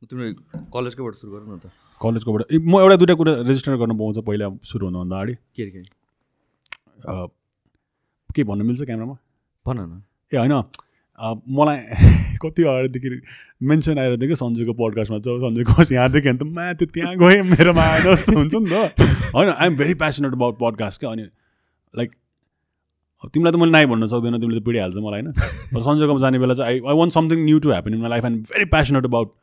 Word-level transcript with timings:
तिम्रो 0.00 0.26
कलेजकोबाट 0.72 1.14
सुरु 1.14 1.30
गर 1.32 1.40
न 1.44 1.58
त। 1.60 1.68
कलेजकोबाट 2.00 2.42
म 2.56 2.74
एउटा 2.80 2.96
दुइटा 2.96 3.14
कुरा 3.20 3.32
रेजिस्टर 3.44 3.76
गर्न 3.76 3.92
पाउँछ 4.00 4.18
पहिला 4.24 4.46
सुरु 4.64 4.86
हुनुभन्दा 4.86 5.16
अगाडि। 5.16 5.34
के 5.56 5.62
अरे 5.62 5.70
के 5.76 5.80
के 8.32 8.44
भन्नु 8.48 8.64
मिल्छ 8.64 8.82
क्यामरामा? 8.88 9.16
भन 9.66 9.76
न। 9.76 10.02
ए 10.32 10.36
होइन। 10.40 10.54
मलाई 11.52 11.78
कति 12.42 12.62
अगाडिदेखि 12.64 13.08
मेन्सन 13.60 14.00
थियो 14.00 14.28
कि 14.28 14.36
सन्जुको 14.40 14.72
पडकास्टमा 14.72 15.18
चाहिँ 15.20 15.40
सन्जुको 15.40 15.92
यहाँदेखि 15.92 16.28
अन्त 16.28 16.42
मा 16.48 16.72
त्यो 16.80 16.86
त्यहाँ 16.96 17.16
गएँ 17.20 17.42
मेरोमा 17.52 17.84
आएन 17.84 18.02
जस्तो 18.08 18.32
हुन्छ 18.40 18.54
नि 18.56 18.72
त। 18.72 19.04
होइन 19.36 19.48
I'm 19.52 19.76
very 19.76 19.94
passionate 20.00 20.32
about 20.32 20.58
podcast 20.60 21.00
क्या। 21.00 21.10
अनि 21.12 21.28
लाइक 21.94 22.10
तिमीलाई 23.28 23.52
त 23.52 23.56
मैले 23.60 23.72
नाइ 23.76 23.86
भन्न 23.92 24.08
सक्दैन 24.08 24.40
तिमीले 24.40 24.60
त 24.60 24.64
पिडिहाल्छ 24.64 24.96
मलाई 24.96 25.20
होइन। 25.20 25.28
सन्जोकोमा 25.84 26.20
जाने 26.24 26.38
बेला 26.40 26.54
चाहिँ 26.56 26.72
I 26.72 26.88
I 26.88 26.96
want 26.96 27.12
something 27.12 27.44
new 27.44 27.58
to 27.60 27.76
happen 27.76 27.94
in 27.94 28.00
my 28.00 28.10
life 28.16 28.24
and 28.24 28.42
very 28.48 28.64
passionate 28.72 29.04
about 29.12 29.36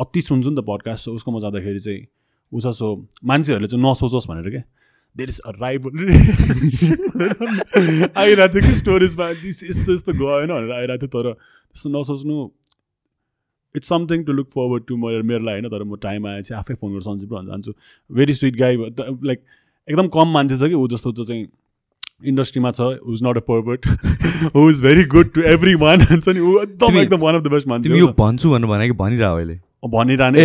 अति 0.00 0.20
सुन्छु 0.28 0.50
नि 0.50 0.56
त 0.56 0.64
पडकास्ट 0.68 1.04
सो 1.04 1.12
उसकोमा 1.14 1.38
जाँदाखेरि 1.46 1.80
चाहिँ 1.86 2.02
उस 2.52 2.66
सो 2.78 2.88
मान्छेहरूले 3.24 3.68
चाहिँ 3.68 3.82
नसोचोस् 3.84 4.28
भनेर 4.30 4.50
क्या 4.50 4.62
देयर 5.16 5.28
इज 5.28 5.40
अ 5.40 5.52
राइबल 5.60 5.92
आइरहेको 8.22 8.54
थियो 8.54 8.62
कि 8.62 8.74
स्टोरेजमा 8.78 9.28
यस्तो 9.44 9.92
यस्तो 9.92 10.12
गएन 10.22 10.50
भनेर 10.54 10.72
आइरहेको 10.78 11.06
थियो 11.06 11.22
तर 11.22 11.32
त्यस्तो 11.32 11.88
नसोच्नु 11.98 12.36
it's 13.74 13.88
something 13.88 14.24
to 14.24 14.32
look 14.32 14.48
forward 14.54 14.82
to 14.86 14.96
मेरो 14.96 15.22
मेरो 15.30 15.44
लागि 15.44 15.60
होइन 15.60 15.70
तर 15.70 15.82
म 15.84 15.96
टाइम 16.02 16.26
आए 16.26 16.42
चाहिँ 16.42 16.58
आफै 16.60 16.74
फोन 16.74 16.90
गरेर 16.90 17.02
सन्जु 17.02 17.26
भन्न 17.32 17.46
जान्छु 17.46 17.72
भेरी 18.10 18.34
स्विट 18.34 18.56
गाई 18.56 18.76
लाइक 19.30 19.40
एकदम 19.88 20.08
कम 20.16 20.28
मान्छे 20.34 20.56
छ 20.56 20.70
कि 20.70 20.74
ऊ 20.74 20.88
जस्तो 20.94 21.12
जो 21.12 21.24
चाहिँ 21.24 21.46
इन्डस्ट्रीमा 22.30 22.70
छ 22.70 22.80
who 22.80 23.12
is 23.14 23.20
not 23.24 23.36
a 23.36 23.44
pervert 23.50 23.86
who 24.56 24.68
is 24.70 24.82
very 24.82 25.04
good 25.14 25.32
to 25.34 25.40
every 25.54 25.74
one 25.82 26.02
हुन्छ 26.02 26.28
नि? 26.28 26.40
ऊ 26.40 26.58
एकदम 26.62 26.98
एकदम 27.02 27.20
वान 27.26 27.34
अफ 27.34 27.42
द 27.42 27.52
बेस्ट 27.56 27.68
मान्छे 27.68 27.98
यो 27.98 28.08
भन्छु 28.18 28.50
भन्नु 28.50 28.68
भने 28.68 28.86
कि 28.86 28.96
भनिरह 29.02 29.28
अहिले। 29.28 29.56
भनिरहने 29.84 30.42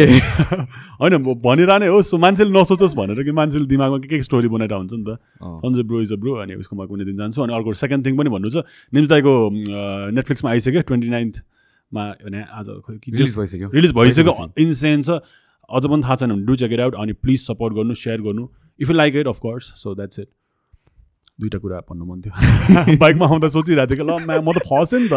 होइन 1.02 1.18
भनिरहने 1.44 1.88
हो 1.88 2.02
सो 2.02 2.18
मान्छेले 2.18 2.52
नसोचोस् 2.52 2.96
भनेर 2.96 3.24
कि 3.24 3.32
मान्छेले 3.32 3.66
दिमागमा 3.68 3.98
के 4.00 4.08
के 4.08 4.24
स्टोरी 4.24 4.48
बनाएर 4.48 4.74
हुन्छ 4.74 4.94
नि 4.94 5.04
त। 5.04 5.18
Sanjay 5.44 5.84
bro 5.84 6.02
is 6.02 6.14
a 6.14 6.16
bro 6.16 6.34
अनि 6.44 6.56
उसकोमा 6.56 6.86
कुनै 6.86 7.06
दिन 7.06 7.16
जान्छु 7.18 7.42
अनि 7.44 7.54
अर्को 7.54 7.74
सेकेन्ड 7.76 8.06
थिङ 8.06 8.18
पनि 8.18 8.30
भन्नु 8.30 8.50
छ 8.50 8.64
निम्स 8.96 9.10
दाईको 9.10 9.34
नेटफ्लिक्समा 10.16 10.52
आइसक्यो 10.52 10.82
ट्वेन्टी 10.88 11.10
नाइन्थमा 11.10 12.04
भने 12.24 12.42
आज 12.42 12.70
भइसक्यो। 12.70 13.70
रिलिज 13.70 13.94
भइसक्यो। 13.94 14.32
भइसक्यो। 14.32 14.64
इन्सेन 14.64 15.02
छ। 15.02 15.20
अझ 15.70 15.84
पनि 15.86 16.02
थाहा 16.04 16.16
छैन 16.16 16.32
भने 16.32 16.46
डु 16.46 16.56
चेक 16.56 16.72
इट 16.72 16.80
आउट 16.80 16.96
अनि 16.96 17.14
प्लिज 17.20 17.40
सपोर्ट 17.42 17.76
गर्नु 17.76 17.94
सेयर 17.94 18.22
गर्नु। 18.22 18.48
If 18.80 18.90
you 18.90 18.96
like 18.96 19.16
it 19.16 19.28
of 19.28 19.40
course 19.40 19.64
so 19.84 19.96
that's 19.96 20.20
it 20.20 20.28
दुइटा 21.40 21.58
कुरा 21.60 21.80
भन्नु 21.90 22.06
मन 22.06 22.22
थियो। 22.22 22.98
बाइकमा 23.04 23.26
आउँदा 23.28 23.48
सोचिरहेको 23.56 23.96
थियो 23.96 24.06
कि 24.06 24.08
ल 24.08 24.26
म्या 24.26 24.42
म 24.42 24.52
त 24.56 24.64
फसेँ 24.72 25.00
नि 25.00 25.08
त। 25.12 25.14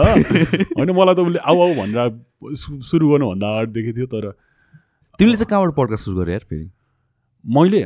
होइन 0.75 0.91
मलाई 0.91 1.15
त 1.15 1.21
उसले 1.23 1.39
आऊ 1.39 1.59
आऊ 1.63 1.75
भनेर 1.79 1.99
सुरु 2.91 3.09
गर्नुभन्दा 3.09 3.47
अगाडिदेखि 3.55 3.93
थियो 3.99 4.07
तर 4.15 4.25
तिमीले 5.19 5.37
चाहिँ 5.37 5.51
कहाँबाट 5.51 5.75
पड्का 5.79 5.97
सुरु 6.03 6.17
गरे 6.19 6.33
यार 6.33 6.45
फेरि? 6.51 6.67
मैले? 7.45 7.83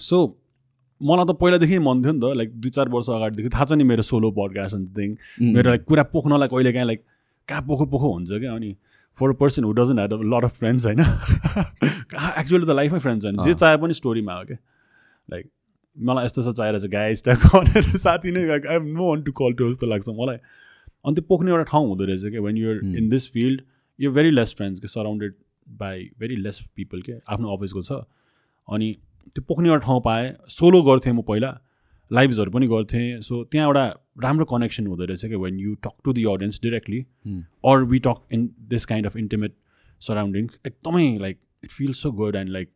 सो 0.00 0.16
मलाई 1.00 1.24
त 1.24 1.36
पहिलादेखि 1.38 1.78
मन 1.78 2.02
थियो 2.02 2.12
नि 2.12 2.20
त 2.20 2.34
लाइक 2.40 2.50
दुई 2.60 2.70
चार 2.76 2.88
वर्ष 2.94 3.10
अगाडिदेखि 3.14 3.50
थाहा 3.54 3.64
छ 3.64 3.78
नि 3.78 3.84
मेरो 3.84 4.02
सोलो 4.10 4.30
पडकास्ट 4.38 4.90
थिङ 4.98 5.10
मेरो 5.54 5.68
लाइक 5.70 5.84
कुरा 5.86 6.02
पोख्नलाई 6.14 6.48
कहिले 6.50 6.72
काहीँ 6.72 6.86
लाइक 6.86 7.04
कहाँ 7.48 7.62
पोखो 7.62 7.86
पोखो 7.94 8.12
हुन्छ 8.12 8.30
क्या? 8.42 8.54
अनि 8.54 8.74
for 9.16 9.30
a 9.30 9.38
person 9.38 9.64
who 9.64 9.72
doesn't 9.78 9.98
had 9.98 10.12
a 10.12 10.18
lot 10.34 10.44
of 10.44 10.58
friends 10.58 10.86
होइन? 10.86 11.00
एक्चुअली 12.40 12.66
त 12.66 12.70
लाइफमै 12.70 12.98
फ्रेन्ड्स 12.98 13.24
होइन 13.24 13.40
जे। 13.46 13.54
चाहे 13.54 13.76
पनि 13.76 13.94
स्टोरीमा 13.94 14.34
हो 14.34 14.44
क्या? 14.44 14.58
लाइक 15.30 15.46
मलाई 15.96 16.24
यस्तो 16.24 16.40
यस्तो 16.40 16.52
चाहिरहेको 16.52 16.86
छ 16.86 16.90
गाई 16.92 17.14
स्ट्याक 17.20 17.46
भनेर 17.54 17.98
साथी 18.04 18.30
नै 18.32 18.42
I 18.48 18.60
have 18.70 18.86
no 18.96 19.08
one 19.08 19.22
to 19.22 19.32
call 19.40 19.52
to 19.60 19.70
जस्तो 19.70 19.86
लाग्छ 19.86 20.08
मलाई 20.18 20.36
अनि 21.04 21.14
त्यो 21.14 21.24
पोख्ने 21.28 21.50
एउटा 21.50 21.64
ठाउँ 21.70 21.88
हुँदो 21.88 22.04
रहेछ 22.04 22.24
क्या 22.34 22.40
when 22.42 22.56
you're. 22.56 22.80
In 22.96 23.08
this 23.08 23.30
field 23.32 23.62
you 23.98 24.12
very 24.12 24.30
less 24.30 24.54
friends 24.56 24.80
के 24.80 24.88
surrounded 24.88 25.34
by 25.80 26.04
very 26.20 26.36
less 26.36 26.60
people 26.76 27.02
के 27.02 27.18
आफ्नो 27.32 27.56
अफिसको 27.56 27.82
छ 27.82 27.98
अनि 28.68 28.88
त्यो 29.34 29.44
पोख्ने 29.48 29.68
एउटा 29.68 29.86
ठाउँ 29.86 30.00
पाएँ 30.04 30.32
सोलो 30.50 30.82
गर्थेँ 30.82 31.12
म 31.12 31.22
पहिला 31.28 31.50
लाइभ्सहरू 32.10 32.50
पनि 32.50 32.66
गर्थेँ 32.66 33.20
सो 33.22 33.42
त्यहाँ 33.50 33.66
एउटा 33.66 33.84
राम्रो 34.22 34.44
कनेक्सन 34.52 34.86
हुँदो 34.86 35.04
रहेछ 35.04 35.24
क्या 35.26 35.38
when 35.38 35.60
you 35.60 35.74
talk 35.84 35.96
to 36.04 36.12
the 36.12 36.24
audience 36.30 36.60
directly. 36.62 37.00
Or 37.64 37.84
we 37.92 37.98
talk 38.06 38.26
in 38.32 38.48
this 38.70 38.86
kind 38.86 39.06
of 39.06 39.16
intimate 39.16 39.54
surrounding 40.08 40.48
एकदमै 40.66 41.06
like 41.20 41.38
it 41.64 41.70
feel 41.70 41.92
so 41.92 42.12
good 42.22 42.36
and 42.36 42.50
like 42.50 42.72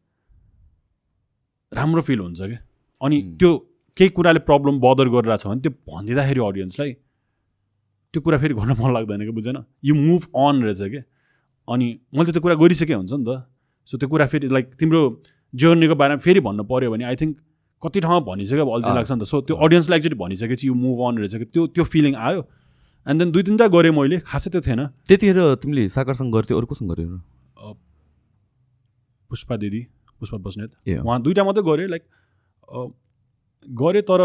राम्रो 1.72 2.02
फिल 2.02 2.18
हुन्छ 2.18 2.40
क्या 2.40 2.58
अनि. 3.04 3.18
त्यो 3.40 3.50
केही 3.96 4.10
कुराले 4.16 4.40
प्रब्लम 4.48 4.74
बदर 4.80 5.08
गरिरहेको 5.14 5.42
छ 5.42 5.46
भने 5.46 5.60
त्यो 5.64 5.72
भनिदिँदाखेरि 5.88 6.40
अडियन्सलाई 6.50 6.92
त्यो 8.14 8.20
कुरा 8.22 8.38
फेरि 8.42 8.54
गर्न 8.54 8.72
मन 8.80 8.90
लाग्दैन 8.94 9.20
कि 9.26 9.32
बुझेन? 9.38 9.56
यु 9.84 9.94
मुभ 9.94 10.22
अन 10.34 10.62
रहेछ 10.62 10.82
क्या 10.90 11.02
अनि 11.68 11.86
मैले 12.14 12.30
त 12.30 12.32
त्यो 12.34 12.42
कुरा 12.42 12.54
गरिसकेँ 12.62 12.96
हुन्छ 12.96 13.12
नि 13.12 13.24
त। 13.24 13.46
सो 13.88 13.98
त्यो 13.98 14.08
कुरा 14.08 14.26
फेरि 14.32 14.48
लाइक 14.48 14.66
तिम्रो 14.80 15.00
जर्नीको 15.54 15.94
बारेमा 15.94 16.20
फेरि 16.26 16.40
भन्नु 16.46 16.64
पऱ्यो 16.64 16.90
भने 16.90 17.04
आई 17.04 17.16
थिङ्क 17.20 17.34
कति 17.82 18.00
ठाउँमा 18.00 18.20
भनिसक्यो 18.26 18.64
अल्छी। 18.64 18.90
लाग्छ 18.94 19.10
नि 19.12 19.20
त। 19.20 19.24
सो 19.28 19.40
त्यो 19.46 19.54
अडियन्सलाई 19.56 19.98
एकचोटि 19.98 20.18
भनिसकेपछि 20.18 20.66
यु 20.68 20.74
मुभ 20.74 20.98
अन 21.08 21.14
रहेछ 21.18 21.34
कि? 21.34 21.46
त्यो 21.54 21.62
त्यो 21.74 21.84
फिलिङ 21.84 22.14
आयो। 22.16 22.40
एन्ड 23.06 23.18
देन 23.20 23.28
दुई 23.32 23.42
तिनवटा 23.44 23.66
गरेँ 23.68 23.92
मैले 23.92 24.18
खासै 24.24 24.50
त्यो 24.50 24.60
थिएन। 24.64 24.80
त्यतिखेर 25.04 25.38
तिमीले 25.60 25.88
सागरसँग 25.92 26.32
गर्थ्यौ 26.32 26.56
अरू 26.58 26.66
कोसँग 26.66 26.88
गऱ्यौ? 26.90 27.18
पुष्पा 29.30 29.54
दिदी 29.56 29.80
पुष्पा 30.20 30.38
बस्नेत। 30.40 30.70
उहाँ 31.04 31.20
दुइटा 31.22 31.42
मात्रै 31.44 31.62
गरेँ 31.62 31.88
लाइक 31.92 32.02
गरेँ 33.80 34.02
तर 34.02 34.20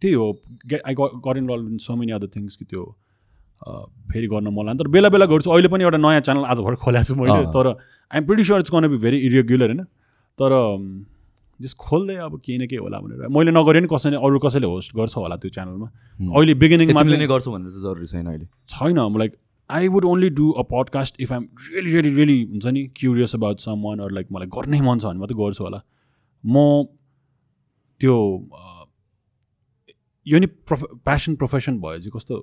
त्यही 0.00 0.14
हो 0.14 0.26
I 0.74 0.94
got 0.98 1.36
involve 1.36 1.70
in 1.70 1.78
so 1.78 1.96
many 1.96 2.12
other 2.12 2.28
things 2.36 2.56
कि 2.56 2.64
त्यो 2.64 2.84
फेरि 4.12 4.26
गर्न 4.26 4.48
मन 4.50 4.66
लाग्यो। 4.66 4.78
तर 4.78 4.88
बेला 4.90 5.08
बेला 5.08 5.26
गर्छु। 5.30 5.50
अहिले 5.50 5.68
पनि 5.68 5.84
एउटा 5.84 5.98
नयाँ 5.98 6.20
च्यानल 6.20 6.44
आज 6.44 6.60
भर्खर 6.60 6.80
खोलेको 6.84 7.04
छु 7.04 7.14
मैले। 7.14 7.46
तर 7.54 7.66
I'm 7.68 8.24
pretty 8.26 8.44
sure 8.44 8.60
it's 8.60 8.70
gonna 8.70 8.88
be 8.88 8.96
very 9.04 9.18
irregular 9.26 9.66
होइन? 9.66 9.82
तर 10.38 10.50
जस 11.60 11.74
खोल्दै 11.78 12.16
अब 12.26 12.40
केही 12.42 12.58
न 12.58 12.66
केही 12.66 12.82
होला 12.82 12.98
भनेर। 13.00 13.28
मैले 13.30 13.50
नगरे 13.54 13.80
नि 13.80 13.88
कसैले 13.92 14.16
अरू 14.18 14.38
कसैले 14.42 14.66
होस्ट 14.66 14.96
गर्छ 14.96 15.16
होला 15.16 15.36
त्यो 15.38 15.50
च्यानलमा. 15.54 15.88
अहिले 16.34 16.54
बिगिनिङमा 16.58 17.02
चाहिँ 17.04 17.28
गर्छौ 17.28 17.50
भन्ने 17.52 17.70
चाहिँ 17.70 17.82
जरुरी 17.82 18.06
छैन 18.06 18.26
अहिले। 18.26 18.46
छैन। 18.68 18.98
Like 19.18 19.32
I 19.70 19.88
would 19.88 20.04
only 20.04 20.30
do 20.40 20.50
a 20.50 20.62
podcast 20.72 21.20
if 21.20 21.32
I'm 21.32 21.44
really 21.68 21.90
really 21.92 22.10
really 22.16 22.38
हुन्छ 22.50 22.66
नि 22.66 22.82
curious 22.96 23.34
about 23.34 23.60
someone 23.86 23.98
or 24.02 24.10
like 24.18 24.26
मलाई 24.32 24.48
गर्नै 24.56 24.80
मन 24.80 24.98
छ 24.98 25.04
भने 25.06 25.18
मात्रै 25.22 25.38
गर्छु 25.38 25.64
होला। 25.64 25.80
म 26.44 26.56
त्यो 28.02 28.14
यो 30.26 30.38
नि 30.38 30.46
प्रोफ 30.68 30.82
प्यासन 31.06 31.34
प्रोफेसन 31.38 31.78
भयो 31.80 31.98
चाहिँ 31.98 32.12
कस्तो 32.14 32.34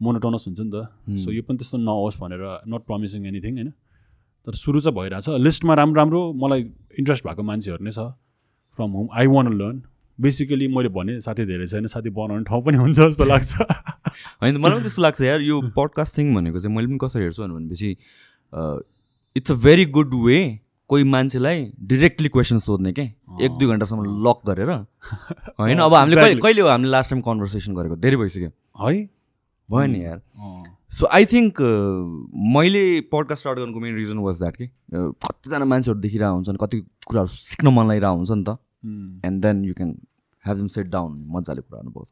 मोनोटोनस 0.00 0.44
हुन्छ 0.46 0.60
नि 0.60 0.70
त। 0.70 0.76
सो 1.22 1.30
यो 1.32 1.42
पनि 1.42 1.56
त्यस्तो 1.58 1.78
नहोस् 1.78 2.18
भनेर 2.20 2.42
नट 2.66 2.82
प्रमिसिङ 2.86 3.26
एनिथिङ 3.26 3.54
होइन? 3.58 3.70
तर 4.46 4.54
सुरु 4.54 4.80
चाहिँ 4.80 4.96
भइरहेछ। 4.98 5.28
लिस्टमा 5.46 5.74
राम्रो 5.74 5.96
राम्रो 5.98 6.20
मलाई 6.42 6.62
इन्ट्रेस्ट 6.98 7.26
भएको 7.26 7.42
मान्छेहरू 7.42 7.84
नै 7.84 7.90
छ। 7.90 8.10
From 8.78 8.90
home 8.98 9.08
I 9.14 9.26
wanna 9.26 9.52
learn 9.54 9.82
basically 10.18 10.68
मैले 10.74 10.88
भने 10.94 11.20
साथी 11.20 11.44
धेरै 11.46 11.66
छैन 11.66 11.86
साथी 11.86 12.10
बनाउने 12.10 12.44
ठाउँ 12.44 12.62
पनि 12.62 12.78
हुन्छ 12.78 12.98
जस्तो 12.98 13.24
लाग्छ। 13.24 13.52
होइन 14.42 14.56
मलाई 14.56 14.74
पनि 14.74 14.82
त्यस्तो 14.82 15.02
लाग्छ 15.02 15.20
यार 15.22 15.40
यो 15.40 15.60
पडकास्ट 15.76 16.18
थिङ 16.18 16.34
भनेको 16.34 16.60
चाहिँ 16.60 16.74
मैले 16.76 16.88
पनि 16.88 16.98
कसरी 17.02 17.22
हेर्छु 17.22 17.42
भनेपछि 17.42 17.90
it's 19.36 19.50
a 19.50 19.54
very 19.66 19.84
good 19.98 20.14
way 20.24 20.38
कोही 20.88 21.04
मान्छेलाई 21.04 21.64
डिरेक्टली 21.88 22.28
क्वेसन 22.28 22.58
सोध्ने 22.58 22.92
के? 22.92 23.02
एक 23.44 23.52
दुई 23.58 23.68
घन्टासम्म 23.68 24.04
लक 24.26 24.40
गरेर। 24.46 24.70
होइन 25.60 25.78
अब 25.78 25.94
हामीले 25.94 26.34
कहिले 26.36 26.60
हो 26.62 26.68
हामीले 26.68 26.90
लास्ट 26.90 27.10
टाइम 27.10 27.22
कन्भर्सेसन 27.22 27.74
गरेको? 27.74 27.96
धेरै 27.96 28.16
भइसक्यो। 28.16 28.50
है? 28.80 29.08
भयो 29.68 29.86
नि 29.86 30.04
यार। 30.04 30.20
सो 30.90 31.06
आई 31.06 31.24
थिङ्क 31.32 31.60
मैले 32.54 32.84
पडकास्ट 33.12 33.40
स्टार्ट 33.40 33.58
गर्नुको 33.58 33.80
मेन 33.80 33.94
रिजन 33.96 34.18
वाज 34.18 34.38
द्याट 34.38 34.56
कि? 34.56 34.66
कतिजना 34.66 35.64
मान्छेहरू 35.64 36.00
देखिरहेको 36.00 36.34
हुन्छन् 36.34 36.56
कति 36.56 36.80
कुराहरू 37.06 37.28
सिक्न 37.28 37.68
मन 37.68 37.88
लागिरहेको 37.88 38.16
हुन्छ 38.16 38.30
नि 38.30 38.44
त। 38.48 38.58
And 39.26 39.42
then 39.44 39.64
you 39.64 39.74
can 39.74 39.90
have 40.44 40.56
them 40.56 40.68
set 40.72 40.86
down 40.88 41.24
मजाले 41.36 41.60
कुराहरू 41.60 41.90
पाउँछ 41.90 42.08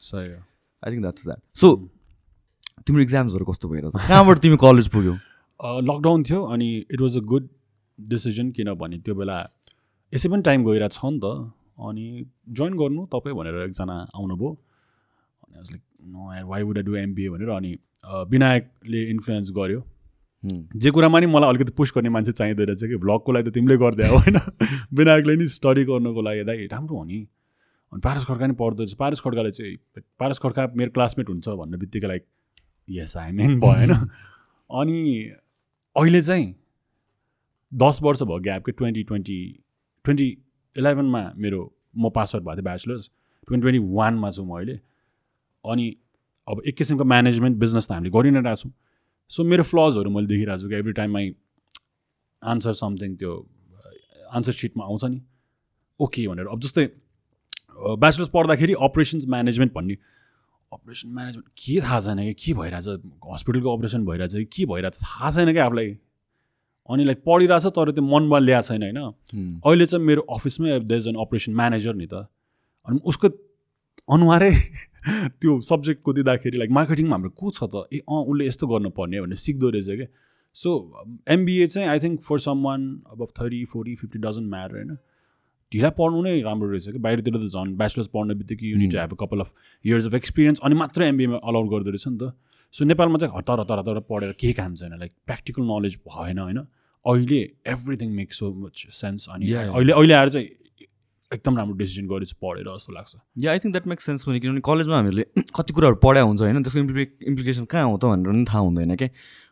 सही 0.00 0.28
हो। 0.28 0.40
I 0.84 0.92
think 0.92 1.02
that's 1.02 1.24
that 1.24 1.40
so 1.60 1.68
तिम्रो 2.86 3.02
इक्जाम्सहरू 3.02 3.44
कस्तो 3.44 3.68
भइरहेछ? 3.68 3.94
कहाँबाट 4.08 4.38
तिमी 4.38 4.56
कलेज 4.60 4.88
पुग्यौ? 4.88 5.14
लकडाउन 5.82 6.22
थियो 6.22 6.42
अनि 6.44 6.68
it 6.92 7.00
was 7.00 7.16
a 7.16 7.20
good 7.24 7.48
decision 7.98 8.50
किनभने 8.56 8.98
त्यो 8.98 9.14
बेला 9.14 9.36
यसै 10.12 10.28
पनि 10.28 10.42
टाइम 10.42 10.64
गइरहेको 10.64 10.94
छ 10.94 11.04
नि 11.04 11.20
त। 11.20 11.52
अनि 11.78 12.04
जोइन 12.50 12.74
गर्नु 12.78 13.06
तपाईँ 13.12 13.36
भनेर 13.36 13.54
एकजना 13.64 13.96
आउनुभयो। 14.14 14.50
अनि 15.44 15.54
like 15.70 15.82
no 16.14 16.48
why 16.48 16.62
would 16.62 16.78
do 16.86 16.96
MBA 16.96 17.28
भनेर 17.30 17.50
अनि 17.56 17.72
विनायकले 18.30 19.02
इन्फ्लुएन्स 19.10 19.50
गर्यो. 19.58 19.80
जे 20.76 20.90
कुरामा 20.90 21.20
नि 21.20 21.26
मलाई 21.26 21.48
अलिकति 21.50 21.72
पुस 21.76 21.92
गर्ने 21.94 22.08
मान्छे 22.14 22.32
चाहिँदो 22.32 22.64
रहेछ 22.64 22.82
कि। 22.84 22.96
भ्लगको 23.02 23.32
लागि 23.32 23.50
त 23.50 23.54
तिमीले 23.54 23.76
गरिदियो 23.78 24.16
होइन? 24.16 24.38
विनायकले 24.94 25.36
नि 25.36 25.46
स्टडी 25.54 25.84
गर्नुको 25.84 26.22
लागि 26.22 26.44
दाइ 26.44 26.66
राम्रो 26.72 26.96
हो 26.98 27.04
नि। 27.04 27.18
अनि 27.92 28.00
पारस 28.04 28.24
खड्का 28.26 28.46
नि 28.46 28.54
पढ्दो 28.54 28.82
रहेछ। 28.82 28.94
पारस 28.94 29.20
खड्काले 29.20 29.50
चाहिँ 29.50 29.74
पारस 30.20 30.38
खड्का 30.38 30.66
मेरो 30.76 30.90
क्लासमेट 30.94 31.28
हुन्छ 31.28 31.48
भन्ने 31.48 31.76
बित्तिकै 31.78 32.06
लाइक 32.06 32.24
यस 32.88 33.16
आई 33.16 33.32
मेन 33.32 33.58
भयो 33.60 33.72
होइन? 33.72 33.92
अनि 34.70 34.98
अहिले 35.96 36.22
चाहिँ 36.22 36.46
दस 37.72 37.98
वर्ष 38.02 38.22
भयो 38.22 38.38
ग्याप 38.42 38.64
कि 38.64 38.72
ट्वेन्टी 38.72 39.02
ट्वेन्टी 39.04 39.38
ट्वेन्टी 40.04 40.28
इलेभेनमा 40.76 41.22
मेरो 41.36 41.60
म 41.98 42.10
पास 42.14 42.34
आउट 42.34 42.44
भएको 42.44 42.56
थिएँ 42.56 42.64
ब्याचलर्स। 42.64 43.10
ट्वेन्टी 43.48 43.62
ट्वेन्टी 43.62 43.94
वानमा 43.94 44.30
छु 44.30 44.44
म 44.44 44.56
अहिले। 44.56 44.80
अनि 45.64 45.86
अब 46.48 46.62
एक 46.66 46.76
किसिमको 46.76 47.04
म्यानेजमेन्ट 47.04 47.56
बिजनेस 47.58 47.88
त 47.88 47.92
हामीले 47.92 48.10
गरि 48.10 48.30
नै 48.30 48.40
रहेको 48.40 48.56
छौँ। 48.56 48.72
सो 49.30 49.44
मेरो 49.44 49.62
फ्लजहरू 49.62 50.10
मैले 50.10 50.26
देखिरहेको 50.26 50.62
छु 50.62 50.68
कि 50.68 50.74
every 50.74 50.92
time 50.92 51.16
I 51.16 51.34
answer 52.42 52.72
something 52.72 53.16
त्यो 53.16 53.32
आन्सर 54.32 54.52
सिटमा 54.52 54.84
आउँछ 54.84 55.04
नि। 55.04 55.20
ओके 56.00 56.26
भनेर। 56.28 56.46
अब 56.48 56.60
जस्तै 56.60 56.86
ब्याचलर्स 57.76 58.28
पढ्दाखेरि 58.34 58.72
अपरेसन्स 58.80 59.26
म्यानेजमेन्ट 59.28 59.72
भन्ने। 59.74 59.96
अपरेसन 60.72 61.08
म्यानेजमेन्ट 61.08 61.48
के 61.48 61.80
थाहा 61.80 62.00
छैन 62.00 62.18
कि? 62.18 62.34
के 62.34 62.52
भइरहेछ? 62.54 62.88
हस्पिटलको 63.32 63.76
अपरेसन 63.76 64.04
भइरहेछ 64.06 64.34
कि? 64.34 64.44
के 64.44 64.64
भइरहेछ? 64.72 64.96
थाहा 65.02 65.30
छैन 65.30 65.52
क्या 65.52 65.64
आफूलाई? 65.66 65.96
अनि 66.88 67.04
लाइक 67.04 67.18
पढिरहेछ 67.26 67.66
तर 67.76 67.90
त्यो 67.92 68.04
मनमा 68.04 68.38
ल्याएको 68.38 68.66
छैन 68.68 68.82
होइन. 68.82 68.98
अहिले 69.64 69.86
चाहिँ 69.86 70.04
मेरो 70.04 70.22
अफिसमै 70.36 70.78
देज 70.92 71.08
एन 71.08 71.16
अपरेसन 71.24 71.52
म्यानेजर 71.54 71.94
नि 71.94 72.06
त। 72.06 72.26
अनि 72.88 73.00
उसको 73.04 73.28
अनुहारै 74.08 74.52
त्यो 75.40 75.60
सब्जेक्टको 75.68 76.12
दिँदाखेरि 76.12 76.58
लाइक 76.58 76.70
मार्केटिङमा 76.78 77.14
हाम्रो 77.16 77.30
को 77.36 77.50
छ 77.50 77.64
त? 77.64 77.84
ए 77.92 77.98
अँ 78.08 78.24
उसले 78.30 78.46
यस्तो 78.46 78.66
गर्नुपर्ने 78.66 79.20
भनेर 79.20 79.38
सिक्दो 79.44 79.70
रहेछ 79.70 79.90
क्या 80.00 80.08
सो 80.56 80.70
एमबिए 81.28 81.66
चाहिँ 81.66 81.88
I 81.88 81.98
think 82.00 82.20
for 82.24 82.38
some 82.40 82.62
one 82.64 82.80
अब 83.12 83.26
thirty 83.40 83.64
forty 83.72 83.94
fifty 83.94 84.18
doesn't 84.18 84.48
matter 84.50 84.74
होइन? 84.76 84.96
ढिला 85.72 85.90
पढ्नु 86.00 86.22
नै 86.24 86.40
राम्रो 86.40 86.68
रहेछ 86.70 86.88
कि? 86.88 86.98
बाहिरतिर 86.98 87.36
त 87.36 87.46
झन् 87.52 87.76
ब्याचलर्स 87.76 88.08
पढ्ने 88.16 88.34
बित्तिकै 88.34 88.66
you need 88.66 88.94
have 88.96 89.12
a 89.12 89.16
couple 89.20 89.40
of 89.40 89.52
years 89.84 90.06
of 90.08 90.14
experience 90.14 90.60
अनि 90.64 90.74
मात्रै 90.82 91.08
एमबिएमा 91.08 91.38
अलाउड 91.44 91.68
गर्दो 91.68 91.90
रहेछ 91.90 92.08
नि 92.08 92.18
त। 92.18 92.32
सो 92.74 92.84
नेपालमा 92.84 93.18
चाहिँ 93.18 93.32
हतार 93.36 93.60
हतार 93.60 93.78
हतार 93.78 94.00
पढेर 94.08 94.32
केही 94.40 94.52
काम 94.56 94.74
छैन 94.74 94.98
लाइक 94.98 95.12
प्र्याक्टिकल 95.28 95.62
नलेज 95.68 95.96
भएन 96.08 96.38
होइन? 96.38 96.58
अहिले 97.04 97.40
everything 97.68 98.10
make 98.14 98.32
so 98.34 98.52
much 98.56 98.86
sense 98.92 99.28
अनि. 99.28 99.52
अहिले 99.52 99.92
अहिले 99.94 100.14
आएर 100.14 100.28
चाहिँ 100.28 100.48
एकदम 101.30 101.56
राम्रो 101.56 101.76
डिसिजन 101.76 102.06
गरेछ 102.08 102.32
पढेर 102.42 102.64
जस्तो 102.66 102.92
लाग्छ 102.92 103.16
yeah 103.38 103.50
I 103.52 103.58
think 103.58 103.72
that 103.72 103.86
makes 103.86 104.06
sense 104.06 104.24
पनि 104.24 104.40
किनभने 104.40 104.60
कलेजमा 104.64 104.96
हामीले 104.96 105.24
कति 105.56 105.72
कुराहरू 105.72 105.96
पढाइ 106.02 106.22
हुन्छ 106.22 106.40
होइन 106.40 106.62
त्यसको 106.62 106.78
इम्प्लिके 106.80 107.24
इम्प्लिकेसन 107.26 107.64
कहाँ 107.66 107.84
हो 107.86 107.96
त 107.96 108.04
भनेर 108.06 108.32
पनि 108.32 108.44
थाहा 108.44 108.60
हुँदैन 108.60 108.96
क्या 108.96 109.08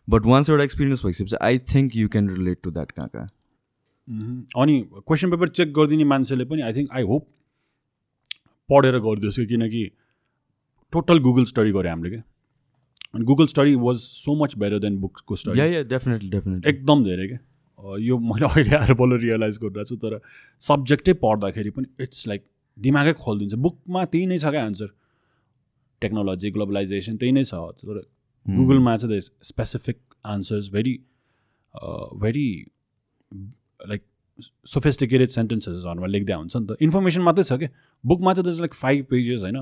बट 0.08 0.26
वान्स 0.26 0.50
एउटा 0.50 0.64
एक्सपिरियन्स 0.64 1.04
भइसकेपछि 1.04 1.36
I 1.42 1.58
think 1.70 1.96
you 1.96 2.08
can 2.08 2.28
relate 2.30 2.60
to 2.62 2.70
that 2.70 2.90
कहाँ 2.92 3.08
कहाँ। 3.08 3.28
अनि 4.56 4.80
क्वेसन 5.06 5.30
पेपर 5.30 5.48
चेक 5.50 5.72
गरिदिने 5.72 6.04
मान्छेले 6.06 6.44
पनि 6.44 6.62
आई 6.62 6.72
थिङ्क 6.72 6.90
आई 6.92 7.02
होप 7.04 7.28
पढेर 8.70 8.98
गरिदियोस् 9.00 9.36
कि 9.36 9.46
किनकि 9.46 9.84
टोटल 10.92 11.18
गुगल 11.20 11.44
स्टडी 11.44 11.72
गऱ्यो 11.72 11.90
हामीले 11.90 12.10
क्या 12.10 12.22
अनि 13.14 13.24
Google 13.24 13.46
study 13.46 13.74
was 13.84 13.96
so 13.96 14.34
much 14.42 14.56
better 14.58 14.78
than 14.78 14.98
बुकको 15.00 15.36
स्टडी 15.36 15.82
डेफिनेटली 15.92 16.30
डेफिनेटली 16.30 16.70
एकदम 16.70 17.04
धेरै 17.04 17.26
क्या 17.28 17.40
यो 18.02 18.18
मैले 18.18 18.46
अहिले 18.46 18.76
आएर 18.76 18.92
बल्ल 19.00 19.18
रियलाइज 19.22 19.58
गरिरहेको 19.62 19.88
छु 19.88 19.96
तर 20.02 20.20
सब्जेक्टै 20.60 21.12
पढ्दाखेरि 21.24 21.70
पनि 21.70 21.86
इट्स 22.02 22.26
लाइक 22.28 22.42
दिमागै 22.76 23.12
खोलिदिन्छ। 23.20 23.54
बुकमा 23.66 24.04
त्यही 24.04 24.26
नै 24.26 24.38
छ 24.38 24.50
क्या 24.54 24.64
एन्सर 24.66 24.88
टेक्नोलोजी 26.02 26.50
ग्लोबलाइजेसन 26.56 27.16
त्यही 27.16 27.32
नै 27.32 27.44
छ। 27.44 27.54
तर 27.80 28.00
गुगलमा 28.46 28.96
चाहिँ 28.96 29.16
the 29.16 29.20
specific 29.42 29.98
answers 30.26 30.68
very 30.72 30.94
very 32.22 32.48
like 33.88 34.02
sophisticated 34.66 35.28
सेन्टेन्सेसहरूमा 35.30 36.06
लेख्दै 36.06 36.34
हुन्छ 36.34 36.56
नि 36.56 36.66
त। 36.66 36.76
इन्फर्मेसन 36.80 37.22
मात्रै 37.22 37.44
छ 37.44 37.58
क्या 37.62 37.70
बुकमा 38.04 38.34
चाहिँ 38.34 38.50
दस 38.50 38.60
लाइक 38.60 38.74
फाइभ 38.74 39.04
पेजेस 39.10 39.42
होइन? 39.42 39.58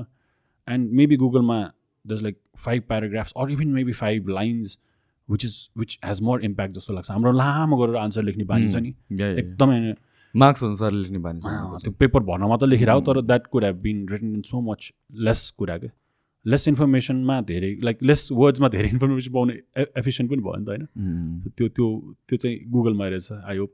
एन्ड 0.67 0.91
मेबी 0.91 1.17
गुगलमा 1.17 1.59
दस 2.07 2.23
like 2.23 2.37
five 2.65 2.83
paragraphs 2.87 3.33
or 3.37 3.51
even 3.51 3.67
maybe 3.73 3.91
five 3.99 4.29
lines 4.29 4.77
which 5.29 5.45
is 5.45 5.55
which 5.77 5.97
has 6.05 6.21
more 6.21 6.43
impact 6.45 6.75
जस्तो 6.75 6.93
लाग्छ। 6.93 7.11
हाम्रो 7.11 7.31
लामो 7.31 7.77
गरेर 7.77 7.95
आन्सर 7.97 8.23
लेख्ने 8.23 8.43
बानी 8.45 8.67
छ 8.67 8.75
नि। 8.77 8.95
एकदमै 9.21 9.93
मार्क्स 10.35 10.63
अनुसार 10.63 10.91
लेख्ने 10.91 11.19
बानी 11.19 11.39
छ। 11.41 11.83
त्यो 11.83 11.91
पेपर 11.99 12.23
भर्न 12.23 12.49
मात्रै 12.49 12.69
लेखेर 12.69 12.89
हो 12.89 13.01
तर 13.01 13.21
that 13.21 13.47
could 13.47 13.63
have 13.63 13.75
been 13.83 14.07
written 14.09 14.33
in 14.35 14.41
so 14.45 14.61
much 14.71 14.91
less 15.27 15.49
कुरा 15.57 15.77
क्या 15.77 15.91
लेस 16.45 16.67
इन्फर्मेसनमा 16.67 17.39
धेरै 17.41 17.71
लाइक 17.83 18.03
लेस 18.03 18.27
वर्ड्समा 18.33 18.69
धेरै 18.69 18.89
इन्फर्मेसन 18.89 19.31
पाउने 19.33 19.53
एफिसियन्ट 19.77 20.31
पनि 20.31 20.41
भयो 20.41 20.55
नि 20.55 20.65
त 20.65 20.69
होइन? 20.69 20.83
Mm. 20.83 21.51
त्यो 21.57 21.67
त्यो 21.69 21.87
त्यो 22.27 22.37
चाहिँ 22.37 22.57
गुगलमा 22.71 23.07
रहेछ 23.07 23.31
आई 23.31 23.57
होप 23.57 23.73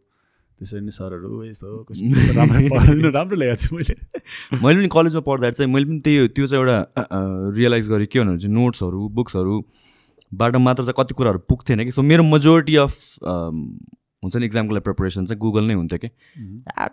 त्यसरी 0.61 0.81
नै 0.85 0.93
सरहरू 0.93 1.43
यसो 1.43 1.67
question 1.89 2.13
paper 2.15 2.33
राम्रो 2.37 3.09
राम्रो 3.17 3.37
ल्याएको 3.41 3.61
छु 3.61 3.75
मैले। 3.75 3.95
मैले 4.63 4.77
पनि 4.79 4.89
कलेजमा 4.95 5.21
पढ्दाखेरि 5.27 5.57
चाहिँ 5.57 5.73
मैले 5.73 5.85
पनि 5.89 5.99
त्यही 6.05 6.27
त्यो 6.37 6.47
चाहिँ 6.47 6.63
एउटा 6.63 6.77
रियलाइज 7.57 7.89
गरेँ 7.89 8.07
के 8.07 8.19
भन्नु 8.19 8.37
चाहिँ 8.39 8.53
नोट्सहरू 8.55 9.07
बुक्सहरूबाट 9.17 10.55
मात्र 10.67 10.83
चाहिँ 10.85 10.97
कति 10.99 11.13
कुराहरू 11.17 11.39
पुग्थेन 11.49 11.83
कि। 11.83 11.91
सो 11.91 12.01
मेरो 12.13 12.23
मेजोरिटी 12.29 12.75
अफ 12.85 12.93
हुन्छ 14.23 14.35
नि 14.37 14.45
इक्जामको 14.45 14.73
लागि 14.73 14.83
प्रिपरेसन 14.85 15.25
चाहिँ 15.25 15.39
गुगल 15.41 15.63
नै 15.65 15.73
हुन्थ्यो 15.73 15.99
कि। 16.05 16.09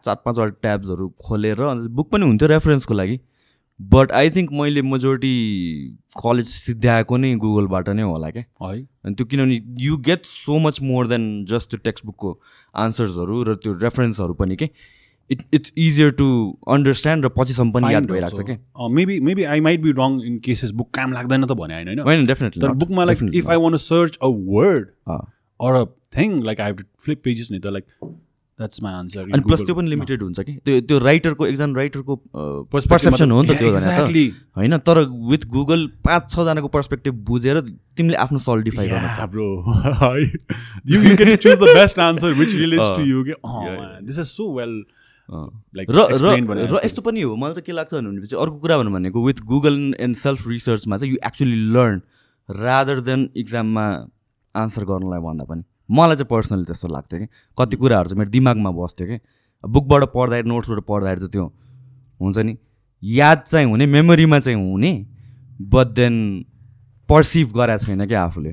चार 0.05 0.17
पाँचवटा 0.25 0.55
ट्याब्सहरू 0.65 1.09
खोलेर 1.27 1.61
अन्त 1.71 1.91
बुक 1.99 2.11
पनि 2.13 2.25
हुन्थ्यो 2.27 2.49
रेफरेन्सको 2.49 2.95
लागि। 2.95 3.17
बट 3.81 4.13
आई 4.13 4.31
थिङ्क 4.31 4.53
मैले 4.53 4.83
मेजोरिटी 4.83 5.35
कलेज 6.23 6.47
सिद्ध्याएको 6.49 7.17
नै 7.17 7.35
गुगलबाट 7.37 7.89
नै 7.89 8.03
होला 8.03 8.31
क्या। 8.31 8.45
है। 8.63 8.79
अनि 9.05 9.15
त्यो 9.15 9.27
किनभने 9.27 9.61
you 9.81 9.97
get 10.07 10.25
so 10.27 10.59
much 10.59 10.81
more 10.83 11.07
than 11.07 11.27
just 11.51 11.71
त्यो 11.71 11.79
टेक्स्ट 11.85 12.07
बुकको 12.07 12.39
आन्सर्सहरू 12.75 13.43
र 13.43 13.55
त्यो 13.57 13.73
रेफरेन्सहरू 13.83 14.35
पनि 14.35 14.57
के। 14.57 14.71
It 15.31 15.43
it's 15.55 15.73
easier 15.77 16.11
to 16.19 16.27
understand 16.69 17.25
र 17.25 17.29
पछिसम्म 17.37 17.73
पनि 17.73 17.93
याद 17.95 18.07
भइरहेको 18.11 18.43
छ 18.43 18.47
क्या 18.47 18.89
maybe 18.99 19.21
maybe 19.21 19.45
I 19.55 19.61
might 19.61 19.81
be 19.83 19.91
wrong 19.99 20.21
in 20.25 20.39
cases 20.45 20.71
book 20.81 20.91
काम 20.95 21.13
लाग्दैन 21.13 21.45
त 21.45 21.53
भने 21.59 21.75
होइन। 21.75 21.99
होइन 22.01 22.27
डेफिनेटली 22.27 22.63
तर 22.63 22.73
बुकमा 22.83 23.05
like 23.05 23.19
if 23.35 23.51
I 23.51 23.57
want 23.65 23.77
search 23.85 24.17
a 24.17 24.31
word 24.49 24.89
or 25.09 25.75
a. 25.75 25.85
Thing 26.17 26.43
like 26.45 26.61
I 26.61 26.67
have 26.67 26.77
to 26.79 26.85
flip 27.05 27.21
pages 27.25 27.49
नि 27.53 27.59
त 27.59 27.67
लाइक 27.67 27.85
द्याट्स 28.59 28.83
माई 28.83 28.93
आन्सर 28.93 29.23
अनि 29.33 29.43
प्लस 29.49 29.61
त्यो 29.67 29.75
पनि 29.75 29.91
लिमिटेड 29.91 30.23
हुन्छ 30.23 30.41
कि 30.41 30.53
त्यो 30.67 30.81
त्यो 30.89 30.99
राइटरको 30.99 31.47
एकजना 31.47 31.79
राइटरको 31.79 32.17
पर्सेप्सन 32.75 33.31
हो 33.31 33.43
नि 33.43 33.49
त 33.49 33.59
त्यो 33.59 33.69
एक्ज्याक्टली 33.73 34.27
होइन 34.59 34.79
तर 34.89 35.01
विथ 35.33 35.47
गुगल 35.57 35.87
पाँच 36.05 36.31
छजनाको 36.33 36.69
पर्सपेक्टिभ 36.77 37.25
बुझेर 37.31 37.61
तिमीले 37.97 38.17
आफ्नो 38.27 38.39
सल्टिफाई 38.47 38.89
गर्न 38.89 39.07
Yeah, 39.09 39.27
bro. 39.27 39.45
you, 40.85 41.01
you 41.03 41.17
get 41.17 41.25
to 41.25 41.37
choose 41.37 41.59
the 41.59 41.73
best 41.75 41.99
answer 41.99 42.35
which 42.35 42.55
relates 42.55 42.91
to 42.99 43.07
you. 43.11 43.21
Okay? 43.23 43.37
Yeah, 43.45 43.81
man. 43.81 44.07
This 44.07 44.19
is 44.19 44.31
so 44.31 44.49
well 44.59 44.75
अँ। 45.29 45.47
like 45.77 45.91
र। 45.91 46.81
यस्तो 46.85 47.03
पनि 47.03 47.23
हो 47.23 47.35
मलाई 47.37 47.55
त 47.55 47.65
के 47.65 47.73
लाग्छ 47.73 47.95
भनेपछि 47.95 48.37
अर्को 48.37 48.59
कुरा 48.59 48.79
भन्नु 48.79 48.93
भनेको 48.93 49.25
विथ 49.27 49.41
गुगल 49.47 49.81
एन्ड 50.01 50.17
सेल्फ 50.17 50.47
रिसर्चमा 50.49 50.97
चाहिँ 50.97 51.13
you 51.13 51.19
actually 51.27 51.59
learn 51.75 52.01
rather 52.49 53.01
than 53.09 53.29
इक्जाममा 53.37 53.85
आन्सर 54.55 54.85
गर्नलाई 54.91 55.21
भन्दा 55.21 55.45
पनि 55.45 55.63
मलाई 55.91 56.17
चाहिँ 56.17 56.29
पर्सनली 56.31 56.65
त्यस्तो 56.65 56.89
लाग्थ्यो 56.89 57.21
कि। 57.21 57.27
कति 57.59 57.77
कुराहरू 57.77 58.09
चाहिँ 58.09 58.19
मेरो 58.19 58.31
दिमागमा 58.31 58.71
बस्थ्यो 58.71 59.07
कि। 59.09 59.19
बुकबाट 59.65 60.03
पढ्दाखेरि 60.15 60.49
नोट्सबाट 60.49 60.81
पढ्दाखेरि 60.89 61.21
चाहिँ 61.21 61.31
त्यो 61.31 61.47
हुन्छ 62.21 62.39
नि 62.39 62.57
याद 63.03 63.43
चाहिँ 63.47 63.67
हुने 63.67 63.87
मेमोरीमा 63.87 64.39
चाहिँ 64.41 64.59
हुने 64.71 64.93
बट 65.61 65.87
देन 65.87 66.15
पर्सिभ 67.09 67.53
गराएको 67.57 67.85
छैन 67.85 68.07
क्या 68.07 68.23
आफूले। 68.23 68.51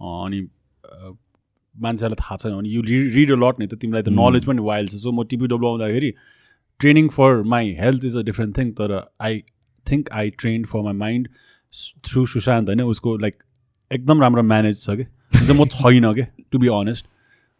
अनि 0.00 0.40
अ, 0.84 1.12
मान्छेलाई 1.74 2.14
थाहा 2.20 2.36
छैन 2.36 2.56
भने 2.56 2.68
यु 2.68 2.82
रिड 2.82 3.32
अ 3.32 3.36
लट 3.36 3.60
नि 3.60 3.66
त 3.66 3.74
तिमीलाई 3.74 4.02
त 4.02 4.08
नलेज 4.08 4.44
पनि 4.44 4.62
वाइल्ड 4.62 4.90
छ। 4.90 4.94
सो 4.94 5.12
म 5.12 5.24
टिपिडब्लु 5.24 5.68
आउँदाखेरि 5.68 6.10
training 6.80 7.08
for 7.08 7.42
my 7.54 7.72
health 7.80 8.04
is 8.04 8.16
a 8.16 8.22
different 8.22 8.58
thing 8.58 8.72
तर 8.80 8.98
I 9.20 9.42
think 9.86 10.10
I 10.12 10.30
train 10.30 10.64
for 10.64 10.82
my 10.82 10.92
mind 10.92 11.28
through 12.04 12.26
Sushant 12.26 12.68
होइन 12.68 12.82
उसको 12.82 13.16
लाइक 13.16 13.42
एकदम 13.92 14.20
राम्रो 14.22 14.42
म्यानेज 14.42 14.76
छ 14.84 14.96
कि? 14.96 15.04
म 15.52 15.64
छैन 15.74 16.12
क्या 16.14 16.26
टु 16.52 16.58
बी 16.58 16.68
अनेस्ट 16.80 17.06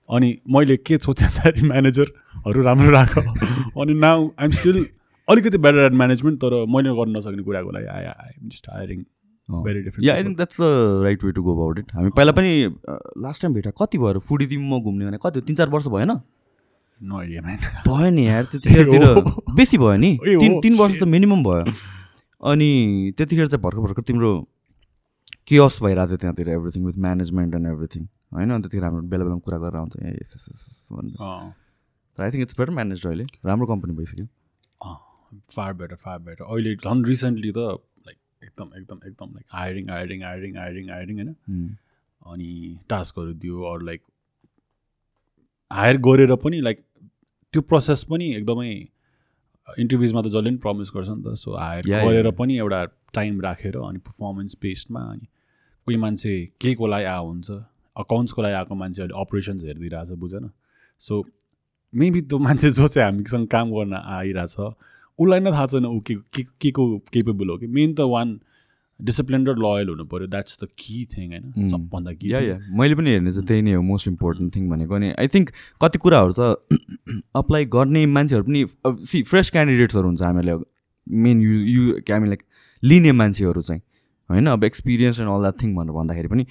अनि 0.08 0.28
मैले 0.54 0.76
के 0.76 0.98
सोचेँ 0.98 1.28
भन्दाखेरि 1.28 1.68
म्यानेजरहरू 1.68 2.62
राम्रो 2.62 2.90
राख। 2.90 3.18
अनि 3.18 3.94
नाउ 4.00 4.28
आइएम 4.40 4.50
स्टिल 4.58 4.84
अलिकति 5.28 5.58
बेटर 5.58 5.86
एट 5.86 5.92
म्यानेजमेन्ट 6.02 6.38
तर 6.44 6.54
मैले 6.74 6.90
गर्न 6.98 7.16
नसक्ने 7.16 7.42
कुराको 7.42 7.70
लागि 7.70 7.86
I 7.86 8.04
I 8.04 8.30
am 8.30 8.48
just 8.48 8.68
hiring 8.70 9.00
very 9.48 9.80
different 9.82 10.06
yeah 10.06 10.14
I 10.14 10.24
think 10.24 10.36
that's 10.36 10.60
the 10.60 11.02
right 11.04 11.24
way 11.24 11.32
to 11.32 11.42
go 11.42 11.52
about 11.54 11.78
it 11.78 11.94
हामी 11.94 12.10
पहिला 12.16 12.32
पनि 12.32 12.50
लास्ट 13.24 13.42
टाइम 13.42 13.54
भेटा 13.54 13.70
कति 13.82 13.98
भयो 13.98 14.20
फुडी 14.28 14.46
तिमी 14.46 14.68
म 14.68 14.80
घुम्ने 14.80 15.06
भने 15.06 15.18
कति? 15.26 15.40
तिन 15.40 15.56
चार 15.56 15.68
वर्ष 15.70 15.86
भएन 15.94 16.20
भयो 17.02 18.10
नि 18.10 18.26
यार 18.26 18.44
त्यतिखेरतिर। 18.50 19.04
बेसी 19.56 19.78
भयो 19.78 19.96
नि? 19.96 20.10
तिन 20.24 20.60
तिन 20.62 20.74
वर्ष 20.78 20.98
त. 21.00 21.04
मिनिमम 21.14 21.42
भयो। 21.44 21.64
अनि 22.50 22.70
त्यतिखेर 23.18 23.46
चाहिँ 23.46 23.62
भर्खर 23.62 23.80
भर्खर 23.80 24.02
तिम्रो 24.06 24.30
केयस 25.48 25.78
भइरहेको 25.82 26.08
थियो 26.08 26.18
त्यहाँतिर 26.22 26.48
everything 26.48 26.84
with 26.86 26.98
management 27.06 27.54
and 27.54 27.66
everything 27.68 28.02
होइन? 28.34 28.50
अनि 28.50 28.62
त्यतिखेर 28.62 28.84
हाम्रो 28.84 29.02
बेला 29.12 29.24
बेलामा 29.24 29.42
कुरा 29.46 29.58
गरेर 29.64 29.76
आउँथ्यो 29.76 30.00
ए 30.08 30.12
यस 30.20 30.88
भनेर। 30.92 31.16
I 32.18 32.30
think 32.30 32.42
it's 32.42 32.56
better 32.58 32.72
manage 32.78 33.06
अहिले। 33.06 33.24
राम्रो 33.44 33.66
कम्पनी 33.66 33.92
भइसक्यो। 33.96 34.26
फार 35.56 35.72
बेटर 35.74 35.96
फार 36.04 36.18
बेटर 36.28 36.44
अहिले 36.44 36.74
झन् 36.76 37.04
रिसेन्टली 37.06 37.52
त 37.56 37.58
लाइक 38.06 38.18
एकदम 38.44 38.68
एकदम 38.78 38.98
एकदम 39.08 39.28
like 39.34 39.46
hiring 39.52 39.90
hiring 39.90 40.22
hiring 40.22 40.56
hiring 40.56 40.90
hiring 40.90 41.16
होइन? 41.18 41.34
अनि 42.32 42.50
टास्कहरू 42.90 43.32
दियो 43.44 43.62
अरू 43.72 43.86
लाइक 43.86 44.02
हायर 45.70 45.96
गरेर 46.06 46.34
पनि 46.44 46.60
लाइक 46.60 46.78
त्यो 47.54 47.62
प्रोसेस 47.70 48.04
पनि 48.10 48.26
एकदमै 48.34 48.72
इन्टरभ्युजमा 49.78 50.20
त 50.22 50.26
जसले 50.26 50.50
पनि 50.50 50.56
प्रमिस 50.64 50.90
गर्छ 50.94 51.08
नि 51.08 51.22
त. 51.22 51.34
सो 51.34 51.56
हायर 51.56 51.82
गरेर. 51.88 52.30
पनि 52.38 52.56
एउटा 52.58 52.84
टाइम 53.14 53.40
राखेर 53.40 53.76
अनि 53.78 53.98
पर्फर्मेन्स 54.08 54.56
बेस्डमा 54.62 55.00
अनि 55.12 55.26
कोही 55.86 55.96
मान्छे 55.96 56.32
के 56.60 56.74
को 56.74 56.86
लागि 56.86 57.04
आएको 57.04 57.26
हुन्छ 57.26 57.50
अकाउन्ट्सको 57.96 58.42
लागि 58.42 58.54
आएको 58.54 58.74
मान्छे 58.74 59.02
अहिले 59.02 59.20
अपरेसन्स 59.20 59.64
हेरिदिइरहेछ 59.64 60.10
बुझेन। 60.22 60.50
सो 61.00 61.24
मेबी 61.92 62.20
त्यो 62.20 62.38
मान्छे 62.38 62.70
जो 62.70 62.88
चाहिँ 62.88 63.10
हामीसँग 63.10 63.46
काम 63.48 63.70
गर्न 63.72 63.94
आइरहेछ 63.94 64.56
उसलाई 65.18 65.40
नै 65.40 65.50
थाहा 65.50 65.66
छैन 65.66 65.86
ऊ 65.86 66.00
के 66.00 66.14
के 66.60 66.70
को 66.70 66.84
केपेबल 67.12 67.48
हो 67.50 67.56
कि। 67.58 67.66
मेन 67.66 67.94
त 67.94 68.00
वान 68.08 68.40
डिसिप्लिन 69.02 69.46
र 69.48 69.54
लोयल 69.58 69.88
हुनु 69.88 70.04
पऱ्यो 70.12 70.26
द्याट्स 70.32 70.58
द 70.62 70.68
की 70.78 71.04
थिङ 71.12 71.28
होइन? 71.32 71.52
सबभन्दा 71.70 72.12
कि 72.14 72.32
या 72.32 72.40
या 72.40 72.58
मैले 72.80 72.94
पनि 72.94 73.10
हेर्ने 73.10 73.32
चाहिँ 73.32 73.46
त्यही 73.46 73.62
नै 73.62 73.72
हो 73.74 73.82
मोस्ट 73.82 74.08
इम्पोर्टेन्ट 74.08 74.54
थिङ 74.56 74.68
भनेको 74.70 74.94
अनि 74.94 75.12
आई 75.18 75.28
थिङ्क 75.34 75.50
कति 75.84 75.98
कुराहरू 75.98 76.34
त 76.38 76.80
अप्लाई 77.42 77.64
गर्ने 77.74 78.04
मान्छेहरू 78.16 78.44
पनि 78.44 78.64
सी 79.06 79.22
फ्रेस 79.30 79.50
क्यान्डिडेट्सहरू 79.50 80.06
हुन्छ 80.08 80.22
हामीले 80.22 80.58
मेन 81.06 81.40
यु 81.42 81.54
यु 81.68 81.96
हामी 82.10 82.28
लाइक 82.28 82.42
लिने 82.82 83.12
मान्छेहरू 83.22 83.62
चाहिँ 83.62 83.80
होइन? 84.30 84.46
अब 84.48 84.64
experience 84.64 85.20
and 85.20 85.30
all 85.30 85.40
that 85.42 85.62
thing 85.62 85.74
भनेर 85.76 85.94
भन्दाखेरि 85.94 86.28
पनि 86.28 86.46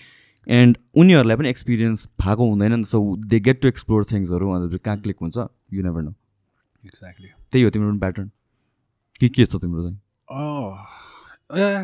एन्ड 0.48 0.77
उनीहरूलाई 0.98 1.38
पनि 1.38 1.50
एक्सपिरियन्स 1.50 2.08
भएको 2.22 2.50
हुँदैन 2.50 2.74
नि 2.75 2.84
so 2.91 3.00
they 3.31 3.39
get 3.48 3.62
to 3.62 3.67
explore 3.67 4.05
थिङ्सहरू 4.12 4.50
अन्त 4.51 4.77
कहाँ 4.86 4.98
क्लिक 5.01 5.17
हुन्छ 5.22 5.48
यु 5.74 5.84
नेभर 5.84 6.01
नो 6.01 6.13
एक्ज्याक्टली 6.84 7.27
त्यही 7.51 7.63
हो 7.63 7.70
तिम्रो 7.70 7.89
पनि 7.91 8.00
प्याटर्न 8.00 8.29
के 9.22 9.29
के 9.29 9.46
छ 9.46 9.55
तिम्रो 9.62 9.81
चाहिँ? 9.84 9.98
Oh, 10.31 10.77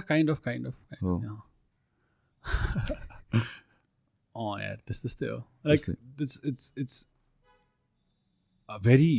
kind 0.08 0.30
of 0.32 0.40
kind 0.46 0.68
of. 0.68 0.76
अँ 4.36 4.54
यार 4.62 4.76
त्यस्तै 4.88 5.08
त्यस्तै 5.08 5.28
हो 5.28 5.38
like. 5.68 5.82
It's 6.22 6.42
it's 6.46 6.74
it's 6.78 6.96
very 8.70 9.14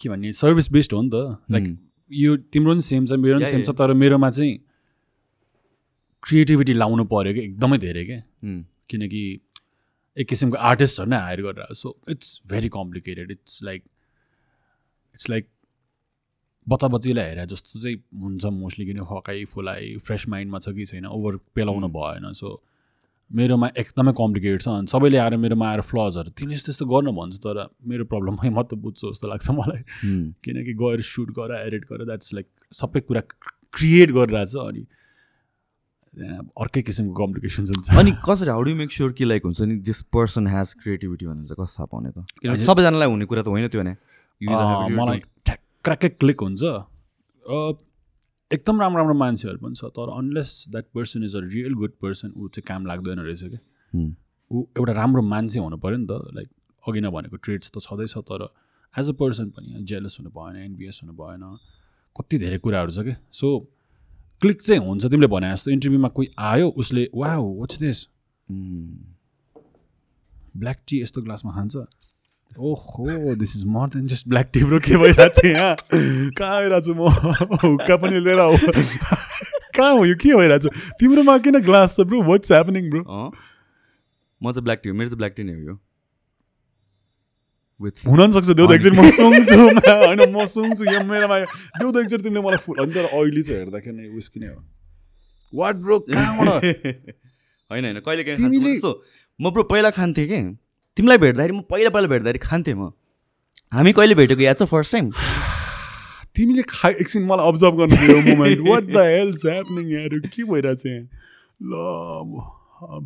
के 0.00 0.08
भन्ने 0.08 0.32
सर्भिस 0.32 0.70
बेस्ड 0.72 0.92
हो 0.94 1.02
नि 1.02 1.10
त 1.10 1.14
लाइक 1.50 1.64
Hmm. 1.64 1.76
यो 2.10 2.36
तिम्रो 2.52 2.72
पनि 2.72 2.82
सेम 2.82 3.06
छ 3.06 3.12
मेरो 3.20 3.38
पनि 3.38 3.46
सेम 3.46 3.62
छ. 3.62 3.70
तर 3.78 3.92
मेरोमा 3.94 4.30
चाहिँ 4.30 4.58
क्रिएटिभिटी 6.22 6.72
लाउनु 6.74 7.04
पऱ्यो 7.12 7.32
कि 7.34 7.40
एकदमै 7.40 7.78
धेरै 7.78 8.04
क्या 8.04 8.20
Hmm. 8.20 8.60
किनकि 8.90 9.22
एक 10.16 10.28
किसिमको 10.28 10.56
आर्टिस्टहरू 10.70 11.10
नै 11.10 11.18
हायर 11.18 11.40
गरेर 11.42 11.74
so 11.74 11.88
it's 12.14 12.28
very 12.48 12.68
complicated 12.74 13.30
it's 13.30 13.62
like 13.62 13.82
it's 15.14 15.30
like 15.30 15.48
बच्चा 16.68 16.88
बच्चीलाई 16.88 17.26
हेरे 17.26 17.46
जस्तो 17.46 17.80
चाहिँ 17.80 17.96
हुन्छ 18.22 18.44
मोस्टली 18.54 18.84
किन 18.86 19.02
फकाइ 19.04 19.44
फुलाइ 19.52 19.96
फ्रेस 20.06 20.28
माइन्डमा 20.28 20.58
छ 20.58 20.74
कि 20.76 20.84
छैन 20.86 21.06
ओभर 21.06 21.36
पेलाउनु 21.54 21.88
भएन। 21.96 22.32
सो 22.32 22.62
मेरोमा 23.30 23.68
एकदमै 23.82 24.12
कम्प्लिकेटेड 24.12 24.62
छ 24.62 24.68
अनि 24.68 24.86
सबैले 24.92 25.18
आएर 25.18 25.36
मेरोमा 25.42 25.66
आएर 25.70 25.80
फ्लजहरू 25.90 26.30
तिमीले 26.38 26.54
यस्तो 26.54 26.72
यस्तो 26.72 26.86
गर्न 26.86 27.10
भन्छ 27.18 27.36
तर 27.46 27.66
मेरो 27.90 28.04
प्रब्लमै 28.12 28.50
मात्र 28.58 28.76
बुझ्छु 28.78 29.10
जस्तो 29.10 29.28
लाग्छ 29.28 29.50
मलाई. 29.50 29.82
किनकि 30.44 30.72
गएर 30.82 31.00
सुट 31.10 31.30
गर 31.38 31.54
एडिट 31.60 31.84
गर 31.90 32.04
द्याट्स 32.04 32.34
लाइक 32.34 32.46
सबै 32.82 33.00
कुरा 33.10 33.22
क्रिएट 33.30 34.10
गरिरहेछ 34.12 34.54
अनि 34.66 34.84
अर्कै 36.62 36.82
किसिमको 36.82 37.14
कम्प्लिकेसन्स 37.24 37.70
हुन्छ। 37.72 37.98
अनि 37.98 38.12
कसरी 38.28 38.50
हाउ 38.50 38.62
डु 38.62 38.74
मेक 38.76 38.90
स्योर 38.92 39.12
कि 39.18 39.24
लाइक 39.24 39.42
हुन्छ 39.48 39.60
नि 39.62 39.76
दिस 39.90 40.02
पर्सन 40.12 40.46
हेज 40.46 40.74
क्रिएटिभिटी 40.82 41.26
भनेर 41.26 41.46
चाहिँ 41.48 41.64
कसो 41.64 41.74
थाहा 41.78 41.86
पाउने 41.92 42.10
त? 42.12 42.18
सबैजनालाई 42.68 43.08
हुने 43.08 43.24
कुरा 43.32 43.42
त 43.42 43.48
होइन 43.48 43.68
त्यो 43.68 43.80
भने। 43.82 43.94
मलाई 44.40 45.20
don't. 45.48 45.60
ठ्याक्क्राक्कै 45.84 46.08
क्लिक 46.20 46.38
हुन्छ। 46.40 46.62
एकदम 48.50 48.80
राम्रो 48.80 48.98
राम्रो 49.00 49.14
मान्छेहरू 49.18 49.58
पनि 49.58 49.74
छ 49.74 49.84
तर 49.98 50.08
unless 50.16 50.50
that 50.70 50.86
person 50.94 51.24
is 51.24 51.36
a 51.36 51.40
real 51.44 51.74
good 51.82 51.92
person 52.02 52.32
ऊ 52.36 52.48
चाहिँ 52.48 52.66
काम 52.68 52.86
लाग्दैन 52.86 53.18
रहेछ 53.28 53.44
क्या 53.44 53.62
Hmm. 53.92 54.10
ऊ 54.50 54.62
एउटा 54.78 54.92
राम्रो 54.92 55.22
मान्छे 55.22 55.58
हुनु 55.60 55.76
पऱ्यो 55.76 55.96
नि 55.96 56.06
त 56.08 56.12
लाइक 56.36 56.48
अघि 56.84 57.00
नै 57.00 57.10
भनेको 57.12 57.36
ट्रेड्स 57.44 57.70
त 57.72 57.80
छँदैछ 57.86 58.14
तर 58.28 58.42
एज 58.94 59.08
अ 59.08 59.12
पर्सन 59.20 59.50
पनि 59.56 59.82
जेलस 59.90 60.16
हुनु 60.20 60.30
भएन 60.36 60.56
एनबिएस 60.62 61.00
हुनु 61.02 61.12
भएन 61.18 61.42
कति 62.16 62.38
धेरै 62.38 62.58
कुराहरू 62.64 62.92
छ 62.96 63.04
कि। 63.04 63.14
सो 63.32 63.46
क्लिक 64.40 64.62
चाहिँ 64.62 64.80
हुन्छ 64.86 65.02
तिमीले 65.06 65.28
भने 65.34 65.52
जस्तो 65.52 65.70
इन्टरभ्यूमा 65.70 66.08
कोही 66.16 66.28
आयो 66.50 66.68
उसले 66.80 67.02
वा 67.14 67.36
वाट्स 67.36 67.78
दिस. 67.84 67.98
ब्ल्याक 70.56 70.78
टी 70.88 71.00
यस्तो 71.02 71.22
ग्लासमा 71.22 71.52
खान्छ। 71.52 71.74
ओहो 72.60 73.34
this 73.36 73.56
is 73.56 73.64
more 73.64 73.88
than 73.88 74.06
just 74.06 74.28
black 74.28 74.50
tea 74.54 74.62
bro 74.64 74.78
के 74.86 74.96
भइरहेको 74.96 75.40
छ 75.40 75.44
यहाँ 75.44 75.76
कहाँ 76.38 76.56
आइरहेको 76.56 76.80
छु 76.86 76.94
म? 76.94 77.08
हुक्का 77.64 77.96
पनि 77.96 78.20
लिएर 78.20 78.38
आऊ। 78.40 78.56
कहाँ 79.76 79.92
हो 79.96 80.04
यो? 80.04 80.14
के 80.20 80.34
भइरहेको 80.36 80.68
छ? 80.68 80.92
तिम्रोमा 81.00 81.36
किन 81.46 81.58
ग्लास 81.68 81.96
छ 81.96 82.00
ब्रो 82.10 82.22
वाट्स 82.28 82.52
ह्यापनिङ 82.52 82.90
ब्रो 82.90 83.02
म 84.40 84.52
चाहिँ 84.52 84.62
ब्ल्याक 84.64 84.80
टी 84.82 84.88
हो 84.88 84.94
मेरो 84.94 85.08
चाहिँ 85.08 85.16
ब्ल्याक 85.18 85.34
टी 85.36 85.42
नै 85.42 85.52
हो 85.52 85.60
यो। 85.70 85.78
विथ 87.80 88.06
हुन 88.06 88.18
पनि 88.20 88.32
सक्छ 88.32 88.48
त 88.50 88.60
एकचोटि 88.60 88.96
म 88.96 89.10
सुङ्छु 89.10 89.58
होइन 89.58 90.20
म 90.34 90.44
सुङ्छु 90.54 90.84
यहाँ 90.84 91.04
मेरोमा 91.04 91.38
त 91.40 91.96
एकचोटि 92.04 92.22
तिमीले 92.22 92.40
मलाई 92.46 92.60
फुल 92.66 92.76
अनि 92.84 92.92
तर 92.94 93.06
अहिले 93.10 93.42
चाहिँ 93.42 93.58
हेर्दाखेरि 93.60 93.96
नै 93.96 94.08
उयस 94.12 94.28
किन 94.34 94.44
हो। 94.48 94.58
वाट 95.52 95.76
ब्रो 95.86 95.98
कहाँबाट? 96.10 96.64
होइन 97.70 97.84
होइन 97.84 97.98
कहिले 98.06 98.22
काहीँ 98.24 98.36
तिमीले- 98.38 98.74
जस्तो 98.76 98.92
म 99.40 99.50
ब्रो 99.50 99.62
पहिला 99.72 99.90
खान्थेँ 99.98 100.26
कि? 100.28 100.40
तिमीलाई 100.96 101.18
भेट्दाखेरि 101.18 101.52
म 101.56 101.60
पहिला 101.70 101.90
पहिला 101.90 102.08
भेट्दाखेरि 102.12 102.38
खान्थेँ 102.38 102.74
म। 102.74 102.90
हामी 103.72 103.92
कहिले 103.96 104.14
भेटेको? 104.14 104.40
याद 104.42 104.56
छ 104.60 104.62
फर्स्ट 104.68 104.92
टाइम 104.92 105.10
तिमीले 106.36 106.62
खाइ 106.68 106.92
एकछिन 107.04 107.22
मलाई 107.28 107.48
अब्जर्भ 107.48 107.74
गर्नु 107.80 108.20
moment 108.28 108.60
what 108.68 108.84
the 108.84 109.04
hell's 109.08 109.46
happening 109.46 109.86
यार 109.92 110.18
के 110.32 110.42
भइरहेको 110.44 110.80
छ 110.82 110.86
यहाँ? 110.86 111.04
ल 111.62 111.72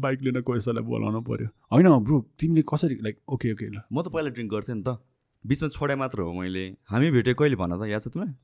बाइक 0.02 0.18
लिन 0.26 0.40
कोइसालाई 0.40 0.84
बोलाउनु 0.90 1.20
पऱ्यो 1.28 1.48
होइन 1.72 1.88
ब्रो 2.06 2.18
तिमीले 2.40 2.62
कसरी 2.72 2.96
लाइक 3.06 3.16
ओके 3.28 3.52
ओके 3.52 3.66
ल। 3.66 3.82
म 3.92 4.02
त 4.02 4.08
पहिला 4.14 4.30
ड्रिङ्क 4.34 4.50
गर्थेँ 4.52 4.74
नि 4.74 4.82
त। 4.82 4.98
बिचमा 5.44 5.68
छोडे 5.76 5.94
मात्र 6.02 6.26
हो 6.26 6.32
मैले। 6.32 6.64
हामी 6.90 7.10
भेटेको 7.12 7.38
कहिले 7.42 7.56
भन 7.60 7.70
त? 7.78 7.86
याद 7.86 8.02
छ 8.02 8.08
तिमीलाई? 8.14 8.34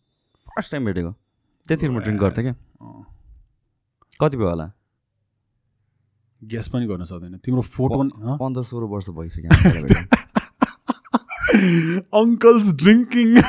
फर्स्ट 0.47 0.71
टाइम 0.73 0.85
भेटेको। 0.87 1.13
त्यतिखेर 1.67 1.91
म 1.91 1.99
ड्रिङ्क 2.05 2.21
गर्थेँ 2.21 2.45
क्या। 2.47 2.55
कति 4.21 4.37
भयो 4.37 4.49
होला? 4.49 4.67
गेस 6.43 6.69
पनि 6.69 6.87
गर्न 6.87 7.05
सक्दैन। 7.05 7.37
तिम्रो 7.45 7.63
फोटो 7.63 7.99
पनि? 7.99 8.11
पन्ध्र 8.39 8.63
सोह्र 8.63 8.85
वर्ष 8.85 9.09
भइसक्यो। 9.11 9.51
अङ्कल्स 12.13 12.73
ड्रिङ्किङ 12.75 13.29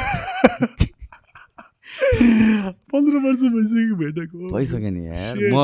पन्ध्र 2.94 3.18
वर्ष 3.18 3.40
भइसक्यो 3.40 3.96
भेटेको 3.96 4.54
भइसक्यो 4.54 4.90
नि 4.90 5.08
यार। 5.08 5.38
म. 5.54 5.56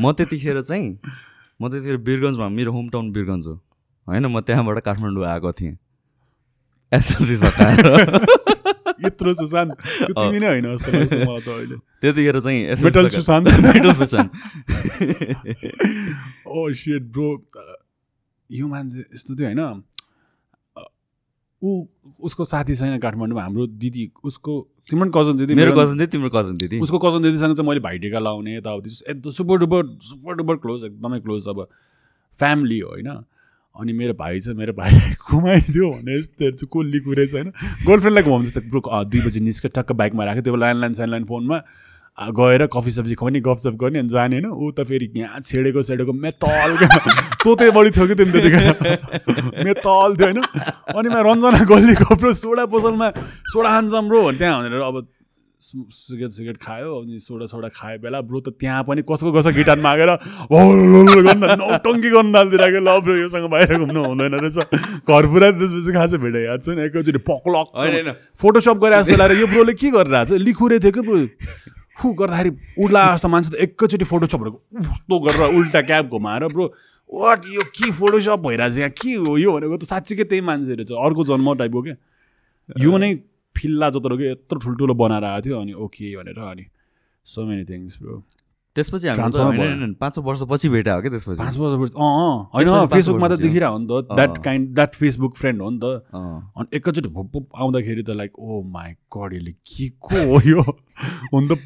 म 0.00 0.12
त्यतिखेर 0.12 0.62
चाहिँ 0.62 0.98
म 1.60 1.68
त्यतिखेर 1.68 1.96
बिरगन्जमा 1.96 2.48
मेरो 2.48 2.72
होम 2.72 2.88
टाउन 2.88 3.12
बिरगन्ज 3.12 3.46
हो। 3.46 3.54
होइन 4.06 4.26
म 4.26 4.40
त्यहाँबाट 4.40 4.78
काठमाडौँ 4.78 5.24
आएको 5.24 5.52
थिएँ। 5.52 5.76
एसएलसी 6.92 7.36
सकाएर। 7.36 7.84
यत्रो 9.04 9.32
सुशान्त 9.34 9.72
त्यो 9.76 10.14
तिमी 10.14 10.38
नै 10.38 10.46
होइन 10.46 10.66
जस्तो 10.72 10.90
लाग्छ 10.92 11.12
मलाई 11.12 11.40
त 11.40 11.48
अहिले। 11.48 11.76
त्यतिखेर 12.02 12.36
चाहिँ 12.40 12.60
metal 12.84 13.06
Sushant 13.16 13.46
metal 13.66 13.92
Sushant 14.00 14.30
oh 16.46 16.70
set 16.72 17.02
bro 17.12 17.28
यो 18.50 18.66
मान्छे 18.68 19.00
यस्तो 19.14 19.32
थियो 19.34 19.46
होइन। 19.48 19.82
ऊ 21.62 21.70
उसको 22.22 22.44
साथी 22.44 22.74
छैन 22.76 22.98
काठमाडौँमा 23.00 23.42
हाम्रो 23.42 23.66
दिदी 23.80 24.02
उसको 24.24 24.52
तिम्रो 24.88 25.10
कजन 25.10 25.36
दिदी 25.36 25.54
मेरो 25.56 25.72
कजन 25.76 25.96
दिदी 25.98 26.10
तिम्रो 26.12 26.30
कजन 26.30 26.54
दिदी। 26.54 26.78
उसको 26.80 26.98
कजन 27.00 27.22
दिदीसँग 27.22 27.54
चाहिँ 27.56 27.68
मैले 27.68 27.80
भाइटिका 27.80 28.18
लाउने 28.18 28.56
यताउति। 28.56 28.90
एकदम 29.10 29.30
super 29.30 29.56
duper 29.64 29.82
super 30.04 30.32
duper 30.36 30.56
close 30.62 30.84
एकदमै 30.84 31.18
क्लोज 31.20 31.48
अब 31.48 31.66
फ्यामिली 32.36 32.78
हो 32.78 32.88
होइन। 32.90 33.08
अनि 33.80 33.92
मेरो 33.92 34.14
भाइ 34.18 34.40
छ 34.40 34.48
मेरो 34.56 34.72
भाइ 34.72 34.92
घुमाइदियो 35.30 35.90
भने 35.90 36.18
यस्तोहरू 36.18 36.56
चाहिँ 36.56 36.68
कोल्ली 36.72 37.00
कुरेछ 37.00 37.34
होइन? 37.34 37.52
गर्लफ्रेन्डलाई 37.86 38.22
घुमाउँछ 38.22 38.52
त 38.56 38.62
दुई 39.12 39.20
बजी 39.20 39.40
निस्क 39.40 39.66
टक्क 39.74 39.92
बाइकमा 39.92 40.24
राख्यो 40.24 40.42
त्यो 40.42 40.56
ल्यान्डलाइन 40.56 40.92
स्यान्डलाइन 40.92 41.24
फोनमा। 41.24 41.60
गएर 42.18 42.66
कफी 42.72 42.90
सब्जी 42.90 43.14
खुवाउने 43.14 43.40
गफसफ 43.40 43.74
गर्ने 43.76 43.98
अनि 43.98 44.08
जाने 44.08 44.36
होइन? 44.36 44.46
ऊ 44.48 44.70
त 44.72 44.84
फेरि 44.88 45.10
यहाँ 45.16 45.40
छेडेको 45.40 45.82
छेडेको 45.82 46.12
मेतल 46.12 46.76
तोते 47.44 47.70
बढी 47.70 47.90
थियो 47.90 48.06
कि 48.06 48.14
तिमी 48.14 48.32
त्यतिखेर? 48.32 49.64
मेतल 49.66 50.16
थियो 50.16 50.26
होइन? 50.26 50.40
अनि 50.96 51.08
म 51.08 51.16
रन्जना 51.28 51.64
गल्लीको 51.64 52.14
ब्रो 52.16 52.32
सोडा 52.32 52.64
पसलमा 52.72 53.10
सोडा 53.52 53.68
खान्छौँ 53.68 54.02
ब्रो 54.08 54.22
त्यहाँ 54.32 54.62
भनेर 54.62 54.80
अब 54.80 54.96
सिगरेट 55.66 56.30
सिगरेट 56.32 56.56
खायो 56.62 56.90
अनि 57.02 57.18
सोडा 57.18 57.46
सोडा 57.46 57.68
खायो 57.74 57.98
बेला 57.98 58.20
ब्रो 58.22 58.40
त 58.40 58.48
त्यहाँ 58.60 58.82
पनि 58.86 59.02
कसको 59.02 59.32
कसो 59.34 59.50
गिटार 59.52 59.78
मागेर 59.82 60.10
नौटङ्की 60.50 62.10
गर्नु 62.10 62.32
थालिदिरहेको 62.34 62.80
ल 62.80 62.90
ब्रो 63.02 63.14
योसँग 63.16 63.46
बाहिर 63.50 63.78
घुम्नु 63.82 64.00
हुँदैन 64.06 64.34
रहेछ। 64.40 64.58
घर 65.02 65.24
पुरा 65.26 65.50
त्यसपछि 65.58 65.92
खाएको 65.92 66.18
भेटे 66.22 66.40
याद 66.44 66.60
छ 66.62 66.68
नि 66.76 66.82
एकैचोटि 66.86 67.20
पक्लक 67.26 67.66
होइन, 67.74 67.94
होइन। 67.94 68.08
फोटोसप 68.38 68.76
गरे 68.78 68.96
जस्तो 69.02 69.16
लागेर 69.16 69.36
यो 69.40 69.46
ब्रोले 69.52 69.74
के 69.74 69.90
गरिरहेको 69.90 70.24
छ 70.30 70.40
लिखुरे 70.46 70.78
थियो 70.78 70.92
कि 70.92 71.02
ब्रो? 71.06 71.18
फु 71.96 72.06
गर्दाखेरि 72.14 72.50
उड्ला 72.84 73.02
जस्तो 73.14 73.28
मान्छे 73.28 73.50
त 73.50 73.54
एकैचोटि 73.66 74.06
फोटोसपहरू 74.06 74.50
उस्तो 74.80 75.16
गरेर 75.26 75.42
उल्टा 75.56 75.80
क्याब 75.88 76.04
घुमाएर 76.12 76.44
ब्रो 76.52 76.64
वाट 77.10 77.40
यो 77.54 77.62
के 77.72 77.90
फोटोसप 77.90 78.38
भइरहेको 78.44 78.74
छ 78.74 78.78
यहाँ? 78.78 78.90
के 78.90 79.14
हो 79.14 79.36
यो? 79.38 79.50
भनेको 79.52 79.76
त 79.76 79.84
साँच्चीकै 79.88 80.24
त्यही 80.30 80.42
मान्छेहरू 80.44 80.84
छ 80.84 80.92
अर्को 80.92 81.22
जन्म 81.24 81.54
टाइपको 81.56 81.80
क्या। 81.82 81.96
यो 82.84 82.98
नै 82.98 83.10
फिल्ला 83.58 83.90
जत्रो 83.98 84.16
के 84.16 84.30
यत्रो 84.30 84.58
ठुल्ठुलो 84.64 84.94
बनाएर 85.04 85.24
आएको 85.24 85.44
थियो 85.48 85.60
अनि 85.60 85.72
ओके 85.84 86.16
भनेर 86.16 86.38
अनि 86.48 86.66
सो 87.26 87.46
मेनी 87.46 87.64
थिङ्स 87.64 88.02
ब्रो 88.02 88.22
त्यसपछि 88.76 89.08
त 89.08 89.96
पाँच 90.00 90.18
वर्षपछि 90.20 90.68
भेटा 90.68 90.94
हो 90.94 91.00
क्या 91.00 91.10
त्यसपछि? 91.10 91.38
पाँच 91.40 91.56
वर्ष 91.56 91.92
अँ 91.96 92.52
होइन 92.52 92.86
फेसबुकमा 92.92 93.28
त 93.28 93.40
देखिरहेको 93.40 93.72
हो 93.72 93.78
नि 93.78 93.86
त 93.88 94.16
that. 94.16 94.36
Kind 94.44 94.68
that 94.76 94.94
Facebook 94.94 95.32
friend 95.36 95.62
हो 95.62 95.70
नि 95.70 95.78
त। 95.80 96.12
अनि 96.12 96.76
एकैचोटि 96.76 97.08
भुप 97.08 97.56
आउँदाखेरि 97.56 98.02
त 98.04 98.10
लाइक 98.20 98.36
ओ 98.36 98.60
माई 98.76 98.92
गड 99.16 99.32
यसले 99.34 99.52
के 99.56 99.88
को 99.96 100.16
हो 100.28 100.40
यो? 100.44 100.60
हुन 101.32 101.48
त 101.48 101.56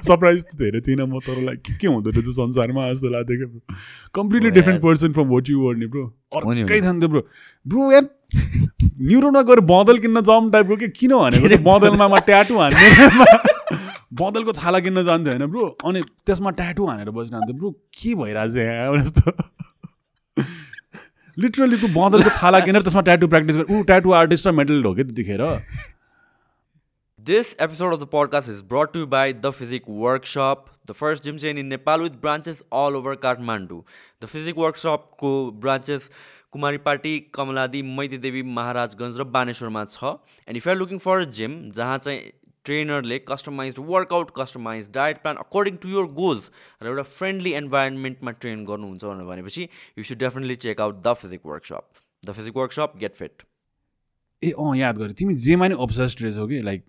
सरप्राइज 0.00 0.40
त 0.40 0.56
धेरै 0.56 0.80
थिइनँ 0.88 1.04
म 1.04 1.20
तर 1.20 1.44
लाइक 1.44 1.60
के 1.60 1.72
के 1.84 1.86
हुँदो 1.86 2.16
रहेछ 2.16 2.32
संसारमा 2.40 2.88
जस्तो 2.92 3.08
लाग्थ्यो 3.12 3.36
क्या 3.36 3.76
completely 4.16 4.50
different. 4.56 4.82
Person 4.82 5.12
from 5.12 5.28
what 5.36 5.44
you 5.52 5.60
were 5.68 5.76
नि 5.76 5.86
ब्रो 5.92 6.04
अर्कै 6.32 6.80
थियो 6.80 6.92
नि 6.92 7.06
ब्रो 7.06 7.20
ब्रो 7.66 7.92
यार 7.92 8.08
न्युरोनमा 9.00 9.42
गएर 9.42 9.60
बदल 9.60 9.98
किन्न 9.98 10.20
जाउँ 10.20 10.50
टाइपको 10.50 10.76
के 10.76 10.88
किन 10.88 11.16
भनेको 11.16 11.48
त्यो 11.48 11.58
बदलमा 11.58 12.08
म 12.08 12.20
ट्याटु 12.20 12.58
हान्ने? 12.58 12.90
बदलको 14.22 14.52
छाला 14.52 14.80
किन्न 14.80 15.04
जान्थ्यो 15.04 15.32
होइन 15.32 15.46
ब्रो। 15.46 15.66
अनि 15.84 16.02
त्यसमा 16.26 16.50
ट्याटु 16.50 16.86
हानेर 16.86 17.10
बसिरहन्थ्यो। 17.10 17.58
ब्रो 17.58 17.70
के 17.70 18.14
भइरहेको 18.14 18.54
छ 18.54 18.56
यहाँ? 18.56 19.04
जस्तो 19.04 19.32
लिटरली 21.38 21.76
तँ 21.76 21.92
बदलको 21.96 22.30
छाला 22.30 22.60
किनेर 22.60 22.82
त्यसमा 22.82 23.00
ट्याटु 23.00 23.28
प्र्याक्टिस 23.28 23.56
गर। 23.56 23.64
ऊ 23.70 23.82
ट्याटु 23.82 24.12
आर्टिस्ट 24.12 24.48
र 24.48 24.52
मेडल 24.52 24.84
हो 24.84 24.94
कि 24.94 25.04
त्यतिखेर। 25.04 25.44
This 27.28 27.48
episode 27.64 27.92
of 27.92 27.98
the 28.00 28.06
podcast 28.06 28.48
is 28.50 28.58
brought 28.62 28.92
to 28.94 29.00
you 29.00 29.06
by 29.12 29.32
The 29.32 29.50
Physic 29.50 29.86
Workshop, 29.88 30.68
the 30.86 30.94
first 30.94 31.24
gym 31.24 31.38
chain 31.38 31.58
in 31.58 31.68
Nepal 31.68 32.04
with 32.04 32.20
branches 32.20 32.62
all 32.70 32.98
over 32.98 33.16
Kathmandu. 33.16 33.78
The 34.20 34.28
Physic 34.28 34.60
Workshop 34.64 35.08
को 35.22 35.32
branches 35.64 36.08
Kumaripati 36.52 37.18
Kamaladi 37.34 37.82
Maiti 37.92 38.18
देवी 38.18 38.42
महाराजगञ्ज 38.54 39.20
र 39.20 39.24
बानेश्वरमा 39.36 39.84
छ। 39.86 40.16
And 40.48 40.56
if 40.56 40.68
are 40.68 40.76
looking 40.76 40.98
for 41.00 41.24
gym 41.38 41.54
जहाँ 41.72 41.98
चाहिँ 41.98 42.20
ट्रेनरले 42.64 43.18
customize 43.28 43.74
workout 43.88 44.30
customize 44.36 44.88
diet 44.94 45.22
plan 45.22 45.36
according 45.42 45.76
to 45.82 45.88
your 45.88 46.06
goals 46.14 46.50
र 46.82 46.86
एउटा 46.86 47.02
friendly 47.10 47.52
इन्भाइरोमेन्टमा 47.56 48.30
train 48.42 48.64
गर्नुहुन्छ 48.64 49.04
भनेर 49.04 49.26
भनेपछि 49.26 49.68
you 49.98 50.04
should 50.04 50.18
definitely 50.18 50.56
check 50.64 50.80
out 50.80 51.02
the 51.02 51.12
physique 51.20 51.46
workshop 51.46 52.02
the 52.22 52.32
physique 52.38 52.56
workshop 52.56 52.96
get 53.00 53.14
fit 53.14 53.42
ए 54.42 54.50
अँ 54.50 54.76
याद 54.76 54.98
गरेँ 54.98 55.14
तिमी 55.14 55.34
जेमा 55.44 55.68
नि 55.68 55.74
अब्सेस्ड 55.80 56.22
रहेछौ 56.22 56.46
कि? 56.46 56.60
Like 56.62 56.84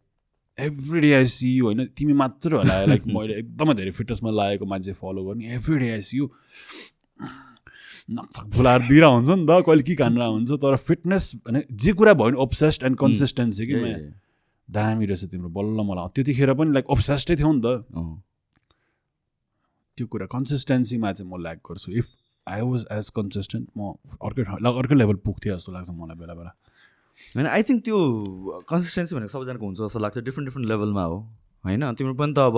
every 0.57 0.99
day 1.01 1.13
I 1.13 1.25
see 1.33 1.53
you 1.55 1.65
होइन? 1.65 1.85
तिमी 1.97 2.13
मात्र 2.13 2.55
होला 2.55 2.83
लाइक 2.85 3.03
मैले 3.17 3.37
एकदमै 3.39 3.73
धेरै 3.73 3.91
फिटनेसमा 3.91 4.31
लागेको 4.31 4.65
मान्छे 4.65 4.93
फलो 4.93 5.25
गर्ने। 5.25 5.53
Every 5.55 5.77
day 5.79 5.91
I 5.91 6.01
see 6.01 6.17
you 6.17 6.29
नक्सक 8.09 8.45
फुलाएर 8.55 8.81
दिइरह 8.87 9.07
हुन्छ 9.07 9.29
नि 9.29 9.45
त 9.45 9.63
कहिले 9.67 9.83
के 9.83 9.95
खानेर 9.95 10.23
हुन्छ 10.23 10.51
तर 10.63 10.75
फिटनेस 10.79 11.25
भने 11.47 11.63
जे 11.71 11.91
कुरा 11.93 12.13
भयो 12.13 12.31
भने 12.31 12.41
अब्सेस्ड 12.43 12.83
एन्ड 12.83 12.97
कन्सिस्टेन्सी 12.97 13.67
कि 13.67 13.75
दामी 14.67 15.05
रहेछ 15.05 15.23
तिम्रो 15.31 15.49
बल्ल 15.49 15.79
मलाई। 15.89 16.07
त्यतिखेर 16.15 16.53
पनि 16.53 16.71
लाइक 16.73 16.85
अब्सेस्टै 16.91 17.35
थियो 17.35 17.51
नि 17.51 17.61
त। 17.65 17.67
त्यो 19.97 20.05
कुरा 20.07 20.25
कन्सिस्टेन्सीमा 20.31 21.11
चाहिँ 21.11 21.31
म 21.31 21.41
ल्याक 21.41 21.59
गर्छु। 21.67 21.91
If 21.91 22.07
I 22.47 22.61
was 22.61 22.85
as 22.91 23.09
consistent 23.15 23.65
म 23.77 23.79
अर्कै 24.23 24.43
ठाउँ 24.43 24.59
अर्कै 24.79 24.95
लेभल 24.95 25.17
पुग्थेँ 25.27 25.51
जस्तो 25.55 25.71
लाग्छ 25.71 25.89
मलाई 25.91 26.17
बेला 26.17 26.33
बेला। 26.39 26.51
होइन 27.35 27.47
आई 27.47 27.63
थिङ्क 27.67 27.83
त्यो 27.83 27.97
कन्सिस्टेन्सी 28.69 29.15
भनेको 29.15 29.31
सबैजनाको 29.35 29.65
हुन्छ 29.65 29.79
जस्तो 29.79 29.99
लाग्छ 29.99 30.17
डिफ्रेन्ट 30.27 30.47
डिफ्रेन्ट 30.49 30.67
लेभलमा 30.69 31.03
हो। 31.03 31.17
होइन 31.65 31.81
तिम्रो 31.95 32.13
पनि 32.13 32.33
त 32.33 32.39
अब 32.39 32.57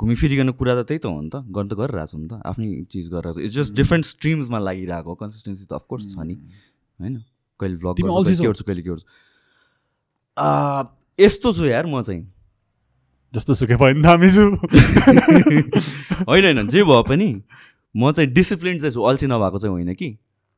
घुमिफिरिकन 0.00 0.50
कुरा 0.54 0.74
त 0.82 0.86
त्यही 0.88 1.00
त 1.02 1.06
हो 1.06 1.20
नि 1.20 1.30
त। 1.30 1.36
गर्नु 1.50 1.68
त 1.68 1.74
गरिरहेको 1.78 2.10
छु 2.12 2.18
नि 2.18 2.28
त। 2.28 2.32
आफ्नै 2.46 2.66
चिज 2.92 3.06
गरिरहेको 3.10 3.40
इट्स 3.40 3.54
जस्ट 3.54 3.72
डिफ्रेन्ट 3.74 4.04
स्ट्रिम्समा 4.06 4.58
लागिरहेको। 4.58 5.14
कन्सिस्टेन्सी 5.14 5.64
त 5.66 5.72
अफकोर्स 5.74 6.04
छ 6.14 6.16
नि। 6.22 6.34
होइन? 6.98 7.14
कहिले 7.60 7.76
भ्लग 7.76 7.94
के 7.98 8.02
गर्छु 8.46 8.64
कहिले 8.64 8.82
के 8.82 8.90
गर्छु। 8.90 9.06
यस्तो 11.18 11.52
छु 11.52 11.64
यार 11.66 11.86
म 11.86 12.02
चाहिँ। 12.02 12.22
जस्तो 13.34 13.54
सुकै 13.54 13.76
भयो 13.76 13.94
नि 13.98 14.02
दामी 14.02 14.28
छु 14.30 14.44
होइन 16.30 16.44
होइन। 16.44 16.68
जे 16.68 16.80
भए 16.84 17.02
पनि 17.08 17.28
म 17.94 18.12
चाहिँ 18.12 18.30
डिसिप्लिन 18.32 18.78
चाहिँ 18.78 18.94
छु। 18.94 19.02
अल्छी 19.02 19.26
नभएको 19.26 19.58
चाहिँ 19.58 19.74
होइन 19.74 19.94
कि। 19.94 20.10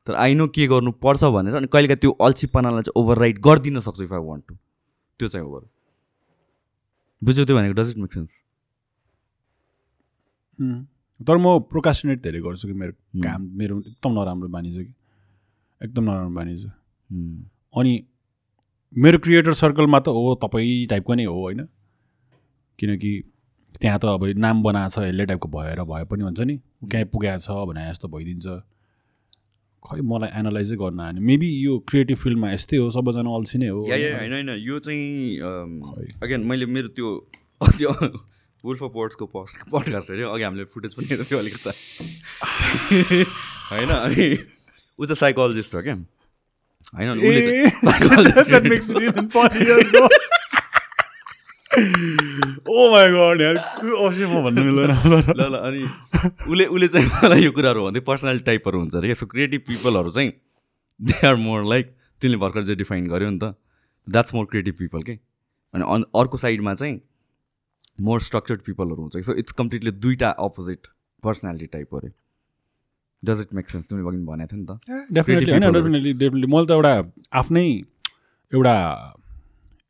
तर 0.07 0.13
आई 0.15 0.33
नो 0.35 0.47
के 0.47 0.67
गर्नुपर्छ 0.67 1.23
भनेर 1.33 1.55
अनि 1.55 1.67
कहिलेका 1.67 1.95
त्यो 1.95 2.11
अल्छीपनालाई 2.21 2.83
चाहिँ 2.83 2.95
ओभर 3.01 3.17
राइड 3.19 3.37
गरिदिन 3.41 3.79
सक्छु 3.81 4.03
इफ 4.03 4.13
आई 4.13 4.23
वान्ट 4.23 4.43
टु 4.47 4.55
त्यो 5.19 5.27
चाहिँ 5.29 5.45
ओभर 5.47 5.61
बुझ्यौ 7.21 7.45
त्यो 7.45 7.55
भनेको 7.57 7.73
डज 7.81 7.89
इट 7.89 7.97
मेक 7.97 8.13
सेन्स. 8.13 8.31
तर 11.19 11.37
म 11.37 11.59
प्रोकास्टिनेट 11.71 12.21
धेरै 12.23 12.39
गर्छु 12.41 12.67
कि 12.67 12.73
मेरो 12.73 12.93
काम 13.23 13.41
मेरो 13.57 13.79
एकदम 13.79 14.11
नराम्रो 14.19 14.47
बानी 14.49 14.71
छ 14.71 14.77
कि। 14.77 14.93
एकदम 15.81 16.03
नराम्रो 16.03 16.33
बानी 16.35 16.57
छ। 16.57 16.65
अनि 17.73 17.93
मेरो 18.93 19.17
क्रिएटर 19.19 19.53
सर्कलमा 19.53 19.99
त 19.99 20.07
हो 20.09 20.35
तपाईँ 20.41 20.87
टाइपको 20.87 21.13
नै 21.13 21.25
हो 21.25 21.33
होइन? 21.33 21.67
किनकि 22.79 23.11
त्यहाँ 23.81 23.99
त 23.99 24.05
अब 24.05 24.25
नाम 24.37 24.63
बनाएको 24.63 24.89
छ 24.91 25.03
यसले 25.05 25.25
टाइपको 25.25 25.47
भएर 25.49 25.81
भए 25.83 26.03
पनि 26.11 26.23
हुन्छ 26.23 26.41
नि। 26.41 26.57
कहीँ 26.91 27.05
पुगेको 27.05 27.39
छ 27.39 27.49
भने 27.69 27.89
जस्तो 27.89 28.07
भइदिन्छ। 28.07 28.47
खै 29.89 30.01
मलाई 30.01 30.29
एनालाइजै 30.39 30.75
गर्न 30.75 30.99
आएन 30.99 31.19
मेबी 31.23 31.49
यो 31.63 31.79
क्रिएटिभ 31.79 32.17
फिल्डमा 32.17 32.51
यस्तै 32.53 32.77
हो 32.77 32.89
सबैजना 32.89 33.29
अल्छी 33.35 33.57
नै 33.57 33.67
हो। 33.67 33.85
या 33.89 33.95
या 33.95 34.17
होइन 34.17 34.33
होइन 34.33 34.49
यो 34.49 34.79
चाहिँ। 34.79 35.39
अगेन 36.23 36.41
मैले 36.41 36.65
मेरो 36.65 36.87
त्यो 36.87 37.09
त्यो 37.77 37.91
वुल्फ 38.65 38.83
अफ 38.83 38.91
वर्ड्सको 38.95 39.25
पस्ट 39.25 39.57
पडकास्ट 39.71 40.11
हेऱ्यो 40.11 40.29
अघि 40.29 40.43
हामीले 40.43 40.63
फुटेज 40.63 40.93
पनि 40.93 41.05
हेरेको 41.05 41.29
थियो 41.29 41.39
अलिकति। 41.39 41.69
होइन 43.71 43.89
अनि 43.89 44.27
ऊ 44.99 45.05
चाहिँ 45.05 45.15
साइकोलोजिस्ट 45.15 45.75
हो 45.75 45.81
क्या। 45.81 45.95
होइन 46.95 47.09
my 51.71 53.07
god, 53.11 53.41
यार 53.41 53.57
अवश्य 53.57 54.27
म 54.27 54.43
भन्नु 54.43 54.63
मिल्दैन 54.63 54.91
ल 55.07 55.41
ल 55.41 55.55
अनि 55.55 55.83
उसले 56.51 56.65
उसले 56.65 56.87
चाहिँ 56.87 57.07
मलाई 57.07 57.43
यो 57.43 57.51
कुराहरू 57.55 57.83
भन्दै 57.85 57.99
पर्सनालिटी 58.09 58.43
टाइपहरू 58.45 58.79
हुन्छ 58.79 58.95
अरे। 58.95 59.07
क्या 59.07 59.15
सो 59.15 59.25
क्रिएटिभ 59.31 59.61
पिपलहरू 59.67 60.11
चाहिँ 60.11 60.31
दे 60.99 61.15
आर 61.27 61.35
मोर 61.35 61.63
लाइक 61.71 61.95
तिमीले 62.21 62.37
भर्खर 62.43 62.63
चाहिँ 62.63 62.77
डिफाइन 62.77 63.07
गर्यो 63.07 63.29
नि 63.29 63.39
त। 63.39 63.55
द्याट्स 64.07 64.35
मोर 64.35 64.45
क्रिएटिभ 64.51 64.75
पिपल 64.79 65.01
के? 65.03 65.15
अनि 65.73 65.83
अन 65.87 66.03
अर्को 66.11 66.37
साइडमा 66.43 66.73
चाहिँ 66.73 66.99
मोर 68.01 68.19
स्ट्रक्चर्ड 68.21 68.61
पिपलहरू 68.67 69.01
हुन्छ। 69.01 69.23
सो 69.25 69.33
इट्स 69.39 69.51
कम्प्लिटली 69.63 69.91
दुइटा 70.03 70.29
अपोजिट 70.49 70.87
पर्सनालिटी 71.23 71.67
टाइप 71.71 71.95
अरे। 71.95 72.11
डज 73.23 73.41
इट 73.41 73.53
मेक 73.55 73.69
सेन्स 73.69 73.89
तिमीले 73.89 74.07
अघि 74.09 74.25
भनेको 74.27 74.51
थियो 74.51 74.59
नि 74.59 74.67
त। 74.67 74.69
डेफिनेटली 75.13 75.51
होइन। 75.51 75.71
डेफिनेटली 75.71 76.13
डेफिनेटली 76.19 76.47
मैले 76.51 76.67
त 76.67 76.71
एउटा 76.71 76.93
आफ्नै 77.39 77.65
एउटा 78.51 78.75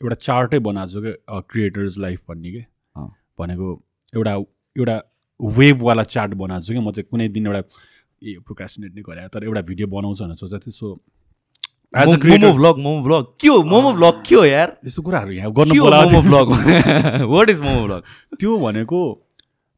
एउटा 0.02 0.16
चार्टै 0.28 0.60
बनाएको 0.68 0.92
छु 0.94 1.02
क्या 1.02 1.40
क्रिएटर्स 1.52 1.98
लाइफ 2.00 2.20
भन्ने 2.30 2.52
के। 2.52 2.62
भनेको 3.40 3.68
एउटा 4.16 4.34
एउटा 4.76 4.98
वेभवाला 5.40 6.04
चार्ट 6.16 6.34
बनाएको 6.44 6.66
छु 6.66 6.74
कि। 6.74 6.80
म 6.80 6.92
चाहिँ 6.92 7.08
कुनै 7.12 7.28
दिन 7.38 7.48
एउटा 7.48 7.62
ए 8.22 8.38
प्रोकास्टिनेट 8.46 8.92
नै 8.96 9.02
गरेँ 9.10 9.28
तर 9.34 9.44
एउटा 9.44 9.62
भिडियो 9.70 9.88
बनाउँछु 9.88 10.24
भनेर 10.24 10.38
सोचेको 10.44 10.64
थिएँ। 10.66 10.74
So 10.74 10.88
as 11.94 12.08
a 12.08 12.18
momo 12.28 12.52
vlog 12.58 12.78
momo 12.84 13.02
vlog 13.04 13.26
के 13.42 13.48
हो 13.48 13.64
मोमो 13.64 13.92
भ्लग 13.94 14.24
के 14.28 14.36
हो 14.36 14.44
यार? 14.46 14.78
यस्तो 14.86 15.02
कुराहरू 15.02 15.32
यहाँ 15.32 15.52
गर्न 15.52 15.78
momo 15.80 16.22
vlog 16.30 16.48
what 17.32 17.50
is 17.50 17.62
momo 17.62 17.82
vlog 17.88 18.02
त्यो 18.40 18.58
भनेको 18.60 19.00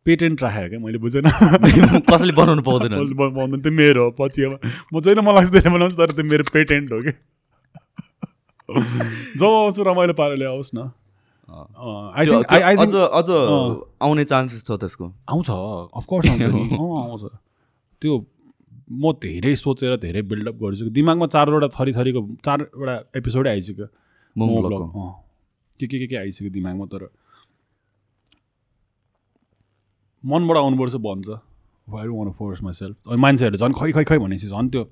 पेटेन्ट 0.05 0.43
राखेको 0.43 0.69
क्या 0.69 0.79
मैले 0.85 0.97
बुझेन। 0.99 1.23
कसैले 2.09 2.33
बनाउनु 2.35 2.61
पाउँदैन। 2.61 2.93
भन्नु 3.15 3.57
त्यो 3.63 3.71
मेरो 3.71 4.03
हो 4.03 4.11
पछि 4.19 4.43
अब। 4.43 4.59
म 4.93 4.99
चाहिँ 4.99 5.17
मलाई 5.17 5.35
लाग्छ 5.35 5.49
धेरै 5.55 5.69
बनाउँछु 5.73 5.97
तर 5.97 6.11
त्यो 6.11 6.25
मेरो 6.27 6.43
पेटेन्ट 6.53 6.91
हो 6.91 7.01
कि। 7.01 7.13
जब 9.39 9.51
आउँछु 9.61 9.83
रमाइलो 9.83 10.13
पाराले 10.13 10.45
आओस् 10.45 10.71
न। 10.75 10.91
अझ 11.49 12.27
अझ 13.19 13.29
आउने 14.01 14.23
चान्सेस 14.25 14.61
छ 14.67 14.71
त्यसको। 14.81 15.05
आउँछ 15.29 15.49
अफकोर्स 15.99 16.25
आउँछ 16.29 16.43
आउँछ। 16.73 17.23
त्यो 18.01 18.13
म 18.91 19.11
धेरै 19.23 19.55
सोचेर 19.55 19.95
धेरै 19.97 20.21
बिल्डअप 20.29 20.55
गर्छु 20.61 20.89
दिमागमा 20.89 21.27
चारवटा 21.35 21.67
थरी 21.75 21.91
थरीको 21.93 22.21
चारवटा 22.45 22.95
एपिसोडै 23.17 23.49
आइसक्यो। 23.49 23.87
के 25.79 25.85
के 25.87 25.97
के 25.99 26.07
के 26.07 26.15
आइसक्यो 26.17 26.49
दिमागमा 26.49 26.85
तर 26.93 27.09
मनबाट 30.23 30.57
आउनुपर्छ 30.57 30.95
भन्छ। 31.05 31.29
I 31.99 32.07
one 32.07 32.31
force 32.31 32.63
my 32.63 32.73
self 32.73 32.95
अनि 33.07 33.19
मान्छेहरू 33.21 33.57
झन् 33.57 33.73
खै 33.79 33.91
खै 33.91 34.03
खै 34.09 34.17
भनेपछि 34.19 34.47
झन् 34.47 34.69
त्यो 34.71 34.83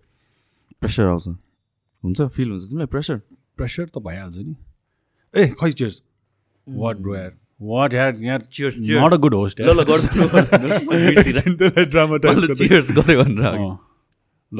प्रेसर 0.81 1.05
आउँछ। 1.07 1.27
हुन्छ 2.03 2.19
फिल 2.35 2.49
हुन्छ। 2.51 2.63
तिमीलाई 2.69 2.89
प्रेसर 2.91 3.17
प्रेसर 3.57 3.85
त 3.85 3.97
भइहाल्छ 4.07 4.37
नि। 4.37 4.55
ए 5.33 5.47
खै 5.59 5.71
चियर्स 5.71 6.01
वाट 6.67 6.95
ब्रो 6.97 7.15
यार 7.15 7.31
वाट 7.61 7.93
यार 7.93 8.11
यार 8.21 8.41
Cheers, 8.51 8.75
not 8.81 9.13
a 9.13 9.17
good 9.23 9.33
host 9.33 9.57
cheers 12.57 12.91
भनेर 12.91 13.57
ल। 14.51 14.59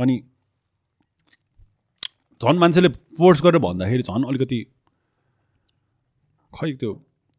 अनि 0.00 0.16
झन् 2.40 2.58
मान्छेले 2.58 2.88
फोर्स 3.18 3.38
गरेर 3.42 3.60
भन्दाखेरि 3.60 4.02
झन् 4.02 4.24
अलिकति 4.28 4.58
खै 6.52 6.70
त्यो 6.80 6.90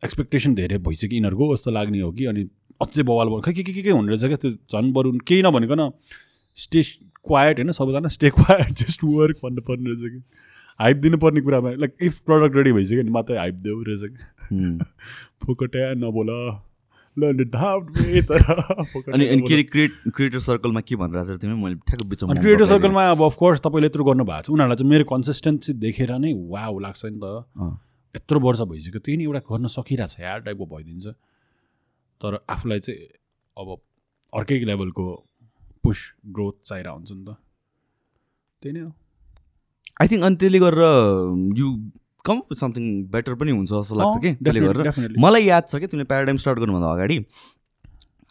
एक्सपेक्टेसन 0.04 0.52
धेरै 0.56 0.78
भइसक्यो 0.88 1.16
यिनीहरूको 1.16 1.46
जस्तो 1.56 1.72
लाग्ने 1.72 2.00
हो 2.02 2.12
कि। 2.12 2.26
अनि 2.26 2.42
अझै 2.82 3.04
बवाल 3.04 3.28
भयो 3.30 3.42
खै 3.46 3.54
के 3.54 3.64
के 3.64 3.74
के 3.74 3.82
के 3.82 3.92
हुने 3.92 4.10
रहेछ 4.14 4.26
क्या? 4.26 4.38
त्यो 4.38 4.52
झन् 4.52 4.94
बरु 4.94 5.10
केही 5.28 5.42
नभनिकन 5.46 5.82
स्टे 6.58 6.82
क्वाइट 7.30 7.56
होइन? 7.60 7.72
सबैजना 7.72 8.10
स्टे 8.18 8.30
क्वाइट 8.38 8.72
जस्ट 8.82 9.04
वर्क 9.04 9.36
भन्नुपर्ने 9.44 9.90
रहेछ 9.90 10.04
कि। 10.14 10.20
हाइप 10.82 10.98
दिनुपर्ने 10.98 11.42
कुरामा 11.42 11.70
लाइक 11.84 11.96
इफ 12.02 12.20
प्रडक्ट 12.26 12.56
रेडी 12.56 12.72
भइसक्यो 12.72 13.02
भने 13.02 13.12
मात्रै 13.12 13.38
हाइप 13.38 13.56
देऊ 13.64 13.84
रहेछ 13.84 14.12
कि 14.12 14.56
हुँ। 14.56 14.80
फोकटे 15.46 15.94
नबोल 15.96 16.30
अनि 17.18 19.28
अनि 19.28 19.42
क्रिएट 19.42 19.92
क्रिएटर 20.16 20.40
सर्कलमा 20.40 20.82
के 20.82 20.96
भनिरहेको 20.96 21.36
छ 21.36 21.42
तिमी? 21.42 21.64
मैले 21.64 21.76
ठ्याक्क 21.76 22.06
बिचमा 22.08 22.34
क्रिएटर 22.42 22.66
सर्कलमा 22.66 23.10
अब 23.12 23.22
अफकोर्स 23.22 23.60
तपाईँले 23.60 23.88
यत्रो 23.88 24.04
गर्नु 24.04 24.24
भएको 24.24 24.42
छ। 24.42 24.50
उनीहरूलाई 24.50 24.76
चाहिँ 24.76 24.90
मेरो 24.90 25.04
कन्सिस्टेन्सी 25.12 25.74
देखेर 25.74 26.18
नै 26.18 26.34
वाउ 26.56 26.80
लाग्छ 26.80 27.06
नि 27.06 27.20
त। 27.20 27.46
यत्रो 28.16 28.40
वर्ष 28.40 28.62
भइसक्यो 28.72 29.00
त्यही 29.00 29.18
नै 29.18 29.24
एउटा 29.24 29.40
गर्न 29.52 29.68
सकिरहेको 29.76 30.08
छ 30.08 30.20
यार 30.24 30.40
टाइपको 30.48 30.66
भइदिन्छ। 30.72 31.08
तर 32.22 32.40
आफूलाई 32.50 32.80
चाहिँ 32.80 33.00
अब 33.58 33.68
अर्कै 34.40 34.60
लेभलको 34.72 35.06
पुस 35.84 35.98
ग्रोथ 36.32 36.64
चाहिरहेको 36.64 36.96
हुन्छ 36.96 37.12
नि 37.12 37.24
त। 37.28 37.36
त्यही 38.62 38.72
नै 38.72 38.82
हो। 38.88 38.92
आई 40.02 40.08
थिङ्क 40.12 40.24
अनि 40.26 40.36
त्यसले 40.42 40.60
गरेर 40.66 40.84
you 41.62 41.68
come 42.26 42.38
with 42.52 42.58
something 42.60 42.86
better 43.14 43.36
पनि 43.36 43.52
हुन्छ 43.52 43.70
जस्तो 43.72 43.96
लाग्छ 44.00 44.16
अँ, 44.16 44.22
कि 44.22 44.30
त्यसले 44.44 44.62
गरेर. 44.68 45.16
मलाई 45.20 45.44
याद 45.46 45.64
छ 45.70 45.82
कि 45.82 45.88
तिमीले 45.92 46.06
प्याराडाइम 46.12 46.38
स्टार्ट 46.38 46.60
गर्नुभन्दा 46.60 46.92
अगाडि 46.92 47.18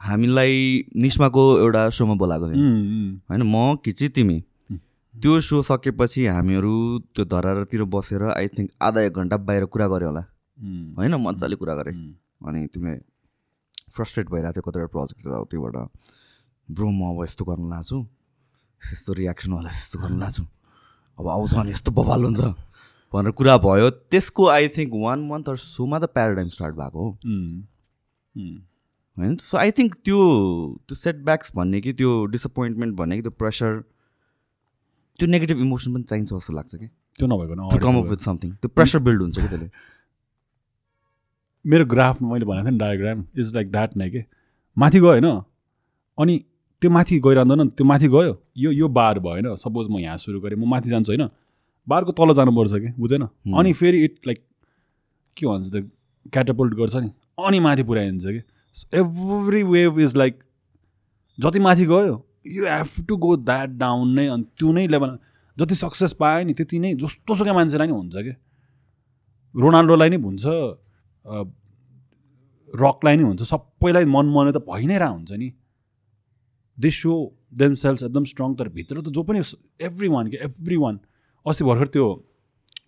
हामीलाई 0.00 0.54
निस्माको 0.96 1.42
एउटा 1.58 1.82
सोमा 1.96 2.14
बोलाएको 2.22 2.46
थियो। 2.52 2.68
होइन 3.30 3.42
म 3.42 3.76
कि 3.84 4.08
तिमी। 4.18 4.38
त्यो 5.14 5.40
सो 5.42 5.62
सकेपछि 5.62 6.26
हामीहरू 6.26 6.72
त्यो 7.14 7.24
धरातिर 7.32 7.82
बसेर 7.94 8.22
आई 8.30 8.48
थिङ्क 8.56 8.70
आधा 8.80 9.00
एक 9.08 9.14
घन्टा 9.20 9.36
बाहिर 9.48 9.64
कुरा 9.74 9.86
गऱ्यो 9.92 10.08
होला। 10.08 10.22
होइन 10.98 11.14
मजाले 11.26 11.56
कुरा 11.56 11.74
गरेँ. 11.74 11.94
अनि 12.48 12.66
तिमीले 12.74 12.96
फ्रस्ट्रेट 13.94 14.26
भइरहेको 14.30 14.54
थियो 14.54 14.70
कतिवटा 14.70 14.86
प्रोजेक्ट 14.94 15.22
त्योबाट 15.50 15.76
ब्रो 16.68 16.88
म 16.90 17.00
अब 17.10 17.24
यस्तो 17.24 17.44
गर्न 17.44 17.68
लाग्छु 17.70 17.98
यस्तो 18.80 19.12
रियाक्सन 19.20 19.52
होला 19.52 19.70
यस्तो 19.70 19.98
गर्न 19.98 20.18
लाग्छु 20.20 20.42
अब 21.20 21.28
आउँछ 21.28 21.54
अनि 21.54 21.70
यस्तो 21.70 21.90
बवाल 21.92 22.24
हुन्छ 22.24 22.40
भनेर 23.12 23.32
कुरा 23.38 23.56
भयो। 23.58 23.90
त्यसको 24.10 24.46
I 24.48 24.68
think 24.74 24.92
one 25.02 25.18
month 25.28 25.48
or 25.48 25.56
सोमा 25.58 25.98
त 25.98 26.04
प्याराडाइम 26.16 26.48
स्टार्ट 26.48 26.74
भएको 26.76 26.98
हो. 26.98 27.10
होइन? 29.16 29.36
सो 29.36 29.56
आई 29.58 29.70
थिङ्क 29.78 29.94
त्यो 30.04 30.18
त्यो 30.88 30.94
सेटब्याक्स 30.96 31.52
भन्ने 31.56 31.80
कि 31.80 31.92
त्यो 31.92 32.10
डिसपोइन्टमेन्ट 32.34 32.96
भन्ने 32.96 33.16
कि 33.16 33.22
त्यो 33.22 33.34
प्रेसर 33.38 33.80
त्यो 35.18 35.28
नेगेटिभ 35.28 35.58
इमोसन 35.60 35.94
पनि 35.94 36.02
चाहिन्छ 36.02 36.32
जस्तो 36.32 36.52
लाग्छ 36.52 36.74
कि। 36.74 36.86
त्यो 36.86 37.26
नभइकन 37.28 37.68
to 37.70 37.78
come 37.78 37.98
up 37.98 38.06
with 38.10 38.20
something 38.24 38.50
त्यो 38.54 38.68
प्रेसर 38.70 38.98
बिल्ड 39.08 39.20
हुन्छ 39.22 39.36
कि 39.38 39.48
त्यसले? 39.48 39.70
मेरो 41.64 41.84
ग्राफमा 41.86 42.32
मैले 42.32 42.44
भनेको 42.44 42.64
थिएँ 42.64 42.72
नि 42.72 42.78
डायग्राम 42.78 43.24
इज 43.38 43.54
लाइक 43.54 43.72
द्याट 43.72 43.96
नै 43.96 44.10
के। 44.10 44.24
माथि 44.76 45.00
गयो 45.00 45.08
होइन? 45.08 45.26
अनि 46.18 46.34
त्यो 46.82 46.90
माथि 46.90 47.18
गइरहँदैन 47.20 47.68
त्यो 47.76 47.84
माथि 47.86 48.08
गयो। 48.08 48.32
यो 48.56 48.70
यो 48.72 48.88
बार 48.88 49.18
भयो 49.18 49.30
होइन। 49.30 49.54
सपोज 49.56 49.88
म 49.90 49.98
यहाँ 49.98 50.16
सुरु 50.18 50.40
गरेँ 50.40 50.58
म 50.58 50.68
माथि 50.68 50.88
जान्छु 50.88 51.12
होइन। 51.12 51.28
बारको 51.86 52.12
तल 52.12 52.32
जानुपर्छ 52.34 52.72
कि? 52.72 52.88
बुझेन? 52.98 53.22
अनि 53.56 53.72
फेरि 53.72 54.04
इट 54.04 54.14
लाइक 54.26 54.38
के 55.36 55.46
भन्छ 55.46 55.66
त्यो? 55.72 55.82
क्याटापोल्ट 56.32 56.74
गर्छ 56.74 56.96
नि। 56.96 57.10
अनि 57.46 57.60
माथि 57.60 57.82
पुऱ्याइन्छ 57.82 58.24
कि? 58.26 58.42
एभ्री 58.98 59.62
वेभ 59.62 59.98
इज 60.00 60.16
लाइक 60.16 60.38
जति 61.38 61.58
माथि 61.60 61.84
गयो 61.86 62.16
you 62.46 62.64
have 62.66 63.04
to 63.08 63.16
go 63.16 63.36
that 63.36 63.70
down 63.76 64.14
नै 64.14 64.26
अनि 64.28 64.44
त्यो 64.58 64.72
नै 64.72 64.86
लेभल 64.88 65.18
जति 65.56 65.74
सक्सेस 65.74 66.12
पायो 66.16 66.44
नि 66.46 66.52
त्यति 66.54 66.78
नै 66.78 66.94
जस्तो 66.94 67.34
सुकै 67.36 67.52
मान्छेलाई 67.52 67.86
नि 67.86 67.92
हुन्छ 67.92 68.16
कि? 68.16 68.32
रोनाल्डोलाई 69.54 70.08
नै 70.08 70.16
हुन्छ 70.16 70.44
रकलाई 72.70 73.16
नै 73.16 73.24
हुन्छ। 73.24 73.42
सबैलाई 73.42 74.04
मन 74.04 74.26
मने 74.32 74.52
त 74.52 74.64
भइ 74.64 74.86
नै 74.86 74.98
रह 74.98 75.10
हुन्छ 75.10 75.32
नि। 75.32 75.48
दे 76.80 76.90
सो 76.96 77.12
देम 77.60 77.74
सेल्स 77.82 78.02
एकदम 78.02 78.24
स्ट्रङ 78.32 78.54
तर 78.56 78.68
भित्र 78.74 79.00
त 79.00 79.12
जो 79.18 79.22
पनि 79.28 79.40
एभ्री 79.86 80.08
वान 80.08 80.30
कि 80.30 80.36
एभ्री 80.48 80.76
वान 80.86 81.00
अस्ति 81.46 81.64
भर्खर 81.64 81.88
त्यो 81.96 82.08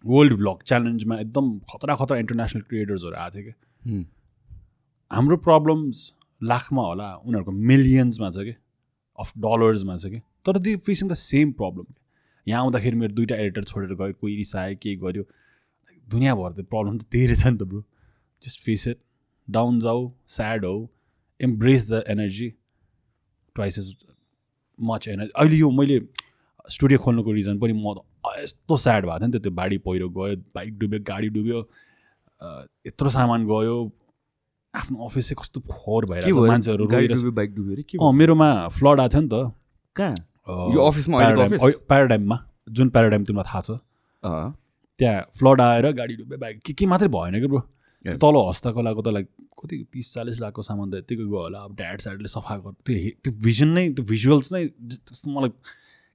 वर्ल्ड 0.06 0.34
भ्लग 0.38 0.62
च्यालेन्जमा 0.66 1.18
एकदम 1.20 1.58
खतरा 1.70 1.94
खतरा 1.96 2.18
इन्टरनेसनल 2.18 2.62
क्रिएटर्सहरू 2.68 3.16
आएको 3.16 3.38
थियो 3.38 3.52
कि। 3.52 4.04
हाम्रो 5.10 5.36
प्रब्लम्स 5.46 5.98
लाखमा 6.40 6.82
होला 6.82 7.08
उनीहरूको 7.16 7.52
मिलियन्समा 7.70 8.30
छ 8.30 8.44
कि? 8.46 8.54
अफ 9.18 9.32
डलर्समा 9.44 9.96
छ 9.96 10.06
कि? 10.14 10.20
तर 10.46 10.58
they 10.58 10.76
facing 10.86 11.08
the 11.08 11.14
same 11.22 11.52
problem 11.60 11.86
यहाँ 12.46 12.62
आउँदाखेरि 12.62 12.96
मेरो 12.96 13.14
दुइटा 13.14 13.36
एडिटर 13.42 13.64
छोडेर 13.64 13.94
गयो 14.00 14.12
कोही 14.20 14.36
रिसायो 14.36 14.76
के 14.82 14.94
गर्यो 15.04 15.24
दुनियाँभर 16.06 16.52
त 16.52 16.64
प्रब्लम 16.72 16.98
त 16.98 17.06
त्यही 17.12 17.26
रहेछ 17.26 17.46
नि 17.46 17.58
त 17.58 17.68
bro 17.72 17.84
just 18.42 18.64
face 18.64 18.86
it 18.88 18.98
down 19.48 19.78
जाऊ 19.80 20.10
स्याड 20.36 20.64
हो। 20.64 20.74
Embrace 21.40 21.90
the 21.90 22.02
energy 22.14 22.48
twice 23.54 23.78
is 23.78 23.94
much 24.78 25.08
energy 25.08 25.32
अहिले 25.36 25.56
यो 25.56 25.70
मैले 25.70 26.00
स्टुडियो 26.70 26.98
खोल्नुको 27.04 27.32
रिजन 27.32 27.58
पनि 27.58 27.72
म 27.72 27.94
यस्तो 28.38 28.76
स्याड 28.76 29.06
भएको 29.06 29.18
थियो 29.18 29.26
नि 29.26 29.38
त। 29.38 29.42
त्यो 29.42 29.52
बाढी 29.52 29.78
पहिरो 29.86 30.08
गयो 30.08 30.36
बाइक 30.54 30.78
डुब्यो 30.78 31.00
गाडी 31.08 31.28
डुब्यो 31.36 31.58
यत्रो 32.86 33.10
सामान 33.10 33.46
गयो। 33.46 33.76
आफ्नो 34.74 35.04
अफिस 35.04 35.28
चाहिँ 35.28 35.36
कस्तो 35.40 35.60
फोहोर 35.68 36.06
भइरहेको 36.06 36.40
भयो? 36.40 36.50
मान्छेहरू 36.50 37.32
बाइक 37.32 37.54
डुब्यो 37.54 37.72
अरे 37.72 37.84
अँ 37.98 38.12
मेरोमा 38.12 38.48
फ्लड 38.78 39.00
आएको 39.00 39.12
थियो 39.12 39.22
नि 39.22 39.28
त। 39.28 39.34
कहाँ? 39.96 40.14
यो 40.74 40.80
अफिसमा 40.86 41.16
प्याराडाइममा 41.88 42.38
जुन 42.70 42.88
प्याराडाइम 42.88 43.24
तिमीलाई 43.24 43.46
थाहा 43.50 43.60
छ। 43.60 43.70
त्यहाँ 44.98 45.20
फ्लड 45.38 45.60
आएर 45.60 45.90
गाडी 45.92 46.14
डुब्यो 46.16 46.38
बाइक 46.38 46.60
के 46.66 46.72
के 46.72 46.86
मात्रै 46.86 47.08
भएन 47.08 47.40
कि 47.40 47.46
ब्रो 47.46 47.60
तल 48.04 48.36
हस्तकलाको 48.48 49.02
त 49.02 49.08
लाइक 49.08 49.28
कति 49.62 49.76
तिस 49.92 50.12
चालिस 50.14 50.40
लाखको 50.40 50.62
सामान 50.62 50.90
त 50.90 50.94
यत्तिकै 50.94 51.22
गयो 51.22 51.38
होला। 51.38 51.58
अब 51.64 51.74
ड्याड 51.76 52.00
स्याडले 52.00 52.28
सफा 52.28 52.56
गर। 52.58 52.72
त्यो 52.86 53.10
त्यो 53.22 53.32
भिजन 53.38 53.68
नै 53.78 53.88
त्यो 53.94 54.04
भिजुअल्स 54.04 54.52
नै 54.52 54.64
जस्तो 54.66 55.30
मलाई 55.30 55.50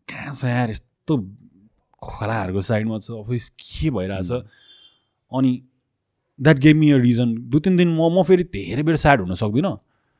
कहाँ 0.07 0.33
छ 0.35 0.45
यार 0.45 0.69
यस्तो 0.69 1.13
खोलाहरूको 2.03 2.61
साइडमा 2.61 2.97
छ 2.99 3.11
अफिस 3.23 3.49
के 3.55 3.89
भइरहेछ? 3.89 4.31
अनि 5.31 5.51
that 6.39 6.57
game 6.59 6.77
me 6.77 6.91
a 6.91 6.97
reason 6.99 7.29
दुई 7.49 7.59
तिन 7.63 7.77
दिन 7.77 7.89
म 7.95 8.11
म 8.11 8.23
फेरि 8.23 8.43
धेरै 8.51 8.83
बेर 8.83 8.95
स्याड 8.95 9.21
हुन 9.21 9.33
सक्दिनँ। 9.33 9.75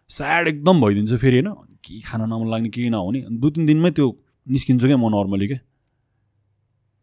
स्याड 0.10 0.48
एकदम 0.48 0.82
भइदिन्छु 0.82 1.18
फेरि 1.18 1.40
होइन? 1.44 1.54
के 1.84 2.00
खान 2.02 2.22
नमन 2.32 2.48
लाग्ने 2.48 2.70
केही 2.70 2.90
नहुने। 2.90 3.22
अनि 3.28 3.38
दुई 3.38 3.52
तिन 3.52 3.66
दिनमै 3.66 3.92
त्यो 3.92 4.08
निस्किन्छु 4.48 4.88
क्या 4.88 4.98
म 4.98 5.12
नर्मली 5.12 5.48
के? 5.48 5.58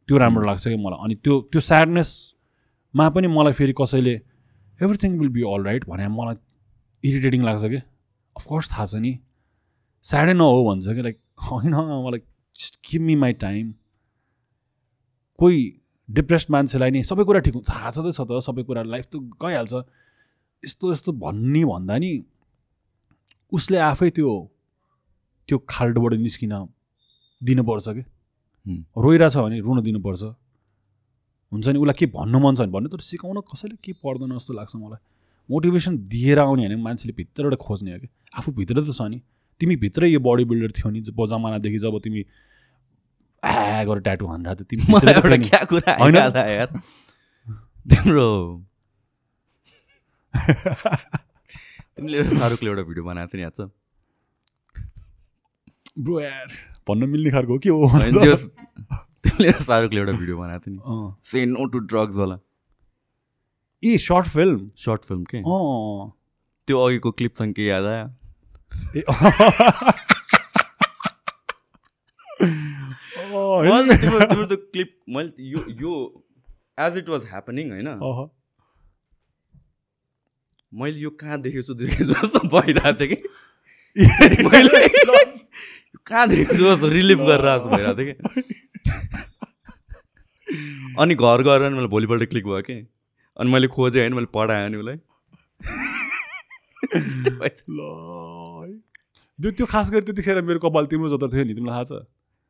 त्यो 0.08 0.16
राम्रो 0.18 0.44
लाग्छ 0.46 0.64
कि 0.68 0.76
मलाई। 0.76 1.00
अनि 1.04 1.14
त्यो 1.20 1.34
त्यो 1.52 1.60
स्याडनेसमा 1.60 3.08
पनि 3.12 3.28
मलाई 3.28 3.52
फेरि 3.52 3.74
कसैले 3.76 4.14
everything 4.82 5.18
will 5.18 5.28
be 5.28 5.42
all 5.42 5.64
right 5.64 5.84
भने 5.88 6.08
मलाई 6.08 6.36
इरिटेटिङ 7.04 7.42
लाग्छ 7.44 7.64
कि? 7.64 7.76
अफकोर्स 8.36 8.70
थाहा 8.72 8.86
छ 8.86 8.94
नि। 8.94 9.18
स्याडै 10.04 10.32
नहो 10.32 10.64
भन्छ 10.64 10.86
कि 10.86 11.02
लाइक 11.02 11.18
होइन 11.50 11.74
मलाई 11.74 12.20
गिभ 12.90 13.02
मी 13.02 13.14
माई 13.16 13.32
टाइम 13.32 13.74
कोही 15.38 15.60
डिप्रेस्ड 16.10 16.50
मान्छेलाई 16.50 16.90
नि 16.90 17.02
सबै 17.04 17.24
कुरा 17.24 17.40
ठिक 17.40 17.56
थाहा 17.68 17.90
छँदैछ 17.90 18.20
त 18.20 18.40
सबै 18.46 18.62
कुरा 18.62 18.82
लाइफ 18.82 19.06
त 19.06 19.16
गइहाल्छ। 19.42 19.74
यस्तो 20.62 20.92
यस्तो 20.92 21.12
भन्ने 21.12 21.64
भन्दा 21.64 21.98
नि 21.98 22.10
उसले 23.52 23.78
आफै 23.78 24.10
त्यो 24.10 24.30
त्यो 25.48 25.58
खाल्डोबाट 25.68 26.12
निस्किन 26.14 26.52
दिनुपर्छ 27.42 27.88
कि। 27.88 28.02
रोइरहेछ 28.98 29.36
भने 29.36 29.60
रुन 29.60 29.82
दिनुपर्छ। 29.82 30.22
हुन्छ 31.52 31.66
नि 31.68 31.78
उसलाई 31.78 31.96
के 31.98 32.06
भन्नु 32.14 32.38
मन 32.38 32.54
छ 32.54 32.60
भने 32.60 32.72
भन्नु 32.72 32.88
तर 32.88 33.00
सिकाउन 33.02 33.40
कसैले 33.52 33.76
के 33.84 33.92
पर्दैन 34.04 34.30
जस्तो 34.36 34.52
लाग्छ 34.54 34.76
मलाई। 34.76 35.00
मोटिभेसन 35.48 35.96
दिएर 36.08 36.38
आउने 36.38 36.66
होइन 36.66 36.80
मान्छेले 36.80 37.12
भित्रबाट 37.16 37.54
खोज्ने 37.60 37.92
हो 37.92 37.98
कि। 37.98 38.08
आफू 38.38 38.52
भित्र 38.52 38.76
त 38.80 38.86
छ 38.90 39.00
नि। 39.12 39.20
तिमी 39.60 39.76
भित्रै 39.76 40.08
यो 40.08 40.20
बडी 40.20 40.44
बिल्डर 40.50 40.70
थियो 40.72 40.90
नि 40.90 41.00
जब 41.06 41.24
जमानादेखि 41.30 41.78
जब 41.78 41.98
तिमी 42.04 42.24
आ 43.42 43.84
गरेर 43.84 44.02
ट्याटु 44.02 44.26
भनेर 44.26 44.54
तिमी 44.64 44.82
यार। 46.54 46.68
तिम्रो 47.86 48.28
तिमीले 51.96 52.24
शाहरुखले 52.24 52.68
एउटा 52.70 52.82
भिडियो 52.82 53.04
बनाएको 53.04 53.28
थियो 53.30 53.38
नि 53.38 53.42
याद 53.42 53.54
छ? 53.54 53.60
ब्रो 55.98 56.20
यार 56.20 56.48
भन्न 56.88 57.08
मिल्ने 57.08 57.30
खालको 57.30 57.52
हो 57.52 57.58
के 57.58 57.68
हो? 57.68 57.78
होइन 59.24 59.30
त्यो 59.30 59.30
तिमीले 59.30 59.48
एउटा 59.48 59.64
शाहरुखले 59.64 60.00
एउटा 60.00 60.12
भिडियो 60.12 60.36
बनाएको 60.38 60.60
थियो 60.66 60.74
नि। 60.74 60.80
से 61.22 61.44
नो 61.46 61.66
टु 61.66 61.78
ड्रग्स 61.78 62.16
वाला। 62.16 62.36
ए 63.82 63.96
सर्ट 63.98 64.26
फिल्म 64.28 64.66
सर्ट 64.84 65.04
फिल्म 65.04 65.24
के? 65.34 65.38
त्यो 66.68 66.76
अघिको 66.86 67.10
क्लिपसँग 67.10 67.52
के 67.54 67.64
याद 67.66 67.84
आयो? 67.84 68.06
त्यो 74.44 74.56
क्लिप 74.56 74.90
मैले 75.08 75.30
यो 75.50 75.60
यो 75.80 75.92
एज 76.78 76.98
इट 76.98 77.08
वाज 77.08 77.22
ह्यापनिङ 77.30 77.70
होइन। 77.70 77.88
मैले 80.72 80.98
यो 80.98 81.10
कहाँ 81.10 81.40
देखेछु 81.40 81.74
देखेछु 81.74 82.12
जस्तो 82.12 82.40
भइरहेको 82.48 82.98
थियो 83.00 83.08
कि? 83.14 83.18
मैले 83.96 84.78
देखेछु 86.28 86.62
जस्तो 86.64 86.88
रिलिभ 86.88 87.20
गरेर 87.26 87.46
जस्तो 87.46 87.68
भइरहेको 87.70 87.94
थियो 87.98 88.06
कि 88.10 88.14
अनि 91.02 91.14
घर 91.14 91.42
गएर 91.42 91.62
अनि 91.62 91.74
मैले 91.76 91.88
भोलिपल्ट 91.94 92.22
क्लिक 92.30 92.44
भयो 92.46 92.62
कि? 92.62 92.76
अनि 93.40 93.48
मैले 93.50 93.66
खोजेँ 93.76 94.00
होइन 94.00 94.14
मैले 94.14 94.26
पढाएँ 94.34 94.66
अनि 94.66 94.76
उसलाई। 94.76 94.98
त्यो 99.40 99.50
त्यो 99.50 99.66
खास 99.66 99.90
गरी 99.90 100.04
त्यतिखेर 100.10 100.42
मेरो 100.42 100.58
कपाल 100.66 100.84
तिम्रो 100.86 101.08
जता 101.16 101.26
थियो 101.34 101.44
नि 101.44 101.54
तिमीलाई 101.54 101.74
थाहा 101.74 101.84
छ? 101.84 101.92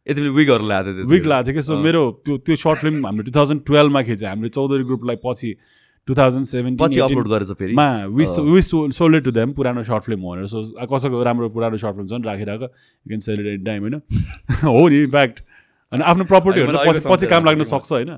ए 0.07 0.15
तिमीले 0.15 0.33
विगहरू 0.41 0.65
ल्याएको 0.69 0.91
थियो 0.97 1.07
विक 1.13 1.25
लागेको 1.25 1.53
थियो 1.53 1.61
कि? 1.61 1.63
सो 1.69 1.73
मेरो 1.85 2.03
त्यो 2.25 2.35
त्यो 2.45 2.57
सर्ट 2.65 2.79
फिल्म 2.81 3.07
हामीले 3.07 3.25
टु 3.25 3.33
थाउजन्ड 3.37 3.61
टुवेल्भमा 3.67 4.01
खिच्यो 4.09 4.29
हामीले 4.29 4.49
चौधरी 4.57 4.85
ग्रुपलाई 4.91 5.17
पछि 5.25 5.51
टु 6.09 6.15
थाउजन्ड 6.15 6.47
सेभेन्टिन 6.47 7.75
मा 7.75 7.89
विस 8.19 8.39
विस 8.47 8.71
सोल्ड 8.97 9.25
टु 9.25 9.31
देम 9.33 9.53
पुरानो 9.53 9.83
सर्ट 9.83 10.03
फिल्म 10.05 10.21
हो 10.21 10.31
भनेर। 10.33 10.47
सो 10.47 10.63
कसैको 10.93 11.23
राम्रो 11.23 11.49
पुरानो 11.51 11.77
सर्ट 11.77 11.95
फिल्म 11.97 12.09
छ 12.09 12.13
नि 12.13 12.27
राखिरहेको 12.27 12.65
you 12.65 13.09
can 13.09 13.21
sell 13.27 13.47
it 13.55 13.65
time 13.67 13.81
होइन? 13.83 13.95
हो 14.77 14.89
नि 14.89 15.03
इन्फ्याक्ट 15.03 15.41
अनि 15.93 16.03
आफ्नो 16.13 16.25
प्रपर्टीहरू 16.25 16.79
पछि 16.87 17.01
पछि 17.09 17.27
काम 17.27 17.45
लाग्न 17.45 17.63
सक्छ 17.73 17.93
होइन? 17.93 18.11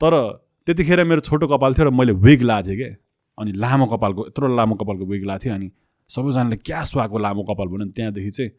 तर 0.00 0.12
त्यतिखेर 0.66 1.04
मेरो 1.04 1.20
छोटो 1.28 1.46
कपाल 1.48 1.74
थियो 1.74 1.86
र 1.88 1.90
मैले 1.94 2.12
विग 2.24 2.42
लाएको 2.42 2.68
थिएँ 2.68 2.78
कि? 2.78 2.90
अनि 3.38 3.52
लामो 3.52 3.86
कपालको 3.86 4.26
यत्रो 4.26 4.54
लामो 4.56 4.74
कपालको 4.80 5.04
विग 5.06 5.24
लाएको 5.26 5.44
थिएँ 5.44 5.54
अनि 5.54 5.70
सबैजनाले 6.10 6.56
क्या 6.56 6.84
सुहाएको 6.90 7.18
लामो 7.18 7.42
कपाल 7.52 7.68
भन्यो 7.68 7.86
त्यहाँदेखि 7.92 8.30
चाहिँ 8.30 8.50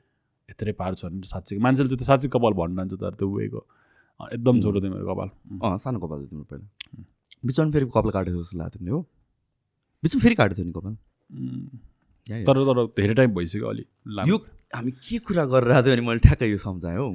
यत्रै 0.50 0.72
पार 0.80 0.94
छ 0.94 1.06
भने 1.06 1.28
साँच्चै। 1.28 1.58
मान्छेले 1.58 1.90
त्यो 1.90 2.06
साँच्चै 2.06 2.30
कपाल 2.38 2.54
भन्नु 2.62 2.76
जान्छ 2.78 2.94
तर 3.02 3.14
त्यो 3.20 3.28
वेको 3.28 3.62
एकदम 4.34 4.56
छोटो 4.62 4.80
थियो 4.82 4.92
मेरो 4.94 5.06
कपाल। 5.14 5.30
सानो 5.82 6.00
कपाल 6.00 6.18
थियो 6.20 6.30
तिम्रो 6.30 6.46
पहिला। 6.52 6.66
बिचमा 7.44 7.70
फेरि 7.72 7.86
कपाल 7.96 8.12
काटेको 8.18 8.44
जस्तो 8.44 8.58
लाग्यो 8.58 8.78
तिमीले 8.78 8.92
हो 8.92 9.02
बिचमा 10.04 10.22
फेरि 10.22 10.36
काटेको 10.36 10.58
थियो 10.58 10.68
नि 10.68 10.74
कपाल। 10.78 10.96
तर 12.48 12.56
तर 12.68 12.86
धेरै 13.00 13.14
टाइम 13.14 13.34
भइसक्यो 13.36 13.68
अलि। 13.70 13.84
यो 14.30 14.38
हामी 14.76 14.92
के 14.92 15.18
कुरा 15.28 15.46
गरेर 15.54 15.72
आएको 15.72 15.86
थियो 15.88 15.96
भने 15.96 16.08
मैले 16.08 16.20
ठ्याक्कै 16.28 16.50
यो 16.52 16.58
सम्झाएँ 16.68 16.98
हो 16.98 17.10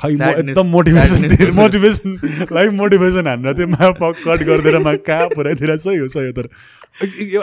खै 0.00 0.08
एकदम 0.12 0.66
मोटिभेसन 0.66 1.52
मोटिभेसन 1.54 2.08
लाइफ 2.52 2.72
मोटिभेसन 2.72 3.26
हानेर 3.26 3.52
त्यो 3.58 3.66
मा 3.68 3.90
कट 4.00 4.42
गरिदिएर 4.48 4.78
मा 4.84 4.94
कहाँ 5.08 5.28
पुऱ्याइदिएर 5.34 5.76
सही 5.84 5.98
हो 5.98 6.08
सही 6.14 6.26
हो 6.26 6.32
तर 6.38 6.46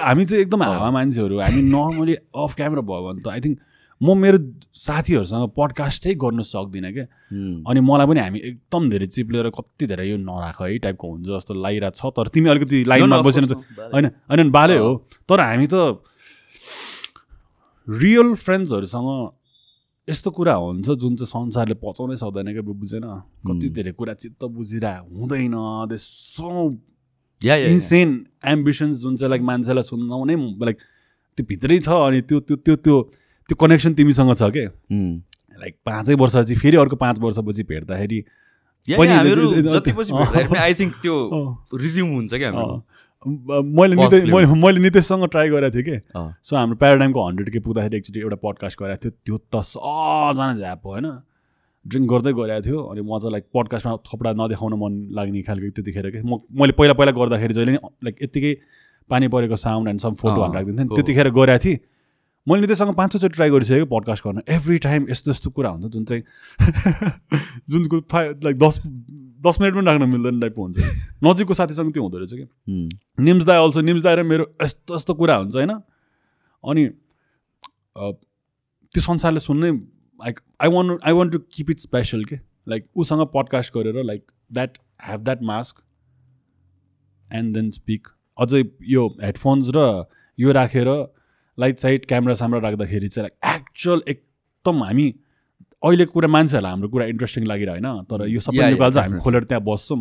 हामी 0.02 0.26
चाहिँ 0.26 0.42
एकदम 0.42 0.64
हावा 0.64 0.90
मान्छेहरू 0.92 1.40
हामी 1.40 1.62
नर्मली 1.72 2.16
अफ 2.16 2.56
क्यामेरा 2.56 2.82
भयो 2.92 3.02
भने 3.08 3.22
त 3.22 3.34
आई 3.34 3.42
थिङ्क 3.46 3.60
म 4.02 4.18
मेरो 4.18 4.38
साथीहरूसँग 4.76 5.50
पडकास्टै 5.58 6.14
गर्न 6.20 6.42
सक्दिनँ 6.44 6.92
क्या। 6.94 7.06
अनि 7.64 7.80
मलाई 7.80 8.08
पनि 8.08 8.20
हामी 8.20 8.40
एकदम 8.40 8.90
धेरै 8.90 9.08
चिप्लेर 9.08 9.50
कति 9.56 9.88
धेरै 9.88 10.10
यो 10.10 10.18
नराख 10.20 10.62
है 10.62 10.78
टाइपको 10.84 11.06
हुन्छ 11.10 11.28
जस्तो 11.28 11.54
लागिरहेको 11.56 11.96
छ 11.96 12.12
तर 12.12 12.28
तिमी 12.36 12.50
अलिकति 12.50 12.84
लाइनमा 12.92 13.22
चाहिँ 13.22 13.48
होइन 13.94 14.06
होइन 14.30 14.52
बाले 14.52 14.78
हो। 14.78 14.92
तर 15.30 15.40
हामी 15.40 15.68
त 15.72 16.04
रियल 17.88 18.34
फ्रेन्ड्सहरूसँग 18.36 19.10
यस्तो 20.08 20.32
कुरा 20.32 20.54
हुन्छ 20.54 20.88
जुन 21.02 21.16
चाहिँ 21.16 21.32
संसारले 21.32 21.76
पचाउनै 21.82 22.16
सक्दैन 22.20 22.52
क्या 22.52 22.62
बुझेन 22.62 23.06
कति 23.48 23.70
धेरै 23.80 23.92
कुरा 23.96 24.14
चित्त 24.14 24.44
बुझिरहेको 24.44 25.20
हुँदैन 25.20 25.56
दे 25.90 25.98
सो। 25.98 26.50
इन्सेन 27.42 28.10
एम्बिसन्स 28.48 29.02
जुन 29.02 29.16
चाहिँ 29.16 29.30
लाइक 29.30 29.42
मान्छेलाई 29.42 29.84
सुनाउनै 29.84 30.36
लाइक 30.66 30.78
त्यो 31.38 31.46
भित्रै 31.46 31.80
छ 31.80 31.90
अनि 32.06 32.22
त्यो 32.22 32.40
त्यो 32.40 32.56
त्यो 32.58 32.76
त्यो 32.76 32.98
त्यो 33.50 33.56
कनेक्सन 33.62 33.94
तिमीसँग 33.94 34.34
छ 34.36 34.44
उम्, 34.44 35.16
लाइक 35.62 35.76
पाँचै 35.86 36.14
वर्षपछि 36.22 36.56
फेरि 36.62 36.78
अर्को 36.78 36.96
पाँच 37.06 37.20
वर्षपछि 37.20 37.64
भेट्दाखेरि 37.72 38.20
पनि 38.86 39.10
पनि 40.46 40.60
आई 40.60 40.74
थिङ्क 40.80 40.94
त्यो। 41.02 41.16
रिज्युम 41.84 42.10
हुन्छ 42.16 42.34
क्या 42.34 42.52
मैले. 43.26 43.86
मैले 44.34 44.46
मैले 44.64 44.80
नितेशसँग 44.80 45.26
ट्राई 45.34 45.50
गरेको 45.50 45.74
थिएँ 45.76 45.84
कि? 45.86 45.96
सो 46.46 46.56
हाम्रो 46.56 46.76
प्याराडाइमको 46.82 47.28
हन्ड्रेड 47.28 47.50
के 47.54 47.60
पुग्दाखेरि 47.68 47.98
एकचोटि 47.98 48.20
एउटा 48.20 48.36
पडकास्ट 48.44 48.82
गरेको 48.82 49.02
थियो 49.10 49.12
त्यो 49.26 49.38
त 49.54 49.62
सजना 49.66 50.54
झ्याप 50.58 50.86
होइन? 50.86 51.06
ड्रिङ्क 51.86 52.10
गर्दै 52.12 52.34
गइरहेको 52.38 52.66
थियो 52.66 52.80
अनि 52.92 53.02
म 53.02 53.18
चाहिँ 53.22 53.32
लाइक 53.32 53.46
पडकास्टमा 53.54 53.96
थोपडा 54.10 54.32
नदेखाउन 54.42 54.74
मन 54.84 54.94
लाग्ने 55.18 55.42
खालको 55.50 55.70
त्यतिखेर 55.82 56.10
कि? 56.14 56.22
म 56.22 56.42
मैले 56.62 56.74
पहिला 56.78 56.94
पहिला 57.00 57.12
गर्दाखेरि 57.18 57.54
जहिले 57.58 57.72
नि 57.72 57.80
लाइक 58.06 58.16
यत्तिकै 58.22 58.54
पानी 59.10 59.28
परेको 59.34 59.56
साउन्ड 59.66 59.90
एन्ड 59.90 60.00
सम 60.02 60.14
फोटो 60.22 60.42
अँ, 60.42 60.54
राखिदिन्थेँ। 60.54 60.96
त्यतिखेर 60.96 61.30
गइरहेको 61.34 61.64
थिएँ। 61.66 61.78
मैले 62.48 62.62
नितेशसँग 62.62 62.94
पाँच 62.96 63.12
छचोटि 63.12 63.36
ट्राई 63.36 63.50
गरिसकेँ 63.50 63.86
पडकास्ट 63.92 64.28
गर्न। 64.28 64.42
एभ्री 64.56 64.78
टाइम 64.80 65.06
यस्तो 65.10 65.32
यस्तो 65.32 65.50
कुरा 65.50 65.70
हुन्छ 65.70 65.86
जुन 65.94 66.06
चाहिँ 66.06 66.24
जुनको 67.70 68.00
फाइ 68.12 68.30
लाइक 68.44 68.58
दस 68.60 68.82
दस 69.48 69.58
मिनट 69.62 69.74
पनि 69.76 69.86
राख्न 69.86 70.10
मिल्दैन 70.10 70.40
टाइपको 70.40 70.62
हुन्छ। 70.62 70.78
नजिकको 71.24 71.54
साथीसँग 71.54 71.92
त्यो 71.94 72.04
हुँदो 72.04 72.18
रहेछ 72.18 72.34
कि। 72.34 73.24
निम्स 73.24 73.46
दाई 73.46 73.64
अल्सो 73.64 73.82
निम्स 73.82 74.04
दाई 74.04 74.16
र 74.16 74.24
मेरो 74.24 74.46
यस्तो 74.64 74.96
यस्तो 74.96 75.14
कुरा 75.14 75.36
हुन्छ 75.36 75.56
होइन? 75.56 75.72
अनि 75.72 76.86
त्यो 77.96 79.02
संसारले 79.02 79.40
सुन्नै 79.40 79.72
like 79.72 80.40
I 80.62 80.70
want 80.70 81.02
I 81.02 81.14
want 81.14 81.34
to 81.34 81.40
keep 81.52 81.70
it 81.70 81.80
special 81.80 82.24
के? 82.26 82.36
लाइक 82.68 82.88
उसँग 82.96 83.26
पडकास्ट 83.34 83.74
गरेर 83.74 84.04
like 84.04 84.32
that 84.52 84.78
have 85.06 85.22
that 85.24 85.42
mask 85.44 85.84
and 87.30 87.54
then 87.54 87.72
speak 87.72 88.08
अझै 88.38 88.64
यो 88.90 89.08
हेडफोन्स 89.24 89.72
र 89.76 90.06
यो 90.38 90.52
राखेर 90.52 90.88
लाइट 91.58 91.78
साइट 91.80 92.06
क्यामेरा 92.06 92.34
सामरा 92.36 92.60
राख्दाखेरि 92.68 93.08
चाहिँ 93.08 93.28
लाइक 93.28 93.56
एक्चुअल 93.56 94.04
एकदम 94.08 94.84
हामी 94.84 95.08
अहिलेको 95.84 96.12
कुरा 96.14 96.28
मान्छेहरूलाई 96.28 96.72
हाम्रो 96.72 96.90
कुरा 96.90 97.06
इन्ट्रेस्टिङ 97.14 97.44
लागिरहेको 97.46 97.88
होइन 97.88 98.04
तर 98.06 98.28
यो 98.28 98.40
Yeah, 98.40 98.46
सबै 98.48 98.72
निकाल्छ 98.72 98.98
हामी. 98.98 99.20
खोलेर 99.20 99.44
त्यहाँ 99.44 99.64
बस्छौँ। 99.64 100.00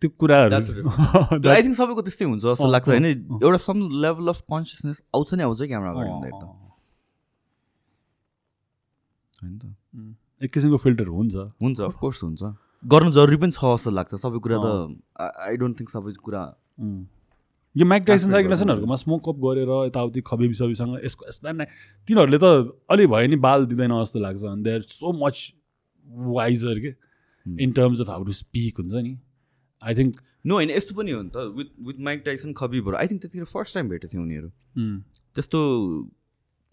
त्यो 0.00 0.08
कुराहरू 0.20 0.54
आई 0.56 1.62
थिङ्क 1.62 1.76
सबैको 1.80 2.02
त्यस्तै 2.02 2.24
हुन्छ 2.24 2.42
जस्तो 2.44 2.68
लाग्छ 2.70 2.88
होइन। 2.88 3.06
एउटा 3.06 3.58
सम 3.64 3.76
लेभल 4.04 4.28
अफ 4.28 4.40
कन्सियसनेस 4.52 5.02
आउँछ 5.16 5.34
नि 5.34 5.42
आउँछ 5.42 5.60
क्यामेरा 5.64 5.90
अगाडि 5.92 6.10
एकदम 6.28 6.48
होइन 9.40 9.58
त। 9.58 9.64
एक 10.40 10.52
किसिमको 10.52 10.78
फिल्टर 10.78 11.06
हुन्छ। 11.08 11.34
हुन्छ 11.62 11.80
अफकोर्स 11.82 12.22
हुन्छ। 12.24 12.42
गर्नु 12.84 13.10
जरुरी 13.12 13.36
पनि 13.42 13.52
छ 13.52 13.60
जस्तो 13.74 13.90
लाग्छ। 13.90 14.14
सबै 14.22 14.38
कुरा 14.46 14.56
त 14.64 14.66
आई 15.48 15.56
डोन्ट 15.56 15.80
थिङ्क 15.80 15.90
सबै 15.90 16.12
कुरा 16.22 16.42
यो 17.76 17.86
माइक 17.86 18.02
टाइसन 18.02 18.26
Aspect 18.26 18.32
साइकिनेसनहरूकोमा 18.32 18.96
स्मोक 18.96 19.28
अप 19.28 19.36
गरेर 19.44 19.70
यताउति 19.86 20.20
खबेबी 20.26 20.54
सबैसँग 20.54 21.00
यसको 21.04 21.26
यस्ता 21.28 21.52
नै 21.52 21.64
तिनीहरूले 22.08 22.38
त 22.42 22.80
अलि 22.90 23.06
भयो 23.06 23.26
नि 23.28 23.36
बाल 23.46 23.66
दिँदैन 23.66 23.92
जस्तो 24.02 24.20
लाग्छ 24.20 24.44
अनि 24.44 24.62
they 24.62 24.74
are 24.74 24.82
so 24.92 25.12
much 25.24 25.52
wiser 26.36 26.80
के 26.80 26.92
in 27.46 27.72
terms 27.72 28.00
of 28.00 28.08
how 28.10 28.24
to 28.24 28.32
speak 28.32 28.80
हुन्छ 28.80 28.94
नि। 28.94 29.12
आई 29.82 29.94
थिङ्क 29.94 30.16
नो 30.46 30.54
होइन 30.54 30.70
यस्तो 30.70 30.94
पनि 30.96 31.10
हो 31.10 31.22
नि 31.22 31.30
त। 31.30 31.36
विथ 31.56 31.68
विथ 31.86 32.00
माइक 32.08 32.22
टाइसन 32.26 32.52
खबीहरू 32.58 32.96
आई 32.96 33.06
थिङ्क 33.06 33.20
त्यतिखेर 33.22 33.44
फर्स्ट 33.52 33.74
टाइम 33.74 33.88
भेटेको 33.88 34.12
थियो 34.12 34.22
उनीहरू। 34.22 34.48
त्यस्तो 35.34 35.60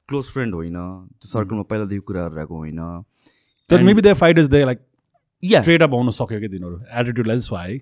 क्लोज 0.09 0.25
फ्रेन्ड 0.33 0.53
होइन 0.55 0.73
त्यो 0.73 1.27
सर्कलमा 1.29 1.63
पहिलादेखि 1.71 2.03
कुराहरू 2.07 2.35
रहेको 2.35 2.55
होइन। 2.57 2.81
तर 3.69 3.83
maybe 3.83 4.01
they 4.01 4.13
fight 4.21 4.39
is 4.39 4.47
they 4.49 4.63
like 4.65 4.79
yeah 5.43 5.61
straight 5.61 5.81
up 5.81 5.93
आउन 5.93 6.09
सक्यो 6.11 6.39
कि 6.39 6.47
तिनीहरू? 6.47 6.79
एटिट्युडलाई 7.01 7.35
चाहिँ 7.37 7.47
स्वाए 7.47 7.81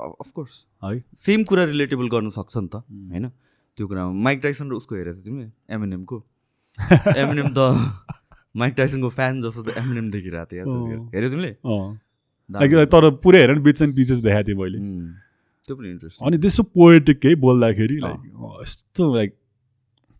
अफकोर्स 0.00 0.64
है। 0.82 1.02
सेम 1.18 1.44
कुरा 1.44 1.64
रिलेटेबल 1.64 2.08
गर्न 2.08 2.30
सक्छ 2.30 2.56
नि 2.56 2.68
त 2.68 2.74
होइन? 3.12 3.28
त्यो 3.78 3.86
कुरामा 3.86 4.12
माइक 4.26 4.38
टाइसन 4.42 4.70
र 4.70 4.74
उसको 4.74 4.94
हेरेको 4.96 5.16
थियो 5.16 5.24
तिमीले 5.24 5.74
एमएनएमको 5.74 6.16
एमएनएम 7.16 7.48
त 7.56 7.58
माइक 8.56 8.74
टाइसनको 8.76 9.08
फ्यान 9.10 9.40
जस्तो 9.42 9.62
त 9.62 9.76
एमएनएम 9.78 10.10
देखिरहेको 10.10 10.46
त्यतिखेर। 10.46 10.98
हेऱ्यौ 11.14 11.30
तिमीले 11.30 12.86
तर 12.86 13.10
पुरै 13.22 13.40
हेर 13.40 13.58
बिट्स 13.60 13.82
एन्ड 13.82 13.94
पिसेस 13.96 14.18
देखाएको 14.20 14.46
थिएँ 14.48 14.58
मैले। 14.58 14.78
उम्, 14.78 15.12
त्यो 15.66 15.76
पनि 15.76 15.88
इन्ट्रेस्ट 15.90 16.22
अनि 16.22 16.38
त्यसो 16.38 16.62
पोएटिक 16.74 17.24
है 17.26 17.34
बोल्दाखेरि। 17.44 17.96
लाइक 18.00 18.18
अँ, 18.18 18.62
यस्तो 18.62 19.14
लाइक 19.14 19.30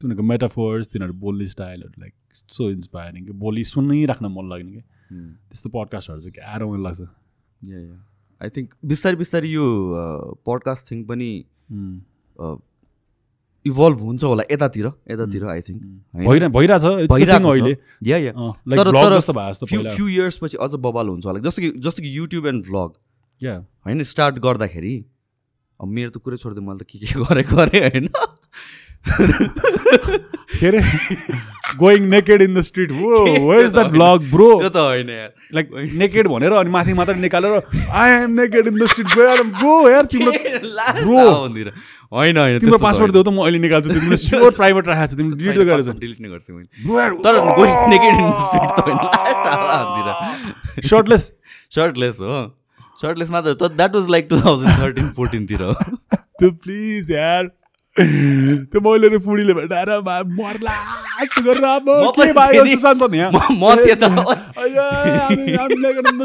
तिनीहरूको 0.00 0.22
मेटाफोर्स 0.22 0.88
तिनीहरू 0.92 1.14
बोल्ने 1.24 1.46
स्टाइलहरू 1.46 2.00
लाइक 2.00 2.14
यस्तो 2.32 2.70
इन्सपायरिङ 2.70 3.24
कि। 3.26 3.32
बोली 3.42 3.64
सुनिराख्न 3.64 4.26
मन 4.36 4.48
लाग्ने 4.50 4.72
कि। 4.72 4.82
त्यस्तो 5.50 5.68
पडकास्टहरू 5.70 6.20
चाहिँ 6.20 6.32
क्या 6.34 6.56
रमाइलो 6.56 6.82
लाग्छ 6.82 7.00
या 7.00 7.78
या 7.78 7.96
आई 8.42 8.48
थिङ्क 8.48 8.74
बिस्तारै 8.84 9.16
बिस्तारै 9.16 9.48
यो 9.48 9.64
पडकास्ट 10.46 10.90
थिङ 10.90 11.04
पनि 11.04 11.30
इभल्भ 13.66 13.98
हुन्छ 14.00 14.24
होला 14.24 14.42
यतातिर 14.50 14.86
यतातिर 14.86 15.44
आई 15.44 15.60
थिङ्क 15.60 15.82
फ्यु 19.96 20.08
इयर्स 20.08 20.38
पछि 20.42 20.56
अझ 20.60 20.70
बबाल 20.74 21.08
हुन्छ 21.08 21.26
होला। 21.26 21.38
जस्तो 21.40 21.62
कि 21.62 21.70
जस्तो 21.78 22.02
कि 22.02 22.18
युट्युब 22.18 22.46
एन्ड 22.46 22.64
भ्लग 22.64 22.92
या 23.42 23.56
होइन? 23.86 24.02
स्टार्ट 24.04 24.38
गर्दाखेरि 24.38 24.94
अब 25.80 25.88
मेरो 25.88 26.10
त 26.10 26.16
कुरै 26.16 26.36
छोडिदियो 26.36 26.68
मैले 26.68 26.84
त 26.84 26.86
के 26.88 26.98
के 26.98 27.06
गरेँ 27.24 27.44
गरेँ 27.44 27.80
होइन? 27.90 28.08
Going 31.78 32.06
naked 32.10 32.42
in 32.42 32.54
the 32.54 32.60
street 32.62 32.90
हो 32.92 33.24
द्याट 33.24 33.76
होइन। 33.76 33.90
ब्लग 33.90 34.30
ब्रो 34.30 34.48
त्यो 34.60 34.68
त 34.68 34.76
होइन 34.76 35.08
यार। 35.10 35.30
लाइक 35.54 35.66
नेकेड 36.02 36.28
भनेर 36.28 36.52
अनि 36.52 36.70
माथि 36.70 36.92
मात्र 36.94 37.14
निकालेर 37.16 37.52
I 37.92 38.10
am 38.12 38.30
naked 38.40 38.66
in 38.66 38.78
the 38.78 38.86
street 38.92 39.08
गएर 39.16 39.42
ब्रो 39.42 39.74
यार 39.90 40.04
तिम्रो. 40.12 40.32
भन्दिनँ। 41.40 41.72
होइन 42.12 42.36
होइन 42.38 42.58
तिम्रो 42.58 42.78
पासवर्ड 42.78 43.12
देऊ 43.12 43.22
त 43.22 43.28
म 43.28 43.38
अहिले 43.42 43.58
निकाल्छु 43.58 43.88
तिमीले 43.94 44.16
स्योर 44.26 44.50
प्राइभेट 44.56 44.88
राखेको 44.88 45.06
छ 45.06 45.18
तिमीले 45.18 45.36
डिलिट 45.42 45.56
गरेर 45.68 45.92
डिलिट 46.00 46.18
नै 46.20 46.28
गर्छु 46.28 46.50
मैले। 46.54 46.68
ब्रो 46.86 47.22
तर 47.26 47.34
गोइङ 47.58 47.74
नेकेड 47.90 48.14
इन 48.18 48.28
स्ट्रिट 48.46 48.70
त 48.76 48.80
होइन 48.86 48.98
सर्टलेस 50.88 51.24
सर्टलेस 51.76 52.16
हो। 52.20 52.40
सर्टलेस 53.02 53.30
मात्र 53.30 53.54
त 53.54 53.72
that 53.76 53.92
was 53.96 54.10
like 54.10 54.24
two 54.30 54.40
thousand 54.40 54.72
thirteen 54.82 55.06
फोर्टिनतिर 55.16 55.60
त्यो 56.40 56.50
प्लिज 56.64 57.10
यार। 57.10 57.42
त्यो 58.70 58.80
मैले 58.80 59.08
र 59.08 59.18
फुडीले 59.18 59.54
भेटाएर 59.54 59.90
मर्ला 60.00 60.74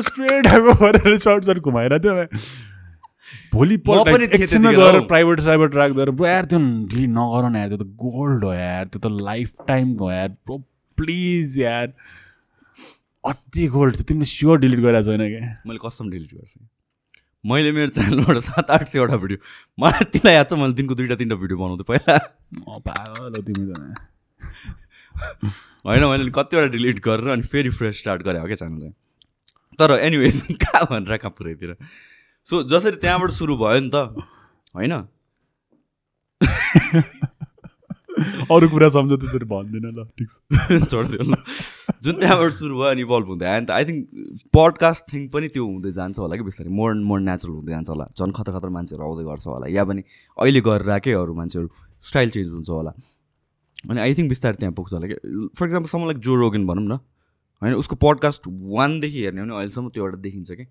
स्ट्रेट 0.02 0.48
गरेर 0.48 1.18
सर्ट 1.18 1.42
सर्ट 1.46 1.60
घुमाएर 1.60 1.94
त्यो 1.98 2.14
एकछिनमा 4.36 4.72
गएर। 4.72 5.00
प्राइभेट 5.08 5.40
साइभेट 5.40 5.76
राख्दा 5.76 6.02
यार 6.28 6.46
त्यो 6.46 6.60
नगर 6.60 7.44
न 7.50 7.56
यार 7.56 7.70
त्यो 7.70 7.78
त 7.78 7.88
गोल्ड 8.04 8.44
हो 8.44 8.54
यार 8.54 8.86
त्यो 8.86 9.00
त 9.00 9.12
लाइफ 9.22 9.50
टाइम 9.68 9.88
हो 10.00 10.12
यार 10.12 10.30
ब्रो 10.30 10.58
प्लिज 10.98 11.60
यार। 11.60 11.88
अति 13.24 13.68
गोल्ड 13.74 13.96
छ 13.96 14.02
तिमीले 14.08 14.26
स्योर 14.26 14.56
डिलिट 14.60 14.80
गरेको 14.80 15.04
छैन 15.12 15.24
क्या? 15.30 15.44
मैले 15.68 15.80
कसम 15.88 16.06
डिलिट 16.10 16.32
गर्छु। 16.34 16.60
मैले 17.46 17.72
मेरो 17.78 17.92
च्यानलबाट 17.96 18.38
सात 18.44 18.72
आठ 18.72 18.88
सयवटा 18.90 19.18
भिडियो। 19.24 19.38
मलाई 19.78 20.06
तिमीलाई 20.14 20.34
याद 20.36 20.48
छ 20.50 20.54
मैले 20.62 20.74
दिनको 20.80 20.96
दुइटा 21.00 21.16
तिनवटा 21.22 21.42
भिडियो 21.42 21.58
बनाउँथेँ 21.62 21.88
पहिला। 21.90 22.16
अँ, 22.18 22.80
पागल 22.88 23.36
हो 23.36 23.42
तिमी 23.42 23.64
त 23.70 23.74
होइन 25.86 26.04
मैले 26.10 26.32
कतिवटा 26.36 26.68
डिलिट 26.76 27.00
गरेर 27.06 27.30
अनि 27.36 27.44
फेरि 27.52 27.70
फ्रेस 27.80 27.98
स्टार्ट 28.00 28.22
गरेँ 28.28 28.40
हो 28.42 28.48
क्या 28.48 28.56
च्यानल 28.62 28.80
चाहिँ 28.80 28.94
तर 29.80 29.92
एनिवेज 30.00 30.42
कहाँ 30.64 30.86
भनेर 30.92 31.18
कहाँ 31.18 31.34
पुऱ्याइतिर 31.38 31.76
सो 32.48 32.64
जसरी 32.72 32.98
त्यहाँबाट 33.04 33.32
सुरु 33.38 33.56
भयो 33.58 33.80
नि 33.80 33.90
त 33.94 33.96
होइन? 34.76 34.94
अरू 38.52 38.68
कुरा 38.70 38.90
सम्झ 38.96 39.12
त 39.14 39.24
तेरो 39.24 39.46
भन्दिनँ 39.54 39.92
ल 39.94 40.04
ठिक 40.18 40.30
छ। 40.30 40.36
छोडिदियो 40.92 41.24
ल 41.32 41.34
जुन 42.06 42.16
त्यहाँबाट 42.22 42.52
सुरु 42.54 42.76
भयो 42.78 42.90
अनि 42.94 43.02
इभल्भ 43.02 43.28
हुँदै 43.28 43.46
आयो 43.50 43.60
नि 43.60 43.66
त 43.66 43.72
आई 43.74 43.86
थिङ्क 43.86 44.02
पडकास्ट 44.54 45.04
थिङ 45.14 45.22
पनि 45.34 45.48
त्यो 45.50 45.66
हुँदै 45.66 45.92
जान्छ 45.92 46.20
होला 46.20 46.36
कि 46.38 46.44
बिस्तारै। 46.44 46.70
मोर 46.70 46.94
मोर 47.02 47.20
नेचुरल 47.20 47.54
हुँदै 47.54 47.72
जान्छ 47.74 47.90
होला। 47.90 48.06
झन् 48.14 48.32
खतर 48.32 48.52
खतर 48.54 48.70
मान्छेहरू 48.70 49.04
आउँदै 49.04 49.24
गर्छ 49.26 49.46
होला। 49.48 49.66
या 49.74 49.84
पनि 49.90 50.02
अहिले 50.38 50.62
गरेर 50.62 50.90
आएकै 50.90 51.12
अरू 51.18 51.34
मान्छेहरू 51.34 51.68
स्टाइल 52.02 52.30
चेन्ज 52.30 52.50
हुन्छ 52.52 52.70
होला। 52.70 52.92
अनि 53.90 54.00
आई 54.00 54.14
थिङ्क 54.14 54.30
बिस्तारै 54.30 54.58
त्यहाँ 54.62 54.74
पुग्छ 54.74 54.94
होला 54.94 55.08
कि। 55.08 55.18
फर 55.58 55.66
इक्जाम्पल 55.66 55.90
सम्म 55.90 56.04
लाइक 56.06 56.20
जो 56.20 56.36
रोगन 56.36 56.64
भनौँ 56.68 56.86
न 56.86 56.94
होइन 57.62 57.74
उसको 57.74 57.96
पडकास्ट 57.96 58.42
वानदेखि 58.78 59.20
हेर्ने 59.24 59.42
हो 59.42 59.46
भने 59.48 59.56
अहिलेसम्म 59.56 59.90
त्यो 59.90 60.06
एउटा 60.06 60.18
देखिन्छ 60.22 60.52
कि? 60.52 60.66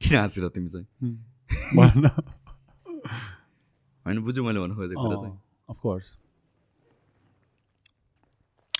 किन 0.00 0.18
हाँसिर 0.18 0.48
तिमी 0.48 0.68
चाहिँ? 0.68 0.86
होइन 4.06 4.16
बुझ्यो 4.20 4.44
मैले 4.44 4.60
भन्नु 4.60 4.74
खोजेको 4.74 5.02
कुरा 5.02 5.16
चाहिँ। 5.16 5.36
अफकोर्स 5.68 6.25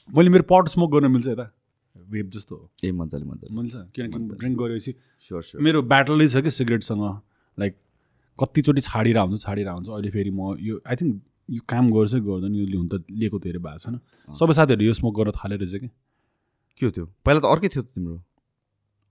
मैले 0.08 0.30
मेरो 0.30 0.44
पट 0.50 0.68
स्मोक 0.68 0.90
गर्न 0.92 1.10
मिल्छ 1.12 1.26
यता। 1.28 1.46
वेब 1.94 2.28
जस्तो 2.30 2.56
ए 2.84 2.90
मजाले 2.92 3.24
मजाले। 3.24 3.54
मिल्छ 3.56 3.74
किनकि 3.94 4.18
ड्रिङ्क 4.38 4.58
गरेपछि 4.58 4.92
स्योर 5.26 5.42
स्योर 5.42 5.62
मेरो 5.62 5.82
ब्याटलै 5.82 6.28
छ 6.28 6.42
कि 6.46 6.50
सिगरेटसँग 6.50 7.02
लाइक 7.58 7.74
कतिचोटि 8.38 8.80
छाडिरहेको 8.80 9.26
हुन्छ 9.26 9.42
छाडिरहेको 9.42 9.76
हुन्छ। 9.76 9.88
अहिले 9.90 10.10
फेरि 10.10 10.30
म 10.30 10.54
यो 10.60 10.80
आई 10.86 10.96
थिङ्क 11.00 11.12
यो 11.48 11.60
काम 11.66 11.90
गर्छ 11.90 12.14
गर्दैन 12.28 12.54
यो 12.54 12.64
हुन 12.78 12.88
त 12.88 12.94
लिएको 13.10 13.38
धेरै 13.42 13.58
भएको 13.58 13.78
छैन 13.82 13.98
सबै 14.28 14.54
साथीहरू 14.58 14.84
यो 14.86 14.92
स्मोक 15.00 15.14
गर्न 15.18 15.30
थालेर 15.40 15.58
रहेछ 15.58 15.74
कि। 15.82 15.88
के 16.78 16.86
हो 16.86 16.90
त्यो? 16.92 17.04
पहिला 17.24 17.40
त 17.40 17.46
अर्कै 17.50 17.68
थियो 17.74 17.82
त 17.82 17.88
तिम्रो। 17.96 18.16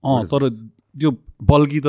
अँ 0.04 0.24
तर 0.32 0.42
त्यो 0.50 1.10
बल्की 1.44 1.80
त 1.84 1.88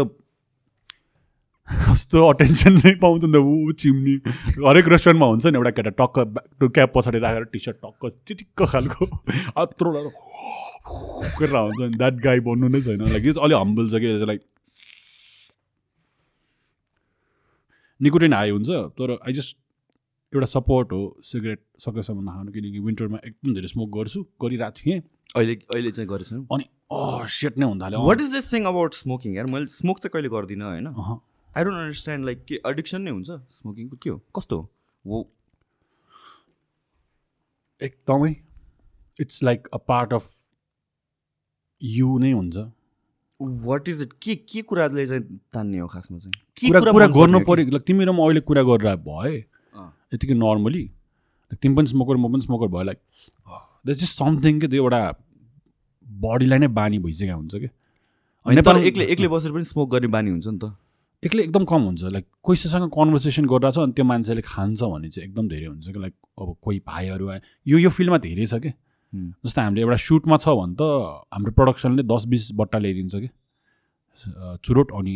कस्तो 1.87 2.19
अटेन्सन 2.31 2.73
नै 2.79 2.95
पाउँछ 3.03 3.25
नि 3.27 3.33
त 3.33 3.37
ऊ 3.43 3.73
चिम्नी। 3.83 4.15
हरेक 4.63 4.87
रेस्टुरेन्टमा 4.89 5.27
हुन्छ 5.27 5.47
नि 5.47 5.59
एउटा 5.59 5.71
केटा 5.77 5.93
टक्क 5.99 6.17
ब्याक 6.35 6.71
क्याप 6.75 6.91
पछाडि 6.95 7.19
राखेर 7.19 7.45
टी 7.53 7.59
सर्ट 7.59 7.77
टक्क 7.83 8.03
चिटिक्क 8.23 8.63
खालको। 8.73 9.07
अत्रो 9.63 9.91
गरेर 9.93 11.57
हुन्छ 11.57 11.81
नि। 11.81 11.97
द्याट 11.99 12.15
गाई 12.23 12.41
बन्नु 12.47 12.69
नै 12.71 12.81
छैन। 12.87 13.03
लाइक 13.11 13.25
यो 13.27 13.33
चाहिँ 13.33 13.51
अलिक 13.51 13.59
हम्बल 13.59 13.89
छ 13.91 13.99
कि 13.99 14.09
लाइक 14.31 14.41
निकोटिन 18.01 18.33
हाई 18.33 18.51
हुन्छ 18.51 18.71
तर 18.95 19.19
आई 19.19 19.33
जस्ट 19.35 19.57
एउटा 20.33 20.47
सपोर्ट 20.55 20.93
हो 20.93 21.03
सिगरेट 21.27 21.61
सकेसम्म 21.83 22.31
नखानु। 22.31 22.51
किनकि 22.55 22.79
विन्टरमा 22.87 23.19
एकदम 23.27 23.55
धेरै 23.55 23.69
स्मोक 23.75 23.91
गर्छु 23.99 24.27
गरिरहेको 24.43 24.79
थिएँ। 24.79 25.01
अहिले 25.35 25.55
अहिले 25.75 25.91
चाहिँ 25.99 26.09
गरेछौ 26.09 26.43
अनि 26.47 26.65
सेट 27.39 27.59
नै 27.59 27.67
हुन 27.67 27.79
थाल्यो। 27.83 28.07
What 28.07 28.21
is 28.21 28.31
this 28.35 28.53
thing 28.53 28.63
about 28.71 28.95
smoking 29.05 29.31
यार 29.37 29.47
मैले 29.51 29.67
स्मोक 29.75 29.99
चाहिँ 29.99 30.13
कहिले 30.15 30.31
गर्दिनँ 30.37 30.67
होइन। 30.67 30.87
आई 31.57 31.65
डोन्ट 31.65 31.79
अन्डरस्ट्यान्ड 31.79 32.25
लाइक 32.27 32.45
के 32.49 32.61
एडिक्सन 32.71 33.03
नै 33.03 33.11
हुन्छ? 33.11 33.31
स्मोकिङको 33.59 33.97
के 34.03 34.11
हो? 34.11 34.17
कस्तो 34.37 34.57
हो? 35.05 35.21
एकदमै। 37.81 38.31
It's 39.21 39.43
like 39.43 39.69
a 39.73 39.79
part 39.89 40.13
of 40.13 40.33
you 41.81 42.19
नै 42.19 42.33
हुन्छ। 42.33 42.57
वाट 43.41 43.89
इज 43.89 44.03
इट 44.03 44.13
के 44.23 44.35
के 44.37 44.63
कुराले 44.69 45.07
चाहिँ 45.07 45.23
तान्ने 45.53 45.79
हो 45.79 45.87
खासमा 45.89 46.19
चाहिँ? 46.19 46.37
के 46.57 46.69
कुरा 46.69 46.93
कुरा 46.93 47.07
गर्नु 47.17 47.41
पऱ्यो। 47.49 47.79
तिमी 47.79 48.05
र 48.05 48.11
म 48.13 48.21
अहिले 48.29 48.41
कुरा 48.53 48.63
गरेर 48.69 48.97
भए। 49.09 49.35
यतिकै 50.15 50.35
नर्मली 50.35 50.85
तिमी 51.63 51.75
पनि 51.77 51.87
स्मोकर 51.89 52.17
म 52.17 52.33
पनि 52.33 52.43
स्मोकर 52.45 52.69
भयो 52.69 52.83
लाइक 52.93 53.01
द्याट 53.87 53.97
जस्ट 53.97 54.19
समथिङ 54.19 54.61
के 54.61 54.69
त्यो 54.69 54.83
एउटा 54.83 55.01
बडीलाई 56.07 56.59
नै 56.59 56.69
बानी 56.79 56.99
भइसकेको 57.05 57.37
हुन्छ 57.37 57.55
कि? 57.57 57.69
होइन 58.47 58.63
तर 58.63 58.77
एक्लै 58.91 59.05
एक्लै 59.15 59.29
बसेर 59.29 59.53
पनि 59.53 59.65
स्मोक 59.65 59.91
गर्ने 59.93 60.09
बानी 60.17 60.31
हुन्छ 60.31 60.47
नि 60.47 60.59
त। 60.59 60.77
एक्लै 61.23 61.43
एकदम 61.43 61.65
कम 61.65 61.83
हुन्छ। 61.83 62.03
लाइक 62.13 62.27
कोहीसँग 62.43 62.91
कन्भर्सेसन 62.93 63.45
गरिरहेको 63.47 63.75
छ 63.75 63.85
अनि 63.85 63.93
त्यो 63.97 64.05
मान्छेले 64.05 64.43
खान्छ 64.43 64.83
भने 64.83 65.09
चाहिँ 65.09 65.29
एकदम 65.29 65.49
धेरै 65.49 65.67
हुन्छ 65.67 65.89
कि 65.89 66.01
लाइक 66.01 66.15
अब 66.41 66.57
कोही 66.63 66.79
भाइहरू 66.87 67.29
आए 67.29 67.41
यो 67.67 67.79
यो 67.79 67.91
फिल्डमा 67.91 68.19
धेरै 68.27 68.47
छ 68.47 68.55
कि। 68.61 68.73
जस्तो 69.45 69.61
हामीले 69.61 69.81
एउटा 69.83 69.97
सुटमा 69.97 70.37
छ 70.37 70.49
भने 70.61 70.75
त 70.77 70.83
हाम्रो 71.33 71.53
प्रडक्सनले 71.59 72.03
दस 72.05 72.25
बिस 72.29 72.53
बट्टा 72.61 72.79
ल्याइदिन्छ 72.79 73.15
कि 73.17 73.29
चुरोट 74.65 74.93
अनि 74.93 75.15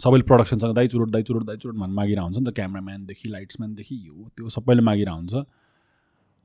सबैले 0.00 0.24
प्रडक्सनसँग 0.30 0.74
दाइ 0.74 0.88
चुरोट 0.88 1.10
दाइ 1.10 1.22
चुरोट 1.22 1.44
दाइ 1.46 1.56
चुरोट 1.56 1.76
भनेर 1.76 1.94
मागिरहेको 2.00 2.26
हुन्छ 2.26 2.38
नि 2.38 2.44
त 2.50 2.54
क्यामराम्यानदेखि 2.54 3.28
लाइट्सम्यानदेखि 3.28 3.94
यो 4.06 4.28
त्यो 4.36 4.48
सबैले 4.56 4.82
मागिरहेको 4.82 5.18
हुन्छ। 5.18 5.34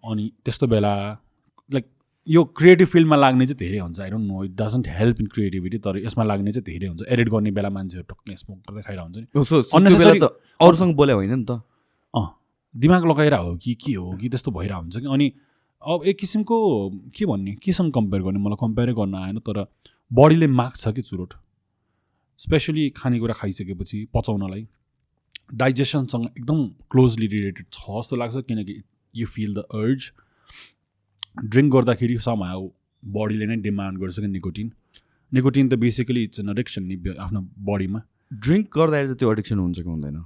अनि 0.04 0.26
त्यस्तो 0.46 0.68
बेला 0.68 0.94
यो 2.28 2.44
क्रिएटिभ 2.58 2.88
फिल्डमा 2.88 3.16
लाग्ने 3.16 3.46
चाहिँ 3.48 3.58
धेरै 3.58 3.80
हुन्छ। 3.80 4.00
I 4.02 4.10
don't 4.10 4.28
know 4.28 4.44
it 4.44 4.52
doesn't 4.62 4.88
help 4.90 5.20
in 5.22 5.28
creativity 5.34 5.78
तर 5.78 5.98
यसमा 6.06 6.24
लाग्ने 6.24 6.52
चाहिँ 6.52 6.66
धेरै 6.66 6.88
हुन्छ। 6.88 7.02
एडिट 7.08 7.30
गर्ने 7.30 7.52
बेला 7.52 7.70
मान्छेहरू 7.70 8.06
टक्कै 8.10 8.36
स्मोक 8.36 8.60
गर्दै 8.70 8.82
खाइरहेको 8.82 9.06
हुन्छ 9.06 9.18
नि 9.18 9.96
बेला 9.98 10.14
त 10.18 10.34
अरूसँग 10.60 10.96
बोल्या 10.96 11.16
होइन 11.16 11.34
नि 11.34 11.46
त। 11.46 11.62
अँ 12.14 12.28
दिमाग 12.76 13.06
लगाएर 13.06 13.34
हो 13.36 13.56
कि 13.58 13.74
के 13.76 13.94
हो 13.94 14.18
कि 14.18 14.30
त्यस्तो 14.30 14.52
भइरहेको 14.52 14.82
हुन्छ 14.82 14.98
कि। 14.98 15.08
अनि 15.08 15.32
अब 15.82 16.06
एक 16.06 16.18
किसिमको 16.18 16.58
के 17.14 17.26
भन्ने 17.26 17.52
केसँग 17.62 17.92
कम्पेयर 17.94 18.22
गर्ने? 18.24 18.40
मलाई 18.42 18.58
कम्पेयरै 18.62 18.94
गर्न 18.94 19.16
आएन 19.16 19.40
तर 19.46 19.66
बडीले 20.12 20.48
माग्छ 20.50 20.88
कि 20.88 21.02
चुरोट? 21.02 21.34
स्पेसली 22.40 22.90
खानेकुरा 22.98 23.34
खाइसकेपछि 23.34 23.98
पचाउनलाई। 24.14 24.68
डाइजेसनसँग 25.54 26.26
एकदम 26.28 26.60
क्लोजली 26.90 27.28
रिलेटेड 27.28 27.66
छ 27.72 28.02
जस्तो 28.02 28.16
लाग्छ 28.16 28.36
किनकि 28.50 28.82
you 29.14 29.28
feel 29.28 29.54
the 29.56 29.70
urge 29.78 30.12
drink 31.38 31.74
गर्दाखेरि 31.74 32.18
समाउ 32.28 32.68
बडीले 33.04 33.46
नै 33.46 33.56
डिमान्ड 33.62 34.00
गर्छ 34.00 34.20
कि 34.20 34.28
निकोटिन 34.28 34.72
निकोटिन 35.32 35.70
त 35.70 35.74
बेसिकली 35.80 36.24
इट्स 36.24 36.40
एन 36.40 36.50
एडिक्सन 36.50 36.84
नि 36.84 36.96
आफ्नो 37.20 37.42
बडीमा 37.72 38.02
ड्रिङ्क 38.34 38.68
गर्दाखेरि 38.78 39.08
चाहिँ 39.08 39.18
त्यो 39.20 39.32
एडिक्सन 39.32 39.60
हुन्छ 39.60 39.80
कि 39.80 39.90
हुँदैन? 39.90 40.24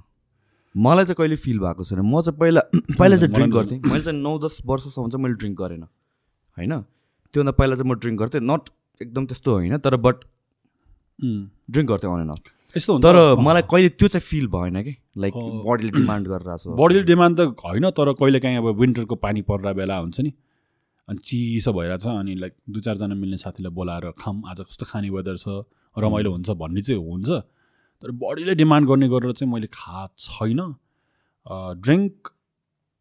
मलाई 0.74 1.04
चाहिँ 1.04 1.16
कहिले 1.16 1.36
फिल 1.36 1.58
भएको 1.58 1.84
छैन। 1.84 2.00
म 2.00 2.22
चाहिँ 2.22 2.38
पहिला 2.38 2.60
पहिला 2.98 3.16
चाहिँ 3.16 3.32
ड्रिङ्क 3.34 3.54
गर्थेँ। 3.54 3.78
मैले 3.84 4.02
चाहिँ 4.02 4.20
नौ 4.20 4.38
दस 4.38 4.60
वर्षसम्म 4.66 5.08
चाहिँ 5.10 5.22
मैले 5.24 5.34
ड्रिङ्क 5.34 5.56
गरेन। 5.58 5.82
होइन? 6.58 6.72
त्योभन्दा 7.34 7.52
पहिला 7.52 7.76
चाहिँ 7.76 7.90
म 7.90 7.98
ड्रिङ्क 7.98 8.18
गर्थेँ। 8.20 8.40
नट 8.40 8.70
एकदम 9.00 9.26
त्यस्तो 9.26 9.52
होइन 9.52 9.76
तर 9.78 9.96
बट 9.96 10.16
ड्रिङ्क 11.18 11.88
गर्थेँ 11.90 12.10
अन 12.10 12.20
एन्ड 12.20 12.30
अफ 12.30 12.76
यस्तो 12.76 12.92
हुन्छ। 12.92 13.04
तर 13.04 13.16
मलाई 13.40 13.62
कहिले 13.70 13.88
त्यो 13.98 14.08
चाहिँ 14.08 14.24
फिल 14.24 14.46
भएन 14.48 14.82
कि? 14.82 14.94
लाइक। 15.18 15.34
बडीले 15.66 15.90
डिमान्ड 15.90 16.28
गरिरहेको 16.28 16.70
छ 16.70 16.78
बडीले 16.80 17.02
डिमान्ड 17.02 17.40
त 17.40 17.66
होइन 17.66 17.90
तर 17.90 18.12
कहिले 18.12 18.40
काहीँ 18.40 18.56
अब 18.56 18.78
विन्टरको 18.80 19.14
पानी 19.26 19.42
पर्दा 19.42 19.72
बेला 19.72 19.98
हुन्छ 19.98 20.20
नि। 20.20 20.32
अनि 21.10 21.18
चिसो 21.26 21.72
भइरहेछ 21.72 22.06
अनि 22.06 22.34
लाइक 22.40 22.54
दुई 22.70 22.82
चारजना 22.82 23.14
मिल्ने 23.22 23.36
साथीलाई 23.42 23.72
बोलाएर 23.74 24.10
खाम 24.18 24.44
आज 24.50 24.60
कस्तो 24.60 24.86
खाने 24.86 25.10
वेदर 25.10 25.36
छ 25.36 25.64
रमाइलो 25.96 26.30
हुन्छ 26.32 26.50
भन्ने 26.60 26.82
चाहिँ 26.82 27.02
हुन्छ। 27.02 27.28
तर 28.02 28.10
बडीले 28.20 28.54
डिमान्ड 28.54 28.88
गर्ने 28.88 29.08
गरेर 29.08 29.32
चाहिँ 29.32 29.52
मैले 29.52 29.66
खा 29.72 30.06
छैन। 30.18 30.60
ड्रिङ्क 31.86 32.30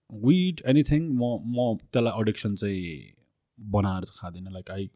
विड 0.09 0.61
एनिथिङ 0.67 1.01
म 1.13 1.23
म 1.55 1.77
त्यसलाई 1.85 2.13
एडिक्सन 2.21 2.55
चाहिँ 2.55 2.81
बनाएर 3.59 4.03
चाहिँ 4.09 4.19
खाँदिनँ। 4.21 4.51
Like 4.53 4.71
I 4.71 4.89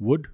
would 0.00 0.26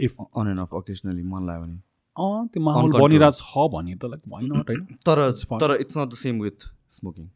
if 0.00 0.16
on 0.20 0.48
and 0.48 0.60
off 0.60 0.74
occasionally 0.74 1.22
मन 1.22 1.46
लाग्यो 1.46 1.62
भने। 1.64 1.78
अँ 2.16 2.48
त्यो 2.52 2.62
माहौल. 2.62 2.92
बनिरहेको 3.00 3.38
छ 3.40 3.70
भने 3.74 3.94
त 3.94 4.12
लाइक 4.12 4.22
वाइ 4.28 4.44
नट 4.52 4.70
होइन? 4.70 4.84
तर. 5.08 5.18
तर 5.62 5.76
it's 5.80 5.96
not 5.98 6.08
the 6.08 6.14
same 6.16 6.42
with 6.42 6.68
smoking 6.98 7.28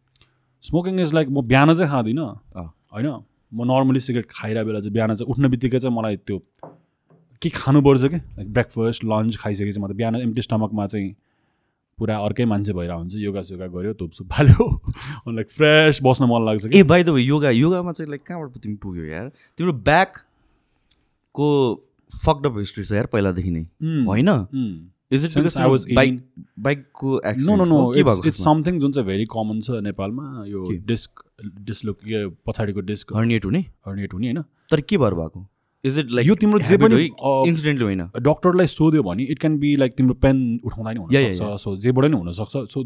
smoking 0.65 1.01
is 1.01 1.13
like 1.15 1.29
म 1.29 1.43
बिहान 1.47 1.75
चाहिँ 1.75 1.91
खाँदिनँ। 1.91 2.29
होइन? 2.93 3.09
म 3.53 3.65
नर्मली 3.67 4.01
सिगरेट 4.01 4.27
खाइरहेको 4.31 4.67
बेला 4.67 4.81
चाहिँ 4.81 4.93
बिहान 4.95 5.15
चाहिँ 5.15 5.31
उठ्ने 5.33 5.49
बित्तिकै 5.49 5.79
चाहिँ 5.79 5.97
मलाई 5.97 6.17
त्यो 6.27 6.39
के 7.43 7.49
खानुपर्छ 7.51 8.05
कि? 8.05 8.17
लाइक 8.17 8.53
ब्रेकफास्ट 8.53 9.05
लन्च 9.05 9.37
खाइसकेपछि 9.37 9.81
म 9.81 9.87
त 9.89 9.93
बिहान 9.97 10.17
एम्टी 10.17 10.43
स्टमकमा 10.43 10.87
चाहिँ 10.87 11.15
पुरा 11.99 12.17
अर्कै 12.17 12.45
मान्छे 12.45 12.73
भइरहेको 12.73 12.99
हुन्छ। 12.99 13.15
योगा 13.17 13.43
सोगा 13.43 13.67
गऱ्यो 13.67 13.93
धुपसुप 13.93 14.27
फाल्यो 14.33 14.65
अनि 15.27 15.35
लाइक 15.37 15.51
फ्रेस 15.51 16.01
बस्न 16.03 16.25
मन 16.31 16.45
लाग्छ 16.47 16.67
ए 16.73 16.83
बाई 16.83 17.03
द 17.05 17.09
वे 17.09 17.23
योगा 17.23 17.51
योगामा 17.51 17.93
चाहिँ 17.93 18.09
लाइक 18.11 18.23
कहाँबाट 18.27 18.63
तिमी 18.63 18.77
पुग्यो 18.81 19.05
यार? 19.05 19.29
तिम्रो 19.59 19.73
ब्याकको 19.73 21.49
फक्ड 22.13 22.47
अप 22.47 22.55
हिस्ट्री 22.59 22.85
छ 22.85 22.93
यार 22.93 23.07
पहिलादेखि 23.07 23.51
नै. 23.51 23.65
होइन. 24.07 24.29
Is 25.13 25.25
it 25.25 25.31
Since 25.31 25.57
I 25.57 25.69
was 25.73 25.87
bike 25.95 26.19
18 26.19 26.59
बाइकको 26.59 27.21
no 27.39 27.57
no 27.57 27.65
no 27.65 27.79
it's 27.95 28.43
something 28.45 28.81
जुन 28.81 28.93
चाहिँ 28.93 29.07
भेरी 29.07 29.25
कमन 29.37 29.61
छ 29.61 29.83
नेपालमा 29.83 30.45
यो? 30.47 30.67
डिस्क 30.87 31.25
डिस्लोक 31.63 31.97
यो 32.07 32.29
पछाडिको 32.47 32.81
डिस्क 32.91 33.17
हर्निएट 33.17 33.45
हुने 33.45 33.65
हर्नेट 33.87 34.15
हुने 34.15 34.27
होइन 34.27 34.43
तर 34.71 34.81
के 34.81 34.99
भएर 34.99 35.15
भएको 35.15 35.47
इज 35.85 35.99
इट 35.99 36.11
लाइक 36.11 36.29
यो 36.29 36.35
तिम्रो 36.35 36.59
जे 36.59 36.77
पनि, 36.77 37.05
इन्सिडेन्टली 37.49 37.85
होइन 37.85 38.03
डक्टरलाई 38.21 38.67
सोध्यो 38.67 39.03
भने 39.03 39.23
इट 39.23 39.39
क्यान 39.39 39.59
बी 39.59 39.75
लाइक 39.77 39.95
तिम्रो 39.97 40.15
पेन 40.15 40.61
उठाउँदा 40.65 40.93
नि 40.93 41.01
हुनसक्छ 41.01 41.61
सो 41.63 41.77
जेबाट 41.77 42.05
नि 42.05 42.17
हुनसक्छ 42.17 42.73
so 42.75 42.83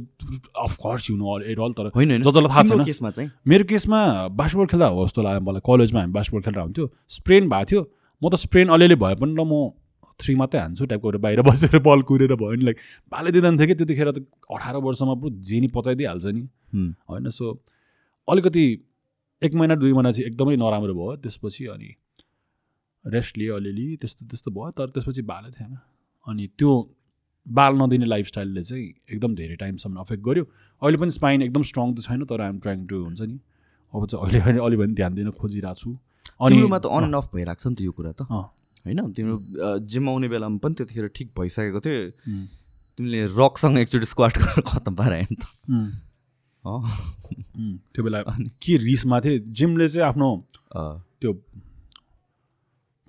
of course 0.64 1.11
you 1.11 1.16
know 1.16 1.39
at 1.41 1.59
all 1.59 1.72
तर 1.72 1.91
होइन 1.97 2.22
जसलाई 2.22 2.49
थाहा 2.49 2.62
छैन 2.62 2.85
केसमा 2.85 3.11
चाहिँ 3.11 3.31
मेरो 3.47 3.64
केसमा 3.64 4.03
बास्केटबल 4.41 4.66
खेल्दा 4.66 4.87
हो 4.87 5.07
जस्तो 5.07 5.22
लाग्यो 5.22 5.41
मलाई 5.51 5.66
कलेजमा 5.66 6.01
हामी 6.01 6.12
बास्केटबल 6.12 6.43
खेल्दा 6.43 6.61
हुन्थ्यो 6.61 6.91
स्प्रेन 7.11 7.49
भएको 7.49 7.70
थियो 7.70 7.83
म 8.22 8.29
त 8.29 8.35
स्प्रेन 8.45 8.68
अलिअलि 8.68 8.95
भए 8.97 9.14
पनि 9.14 9.35
ल 9.35 9.45
म 9.45 9.64
थ्री 10.21 10.35
मात्रै 10.37 10.61
हान्छु 10.61 10.87
टाइपको 10.87 11.09
एउटा 11.09 11.19
बाहिर 11.19 11.43
बसेर 11.43 11.79
बल 11.87 12.03
कुरेर 12.09 12.35
भयो 12.35 12.55
नि 12.55 12.65
लाइक 12.65 12.79
भाले 13.12 13.31
दिँदैन 13.33 13.59
थियो 13.59 13.67
कि 13.67 13.75
त्यतिखेर 13.75 14.11
त 14.11 14.27
अठार 14.51 14.77
वर्षमा 14.87 15.15
पुरो 15.21 15.35
जेनी 15.43 15.69
पचाइदिइहाल्छ 15.75 16.27
नि। 16.27 16.45
होइन 17.11 17.29
सो 17.31 17.53
अलिकति 18.29 18.65
एक 19.43 19.55
महिना 19.55 19.75
दुई 19.77 19.93
महिना 19.93 20.12
चाहिँ 20.12 20.27
एकदमै 20.31 20.57
नराम्रो 20.57 20.95
भयो 20.95 21.17
त्यसपछि 21.23 21.67
अनि 21.75 21.91
रेस्ट 23.05 23.39
लियो 23.39 23.57
अलिअलि 23.57 23.87
त्यस्तो 24.01 24.27
त्यस्तो 24.27 24.51
भयो 24.51 24.71
तर 24.79 24.89
त्यसपछि 24.95 25.23
बालै 25.31 25.51
थिएन। 25.57 25.77
अनि 26.27 26.47
त्यो 26.59 26.71
बाल 27.47 27.73
नदिने 27.77 28.07
लाइफस्टाइलले 28.07 28.62
चाहिँ 28.65 28.87
एकदम 29.12 29.35
धेरै 29.37 29.57
टाइमसम्म 29.62 30.01
अफेक्ट 30.01 30.23
गर्यो। 30.25 30.45
अहिले 30.83 30.99
पनि 30.99 31.11
स्पाइन 31.11 31.43
एकदम 31.43 31.62
स्ट्रङ 31.71 31.95
त 31.95 32.01
छैन 32.09 32.25
तर 32.25 32.41
आइएम 32.41 32.59
ट्राइङ 32.65 32.87
टु 32.87 33.03
हुन्छ 33.05 33.23
नि। 33.23 33.39
अब 33.95 34.07
चाहिँ 34.07 34.25
अहिले 34.25 34.41
अहिले 34.41 34.61
अलि 34.65 34.77
पनि 34.77 34.95
ध्यान 34.95 35.15
दिन 35.15 35.31
खोजिरहेको 35.31 35.81
छु। 35.81 35.91
अनि 36.41 36.57
अन 36.65 37.05
एन्ड 37.05 37.17
अफ 37.17 37.29
भइरहेको 37.35 37.61
छ 37.61 37.67
नि 37.69 37.75
त 37.75 37.81
यो 37.85 37.93
कुरा 37.93 38.12
त। 38.12 38.23
होइन? 38.85 39.12
तिम्रो 39.16 39.37
जिम 39.80 40.09
आउने 40.09 40.28
बेलामा 40.28 40.59
पनि 40.62 40.74
त्यतिखेर 40.78 41.07
ठिक 41.16 41.28
भइसकेको 41.39 41.80
थियो। 41.80 42.01
तिमीले 42.99 43.20
रकसँग 43.32 43.78
एकचोटि 43.78 44.07
स्क्वाट 44.07 44.35
गरेर 44.39 44.62
खत्तम 44.62 44.95
पारायो 44.95 45.26
नि 45.30 45.37
त। 45.37 45.45
त्यो 47.93 48.03
बेला 48.05 48.18
के 48.62 48.76
रिसमा 48.85 49.20
थिएँ? 49.20 49.39
जिमले 49.51 49.89
चाहिँ 49.89 50.07
आफ्नो 50.09 50.28
त्यो 51.20 51.32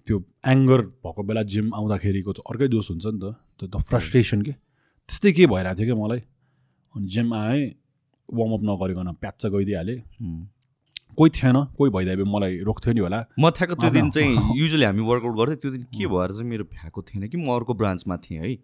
त्यो 0.06 0.18
एङ्गर 0.48 0.82
भएको 1.02 1.22
बेला 1.24 1.42
जिम 1.54 1.74
आउँदाखेरिको 1.74 2.32
चाहिँ 2.34 2.48
अर्कै 2.52 2.68
दोष 2.74 2.90
हुन्छ 2.92 3.06
नि 3.06 3.20
त। 3.20 3.26
त्यो 3.60 3.68
त 3.68 3.76
फ्रस्ट्रेसन 3.84 4.42
के? 4.42 4.54
त्यस्तै 5.10 5.32
के 5.34 5.46
भइरहेको 5.50 5.78
थियो 5.78 5.86
क्या 5.86 5.98
मलाई? 6.04 6.22
अनि 6.94 7.08
जिम 7.14 7.34
आएँ 7.34 7.64
वार्मअप 8.30 8.62
नगरिकन 8.70 9.10
प्याच्च 9.22 9.46
गइदिइहालेँ। 9.54 10.00
कोही 11.18 11.30
थिएन 11.36 11.58
कोही 11.78 11.90
भइदिए 11.92 12.24
मलाई 12.28 12.54
रोक्थ्यो 12.68 12.94
नि 12.94 13.00
होला। 13.00 13.20
म 13.40 13.50
ठ्याक्क 13.56 13.74
त्यो 13.82 13.90
दिन 13.90 14.10
चाहिँ 14.10 14.60
युजली 14.60 14.86
हामी 14.86 15.04
वर्कआउट 15.10 15.36
गर्थ्यो 15.38 15.56
त्यो 15.62 15.72
दिन 15.72 15.84
के 15.96 16.06
भएर 16.08 16.32
चाहिँ 16.36 16.50
मेरो 16.50 16.64
भ्याएको 16.68 17.02
थिएन 17.02 17.28
कि 17.28 17.38
म 17.38 17.48
अर्को 17.56 17.74
ब्रान्चमा 17.74 18.16
थिएँ 18.26 18.40
है। 18.40 18.56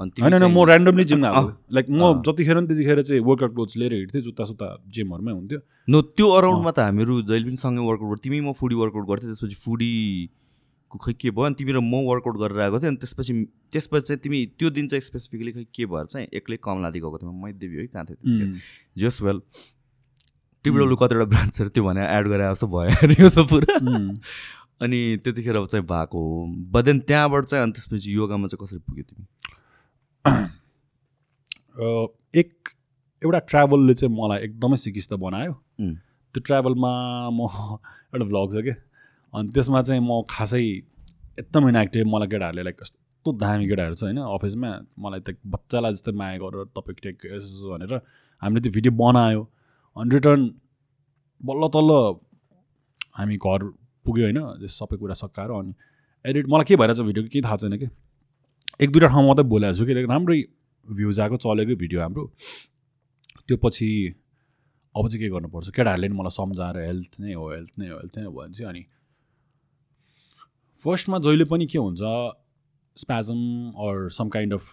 अनि 0.00 0.22
होइन 0.22 0.44
म 0.48 0.58
ऱ्यान्डमली 0.64 1.04
जिम 1.04 1.20
लाइक 1.22 1.86
म 1.90 2.22
जतिखेर 2.26 2.56
नि 2.60 2.66
त्यतिखेर 2.66 3.02
चाहिँ 3.02 3.22
वर्कआउट 3.22 3.52
क्लोथ्स 3.54 3.76
लिएर 3.76 3.92
हिँड्थेँ 3.94 4.22
जुत्ता 4.22 4.44
सुत्ता 4.44 4.68
जिमहरूमै 4.88 5.32
हुन्थ्यो। 5.32 5.58
नो 5.88 6.00
त्यो 6.16 6.28
अराउन्डमा 6.28 6.70
त 6.72 6.78
हामीहरू 6.88 7.22
जहिले 7.28 7.44
पनि 7.48 7.60
सँगै 7.60 7.82
वर्कआउट 7.88 8.08
गर्थ्यो 8.12 8.24
तिमी 8.24 8.40
म 8.40 8.52
फुडी 8.56 8.74
वर्कआउट 8.82 9.06
गर्थ्यो 9.08 9.28
त्यसपछि 9.32 9.56
फुडीको 9.64 10.96
खै 10.98 11.12
के 11.12 11.30
भयो? 11.30 11.44
अनि 11.44 11.54
तिमी 11.60 11.72
र 11.72 11.80
म 11.84 12.04
वर्कआउट 12.08 12.36
गरेर 12.40 12.60
आएको 12.64 12.80
थियो 12.80 12.90
अनि 12.90 13.00
त्यसपछि 13.04 13.32
त्यसपछि 13.72 14.04
चाहिँ 14.08 14.20
तिमी 14.24 14.38
त्यो 14.56 14.70
दिन 14.70 14.88
चाहिँ 14.88 15.04
स्पेसिफिकली 15.04 15.52
खै 15.52 15.64
के 15.76 15.84
भएर 15.92 16.06
चाहिँ 16.08 16.26
एक्लै 16.40 16.56
कमलादी 16.64 16.98
गएको 17.04 17.18
थियो 17.20 17.32
मैदेवी 17.44 17.76
है 17.76 17.86
कहाँ 17.92 18.04
थियो 18.08 18.48
जस 18.96 19.22
वेल 19.22 19.40
टिबिडब्लु 20.64 20.96
कतिवटा 20.96 21.26
ब्रान्चहरू 21.32 21.70
त्यो 21.74 21.82
भनेर 21.84 22.06
एड 22.16 22.24
गरेर 22.28 22.50
जस्तो 22.52 22.66
भयो 22.74 22.90
अरे 23.02 23.14
यो 23.22 23.28
त 23.28 23.38
पुरा 23.50 23.74
अनि 24.82 24.98
त्यतिखेर 25.24 25.56
चाहिँ 25.72 25.86
भएको। 25.86 26.18
हो 26.18 26.46
बदेन 26.74 26.98
त्यहाँबाट 27.08 27.44
चाहिँ 27.50 27.62
अनि 27.64 27.72
त्यसपछि 27.72 28.08
योगामा 28.14 28.46
चाहिँ 28.50 28.60
कसरी 28.62 28.78
पुग्यो 28.86 29.04
तिमी? 29.08 29.24
एक 32.40 32.50
एउटा 33.22 33.40
ट्राभलले 33.50 33.94
चाहिँ 33.94 34.14
मलाई 34.14 34.38
एकदमै 34.46 34.76
सिकिस्त 34.76 35.12
बनायो। 35.24 35.52
त्यो 36.34 36.40
ट्राभलमा 36.46 36.92
म 37.30 37.40
एउटा 38.14 38.24
भ्लग 38.24 38.48
छ 38.54 38.62
क्या 38.66 38.76
अनि 39.34 39.48
त्यसमा 39.54 39.80
चाहिँ 39.82 40.02
म 40.02 40.22
खासै 40.30 40.62
एकदम 41.42 41.68
इनएक्टिभ 41.68 42.06
मलाई 42.14 42.28
केटाहरूले 42.28 42.62
लाइक 42.62 42.76
कस्तो 42.82 43.32
दामी 43.38 43.64
केटाहरू 43.70 43.94
छ 43.94 44.02
होइन 44.04 44.18
अफिसमा 44.18 44.70
मलाई 44.98 45.20
त 45.26 45.28
बच्चालाई 45.46 45.92
जस्तै 45.94 46.12
माया 46.22 46.38
गरेर 46.42 46.70
तपाईँ 46.76 46.98
टेक 47.02 47.16
भनेर 47.70 47.92
हामीले 48.42 48.60
त्यो 48.62 48.72
भिडियो 48.78 48.92
बनायो। 49.02 49.42
अनि 49.96 50.14
रिटर्न 50.14 50.40
बल्ल 51.40 51.68
तल्ल 51.74 51.92
हामी 53.18 53.36
घर 53.36 53.64
पुग्यो 54.06 54.24
होइन 54.24 54.68
सबै 54.76 54.96
कुरा 54.96 55.14
सकाएर 55.22 55.50
अनि 55.58 55.74
एडिट 56.24 56.46
मलाई 56.48 56.64
के 56.68 56.76
भइरहेछ 56.76 57.00
भिडियो 57.08 57.24
केही 57.32 57.42
थाहा 57.44 57.56
छैन 57.62 57.76
कि? 57.78 57.88
एक 58.82 58.90
दुईवटा 58.92 59.08
ठाउँमा 59.08 59.28
मात्रै 59.28 59.44
बोलाएको 59.52 59.78
छु 59.78 59.86
कि 59.86 59.94
लाइक 59.94 60.08
राम्रै 60.10 60.38
भ्युज 60.86 61.20
आएको 61.20 61.36
चलेको 61.44 61.76
भिडियो 61.82 62.00
हाम्रो। 62.00 62.24
त्यो 63.48 63.56
पछि 63.64 63.88
अब 64.94 65.08
चाहिँ 65.08 65.20
के 65.22 65.28
गर्नुपर्छ 65.34 65.68
केटाहरूले 65.76 66.08
नि 66.08 66.14
मलाई 66.16 66.34
सम्झाएर 66.36 66.76
हेल्थ 66.86 67.20
नै 67.20 67.32
हो 67.34 67.48
हेल्थ 67.50 67.72
नै 67.78 67.88
हो 67.88 67.96
हेल्थ 67.98 68.18
नै 68.18 68.24
हो 68.24 68.32
भने 68.32 68.52
चाहिँ 68.52 68.68
अनि 68.72 68.82
फर्स्टमा 70.78 71.18
जहिले 71.26 71.44
पनि 71.52 71.66
के 71.66 71.78
हुन्छ 71.78 72.00
spasm 72.96 73.40
or 73.84 74.08
some 74.16 74.28
kind 74.28 74.52
of 74.54 74.64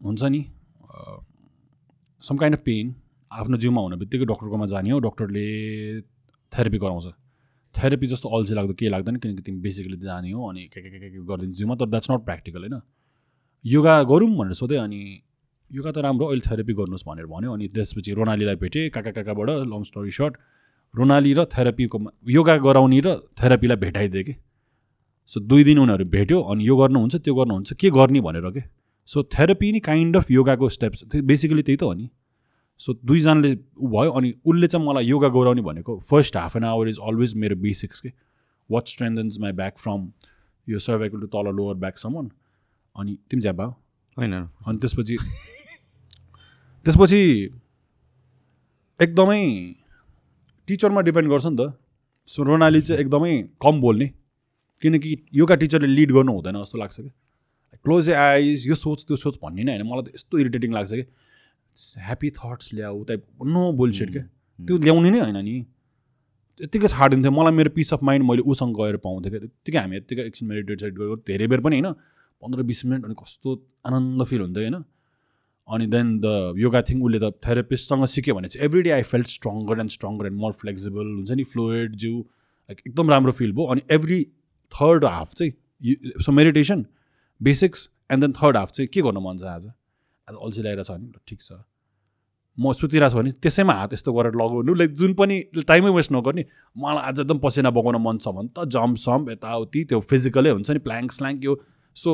हुन्छ 0.00 0.22
नि 0.34 0.42
सम 2.22 2.36
काइन्ड 2.36 2.58
अफ 2.58 2.62
पेन 2.64 2.94
आफ्नो 3.32 3.56
जिउमा 3.56 3.80
हुने 3.80 3.96
बित्तिकै 3.96 4.26
डक्टरकोमा 4.26 4.66
जाने 4.66 4.90
हो 4.90 4.98
डक्टरले 5.00 5.44
थेरापी 6.52 6.78
गराउँछ। 6.78 7.06
थेरापी 7.74 8.06
जस्तो 8.06 8.28
अल्छी 8.28 8.54
लाग्दो 8.54 8.74
केही 8.74 8.90
लाग्दैन 8.90 9.16
किनकि 9.22 9.42
तिमी 9.46 9.60
बेसिकली 9.62 9.96
जाने 10.02 10.30
हो 10.30 10.48
अनि 10.50 10.62
के 10.66 10.80
के 10.82 10.90
के 10.90 10.98
के 10.98 11.18
गरिदिन्छ 11.22 11.56
जिउमा 11.58 11.74
तर 11.78 11.86
द्याट्स 11.86 12.10
नट 12.10 12.20
प्र्याक्टिकल 12.26 12.60
होइन? 12.60 12.80
योगा 13.64 14.02
गरौँ 14.10 14.30
भनेर 14.34 14.52
सोधेँ 14.58 14.78
अनि 14.78 15.00
योगा 15.70 15.90
त 15.92 15.98
राम्रो 16.02 16.26
अहिले 16.26 16.42
थेरापी 16.50 16.74
गर्नुहोस् 16.74 17.06
भनेर 17.06 17.26
भन्यो 17.30 17.52
अनि 17.54 17.68
त्यसपछि 17.70 18.12
रोनालीलाई 18.18 18.56
भेटेँ 18.58 18.90
काका 18.90 19.10
काकाबाट 19.14 19.48
लङ 19.70 19.82
स्टोरी 19.86 20.10
सर्ट 20.10 20.34
रोनाली 20.94 21.32
र 21.38 21.44
थेरापीको 21.54 21.98
योगा 22.34 22.56
गराउने 22.66 23.00
र 23.06 23.08
थेरापीलाई 23.38 23.76
भेटाइदिएँ 23.78 24.24
कि। 24.24 24.34
सो 25.30 25.40
दुई 25.40 25.64
दिन 25.64 25.78
उनीहरू 25.78 26.04
भेट्यो 26.10 26.40
अनि 26.50 26.66
यो 26.66 26.76
गर्नुहुन्छ 26.76 27.16
त्यो 27.16 27.34
गर्नुहुन्छ 27.34 27.72
के 27.78 27.90
गर्ने 27.94 28.20
भनेर 28.20 28.50
के? 28.50 28.62
सो 29.08 29.22
थेरापी 29.22 29.72
नि 29.72 29.80
काइन्ड 29.80 30.16
अफ 30.16 30.30
योगाको 30.30 30.68
स्टेप्स 30.68 31.04
बेसिकली 31.14 31.62
त्यही 31.62 31.76
त 31.76 31.82
हो 31.82 31.94
नि। 31.94 32.10
सो 32.80 32.92
दुईजनाले 33.04 33.52
ऊ 33.78 33.88
भयो 33.88 34.10
अनि 34.10 34.32
उसले 34.44 34.66
चाहिँ 34.66 34.86
मलाई 34.86 35.04
योगा 35.04 35.28
गराउने 35.28 35.62
भनेको 35.62 35.98
first 36.00 36.36
half 36.36 36.56
an 36.56 36.64
hour 36.64 36.88
is 36.88 36.98
always 37.02 37.34
मेरो 37.34 37.56
बेसिक्स 37.56 38.00
के? 38.00 38.12
What 38.70 38.88
strengthens 38.88 39.38
my 39.40 39.52
back 39.52 39.78
from 39.78 40.10
यो 40.68 40.78
सर्भाइकल 40.78 41.20
टु 41.20 41.26
तल 41.26 41.54
लोवर 41.56 41.74
ब्याकसम्म 41.74 42.30
अनि 42.96 43.18
तिमी 43.30 43.42
ज्याब 43.42 43.56
भयो। 43.56 43.68
होइन। 44.18 44.34
अनि 44.66 44.78
त्यसपछि 44.78 45.16
त्यसपछि 46.86 47.20
एकदमै 49.00 49.42
टिचरमा 50.68 51.00
डिपेन्ड 51.00 51.28
गर्छ 51.30 51.46
नि 51.46 51.56
त। 51.60 51.72
सो 52.26 52.42
रोनाली 52.42 52.80
चाहिँ 52.80 53.00
एकदमै 53.00 53.32
कम 53.62 53.80
बोल्ने। 53.80 54.06
किनकि 54.82 55.16
योगा 55.34 55.54
टिचरले 55.54 55.86
लिड 55.86 56.12
गर्नु 56.12 56.32
हुँदैन 56.32 56.62
जस्तो 56.62 56.78
लाग्छ 56.78 57.00
कि? 57.00 57.08
क्लोज 57.84 58.10
ए 58.10 58.12
आइज 58.12 58.68
यो 58.68 58.74
सोच 58.74 59.04
त्यो 59.04 59.16
सोच 59.16 59.38
भन्ने 59.42 59.64
नै 59.64 59.72
होइन। 59.72 59.86
मलाई 59.86 60.02
त 60.02 60.14
यस्तो 60.14 60.38
इरिटेटिङ 60.38 60.72
लाग्छ 60.72 60.92
कि? 60.92 61.04
ह्याप्पी 61.98 62.30
थट्स 62.38 62.72
ल्याऊ 62.74 63.02
टाइप 63.04 63.24
नो 63.48 63.62
बोलसेट 63.72 64.12
क्या 64.12 64.22
त्यो 64.58 64.76
ल्याउने 64.78 65.10
नै 65.10 65.20
होइन 65.20 65.38
नि। 65.44 65.56
यत्तिकै 66.60 66.88
छाडिदिन्थ्यो 66.88 67.32
मलाई 67.32 67.54
मेरो 67.54 67.70
पिस 67.76 67.92
अफ 67.94 68.02
माइन्ड 68.02 68.26
मैले 68.28 68.42
उसँग 68.52 68.76
गएर 68.76 68.96
पाउँथेँ 69.04 69.30
क्या 69.30 69.40
त्यत्तिकै 69.40 69.78
हामी 69.78 69.96
यत्तिकै 69.96 70.22
एकछिन 70.22 70.48
मेडिटेट 70.48 70.80
सेट 70.80 70.94
गरेर 70.94 71.20
धेरै 71.28 71.46
बेर 71.46 71.60
पनि 71.66 71.80
होइन 71.80 71.92
पन्ध्र 72.42 72.62
बिस 72.70 72.84
मिनट 72.86 73.04
अनि 73.04 73.14
कस्तो 73.22 73.54
आनन्द 73.86 74.24
फिल 74.24 74.40
हुन्थ्यो 74.40 74.64
होइन। 74.64 74.82
अनि 75.68 75.86
देन 75.86 76.06
द 76.20 76.54
योगा 76.58 76.82
थिङ 76.82 77.02
उसले 77.02 77.18
त 77.20 77.32
थेरापिस्टसँग 77.46 78.04
सिक्यो 78.12 78.34
भने 78.34 78.48
चाहिँ 78.48 78.64
every 78.66 78.82
day 78.82 78.90
I 78.90 79.02
felt 79.08 79.26
stronger 79.28 79.80
and 79.80 79.90
stronger 79.90 80.26
and 80.26 80.38
more 80.40 80.52
flexible 80.60 81.10
हुन्छ 81.16 81.30
नि 81.32 81.44
फ्लुइड 81.50 81.96
जिउ 81.96 82.20
लाइक 82.20 82.82
एकदम 82.86 83.10
राम्रो 83.10 83.32
फिल 83.32 83.52
भयो। 83.52 83.66
अनि 83.74 83.82
एभ्री 83.90 84.22
थर्ड 84.72 85.04
हाफ 85.04 85.34
चाहिँ 85.34 86.22
so 86.22 86.32
meditation 86.32 86.86
basics 87.40 87.88
and 88.12 88.24
then 88.24 88.32
third 88.40 88.56
half 88.56 88.70
चाहिँ 88.70 88.88
के 88.88 89.02
गर्नु 89.02 89.20
मन 89.20 89.36
छ 89.36 89.44
आज? 89.52 89.70
आज 90.30 90.38
अल्छी 90.38 90.62
ल्याएर 90.62 90.82
छ 90.82 90.90
भने 90.90 91.10
ल 91.10 91.18
ठिक 91.26 91.40
छ। 91.42 91.52
म 92.58 92.72
सुतिरहेको 92.72 93.10
छु 93.10 93.18
भने 93.18 93.30
त्यसैमा 93.42 93.74
हात 93.74 93.92
यस्तो 93.92 94.12
गरेर 94.12 94.34
लगाउनु 94.38 94.74
लाइक 94.74 94.92
जुन 95.00 95.14
पनि 95.14 95.36
टाइमै 95.66 95.90
वेस्ट 95.90 96.12
नगर्ने। 96.12 96.44
मलाई 96.78 97.02
आज 97.08 97.20
एकदम 97.20 97.38
पसिना 97.42 97.70
बगाउन 97.70 97.96
मन 97.98 98.18
छ 98.18 98.28
भने 98.36 98.50
त। 98.54 98.68
जम्प 98.74 98.96
सम्प 99.04 99.30
यताउति 99.30 99.84
त्यो 99.90 100.00
फिजिकलै 100.00 100.50
हुन्छ 100.50 100.70
नि। 100.70 100.78
प्ल्याङ्क 100.86 101.12
स्ल्याङ्क 101.12 101.44
यो। 101.44 101.54
सो 101.96 102.10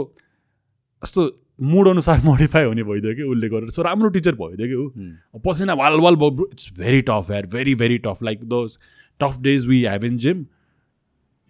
यस्तो 1.03 1.23
मुड 1.63 1.89
अनुसार 1.89 2.21
मोडिफाई 2.29 2.65
हुने 2.65 2.83
भइदियो 2.85 3.15
कि 3.17 3.23
उसले 3.33 3.49
गरेर। 3.49 3.71
सो 3.71 3.83
राम्रो 3.83 4.09
टिचर 4.17 4.35
भइदियो 4.37 4.69
कि 4.69 4.77
ऊ। 4.77 5.41
पसिना 5.45 5.75
वाल 5.75 6.01
वाल 6.01 6.17
भयो 6.17 6.49
it's 6.53 6.73
very 6.79 7.03
tough 7.11 7.31
here 7.31 7.47
very 7.57 7.75
very 7.83 7.99
tough 8.07 8.23
like 8.23 8.45
those 8.45 8.79
tough 9.21 9.41
days 9.43 9.67
we 9.67 9.83
have 9.85 10.05
in 10.05 10.19
gym 10.19 10.47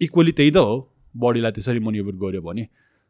equally 0.01 0.31
त्यही 0.31 0.51
त 0.51 0.57
हो। 0.57 0.75
बडीलाई 1.15 1.51
त्यसरी 1.51 1.79
मोनिभेट 1.79 2.15
गऱ्यो 2.23 2.41
भने। 2.41 2.67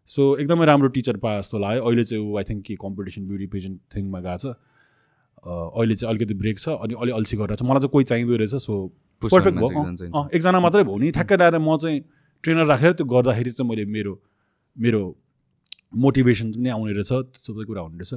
सो 0.07 0.21
एकदमै 0.37 0.65
राम्रो 0.65 0.87
टिचर 0.95 1.17
पाए 1.23 1.39
जस्तो 1.39 1.57
लाग्यो। 1.59 1.83
अहिले 1.83 2.03
चाहिँ 2.03 2.23
ऊ 2.23 2.37
आई 2.37 2.43
थिङ्क 2.49 2.63
कि 2.65 2.75
कम्पिटिसन 2.81 3.27
ब्युटी 3.27 3.47
पेजेन्ट 3.53 3.79
थिङमा 3.95 4.19
गएको 4.27 4.37
छ। 4.37 4.55
अहिले 5.47 5.95
चाहिँ 5.95 6.09
अलिकति 6.11 6.33
ब्रेक 6.33 6.59
छ 6.59 6.69
अनि 6.83 6.93
अलि 7.01 7.11
अल्छी 7.11 7.37
गरेर 7.37 7.55
छ। 7.55 7.63
मलाई 7.63 7.79
चाहिँ 7.83 7.91
कोही 7.91 8.05
चाहिँदो 8.11 8.35
रहेछ 8.35 8.55
सो 8.63 8.73
पर्फेक्ट 9.21 9.57
भयो 9.57 10.29
एकजना 10.31 10.59
मात्रै 10.59 10.83
भयो 10.83 10.97
नि। 10.97 11.11
ठ्याक्कै 11.11 11.37
ल्याएर 11.37 11.57
म 11.59 11.77
चाहिँ 11.77 11.99
ट्रेनर 12.43 12.65
राखेर 12.67 12.91
त्यो 12.93 13.05
गर्दाखेरि 13.05 13.51
चाहिँ 13.51 13.69
मैले 13.69 13.85
मेरो 13.85 14.13
मेरो 14.77 15.01
मोटिभेसन 15.97 16.51
पनि 16.53 16.69
आउने 16.69 16.93
रहेछ। 16.93 17.11
त्यो 17.11 17.41
सबै 17.47 17.63
कुरा 17.67 17.81
हुने 17.81 17.97
रहेछ। 17.97 18.13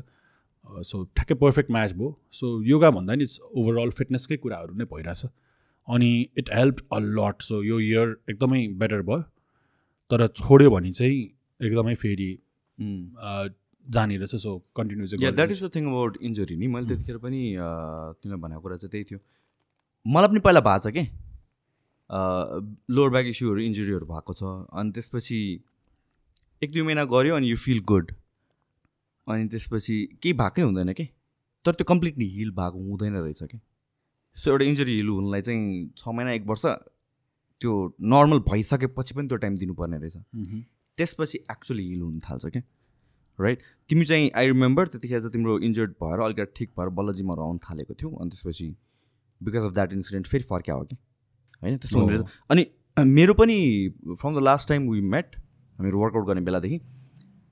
सो 0.86 0.96
ठ्याक्कै 1.16 1.34
पर्फेक्ट 1.42 1.70
म्याच 1.70 1.92
भयो। 1.98 2.08
सो 2.30 2.46
योगा 2.70 2.90
भन्दा 2.94 3.14
नि 3.18 3.26
ओभरअल 3.56 3.90
फिटनेसकै 3.98 4.36
कुराहरू 4.44 4.74
नै 4.78 4.84
भइरहेछ। 4.86 5.26
अनि 5.88 6.10
it 6.38 6.50
help 6.54 6.76
a 6.92 6.98
lot 7.18 7.42
so 7.42 7.62
यो 7.64 7.80
इयर 7.80 8.16
एकदमै 8.30 8.60
बेटर 8.78 9.02
भयो। 9.02 9.22
तर 10.10 10.26
छोड्यो 10.38 10.70
भने 10.70 10.92
चाहिँ 10.92 11.18
एकदमै 11.60 11.94
फेरि 12.02 12.30
जाने 13.86 14.16
रहेछ 14.16 14.34
सो 14.42 14.56
कन्टिन्यू 14.76 15.06
चाहिँ 15.06 15.34
that 15.34 15.50
is 15.52 15.62
the 15.64 15.70
thing 15.74 15.86
about 15.86 16.16
injury 16.22 16.56
नि 16.56 16.66
मैले 16.66 16.86
त्यतिखेर 16.86 17.18
पनि 17.18 17.40
तिमीलाई 17.56 18.40
भनेको 18.40 18.60
कुरा 18.60 18.76
चाहिँ 18.76 18.90
त्यही 18.90 19.04
थियो। 19.10 19.20
मलाई 20.06 20.28
पनि 20.28 20.40
पहिला 20.40 20.60
भएको 20.60 20.88
छ 20.88 20.92
कि? 20.94 21.04
लोवर 22.90 23.10
ब्याक 23.10 23.26
इस्युहरू 23.26 23.60
इन्जुरीहरू 23.60 24.06
भएको 24.06 24.32
छ। 24.34 24.42
अनि 24.72 24.92
त्यसपछि 24.92 25.38
एक 26.62 26.70
दुई 26.72 26.82
महिना 26.82 27.04
गऱ्यो 27.12 27.36
अनि 27.36 27.50
यु 27.50 27.56
फिल 27.56 27.80
गुड 27.88 28.12
अनि 29.26 29.48
त्यसपछि 29.48 29.96
केही 30.22 30.32
भएकै 30.40 30.62
हुँदैन 30.62 30.92
कि? 30.92 31.04
तर 31.64 31.72
त्यो 31.74 31.84
कम्प्लिटली 31.84 32.26
हिल 32.36 32.50
भएको 32.56 32.78
हुँदैन 32.88 33.16
रहेछ 33.16 33.42
कि? 33.42 33.58
सो 34.36 34.50
एउटा 34.50 34.64
इन्जुरी 34.64 34.96
हिल 34.96 35.08
हुनलाई 35.08 35.40
चाहिँ 35.42 35.90
छ 35.98 36.08
महिना 36.08 36.32
एक 36.32 36.44
वर्ष 36.46 36.66
त्यो 37.60 37.72
नर्मल 38.12 38.38
भइसकेपछि 38.48 39.14
पनि 39.14 39.28
त्यो 39.28 39.38
टाइम 39.38 39.56
दिनुपर्ने 39.56 39.98
रहेछ। 39.98 40.16
त्यसपछि 41.00 41.38
एक्चुली 41.50 41.88
हिल 41.88 42.00
हुन 42.00 42.18
थाल्छ 42.28 42.46
क्या 42.46 42.62
राइट 43.38 43.62
तिमी 43.90 44.04
चाहिँ 44.04 44.30
आई 44.36 44.46
रिमेम्बर 44.46 44.86
त्यतिखेर 44.88 45.20
चाहिँ 45.20 45.32
तिम्रो 45.32 45.58
इन्जर्ड 45.66 45.90
भएर 46.02 46.20
अलिकति 46.20 46.52
ठिक 46.56 46.70
भएर 46.78 46.88
बल्ल 46.98 47.14
जिमहरू 47.14 47.42
आउनु 47.42 47.58
थालेको 47.70 47.94
थियौ 48.02 48.10
अनि 48.16 48.30
त्यसपछि 48.30 48.68
बिकज 49.40 49.64
अफ 49.64 49.72
द्याट 49.72 49.92
इन्सिडेन्ट 49.92 50.26
फेरि 50.26 50.44
फर्क्या 50.44 50.74
हो 50.74 50.84
कि 50.84 50.96
होइन? 51.62 51.76
त्यस्तो 51.76 51.98
हुँदो 51.98 52.12
रहेछ। 52.14 52.26
अनि 52.50 52.66
अ, 52.96 53.04
मेरो 53.04 53.34
पनि 53.34 53.56
from 54.20 54.34
the 54.34 54.42
last 54.42 54.68
time 54.68 54.88
we 54.90 55.00
met 55.14 55.36
हामीहरू 55.36 56.00
वर्कआउट 56.00 56.26
गर्ने 56.26 56.40
बेलादेखि 56.40 56.78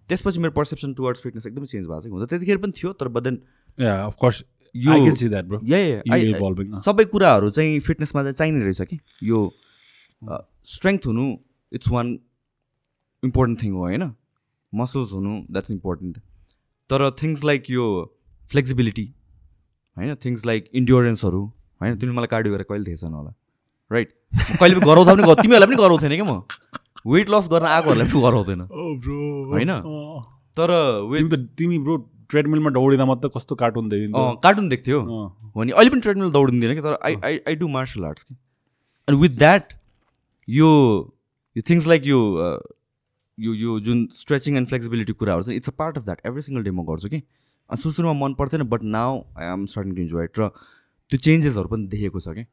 त्यसपछि 0.09 0.41
मेरो 0.41 0.53
पर्सेप्सन 0.53 0.95
टुवर्ड्स 0.95 1.23
फिटनेस 1.23 1.47
एकदमै 1.47 1.67
चेन्ज 1.67 1.87
भएको 1.89 2.01
छ 2.01 2.13
हुन 2.13 2.25
त 2.25 2.29
त्यतिखेर 2.31 2.59
पनि 2.59 2.73
थियो 2.77 2.93
तर 2.93 3.09
बट 3.09 3.23
देन 3.23 3.43
या 3.79 3.95
अफकोर्स। 4.05 4.45
सबै 6.85 7.05
कुराहरू 7.13 7.51
चाहिँ 7.51 7.81
फिटनेसमा 7.81 8.23
चाहिँ 8.23 8.35
चाहिने 8.35 8.65
रहेछ 8.65 8.81
कि। 8.83 8.99
यो 9.23 9.39
स्ट्रेङ्थ 10.77 11.07
हुनु 11.07 11.27
इट्स 11.73 11.89
वान 11.89 12.19
इम्पोर्टेन्ट 13.23 13.63
थिङ 13.63 13.73
हो 13.73 13.81
होइन? 13.81 14.11
मसल्स 14.73 15.13
हुनु 15.13 15.35
द्याट्स 15.51 15.71
इम्पोर्टेन्ट 15.71 16.19
तर 16.91 17.11
थिङ्स 17.23 17.45
लाइक 17.45 17.71
यो 17.71 17.85
फ्लेक्सिबिलिटी 18.51 19.05
होइन? 19.97 20.15
थिङ्स 20.25 20.47
लाइक 20.47 20.71
इन्ड्योरेन्सहरू 20.75 21.43
होइन? 21.81 21.99
तिमीले 21.99 22.17
मलाई 22.17 22.27
कार्डियो 22.35 22.55
गरेर 22.55 22.67
कहिले 22.71 22.91
थिएछन् 22.91 23.15
होला? 23.15 23.35
राइट 23.91 24.13
कहिले 24.61 24.75
पनि 24.75 24.87
गराउँदा 24.87 25.15
पनि 25.15 25.43
तिमीहरूलाई 25.43 25.69
पनि 25.69 25.83
गराउँथेन 25.83 26.15
क्या 26.15 26.25
म? 26.25 26.43
वेट 27.07 27.31
लस 27.31 27.49
गर्न 27.49 27.67
आएकोहरूलाई 27.67 28.09
पनि 28.13 28.23
गराउँदैन। 28.23 28.61
ब्रो 29.03 29.19
होइन? 29.53 29.71
तर 30.59 30.71
वेट 31.11 31.35
तिमी 31.59 31.79
ब्रो 31.79 31.97
ट्रेडमिलमा 32.31 32.71
दौडिँदा 32.71 33.05
मात्रै 33.09 33.31
कस्तो 33.37 33.55
कार्टुन 33.55 33.89
देखिन्थ्यो? 33.89 34.25
कार्टुन 34.45 34.69
देख्थ्यो। 34.69 35.01
हो 35.01 35.65
नि? 35.65 35.73
अहिले 35.73 35.91
पनि 35.91 36.01
ट्रेडमिल 36.01 36.31
दौडिँदैन 36.31 36.75
कि? 36.75 36.81
तर 36.81 36.99
I 37.05 37.15
I 37.25 37.39
I 37.49 37.55
do 37.55 37.69
martial 37.77 38.05
arts 38.05 38.23
कि? 38.23 38.35
अनि 39.09 39.17
विथ 39.19 39.39
द्याट 39.39 39.73
यो 40.49 40.69
यो 41.57 41.63
थिङ्स 41.71 41.87
लाइक 41.87 42.07
यो 42.07 42.21
यो 43.39 43.55
यो 43.55 43.79
जुन 43.87 43.99
स्ट्रेचिङ 44.15 44.57
एन्ड 44.57 44.69
फ्लेक्सिबिलिटी 44.69 45.13
कुराहरू 45.15 45.43
छ 45.43 45.49
it's 45.59 45.69
a 45.69 45.75
part 45.79 45.99
of 45.99 46.05
that 46.05 46.21
every 46.27 46.43
single 46.43 46.63
day 46.65 46.71
म 46.71 46.85
गर्छु 46.91 47.09
कि। 47.09 47.21
अनि 47.71 47.83
सुरु 47.83 47.93
सुरुमा 47.95 48.15
मन 48.19 48.35
पर्थेन 48.35 48.63
but 48.69 48.83
now 48.97 49.11
I 49.39 49.53
am 49.53 49.67
starting 49.73 49.95
to 49.95 50.03
enjoy 50.03 50.25
it 50.25 50.39
र 50.39 50.49
त्यो 51.13 51.19
चेन्जेसहरू 51.19 51.69
पनि 51.69 51.87
देखेको 51.95 52.21
छ 52.21 52.35
कि। 52.39 52.45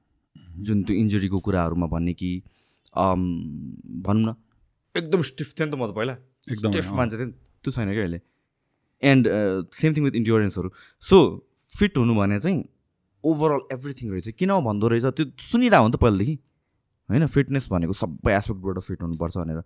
जुन 0.65 0.83
त्यो 0.83 0.95
इन्जुरीको 0.95 1.39
कुराहरूमा 1.45 1.87
भन्ने 1.93 2.13
कि 2.13 2.31
भनौँ 2.95 4.23
न 4.23 4.35
एकदम 4.95 5.21
स्टिफ 5.29 5.53
थियो 5.53 5.65
नि 5.65 5.71
त 5.71 5.75
म 5.75 5.87
त 5.87 5.95
पहिला। 5.95 6.13
एकदमै, 6.51 6.71
स्टिफ। 6.71 6.93
मान्छे 6.95 7.15
थियो। 7.17 7.27
नि, 7.27 7.33
त्यो 7.63 7.71
छैन 7.71 7.89
क्या 7.91 8.03
अहिले। 8.03 8.19
एन्ड 9.03 9.27
सेम 9.73 9.93
थिङ 9.95 10.03
विथ 10.03 10.15
इन्ड्योरेन्सहरू 10.15 10.69
सो 11.03 11.17
फिट 11.73 11.97
हुनु 11.97 12.15
भने 12.15 12.39
चाहिँ 12.39 12.63
ओभरअल 13.23 13.61
एभ्रिथिङ 13.73 14.11
रहेछ। 14.11 14.27
किन 14.39 14.51
भन्दो 14.67 14.87
रहेछ 14.87 15.05
त्यो 15.17 15.25
सुनिरहेको 15.49 15.83
हो 15.83 15.87
नि 15.87 15.93
त 15.95 15.99
पहिलादेखि। 16.03 16.35
होइन 17.09 17.25
फिटनेस 17.27 17.67
भनेको 17.71 17.93
सबै 17.93 18.31
एस्पेक्टबाट 18.33 18.79
फिट 18.87 19.01
हुनुपर्छ 19.01 19.35
भनेर। 19.37 19.59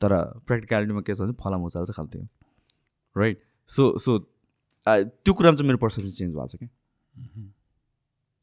तर 0.00 0.14
प्र्याक्टिकलिटीमा 0.46 1.00
के 1.00 1.14
छ 1.14 1.20
भने 1.20 1.32
फला 1.44 1.58
मुचाल्छ 1.58 1.90
खाल्थ्यो 1.90 2.26
राइट 3.16 3.44
सो 3.68 3.98
सो 3.98 4.18
त्यो 4.86 5.32
कुरामा 5.34 5.56
चाहिँ 5.56 5.68
मेरो 5.68 5.78
पर्सेप्सन 5.78 6.10
चेन्ज 6.10 6.34
भएको 6.34 6.46
छ 6.46 6.56
कि? 6.56 6.68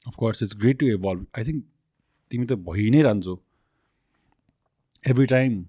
Of course 0.07 0.43
it's 0.43 0.55
great 0.59 0.79
to 0.79 0.85
evolve 0.87 1.25
I 1.37 1.43
think 1.43 1.63
तिमी 2.31 2.45
त 2.45 2.53
भइ 2.69 2.89
नै 2.89 3.01
रहन्छौ। 3.01 3.35
एभ्री 5.09 5.25
टाइम 5.25 5.65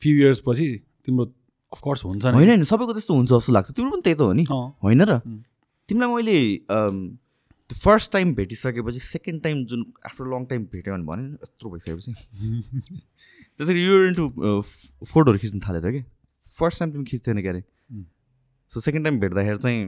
फ्यु 0.00 0.16
इयर्स 0.16 0.42
पछि 0.46 0.68
तिम्रो 1.04 1.24
अफकोर्स 1.72 2.04
हुन्छ 2.04 2.24
होइन 2.24 2.48
होइन 2.48 2.64
सबैको 2.64 2.92
त्यस्तो 2.92 3.14
हुन्छ 3.14 3.30
जस्तो 3.32 3.52
लाग्छ। 3.52 3.70
तिम्रो 3.70 3.90
पनि 3.90 4.02
त्यही 4.02 4.16
त 4.16 4.20
हो 4.20 4.32
नि। 4.32 4.44
होइन 4.84 5.02
र? 5.02 5.20
उम्. 5.26 5.42
तिमीलाई 5.88 6.14
मैले 6.14 6.38
त्यो 7.70 7.76
फर्स्ट 7.78 8.12
टाइम 8.12 8.34
भेटिसकेपछि 8.34 9.00
सेकेन्ड 9.00 9.42
टाइम 9.42 9.64
जुन 9.64 9.80
आफ्टर 10.06 10.24
लङ 10.34 10.44
टाइम 10.46 10.64
भेट्यो 10.72 10.94
भने 10.94 11.04
भने 11.04 11.24
यत्रो 11.34 11.70
भइसकेपछि। 11.70 12.12
त्यसरी 13.58 13.80
यो 13.84 13.94
इन्टु 14.06 14.24
फोटोहरू 15.02 15.38
खिच्नु 15.38 15.60
थाल्यो 15.66 15.82
त 15.82 15.92
कि। 15.92 16.02
फर्स्ट 16.58 16.78
टाइम 16.78 16.90
तिमी 16.92 17.04
खिच्थेन 17.04 17.40
क्यारे. 17.42 17.62
सो 18.72 18.80
सेकेन्ड 18.80 19.04
टाइम 19.06 19.18
भेट्दाखेरि 19.20 19.58
चाहिँ 19.58 19.80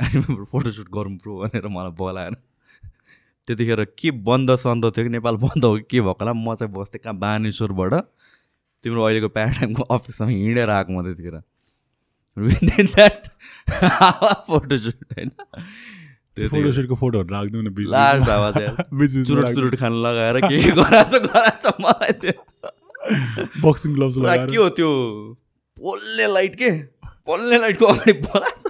फोटोसुट 0.50 0.88
गरौँ 0.94 1.16
प्रो 1.22 1.36
भनेर 1.42 1.66
मलाई 1.70 1.92
बोलाएन। 1.98 2.34
त्यतिखेर 3.46 3.84
के 3.98 4.10
बन्द 4.26 4.54
सन्द 4.62 4.84
थियो 4.96 5.04
कि 5.04 5.10
नेपाल 5.10 5.36
बन्द 5.44 5.64
हो 5.64 5.76
कि 5.76 5.82
के 5.90 6.00
भएको 6.00 6.24
होला 6.24 6.32
म 6.32 6.54
चाहिँ 6.54 6.72
बस्थेँ 6.74 7.00
कहाँ 7.04 7.16
बानेश्वरबाट। 7.18 7.94
तिम्रो 8.84 9.00
अहिलेको 9.04 9.28
प्याराडाइमको 9.28 9.82
अफिससम्म 9.94 10.28
हिँडेर 10.28 10.70
आएको 10.70 10.90
म 10.92 11.02
त्यतिखेर। 11.04 11.36
विदिन 12.36 12.86
द्याट 12.94 13.22
फोटोसुट 14.50 14.98
होइन? 15.14 15.30
फोटोसुटको 16.40 16.94
फोटोहरू 16.96 17.28
राखिदिउँ 17.28 17.62
न 17.62 17.68
लास्ट 17.92 19.26
चुरुट 19.28 19.46
सुरुट 19.54 19.74
खान 19.76 19.92
लगाएर 20.02 20.40
के 20.40 20.56
के 20.62 20.70
गराएको 20.80 21.18
छ 21.18 21.22
गराएको 21.28 21.70
छ 21.70 21.74
मलाई 21.84 22.12
त्यो। 22.22 22.34
बक्सिङ 23.64 23.90
ग्लोभ्स 23.94 24.16
लगाएर। 24.18 24.50
के 24.50 24.56
हो 24.56 24.68
त्यो? 24.78 24.90
पोल्ने 25.76 26.26
लाइट 26.32 26.54
के? 26.62 26.70
पोल्ने 27.26 27.56
लाइटको 27.58 27.86
अगाडि 27.86 28.12
बोलाएको 28.26 28.68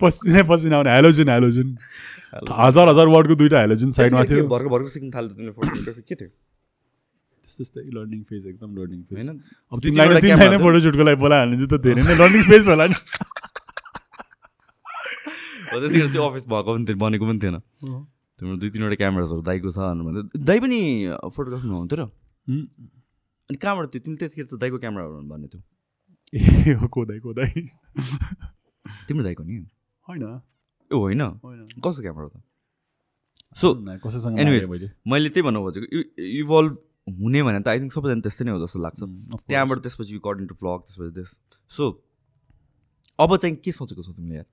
पसिना 0.00 0.42
पसिना 0.50 0.76
आउने। 0.76 0.90
हेलोजिन 0.90 1.28
हेलोजिन 1.28 1.68
हजार 2.50 2.88
हजार 2.88 3.06
वाटको 3.14 3.34
दुइटा 3.34 3.60
हेलोजिन 3.60 3.90
साइडमा 3.92 4.24
थियो। 4.24 4.46
भर्खर 4.48 4.68
भर्खर 4.68 4.88
सिक्नु 4.88 5.10
थाल्यो 5.14 5.34
तिमीले 5.34 5.52
फोटोग्राफी 5.52 6.02
के 6.08 6.14
थियो? 6.14 6.30
त्यस्तै 7.42 7.62
त्यस्तै 7.62 7.82
लर्निङ 7.94 8.22
फेज 8.28 8.42
एकदम 8.46 8.70
लर्निङ 8.78 9.00
फेज 9.10 9.28
होइन। 9.28 9.38
अब 9.72 9.78
तिमीलाई 9.82 10.20
तिमीलाई 10.24 10.48
नै 10.50 10.58
फोटोसुटको 10.64 11.04
लागि 11.08 11.18
बोलायो 11.22 11.44
भने 11.46 11.56
चाहिँ 11.60 11.70
त 11.70 11.74
धेरै 11.86 12.02
नै 12.02 12.14
लर्निङ 12.22 12.42
फेज 12.50 12.64
होला 12.72 12.86
नि। 12.88 12.96
त्यतिखेर 15.72 16.08
त्यो 16.12 16.22
अफिस 16.28 16.44
भएको 16.52 16.70
पनि 16.72 16.84
थियो 16.88 16.98
बनेको 17.04 17.24
पनि 17.28 17.38
थिएन। 17.42 17.56
तिम्रो 18.38 18.56
दुई 18.58 18.70
तिनवटा 18.72 18.96
क्यामेराजहरू 19.02 19.42
दाइको 19.46 19.68
छ 19.70 19.78
भनेर 19.78 20.04
भन्दै 20.08 20.22
दाइ 20.48 20.58
पनि 20.64 20.80
फोटोग्राफीमा 21.36 21.76
हुन्थ्यो 21.76 21.96
र। 22.00 22.04
अनि 23.52 23.60
कहाँबाट 23.60 23.92
थियो 23.92 24.00
तिमीले 24.00 24.18
त्यतिखेर 24.24 24.46
त 24.48 24.56
दाइको 24.64 24.78
क्यामेराहरू 24.80 25.28
भन्ने 25.28 25.48
थियो 25.52 25.62
ए 26.32 26.72
हो 26.80 26.88
कोदाइ 26.88 27.18
कोदाइ 27.20 27.50
तिम्रो 29.08 29.24
दाइको 29.24 29.42
नि? 29.44 29.68
होइन। 30.08 30.22
ए 30.24 30.96
होइन? 30.96 31.22
कस्तो 31.84 32.00
क्यामेरा 32.02 32.24
हो 32.24 32.30
त? 32.32 32.40
सो 33.60 33.68
कसैसँग 34.00 34.40
मैले। 35.04 35.28
त्यही 35.28 35.44
भन्नु 35.44 35.60
खोजेको 35.60 35.84
इभल्भ 36.40 36.72
हुने 37.20 37.42
भने 37.42 37.60
त 37.60 37.68
आई 37.68 37.78
थिङ्क 37.80 37.92
सबैजना 37.92 38.24
त्यस्तै 38.24 38.44
नै 38.48 38.52
हो 38.56 38.60
जस्तो 38.64 38.78
लाग्छ. 38.80 39.00
त्यहाँबाट 39.48 39.78
त्यसपछि 39.84 40.16
अकर्डिङ 40.16 40.46
टु 40.48 40.54
भ्लग 40.56 40.80
त्यसपछि 40.88 41.12
त्यस। 41.12 41.30
सो 41.70 41.84
अब 43.20 43.36
चाहिँ 43.36 43.56
के 43.60 43.72
सोचेको 43.72 44.02
छौ 44.02 44.12
तिमीले 44.16 44.34
यार? 44.34 44.48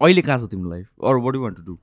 अहिले 0.00 0.22
कहाँ 0.28 0.38
छ 0.38 0.52
तिम्रो 0.52 0.68
life 0.70 0.86
or 1.00 1.14
what 1.24 1.34
you 1.34 1.42
want 1.42 1.56
to 1.56 1.64
do 1.64 1.74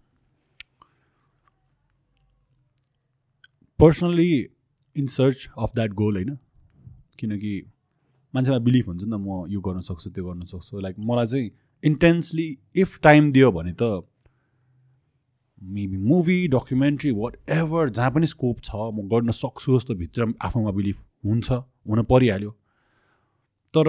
personally 3.80 4.30
in 4.95 5.07
search 5.07 5.49
of 5.57 5.70
that 5.76 5.91
goal 6.03 6.15
होइन? 6.15 6.38
किनकि 7.20 7.53
मान्छेमा 8.34 8.59
बिलिभ 8.67 8.86
हुन्छ 8.88 9.03
नि 9.03 9.11
त 9.11 9.20
म 9.20 9.45
यो 9.49 9.59
गर्न 9.61 9.80
सक्छु 9.88 10.09
त्यो 10.09 10.24
गर्न 10.26 10.45
सक्छु। 10.51 10.80
लाइक 10.82 10.95
मलाई 11.09 11.28
चाहिँ 11.28 11.49
इन्टेन्सली 11.84 12.47
इफ 12.78 12.99
टाइम 13.03 13.32
दियो 13.32 13.51
भने 13.51 13.74
त 13.82 14.05
maybe 15.61 15.97
movie 16.09 16.38
documentary 16.47 17.11
what 17.13 17.34
ever 17.51 17.89
जहाँ 17.89 18.11
पनि 18.11 18.28
स्कोप 18.28 18.61
छ 18.63 18.70
म 18.76 19.07
गर्न 19.11 19.32
सक्छु 19.36 19.78
जस्तो 19.78 19.95
भित्र 19.95 20.34
आफूमा 20.41 20.72
बिलिभ 20.72 20.95
हुन्छ 21.26 21.51
हुन 21.51 22.03
परिहाल्यो। 22.11 22.51
तर 23.74 23.88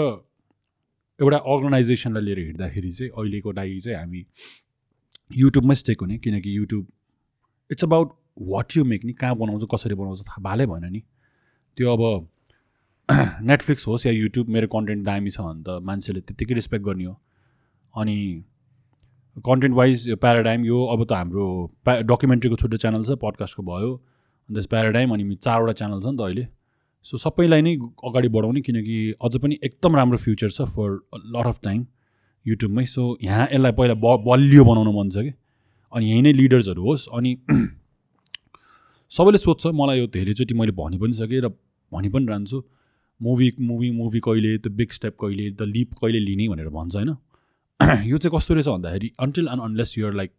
एउटा 1.20 1.36
अर्गनाइजेसनलाई 1.52 2.22
लिएर 2.24 2.38
हिँड्दाखेरि 2.38 2.90
चाहिँ 2.92 3.10
अहिलेको 3.12 3.52
लागि 3.52 3.78
चाहिँ 3.80 3.98
हामी 3.98 4.24
युट्युबमै 5.36 5.74
स्टेक 5.74 6.00
हुने 6.00 6.18
किनकि 6.18 6.56
YouTube 6.56 6.86
it's 7.70 7.84
about 7.84 8.12
what 8.50 8.76
you 8.76 8.84
make 8.84 9.04
नि 9.04 9.12
कहाँ 9.20 9.36
बनाउँछ 9.36 9.64
कसरी 9.74 9.94
बनाउँछ 9.94 10.20
थाहा 10.28 10.42
भालै 10.42 10.66
भएन 10.66 10.90
नि। 10.92 11.02
त्यो 11.76 11.92
अब 11.92 12.02
नेटफ्लिक्स 13.42 13.86
होस् 13.88 14.06
या 14.06 14.12
युट्युब 14.12 14.48
मेरो 14.54 14.66
कन्टेन्ट 14.72 15.04
दामी 15.04 15.30
छ 15.30 15.40
भने 15.40 15.62
त 15.66 15.82
मान्छेले 15.82 16.20
त्यत्तिकै 16.20 16.54
रेस्पेक्ट 16.54 16.84
गर्ने 16.86 17.04
हो। 17.04 17.14
अनि 17.94 18.16
कन्टेन्ट 19.46 19.76
वाइज 19.76 20.08
यो 20.08 20.16
प्याराडाइम 20.16 20.64
यो 20.64 20.84
अब 20.94 21.04
त 21.04 21.12
हाम्रो 21.12 21.46
प्या 21.84 22.00
डकुमेन्ट्रीको 22.12 22.56
छुट्टै 22.62 22.76
च्यानल 22.76 23.02
छ 23.04 23.18
पडकास्टको 23.24 23.62
भयो। 23.62 23.90
अन्त 24.48 24.66
प्याराडाइम 24.70 25.14
अनि 25.14 25.34
चारवटा 25.36 25.72
च्यानल 25.82 26.00
छ 26.00 26.06
नि 26.06 26.16
त 26.16 26.20
अहिले। 26.20 26.46
सो 27.06 27.16
सबैलाई 27.18 27.62
नै 27.62 27.74
अगाडि 28.08 28.28
बढाउने 28.38 28.60
किनकि 28.60 28.96
अझ 29.24 29.36
पनि 29.42 29.58
एकदम 29.64 29.96
राम्रो 29.96 30.18
फ्युचर 30.24 30.50
छ 30.56 30.70
फर 30.74 30.98
लट 31.36 31.46
अफ 31.46 31.60
टाइम 31.64 31.86
युट्युबमै 32.46 32.84
सो 32.94 33.04
यहाँ 33.22 33.46
यसलाई 33.52 33.72
पहिला 33.78 33.94
ब 33.94 34.16
बलियो 34.26 34.64
बनाउन 34.64 34.94
मन 34.96 35.08
छ 35.10 35.24
कि। 35.28 35.32
अनि 35.92 36.10
यहीँ 36.10 36.22
नै 36.22 36.32
लिडर्सहरू 36.32 36.82
होस्। 36.84 37.08
अनि 37.12 37.36
सबैले 39.16 39.38
सोध्छ 39.38 39.72
मलाई 39.74 39.98
यो 39.98 40.06
धेरैचोटि 40.18 40.54
मैले 40.54 40.72
भनि 40.82 40.98
पनि 40.98 41.12
सकेँ 41.22 41.40
र 41.40 41.48
भनि 41.92 42.08
पनि 42.08 42.26
रहन्छु। 42.26 42.58
मुभी 43.22 43.52
मुभी 43.60 43.90
मुभी 43.90 44.20
कहिले 44.20 44.58
त्यो 44.58 44.72
बिग 44.72 44.90
स्टेप 44.92 45.16
कहिले 45.20 45.50
द 45.50 45.62
लिप 45.62 45.94
कहिले 45.94 46.18
लिने 46.18 46.48
भनेर 46.48 46.68
भन्छ 46.68 46.96
होइन? 46.96 47.16
यो 48.10 48.18
चाहिँ 48.18 48.36
कस्तो 48.36 48.54
रहेछ 48.54 48.68
भन्दाखेरि 48.68 49.10
until 49.20 49.48
and 49.48 49.62
unless 49.62 49.98
you're 49.98 50.12
like 50.14 50.32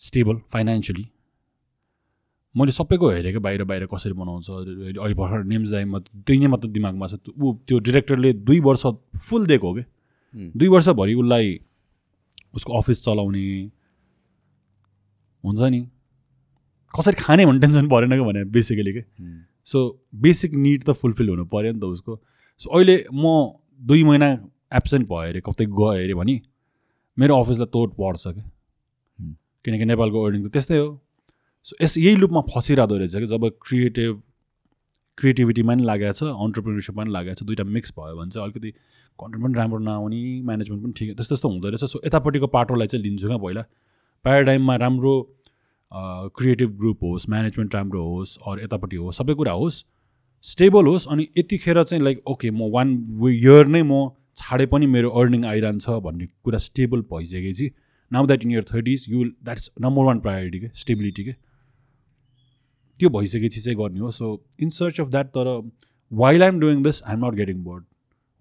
stable 0.00 0.36
financially 0.52 1.08
मैले 2.56 2.72
सबैको 2.72 3.10
हेरेको 3.10 3.40
बाहिर 3.40 3.64
बाहिर 3.64 3.86
कसरी 3.86 4.12
बनाउँछ 4.12 4.50
अहिले 4.50 5.14
भर्खर 5.14 5.44
नेम्स 5.44 5.70
दाइमा 5.70 5.98
त्यही 5.98 6.38
नै 6.40 6.46
मात्र 6.46 6.68
दिमागमा 6.68 7.06
छ। 7.06 7.14
ऊ 7.38 7.54
त्यो 7.68 7.78
डिरेक्टरले 7.78 8.32
दुई 8.32 8.60
वर्ष 8.60 8.86
फुल 9.28 9.46
दिएको 9.46 9.68
हो 9.68 9.74
कि। 9.74 9.84
दुई 10.58 10.68
वर्षभरि 10.68 11.14
उसलाई 11.14 11.60
उसको 12.54 12.78
अफिस 12.78 13.04
चलाउने 13.04 13.44
हुन्छ 15.44 15.62
नि? 15.62 15.80
कसरी 16.98 17.14
खाने 17.14 17.46
भन्ने 17.46 17.60
टेन्सन 17.60 17.88
परेन 17.88 18.10
कि 18.10 18.20
भने 18.20 18.44
बेसिकली 18.44 18.92
के? 18.92 19.00
सो 19.66 19.78
बेसिक 20.22 20.54
निड 20.54 20.84
त 20.84 20.92
फुलफिल 21.02 21.28
हुनु 21.28 21.44
पऱ्यो 21.52 21.72
नि 21.72 21.80
त 21.80 21.84
उसको। 21.84 22.18
सो 22.60 22.70
अहिले 22.70 22.96
म 23.12 23.52
दुई 23.80 24.02
महिना 24.04 24.28
एब्सेन्ट 24.74 25.08
भयो 25.08 25.28
अरे 25.28 25.40
कतै 25.46 25.66
गयो 25.66 26.02
अरे 26.02 26.14
भने 26.14 26.40
मेरो 27.16 27.38
अफिसलाई 27.40 27.72
तोड 27.72 27.90
पर्छ 27.94 28.26
कि 28.28 28.42
किनकि 29.64 29.84
नेपालको 29.84 30.24
अर्निङ 30.26 30.42
त 30.44 30.52
त्यस्तै 30.52 30.78
हो। 30.78 30.88
सो 31.66 31.76
यस 31.82 31.98
यही 31.98 32.16
लुपमा 32.16 32.40
फसिरहँदो 32.50 32.96
रहेछ 32.98 33.16
कि 33.16 33.26
जब 33.32 33.48
क्रिएटिभ 33.62 34.22
क्रिएटिभिटीमा 35.18 35.72
पनि 35.74 35.84
लागेको 35.84 36.12
छ 36.18 36.22
अन्टरप्रिनरसिपमा 36.24 37.02
पनि 37.02 37.12
लागेको 37.12 37.34
छ 37.34 37.44
दुइटा 37.46 37.64
मिक्स 37.76 37.92
भयो 37.98 38.16
भने 38.18 38.30
चाहिँ 38.30 38.44
अलिकति 38.44 38.70
कन्टेन्ट 39.18 39.44
पनि 39.44 39.54
राम्रो 39.58 39.78
नआउने 39.86 40.20
म्यानेजमेन्ट 40.48 40.82
पनि 40.84 40.92
ठिक 40.98 41.08
त्यस्तो 41.16 41.34
त्यस्तो 41.34 41.48
हुँदो 41.48 41.68
रहेछ। 41.68 41.84
सो 41.92 42.00
यतापट्टिको 42.06 42.46
पाटोलाई 42.56 42.86
चाहिँ 42.92 43.04
लिन्छु 43.04 43.26
क्या 43.28 43.38
पहिला। 43.44 43.62
प्याराडाइममा 44.24 44.76
राम्रो 44.84 45.14
क्रिएटिभ 45.94 46.70
ग्रुप 46.78 47.04
होस् 47.04 47.28
म्यानेजमेन्ट 47.30 47.74
राम्रो 47.74 48.04
होस् 48.04 48.36
अरू 48.46 48.62
यतापट्टि 48.62 48.96
होस् 48.96 49.18
सबै 49.18 49.34
कुरा 49.34 49.52
होस् 49.52 49.84
स्टेबल 50.44 50.86
होस् 50.86 51.06
अनि 51.08 51.26
यतिखेर 51.38 51.82
चाहिँ 51.82 52.02
लाइक 52.04 52.22
ओके 52.28 52.50
म 52.50 52.70
वान 52.72 52.92
इयर 53.30 53.66
नै 53.66 53.82
म 53.82 54.08
छाडे 54.36 54.66
पनि 54.66 54.86
मेरो 54.86 55.08
अर्निङ 55.20 55.44
आइरहन्छ 55.44 55.88
भन्ने 56.04 56.26
कुरा 56.44 56.58
स्टेबल 56.58 57.00
भइसकेपछि 57.12 57.70
now 58.12 58.26
that 58.26 58.44
in 58.44 58.50
your 58.50 58.64
thirties 58.72 59.04
you 59.08 59.24
that's 59.24 59.70
number 59.80 60.04
one 60.04 60.20
priority 60.20 60.60
के 60.60 60.70
स्टेबिलिटी 60.74 61.24
के। 61.24 61.32
त्यो 63.00 63.10
भइसकेपछि 63.18 63.60
चाहिँ 63.60 63.78
गर्ने 63.78 64.00
हो। 64.00 64.10
So 64.10 64.44
in 64.62 64.70
search 64.70 65.00
of 65.00 65.08
that 65.08 65.26
तर 65.36 65.50
while 66.12 66.42
I'm 66.42 66.60
doing 66.60 66.82
this 66.82 67.02
I'm 67.02 67.26
not 67.26 67.34
getting 67.34 67.62
bored 67.64 67.84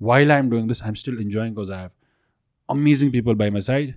while 0.02 0.32
I'm 0.32 0.50
doing 0.50 0.68
this 0.68 0.84
I'm 0.84 0.94
still 1.04 1.20
enjoying 1.22 1.54
cause 1.56 1.72
I 1.72 1.82
have 1.82 1.92
amazing 2.70 3.12
people 3.12 3.36
by 3.36 3.50
my 3.50 3.62
side 3.62 3.94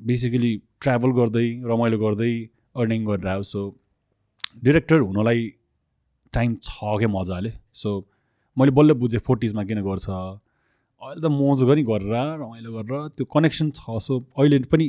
basically 0.00 0.56
travel 0.82 1.10
गर्दै 1.18 1.46
रमाइलो 1.70 1.98
गर्दै 1.98 2.32
अर्निङ 2.76 3.04
गरेर 3.04 3.26
आयो। 3.34 3.42
So 3.42 3.60
director 4.64 4.98
हुनलाई 5.08 5.40
time 6.34 6.54
छ 6.62 6.98
क्या 7.00 7.08
मजाले। 7.08 7.52
सो 7.72 7.90
मैले 8.56 8.72
बल्ल 8.78 8.92
बुझेँ 9.00 9.20
फोर्टिजमा 9.26 9.64
किन 9.64 9.80
गर्छ। 9.88 10.08
अहिले 10.08 11.20
त 11.20 11.26
मोज 11.32 11.64
पनि 11.68 11.82
गरेर 11.92 12.14
रमाइलो 12.42 12.70
गरेर 12.76 13.08
त्यो 13.16 13.24
कनेक्सन 13.34 13.70
छ। 13.70 13.98
सो 14.06 14.20
अहिले 14.38 14.58
पनि 14.72 14.86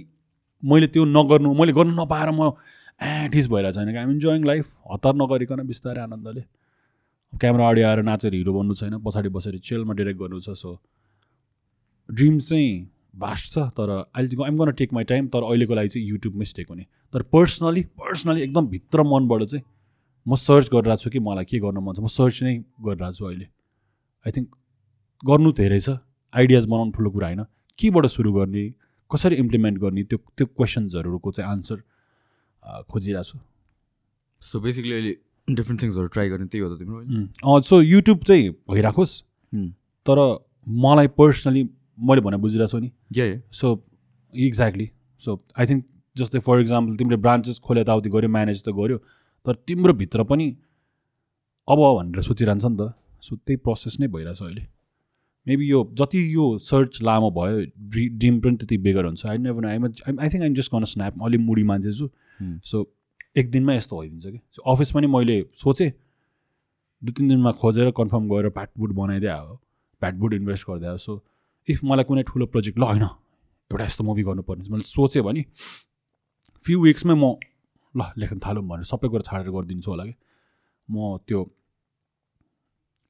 मैले 0.64 0.88
त्यो 0.94 1.06
नगर्नु 1.06 1.54
मैले 1.54 1.74
गर्नु 1.78 1.94
नपाएर 2.02 2.30
म 2.32 2.52
एटिस 2.98 3.48
भइरहेको 3.48 3.76
छैन 3.78 3.92
कि 3.92 3.98
आइम 3.98 4.12
इन्जोइङ 4.12 4.44
लाइफ 4.46 4.66
हतार 4.92 5.14
नगरिकन 5.22 5.60
बिस्तारै 5.68 6.02
आनन्दले। 6.02 6.44
क्यामेरा 7.34 7.66
अगाडि 7.68 7.82
आएर 7.88 8.02
नाचेर 8.10 8.34
हिरो 8.34 8.52
बन्नु 8.54 8.74
छैन 8.74 8.94
पछाडि 9.06 9.30
बसेर 9.30 9.58
चेलमा 9.68 9.94
डिरेक्ट 10.00 10.20
गर्नु 10.20 10.40
छ। 10.40 10.56
सो 10.58 10.72
ड्रिम 12.10 12.38
चाहिँ 12.40 12.72
भास्ट 13.20 13.53
छ 13.53 13.65
तर 13.78 13.89
अहिले 13.97 14.43
I'm 14.43 14.57
gonna 14.57 14.72
take 14.80 14.93
my 14.93 15.03
time 15.11 15.28
तर 15.34 15.43
अहिलेको 15.43 15.76
लागि 15.76 15.89
चाहिँ 15.89 16.07
युट्युबमै 16.07 16.45
स्टेक 16.45 16.70
हुने। 16.70 16.86
तर 17.13 17.22
पर्सनली 17.34 17.84
पर्सनली 18.01 18.41
एकदम 18.41 18.68
भित्र 18.68 19.03
मनबाट 19.03 19.43
चाहिँ 19.43 19.63
म 20.26 20.36
सर्च 20.36 20.70
गरिरहेको 20.74 21.03
छु 21.03 21.09
कि 21.09 21.20
मलाई 21.28 21.45
के 21.45 21.59
गर्न 21.59 21.78
मन 21.84 21.93
छ। 21.93 21.99
म 21.99 22.07
सर्च 22.07 22.43
नै 22.43 22.53
गरिरहेको 22.86 23.18
छु 23.18 23.26
अहिले। 23.26 23.45
आई 24.26 24.32
थिङ्क 24.38 24.47
गर्नु 25.24 25.51
धेरै 25.59 25.80
छ। 25.80 25.97
आइडियाज 26.34 26.65
बनाउनु 26.68 26.91
ठुलो 26.97 27.09
कुरा 27.11 27.28
होइन। 27.28 27.43
केबाट 27.80 28.05
सुरु 28.15 28.32
गर्ने? 28.34 28.63
कसरी 29.11 29.36
इम्प्लिमेन्ट 29.43 29.78
गर्ने? 29.80 30.03
त्यो 30.03 30.18
त्यो 30.38 30.45
क्वेसन्सहरूको 30.47 31.32
चाहिँ 31.32 31.51
आन्सर 31.51 31.78
खोजिरहेको 32.91 33.24
छु। 33.24 33.38
सो 34.41 34.59
बेसिकली 34.59 34.93
अहिले 34.93 35.13
डिफ्रेन्ट 35.47 35.82
थिङ्सहरू 35.82 36.07
ट्राई 36.13 36.30
गर्ने 36.30 36.47
त्यही 36.51 36.63
हो 36.63 36.76
त 36.76 36.80
तिम्रो 36.80 37.61
सो 37.63 37.82
युट्युब 37.82 38.24
चाहिँ 38.28 38.49
भइराखोस्. 38.70 39.13
तर 40.05 40.18
मलाई 40.86 41.07
पर्सनली 41.15 41.63
मैले 41.98 42.22
भने 42.22 42.38
बुझिरहेको 42.38 42.72
छु 42.72 42.80
नि। 42.80 42.89
So 43.52 43.74
exactly 44.34 44.89
so 45.22 45.43
I 45.60 45.66
think 45.66 45.86
जस्तै 46.16 46.39
फर 46.39 46.60
इक्जाम्पल 46.62 46.95
तिमीले 46.98 47.18
ब्रान्चेस 47.26 47.60
खोले 47.66 47.82
यताउति 47.82 48.10
गऱ्यो 48.10 48.30
म्यानेज 48.30 48.64
त 48.64 48.70
गऱ्यो 48.80 48.98
तर 49.45 49.54
तिम्रो 49.68 49.93
भित्र 49.93 50.24
पनि 50.32 50.48
अब 51.68 51.80
भनेर 52.00 52.22
सोचिरहन्छ 52.22 52.66
नि 52.66 52.78
त। 52.78 52.93
सो 53.22 53.36
त्यही 53.36 53.58
प्रोसेस 53.66 54.00
नै 54.00 54.08
भइरहेछ 54.08 54.41
अहिले। 54.41 54.66
मेबी 55.48 55.70
यो 55.70 55.80
जति 56.00 56.22
यो 56.34 56.45
सर्च 56.60 57.02
लामो 57.04 57.30
भयो 57.32 57.60
ड्रि 57.91 58.08
ड्रिम 58.20 58.39
पनि 58.41 58.58
त्यति 58.58 58.78
बेगर 58.86 59.06
हुन्छ। 59.06 59.26
I 59.26 59.38
never 59.38 59.66
I'm 59.66 59.86
I 59.86 60.30
think 60.30 60.43
I'm 60.43 60.54
just 60.54 60.72
गर्न 60.74 60.84
स्न्याप 60.93 61.24
अलिक 61.24 61.41
मुडी 61.41 61.64
मान्छे 61.64 61.91
छु। 61.91 62.10
Hmm. 62.41 62.58
सो 62.64 62.78
एक 63.38 63.52
दिनमै 63.52 63.76
यस्तो 63.78 64.00
भइदिन्छ 64.00 64.26
कि। 64.28 64.39
सो 64.52 64.62
अफिस 64.72 64.91
पनि 64.91 65.08
मैले 65.08 65.38
सोचेँ 65.56 65.91
दुई 67.02 67.14
तिन 67.14 67.28
दिनमा 67.28 67.52
खोजेर 67.62 67.91
कन्फर्म 67.98 68.28
गरेर 68.30 68.50
प्याटबुट 68.50 68.91
बनाइदिए 69.00 69.32
हो 69.32 69.56
प्याटबुट 70.02 70.34
इन्भेस्ट 70.34 70.70
गरिदिए 70.70 70.98
सो 70.98 71.14
इफ 71.68 71.84
मलाई 71.84 72.03
कुनै 72.03 72.24
ठुलो 72.24 72.45
प्रोजेक्ट 72.53 72.80
ल 72.80 72.84
होइन। 72.84 73.03
एउटा 73.72 73.86
यस्तो 73.86 74.03
मुभी 74.03 74.24
गर्नुपर्ने। 74.24 74.70
मैले 74.70 74.84
सोचेँ 74.84 75.24
भने 75.24 75.41
फ्यु 76.63 76.82
विक्समै 76.82 77.13
म 77.13 77.36
ल 77.95 78.01
लेख्न 78.18 78.39
थालौँ 78.39 78.63
भनेर 78.68 78.84
सबै 78.84 79.07
कुरा 79.09 79.24
छाडेर 79.28 79.51
गरिदिन्छु 79.51 79.91
होला 79.91 80.05
कि। 80.05 80.15
म 80.89 81.18
त्यो 81.28 81.39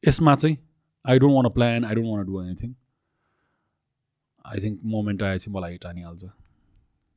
यसमा 0.04 0.36
चाहिँ 0.36 0.58
I 1.06 1.20
don't 1.20 1.36
want 1.36 1.50
plan 1.54 1.86
I 1.86 1.96
don't 1.96 2.10
want 2.10 2.26
do 2.26 2.42
anything 2.42 2.74
I 4.46 4.58
think 4.64 4.80
moment 4.86 5.24
आएपछि 5.24 5.52
मलाई 5.52 5.72
हिट 5.72 5.86
हानिहाल्छ। 5.86 6.24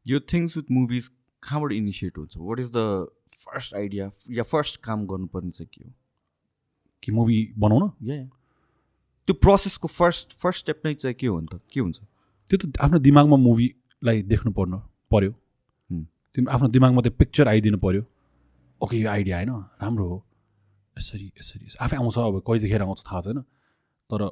यो 0.08 0.20
थिङ्स 0.32 0.56
विथ 0.56 0.70
मुभिज 0.70 1.08
कहाँबाट 1.42 1.72
इनिसिएट 1.72 2.18
हुन्छ? 2.18 2.36
What 2.36 2.60
is 2.60 2.70
the 2.76 3.08
first 3.32 3.74
idea 3.74 4.10
yeah 4.30 4.42
first 4.42 4.80
काम 4.84 5.06
गर्नुपर्ने 5.06 5.50
चाहिँ 5.50 5.68
के 5.74 5.84
हो? 5.84 5.92
कि 7.02 7.12
मुभी 7.12 7.38
बनाउन? 7.58 7.90
या 8.02 8.16
त्यो 9.30 9.38
प्रोसेसको 9.38 9.88
फर्स्ट 9.88 10.32
फर्स्ट 10.42 10.60
स्टेप 10.60 10.78
नै 10.84 10.94
चाहिँ 10.94 11.14
के 11.14 11.26
हो 11.26 11.40
त? 11.40 11.62
के 11.70 11.80
हुन्छ? 11.80 11.98
त्यो 12.50 12.56
त 12.58 12.82
आफ्नो 12.82 12.98
दिमागमा 12.98 13.36
मुभीलाई 13.38 14.22
देख्नु 14.26 14.50
पर्नु 14.58 14.78
पऱ्यो। 15.06 15.30
तिम्रो 16.34 16.50
आफ्नो 16.50 16.68
दिमागमा 16.74 17.00
त्यो 17.06 17.14
पिक्चर 17.14 17.48
आइदिनु 17.48 17.78
पऱ्यो 17.78 18.02
ओके 18.82 18.96
यो 18.96 19.08
आइडिया 19.10 19.36
होइन 19.38 19.52
राम्रो 19.82 20.06
हो। 20.10 20.18
यसरी 20.96 21.26
यसरी। 21.38 21.78
आफै 21.78 21.96
आउँछ 22.02 22.18
अब 22.18 22.42
कहिलेखेर 22.42 22.82
आउँछ 22.82 23.00
थाहा 23.06 23.20
छैन। 23.22 23.38
तर 24.10 24.26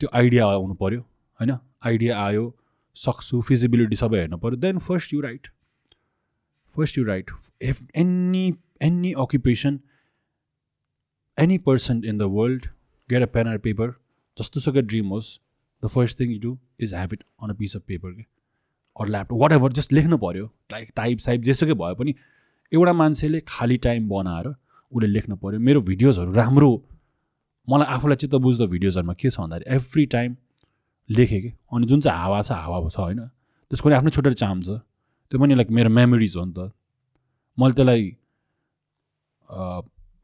त्यो 0.00 0.08
आइडिया 0.10 0.42
आउनु 0.50 0.74
पऱ्यो 0.82 1.00
होइन? 1.00 1.52
आइडिया 1.86 2.12
आयो 2.26 2.44
सक्छु 2.96 3.40
फिजिबिलिटी 3.46 3.96
सबै 4.02 4.18
हेर्नु 4.18 4.38
पऱ्यो 4.42 4.56
then 4.58 4.78
first 4.82 5.14
you 5.14 5.20
write 5.30 5.54
first 6.74 6.98
you 6.98 7.04
write 7.06 7.30
if 7.62 7.86
any 7.94 8.46
any 8.82 9.12
occupation 9.22 9.80
any 11.38 11.58
person 11.66 12.02
in 12.04 12.18
the 12.18 12.34
world 12.38 12.66
get 13.08 13.22
a 13.22 13.30
pen 13.30 13.48
or 13.48 13.58
paper 13.66 14.02
जस्तो 14.38 14.60
सुकै 14.60 14.82
ड्रिम 14.92 15.08
होस् 15.16 15.28
the 15.82 15.88
first 15.94 16.20
thing 16.20 16.32
you 16.32 16.38
do 16.40 16.56
is 16.80 16.94
have 16.94 17.12
it 17.12 17.24
on 17.42 17.50
a 17.50 17.54
piece 17.58 17.76
of 17.76 17.82
paper 17.88 18.12
के 18.12 18.24
or 18.96 19.08
laptop 19.08 19.42
what 19.42 19.52
ever 19.52 19.72
just 19.80 19.92
लेख्नु 19.92 20.18
पऱ्यो 20.24 20.46
type 20.70 20.88
type 20.96 21.18
साइप 21.26 21.40
जेसुकै 21.50 21.74
भए 21.82 21.94
पनि 22.00 22.14
एउटा 22.72 22.92
मान्छेले 23.02 23.40
खाली 23.48 23.76
टाइम 23.88 24.08
बनाएर 24.08 24.48
उसले 24.48 25.06
लेख्नु 25.06 25.36
पऱ्यो 25.44 25.60
मेरो 25.68 25.80
भिडियोजहरू 25.90 26.32
राम्रो 26.32 26.70
मलाई 27.68 27.94
आफूलाई 27.96 28.16
चित्त 28.22 28.34
बुझ्दो 28.46 28.66
भिडियोजहरूमा 28.74 29.14
के 29.20 29.30
छ 29.30 29.40
भन्दाखेरि 29.40 29.76
एभ्री 29.76 30.06
टाइम 30.14 30.36
लेखेँ 31.08 31.40
कि 31.42 31.52
अनि 31.72 31.86
जुन 31.86 32.00
चाहिँ 32.00 32.18
हावा 32.18 32.40
छ 32.42 32.52
हावा 32.64 32.88
छ 32.88 32.98
होइन 32.98 33.20
त्यसको 33.70 33.88
पनि 33.88 33.96
आफ्नै 33.96 34.10
छुट्टै 34.16 34.32
चाम 34.42 34.60
छ। 34.60 34.68
त्यो 35.32 35.38
पनि 35.40 35.54
लाइक 35.54 35.70
मेरो 35.78 35.90
मेमोरिज 35.90 36.36
हो 36.36 36.44
नि 36.44 36.52
त। 36.52 36.70
मैले 37.58 37.74
त्यसलाई 37.74 38.02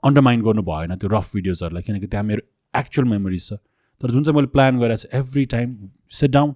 अन्डरमाइन 0.02 0.42
गर्नु 0.42 0.62
भएन 0.68 0.96
त्यो 0.96 1.08
रफ 1.16 1.32
भिडियोजहरूलाई 1.34 1.82
किनकि 1.82 2.06
त्यहाँ 2.06 2.24
मेरो 2.30 2.42
एक्चुअल 2.74 3.08
मेमोरिज 3.08 3.48
छ। 3.48 3.52
तर 4.00 4.10
जुन 4.10 4.24
चाहिँ 4.24 4.36
मैले 4.36 4.46
प्लान 4.56 4.80
गरेर 4.80 4.96
चाहिँ 4.96 5.20
every 5.20 5.44
time 5.54 5.76
sit 6.20 6.30
down 6.30 6.54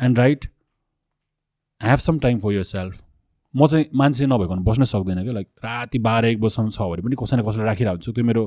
and 0.00 0.18
write 0.18 0.44
have 1.80 1.98
some 1.98 2.18
time 2.18 2.38
for 2.40 2.52
yourself 2.70 3.02
म 3.54 3.66
चाहिँ 3.66 3.86
मान्छे 3.94 4.26
नभइकन 4.26 4.62
बस्नै 4.64 4.86
सक्दैन 4.86 5.22
क्या 5.22 5.32
लाइक 5.34 5.48
राति 5.64 5.98
बाह्र 5.98 6.26
एक 6.26 6.40
बजीसम्म 6.40 6.70
छ 6.70 6.90
भने 6.90 7.02
पनि 7.02 7.16
कसै 7.22 7.36
न 7.36 7.42
कसैलाई 7.48 7.66
राखिरहेको 7.66 7.94
हुन्छु 7.94 8.12
त्यो 8.12 8.24
मेरो 8.24 8.46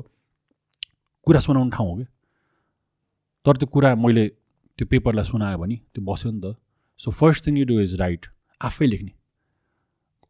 कुरा 1.28 1.40
सुनाउने 1.40 1.72
ठाउँ 1.72 1.90
हो 1.90 1.96
कि 1.98 2.06
तर 3.46 3.58
त्यो 3.58 3.68
कुरा 3.74 3.96
मैले 3.96 4.28
त्यो 4.80 4.86
पेपरलाई 4.92 5.26
सुनायो 5.26 5.58
भने 5.58 5.76
त्यो 5.94 6.02
बस्यो 6.06 6.32
नि 6.32 6.40
त। 6.42 6.56
So 7.00 7.12
first 7.12 7.48
thing 7.48 7.58
you 7.58 7.66
do 7.66 7.80
is 7.80 8.00
write 8.00 8.26
आफै 8.62 8.86
लेख्ने। 8.86 9.12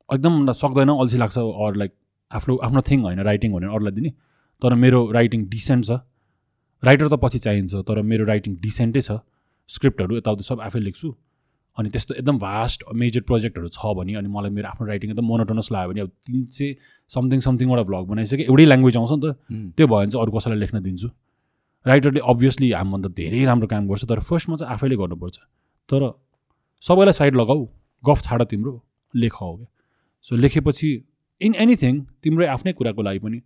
एकदम 0.10 0.52
सक्दैन 0.52 0.90
अल्छी 0.90 1.18
लाग्छ 1.18 1.38
अरू 1.38 1.78
लाइक 1.80 1.92
आफ्नो 2.32 2.56
आफ्नो 2.68 2.82
थिङ 2.90 3.02
होइन 3.02 3.20
राइटिङ 3.30 3.54
भनेर 3.54 3.70
अरूलाई 3.70 3.94
दिने। 3.94 4.10
तर 4.62 4.74
मेरो 4.84 5.00
राइटिङ 5.12 5.46
डिसेन्ट 5.50 5.86
छ। 5.86 6.00
राइटर 6.84 7.08
त 7.08 7.20
पछि 7.24 7.40
चाहिन्छ 7.40 7.76
तर 7.88 8.02
मेरो 8.04 8.26
राइटिङ 8.26 8.56
डिसेन्टै 8.62 9.02
छ। 9.02 9.20
स्क्रिप्टहरू 9.70 10.18
यताउति 10.18 10.44
सब 10.44 10.62
आफै 10.62 10.80
लेख्छु। 10.80 11.10
अनि 11.78 11.90
त्यस्तो 11.90 12.14
एकदम 12.14 12.38
भास्ट 12.38 12.84
मेजर 12.94 13.22
प्रोजेक्टहरू 13.30 13.70
छ 13.70 13.94
भने 13.98 14.16
अनि 14.16 14.30
मलाई 14.30 14.52
मेरो 14.52 14.68
आफ्नो 14.70 14.88
राइटिङ 14.88 15.10
एकदम 15.12 15.26
मोनोटोनस 15.26 15.72
लाग्यो 15.72 15.90
भने 15.92 16.02
अब 16.02 16.12
तिन 16.26 16.44
चाहिँ 16.46 16.76
समथिङ 17.10 17.40
समथिङबाट 17.48 17.86
भ्लग 17.88 18.08
बनाइसक्यो 18.08 18.46
एउटै 18.46 18.66
ल्याङ्ग्वेज 18.66 18.98
आउँछ 18.98 19.12
नि 19.12 19.20
त। 19.24 19.26
त्यो 19.78 19.88
भयो 19.88 19.98
भने 19.98 20.12
चाहिँ 20.12 20.24
अरू 20.24 20.32
कसैलाई 20.38 20.60
लेख्न 20.60 20.82
दिन्छु। 20.84 21.10
राइटरले 21.86 22.20
अभियसली 22.34 22.72
हामीभन्दा 22.72 23.10
धेरै 23.20 23.44
राम्रो 23.44 23.68
काम 23.68 23.88
गर्छ 23.88 24.06
तर 24.12 24.20
फर्स्टमा 24.30 24.56
चाहिँ 24.56 24.74
आफैले 24.74 24.96
गर्नुपर्छ। 24.96 25.38
तर 25.90 26.02
सबैलाई 26.84 27.14
साइड 27.14 27.36
लगाऊ। 27.36 27.68
गफ 28.04 28.22
छाड 28.22 28.44
तिम्रो 28.52 28.74
लेख 29.14 29.34
हो 29.42 29.56
क्या। 29.56 29.68
सो 30.26 30.36
लेखेपछि 30.36 30.90
इन 31.42 31.56
एनिथिङ 31.64 31.94
तिम्रै 32.24 32.48
आफ्नै 32.48 32.74
कुराको 32.74 33.02
लागि 33.02 33.20
पनि 33.20 33.40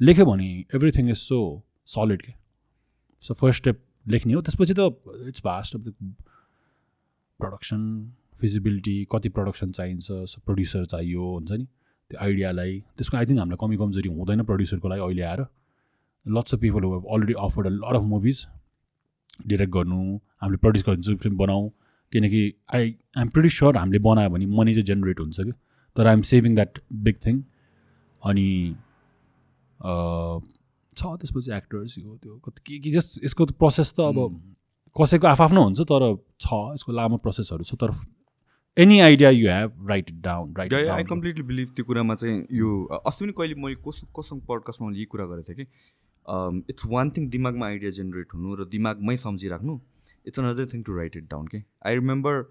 लेख्यो 0.00 0.24
भने 0.26 0.48
एभ्रिथिङ 0.74 1.10
इज 1.10 1.16
सो 1.18 1.38
सलिड 1.86 2.22
के 2.22 2.32
सो 3.24 3.34
फर्स्ट 3.34 3.62
स्टेप 3.62 3.80
लेख्ने 4.14 4.32
हो 4.34 4.40
त्यसपछि 4.46 4.74
त 4.78 4.80
it's 5.28 5.42
vast 5.44 5.76
of 5.76 5.80
the 5.80 5.94
production 7.40 7.80
feasibility 8.40 8.96
कति 9.12 9.28
प्रडक्सन 9.36 9.70
चाहिन्छ 9.78 10.06
सो 10.32 10.40
प्रड्युसर 10.46 10.84
चाहियो 10.94 11.30
हुन्छ 11.34 11.52
नि। 11.52 11.64
त्यो 12.10 12.18
आइडियालाई 12.24 12.78
त्यसको 12.96 13.16
आई 13.16 13.26
थिङ्क 13.26 13.38
हामीलाई 13.38 13.58
कमी 13.60 13.76
कमजोरी 13.82 14.08
हुँदैन 14.16 14.42
प्रड्युसरको 14.50 14.88
लागि 14.88 15.02
अहिले 15.02 15.22
आएर। 15.30 15.40
Lots 16.26 16.54
of 16.54 16.60
people 16.60 16.84
already 17.14 17.34
afford 17.46 17.66
a 17.66 17.70
lot 17.70 17.96
of 17.96 18.02
movies 18.12 18.46
direct 19.46 19.72
गर्नु 19.72 20.00
हामीले 20.42 20.58
प्रड्युस 20.64 20.84
गरिदिन्छु 20.88 21.16
फिल्म 21.22 21.36
बनाऊ 21.36 21.68
किनकि 22.12 22.42
आई 22.74 22.94
आइएम 23.16 23.28
प्रिटी 23.36 23.48
स्योर 23.56 23.76
हामीले 23.76 23.98
बनायो 24.08 24.30
भने 24.30 24.46
मनी 24.58 24.74
चाहिँ 24.74 24.86
जेनेरेट 24.86 25.20
हुन्छ 25.20 25.40
कि। 25.40 25.52
तर 25.96 26.06
I'm 26.06 26.22
saving 26.32 26.54
that 26.54 26.78
big 27.06 27.16
thing 27.26 27.42
अनि 28.22 28.48
अ, 29.80 29.92
छ 30.96 31.14
त्यसपछि 31.20 31.52
एक्टर्स 31.56 31.98
यो 31.98 32.16
त्यो 32.16 32.36
कति 32.44 32.62
के 32.66 32.78
के 32.84 32.90
जस्ट 32.96 33.24
यसको 33.24 33.46
प्रोसेस 33.62 33.94
त 33.98 34.10
अब 34.10 34.18
कसैको 34.96 35.26
आफआफ्नो 35.28 35.62
हुन्छ 35.64 35.88
तर 35.92 36.04
छ 36.40 36.60
यसको 36.74 36.92
लामो 36.92 37.16
प्रोसेसहरू 37.24 37.64
छ 37.70 37.80
तर 37.82 37.94
any 38.76 38.98
idea 39.00 39.30
you 39.30 39.50
have 39.50 39.88
write 39.88 40.10
it 40.10 40.20
down 40.22 40.54
write 40.58 40.74
I 40.74 41.04
completely 41.10 41.42
believe 41.50 41.74
त्यो 41.76 41.84
कुरामा 41.84 42.14
चाहिँ 42.22 42.36
यो 42.60 42.70
अस्ति 42.94 43.24
पनि 43.24 43.32
कहिले 43.38 43.54
मैले 43.62 43.76
कस 43.88 44.00
कोसँग 44.12 44.40
पडकास्टमा 44.48 44.88
मैले 44.88 44.98
यही 44.98 45.06
कुरा 45.14 45.26
गरेको 45.32 45.52
थिएँ 45.52 45.58
कि 45.58 45.66
इट्स 46.70 46.86
वान 46.92 47.10
थिङ 47.16 47.28
दिमागमा 47.30 47.66
आइडिया 47.66 47.90
जेनेरेट 47.98 48.34
हुनु 48.34 48.54
र 48.60 48.64
दिमागमै 48.72 49.16
सम्झिराख्नु 49.24 49.78
it's 50.26 50.40
another 50.40 50.66
thing 50.72 50.82
to 50.82 50.96
write 50.96 51.16
it 51.16 51.30
down 51.30 51.46
के 51.46 51.62
आई 51.86 51.94
रिमेम्बर 51.94 52.42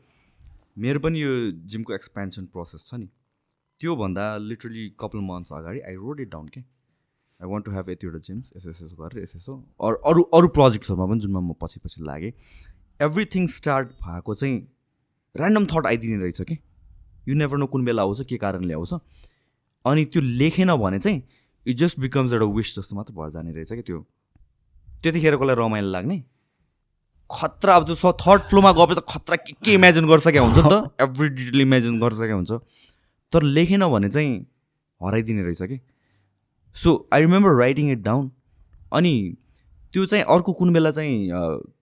मेरो 0.86 1.00
पनि 1.00 1.22
यो 1.22 1.34
जिमको 1.74 1.94
एक्सपेन्सन 1.94 2.46
प्रोसेस 2.54 2.88
छ 2.88 3.00
नि। 3.00 3.10
त्योभन्दा 3.80 4.26
लिटरली 4.38 4.86
कपाल 5.00 5.22
मन्थ्स 5.32 5.52
अगाडि 5.54 5.80
आई 5.90 5.96
रोड 6.04 6.20
इट 6.20 6.30
डाउन 6.32 6.48
के 6.48 6.62
आई 7.44 7.50
वान्ट 7.52 7.66
टु 7.66 7.72
हेभ 7.72 7.90
यतिवटा 7.90 8.20
जिम्स 8.24 8.52
यसो 8.58 8.96
गरेर 8.96 9.24
यसो 9.24 9.54
अरू 9.84 9.96
अरू 10.10 10.22
अरू 10.38 10.48
प्रोजेक्ट्सहरूमा 10.58 11.06
पनि 11.12 11.20
जुनमा 11.20 11.40
म 11.40 11.54
पछि 11.62 11.80
पछि 11.84 12.04
लागेँ। 12.08 12.32
एभ्रिथिङ 13.00 13.48
स्टार्ट 13.52 13.88
भएको 14.04 14.36
चाहिँ 14.36 14.56
ऱ्यान्डम 15.36 15.66
थट 15.72 15.86
आइदिने 15.88 16.18
रहेछ 16.24 16.42
कि? 16.42 16.58
यु 17.28 17.36
नेभर 17.36 17.58
नो 17.58 17.66
कुन 17.68 17.86
बेला 17.86 18.02
आउँछ 18.02 18.26
के 18.30 18.38
कारणले 18.38 18.74
आउँछ। 18.74 18.94
अनि 19.86 20.06
त्यो 20.06 20.22
लेखेन 20.22 20.76
भने 20.80 21.00
चाहिँ 21.00 21.24
इट 21.66 21.78
जस्ट 21.78 22.00
बिकम्स 22.00 22.34
एउटा 22.34 22.46
विस 22.56 22.76
जस्तो 22.80 22.96
मात्र 22.96 23.14
भएर 23.14 23.30
जाने 23.36 23.52
रहेछ 23.52 23.74
कि 23.74 23.82
त्यो। 23.82 24.00
त्यतिखेर 25.04 25.36
कसलाई 25.36 25.56
रमाइलो 25.60 25.90
लाग्ने? 25.92 26.24
खतरा 27.30 27.76
अब 27.76 27.84
त्यो 27.86 28.12
थर्ड 28.24 28.42
फ्लोमा 28.50 28.72
गएपछि 28.72 28.96
त 28.96 29.04
खतरा 29.10 29.36
के 29.36 29.54
के 29.60 29.74
इमेजिन 29.74 30.08
गरिसकेको 30.08 30.46
हुन्छ 30.46 30.58
नि 30.58 30.70
त? 30.72 30.76
एभ्री 31.02 31.28
डिटेल 31.30 31.62
इमेजिन 31.62 32.00
गरिसकेको 32.00 32.36
हुन्छ। 32.36 32.52
तर 33.34 33.44
लेखेन 33.44 33.84
भने 33.90 34.10
चाहिँ 34.10 34.32
हराइदिने 35.02 35.44
रहेछ 35.44 35.62
कि? 35.64 35.78
So 36.76 36.96
I 37.14 37.22
remember 37.22 37.56
writing 37.60 37.92
it 37.92 38.02
down 38.04 38.30
अनि 39.00 39.14
त्यो 39.94 40.06
चाहिँ 40.06 40.24
अर्को 40.36 40.54
कुन 40.60 40.74
बेला 40.74 40.92
चाहिँ 40.92 41.30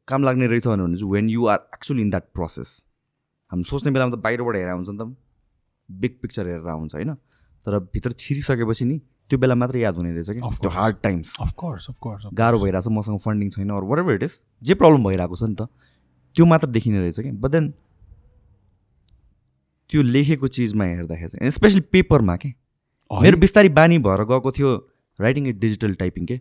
काम 0.07 0.23
लाग्ने 0.23 0.47
रहेछ 0.47 0.67
भने 0.67 0.95
चाहिँ 0.97 1.11
when 1.11 1.29
you 1.29 1.45
are 1.47 1.59
actually 1.73 2.01
in 2.01 2.09
that 2.09 2.23
process 2.35 2.81
हामी 3.51 3.63
सोच्ने 3.69 3.91
बेलामा 3.91 4.15
त 4.15 4.19
बाहिरबाट 4.23 4.55
हेरेर 4.55 4.73
हुन्छ 4.73 4.89
नि 4.89 4.97
त 4.97 5.15
बिग 5.89 6.17
पिक्चर 6.21 6.47
हेरेर 6.47 6.67
आउँछ 6.69 6.95
होइन? 6.95 7.13
तर 7.65 7.79
भित्र 7.93 8.11
छिरिसकेपछि 8.19 8.85
नि 8.85 8.97
त्यो 9.29 9.39
बेला 9.39 9.55
मात्र 9.55 9.77
याद 9.77 9.95
हुने 9.95 10.11
रहेछ 10.11 10.29
कि 10.29 10.39
त्यो. 10.39 10.69
हार्ड 10.69 10.95
टाइम्स 11.03 11.35
अफकोर्स 11.41 11.89
अफकोर्स 11.89 12.25
गाह्रो 12.33 12.59
भइरहेछ 12.59 12.87
मसँग 12.91 13.19
फन्डिङ 13.25 13.49
छैन 13.49 13.69
अरू 13.71 13.87
वाट 13.87 13.99
एभर 13.99 14.13
इट 14.13 14.23
इज 14.23 14.39
जे 14.61 14.73
प्रब्लम 14.81 15.03
भइरहेको 15.03 15.35
छ 15.35 15.43
नि 15.43 15.55
त 15.55 15.67
त्यो 16.35 16.45
मात्र 16.45 16.67
देखिने 16.77 16.99
रहेछ 16.99 17.19
कि 17.19 17.31
बट 17.31 17.51
देन 17.51 17.69
त्यो 19.89 20.01
लेखेको 20.01 20.47
चिजमा 20.57 20.85
हेर्दाखेरि 20.85 21.29
चाहिँ 21.29 21.51
स्पेसली 21.51 21.81
पेपरमा 21.95 22.35
के 22.43 22.49
मेरो 23.11 23.37
बिस्तारै 23.37 23.69
बानी 23.77 23.97
भएर 24.07 24.23
गएको 24.29 24.51
थियो 24.57 24.69
राइटिङ 25.19 25.47
ए 25.47 25.51
डिजिटल 25.63 25.93
टाइपिङ 26.01 26.25
के? 26.25 26.37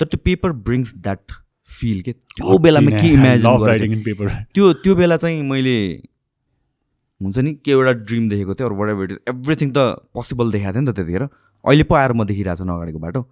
तर 0.00 0.06
त्यो 0.06 0.18
पेपर 0.24 0.52
ब्रिङ्स 0.66 0.94
द्याट 0.96 1.32
फिल 1.70 2.00
के? 2.02 2.12
त्यो 2.12 2.58
बेलामा 2.58 2.90
के 3.00 3.08
इमेजिन 3.12 4.02
पेपर 4.04 4.32
त्यो 4.54 4.72
त्यो 4.82 4.94
बेला 4.96 5.16
चाहिँ 5.16 5.42
मैले 5.50 5.76
हुन्छ 7.20 7.38
नि 7.38 7.52
के 7.54 7.70
एउटा 7.70 7.92
ड्रिम 8.08 8.28
देखेको 8.28 8.54
थिएँ 8.54 8.66
अरू 8.68 8.76
वाट 8.76 9.10
इट 9.10 9.28
एभ्रिथिङ 9.28 9.70
त 9.70 9.78
पोसिबल 10.14 10.50
देखाएको 10.52 10.72
थियो 10.72 10.82
नि 10.82 10.92
त 10.92 10.96
त्यतिखेर। 10.96 11.22
अहिले 11.22 11.84
पो 11.84 11.94
आएर 11.94 12.12
म 12.12 12.24
देखिरहेको 12.26 12.64
छु 12.64 12.72
अगाडिको 12.74 12.98
बाटो। 12.98 13.22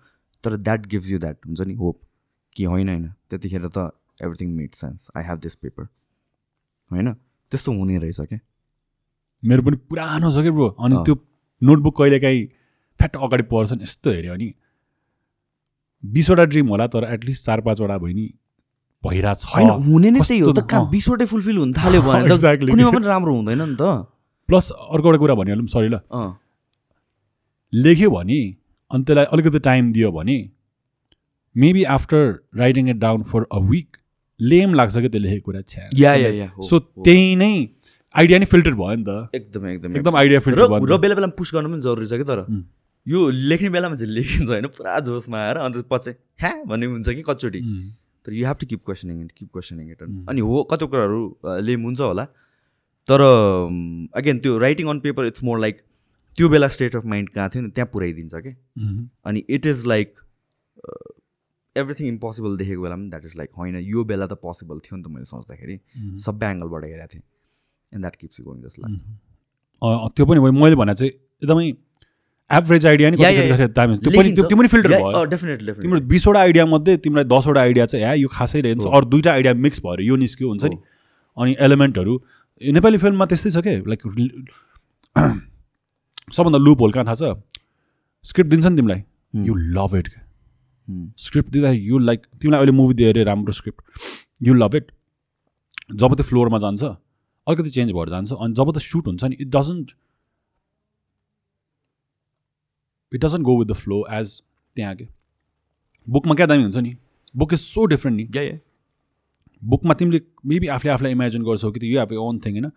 तर 0.44 0.56
द्याट 0.58 0.86
गिभ्स 0.86 1.10
यु 1.10 1.18
द्याट 1.18 1.36
हुन्छ 1.46 1.60
नि 1.60 1.74
होप 1.74 2.00
कि 2.56 2.64
होइन 2.64 2.88
होइन। 2.88 3.06
त्यतिखेर 3.30 3.66
त 3.66 3.90
everything 4.22 4.48
made 4.54 4.72
sense 4.74 5.08
I 5.16 5.22
have 5.24 5.38
this 5.40 5.54
paper 5.56 5.84
होइन? 6.90 7.12
त्यस्तो 7.52 7.72
हुने 7.72 7.98
रहेछ 7.98 8.20
क्या 8.20 8.38
मेरो 9.42 9.62
पनि 9.62 9.76
पुरानो 9.90 10.30
छ 10.30 10.42
कि 10.42 10.50
ब्रो? 10.50 10.68
अनि। 10.78 10.96
त्यो 11.04 11.14
नोटबुक 11.62 11.98
कहिलेकाहीँ 11.98 12.42
फ्याट 13.00 13.16
अगाडि 13.26 13.42
पर्छ 13.52 13.72
नि 13.72 13.82
यस्तो 13.82 14.10
हेऱ्यो 14.10 14.32
अनि 14.34 14.48
बिसवटा 16.04 16.44
ड्रिम 16.52 16.68
होला 16.68 16.86
तर 16.94 17.04
एटलिस्ट 17.14 17.44
चार 17.46 17.60
पाँचवटा 17.66 17.98
भयो 17.98 18.14
नि 18.14 18.26
भइरहेको 19.04 19.34
छ 19.40 19.54
होइन 19.54 19.68
हुने 19.86 20.10
नै 20.10 20.20
त्यही 20.20 20.40
हो 20.40 20.52
त 20.52 20.66
कहाँ। 20.70 20.90
बिसवटै 20.90 21.26
फुलफिल 21.26 21.56
हुन 21.58 21.72
थाल्यो 21.74 22.02
भने. 22.02 22.28
कुनैमा 22.72 22.90
पनि 22.90 23.06
राम्रो 23.06 23.34
हुँदैन 23.36 23.62
नि 23.62 23.76
त 23.80 23.82
प्लस 24.48 24.70
अर्को 24.70 25.08
एउटा 25.08 25.18
कुरा 25.22 25.34
भनिहालौँ 25.40 25.66
सरी 25.74 25.88
ल 25.88 25.98
लेख्यो 27.72 28.10
भने 28.10 28.40
अनि 28.90 29.04
त्यसलाई 29.04 29.26
अलिकति 29.32 29.58
टाइम 29.66 29.92
दियो 29.92 30.10
भने 30.12 30.38
maybe 31.56 31.82
after 31.94 32.22
writing 32.58 32.88
it 32.90 32.96
down 33.04 33.22
for 33.32 33.46
a 33.52 33.58
week 33.70 33.96
lame 34.40 34.74
लाग्छ 34.74 34.94
क्या 34.96 35.08
त्यो 35.08 35.20
लेखेको 35.20 35.44
कुरा 35.44 35.60
छ्या 35.62 35.88
या 35.98 36.48
सो। 36.68 36.78
त्यही 36.78 37.34
नै 37.36 37.52
आइडिया 38.14 38.38
नै 38.38 38.46
फिल्टर 38.52 38.74
भयो 38.80 38.94
नि 38.96 39.04
त। 39.08 39.10
एकदमै 39.34 39.72
एकदमै। 39.74 39.98
एकदम 39.98 40.16
आइडिया 40.22 40.40
फिल्टर 40.46 40.66
भयो 40.72 40.84
र। 40.86 40.98
बेला 41.04 41.14
बेलामा 41.18 41.34
पुस 41.38 41.52
गर्नु 41.54 41.68
पनि 41.72 41.82
जरुरी 41.88 42.06
छ 42.06 42.18
कि 42.22 42.24
तर. 42.30 42.40
यो 43.06 43.20
लेख्ने 43.50 43.68
बेलामा 43.76 43.96
चाहिँ 43.96 44.12
लेखिन्छ 44.14 44.48
होइन 44.50 44.66
पुरा 44.78 44.98
जोसमा 45.08 45.38
आएर 45.46 45.56
अन्त 45.66 45.76
पछि 45.92 46.10
ह्या 46.42 46.52
भन्ने 46.72 46.86
हुन्छ 46.94 47.08
कि 47.18 47.22
कचोटि. 47.28 47.60
तर 48.24 48.32
you 48.32 48.46
have 48.46 48.56
to 48.60 48.66
keep 48.72 48.82
questioning 48.86 49.22
it 49.24 49.32
keep 49.38 49.48
questioning 49.52 49.90
it 49.90 50.02
अनि 50.30 50.40
हो 50.40 50.62
कति 50.72 50.86
कुराहरू 50.86 51.22
अ, 51.44 51.58
लेम 51.68 51.82
हुन्छ 51.88 52.00
होला। 52.00 52.24
तर 53.08 53.20
अगेन 54.20 54.38
त्यो 54.44 54.58
writing 54.58 54.88
on 54.88 55.00
paper 55.06 55.26
it's 55.26 55.42
more 55.44 55.58
like 55.60 55.80
त्यो 56.38 56.48
बेला 56.48 56.68
स्टेट 56.76 56.96
अफ 56.96 57.04
माइन्ड 57.14 57.28
कहाँ 57.30 57.48
थियो 57.54 57.62
नि 57.62 57.70
त्यहाँ 57.70 57.88
पुऱ्याइदिन्छ 57.92 58.34
कि. 58.46 58.52
अनि 59.26 59.44
it 59.56 59.66
is 59.66 59.86
like 59.86 60.14
everything 61.76 62.06
impossible 62.08 62.56
देखेको 62.56 62.82
बेला 62.82 62.96
पनि 62.96 63.08
द्याट 63.10 63.24
इज 63.24 63.36
लाइक 63.36 63.50
होइन 63.58 63.76
यो 63.76 64.04
बेला 64.04 64.26
त 64.26 64.38
पोसिबल 64.42 64.78
थियो 64.86 64.96
नि 64.96 65.02
त 65.02 65.08
मैले 65.16 65.24
सोच्दाखेरि। 65.24 65.76
सबै 66.24 66.50
एङ्गलबाट 66.52 66.84
हेरेको 66.84 67.12
थिएँ। 67.14 67.22
And 67.92 68.00
that 68.00 68.16
keeps 68.16 68.40
going 68.40 68.62
just 68.62 68.78
लाग्छ 68.80 69.00
त्यो 70.16 70.24
पनि 70.26 70.40
मैले 70.60 70.76
भने 70.76 70.94
चाहिँ 70.94 71.12
एकदमै 71.12 71.66
एभरेज 72.50 72.86
आइडिया 72.86 73.10
नि। 73.10 73.16
त्यो 73.16 74.56
पनि 74.56 74.68
फिल्टर 74.68 74.88
भयो। 74.88 75.24
डेफिनेटली 75.24 75.66
डेफिनेटली 75.66 75.82
तिम्रो 75.82 76.00
बिसवटा 76.08 76.40
आइडिया 76.40 76.64
मध्ये 76.66 76.96
तिमीलाई 77.04 77.24
दसवटा 77.32 77.60
आइडिया 77.60 77.86
चाहिँ 77.86 78.04
या 78.04 78.12
यो 78.14 78.28
खासै 78.32 78.60
रहेछ 78.60 78.86
अरू 78.86 79.06
दुइटा 79.10 79.30
आइडिया 79.32 79.54
मिक्स 79.66 79.80
भएर 79.86 80.00
यो 80.08 80.16
निस्क्यो 80.24 80.48
हुन्छ 80.48 80.64
नि। 80.64 80.76
अनि 81.36 81.56
एलिमेन्टहरू 81.66 82.14
नेपाली 82.60 82.98
फिल्ममा 83.04 83.26
त्यस्तै 83.26 83.50
छ 83.50 83.62
के? 83.66 83.74
लाइक 83.88 84.00
सबभन्दा 86.32 86.58
लुप 86.58 86.80
होल 86.80 86.92
कहाँ 86.92 87.04
थाहा 87.06 87.14
छ? 87.14 87.34
स्क्रिप्ट 88.24 88.50
दिन्छ 88.50 88.66
नि 88.66 88.76
तिमीलाई। 88.76 89.02
यु 89.46 89.54
लभ 89.78 89.92
इट 89.96 90.08
स्क्रिप्ट 91.18 91.50
दिँदा 91.50 91.70
यु 91.70 91.98
लाइक 91.98 92.20
तिमीलाई 92.40 92.58
अहिले 92.60 92.72
मुभी 92.72 92.94
दियो 92.94 93.08
अरे 93.10 93.22
राम्रो 93.24 93.52
स्क्रिप्ट 93.52 93.80
यु 94.42 94.54
लभ 94.54 94.74
इट 94.76 94.86
जब 95.94 96.14
त्यो 96.14 96.24
फ्लोरमा 96.24 96.58
जान्छ 96.58 96.82
अलिकति 97.48 97.70
चेन्ज 97.70 97.92
भएर 97.92 98.08
जान्छ 98.08 98.32
अनि 98.32 98.54
जब 98.54 98.72
त 98.72 98.78
सुट 98.78 99.06
हुन्छ 99.06 99.24
नि 99.24 99.36
it 99.40 99.48
doesn't 99.48 99.92
it 103.14 103.24
doesn't 103.24 103.42
go 103.42 103.58
with 103.58 103.66
the 103.66 103.72
flow 103.72 104.04
as 104.10 104.42
त्यहाँ 104.76 104.94
के। 104.96 105.08
बुकमा 106.08 106.34
क्या 106.34 106.46
दामी 106.46 106.62
हुन्छ 106.62 106.76
नि? 106.76 106.96
बुक 107.36 107.52
इज 107.52 107.60
सो 107.60 107.84
डिफ्रेन्ट 107.86 108.16
नि। 108.16 108.28
या 108.36 108.42
या 108.42 108.58
बुकमा 109.64 109.94
तिमीले 109.94 110.20
मेबी 110.46 110.66
आफूले 110.66 110.92
आफूलाई 110.92 111.12
इमेजिन 111.12 111.42
गर्छौ 111.44 111.70
कि 111.72 111.94
यु 111.94 112.00
हेभ 112.00 112.12
ओन 112.12 112.38
थिङ 112.38 112.52
होइन? 112.52 112.70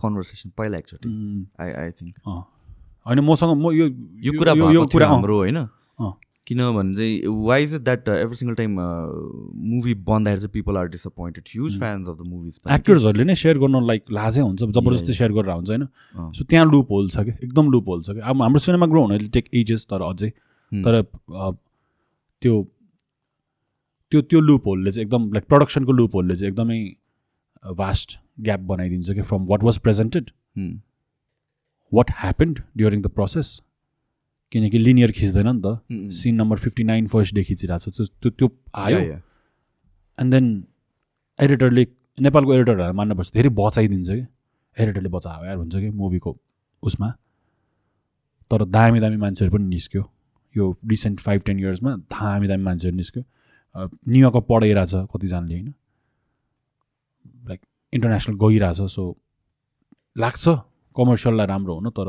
Conversation 0.00 0.48
पहिला 0.58 0.78
एकचोटि। 0.78 1.08
I 1.60 1.70
I 1.70 1.90
think. 1.90 2.14
होइन 3.06 3.20
मसँग 3.20 3.52
म 3.56 3.70
यो 3.72 3.86
यो 4.24 4.86
कुरा 4.86 5.08
हाम्रो 5.08 5.36
होइन। 5.38 5.58
किनभने 6.46 6.94
चाहिँ 6.94 7.26
why 7.46 7.62
is 7.62 7.74
it 7.74 7.80
that 7.82 8.08
every 8.08 8.36
single 8.36 8.54
time 8.56 8.76
movie 9.72 9.94
बन्दाखेरि 10.08 10.40
चाहिँ 10.40 10.52
people 10.52 10.76
are 10.76 10.88
disappointed 10.88 11.48
huge 11.52 11.78
fans 11.78 12.08
of 12.08 12.16
the 12.18 12.26
movies 12.28 12.58
एक्टर्सहरूले 12.76 13.24
नै 13.24 13.34
सेयर 13.42 13.58
गर्न 13.58 13.84
लाइक 13.86 14.10
लाजै 14.12 14.40
हुन्छ। 14.40 14.62
जबरजस्ती 14.78 15.12
सेयर 15.14 15.32
गरेर 15.32 15.52
हुन्छ 15.54 15.70
होइन। 15.70 15.86
सो 16.32 16.44
त्यहाँ 16.44 16.66
लुप 16.70 16.90
होल 16.90 17.08
छ 17.08 17.24
कि 17.24 17.30
एकदम 17.44 17.70
लुप 17.72 17.88
होल 17.88 18.02
छ 18.02 18.10
कि 18.10 18.20
अब 18.32 18.42
हाम्रो 18.42 18.58
सिनेमा 18.66 18.86
ग्रो 18.94 19.04
हुन 19.06 19.28
टेक 19.38 19.48
एजेस 19.62 19.86
तर 19.90 20.02
अझै। 20.10 20.30
तर 20.72 20.94
अ, 20.94 21.50
त्यो 22.42 22.62
त्यो 24.12 24.20
त्यो 24.22 24.40
लुप 24.40 24.66
होलले 24.66 24.90
चाहिँ 24.92 25.06
एकदम 25.06 25.32
लाइक 25.32 25.44
प्रडक्सनको 25.48 25.92
लुप 25.92 26.14
होलले 26.14 26.36
चाहिँ 26.36 26.52
एकदमै 26.52 26.80
भास्ट 27.78 28.18
ग्याप 28.48 28.60
बनाइदिन्छ 28.68 29.10
कि 29.10 29.22
from 29.22 29.44
what 29.50 29.62
was 29.62 29.78
presented 29.86 30.30
what 31.92 32.10
happened 32.18 32.58
during 32.76 33.02
the 33.02 33.06
process 33.14 33.60
किनकि 34.52 34.78
लिनियर 34.78 35.10
खिच्दैन 35.12 35.48
नि 35.48 35.60
त। 35.62 36.12
Scene 36.12 36.34
number 36.34 36.56
fifty 36.58 36.84
nine 36.84 37.06
first 37.06 37.34
day 37.34 37.42
खिचिरहेको 37.44 37.90
छ। 37.90 38.10
त्यो 38.20 38.30
त्यो 38.30 38.48
आयो। 38.74 38.98
एन्ड 40.18 40.30
देन 40.34 40.46
एडिटरले 41.38 41.86
नेपालको 42.18 42.54
एडिटरहरूलाई 42.54 42.92
मान्नुपर्छ 42.92 43.32
धेरै 43.32 43.50
बचाइदिन्छ 43.54 44.10
कि। 44.10 44.26
एडिटरले 44.76 45.08
बचायो 45.08 45.44
यार 45.46 45.56
हुन्छ 45.56 45.74
कि 45.76 45.90
मुभीको 45.90 46.30
उसमा। 46.82 47.08
तर 48.50 48.64
दामी 48.66 49.00
दामी 49.00 49.16
मान्छेहरू 49.16 49.52
पनि 49.54 49.66
निस्क्यो। 49.68 50.02
यो 50.54 50.64
रिसेन्ट 50.84 51.20
फाइभ 51.20 51.40
टेन 51.46 51.58
इयर्समा 51.60 51.90
दामी 52.10 52.46
दामी 52.48 52.64
मान्छेहरू 52.64 52.96
निस्क्यो। 52.96 53.22
न्युयोर्कमा 54.08 54.42
पढाइरहेछ 54.50 54.94
कतिजनाले 55.14 55.54
होइन? 55.54 55.68
लाइक 57.48 57.60
इन्टरनेसनल 57.92 58.34
गइरहेछ 58.42 58.80
सो 58.90 59.04
लाग्छ। 60.18 60.44
कमर्सियललाई 60.96 61.46
राम्रो 61.46 61.74
हुन 61.78 61.90
तर 61.94 62.08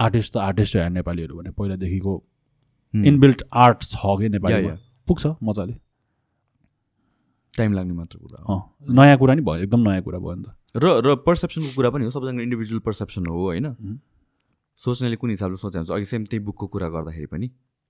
आर्टिस्ट 0.00 0.32
त 0.34 0.36
आर्टिस्ट 0.36 0.76
हो 0.76 0.88
नेपालीहरू 0.88 1.36
भने 1.36 1.50
पहिलादेखिको 1.50 2.12
इनबिल्ट 2.94 3.42
आर्ट 3.64 3.82
छ 3.84 4.16
कि 4.20 4.28
नेपालीमा। 4.28 4.76
पुग्छ 5.08 5.26
मजाले। 5.42 5.74
टाइम 7.54 7.72
लाग्ने 7.72 7.94
मात्र 7.94 8.18
कुरा 8.18 8.54
अँ 8.54 8.60
नयाँ 8.94 9.16
कुरा 9.18 9.34
नि 9.34 9.42
भयो 9.42 9.62
एकदम 9.64 9.88
नयाँ 9.88 10.02
कुरा 10.02 10.18
भयो 10.18 10.34
नि 10.34 10.44
त। 10.44 10.54
र 10.76 10.84
र 11.06 11.14
पर्सेप्सनको 11.26 11.74
कुरा 11.76 11.90
पनि 11.90 12.04
हो 12.04 12.10
सबैजना 12.10 12.42
इन्डिभिजुअल 12.42 12.80
पर्सेप्सन 12.86 13.26
हो 13.26 13.38
होइन? 13.44 13.66
सोच्नेले 14.80 15.16
कुन 15.16 15.30
हिसाबले 15.30 15.56
सोचे 15.56 15.78
हुन्छ? 15.78 15.90
अघि 15.90 16.04
सेम 16.04 16.24
त्यही 16.24 16.44
बुकको 16.44 16.66
कुरा 16.66 16.88
गर्दाखेरि 16.88 17.26
पनि 17.26 17.46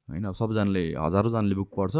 होइन? 0.09 0.25
अब 0.25 0.35
सबैजनाले 0.35 0.85
हजारौँजनाले 0.99 1.55
बुक 1.55 1.71
पढ्छ। 1.77 1.97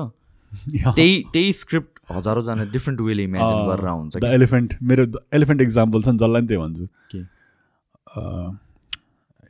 त्यही 0.99 1.23
त्यही 1.33 1.53
स्क्रिप्ट 1.53 2.01
हजारौँजना 2.11 2.65
डिफ्रेन्ट 2.73 3.01
वेले 3.01 3.25
इमेजिन 3.25 3.59
गरेर 3.67 3.89
हुन्छ 3.89 4.17
द 4.17 4.25
एलिफेन्ट 4.25 4.75
मेरो 4.83 5.05
एलिफेन्ट 5.33 5.61
इक्जाम्पल 5.63 6.03
छ 6.03 6.09
नि 6.09 6.19
जसलाई 6.19 6.41
पनि 6.41 6.49
त्यही 6.49 6.61
भन्छु। 6.63 6.87
के? 7.13 7.21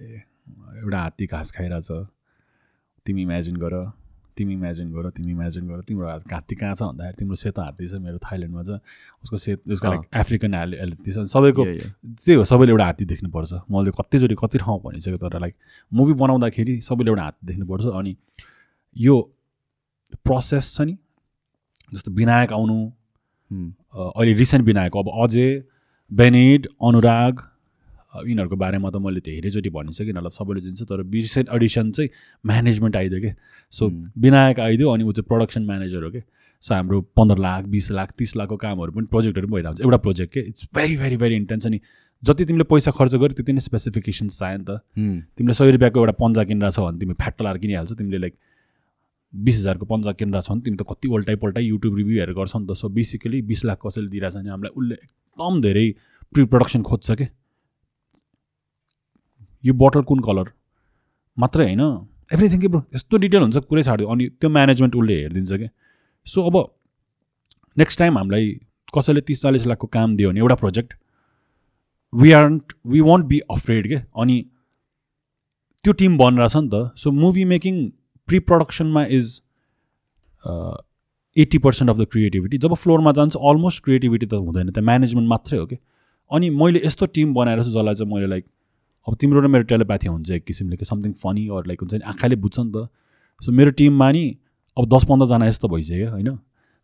ए, 0.00 0.22
एउटा 0.80 0.98
हात्ती 0.98 1.26
घाँस 1.26 1.50
खाइरहेछ। 1.56 1.88
तिमी 3.06 3.22
इमेजिन 3.22 3.56
गर 3.56 3.74
तिमी 4.36 4.54
इमेजिन 4.54 4.92
गर 4.92 5.08
तिमी 5.10 5.32
इमेजिन 5.32 5.68
गर। 5.68 5.80
तिम्रो 5.84 6.08
हात 6.08 6.32
हात्ती 6.32 6.54
कहाँ 6.56 6.74
छ 6.74 6.82
भन्दाखेरि 6.82 7.16
तिम्रो 7.18 7.36
सेतो 7.36 7.62
हात्ती 7.62 7.88
छ 7.88 7.94
मेरो 8.00 8.18
थाइल्यान्डमा 8.18 8.62
छ। 8.62 8.80
उसको 9.22 9.36
सेत 9.36 9.68
उसको 9.68 9.88
लाइक 9.88 10.02
अफ्रिकन 10.16 10.54
हात्ती 10.54 11.10
छ। 11.12 11.26
सबैको. 11.28 11.64
त्यही 11.64 12.34
हो 12.34 12.44
सबैले 12.44 12.70
एउटा 12.72 12.84
हात्ती 12.84 13.04
देख्नुपर्छ। 13.04 13.52
मैले 13.68 13.90
कतिचोटि 13.98 14.34
कति 14.40 14.58
ठाउँ 14.58 14.80
भनिसकेँ 14.84 15.18
तर 15.18 15.38
लाइक 15.40 15.54
मुभी 15.92 16.14
बनाउँदाखेरि 16.22 16.80
सबैले 16.80 17.10
एउटा 17.10 17.22
हात्ती 17.22 17.46
देख्नुपर्छ 17.46 17.86
अनि 18.00 18.16
यो 18.96 19.16
प्रोसेस 20.24 20.74
छ 20.76 20.80
नि 20.88 20.96
जस्तो 21.92 22.12
विनायक 22.12 22.52
आउनु 22.52 22.78
अहिले 23.50 24.32
रिसेन्ट 24.38 24.64
विनायक 24.66 24.96
अब 24.96 25.08
अजय 25.22 25.62
बेनिड 26.10 26.66
अनुराग 26.82 27.40
यिनीहरूको 28.10 28.56
बारेमा 28.56 28.90
त 28.90 28.96
मैले 28.96 29.20
धेरैचोटि 29.20 29.70
भनिसकेँ 29.70 30.06
यिनीहरूलाई 30.06 30.36
सबैले 30.36 30.60
दिन्छ 30.60 30.82
तर 30.82 31.04
रिसेन्ट 31.06 31.48
एडिसन 31.54 31.90
चाहिँ 31.90 32.10
म्यानेजमेन्ट 32.46 32.96
आइदियो 32.96 33.20
कि? 33.20 33.32
सो 33.72 33.88
विनायक 34.18 34.60
आइदियो 34.60 34.90
अनि 34.90 35.04
ऊ 35.04 35.12
चाहिँ 35.12 35.28
प्रडक्सन 35.28 35.62
म्यानेजर 35.66 36.04
हो 36.04 36.10
कि? 36.10 36.22
सो 36.62 36.74
हाम्रो 36.74 37.00
पन्ध्र 37.16 37.38
लाख 37.38 37.64
बिस 37.72 37.90
लाख 37.90 38.12
तिस 38.18 38.36
लाखको 38.36 38.56
कामहरू 38.56 38.92
पनि 38.92 39.06
प्रोजेक्टहरू 39.10 39.46
पनि 39.46 39.54
भइरहेको 39.54 39.70
हुन्छ 39.70 39.80
एउटा 39.80 39.96
प्रोजेक्ट 39.96 40.32
के? 40.34 40.40
It's 40.40 40.68
very 40.74 40.96
very 40.96 41.16
very 41.16 41.36
intense 41.36 41.66
अनि 41.66 41.80
जति 42.22 42.44
तिमीले 42.44 42.64
पैसा 42.68 42.90
खर्च 42.98 43.14
गर्यो 43.14 43.34
त्यति 43.36 43.52
नै 43.52 43.60
स्पेसिफिकेसन्स 43.60 44.38
चाहियो 44.38 44.58
नि 44.58 44.64
त। 44.64 44.80
तिमीले 45.38 45.54
सय 45.54 45.70
रुपियाँको 45.70 46.00
एउटा 46.00 46.12
पन्जा 46.20 46.44
किनिरहेको 46.44 46.76
छ 46.76 46.84
भने 46.84 46.98
तिमी 47.00 47.14
फ्याट 47.16 47.42
लाएर 47.42 47.58
किनिहाल्छौ 47.58 47.94
तिमीले 47.94 48.18
लाइक 48.18 48.34
बिस 49.32 49.58
हजारको 49.58 49.86
पन्जा 49.86 50.12
किनिरहेको 50.20 50.46
छ 50.46 50.50
भने 50.52 50.62
तिमी 50.66 50.76
त 50.76 50.84
कति 50.90 51.08
उल्टाइ 51.08 51.36
पल्टाइ 51.40 51.64
युट्युब 51.64 51.96
रिभ्यूहरू 51.96 52.34
गर्छौ 52.34 52.58
नि 52.58 52.66
त। 52.66 52.76
सो 52.76 52.88
बेसिकली 52.92 53.42
बिस 53.48 53.64
लाख 53.64 53.78
कसैले 53.86 54.08
दिइरहेछ 54.12 54.36
भने 54.36 54.50
हामीलाई 54.50 54.72
उसले 54.76 54.94
एकदम 54.94 55.60
धेरै 55.64 55.86
प्रि 56.34 56.44
प्रडक्सन 56.44 56.82
खोज्छ 56.82 57.10
कि? 57.12 57.26
यो 59.64 59.74
बोटल 59.74 60.02
कुन 60.08 60.20
कलर 60.20 60.52
मात्रै 61.36 61.64
होइन। 61.64 61.82
एभ्रिथिङ 62.32 62.60
के 62.60 62.68
ब्रो 62.68 62.82
यस्तो 62.94 63.16
डिटेल 63.18 63.42
हुन्छ 63.42 63.56
कुरै 63.68 63.82
छाड्यो 63.82 64.08
अनि 64.08 64.28
त्यो 64.30 64.50
म्यानेजमेन्ट 64.50 64.96
उसले 64.96 65.14
हेरिदिन्छ 65.22 65.52
कि? 65.52 65.68
सो 66.26 66.42
अब 66.50 66.56
नेक्स्ट 67.76 67.98
टाइम 67.98 68.18
हामीलाई 68.18 68.46
कसैले 68.94 69.20
तिस 69.22 69.42
चालिस 69.42 69.66
लाखको 69.66 69.86
काम 69.96 70.16
दियो 70.16 70.30
भने 70.30 70.40
एउटा 70.40 70.54
project 70.62 70.94
we 72.12 72.32
aren't 72.32 72.72
we 72.86 73.00
won't 73.00 73.26
be 73.26 73.38
afraid 73.50 73.88
के? 73.88 73.98
अनि 74.16 74.36
त्यो 75.84 75.92
टिम 75.92 76.18
बनिरहेछ 76.18 76.56
नि 76.56 76.68
त। 76.68 76.92
So 76.96 77.10
movie 77.12 77.44
making 77.52 77.88
pre 78.28 78.38
प्रडक्सनमा 78.48 79.04
is 79.18 79.40
eighty 81.36 81.58
percent 81.58 81.90
of 81.90 81.96
the 81.96 82.06
creativity 82.12 82.58
जब 82.58 82.74
फ्लोरमा 82.74 83.12
जान्छ 83.12 83.36
अलमोस्ट 83.36 83.82
क्रिएटिभिटी 83.84 84.26
त 84.26 84.34
हुँदैन 84.46 84.70
त्यहाँ 84.70 84.86
म्यानेजमेन्ट 84.86 85.28
मात्रै 85.28 85.58
हो 85.58 85.66
कि? 85.66 85.76
अनि 86.30 86.50
मैले 86.62 86.80
यस्तो 86.84 87.06
टिम 87.14 87.34
बनाएर 87.34 87.62
चाहिँ 87.62 87.72
जसलाई 87.72 87.94
चाहिँ 87.94 88.12
मैले 88.14 88.26
लाइक 88.26 88.44
अब 89.10 89.16
तिम्रो 89.16 89.40
र 89.40 89.46
मेरो 89.50 89.64
टेलिप्याथी 89.66 90.08
हुन्छ 90.08 90.30
एक 90.30 90.44
किसिमले 90.44 90.76
कि 90.76 90.84
समथिङ 90.84 91.12
फनी 91.18 91.46
अर 91.50 91.66
लाइक 91.66 91.80
हुन्छ 91.80 91.94
नि 91.94 92.00
आँखाले 92.06 92.36
बुझ्छ 92.36 92.58
नि 92.60 92.70
त। 92.70 92.88
सो 93.40 93.52
मेरो 93.52 93.70
टिममा 93.74 94.10
नि 94.12 94.24
अब 94.78 94.86
दस 94.94 95.04
पन्ध्रजना 95.04 95.46
यस्तो 95.46 95.68
भइसक्यो 95.68 96.10
होइन? 96.10 96.30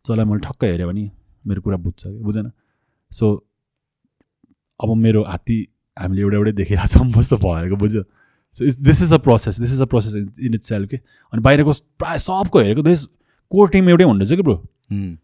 जसलाई 0.04 0.24
मैले 0.26 0.42
ठक्क 0.42 0.64
हेऱ्यो 0.64 0.88
भने 0.88 1.10
मेरो 1.46 1.60
कुरा 1.62 1.76
बुझ्छ 1.76 2.02
कि 2.06 2.18
बुझेन? 2.18 2.50
सो 3.12 3.26
अब 4.80 4.94
मेरो 4.96 5.22
हात्ती 5.22 5.58
हामीले 5.96 6.22
एउटा 6.22 6.36
एउटै 6.36 6.52
देखिरहेको 6.52 6.88
छौँ 6.88 7.06
जस्तो 7.22 7.36
भएको 7.36 7.76
बुझ्यो? 7.76 8.02
So 8.56 8.64
it's 8.64 8.78
this 8.78 9.02
is 9.02 9.12
a 9.12 9.18
process 9.18 9.60
this 9.60 9.72
is 9.72 9.82
a 9.82 9.84
process 9.84 10.14
in 10.16 10.54
itself 10.68 10.90
के। 10.90 10.96
अनि 11.32 11.42
बाहिरको 11.42 11.72
प्रायः 11.98 12.18
सबको 12.26 12.58
हेरेको 12.58 12.82
दिस 12.82 13.04
कोर 13.52 13.70
टिम 13.70 13.88
एउटै 13.88 14.04
हुँदो 14.04 14.18
रहेछ 14.18 14.36
कि 14.36 14.42
ब्रो 14.42 14.58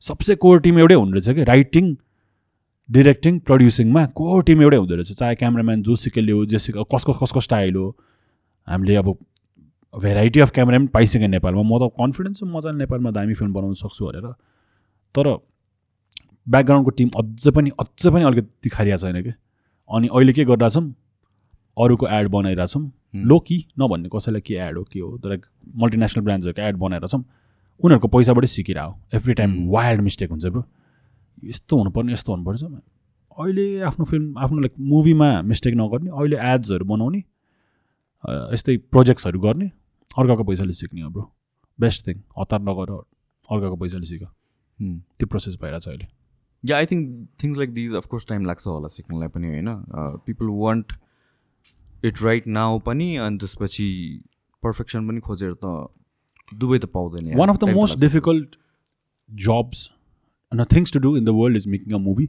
सबसे 0.01 0.35
कोर 0.37 0.61
टिम 0.61 0.79
एउटै 0.79 0.95
हुँदो 0.95 1.13
रहेछ 1.13 1.37
कि 1.37 1.45
राइटिङ 1.45 1.95
डिरेक्टिङ 2.89 3.39
प्रड्युसिङमा 3.49 4.05
कोर 4.19 4.43
टिम 4.45 4.63
एउटै 4.63 4.77
हुँदो 4.77 4.95
रहेछ। 4.95 5.13
चाहे 5.19 5.35
क्यामराम्यान 5.35 5.83
जोसुकैले 5.83 6.33
हो 6.33 6.45
जेसुकै 6.53 6.85
कसको 6.95 7.13
कसको 7.21 7.41
स्टाइल 7.41 7.77
हो 7.77 7.87
हामीले 8.69 8.97
अब 8.97 9.09
भेराइटी 9.95 10.41
अफ 10.41 10.51
क्यामराम्यान 10.51 10.89
पाइसक्यो 10.97 11.29
नेपालमा। 11.29 11.63
म 11.63 11.79
त 11.79 11.93
कन्फिडेन्स 12.01 12.39
छु 12.41 12.47
मजाले 12.47 12.79
नेपालमा 12.79 13.11
दामी 13.13 13.35
फिल्म 13.35 13.53
बनाउन 13.53 13.75
सक्छु 13.83 14.07
भनेर। 14.07 14.27
तर 15.15 15.27
ब्याकग्राउन्डको 16.49 16.91
टिम 16.99 17.09
अझ 17.17 17.49
पनि 17.55 17.71
अझ 17.81 18.07
पनि 18.09 18.25
अलिकति 18.25 18.69
खारिया 18.69 18.97
छैन 18.97 19.23
कि? 19.23 19.33
अनि 19.91 20.09
अहिले 20.09 20.33
के 20.33 20.45
गरिरहेछौँ? 20.45 20.85
अरूको 21.77 22.07
एड 22.09 22.29
बनाइरहेछौँ। 22.29 22.85
लो 23.15 23.39
कि 23.39 23.57
नभन्ने 23.79 24.09
कसैलाई 24.13 24.41
के 24.41 24.55
एड 24.67 24.77
हो 24.77 24.85
के 24.93 25.01
हो 25.01 25.17
तर 25.19 25.41
मल्टिनेसनल 25.81 26.25
ब्रान्ड्सहरूको 26.25 26.63
एड 26.69 26.77
बनाएर 26.77 27.07
छौँ 27.07 27.21
उनीहरूको 27.81 28.09
पैसाबाटै 28.09 28.49
सिकिरह 28.49 29.17
एभ्री 29.17 29.35
टाइम 29.35 29.51
वाइल्ड 29.71 30.01
मिस्टेक 30.03 30.31
हुन्छ 30.31 30.47
ब्रो 30.47 30.63
यस्तो 31.43 31.77
हुनुपर्ने 31.79 32.13
यस्तो 32.13 32.33
हुनुपर्छ 32.33 32.63
अहिले 32.63 33.67
आफ्नो 33.89 34.05
फिल्म 34.05 34.39
आफ्नो 34.39 34.61
लाइक 34.61 34.75
मुभीमा 34.93 35.31
मिस्टेक 35.43 35.75
नगर्ने 35.75 36.11
अहिले 36.11 36.37
एड्सहरू 36.53 36.85
बनाउने 36.85 37.23
यस्तै 38.55 38.77
प्रोजेक्ट्सहरू 38.95 39.41
गर्ने 39.41 39.67
अर्काको 40.19 40.45
पैसाले 40.45 40.73
सिक्ने 40.81 41.03
हो 41.03 41.11
ब्रो 41.11 41.25
बेस्ट 41.79 42.07
थिङ 42.09 42.21
हतार 42.39 42.61
नगर 42.63 42.93
अर्काको 42.93 43.77
पैसाले 43.77 44.07
सिक। 44.07 44.23
त्यो 44.23 45.27
प्रोसेस 45.27 45.57
भइरहेछ 45.63 45.89
अहिले 45.89 46.07
yeah 46.65 46.77
I 46.77 46.87
think 46.87 47.29
things 47.43 47.59
like 47.59 47.73
these 47.75 47.95
of course 47.95 48.27
time 48.27 48.45
लाग्छ 48.47 48.67
होला 48.67 48.89
सिक्नलाई 48.97 49.29
पनि 49.29 49.49
होइन 49.49 49.69
people 50.27 50.53
want 50.61 50.93
it 52.05 52.23
right 52.23 52.47
now 52.59 52.79
पनि 52.91 53.09
अनि 53.25 53.39
त्यसपछि 53.39 53.89
पर्फेक्सन 54.63 55.09
पनि 55.09 55.21
खोजेर 55.21 55.55
त 55.65 55.67
दुवै 56.61 56.79
त 56.79 56.87
पाउँदैन। 56.95 57.37
One 57.39 57.49
of 57.49 57.59
the 57.59 57.65
most. 57.75 57.99
Difficult 58.01 58.57
jobs 59.31 59.89
and 60.55 60.65
things 60.73 60.93
to 60.93 60.99
do 61.01 61.17
in 61.17 61.25
the 61.25 61.35
world 61.41 61.57
is 61.57 61.67
making 61.75 61.95
a 61.95 61.99
movie 62.07 62.29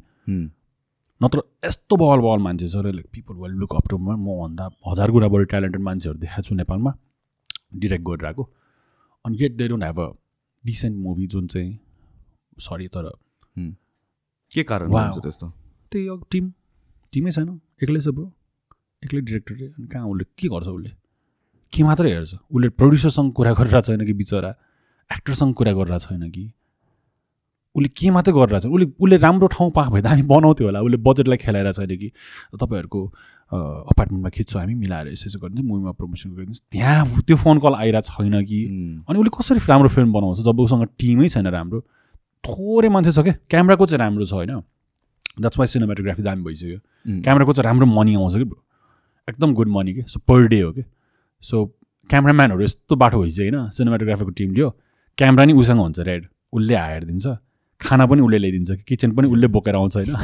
नत्र 1.22 1.42
यस्तो 1.66 1.96
बवाल 1.98 2.20
बवाल 2.20 2.40
मान्छे 2.48 2.68
छ 2.68 2.86
like 2.86 3.08
people 3.14 3.36
well 3.44 3.52
look 3.62 3.76
up 3.76 3.88
to 3.90 3.98
मभन्दा 3.98 4.70
हजार 4.88 5.12
गुणा 5.12 5.28
बढी 5.36 5.46
ट्यालेन्टेड 5.54 5.82
मान्छेहरू 5.90 6.20
देखाएको 6.20 6.48
छु 6.50 6.56
नेपालमा 6.56 6.94
डिरेक्ट 7.84 8.06
गरिरहेको 8.08 8.50
अनि 9.26 9.38
get 9.38 9.58
they 9.58 9.68
don't 9.68 9.84
have 9.84 10.00
a 10.00 10.10
decent 10.64 10.98
movie 11.04 11.28
जुन 11.36 11.48
चाहिँ 11.54 11.72
सरी 12.66 12.88
तर 12.96 13.06
हुँ। 13.06 13.70
के 14.52 14.64
कारण 14.64 14.92
त्यस्तो? 15.22 15.48
त्यही 15.92 16.08
अब 16.08 16.26
टिम 16.32 16.52
टिमै 17.14 17.32
छैन 17.32 17.50
एक्लै 17.84 18.02
छ 18.02 18.08
ब्रो 18.18 18.32
एक्लै 19.04 19.22
डिरेक्टर 19.22 19.56
रे 19.56 19.68
अनि 19.68 19.88
कहाँ 19.94 20.08
उसले 20.08 20.26
के 20.40 20.48
गर्छ 20.48 20.68
उसले? 20.68 20.92
के 21.74 21.84
मात्रै 21.84 22.12
हेर्छ? 22.14 22.34
उसले 22.52 22.70
प्रड्युसरसँग 22.80 23.32
कुरा 23.38 23.54
गरिरहेको 23.60 23.88
छैन 23.88 24.06
कि 24.06 24.14
बिचरा 24.22 24.52
एक्टरसँग 25.10 25.54
कुरा 25.62 25.74
गरिरहेको 25.80 26.06
छैन 26.10 26.30
कि? 26.32 26.46
उसले 27.76 27.90
के 27.98 28.10
मात्रै 28.12 28.34
गरिरहेको 28.34 28.60
छ? 28.60 28.72
उसले 28.72 28.86
उसले 29.00 29.18
राम्रो 29.18 29.48
ठाउँ 29.50 29.72
पाएको 29.74 29.92
भए 29.94 30.02
त 30.02 30.06
हामी 30.08 30.24
बनाउँथ्यो 30.30 30.66
होला। 30.68 30.80
उसले 30.82 30.98
बजेटलाई 31.02 31.38
खेलाइरहेको 31.42 31.82
छैन 31.82 31.98
कि 31.98 32.10
तपाईँहरूको 32.62 33.02
अपार्टमेन्टमा 33.92 34.30
खिच्छौँ 34.30 34.60
हामी 34.62 34.76
मिलाएर 34.76 35.08
यसो 35.14 35.26
यसो 35.30 35.40
गरिदिन्छ 35.42 35.66
मुभीमा 35.66 35.92
प्रमोसन 35.98 36.30
गरिदिन्छ 36.38 36.60
त्यहाँ 36.72 37.22
त्यो 37.26 37.36
फोन 37.38 37.60
कल 37.66 37.74
आइरहेको 37.74 38.14
छैन 38.14 38.36
कि। 38.46 38.60
अनि 39.10 39.18
उसले 39.20 39.32
कसरी 39.38 39.60
राम्रो 39.70 39.90
फिल्म 39.90 40.10
बनाउँछ? 40.14 40.40
जब 40.46 40.60
उसँग 40.60 40.86
टिमै 41.00 41.30
छैन 41.30 41.48
राम्रो 41.48 41.80
थोरै 42.44 42.90
मान्छे 42.90 43.12
छ 43.12 43.20
क्या 43.26 43.36
क्यामराको 43.50 43.86
चाहिँ 43.86 44.00
राम्रो 44.00 44.26
छ 44.26 44.34
होइन? 44.34 44.54
द्याट्स 45.42 45.58
वाइ 45.60 45.68
सिनेमाटोग्राफी 45.68 46.22
दामी 46.24 46.44
भइसक्यो। 46.44 46.80
क्यामराको 47.26 47.54
चाहिँ 47.54 47.66
राम्रो 47.66 47.86
मनी 47.90 48.16
आउँछ 48.16 48.36
कि 48.36 48.46
एकदम 49.28 49.54
गुड 49.54 49.70
मनी 49.74 49.94
कि? 49.94 50.02
सो 50.08 50.20
पर 50.30 50.48
डे 50.48 50.60
हो 50.62 50.72
कि? 50.74 50.84
सो 51.44 51.66
क्यामराम्यानहरू 52.10 52.64
यस्तो 52.64 52.96
बाटो 52.96 53.22
भइसक्यो 53.22 53.50
होइन? 53.50 53.70
सिनेमाटोग्राफीको 53.72 54.32
टिम 54.38 54.54
लियो। 54.54 54.70
क्यामरा 55.18 55.44
नि 55.46 55.54
उसँग 55.54 55.80
हुन्छ 55.80 56.00
रेड 56.00 56.28
उसले 56.54 56.76
हायर 56.76 57.04
दिन्छ। 57.06 57.26
खाना 57.84 58.06
पनि 58.06 58.22
उसले 58.22 58.38
ल्याइदिन्छ 58.38 58.72
कि 58.72 58.84
किचन 58.88 59.12
पनि 59.16 59.28
उसले 59.28 59.48
बोकेर 59.48 59.76
आउँछ 59.76 59.96
होइन? 59.98 60.16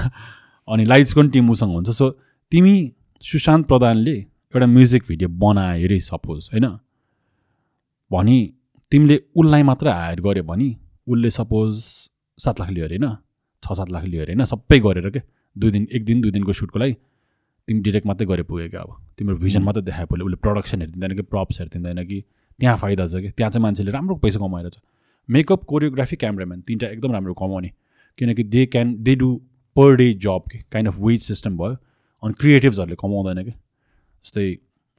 अनि 0.68 0.86
लाइट्सको 0.86 1.22
पनि 1.22 1.30
टिम 1.30 1.50
उसँग 1.50 1.74
हुन्छ। 1.74 1.90
सो 1.90 2.10
तिमी 2.52 2.76
सुशान्त 3.24 3.68
प्रधानले 3.68 4.12
एउटा 4.12 4.66
म्युजिक 4.68 5.04
भिडियो 5.08 5.30
बनायो 5.30 5.88
अरे 5.88 6.00
सपोज 6.00 6.50
होइन? 6.54 6.68
भनी 8.12 8.38
तिमीले 8.92 9.20
उसलाई 9.36 9.64
मात्र 9.64 9.88
हायर 9.90 10.22
गऱ्यो 10.22 10.44
भने 10.44 10.70
उसले 11.08 11.30
सपोज 11.30 11.82
सात 12.40 12.60
लाख 12.60 12.70
लियो 12.70 12.86
अरे 12.86 12.98
होइन? 12.98 13.16
छ 13.64 13.78
सात 13.78 13.92
लाख 13.92 14.04
लियो 14.04 14.22
अरे 14.22 14.34
होइन? 14.34 14.46
सबै 14.46 14.80
गरेर 14.80 15.10
के? 15.10 15.22
दुई 15.56 15.72
दिन 15.72 15.88
एक 15.94 16.06
दिन 16.06 16.22
दुई 16.22 16.32
दिनको 16.32 16.54
सुटको 16.54 16.80
लागि 16.80 16.94
तिमी 17.68 17.80
डिरेक्ट 17.82 18.08
मात्रै 18.08 18.28
गरे 18.28 18.44
पुग्यो 18.44 18.70
क्या 18.70 18.82
अब। 18.82 18.96
तिम्रो 19.18 19.36
भिजन 19.36 19.62
मात्रै 19.64 19.84
देखायो 19.84 20.06
पहिले 20.08 20.24
उसले 20.26 20.38
प्रडक्सन 20.46 20.82
हेरिदिँदैन 20.82 21.16
कि 21.16 21.22
प्रप्स 21.22 21.60
हेरिदिँदैन 21.60 22.06
कि 22.08 22.24
त्यहाँ 22.60 22.78
फाइदा 22.78 23.08
छ 23.08 23.16
कि? 23.16 23.30
त्यहाँ 23.32 23.52
चाहिँ 23.52 23.64
मान्छेले 23.64 23.92
राम्रो 23.92 24.16
पैसा 24.24 24.40
कमाएर 24.40 24.70
छ। 24.70 24.78
मेकअप 25.30 25.64
कोरियोग्राफी 25.64 26.16
क्यामराम्यान 26.16 26.62
तिनवटा 26.68 26.88
एकदम 26.88 27.12
राम्रो 27.14 27.34
कमाउने 27.34 27.72
किनकि 28.18 28.44
they 28.44 28.66
can 28.66 28.96
they 29.04 29.16
do 29.16 29.30
per 29.76 29.96
day 29.96 30.14
जब 30.26 30.44
के 30.52 30.58
काइन्ड 30.72 30.90
अफ 30.90 30.96
वेज 31.00 31.22
सिस्टम 31.24 31.58
भयो। 31.58 31.76
अनि 32.24 32.34
क्रिएटिभ्सहरूले 32.40 32.96
कमाउँदैन 32.96 33.44
कि। 33.44 33.52
जस्तै 34.26 34.46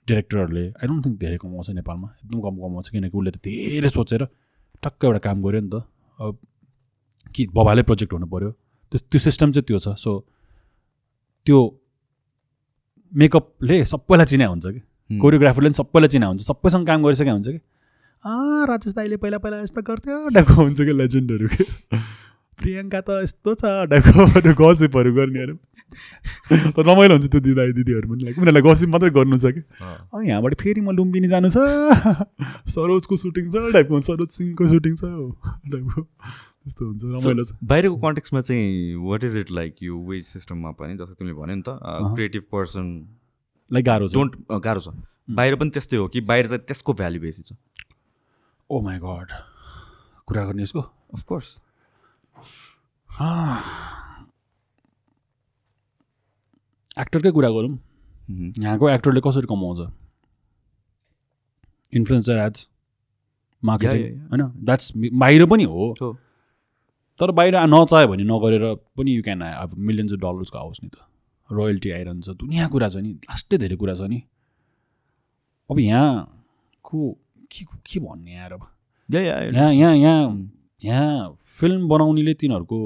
डिरेक्टरहरूले 0.09 0.64
आई 0.66 0.87
डोन्ट 0.89 1.07
थिङ्क 1.07 1.18
धेरै 1.20 1.37
कमाउँछ 1.37 1.70
नेपालमा। 1.70 2.09
एकदम 2.24 2.41
कम 2.41 2.55
कमाउँछ 2.57 2.89
किनकि 2.89 3.16
उसले 3.18 3.31
त 3.31 3.39
धेरै 3.45 3.89
सोचेर 3.91 4.22
टक्क 4.83 5.05
एउटा 5.05 5.18
काम 5.26 5.41
गऱ्यो 5.41 5.61
नि 5.61 5.70
त। 5.70 5.83
अब 6.18 6.39
कि 7.35 7.47
बबाले 7.55 7.83
प्रोजेक्ट 7.89 8.12
हुनु 8.12 8.26
पऱ्यो 8.26 8.51
त्यो 8.93 8.99
त्यो 9.11 9.18
सिस्टम 9.20 9.53
चाहिँ 9.53 9.64
त्यो 9.66 9.78
छ। 9.78 9.99
सो 9.99 10.11
त्यो 11.47 11.59
मेकअपले 13.12 13.85
सबैलाई 13.85 14.26
चिना 14.31 14.47
हुन्छ 14.47 14.66
कि. 14.66 14.81
कोरियोग्राफरले 15.18 15.68
पनि 15.68 15.74
सबैलाई 15.74 16.09
चिना 16.09 16.26
हुन्छ। 16.26 16.41
सबैसँग 16.43 16.87
काम 16.87 17.03
गरिसकेको 17.05 17.33
हुन्छ 17.33 17.49
कि। 17.49 17.61
आ 18.25 18.64
राजेश 18.68 18.93
दाईले 18.95 19.16
पहिला 19.16 19.39
पहिला 19.39 19.62
यस्तो 19.62 19.83
गर्थ्यो 19.83 20.16
टाइपको 20.35 20.55
हुन्छ 20.62 20.81
कि 20.81 20.93
लेजेन्डहरू 20.93 21.47
कि? 21.49 21.64
प्रियङ्का 22.61 23.01
त 23.01 23.16
यस्तो 23.25 23.55
छ 23.61 23.71
टाइपको 23.93 24.53
गसिपहरू 24.61 25.12
गर्नेहरू 25.16 25.55
रमाइलो 26.89 27.14
हुन्छ 27.16 27.31
त्यो 27.33 27.41
दिदी 27.47 27.73
दिदीहरू 27.79 28.09
पनि 28.11 28.25
लाइक 28.25 28.39
उनीहरूलाई 28.39 28.64
गसिप 28.66 28.89
मात्रै 28.95 29.11
गर्नु 29.16 29.39
छ 29.39 29.53
कि? 29.57 29.62
अँ। 29.81 30.25
यहाँबाट 30.25 30.55
फेरि 30.61 30.81
म 30.81 30.93
लुम्बिनी 31.01 31.29
जानु 31.33 31.49
छ। 31.51 31.64
सरोजको 32.75 33.16
सुटिङ 33.25 33.49
छ 33.49 33.73
टाइपको 33.73 34.01
सरोज 34.11 34.29
सिंहको 34.37 34.68
सुटिङ 34.75 34.95
छ। 35.01 35.05
टाइपको 35.73 36.05
त्यस्तो 36.05 36.87
हुन्छ 36.87 37.03
रमाइलो 37.16 37.45
छ। 37.45 37.57
बाहिरको 37.73 37.97
कन्टेक्समा 38.05 38.41
चाहिँ 38.51 38.95
वाट 39.09 39.25
इज 39.25 39.37
इट 39.37 39.51
लाइक 39.61 39.83
यो 39.83 39.99
वेज 40.12 40.25
सिस्टममा 40.27 40.71
पनि 40.83 41.01
जस्तो 41.01 41.14
तिमीले 41.14 41.41
भन्यो 41.41 41.57
नि 41.57 41.64
त। 41.68 41.81
क्रिएटिभ 42.14 42.45
पर्सन 42.53 42.87
लाइक 43.71 43.85
गाह्रो 43.87 44.09
छ। 44.09 44.14
डोन्ट 44.14 44.37
गाह्रो 44.68 44.81
छ। 44.81 44.95
बाहिर 45.41 45.57
पनि 45.57 45.71
त्यस्तै 45.71 45.97
हो 45.97 46.07
कि 46.12 46.21
बाहिर 46.29 46.53
चाहिँ 46.53 46.64
त्यसको 46.68 46.93
भ्याल्यु 47.01 47.21
बेसी 47.27 47.43
छ। 47.43 47.59
ओ 48.71 48.81
माई 48.81 48.99
गड 49.03 49.31
कुरा 50.27 50.45
गर्ने 50.47 50.62
यसको? 50.62 50.81
अफकोर्स 51.14 51.47
एक्टरकै 57.01 57.31
कुरा 57.31 57.51
गरौँ। 57.51 57.79
यहाँको 58.59 58.91
एक्टरले 58.91 59.21
कसरी 59.27 59.47
कमाउँछ? 59.51 59.81
Influencer 61.95 62.37
ads 62.39 62.68
marketing. 63.62 64.03
होइन? 64.31 64.43
द्याट्स 64.64 64.93
बाहिर 64.97 65.47
पनि 65.47 65.64
हो। 65.64 65.95
हो। 66.03 66.12
तर 67.21 67.31
बाहिर 67.31 67.55
नचाह्यो 67.66 68.09
भने 68.09 68.25
नगरेर 68.25 68.64
पनि 68.97 69.11
यु 69.16 69.23
क्यान 69.23 69.43
अब 69.43 69.71
मिलियन्स 69.79 70.12
अफ 70.12 70.18
डलर्सको 70.21 70.59
आओस् 70.59 70.83
नि 70.85 70.89
त। 70.89 70.97
रोयल्टी 71.49 71.91
आइरहन्छ। 71.91 72.29
दुनियाँ 72.39 72.68
कुरा 72.71 72.89
छ 72.89 72.97
नि। 73.03 73.11
लास्टै 73.27 73.59
धेरै 73.59 73.77
कुरा 73.77 73.95
छ 73.95 74.07
नि। 74.07 74.23
अब 75.71 75.79
यहाँको 75.79 76.99
के 77.53 77.64
के 77.86 78.01
भन्ने 78.01 78.32
यार 78.34 78.53
अब? 78.53 78.62
यहाँ 79.09 79.72
यहाँ 79.72 79.94
यहाँ 79.96 80.51
यहाँ 80.84 81.36
फिल्म 81.59 81.88
बनाउनेले 81.88 82.34
तिनीहरूको 82.40 82.78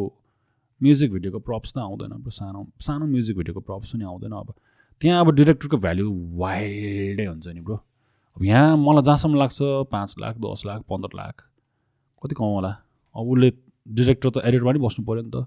म्युजिक 0.81 1.13
भिडियोको 1.13 1.39
प्रप्स 1.49 1.73
त 1.73 1.79
आउँदैन 1.79 2.13
ब्रो 2.21 2.31
सानो 2.31 2.67
सानो 2.87 3.07
म्युजिक 3.07 3.37
भिडियोको 3.37 3.61
प्रप्स 3.61 3.93
पनि 3.95 4.05
आउँदैन 4.05 4.33
अब। 4.33 4.55
त्यहाँ 5.03 5.21
अब 5.25 5.31
डिरेक्टरको 5.35 5.77
भ्याल्यु 5.77 6.11
वाइल्डै 6.41 7.25
हुन्छ 7.27 7.47
नि 7.49 7.61
ब्रो 7.61 7.77
अब 8.37 8.45
यहाँ 8.45 8.77
मलाई 8.77 9.03
जहाँसम्म 9.03 9.39
लाग्छ 9.39 9.59
पाँच 9.93 10.15
लाख 10.21 10.37
दस 10.47 10.63
लाख 10.67 10.83
पन्ध्र 10.91 11.11
लाख 11.17 11.47
कति 12.23 12.35
कमाउला 12.35 12.71
अब 13.15 13.29
उसले 13.31 13.51
डिरेक्टर 13.87 14.31
त 14.31 14.43
एडिटमा 14.49 14.71
पनि 14.71 14.79
बस्नु 14.87 15.05
पऱ्यो 15.07 15.23
नि 15.23 15.31
त। 15.35 15.47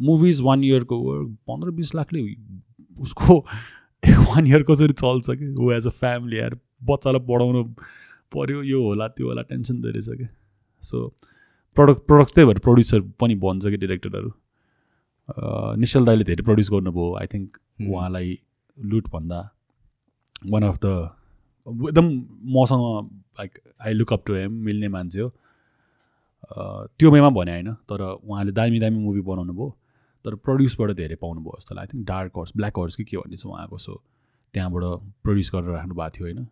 मुभिज 0.00 0.40
वान 0.42 0.64
इयरको 0.64 0.96
वर्क 1.02 1.28
पन्ध्र 1.48 1.70
बिस 1.78 1.94
लाखले 1.94 2.20
उसको 3.02 3.38
वान 4.28 4.46
इयर 4.46 4.62
कसरी 4.70 4.92
चल्छ 4.92 5.30
कि? 5.30 5.54
ऊ 5.54 5.70
एज 5.72 5.86
अ 5.86 5.90
फ्यामिली 5.90 6.38
यार? 6.38 6.58
बच्चालाई 6.84 7.20
पढाउनु 7.28 7.62
पऱ्यो 8.32 8.62
यो 8.62 8.82
होला 8.82 9.08
त्यो 9.08 9.26
होला 9.28 9.42
टेन्सन 9.50 9.80
धेरै 9.82 10.02
छ 10.02 10.18
कि 10.18 10.26
सो 10.82 11.06
प्रडक्ट 11.76 12.06
प्रडक्ट 12.08 12.34
त्यही 12.34 12.46
भएर 12.46 12.58
प्रड्युसर 12.66 13.00
पनि 13.20 13.34
भन्छ 13.44 13.66
कि 13.66 13.76
डिरेक्टरहरू 13.76 14.30
निश्चल 15.80 16.04
दाईले 16.04 16.24
धेरै 16.24 16.42
प्रड्युस 16.44 16.70
गर्नुभयो। 16.70 17.14
I 17.20 17.26
think. 17.26 17.56
उहाँलाई 17.90 18.38
लुटभन्दा 18.78 19.40
वान 20.50 20.62
अफ 20.64 20.78
द 20.84 20.86
एकदम 21.66 22.06
मसँग 22.56 22.82
like 23.38 23.58
I 23.86 23.92
look 23.92 24.12
up 24.12 24.22
to 24.26 24.34
him 24.34 24.52
मिल्ने 24.64 24.88
मान्छे 24.88 25.20
हो। 25.20 25.28
त्यो 26.98 27.10
वेमा 27.10 27.30
भने 27.38 27.52
होइन 27.52 27.72
तर 27.90 28.02
उहाँले 28.02 28.52
दामी 28.52 28.78
दामी 28.80 28.98
मुभी 28.98 29.20
बनाउनु 29.20 29.52
भयो। 29.52 29.68
तर 30.24 30.34
प्रड्युसबाट 30.46 30.90
धेरै 31.00 31.16
पाउनुभयो 31.22 31.58
जस्तो 31.58 31.74
लाग्यो। 31.74 31.86
I 31.86 31.94
think 31.94 32.06
dark 32.08 32.38
horse 32.38 32.52
black 32.56 32.78
horse 32.78 32.96
कि 32.96 33.04
के 33.04 33.16
भन्ने 33.16 33.36
छ 33.36 33.46
उहाँको। 33.46 33.78
सो 33.78 34.02
त्यहाँबाट 34.54 34.84
प्रड्युस 35.24 35.50
गरेर 35.54 35.70
राख्नु 35.70 35.94
भएको 35.94 36.10
थियो 36.16 36.26
होइन। 36.26 36.46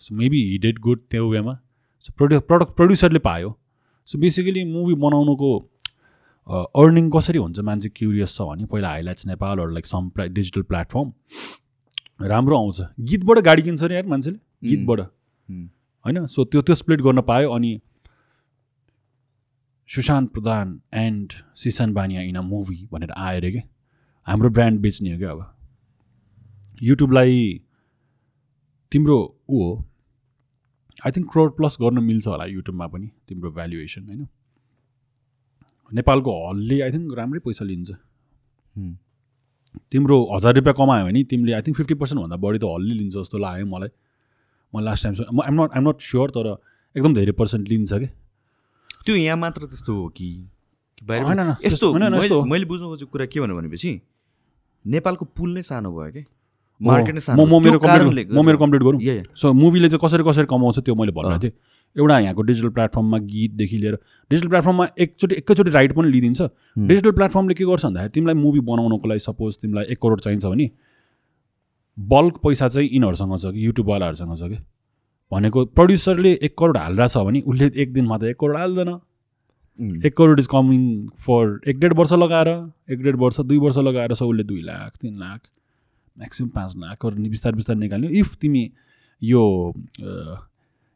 So 0.00 0.14
maybe 0.14 0.42
he 0.50 0.58
did 0.58 0.78
good 0.80 1.00
त्यो 1.10 1.28
वेमा 1.30 1.58
सो 2.04 2.12
प्रड्यु 2.18 2.40
प्रडक्ट 2.42 2.76
प्रड्युसरले 2.76 3.18
पायो। 3.20 3.58
सो 4.08 4.18
बेसिकली 4.18 4.64
मुभी 4.64 4.94
बनाउनुको 5.02 5.56
अर्निङ 6.48 7.10
कसरी 7.10 7.38
हुन्छ? 7.38 7.60
मान्छे 7.60 7.88
क्युरियस 7.88 8.36
छ 8.36 8.42
भने 8.42 8.66
पहिला 8.66 8.88
हाइलाइट्स 8.88 9.26
नेपालहरू 9.26 9.72
लाइक 9.72 9.86
सम 9.86 10.08
प्ला 10.10 10.24
डिजिटल 10.36 10.62
प्लेटफर्म 10.64 11.12
राम्रो 12.26 12.56
आउँछ। 12.58 12.80
गीतबाट 13.00 13.38
गाडी 13.44 13.62
किन्छ 13.62 13.82
अरे 13.84 13.94
यार 13.94 14.06
मान्छेले? 14.06 14.38
गीतबाट। 14.64 15.00
होइन? 15.00 16.26
सो 16.26 16.44
त्यो 16.44 16.62
त्यो 16.62 16.74
स्प्लिट 16.74 17.00
गर्न 17.02 17.20
पायो 17.22 17.50
अनि 17.50 17.80
सुशान्त 19.88 20.32
प्रधान 20.32 20.80
and 20.94 21.32
Sisan 21.56 21.92
Baniya 21.94 22.22
in 22.22 22.36
a 22.36 22.40
movie 22.42 22.88
भनेर 22.92 23.10
आयो 23.10 23.38
अरे 23.38 23.50
कि। 23.52 23.62
हाम्रो 24.26 24.50
ब्रान्ड 24.50 24.80
बेच्ने 24.80 25.12
हो 25.12 25.18
क्या 25.18 25.30
अब। 25.30 25.44
युट्युबलाई 26.82 27.60
तिम्रो 28.92 29.18
ऊ 29.50 29.62
हो। 29.62 29.87
आई 31.06 31.10
थिङ्क 31.16 31.26
क्रोड 31.32 31.50
प्लस 31.56 31.76
गर्न 31.80 32.02
मिल्छ 32.04 32.26
होला 32.26 32.44
युट्युबमा 32.54 32.86
पनि 32.94 33.08
तिम्रो 33.28 33.50
भ्यालुएसन 33.58 34.02
होइन? 34.08 34.22
नेपालको 35.94 36.32
हलले 36.48 36.80
आई 36.84 36.90
थिङ्क 36.92 37.14
राम्रै 37.18 37.40
पैसा 37.46 37.64
लिन्छ। 37.64 37.90
तिम्रो 39.92 40.16
हजार 40.34 40.54
रुपियाँ 40.54 40.74
कमायो 40.80 41.04
भने 41.06 41.20
तिमीले 41.30 41.52
आई 41.52 41.62
थिङ्क 41.62 41.76
फिफ्टी 41.76 41.94
पर्सेन्टभन्दा 42.02 42.36
बढी 42.44 42.58
त 42.58 42.64
हलले 42.74 42.94
लिन्छ 43.00 43.14
जस्तो 43.16 43.38
लाग्यो 43.38 43.66
मलाई। 43.66 43.90
म 44.74 44.80
लास्ट 44.84 45.02
टाइम 45.04 45.14
म 45.32 45.42
I'm 45.42 45.54
not 45.62 45.70
I'm 45.76 45.88
not 45.88 45.98
sure 46.10 46.28
तर 46.36 46.46
एकदम 46.94 47.14
धेरै 47.14 47.32
पर्सेन्ट 47.40 47.68
लिन्छ 47.68 47.92
कि? 47.92 48.08
त्यो 49.04 49.14
यहाँ 49.16 49.36
मात्र 49.36 49.66
त्यस्तो 49.66 49.92
हो 49.94 50.08
कि? 50.18 50.28
यस्तो 51.64 51.92
मैले 52.44 52.64
बुझ्नु 52.66 52.86
खोजेको 52.88 53.10
कुरा 53.12 53.26
के 53.32 53.40
भन्नु 53.40 53.54
भनेपछि 53.56 53.90
नेपालको 54.84 55.24
पुल 55.36 55.50
नै 55.54 55.62
सानो 55.62 55.90
भयो 55.94 56.10
कि? 56.12 56.20
हो, 56.20 56.37
मार्केट 56.80 57.14
नै 57.14 57.20
म 57.20 57.24
सानो 57.24 57.46
म 57.46 57.62
मेरो 57.64 57.78
कम्प्लिट 57.78 58.30
म 58.30 58.44
मेरो 58.46 58.58
कम्प्लिट 58.58 58.82
गरौँ। 58.82 59.00
सो 59.34 59.52
मुभीले 59.52 59.88
चाहिँ 59.88 60.00
कसरी 60.04 60.24
कसरी 60.28 60.46
कमाउँछ 60.46 60.78
त्यो 60.78 60.94
मैले 60.94 61.12
भन्नु 61.12 61.34
अँ। 61.34 61.40
थिएँ 61.42 61.52
एउटा 61.96 62.18
यहाँको 62.18 62.42
डिजिटल 62.42 62.68
प्लेटफर्ममा 62.70 63.18
गीतदेखि 63.18 63.76
लिएर 63.78 63.94
डिजिटल 64.30 64.48
प्लेटफर्ममा 64.48 64.86
एकचोटि 64.98 65.34
एकैचोटि 65.34 65.70
राइट 65.70 65.92
पनि 65.96 66.10
लिइदिन्छ। 66.10 66.40
डिजिटल 66.86 67.10
प्लेटफर्मले 67.18 67.54
के 67.54 67.64
गर्छ 67.64 67.84
भन्दाखेरि 67.84 68.12
तिमीलाई 68.14 68.42
मुभी 68.42 68.60
बनाउनको 68.70 69.08
लागि 69.08 69.20
सपोज 69.20 69.58
तिमीलाई 69.62 69.84
एक 69.92 69.98
करोड 70.02 70.20
चाहिन्छ 70.20 70.44
भने 70.46 70.70
बल्क 71.98 72.36
पैसा 72.44 72.68
चाहिँ 72.68 72.88
यिनीहरूसँग 72.92 73.36
छ 73.38 73.52
कि 73.52 73.66
युट्युबवालाहरूसँग 73.66 74.36
छ 74.36 74.48
कि? 74.48 74.58
भनेको 75.32 75.64
प्रड्युसरले 75.74 76.32
एक 76.42 76.58
करोड 76.58 76.76
हालिरहेछ 76.76 77.16
भने 77.18 77.40
उसले 77.42 77.70
एक 77.82 77.92
दिनमा 77.92 78.18
त 78.18 78.24
एक 78.24 78.38
करोड 78.40 78.56
हाल्दैन। 78.56 78.90
एक 80.06 80.16
करोड 80.16 80.38
इज 80.40 80.46
कमिङ 80.52 80.82
फर 81.26 81.60
एक 81.68 81.78
डेढ 81.80 81.92
वर्ष 81.98 82.12
लगाएर 82.12 82.48
एक 82.92 83.02
डेढ 83.02 83.16
वर्ष 83.16 83.40
दुई 83.40 83.58
वर्ष 83.58 83.78
लगाएर 83.78 84.14
सो 84.14 84.28
उसले 84.28 84.44
दुई 84.44 84.62
लाख 84.62 84.96
तिन 85.02 85.18
लाख। 85.18 85.40
म्याक्सिमम् 86.18 86.50
पाँच 86.50 86.72
नि 87.18 87.28
बिस्तारै 87.28 87.56
बिस्तारै 87.56 87.80
निकाल्ने 87.80 88.08
इफ 88.18 88.34
तिमी 88.40 88.62
यो 89.22 89.42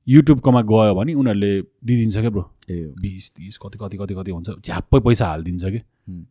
युट्युबकोमा 0.07 0.61
गयो 0.71 0.95
भने 0.95 1.15
उनीहरूले 1.15 1.53
दिइदिन्छ 1.87 2.19
क्या 2.19 2.31
ब्रो। 2.31 2.45
ए। 2.71 2.95
बिस 3.01 3.31
तिस 3.33 3.59
कति 3.63 3.79
कति 3.79 3.97
कति 3.97 4.15
कति 4.15 4.31
हुन्छ। 4.31 4.51
झ्याप्पै 4.51 5.01
पैसा 5.01 5.27
हालिदिन्छ 5.27 5.65
कि। 5.65 5.81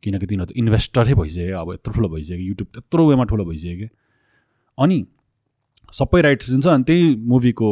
किनकि 0.03 0.25
तिनीहरू 0.25 0.51
त 0.51 0.57
इन्भेस्टरै 0.57 1.13
भइसक्यो 1.13 1.59
अब 1.59 1.73
यत्रो 1.73 1.93
ठुलो 1.93 2.09
भइसक्यो। 2.09 2.37
युट्युब 2.37 2.67
त्यत्रो 2.73 3.07
वेमा 3.09 3.23
ठुलो 3.31 3.45
भइसक्यो 3.45 3.77
कि 3.77 3.87
अनि 4.77 4.97
सबै 5.93 6.21
राइट्स 6.21 6.49
दिन्छ 6.49 6.67
अनि 6.67 6.83
त्यही 6.83 7.15
मुभीको 7.31 7.69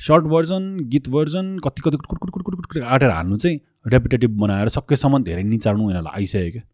सर्ट 0.00 0.24
भर्जन 0.32 0.62
गीत 0.92 1.08
भर्जन 1.08 1.58
कति 1.64 1.80
कति 1.84 1.96
कुट 1.96 2.18
कुट 2.18 2.42
कुट 2.42 2.66
कुट 2.66 2.78
आँटेर 2.78 3.10
हाल्नु 3.10 3.36
चाहिँ 3.36 3.60
रेपुटेटिभ 3.92 4.30
बनाएर 4.40 4.68
सकेसम्म 4.68 5.22
धेरै 5.24 5.42
निचार्नु 5.42 5.82
यिनीहरूलाई 5.82 6.20
आइसक्यो 6.20 6.50
क्या। 6.52 6.64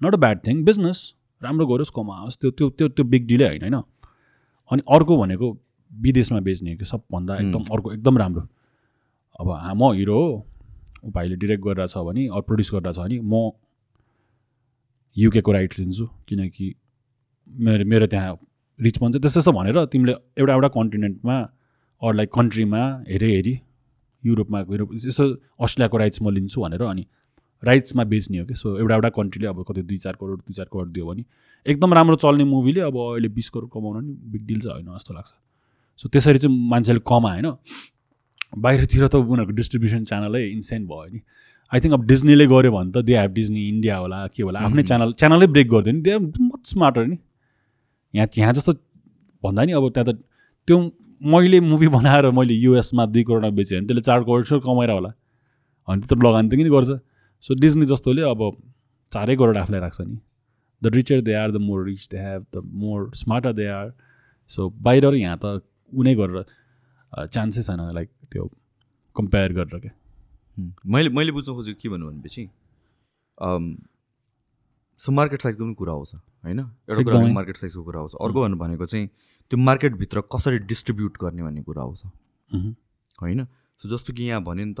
Not 0.00 0.14
a 0.14 0.18
bad 0.18 0.46
thing 0.46 0.62
business 0.64 0.98
राम्रो 1.42 1.66
गरोस् 1.66 1.90
कमाओस् 1.96 2.36
त्यो 2.40 2.50
त्यो 2.50 2.68
त्यो 2.68 2.88
त्यो 2.88 3.04
बिग 3.04 3.26
डिलै 3.26 3.48
होइन 3.48 3.62
होइन? 3.62 3.82
अनि 4.70 4.82
अर्को 4.94 5.16
भनेको 5.16 5.46
विदेशमा 5.90 6.40
बेच्ने 6.40 6.76
कि 6.76 6.84
सबभन्दा 6.84 7.36
एकदम 7.36 7.62
अर्को 7.74 7.92
एकदम 7.92 8.18
राम्रो। 8.18 8.42
अब 9.40 9.48
म 9.76 9.92
हिरो 9.94 10.14
हो 10.14 10.28
ऊ 11.04 11.10
भाइले 11.10 11.36
डिरेक्ट 11.36 11.62
गरिरहेछ 11.64 11.96
भने 12.08 12.26
अरू 12.28 12.42
प्रड्युस 12.48 12.70
गरिरहेछ 12.74 12.98
भने 12.98 13.18
म 13.24 13.50
युकेको 15.16 15.52
राइट 15.52 15.78
लिन्छु। 15.78 16.06
किनकि 16.28 16.74
मेरो 17.50 17.84
मेरो 17.84 18.06
त्यहाँ 18.06 18.38
रिच 18.78 18.98
भन्छ 19.00 19.16
त्यस्तो 19.16 19.40
त्यस्तो 19.40 19.52
भनेर 19.52 19.84
तिमीले 19.92 20.12
एउटा 20.38 20.52
एउटा 20.52 20.68
कन्टिनेन्टमा 20.76 21.36
अरू 22.02 22.12
लाइक 22.12 22.30
कन्ट्रीमा 22.34 22.82
हेरी 23.08 23.32
हेरी 23.34 23.54
युरोपमा 24.22 24.58
युरोप 24.60 24.90
यसो 24.94 25.24
अस्ट्रेलियाको 25.64 25.96
राइट्स 25.96 26.22
म 26.22 26.30
लिन्छु 26.30 26.60
भनेर 26.60 26.82
अनि 26.82 27.04
राइट्समा 27.62 28.04
बेच्ने 28.04 28.38
हो 28.38 28.44
कि? 28.46 28.54
सो 28.54 28.76
एउटा 28.78 28.94
एउटा 28.94 29.08
कन्ट्रीले 29.08 29.48
अब 29.48 29.64
कति 29.68 29.82
दुई 29.82 29.96
चार 29.96 30.16
करोड 30.20 30.38
दुई 30.38 30.54
चार 30.54 30.66
करोड 30.72 30.92
दियो 30.92 31.06
भने 31.06 31.24
एकदम 31.66 31.94
राम्रो 31.94 32.16
चल्ने 32.16 32.44
मुभीले 32.44 32.80
अब 32.80 32.96
अहिले 32.96 33.28
बिस 33.28 33.50
करोड 33.50 33.70
कमाउन 33.70 34.04
नि 34.04 34.12
बिग 34.32 34.46
डिल 34.46 34.60
चाहिँ 34.60 34.82
होइन 34.82 34.96
जस्तो 34.96 35.14
लाग्छ। 35.14 35.32
सो 36.00 36.08
त्यसरी 36.08 36.38
चाहिँ 36.38 36.56
मान्छेले 36.70 37.00
कमायो 37.06 37.50
होइन। 37.50 37.56
बाहिरतिर 38.58 39.06
त 39.08 39.14
उनीहरूको 39.14 39.52
डिस्ट्रिब्युसन 39.52 40.04
च्यानलै 40.04 40.42
इन्सेन्ट 40.48 40.88
भयो 40.88 41.12
नि। 41.12 41.20
आई 41.72 41.80
थिङ्क 41.80 41.94
अब 41.94 42.06
डिज्नीले 42.06 42.46
गऱ्यो 42.46 42.72
भने 42.72 42.90
त 42.92 43.04
दे 43.04 43.18
हेभ 43.18 43.32
डिज्नी 43.32 43.68
इन्डिया 43.68 43.96
होला 43.96 44.26
के 44.26 44.42
होला 44.42 44.60
आफ्नै 44.60 44.82
च्यानल 44.82 45.12
च्यानलै 45.12 45.46
ब्रेक 45.46 45.68
गरिदियो 45.70 45.94
नि। 45.94 46.00
दे 46.00 46.18
मच 46.18 46.66
स्मार्टर 46.66 47.06
नि। 47.06 47.18
यहाँ 48.14 48.28
यहाँ 48.38 48.52
जस्तो 48.54 48.72
भन्दा 49.42 49.64
नि 49.64 49.72
अब 49.72 49.88
त्यहाँ 49.90 50.06
त 50.08 50.18
त्यो 50.68 50.78
मैले 51.22 51.60
मुभी 51.60 51.88
बनाएर 51.88 52.30
मैले 52.30 52.54
युएसमा 52.54 53.06
दुई 53.06 53.22
करोडमा 53.28 53.50
बेचेँ 53.50 53.78
भने 53.78 53.86
त्यसले 53.86 54.02
चार 54.02 54.20
करोड 54.24 54.60
कमाएर 54.64 54.90
होला। 54.90 55.12
अनि 55.88 56.00
त्यत्रो 56.00 56.28
लगानी 56.28 56.48
त 56.48 56.54
किन 56.56 56.70
गर्छ। 56.70 56.90
सो 57.44 57.54
डिजनी 57.60 57.86
जस्तोले 57.86 58.22
अब 58.30 58.40
चारै 59.12 59.36
करोड 59.36 59.56
आफूलाई 59.58 59.80
राख्छ 59.80 60.00
नि। 60.00 60.18
The 60.82 60.94
richer 60.94 61.20
they 61.20 61.34
are 61.34 61.50
the 61.50 61.56
more 61.60 61.84
rich 61.86 62.08
they 62.10 62.18
have 62.18 62.46
the 62.54 62.62
more 62.82 63.10
smarter 63.16 63.52
they 63.52 63.66
are 63.68 63.92
so 64.50 64.68
बाहिर 64.86 65.06
र 65.06 65.14
यहाँ 65.16 65.38
त 65.42 65.62
उनै 65.92 66.14
गरेर 66.14 66.44
चान्सै 67.28 67.62
छैन 67.62 67.80
लाइक 67.94 68.08
त्यो 68.32 68.44
कम्पेयर 69.16 69.52
गरेर 69.52 69.78
क्या। 69.80 69.92
मैले 70.86 71.08
मैले 71.10 71.32
बुझ्नु 71.32 71.54
खोजेको 71.54 71.80
के 71.82 71.88
भन्नु 71.88 72.06
भनेपछि 72.10 72.42
सो 75.00 75.12
मार्केट 75.12 75.42
साइजको 75.42 75.64
पनि 75.64 75.74
कुरा 75.74 75.92
आउँछ 75.92 76.14
होइन? 76.14 76.60
एउटा 76.60 77.02
कुरा। 77.02 77.32
मार्केट 77.32 77.56
साइजको 77.56 77.82
कुरा 77.84 78.00
आउँछ। 78.00 78.14
अर्को 78.14 78.38
भन्नु 78.42 78.56
भनेको 78.56 78.86
चाहिँ 78.86 79.06
त्यो 79.06 79.58
मार्केटभित्र 79.58 80.20
कसरी 80.32 80.58
डिस्ट्रिब्युट 80.70 81.16
गर्ने 81.20 81.42
भन्ने 81.42 81.62
कुरा 81.62 81.82
आउँछ। 81.82 82.00
होइन? 83.22 83.44
सो 83.80 83.88
जस्तो 83.88 84.12
कि 84.12 84.22
यहाँ 84.24 84.42
भन्यो 84.44 84.64
नि 84.64 84.74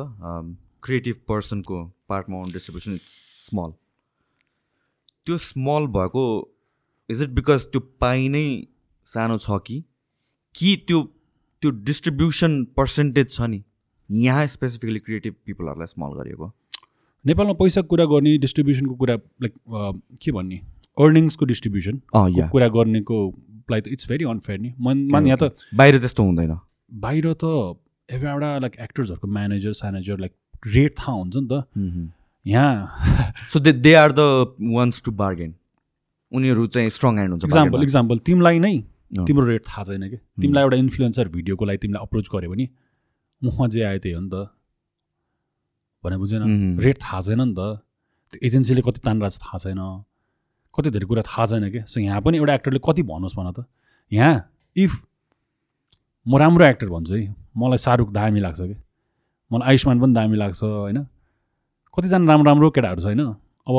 क्रिएटिभ 0.82 1.16
पर्सनको 1.28 1.84
पार्टमा 2.08 2.38
आउने 2.38 2.52
डिस्ट्रिब्युसन 2.52 2.92
इज 2.92 3.00
स्मल 3.46 3.72
त्यो 5.26 5.36
स्मल 5.46 5.86
भएको 5.96 6.24
इज 7.10 7.22
इट 7.22 7.30
बिकज 7.38 7.66
त्यो 7.72 7.80
पाइ 8.00 8.28
नै 8.28 8.44
सानो 9.08 9.38
छ 9.38 9.58
कि? 9.66 9.82
कि 10.54 10.76
त्यो 10.88 11.02
त्यो 11.62 11.70
डिस्ट्रिब्युसन 11.88 12.64
पर्सेन्टेज 12.76 13.30
छ 13.32 13.40
नि? 13.42 13.62
यहाँ 14.10 14.46
स्पेसिफिकली 14.46 14.98
क्रिएटिभ 14.98 15.34
पिपलहरूलाई 15.46 15.86
स्मल 15.86 16.16
गरिएको? 16.18 16.46
नेपालमा 17.24 17.52
पैसाको 17.60 17.88
कुरा 17.88 18.04
गर्ने 18.12 18.36
डिस्ट्रिब्युसनको 18.38 18.94
कुरा 19.02 19.14
लाइक 19.42 19.54
के 20.22 20.32
भन्ने? 20.32 20.58
अर्निङ्सको 20.98 21.44
डिस्ट्रिब्युसन 21.52 22.00
कुरा 22.52 22.68
गर्नेको 22.76 23.18
लाइक 23.70 23.88
इट्स 23.88 24.08
भेरी 24.08 24.24
अनफेयर 24.30 24.58
नि। 24.60 24.72
मन 24.80 25.08
मान 25.12 25.26
यहाँ 25.26 25.38
त 25.42 25.68
बाहिर 25.74 25.98
त्यस्तो 25.98 26.22
हुँदैन। 26.22 26.58
बाहिर 27.04 27.32
त 27.44 27.44
एउटा 28.08 28.58
लाइक 28.58 28.76
एक्टर्सहरूको 28.80 29.28
म्यानेजर 29.28 29.72
स्यानेजर 29.72 30.18
लाइक 30.18 30.32
रेट 30.66 30.98
थाहा 30.98 31.12
हुन्छ 31.12 31.36
नि 31.36 31.48
त। 31.52 32.12
यहाँ 32.46 32.76
so 33.52 33.60
they 33.60 33.72
they 33.72 33.94
are 33.94 34.12
the 34.12 34.20
ones 34.74 35.02
to 35.02 35.10
bargain 35.12 35.54
उनीहरू 36.32 36.66
चाहिँ 36.66 36.90
स्ट्रङ 36.90 37.14
ह्यान्ड 37.14 37.32
हुन्छ 37.32 37.44
इक्जाम्पल 37.44 37.82
इक्जाम्पल 37.82 38.18
तिमीलाई 38.28 38.58
नै। 38.58 38.76
तिम्रो 39.26 39.44
रेट 39.46 39.62
थाहा 39.66 39.84
छैन 39.84 40.08
कि। 40.10 40.16
तिमीलाई 40.40 40.62
एउटा 40.62 40.76
इन्फ्लुएन्सर 40.76 41.28
भिडियोको 41.28 41.64
लागि 41.64 41.78
तिमीलाई 41.78 42.02
अप्रोच 42.06 42.28
गऱ्यो 42.34 42.50
भने 42.50 42.68
मुखमा 43.42 43.66
जे 43.68 43.82
आयो 43.82 43.98
त्यही 43.98 44.14
हो 44.14 44.20
नि 44.20 44.30
त। 44.30 44.48
भने 46.04 46.16
बुझेन। 46.16 46.78
रेट 46.80 46.96
थाहा 47.02 47.20
छैन 47.20 47.40
नि 47.40 47.54
त। 47.58 47.82
त्यो 48.32 48.38
एजेन्सीले 48.46 48.82
कति 48.86 49.00
तानराज 49.04 49.38
थाहा 49.42 49.58
छैन। 49.58 49.80
कति 50.74 50.90
धेरै 50.90 51.06
कुरा 51.06 51.22
थाहा 51.26 51.46
छैन 51.46 51.70
कि। 51.70 51.80
सो 51.90 52.00
यहाँ 52.00 52.20
पनि 52.22 52.38
एउटा 52.38 52.54
एक्टरले 52.54 52.80
कति 52.84 53.02
भनोस् 53.02 53.36
भन 53.36 53.50
त। 53.52 53.66
यहाँ 54.12 54.34
इफ 54.76 54.92
म 56.26 56.36
राम्रो 56.38 56.64
एक्टर 56.66 56.88
भन्छु 56.88 57.14
है। 57.14 57.34
मलाई 57.58 57.78
शाहरुख 57.78 58.08
दामी 58.12 58.40
लाग्छ 58.40 58.60
कि। 58.60 58.76
मलाई 59.50 59.68
आयुष्मान 59.68 60.00
पनि 60.00 60.12
दामी 60.14 60.36
लाग्छ 60.36 60.62
होइन? 60.62 60.98
कतिजना 61.94 62.26
राम्रो 62.30 62.46
राम्रो 62.50 62.70
केटाहरू 62.70 63.00
छैन 63.02 63.20
अब 63.20 63.76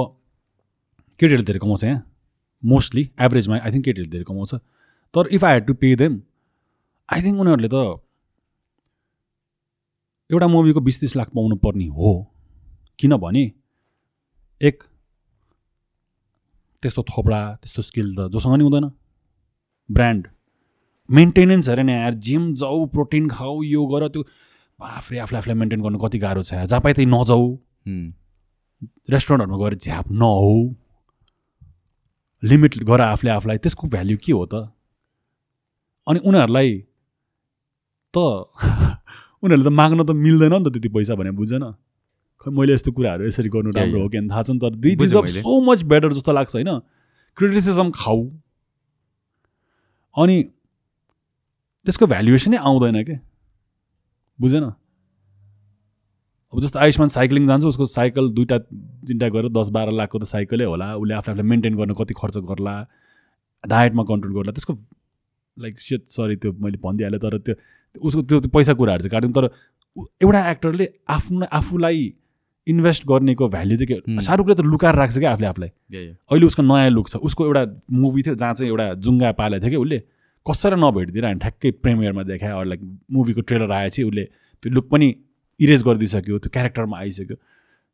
केटीहरूले 1.20 1.46
धेरै 1.46 1.60
कमाउँछ 1.60 1.84
यहाँ। 1.84 2.02
मोस्टली 2.64 3.04
एभरेजमा 3.20 3.56
आई 3.58 3.72
थिङ्क 3.72 3.86
केटीहरूले 3.86 4.12
धेरै 4.12 4.26
कमाउँछ। 4.30 4.56
तर 5.14 5.28
if 5.36 5.44
I 5.44 5.54
had 5.54 5.66
to 5.68 5.74
pay 5.74 5.96
them 5.96 6.22
I 7.10 7.22
think 7.22 7.40
उनीहरूले 7.40 7.70
त 7.72 7.78
एउटा 10.30 10.48
मुभीको 10.48 10.82
बिस 10.82 11.00
तिस 11.00 11.16
लाख 11.16 11.30
पाउनु 11.36 11.56
पर्ने 11.56 11.88
हो। 11.88 12.12
किनभने 13.00 13.44
एक 14.62 14.84
त्यस्तो 16.84 17.04
थोपडा 17.04 17.40
त्यस्तो 17.56 17.82
स्किल 17.82 18.16
त 18.16 18.30
जोसँग 18.32 18.56
नि 18.58 18.64
हुँदैन। 18.64 18.88
ब्रान्ड 19.90 20.28
मेन्टेनेन्स 21.10 21.70
अरे 21.70 21.84
नि 21.84 21.94
यार 21.94 22.14
जिम 22.14 22.54
जाऊ 22.56 22.86
प्रोटिन 22.86 23.30
खाऊ 23.30 23.64
यो 23.64 23.86
गर 23.86 24.08
त्यो 24.08 24.24
आफूले 24.82 25.20
आफूले 25.20 25.38
आफूलाई 25.40 25.56
मेन्टेन 25.58 25.82
गर्नु 25.82 26.00
कति 26.00 26.18
गाह्रो 26.20 26.44
छ 26.44 26.54
जहाँ 26.66 26.82
पाए 26.82 26.94
त्यही 26.94 27.10
नजाऊ। 27.10 27.46
रेस्टुरेन्टहरूमा 29.10 29.58
गएर 29.64 29.76
झ्याप 29.78 30.12
नहौ 30.12 30.54
लिमिट 32.44 32.84
गर 32.84 33.02
आफूले 33.02 33.32
आफूलाई। 33.32 33.58
त्यसको 33.58 33.88
भ्याल्यु 33.88 34.18
के 34.18 34.32
हो 34.32 34.46
त? 34.46 34.74
अनि 36.08 36.20
उनीहरूलाई 36.26 36.70
त 38.14 38.18
उनीहरूले 39.44 39.70
त 39.70 39.74
माग्न 39.74 40.04
त 40.04 40.12
मिल्दैन 40.12 40.54
नि 40.54 40.64
त 40.66 40.74
त्यति 40.74 40.90
पैसा 40.90 41.16
भने 41.16 41.32
बुझेन। 41.38 41.64
खै 42.42 42.50
मैले 42.50 42.74
यस्तो 42.74 42.92
कुराहरू 42.92 43.26
यसरी 43.30 43.50
गर्नु 43.50 43.72
राम्रो। 43.78 44.02
हो 44.02 44.10
कि? 44.10 44.18
थाहा 44.30 44.42
छ 44.42 44.50
नि 44.52 44.60
तर 44.60 44.76
दि 44.76 44.96
बुझेँ 44.96 45.22
डिजर्भ 45.22 45.26
मैले। 45.26 45.42
सो 45.42 45.62
मच 45.62 45.80
बेटर 45.86 46.14
जस्तो 46.14 46.32
लाग्छ 46.34 46.54
होइन? 46.56 46.72
क्रिटिसिजम 47.38 47.92
खाऊ। 47.96 48.22
अनि 50.16 50.38
त्यसको 51.86 52.06
भ्यालुएसनै 52.08 52.58
आउँदैन 52.58 53.04
के? 53.04 53.31
बुझेन? 54.42 54.64
अब 56.54 56.62
जस्तो 56.62 56.80
आयुष्मान 56.80 57.08
साइक्लिङ 57.10 57.48
जान्छ 57.48 57.66
उसको 57.66 57.86
साइकल 57.88 58.30
दुइटा 58.38 58.58
तिनवटा 58.58 59.28
गरेर 59.30 59.50
दस 59.52 59.70
बाह्र 59.72 59.92
लाखको 59.94 60.20
त 60.20 60.24
साइकलै 60.28 60.66
होला। 60.66 60.88
उसले 60.96 61.14
आफूले 61.14 61.34
आफूलाई 61.34 61.48
मेन्टेन 61.50 61.76
गर्न 61.78 61.94
कति 62.00 62.14
खर्च 62.14 62.38
गर्ला 62.50 62.74
डायटमा 63.64 64.04
कन्ट्रोल 64.04 64.34
गर्ला 64.36 64.52
त्यसको 64.52 64.74
लाइक 65.58 65.80
सेट 65.80 66.08
सरी 66.08 66.36
त्यो 66.42 66.52
मैले 66.60 66.78
भनिदिइहालेँ 66.84 67.20
तर 67.20 67.38
त्यो 67.40 67.56
उसको 68.08 68.22
त्यो 68.22 68.40
पैसा 68.50 68.74
कुराहरू 68.74 69.04
चाहिँ 69.04 69.12
काट्यौँ 69.12 69.34
तर 69.38 69.46
एउटा 70.24 70.42
एक्टरले 70.52 70.88
आफ्नो 71.10 71.46
आफूलाई 71.52 72.14
इन्भेस्ट 72.68 73.06
गर्नेको 73.08 73.48
भ्याल्यु 73.50 73.78
चाहिँ 73.78 74.02
के। 74.02 74.22
शाहरुखले 74.22 74.56
त 74.56 74.62
लुकाएर 74.62 74.96
राख्छ 74.96 75.18
क्या 75.20 75.32
आफूले 75.32 75.48
आफूलाई। 75.48 75.70
अहिले 76.32 76.46
उसको 76.46 76.64
नयाँ 76.64 76.90
लुक 76.90 77.10
छ। 77.10 77.16
उसको 77.28 77.46
एउटा 77.46 77.64
मुभी 77.92 78.22
थियो 78.24 78.36
जहाँ 78.36 78.54
चाहिँ 78.54 78.70
एउटा 78.72 78.94
जुङ्गा 79.06 79.32
पालेको 79.40 79.62
थियो 79.64 79.72
कि 79.72 79.78
उसले। 79.78 80.00
कसरी 80.46 80.76
नभेटिदिएर 80.82 81.26
हामी 81.26 81.40
ठ्याक्कै 81.40 81.72
प्रिमियरमा 81.86 82.24
देखायो 82.24 82.58
अरू 82.58 82.70
लाइक 82.70 82.82
मुभीको 83.14 83.42
ट्रेलर 83.50 83.72
आएपछि 83.72 84.04
उसले 84.04 84.24
त्यो 84.64 84.72
लुक 84.74 84.90
पनि 84.92 85.08
इरेज 85.60 85.84
गरिदिइसक्यो 85.84 86.38
त्यो 86.40 86.50
क्यारेक्टरमा 86.54 86.98
आइसक्यो। 86.98 87.38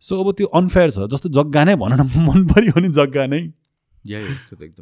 सो 0.01 0.23
अब 0.23 0.31
त्यो 0.37 0.47
अनफेयर 0.59 0.91
छ 0.91 1.07
जस्तो 1.13 1.29
जग्गा 1.37 1.63
नै 1.63 1.75
भन 1.83 1.93
न 2.01 2.03
मन 2.27 2.45
पऱ्यो 2.53 2.71
भने 2.77 2.89
जग्गा 2.99 3.25
नै। 3.27 3.41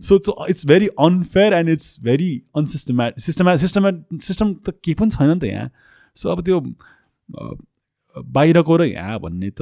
So 0.08 0.18
so 0.26 0.46
it's 0.50 0.66
very 0.68 0.88
unfair 1.08 1.54
and 1.54 1.70
it's 1.70 1.90
very 2.04 2.30
unsystematic 2.58 3.20
Systema 3.28 3.56
सिस्टमा 3.66 3.92
सिस्टम 4.30 4.54
त 4.54 4.78
केही 4.84 4.94
पनि 5.02 5.10
छैन 5.18 5.30
नि 5.30 5.40
त 5.40 5.44
यहाँ। 5.44 5.70
सो 6.16 6.30
अब 6.30 6.44
त्यो 6.46 6.60
बाहिरको 8.38 8.78
र 8.78 8.84
यहाँ 8.86 9.20
भन्ने 9.20 9.50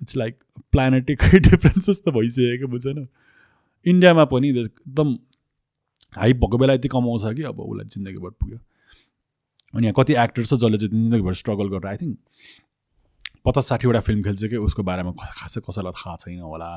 इट्स 0.00 0.16
लाइक 0.16 0.34
प्लानेटिकै 0.72 1.38
डिफ्रेन्सेस 1.50 2.00
त 2.00 2.14
भइसक्यो 2.16 2.68
बुझेन 2.68 3.06
इन्डियामा 3.86 4.24
पनि 4.32 4.48
एकदम 4.50 5.16
हाइप 6.16 6.36
भएको 6.36 6.58
बेला 6.58 6.72
यति 6.74 6.88
कमाउँछ 6.88 7.24
कि 7.36 7.42
अब 7.44 7.60
उसलाई 7.60 7.88
जिन्दगीभर 7.94 8.30
पुग्यो। 8.40 8.58
अनि 9.74 9.86
यहाँ 9.86 9.94
कति 9.96 10.12
एक्टर 10.24 10.44
छ 10.44 10.54
जसले 10.54 10.78
चाहिँ 10.78 10.90
जिन्दगीभर 10.90 11.34
स्ट्रगल 11.34 11.68
गरेर 11.68 11.86
आई 11.86 11.96
थिङ्क 11.96 12.18
पचास 13.44 13.68
साठीवटा 13.68 14.00
फिल्म 14.00 14.22
खेल्छ 14.22 14.44
कि 14.44 14.56
उसको 14.56 14.82
बारेमा 14.82 15.12
खासै 15.20 15.60
कसैलाई 15.60 15.92
थाहा 15.92 16.16
छैन 16.16 16.40
होला। 16.40 16.70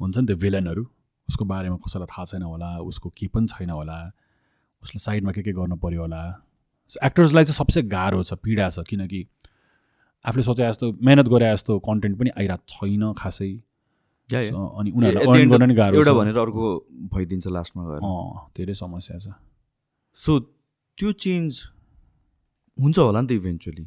हुन्छ 0.00 0.18
नि 0.18 0.26
त्यो 0.26 0.36
भिलनहरू 0.36 0.84
उसको 1.28 1.44
बारेमा 1.44 1.76
कसैलाई 1.86 2.06
थाहा 2.12 2.24
छैन 2.24 2.42
होला 2.42 2.70
उसको 2.90 3.08
के 3.16 3.26
पनि 3.32 3.46
छैन 3.48 3.70
होला 3.70 3.98
उसले 4.82 4.98
साइडमा 4.98 5.32
के 5.32 5.42
के 5.42 5.52
गर्नु 5.52 5.76
पऱ्यो 5.76 6.00
होला। 6.00 6.22
एक्टर्सलाई 6.90 7.44
चाहिँ 7.44 7.56
सबसे 7.56 7.82
गाह्रो 7.88 8.22
छ 8.22 8.34
पीडा 8.44 8.68
छ 8.68 8.84
किनकि 8.88 9.26
आफूले 10.24 10.42
सोचे 10.44 10.62
जस्तो 10.68 10.92
मेहनत 11.02 11.28
गरे 11.28 11.52
जस्तो 11.52 11.78
कन्टेन्ट 11.88 12.18
पनि 12.18 12.30
आइरहेको 12.38 12.64
छैन 12.68 13.12
खासै। 13.18 13.52
अनि 14.34 14.90
उनीहरूलाई 14.90 15.46
गर्न 15.46 15.68
नि 15.68 15.74
गाह्रो 15.74 15.96
एउटा 15.98 16.12
भनेर 16.14 16.38
अर्को 16.38 16.64
भइदिन्छ 17.14 17.46
लास्टमा 17.48 17.82
गएर। 17.88 18.00
धेरै 18.56 18.74
समस्या 18.74 19.18
छ। 19.18 19.26
सो 20.16 20.38
त्यो 20.98 21.12
चेन्ज 21.24 21.50
हुन्छ 22.78 22.98
होला 22.98 23.20
नि 23.20 23.26
त 23.26 23.32
इभेन्चुली 23.32 23.84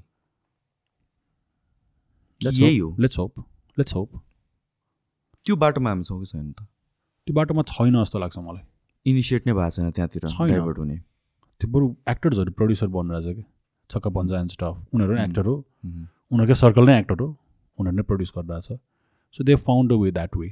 यही 2.41 2.77
हो। 2.77 2.95
लेट्स 2.99 3.17
होप 3.19 3.33
लेट्स 3.77 3.93
होप 3.95 4.09
त्यो 5.45 5.55
बाटोमा 5.55 5.89
हामी 5.89 6.03
छौँ 6.03 6.19
कि 6.19 6.25
छैन 6.25 6.51
त? 6.51 6.59
त्यो 7.27 7.33
बाटोमा 7.35 7.61
छैन 7.63 7.93
जस्तो 8.01 8.19
लाग्छ 8.19 8.37
मलाई। 8.37 8.63
इनिसिएट 9.05 9.47
नै 9.47 9.53
भएको 9.53 9.69
छैन 9.75 9.91
त्यहाँतिर। 9.91 10.21
डाइभर्ट 10.25 10.77
हुने। 10.77 10.97
त्यो 11.61 11.67
बरु 11.71 11.85
एक्टर्सहरू 12.09 12.51
प्रड्युसर 12.51 12.87
बनिरहेछ 12.87 13.35
कि? 13.35 13.43
छक्का 13.89 14.09
पन्जा 14.09 14.39
एन्ड 14.39 14.51
स्टफ 14.51 14.75
उनीहरू 14.93 15.13
नै। 15.15 15.23
एक्टर 15.25 15.45
हो. 15.45 15.55
उनीहरूकै 16.31 16.55
सर्कल 16.57 16.85
नै 16.85 16.99
एक्टर 16.99 17.19
हो। 17.21 17.27
उनीहरू 17.79 17.95
नै 17.97 18.03
प्रड्युस 18.03 18.31
गरिरहेछ 18.37 18.67
so 19.35 19.43
they 19.43 19.55
found 19.55 19.93
a 19.93 19.95
way 19.95 20.11
that 20.11 20.37
way 20.37 20.49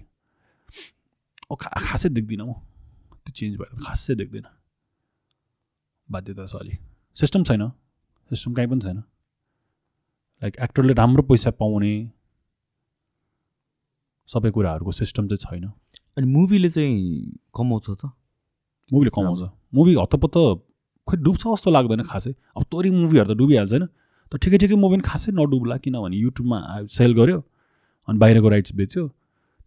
ओ 1.52 1.56
खा 1.56 1.70
खासै 1.80 2.10
देख्दिनँ 2.10 2.46
म 2.46 2.54
त्यो 3.24 3.32
चेन्ज 3.32 3.58
भएर 3.58 3.72
खासै 3.86 4.16
देख्दिनँ 4.16 4.52
बाध्यता 6.10 6.46
छ 6.46 6.56
अलि 6.56 6.78
सिस्टम 7.18 7.44
छैन 7.44 7.70
सिस्टम 8.32 8.54
कहीँ 8.54 8.68
पनि 8.68 8.80
छैन 8.80 8.98
लाइक 10.42 10.58
एक्टरले 10.60 10.94
राम्रो 10.94 11.24
पैसा 11.24 11.52
पाउने 11.62 11.94
सबै 14.30 14.50
कुराहरूको 14.52 14.92
सिस्टम 14.92 15.28
चाहिँ 15.28 15.62
छैन। 15.62 15.66
अनि 16.18 16.28
मुभीले 16.28 16.70
चाहिँ 16.70 17.00
कमाउँछ 17.56 17.88
त? 17.90 18.06
मुभीले 18.92 19.12
कमाउँछ। 19.16 19.42
मुभी 19.76 19.94
हत्तपत्त 19.96 20.38
खोइ 21.08 21.18
डुब्छ 21.24 21.44
जस्तो 21.44 21.72
लाग्दैन 21.72 22.02
खासै। 22.04 22.32
अब 22.56 22.64
तोरी 22.72 22.90
मुभीहरू 22.90 23.34
त 23.34 23.38
डुबिहाल्छ 23.38 23.72
होइन। 23.74 23.86
तर 24.32 24.38
ठिकै 24.38 24.58
ठिकै 24.58 24.76
मुभी 24.76 24.96
पनि 24.96 25.04
खासै 25.04 25.32
नडुब्ला 25.32 25.78
किनभने 25.84 26.18
युट्युबमा 26.18 26.58
सेल 26.98 27.12
गर्यो। 27.14 27.40
अनि 28.08 28.18
बाहिरको 28.20 28.50
राइट्स 28.50 28.76
बेच्यो। 28.76 29.08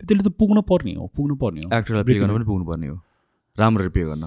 त्यतिले 0.00 0.22
त 0.22 0.28
पुग्नु 0.38 0.62
पर्ने 0.62 0.94
हो 0.94 1.06
पुग्नु 1.16 1.34
पर्ने 1.40 1.60
हो। 1.64 1.68
एक्टरलाई 1.72 2.04
पे 2.04 2.14
गर्न 2.20 2.32
पनि 2.36 2.44
पुग्नुपर्ने 2.44 2.86
हो। 2.86 2.96
राम्ररी 3.56 3.88
पे 3.96 4.02
गर्न। 4.04 4.24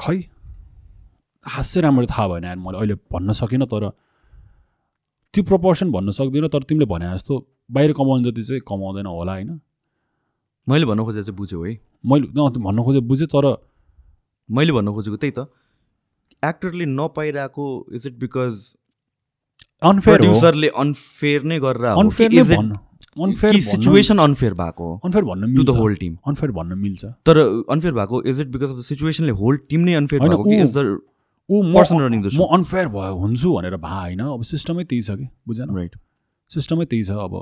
खै 0.00 0.16
खासै 1.46 1.80
राम्ररी 1.80 2.06
थाहा 2.06 2.26
भएन 2.28 2.44
यार 2.44 2.56
मैले। 2.56 2.78
अहिले 2.78 2.94
भन्न 3.12 3.32
सकिनँ 3.36 3.66
तर 3.68 3.84
त्यो 5.34 5.42
प्रपोर्सन 5.44 5.92
भन्न 5.92 6.10
सक्दिनँ 6.10 6.48
तर 6.48 6.62
तिमीले 6.64 6.86
भने 6.88 7.12
जस्तो 7.14 7.34
बाहिर 7.70 7.92
कमाउने 7.92 8.24
जति 8.24 8.42
चाहिँ 8.42 8.62
कमाउँदैन 8.64 9.06
होला 9.06 9.32
होइन? 9.32 9.60
मैले 10.66 10.84
भन्न 10.88 11.04
खोजेको 11.04 11.24
चाहिँ 11.24 11.36
बुझ्यौ 11.36 11.64
है। 11.64 11.72
मैले 12.04 12.26
भन्न 12.58 12.82
खोजेँ 12.82 13.02
बुझेँ 13.02 13.28
तर 13.28 13.46
मैले 14.48 14.72
भन्न 14.72 14.92
खोजेको 14.92 15.16
त्यही 15.16 15.32
त। 15.36 15.40
एक्टरले 16.42 16.84
नपाइरहेको 16.88 17.66
इज 17.92 18.06
इट 18.06 18.14
बिकज 18.18 18.54
अनफेयर 19.82 20.18
प्रड्युसरले 20.18 20.68
अनफेयर 20.82 21.42
नै 21.44 21.58
गरेर 21.60 21.84
अनफेयर 21.86 22.32
नै 22.32 22.42
भन्नु। 22.56 22.76
अनफेयर 23.24 23.60
सिचुएसन 23.60 24.18
अनफेयर 24.18 24.54
भएको 24.54 24.88
अनफेयर 25.04 25.24
भन्न 25.24 25.54
टु 25.54 25.62
द 25.62 25.66
मिल्छ। 25.66 25.76
होल 25.76 25.94
टिम 26.00 26.16
अनफेयर 26.26 26.52
भन्न 26.52 26.78
मिल्छ। 26.78 27.04
तर 27.26 27.38
अनफेयर 27.74 27.94
भएको 27.94 28.22
is 28.22 28.40
it 28.40 28.48
because 28.48 28.70
of 28.70 28.76
the 28.78 28.82
सिचुएसनले 28.88 29.32
whole 29.42 29.56
team 29.68 29.80
नै 29.80 29.94
अनफेयर 29.94 30.22
भएको 30.22 30.44
कि 30.44 30.60
इज 30.62 30.76
द 30.76 30.98
ऊ 31.50 31.62
Person 31.72 31.98
running 32.00 32.22
the 32.22 32.30
म 32.34 32.44
अनफेयर 32.54 32.88
भयो 32.88 33.14
हुन्छु 33.18 33.52
भनेर 33.54 33.76
भा 33.80 34.00
होइन? 34.00 34.20
अब 34.20 34.42
सिस्टमै 34.44 34.84
त्यही 34.84 35.02
छ 35.02 35.10
कि 35.16 35.28
बुझेन? 35.48 35.70
राइट 35.76 35.94
सिस्टमै 36.50 36.84
त्यही 36.84 37.04
छ 37.04 37.10
अब। 37.10 37.34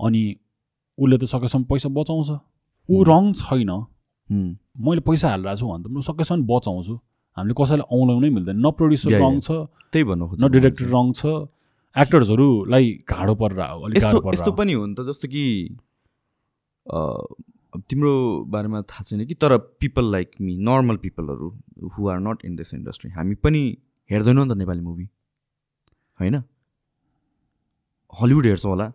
अनि 0.00 0.22
उसले 0.98 1.18
त 1.18 1.24
सकेसम्म 1.24 1.64
पैसा 1.64 1.88
बचाउँछ। 1.88 2.28
ऊ 2.88 3.04
रङ 3.08 3.32
छैन। 3.32 3.70
मैले 4.84 5.00
पैसा 5.00 5.28
हालिरहेको 5.28 5.56
छु 5.56 5.66
भने 5.66 5.84
त 5.84 5.88
म 5.88 6.00
सकेसम्म 6.04 6.44
बचाउँछु। 6.44 6.94
हामीले 7.38 7.54
कसैलाई 7.60 7.86
औलाउनै 7.98 8.30
मिल्दैन। 8.36 8.56
न 8.58 8.70
प्रड्युसर 8.78 9.10
रङ. 9.22 9.34
छ 9.40 9.50
त्यही 9.92 10.04
भन्नु 10.10 10.24
न 10.34 10.50
डिरेक्टर 10.56 10.86
रङ 10.94 11.06
छ 11.20 11.22
एक्टर्सहरूलाई 11.96 12.86
गाह्रो 13.10 13.34
परेर 13.42 13.60
हो 13.60 13.80
अलिक 13.86 14.02
यस्तो 14.34 14.52
पनि 14.58 14.72
हो 14.78 14.82
नि 14.86 14.94
त 14.94 15.00
जस्तो 15.10 15.26
कि 15.34 15.44
तिम्रो 17.88 18.12
बारेमा 18.52 18.80
थाहा 18.90 19.02
छैन 19.08 19.24
कि 19.26 19.34
तर 19.34 19.56
people 19.80 20.04
like 20.12 20.30
me 20.40 20.52
normal 20.68 20.96
पिपलहरू 20.98 21.48
who 21.94 22.08
are 22.08 22.18
not 22.20 22.44
in 22.44 22.56
this 22.56 22.74
industry 22.74 23.10
हामी 23.16 23.34
पनि 23.44 23.62
हेर्दैनौँ 24.10 24.44
नि 24.46 24.50
त 24.54 24.56
नेपाली 24.58 24.80
मुभी 24.80 25.06
होइन? 26.20 26.36
हलिउड 28.12 28.46
हेर्छौँ 28.46 28.70
होला। 28.72 28.86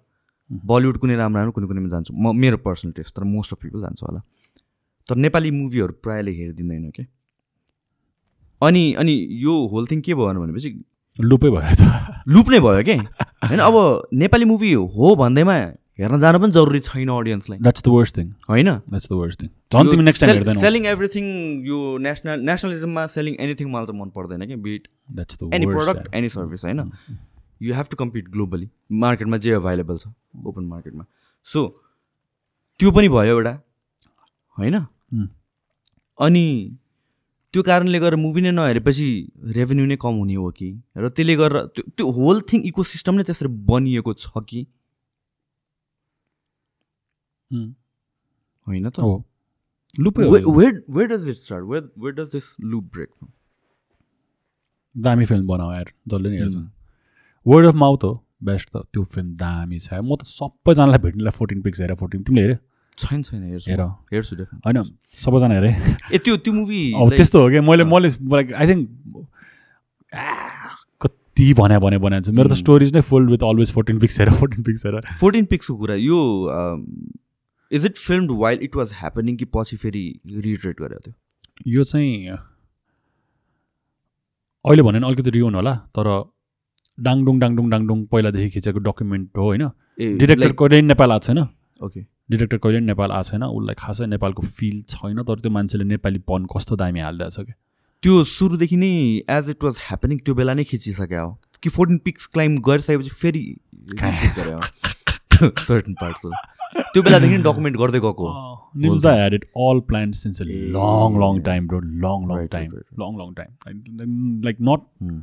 बलिउड 0.50 0.98
कुनै 1.02 1.16
राम्रो 1.16 1.40
राम्रो 1.40 1.52
कुनै 1.52 1.68
कुनैमा 1.68 1.90
जान्छु। 1.90 2.14
म 2.14 2.36
मेरो 2.36 2.58
पर्सनल 2.66 2.92
टेस्ट 2.94 3.16
तर 3.16 3.24
मोस्ट 3.26 3.54
अफ 3.54 3.60
पिपल 3.62 3.82
जान्छ 3.82 4.04
होला। 4.04 4.22
तर 5.08 5.16
नेपाली 5.16 5.52
मुभीहरू 5.52 5.94
प्रायःले 6.04 6.32
हेरिदिँदैन 6.32 6.90
क्या 6.92 7.06
अनि 8.64 8.84
अनि 9.04 9.14
यो 9.44 9.54
होल 9.72 9.88
थिङ 9.92 10.02
के 10.02 10.14
भयो 10.16 10.34
भनेपछि 10.42 10.70
लुपै 11.18 11.50
भयो 11.50 11.76
त। 11.78 11.82
लुप 12.28 12.50
नै 12.50 12.60
भयो 12.60 12.84
कि? 12.84 12.98
होइन 13.48 13.60
अब 13.60 13.76
नेपाली 14.22 14.46
मुभी 14.46 14.74
हो 14.74 15.16
भन्दैमा 15.16 15.56
हेर्न 16.00 16.20
जानु 16.20 16.40
पनि 16.40 16.52
जरुरी 16.52 16.80
छैन 16.80 17.10
अडियन्सलाई 17.16 17.60
द्याट्स 17.60 17.84
द 17.84 17.88
वर्स्ट 17.96 18.18
थिङ 18.18 18.30
होइन? 18.50 18.70
द्याट्स 18.90 19.10
द 19.10 19.14
वर्स्ट 19.14 19.42
थिङ 19.42 19.50
झन् 19.74 19.92
तिमी 19.92 20.04
नेक्स्ट 20.04 20.26
टाइम 20.26 20.36
हेर्दैनौ। 20.36 20.62
सेलिङ 20.62 20.86
एभ्रिथिङ 20.86 21.26
यो 21.66 21.80
नेसनल 22.06 22.40
नेसनलिजममा 22.50 23.06
सेलिङ 23.16 23.36
एनिथिङ 23.40 23.68
मलाई 23.70 23.86
चाहिँ 23.86 24.02
मन 24.02 24.10
पर्दैन 24.16 24.46
कि 24.48 24.56
be it 24.66 24.88
that's 25.12 25.44
the 25.44 25.54
any 25.54 25.66
product 25.66 26.16
any 26.16 26.30
service 26.30 26.66
होइन? 26.66 26.80
You 27.62 27.74
have 27.76 27.88
to 27.92 27.98
compete 27.98 28.30
globally 28.30 28.70
मार्केटमा 29.06 29.38
जे 29.46 29.52
अभाइलेबल 29.60 29.98
छ 29.98 30.08
ओपन 30.46 30.64
मार्केटमा 30.66 31.06
सो 31.46 31.68
त्यो 32.80 32.92
पनि 32.92 33.10
भयो 33.10 33.38
एउटा। 33.38 33.54
होइन? 34.58 34.76
Hmm. 34.76 35.28
अनि 36.20 36.46
त्यो 37.54 37.62
कारणले 37.64 38.00
गर्दा 38.00 38.18
मुभी 38.18 38.42
नै 38.42 38.52
नहेरेपछि 38.52 39.08
रेभेन्यू 39.56 39.86
नै 39.86 39.96
कम 40.02 40.14
हुने 40.20 40.36
हो 40.36 40.50
कि? 40.58 40.70
र 40.98 41.10
त्यसले 41.10 41.36
गर्दा 41.38 41.62
त्यो 41.76 41.84
त्यो 41.98 42.06
होल 42.18 42.42
थिङ 42.50 42.60
इको 42.70 42.84
सिस्टम 42.84 43.14
नै 43.16 43.24
त्यसरी 43.30 43.50
बनिएको 43.70 44.14
छ 44.14 44.44
कि? 44.50 44.66
होइन 48.68 48.90
त। 48.90 49.00
हो। 49.00 49.14
लुपै। 50.00 50.24
Where 50.26 50.74
where 50.90 51.08
does 51.14 51.30
it 51.30 51.38
start 51.38 51.64
where 51.70 51.84
where 51.98 52.14
does 52.16 52.30
this 52.34 52.48
loop 52.66 52.84
break 52.94 53.10
दामी 54.96 55.26
फिल्म 55.26 55.48
बनाऊ 55.48 55.72
यार। 55.74 55.94
जसले 56.08 56.30
नि 56.30 56.38
हेर्छ. 56.38 56.56
वर्ड 57.46 57.66
अफ 57.68 57.76
माउथ 57.76 58.04
हो। 58.04 58.14
बेस्ट 58.44 58.70
त। 58.70 58.86
त्यो 58.94 59.04
फिल्म 59.04 59.30
दामी 59.38 59.80
छ। 59.80 59.94
म 59.94 60.16
त 60.16 60.26
सबैजनालाई 60.26 61.00
भेट्नेलाई 61.06 61.38
फोर्टिन 61.38 61.62
पिक्स 61.62 61.82
हेर 61.82 61.96
फोर्टिन 62.02 62.24
तिमीले 62.24 62.42
हेऱ्यो 62.44 62.58
छैन 62.98 63.22
छैन 63.24 63.44
हेर्छु 63.44 63.72
हेर 63.72 63.82
हेर्छु 64.14 64.36
होइन 64.66 64.84
सबैजना 65.20 65.56
हेरे 65.56 65.72
ए 66.14 66.18
त्यो 66.18 66.38
त्यो 66.46 66.54
मुभी 66.54 66.82
अब 67.02 67.16
त्यस्तो 67.16 67.42
हो 67.42 67.50
क्या 67.50 67.62
मैले 67.70 67.84
मैले 67.94 68.10
लाइक 68.36 68.54
आई 68.54 68.68
थिङ्क 68.68 68.84
कति 71.02 71.54
भने 71.60 71.78
भने 71.80 72.22
छु 72.22 72.32
मेरो 72.32 72.50
त. 72.50 72.54
स्टोरिज 72.58 72.94
नै 72.96 73.02
full 73.10 73.28
with 73.30 73.44
always 73.44 73.72
fourteen 73.74 74.00
peaks 74.00 74.20
हेर 74.20 74.30
फोर्टिन 74.40 74.64
पिक्स 74.64 74.86
हेर 74.86 75.00
फोर्टिन 75.20 75.46
पिक्सको 75.54 75.76
कुरा 75.78 75.96
यो 75.96 76.20
is 77.72 77.86
it 77.86 77.98
film 77.98 78.38
while 78.40 78.60
it 78.64 78.76
was 78.76 78.94
happening 78.96 79.38
कि 79.38 79.46
पछि 79.56 79.78
फेरि 79.84 80.04
रिट्रेट 80.48 80.82
गरेको 80.82 81.00
थियो 81.08 81.16
यो 81.78 81.84
चाहिँ 81.84 82.38
अहिले 84.66 84.84
भने 84.84 85.06
अलिकति 85.08 85.30
रियोन 85.40 85.56
होला 85.56 85.76
तर 85.98 86.08
डाङडुङ 87.06 87.40
डाङडुङ 87.40 87.70
डाङडुङ 87.70 88.06
पहिलादेखि 88.14 88.50
खिचेको 88.50 88.80
डकुमेन्ट 88.80 89.38
हो 89.38 89.44
होइन? 89.44 89.64
डिरेक्टर 90.20 90.52
कहिले 90.60 90.82
नेपाल 90.82 91.12
आएको 91.12 91.26
छैन। 91.26 91.40
ओके 91.88 92.02
डिरेक्टर 92.34 92.58
कहिले 92.66 92.80
पनि 92.80 92.86
नेपाल 92.92 93.12
आएको 93.20 93.30
छैन 93.32 93.44
उसलाई 93.50 93.76
खासै 93.84 94.06
नेपालको 94.16 94.48
फिल 94.60 94.82
छैन 94.96 95.24
तर 95.32 95.40
त्यो 95.46 95.52
मान्छेले 95.60 95.84
नेपाली 95.94 96.20
पन 96.32 96.46
कस्तो 96.56 96.76
दामी 96.84 97.00
हालिदिएको 97.08 97.36
छ 97.38 97.46
कि 97.50 97.54
त्यो 98.04 98.24
सुरुदेखि 98.36 98.78
नै 98.86 98.92
एज 99.38 99.50
इट 99.56 99.64
वाज 99.70 99.78
ह्यापनिङ 99.90 100.18
त्यो 100.30 100.36
बेला 100.42 100.54
नै 100.62 100.64
खिचिसक्यो 100.72 101.26
हो 101.28 101.34
कि 101.64 101.70
फोर्टिन 101.78 101.98
पिक्स 102.10 102.26
क्लाइम्ब 102.38 102.62
गरिसकेपछि 102.70 103.10
फेरि 103.22 103.44
हो 104.54 105.50
सर्टन 105.68 105.94
पार्ट्सहरू 106.02 106.82
त्यो 106.94 107.04
बेलादेखि 107.10 107.38
डकुमेन्ट 107.50 107.78
गर्दै 107.86 108.00
गएको 108.08 108.32
हो 108.34 108.50
Nims 108.84 109.02
da 109.06 109.12
had 109.18 109.34
it 109.38 109.44
all 109.64 109.80
planned 109.90 110.16
since 110.20 110.40
a 110.44 110.46
long, 110.76 111.18
long 111.24 111.36
Yeah. 111.40 111.44
time, 111.48 111.66
bro. 111.72 111.80
Long, 112.06 112.24
long 112.30 112.40
Right, 112.40 112.52
time. 112.54 112.72
right, 112.72 112.86
right, 112.86 113.02
Long, 113.02 113.18
long 113.18 113.36
time. 113.40 113.52
Like, 113.66 114.08
like 114.48 114.64
not 114.70 114.88
Hmm. 115.04 115.20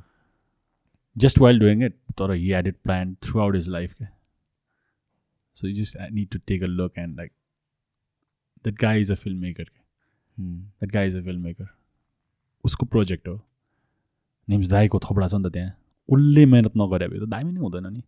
just 1.17 1.41
while 1.45 1.59
doing 1.63 1.83
it, 1.87 1.97
but 2.21 2.35
he 2.35 2.51
had 2.51 2.69
So 5.61 5.67
you 5.67 5.75
just 5.79 5.97
uh, 5.97 6.09
need 6.11 6.31
to 6.33 6.39
take 6.51 6.63
a 6.63 6.69
look 6.69 6.95
and 6.97 7.17
like, 7.17 7.33
that 8.63 8.77
guy 8.77 8.97
is 9.01 9.11
a 9.11 9.17
filmmaker. 9.17 9.65
ke. 9.65 9.81
Hmm. 10.39 10.59
That 10.81 10.93
guy 10.93 11.05
is 11.09 11.19
a 11.19 11.23
filmmaker. 11.29 11.67
उसको 12.65 12.87
project 12.87 13.29
हो। 13.29 13.35
निम्स 14.49 14.69
दाईको 14.69 14.99
थोपडा 14.99 15.27
छ 15.29 15.35
नि 15.35 15.49
त 15.49 15.53
त्यहाँ। 15.53 15.71
उसले 16.09 16.47
मेहनत 16.47 16.73
नगरे 16.77 17.09
भए 17.09 17.19
त 17.19 17.29
दामी 17.29 17.53
नै 17.53 17.61
हुँदैन 17.61 17.93
नि। 17.93 18.03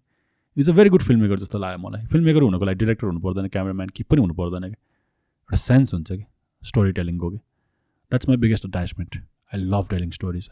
Is 0.57 0.71
a 0.71 0.73
very 0.73 0.91
good 0.91 1.03
film 1.03 1.21
maker 1.23 1.39
जस्तो 1.39 1.59
लाग्यो 1.59 1.79
मलाई। 1.89 2.07
फिल्म 2.07 2.25
मेकर 2.25 2.43
हुनुको 2.43 2.65
लागि 2.65 2.79
डिरेक्टर 2.79 3.07
हुनु 3.07 3.21
पर्दैन 3.21 3.49
क्यामराम्यान 3.49 3.89
कि 3.89 4.03
पनि 4.03 4.21
हुनु 4.21 4.35
पर्दैन 4.35 4.63
कि 4.63 4.77
एउटा 4.77 5.57
सेन्स 5.57 5.95
हुन्छ 5.95 6.13
कि। 6.13 6.25
स्टोरी 6.63 6.93
टेलिङको 6.93 7.31
कि। 7.31 7.37
That's 7.37 8.29
my 8.29 8.37
biggest 8.37 8.67
attachment 8.67 9.17
I 9.55 9.61
love 9.61 9.89
telling 9.91 10.11
stories 10.11 10.51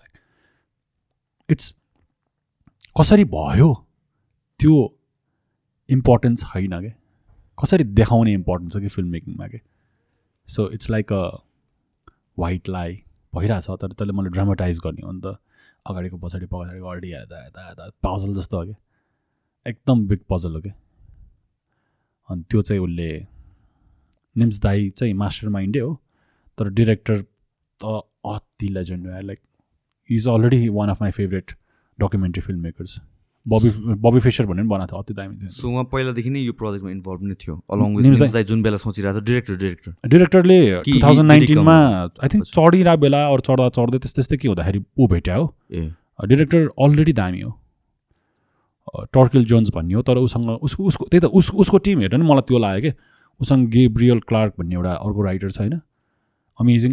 it's 1.51 1.75
कसरी 3.01 3.25
भयो? 3.25 3.87
त्यो 4.59 5.00
इम्पोर्टेन्स 5.91 6.45
छैन 6.45 6.81
कि? 6.81 6.93
कसरी 7.59 7.85
देखाउने 7.85 8.33
इम्पोर्टेन्स 8.33 8.77
छ 8.77 8.81
कि 8.81 8.89
फिल्म 8.89 9.09
मेकिङमा 9.09 9.49
कि? 9.49 9.61
So 10.49 10.69
it's 10.71 10.91
like 10.91 11.13
a 11.13 11.23
white 12.39 12.69
लाई 12.69 13.03
भइरहेछ 13.35 13.67
तर 13.71 13.93
त्यसले 13.93 14.13
मैले 14.13 14.31
ड्रामाटाइज 14.31 14.79
गर्ने 14.85 15.07
हो 15.07 15.13
नि 15.13 15.21
त। 15.25 15.37
अगाडिको 15.87 16.17
पछाडि 16.19 16.47
पछाडि 16.47 16.79
अगाडि 16.79 17.13
यता 17.13 17.47
यता 17.47 17.71
यता 17.71 17.91
पजल 18.07 18.35
जस्तो 18.35 18.59
हो 18.59 18.65
कि? 18.67 18.75
एकदम 19.67 20.07
बिग 20.09 20.21
पजल 20.31 20.55
हो 20.55 20.61
कि? 20.61 20.73
अनि 22.31 22.43
त्यो 22.51 22.63
चाहिँ 22.63 22.83
उसले 22.83 23.11
निम्स 24.37 24.61
दाई 24.61 24.91
चाहिँ 24.91 25.15
मास्टर 25.15 25.49
माइन्डै 25.49 25.81
हो 25.81 25.95
तर 26.59 26.69
डिरेक्टर 26.71 27.23
त 27.81 28.01
अति 28.25 28.69
legend 28.69 29.07
like 29.07 29.41
is 30.11 30.29
already 30.29 30.69
one 30.69 30.89
of 30.89 31.03
my 31.03 31.11
favourite 31.11 31.53
documentary 31.99 32.43
film 32.43 32.61
makers 32.61 33.01
Bobby 33.47 33.71
Bobby 34.05 34.21
phasor 34.21 34.47
भन्ने 34.47 34.63
पनि 34.63 34.69
बनाएको 34.69 34.91
थियो 34.91 35.03
अति 35.03 35.15
दामी 35.15 35.37
थियो। 35.37 35.51
सो 35.51 35.69
उहाँ 35.69 35.85
पहिलादेखि 35.93 36.31
नै 36.31 36.41
यो 36.41 36.53
प्रोजेक्टमा 36.61 36.91
इन्भल्भ 36.91 37.23
नै 37.25 37.35
थियो 37.41 37.55
अलङ 37.73 37.97
विथ 37.97 38.05
निम्सलाई 38.05 38.45
जुन 38.51 38.63
बेला 38.63 38.77
सोचिरहेको 38.77 39.21
छ 39.21 39.25
डिरेक्टर 39.25 39.57
डिरेक्टर 39.63 40.09
डिरेक्टरले 40.09 40.59
टु 40.85 40.99
थाउजन्ड 41.03 41.29
नाइन्टिनमा 41.29 41.77
आई 42.25 42.29
थिङ्क 42.35 42.45
चढिरहेको 42.51 43.01
बेला 43.01 43.21
अरू 43.27 43.43
चढ्दा 43.49 43.69
चढ्दै 43.79 43.99
त्यस्तै 43.99 44.21
त्यस्तै 44.21 44.37
के 44.37 44.49
हुँदाखेरि 44.49 44.85
ऊ 44.99 45.07
भेट्या 45.15 45.37
हो। 45.37 45.47
ए। 45.73 45.93
डिरेक्टर 46.29 46.69
अलरेडी 46.85 47.13
दामी 47.21 47.41
हो। 47.41 47.51
टर्किल 49.15 49.45
जोन्स 49.45 49.71
भन्ने 49.75 49.95
हो 49.95 50.03
तर 50.03 50.19
उसँग 50.19 50.51
उसको 50.69 50.85
उसको 50.91 51.05
त्यही 51.11 51.21
त 51.21 51.31
उस 51.41 51.51
उसको 51.65 51.79
टिम 51.87 52.01
हेरेर 52.01 52.21
नि 52.21 52.27
मलाई 52.29 52.45
त्यो 52.49 52.59
लाग्यो 52.59 52.91
कि 52.91 52.97
उसँग 53.41 53.69
गेब्रियल 53.71 54.19
क्लार्क 54.29 54.55
भन्ने 54.59 54.75
एउटा 54.75 54.93
अर्को 54.93 55.23
राइटर 55.25 55.51
छ 55.51 55.59
होइन 55.61 55.81
अमेजिङ 56.59 56.93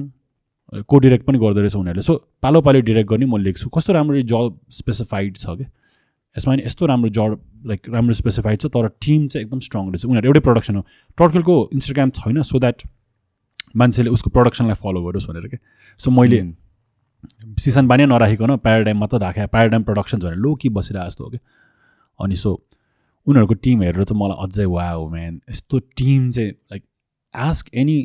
को 0.88 0.99
डिरेक्ट 0.99 1.26
पनि 1.26 1.38
गर्दो 1.40 1.60
रहेछ 1.60 1.76
उनीहरूले। 1.76 2.06
सो 2.07 2.14
पालो 2.44 2.61
पालो 2.61 2.82
डिरेक्ट 2.88 3.10
गर्ने 3.10 3.26
म 3.26 3.38
लेख्छु। 3.41 3.69
कस्तो 3.69 3.94
राम्रो 3.94 4.22
जब 4.32 4.60
स्पेसिफाइड 4.80 5.36
छ 5.38 5.57
कि? 5.57 5.65
यसमा 6.38 6.55
नि 6.55 6.64
यस्तो 6.64 6.85
राम्रो 6.85 7.09
जब 7.09 7.39
लाइक 7.68 7.89
राम्रो 7.89 8.14
स्पेसिफाइड 8.14 8.59
छ 8.61 8.65
तर 8.76 8.88
टिम 9.01 9.27
चाहिँ 9.27 9.45
एकदम 9.45 9.59
स्ट्रङ 9.59 9.89
रहेछ। 9.89 10.05
उनीहरू 10.05 10.27
एउटै 10.30 10.39
प्रडक्सन 10.39 10.76
हो। 10.76 10.81
टर्किलको 11.18 11.55
इन्स्टाग्राम 11.73 12.09
छैन 12.19 12.41
सो 12.43 12.59
द्याट 12.59 12.81
मान्छेले 13.76 14.09
उसको 14.09 14.30
प्रडक्सनलाई 14.30 14.76
फलो 14.76 15.03
गरोस् 15.03 15.27
भनेर 15.27 15.47
के? 15.47 15.57
सो 15.99 16.11
मैले 16.11 16.41
सिजन 17.59 17.88
बानी 17.88 18.05
नराखिकन 18.05 18.55
प्याराडाइम 18.57 18.97
मात्र 18.97 19.19
राखेँ। 19.19 19.47
प्याराडाइम 19.47 19.84
प्रडक्सन्स 19.84 20.23
भनेर 20.26 20.38
लो 20.38 20.53
कि 20.55 20.69
बसिरहेको 20.69 21.09
जस्तो 21.09 21.23
हो 21.23 21.30
कि? 21.30 21.39
अनि 22.19 22.35
सो 22.35 22.53
उनीहरूको 23.27 23.53
टिम 23.53 23.81
हेरेर 23.81 24.03
चाहिँ 24.03 24.22
मलाई 24.22 24.45
अझै 24.45 24.65
वा 24.65 24.89
हो 24.89 25.09
म्यान 25.09 25.41
यस्तो 25.49 25.80
टिम 25.97 26.31
चाहिँ 26.31 26.51
like 26.51 26.84
ask 27.35 27.73
any 27.73 27.97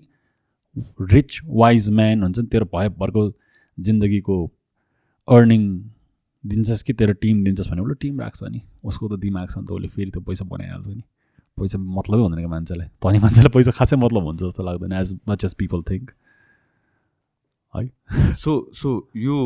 rich 1.13 1.41
wise 1.47 1.91
man 1.91 2.23
हुन्छ 2.23 2.39
नि 2.39 2.47
तेरो 2.47 2.65
भए 2.75 2.89
भरको 2.89 3.23
जिन्दगीको 3.79 4.37
अर्निङ 5.29 5.63
दिन्छस् 6.45 6.83
कि 6.83 6.93
तेरो 6.93 7.13
टिम 7.23 7.43
दिन्छस् 7.43 7.71
भने 7.71 7.83
उसले 7.83 7.95
टिम 8.01 8.21
राख्छ 8.21 8.43
नि। 8.43 8.61
उसको 8.85 9.09
त 9.09 9.21
दिमाग 9.21 9.49
छ 9.51 9.59
नि 9.59 9.67
त 9.67 9.73
उसले 9.73 9.89
फेरि 9.89 10.11
त्यो 10.11 10.23
पैसा 10.23 10.45
बनाइहाल्छ 10.45 10.89
नि। 10.89 11.03
पैसा 11.59 11.79
मतलबै 11.79 12.23
हुँदैन 12.23 12.41
कि 12.41 12.51
मान्छेलाई। 12.51 12.89
धनी 12.99 13.19
मान्छेलाई 13.23 13.53
पैसा 13.55 13.71
खासै 13.79 13.97
मतलब 13.97 14.23
हुन्छ 14.27 14.41
जस्तो 14.43 14.63
लाग्दैन 14.65 14.93
as 15.01 15.09
much 15.29 15.45
as 15.45 15.55
people 15.55 15.83
think 15.91 16.11
है? 17.75 17.89
सो 18.37 18.51
सो 18.75 18.89
यो 19.17 19.37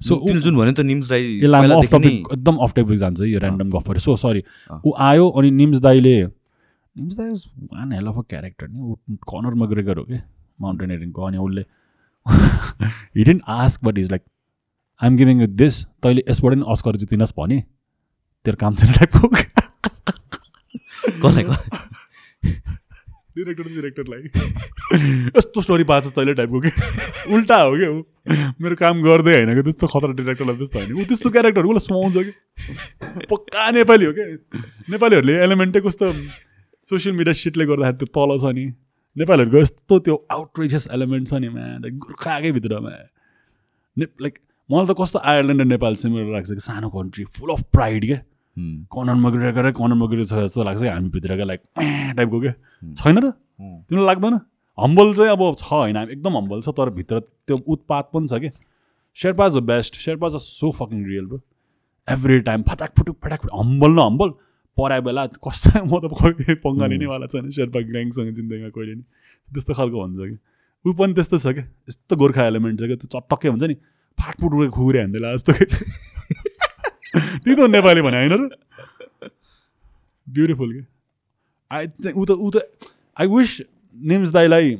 सो 0.00 0.14
जुन 0.24 0.56
भन्यो 0.56 0.72
त 0.72 0.80
निम्स 0.80 1.10
राई 1.10 1.22
यसलाई 1.38 1.70
अफ 1.78 1.90
टपिक 1.92 2.14
एकदम 2.32 2.56
अफ 2.66 2.72
टपिक 2.74 2.96
जान्छ 2.98 3.20
यो 3.20 3.38
ऱ्यान्डम 3.38 3.70
गफहरू। 3.70 4.00
So 4.00 4.16
sorry. 4.16 4.42
ऊ 4.86 4.92
आयो 5.08 5.28
अनि 5.28 5.50
निम्स 5.50 5.78
दाईले 5.78 6.16
निम्स 6.26 7.14
दाई 7.16 7.28
one 7.72 7.92
hell 7.92 8.06
of 8.06 8.18
a 8.18 8.22
character 8.28 8.68
नि। 8.68 8.80
ऊ 8.80 8.94
कर्नर 9.26 9.54
मग्रेगर 9.62 9.98
हो 9.98 10.04
कि 10.04 10.18
माउन्टेनियरिङको 10.60 11.22
अनि 11.22 11.38
उसले 11.38 11.64
he didn't 13.16 13.42
ask 13.48 13.84
but 13.84 13.98
is 13.98 14.10
like 14.10 14.22
I'm 15.02 15.16
giving 15.16 15.40
you 15.40 15.46
this 15.46 15.84
तैँले 16.02 16.22
यसबाट 16.30 16.54
नि 16.54 16.64
अस्कर 16.68 16.96
जितिनस् 16.96 17.32
भने 17.38 17.62
तेरो 18.44 18.56
काम 18.60 18.74
छैन 18.74 18.92
टाइपको 18.92 19.28
कसलाई? 21.18 21.44
डिरेक्टर 23.38 23.64
डिरेक्टरलाई 23.64 24.20
यस्तो 25.36 25.62
स्टोरी 25.62 25.84
पाएको 25.84 26.10
छ 26.10 26.12
तैँले 26.14 26.34
टाइपको 26.34 26.60
कि 26.60 26.70
उल्टा 27.34 27.60
हो 27.62 27.76
क्या 27.76 27.90
ऊ 27.90 28.02
मेरो 28.62 28.76
काम 28.76 29.02
गर्दै 29.02 29.34
होइन 29.34 29.54
कि? 29.54 29.62
त्यस्तो 29.62 29.86
खतरा 29.86 30.12
डिरेक्टरलाई 30.12 30.56
त्यस्तो 30.56 30.78
होइन 30.78 30.92
ऊ 30.92 31.04
त्यस्तो 31.04 31.30
क्यारेक्टर 31.30 31.62
उसलाई 31.64 31.86
सुहाउँछ 31.86 32.16
कि? 32.26 32.32
पक्का 33.30 33.70
नेपाली 33.70 34.04
हो 34.04 34.12
क्या 34.12 34.26
नेपालीहरूले 34.90 35.34
एलिमेन्टै 35.44 35.80
कस्तो 35.80 36.12
सोसियल 36.84 37.16
मिडिया 37.16 37.32
सिटले 37.42 37.66
गर्दाखेरि 37.66 37.96
त्यो 38.02 38.08
तल 38.18 38.30
छ 38.42 38.54
नि। 38.54 38.66
नेपालीहरूको 39.18 39.58
यस्तो 39.58 39.98
त्यो 39.98 40.14
आउटरेजियस 40.30 40.88
एलिमेन्ट 40.94 41.28
छ 41.28 41.34
नि 41.42 41.48
मा 41.50 41.62
गोर्खाकै 42.02 42.50
भित्रमा। 42.52 42.90
ने 43.96 44.04
लाइक 44.22 44.34
मलाई 44.70 44.86
त 44.86 44.94
कस्तो 44.98 45.18
आयरल्यान्ड 45.18 45.62
र 45.62 45.66
नेपाल 45.66 45.94
सिमिलर 46.02 46.32
लाग्छ 46.32 46.50
कि 46.52 46.62
सानो 46.62 46.88
कन्ट्री 46.90 47.24
फुल 47.36 47.50
अफ 47.52 47.62
प्राइड 47.72 48.06
क्या 48.06 48.20
कर्नर 48.94 49.18
मगिरहेको 49.24 49.72
कर्नर 49.78 49.98
मगिरहेको 50.02 50.28
छ 50.28 50.44
जस्तो 50.44 50.64
लाग्छ 50.64 50.80
कि 50.82 50.88
हामी 50.88 51.08
भित्रका 51.10 51.44
लाइक 51.50 51.60
टाइपको 52.16 52.40
क्या 52.40 52.54
छैन 52.94 53.18
र। 53.18 53.30
तिमीलाई 53.88 54.06
लाग्दैन? 54.06 54.34
हम्बल 54.78 55.14
चाहिँ 55.14 55.30
अब 55.32 55.42
छ 55.58 55.66
होइन 55.66 55.96
हामी 55.96 56.12
एकदम 56.12 56.36
हम्बल 56.36 56.60
छ 56.62 56.74
तर 56.78 56.90
भित्र 56.96 57.20
त्यो 57.20 57.56
उत्पात 57.74 58.10
पनि 58.14 58.28
छ 58.28 58.40
कि। 58.42 58.50
शेर्पाज 59.16 59.54
हो 59.54 59.60
best 59.68 59.98
Sherpas 59.98 60.34
a 60.34 60.42
so 60.42 60.70
fucking 60.78 61.04
real 61.06 61.26
bro 61.26 61.40
every 62.08 62.40
time 62.46 62.62
फटाक 62.68 62.92
फुटुक 62.98 63.16
फटाक 63.24 63.40
फुटुक। 63.42 63.58
हम्बल 63.60 63.90
न 63.90 63.98
हम्बल 64.00 64.30
पराए 64.78 65.00
बेला 65.06 65.26
कस्तो 65.44 65.82
म 65.90 65.92
त 65.98 66.10
कोही 66.14 66.54
पङ्गा 66.64 66.86
लिने 66.86 67.06
वाला 67.12 67.26
छैन 67.26 67.50
शेर्पा 67.50 67.80
ग्याङसँग 67.90 68.30
जिन्दगीमा 68.38 68.70
कहिले 68.76 68.94
नि। 68.94 69.04
त्यस्तो 69.52 69.74
खालको 69.74 69.98
हुन्छ 70.02 70.18
कि। 70.30 70.36
ऊ 70.84 70.92
पनि 70.94 71.12
त्यस्तो 71.18 71.38
छ 71.38 71.46
क्या। 71.56 71.64
यस्तो 71.90 72.16
गोर्खा 72.16 72.46
एलिमेन्ट 72.46 72.80
छ 72.80 72.82
क्या। 72.86 72.96
त्यो 73.02 73.08
चटक्कै 73.14 73.48
हुन्छ 73.48 73.64
नि। 73.64 73.76
फाटफुट 74.18 74.52
उयो 74.54 74.70
खुकुरे 74.70 74.98
हान्देला 75.00 75.34
जस्तो 75.34 75.52
कि 75.58 75.64
त्यही 77.42 77.54
त 77.56 77.60
नेपाली 77.74 78.00
भने 78.06 78.16
होइन 78.22 78.34
र। 78.38 79.30
ब्युटिफुल 80.26 80.72
के 80.72 80.82
आई 81.70 82.12
ऊ 82.12 82.24
त 82.24 82.30
ऊ 82.30 82.50
त 82.54 82.56
I 83.16 83.26
wish 83.26 83.60
Nims 83.96 84.32
दाईलाई 84.32 84.76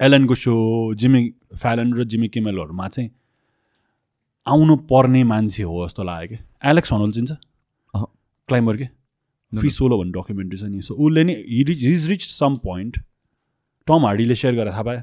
एलनको 0.00 0.34
so 0.34 0.52
Jimmy 0.94 1.22
Fallon 1.56 1.92
र 1.96 2.04
जिमी 2.04 2.28
किमेलहरूमा 2.28 2.88
चाहिँ 2.88 3.10
आउनु 4.46 4.76
पर्ने 4.90 5.22
मान्छे 5.24 5.62
हो 5.62 5.86
जस्तो 5.86 6.02
लाग्यो 6.04 6.36
कि 6.36 6.68
एलेक्स 6.70 6.92
हनोल 6.92 7.12
चिन्छ। 7.12 7.32
क्लाइम्बर 8.48 8.76
के? 8.76 8.86
फ्री 9.52 9.70
सोलो 9.70 9.98
भन्ने 9.98 10.12
डकुमेन्ट्री 10.12 10.58
छ 10.58 10.64
नि। 10.64 10.80
सो 10.82 10.94
उसले 10.94 11.22
नि 11.24 11.34
his 11.86 12.08
reach 12.10 12.22
some 12.26 12.56
point 12.64 12.96
Tom 13.86 14.06
हार्डीले 14.06 14.34
share 14.34 14.54
गरेर 14.54 14.72
थाहा 14.72 14.82
पाएँ। 14.82 15.02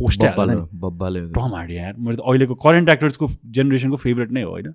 पोस्टै 0.00 0.28
टम 0.32 1.50
हार्डी 1.54 1.76
यार। 1.76 1.92
मैले 1.98 2.16
त 2.16 2.20
अहिलेको 2.24 2.54
करेन्ट 2.56 2.88
एक्टर्सको 2.88 3.28
जेनेरेसनको 3.52 3.96
फेभरेट 3.96 4.30
नै 4.32 4.42
हो 4.42 4.50
होइन। 4.50 4.72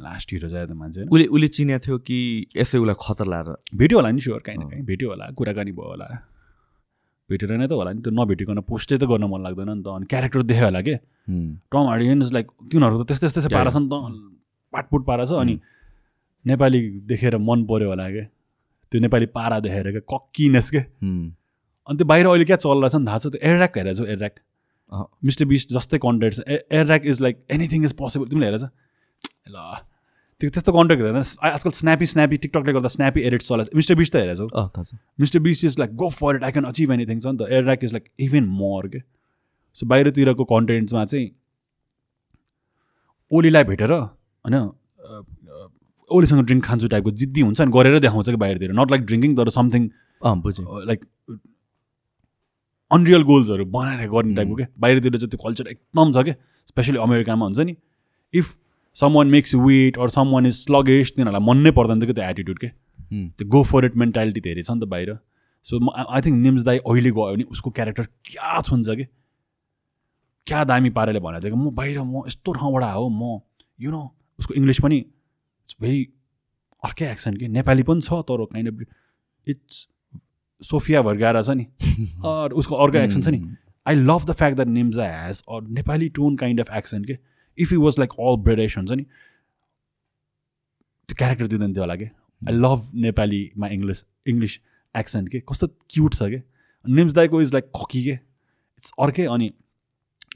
लास्ट 0.00 0.32
हिरो 0.32 0.48
चाहिँ 0.48 0.66
त 0.66 0.72
मान्छे 0.72 1.10
उसले 1.10 1.26
उसले 1.26 1.48
चिनेको 1.48 1.84
थियो 1.84 1.96
कि 2.06 2.18
यसै 2.56 2.78
उसलाई 2.78 2.96
खतर 2.96 3.26
लाएर 3.26 3.48
भेट्यो 3.76 3.98
होला 3.98 4.10
नि 4.10 4.20
स्योर 4.24 4.40
काहीँ 4.46 4.58
न 4.58 4.68
काहीँ। 4.70 4.82
भेट्यो 4.86 5.08
होला 5.10 5.24
कुराकानी 5.36 5.72
भयो 5.76 5.88
होला। 5.92 6.06
भेटेर 7.28 7.50
नै 7.58 7.66
त 7.66 7.72
होला 7.74 7.92
नि 7.92 8.00
त्यो 8.00 8.12
नभेटिकन 8.14 8.60
पोस्टै 8.62 8.96
त 8.96 9.04
गर्न 9.10 9.26
मन 9.26 9.40
लाग्दैन 9.42 9.70
नि 9.76 9.82
त। 9.82 9.88
अनि 9.90 10.06
क्यारेक्टर 10.06 10.42
देख्यो 10.46 10.64
होला 10.70 10.80
के? 10.80 10.94
टम 11.68 11.84
हार्डियन्स 11.92 12.32
लाइक 12.32 12.46
तिनीहरू 12.70 12.94
त 13.02 13.04
त्यस्तै 13.10 13.28
त्यस्तै 13.36 13.50
पारा 13.52 13.70
छ 13.74 13.76
नि 13.82 13.88
त। 13.90 13.94
पाटपुट 14.72 15.02
पारा 15.04 15.24
छ 15.26 15.32
अनि 15.44 15.54
नेपाली 16.46 16.80
देखेर 17.06 17.36
मन 17.38 17.64
पऱ्यो 17.66 17.88
होला 17.88 18.10
क्या 18.10 18.24
त्यो 18.92 19.00
नेपाली 19.00 19.26
पारा 19.34 19.58
देखेर 19.60 19.90
क्या 19.90 20.04
कक्किनेस 20.12 20.70
के 20.70 20.78
अनि 20.78 21.96
त्यो 21.96 22.06
बाहिर 22.06 22.26
अहिले 22.26 22.44
क्या 22.44 22.56
चलिरहेछ 22.58 22.94
नि 22.96 23.06
थाहा 23.06 23.18
छ 23.18 23.26
त्यो 23.26 23.40
एयरऱ्याक 23.42 23.78
हेरेको 23.78 23.98
छु 23.98 24.04
एयरऱ्याक 24.06 24.34
मिस्टर 25.24 25.44
बिस्ट 25.50 25.72
जस्तै 25.74 25.98
कन्टेन्ट 25.98 26.34
छ। 26.34 26.40
Airrack 26.48 27.06
is 27.06 27.20
like 27.22 27.36
anything 27.50 27.84
is 27.84 27.92
possible. 27.98 28.26
तिमीले 28.28 28.46
हेरेछ? 28.46 28.64
ल। 29.50 29.56
त्यो 30.40 30.50
त्यस्तो 30.50 30.72
कन्टेन्ट 30.72 31.02
हेर्दैन 31.02 31.22
आजकल 31.48 31.70
स्न्यापी 31.70 32.06
स्न्यापी 32.06 32.36
टिकटकले 32.36 32.72
गर्दा 32.72 32.88
स्न्यापी 32.94 33.20
एडिट्स 33.26 33.48
चलाएको 33.48 33.76
मिस्टर 33.76 33.94
बिस्ट 33.96 34.12
त 34.12 34.16
हेरेछौ। 34.16 34.46
Mister 35.20 35.38
Beast 35.46 35.64
is 35.64 35.78
like 35.78 35.94
go 35.96 36.08
for 36.14 36.36
it. 36.36 36.42
I 36.44 36.52
can 36.52 36.64
achieve 36.66 36.92
anything 36.92 37.20
छ 37.20 37.26
नि 37.26 37.38
त। 37.38 37.50
Airrack 37.50 37.84
is 37.84 37.92
like 37.92 38.04
even 38.20 38.44
more 38.60 38.88
के। 38.88 39.00
सो 39.76 39.86
बाहिरतिरको 39.86 40.44
कन्टेन्ट्समा 40.46 41.04
चाहिँ 41.04 41.28
ओलीलाई 43.30 43.64
भेटेर 43.64 43.92
होइन 43.92 44.56
ओलीसँग 46.10 46.44
ड्रिङ्क 46.46 46.64
खान्छु 46.64 46.88
टाइपको 46.88 47.10
जिद्दी 47.20 47.40
हुन्छ 47.40 47.60
नि 47.60 47.70
गरेर 47.72 47.98
देखाउँछ 48.00 48.28
कि 48.30 48.36
बाहिरतिर। 48.36 48.72
नट 48.72 48.90
लाइक 48.90 49.02
ड्रिङ्किङ 49.06 49.36
तर 49.36 49.48
समथिङ 49.50 49.88
लाइक 50.90 51.00
अनरियल 52.90 53.22
गोल्सहरू 53.30 53.64
बनाएर 53.74 54.08
गर्ने 54.08 54.34
टाइपको 54.34 54.54
क्या। 54.56 54.66
बाहिरतिर 54.78 55.16
चाहिँ 55.16 55.30
त्यो 55.30 55.40
कल्चर 55.44 55.66
एकदम 55.68 56.12
छ 56.12 56.24
क्या। 56.24 56.34
स्पेसली 56.66 56.98
अमेरिकामा 57.06 57.44
हुन्छ 57.46 57.60
नि 57.60 57.76
if 58.34 58.56
someone 59.12 59.26
makes 59.28 59.54
wait 59.54 59.98
or 59.98 60.08
someone 60.32 60.46
is 60.46 60.54
sluggish 60.58 61.14
तिनीहरूलाई 61.16 61.46
मन 61.46 61.58
नै 61.66 61.70
पर्दैन 61.78 62.00
थियो 62.00 62.08
कि 62.08 62.14
त्यो 62.14 62.28
एटिट्युड 62.30 62.58
के। 62.58 62.68
त्यो 62.68 63.48
गो 63.48 63.62
फर 63.62 63.84
इट 63.84 63.96
मेन्टालिटी 64.04 64.40
धेरै 64.40 64.62
छ 64.62 64.70
नि 64.70 64.80
त 64.80 64.88
बाहिर। 64.94 65.18
सो 65.64 65.80
आई 65.90 66.20
थिङ्क 66.22 66.36
निम्स 66.42 66.62
दाई 66.64 66.78
अहिले 66.78 67.10
गयो 67.10 67.32
भने 67.34 67.44
उसको 67.50 67.70
क्यारेक्टर 67.70 68.04
क्या 68.30 68.60
छुन्छ 68.62 68.88
कि? 68.88 69.04
क्या 70.46 70.64
दामी 70.70 70.90
पाराले 70.96 71.20
भनेको 71.20 71.42
थियो 71.42 71.54
कि 71.54 71.60
म 71.60 71.74
बाहिर 71.74 71.98
म 72.00 72.22
यस्तो 72.26 72.52
ठाउँबाट 72.52 72.84
हो 72.94 73.08
म 73.10 73.40
यु 73.80 73.90
नो 73.90 74.02
उसको 74.38 74.54
इङ्ग्लिस 74.54 74.80
पनि 74.80 74.98
इट्स 75.66 75.76
भेरी 75.80 76.02
अर्कै 76.84 77.10
एक्सन 77.12 77.36
कि। 77.36 77.48
नेपाली 77.48 77.82
पनि 77.82 78.00
छ 78.00 78.22
तर 78.30 78.44
kind 78.52 78.72
of 78.72 78.86
it's 79.48 79.86
Sofia 80.62 81.02
Vergara 81.02 81.42
छ 81.42 81.50
नि। 81.50 81.64
उसको 82.62 82.74
अर्को 82.74 82.98
एक्सन 82.98 83.22
छ 83.22 83.28
नि। 83.28 83.56
I 83.86 83.94
love 83.94 84.24
the 84.26 84.32
fact 84.32 84.56
that 84.56 84.68
Nims 84.68 85.04
has 85.04 85.42
a 85.48 85.62
Nepali 85.78 86.08
tone 86.18 86.36
kind 86.36 86.60
of 86.60 86.70
accent 86.76 87.04
के। 87.04 87.18
If 87.58 87.72
you 87.72 87.80
was 87.82 87.98
like 87.98 88.12
all 88.20 88.36
British 88.44 88.76
हुन्छ 88.76 88.92
नि 88.92 89.02
त्यो 91.08 91.14
क्यारेक्टर 91.18 91.46
दिँदैन 91.46 91.74
थियो 91.74 91.82
होला 91.82 91.96
कि। 91.96 92.04
आई 92.04 92.54
लभ 92.54 92.90
नेपालीमा 93.04 93.68
इङ्ग्लिस 93.68 94.04
इङ्ग्लिस 94.28 94.58
एक्सेन्ट 94.94 95.28
के। 95.28 95.40
कस्तो 95.50 95.66
क्युट 95.90 96.14
छ 96.14 96.30
कि। 96.30 96.42
निम्स 96.84 97.12
दाईको 97.12 97.40
इज 97.42 97.52
लाइक 97.52 97.70
खकी 97.76 98.04
के। 98.04 98.10
इट्स 98.10 98.92
अर्कै 99.00 99.24
अनि 99.34 99.52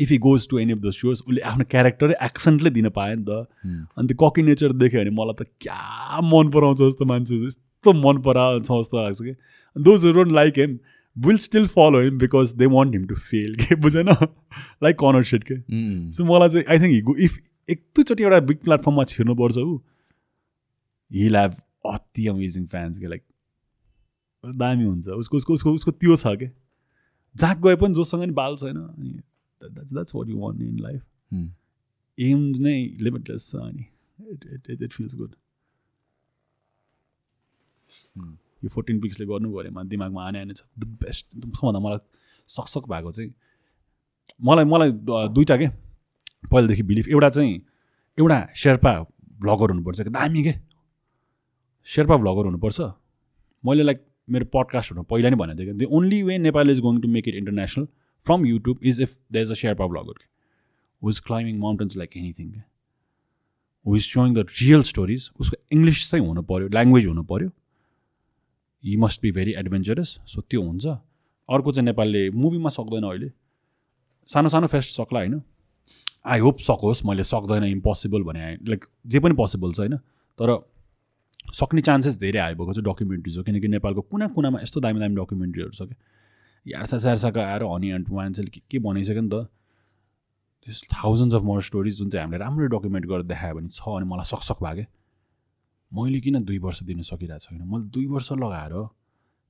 if 0.00 0.10
he 0.10 0.18
goes 0.18 0.48
to 0.50 0.58
any 0.58 0.72
of 0.72 0.78
the 0.78 0.90
shows 0.92 1.22
उसले 1.26 1.40
आफ्नो 1.50 1.64
क्यारेक्टरै 1.70 2.14
एक्सेन्टले 2.24 2.70
दिन 2.70 2.88
पायो 2.90 3.14
नि 3.16 3.24
त। 3.24 3.46
हुँ, 3.64 3.86
अनि 3.98 4.08
त्यो 4.08 4.16
ककी 4.20 4.42
नेचर 4.42 4.72
देख्यो 4.82 5.00
भने 5.00 5.10
मलाई 5.18 5.34
त 5.40 5.46
क्या 5.60 6.20
मन 6.28 6.50
पराउँछ 6.54 6.78
जस्तो 6.80 7.04
मान्छे 7.12 7.34
यस्तो 7.46 7.92
मन 8.00 8.22
पराउँछ 8.22 8.70
जस्तो 8.70 8.96
लाग्छ 8.96 9.20
कि। 9.22 9.34
Those 9.76 10.06
don't 10.06 10.32
like 10.32 10.58
him 10.58 10.78
will 11.16 11.38
still 11.44 11.66
follow 11.68 12.00
him 12.02 12.18
because 12.18 12.54
they 12.58 12.66
want 12.74 12.94
him 12.94 13.04
to 13.04 13.14
fail 13.22 13.54
के 13.60 13.74
बुझेन? 13.76 14.08
लाइक 14.82 14.96
कर्नर 15.00 15.22
सेट 15.30 15.44
के 15.50 15.56
सो 16.12 16.24
मलाई 16.24 16.48
चाहिँ 16.48 16.66
आई 16.66 16.78
थिङ्क 16.78 16.94
हिगो 16.94 17.16
इफ 17.24 17.38
एक 17.70 17.82
दुईचोटि 17.96 18.22
एउटा 18.22 18.40
बिग 18.50 18.58
प्लेटफर्ममा 18.64 19.04
छिर्नुपर्छ 19.10 19.56
ऊ 19.58 19.76
हिल 21.10 21.36
हेभ 21.36 21.54
अति 21.86 22.26
अमेजिङ 22.28 22.66
फ्यान्स 22.66 22.98
के 22.98 23.06
लाइक 23.06 23.22
दामी 24.44 24.84
हुन्छ। 24.84 25.08
उसको 25.08 25.36
उसको 25.36 25.54
उसको 25.54 25.72
उसको 25.74 25.90
त्यो 25.92 26.16
छ 26.16 26.36
के। 26.40 26.46
जहाँ 27.36 27.60
गए 27.64 27.76
पनि 27.76 27.94
जोसँग 27.94 28.22
नि 28.22 28.32
बाल 28.32 28.56
छैन। 28.56 28.76
अनि 28.76 29.10
वान 29.62 30.62
इन 30.62 30.78
लाइफ 30.78 31.02
हुँ, 31.32 31.54
एम्स 32.18 32.60
नै 32.60 32.74
लिमिटलेस 33.00 33.50
छ 33.50 33.56
अनि 33.56 33.86
it 34.32 34.44
it 34.52 34.70
it 34.70 34.82
it 34.82 34.92
feels 34.92 35.14
good 35.14 35.34
यो 38.64 38.68
फोर्टिन 38.68 39.00
पिक्सले 39.00 39.26
गर्नु 39.26 39.52
पऱ्योमा 39.56 39.82
दिमागमा 39.82 40.26
आने 40.26 40.40
आने 40.40 40.52
छ 40.52 40.62
द 40.78 40.84
बेस्ट 40.84 41.26
सबभन्दा 41.34 41.80
मलाई 41.80 41.98
सकसक 42.48 42.88
भएको 42.88 43.12
चाहिँ 43.12 43.32
मलाई 44.44 44.64
मलाई 44.64 44.90
द- 44.92 45.28
दुईवटा 45.34 45.56
के? 45.56 45.68
पहिलादेखि 46.50 46.82
बिलिफ 46.82 47.08
एउटा 47.08 47.28
चाहिँ 47.28 47.60
एउटा 48.18 48.48
शेर्पा 48.56 48.92
भ्लगर 49.40 49.70
हुनुपर्छ 49.70 50.00
कि? 50.00 50.10
दामी 50.10 50.42
के? 50.42 50.52
शेर्पा 51.84 52.16
भ्लगर 52.16 52.44
हुनुपर्छ। 52.44 52.80
मैले 53.64 53.82
लाइक 53.82 54.06
मेरो 54.30 54.44
पडकास्टहरूमा 54.44 55.02
पहिला 55.10 55.30
नै 55.30 55.36
भनेको 55.36 55.58
थिएँ 55.58 55.72
कि? 55.72 55.84
The 55.84 55.88
only 55.92 56.22
way 56.22 56.38
Nepal 56.38 56.70
is 56.70 56.80
going 56.80 57.00
to 57.00 57.08
make 57.08 57.28
it 57.28 57.34
international 57.34 57.86
from 58.26 58.46
YouTube 58.46 58.80
is 58.84 59.00
if 59.00 59.16
the 59.32 59.36
is 59.36 59.50
a 59.50 59.54
Sherpa 59.56 59.86
vlogger 59.86 60.12
के 60.14 60.28
who 61.02 61.10
is 61.10 61.20
climbing 61.20 61.58
mountains 61.58 61.96
like 61.96 62.16
anything 62.16 62.50
के 62.50 62.60
who 63.86 63.96
is 63.96 64.02
showing 64.04 64.34
the 64.34 64.46
real 64.52 64.82
stories 64.84 65.30
उसको 65.40 65.56
English 65.72 66.10
चाहिँ 66.10 66.26
हुनु 66.26 66.42
पऱ्यो 66.44 66.68
language 66.68 67.06
हुनु 67.06 67.24
पऱ्यो 67.24 67.50
he 68.84 68.96
must 68.96 69.22
be 69.22 69.32
very 69.32 69.52
adventurous 69.58 70.18
so 70.26 70.40
त्यो 70.42 70.62
हुन्छ 70.62 70.86
अर्को 71.48 71.72
चाहिँ 71.72 71.84
नेपालले 71.84 72.28
मुभीमा 72.36 72.68
सक्दैन 72.70 73.04
अहिले 73.04 73.30
सानो 74.28 74.48
सानो 74.48 74.66
फेस्ट 74.68 74.90
सक्ला 74.92 75.20
होइन 75.20 75.40
आई 76.26 76.40
होप 76.40 76.58
सकोस् 76.60 77.04
मैले 77.06 77.24
सक्दैन 77.24 77.64
इम्पोसिबल 77.66 78.22
भने 78.22 78.52
लाइक 78.66 78.84
जे 79.06 79.20
पनि 79.20 79.34
पोसिबल 79.34 79.72
छ 79.72 79.80
होइन 79.80 79.96
तर 80.38 80.56
सक्ने 81.54 81.80
चान्सेस 81.82 82.18
धेरै 82.18 82.40
आइभएको 82.40 82.74
छ 82.74 82.84
डकुमेन्ट्रिज 82.84 83.38
हो 83.38 83.42
किनकि 83.44 83.68
नेपालको 83.70 84.02
कुना 84.08 84.26
कुनामा 84.30 84.60
यस्तो 84.62 84.80
दामी 84.80 85.00
दामी 85.00 85.16
डकुमेन्ट्रीहरू 85.16 85.70
छ 85.72 85.82
क्या 85.82 85.98
यार्सा 86.66 86.98
स्यार्साको 86.98 87.40
आएर 87.40 87.62
हनी 87.62 87.90
एन्ड 87.90 88.08
मान्छेले 88.12 88.50
के 88.50 88.60
के 88.70 88.78
भनिसक्यो 88.78 89.22
नि 89.22 89.30
त। 89.32 89.48
त्यस 90.66 90.82
थाउजन्ड्स 90.92 91.34
अफ 91.34 91.42
मोर 91.42 91.62
स्टोरिज 91.62 91.98
जुन 91.98 92.10
चाहिँ 92.10 92.24
हामीले 92.24 92.44
राम्ररी 92.44 92.68
डकुमेन्ट 92.76 93.06
गरेर 93.06 93.22
देखायो 93.32 93.54
भने 93.54 93.68
छ 93.68 93.80
अनि 93.96 94.06
मलाई 94.06 94.28
सकसक 94.28 94.62
भयो 94.62 94.74
क्या 94.76 94.86
मैले 95.92 96.20
किन 96.20 96.44
दुई 96.44 96.58
वर्ष 96.64 96.82
दिन 96.84 97.02
सकिरहेको 97.02 97.38
छैन 97.44 97.62
मैले 97.64 97.84
दुई 97.94 98.06
वर्ष 98.06 98.32
लगाएर 98.44 98.74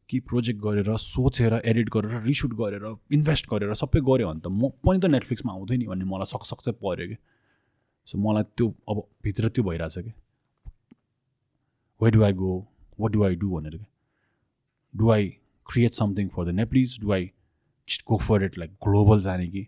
कि 0.09 0.21
प्रोजेक्ट 0.29 0.61
गरेर 0.61 0.97
सोचेर 0.97 1.55
एडिट 1.65 1.89
गरेर 1.95 2.23
रिसुट 2.23 2.55
गरेर 2.61 2.87
इन्भेस्ट 3.13 3.51
गरेर 3.51 3.75
सबै 3.83 4.01
गऱ्यो 4.07 4.29
भने 4.31 4.41
त 4.41 4.49
म 4.49 4.71
पनि 4.87 4.99
त 4.99 5.11
नेटफ्लिक्समा 5.11 5.53
आउँथेँ 5.53 5.79
नि 5.79 5.87
भन्ने 5.91 6.05
मलाई 6.05 6.31
सकसक 6.31 6.63
चाहिँ 6.65 6.79
पऱ्यो 6.79 7.07
कि। 7.11 7.17
सो 8.09 8.19
मलाई 8.19 8.43
त्यो 8.57 8.67
अब 8.91 9.03
भित्र 9.25 9.49
त्यो 9.55 9.65
भइरहेछ 9.65 9.99
कि। 9.99 10.13
Way 12.01 12.11
do 12.11 12.23
I 12.23 12.33
go 12.33 12.53
what 13.01 13.13
do 13.13 13.25
I 13.25 13.37
do 13.37 13.51
भनेर 13.51 13.77
क्या 13.77 13.91
do 14.95 15.11
I 15.11 15.29
create 15.71 15.95
something 15.95 16.29
for 16.29 16.45
the 16.45 16.55
Nepalese 16.55 16.99
do 17.01 17.13
I 17.13 17.31
go 18.07 18.17
for 18.19 18.45
it 18.45 18.59
like 18.59 18.71
global 18.85 19.21
जाने 19.21 19.47
कि 19.49 19.67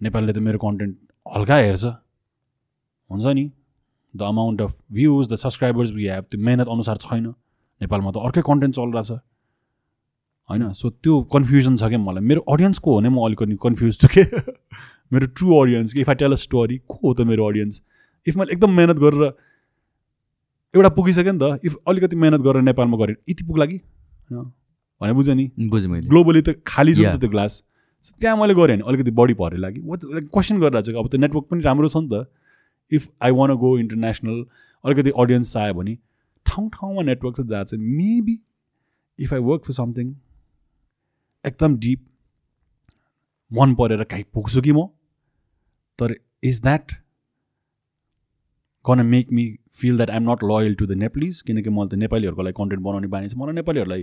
नेपालले 0.00 0.32
त 0.32 0.38
मेरो 0.46 0.58
कन्टेन्ट 0.58 0.98
हल्का 1.26 1.56
हेर्छ 1.58 1.84
हुन्छ 1.84 3.26
नि 3.28 3.50
the 4.14 4.22
amount 4.24 4.60
of 4.60 4.76
views 4.92 5.28
the 5.28 5.36
subscribers 5.36 5.92
we 5.92 6.06
have 6.08 6.24
त्यो 6.30 6.40
मेहनत 6.42 6.68
अनुसार 6.68 6.96
छैन 6.98 7.26
नेपालमा 7.80 8.10
त 8.10 8.28
अर्कै 8.28 8.42
कन्टेन्ट 8.46 8.74
चलिरहेछ 8.74 9.10
होइन 10.50 10.72
सो 10.74 10.90
त्यो 10.98 11.20
कन्फ्युजन 11.32 11.76
छ 11.76 11.88
क्या 11.88 11.98
मलाई 12.00 12.24
मेरो 12.24 12.44
अडियन्स 12.48 12.78
को 12.78 12.92
हो 12.92 13.00
भने 13.00 13.08
म 13.08 13.24
अलिकति 13.24 13.56
कन्फ्युज 13.62 13.98
छु 14.00 14.08
कि 14.08 14.24
मेरो 15.12 15.26
ट्रु 15.32 15.56
अडियन्स 15.56 15.92
कि 15.92 16.00
if 16.00 16.08
I 16.08 16.14
tell 16.16 16.32
a 16.32 16.40
story 16.42 16.78
को 16.86 16.98
हो 17.02 17.14
त 17.14 17.26
मेरो 17.30 17.48
अडियन्स 17.48 17.82
इफ 18.26 18.36
मैले 18.36 18.52
एकदम 18.52 18.70
मेहनत 18.72 18.98
गरेर 18.98 19.24
एउटा 20.74 20.88
पुगिसक्यो 20.94 21.32
नि 21.32 21.38
त 21.38 21.66
इफ 21.66 21.76
अलिकति 21.88 22.16
मेहनत 22.16 22.46
गरेर 22.48 22.62
नेपालमा 22.62 22.98
गरेँ 22.98 23.16
यति 23.30 23.44
पुग्ला 23.44 23.66
कि 23.66 23.80
होइन? 24.30 24.52
भने 25.00 25.12
बुझेँ 25.12 25.34
नि? 25.34 25.50
बुझेँ 25.68 25.90
मैले। 25.90 26.08
ग्लोबली 26.08 26.42
त 26.42 26.62
खाली 26.66 26.94
छ 26.94 27.16
त्यो 27.20 27.30
ग्लास 27.30 27.62
त्यहाँ 28.20 28.36
मैले 28.36 28.54
गरेँ 28.54 28.76
भने 28.76 28.88
अलिकति 28.88 29.10
बढी 29.10 29.34
पऱ्यो 29.34 29.58
लागि 29.58 29.80
क्वेसन 29.82 30.60
गरिरहेको 30.60 30.92
छु 30.92 30.98
अब 30.98 31.08
त्यो 31.10 31.20
नेटवर्क 31.20 31.46
पनि 31.50 31.60
राम्रो 31.62 31.88
छ 31.88 31.96
नि 31.96 32.08
त। 32.12 32.26
If 32.90 33.08
I 33.22 33.30
want 33.32 33.54
go 33.58 33.78
international 33.78 34.44
अलिकति 34.84 35.10
अडियन्स 35.18 35.52
चाहियो 35.52 35.74
भने 35.74 35.94
ठाउँ 36.46 36.68
ठाउँमा 36.74 37.02
नेटवर्क 37.02 37.36
छ 37.36 37.46
जहाँ 37.46 37.64
चाहिँ 37.64 37.84
maybe 37.84 38.38
if 39.18 39.32
I 39.34 39.40
work 39.40 39.64
for 39.64 39.72
something 39.72 40.14
एकदम 41.44 41.76
डिप 41.78 42.04
मन 43.50 43.74
परेर 43.74 44.04
काहीँ 44.04 44.24
पुग्छु 44.34 44.60
कि 44.60 44.72
म? 44.72 44.86
तर 45.98 46.14
is 46.44 46.62
that 46.62 46.92
can 48.84 49.06
make 49.06 49.32
me 49.32 49.44
feel 49.78 49.96
that 49.96 50.10
I'm 50.10 50.30
not 50.30 50.44
loyal 50.44 50.74
to 50.74 50.86
the 50.86 50.92
Nepalese 50.98 51.40
किनकि 51.42 51.70
मैले 51.70 51.88
त 51.88 51.94
नेपालीहरूको 52.02 52.42
लागि 52.42 52.56
कन्टेन्ट 52.58 52.82
बनाउने 52.84 53.08
बानी 53.08 53.28
छ। 53.28 53.36
मलाई 53.36 53.54
नेपालीहरूलाई 53.54 54.02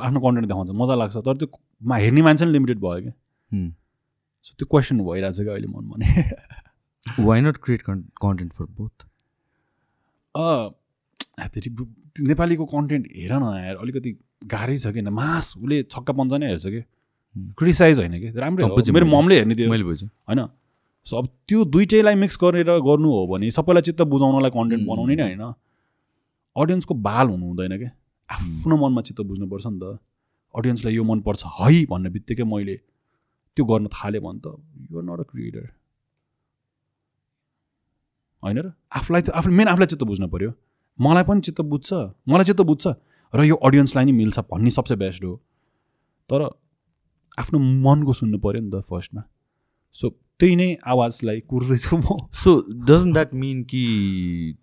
आफ्नो 0.00 0.20
कन्टेन्ट 0.20 0.48
देखाउँछ 0.48 0.70
मजा 0.74 0.94
लाग्छ। 0.94 1.16
तर 1.16 1.36
त्यो 1.36 1.48
हेर्ने 1.94 2.22
मान्छे 2.22 2.44
पनि 2.44 2.52
लिमिटेड 2.52 2.78
भयो 2.80 3.00
क्या। 3.02 3.14
Hmm. 3.50 3.68
सो 4.44 4.54
त्यो 4.58 4.66
क्वेसन 4.70 4.98
भइरहेछ 5.06 5.40
क्या 5.40 5.52
अहिले 5.52 5.68
मनमा 5.68 5.94
नि। 5.98 7.24
Why 7.24 7.40
not 7.40 7.56
create 7.64 7.82
content 7.82 8.52
for 8.52 8.66
both 8.78 9.06
फेरि 11.54 11.70
नेपालीको 12.26 12.64
कन्टेन्ट 12.66 13.06
हेर 13.16 13.32
न 13.32 13.44
यार। 13.64 13.76
अलिकति 13.76 14.10
गाह्रै 14.46 14.78
छ 14.78 14.92
किन 14.94 15.08
मास 15.14 15.54
उसले 15.56 15.82
छक्का 15.84 16.12
पन्जा 16.12 16.36
नै 16.38 16.46
हेर्छ 16.48 16.66
कि। 16.66 16.80
क्रिटिसाइज 17.58 17.98
होइन 17.98 18.14
कि। 18.20 18.28
राम्रै 18.40 18.64
मेरो 18.66 19.06
मैले। 19.06 19.16
ममले 19.16 19.34
हेर्ने 19.36 19.54
त्यो। 19.54 19.70
मैले 19.70 19.84
बुझेँ। 19.84 20.08
होइन? 20.28 20.40
सो 21.06 21.16
अब 21.16 21.26
त्यो 21.48 21.64
दुइटैलाई 21.64 22.14
मिक्स 22.14 22.38
गरेर 22.42 22.70
गर्नु 22.82 23.08
हो 23.10 23.26
भने 23.26 23.50
सबैलाई 23.50 23.82
चित्त 23.82 24.02
बुझाउनलाई 24.04 24.50
कन्टेन्ट. 24.50 24.82
बनाउने 24.88 25.14
नै 25.16 25.22
होइन। 25.22 25.44
अडियन्सको 26.56 26.94
बाल 27.06 27.26
हुनु 27.28 27.46
हुँदैन 27.46 27.78
क्या 27.78 27.90
आफ्नो 28.28 28.76
मनमा 28.76 29.00
चित्त 29.02 29.20
बुझ्नुपर्छ 29.22 29.66
नि 29.66 29.78
त। 29.78 29.98
अडियन्सलाई 30.54 30.94
यो 30.94 31.04
मनपर्छ 31.04 31.42
है 31.58 31.84
भन्ने 31.86 32.10
बित्तिकै 32.10 32.44
मैले 32.44 32.76
त्यो 33.56 33.64
गर्न 33.64 33.86
थालेँ 33.88 34.20
भने 34.20 34.40
त 34.40 34.46
युआर 34.90 35.04
नट 35.04 35.20
अ 35.20 35.26
क्रिएटर 35.30 35.64
होइन 38.42 38.58
र? 38.58 38.72
आफूलाई 38.92 39.22
त 39.22 39.30
आफू 39.30 39.50
मेन 39.50 39.68
आफूलाई 39.68 39.86
चित्त 39.86 40.04
बुझ्नु 40.04 40.28
पऱ्यो 40.28 40.50
मलाई 40.98 41.24
पनि 41.28 41.40
चित्त 41.40 41.60
बुझ्छ 41.62 41.92
मलाई 42.28 42.44
चित्त 42.44 42.62
बुझ्छ। 42.66 42.84
र 43.34 43.40
यो 43.44 43.56
अडियन्सलाई 43.58 44.04
नि 44.04 44.12
मिल्छ 44.12 44.38
भन्ने 44.50 44.70
सबसे 44.70 44.96
बेस्ट 44.96 45.24
हो। 45.24 45.34
तर 46.30 46.40
आफ्नो 47.38 47.58
मनको 47.58 48.12
सुन्नु 48.12 48.38
पऱ्यो 48.38 48.60
नि 48.60 48.70
त 48.70 48.82
फर्स्टमा 48.90 49.22
सो 49.94 50.06
त्यही 50.40 50.56
नै 50.56 50.68
आवाजलाई 50.84 51.40
कुर्दैछु 51.50 51.96
म। 51.96 52.16
सो 52.36 52.50
डजन्ट 52.88 53.12
द्याट 53.12 53.34
मिन 53.34 53.62
कि 53.64 53.82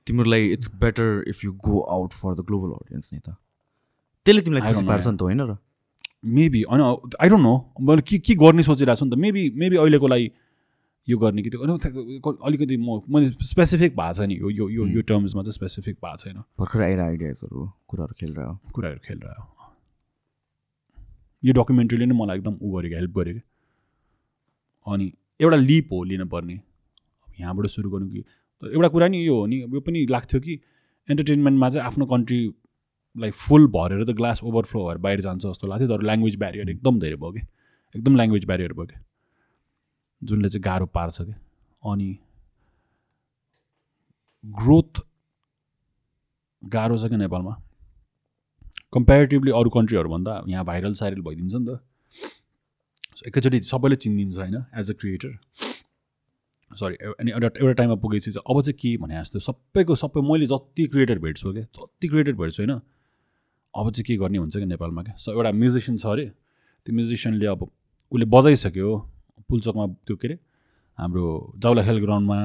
तिम्रो 0.07 0.29
लागि 0.29 0.47
it's 0.53 0.69
better 0.81 1.23
if 1.29 1.43
you 1.45 1.51
go 1.65 1.79
out 1.95 2.11
for 2.13 2.35
the 2.35 2.45
global 2.45 2.69
audience 2.73 3.13
नि 3.13 3.19
त? 3.19 3.35
त्यसले 4.25 4.41
तिमीलाई 4.41 4.73
खुसी 4.73 4.85
पार्छ 4.85 5.07
नि 5.07 5.17
त 5.17 5.21
होइन 5.21 5.41
र? 5.41 5.55
मेबी 6.23 6.61
होइन 6.69 6.81
आई 7.21 7.29
डोन्ट 7.29 7.43
नो 7.43 7.55
मैले 7.81 8.01
के 8.07 8.17
के 8.19 8.33
गर्ने 8.41 8.63
सोचिरहेको 8.63 8.99
छु 8.99 9.05
नि 9.05 9.11
त? 9.11 9.19
मेबी 9.19 9.43
मेबी 9.59 9.77
अहिलेको 9.77 10.07
लागि 10.07 10.27
यो 11.07 11.17
गर्ने 11.19 11.41
कि 11.43 11.49
त्यो 11.49 11.59
अलिकति 12.47 12.77
म 12.77 13.01
मैले 13.11 13.29
स्पेसिफिक 13.43 13.91
भएको 13.95 14.13
छ 14.13 14.27
नि 14.29 14.35
यो 14.39 14.49
यो 14.69 14.85
यो 14.87 15.01
टर्म्समा 15.09 15.41
चाहिँ 15.43 15.57
स्पेसिफिक 15.57 15.95
भएको 16.05 16.17
छैन। 16.21 16.37
भर्खर 16.59 16.81
आएर 16.81 16.99
आइडियाजहरू 16.99 17.65
कुराहरू 17.89 18.13
खेलेर 18.19 18.45
हो 18.45 18.53
कुराहरू 18.71 18.99
खेलिरह्यो। 19.07 19.43
यो 21.43 21.51
डकुमेन्ट्रीले 21.53 22.05
नै 22.05 22.15
मलाई 22.15 22.37
एकदम 22.37 22.55
ऊ 22.61 22.71
गरेको 22.77 22.95
हेल्प 22.95 23.13
गरेको। 23.17 23.41
अनि 24.85 25.11
एउटा 25.39 25.57
लिप 25.57 25.89
हो 25.91 26.03
लिनुपर्ने। 26.03 26.53
अब 26.53 27.33
यहाँबाट 27.39 27.67
सुरु 27.67 27.89
गर्नु 27.89 28.09
कि 28.09 28.23
एउटा 28.73 28.87
कुरा 28.87 29.07
नि 29.07 29.27
यो 29.27 29.35
हो 29.35 29.45
नि 29.45 29.61
यो 29.61 29.79
पनि 29.81 30.05
लाग्थ्यो 30.09 30.39
कि 30.41 30.59
एन्टरटेन्मेन्टमा 31.07 31.69
चाहिँ 31.69 31.87
आफ्नो 31.87 32.05
कन्ट्रीलाई 32.05 33.31
फुल 33.31 33.67
भरेर 33.67 34.03
त 34.05 34.15
ग्लास 34.15 34.43
ओभरफ्लो 34.43 34.85
भएर 34.87 34.97
बाहिर 34.97 35.21
जान्छ 35.21 35.45
जस्तो 35.45 35.67
लाग्थ्यो 35.67 35.87
तर 35.87 36.03
ल्याङ्ग्वेज 36.03 36.35
ब्यारियर 36.39 36.69
एकदम 36.69 36.99
धेरै 36.99 37.15
भयो 37.15 37.31
कि। 37.31 37.41
एकदम 37.95 38.15
ल्याङ्ग्वेज 38.15 38.45
ब्यारियर 38.45 38.73
भयो 38.73 38.85
कि। 38.85 38.97
जुनले 40.21 40.49
चाहिँ 40.49 40.63
गाह्रो 40.63 40.85
पार्छ 40.85 41.21
कि। 41.21 41.33
अनि 41.83 42.09
ग्रोथ 44.45 45.01
गाह्रो 46.61 46.97
छ 46.97 47.07
क्या 47.07 47.17
नेपालमा। 47.17 47.53
कम्पेरिटिभली 48.93 49.51
अरू 49.51 49.69
कन्ट्रीहरूभन्दा 49.69 50.43
यहाँ 50.47 50.65
भाइरल 50.65 50.93
साइरल 50.93 51.21
भइदिन्छ 51.21 51.53
नि 51.55 51.65
त। 51.65 51.79
So 53.17 53.27
एकैचोटि 53.27 53.59
सबैले 53.71 53.95
चिनिदिन्छ 54.03 54.37
होइन 54.37 54.55
एज 54.79 54.89
अ 54.91 54.93
क्रिएटर 54.99 55.31
सरी 56.81 56.95
अनि 57.13 57.31
एउटा 57.31 57.47
एउटा 57.61 57.73
टाइममा 57.79 57.95
पुगेपछि 58.03 58.31
चाहिँ 58.31 58.43
अब 58.55 58.61
चाहिँ 58.61 58.77
के 58.81 58.95
भने 59.03 59.19
जस्तो 59.19 59.39
सबैको 59.47 59.95
सबै 60.03 60.21
मैले 60.29 60.45
जति 60.53 60.85
क्रिएटर 60.93 61.19
भेट्छु 61.25 61.51
क्या 61.53 61.63
जति 61.77 62.07
क्रिएटर 62.07 62.33
भेट्छु 62.39 62.61
होइन 62.63 62.73
अब 63.73 63.91
चाहिँ 63.91 64.05
के 64.07 64.15
गर्ने 64.23 64.37
हुन्छ 64.37 64.55
क्या 64.57 64.65
नेपालमा 64.65 65.03
क्या? 65.03 65.15
सो 65.17 65.31
एउटा 65.31 65.51
म्युजिसियन 65.61 65.97
छ 65.97 66.05
अरे 66.13 66.25
त्यो 66.85 66.95
म्युजिसियनले 66.95 67.45
अब 67.53 67.61
उसले 68.11 68.25
बजाइसक्यो 68.35 68.89
पुलचोकमा 69.49 69.85
त्यो 70.07 70.15
के 70.15 70.27
अरे 70.27 70.37
हाम्रो 70.99 71.25
जाउला 71.63 71.83
खेल 71.85 71.99
ग्राउन्डमा 72.05 72.39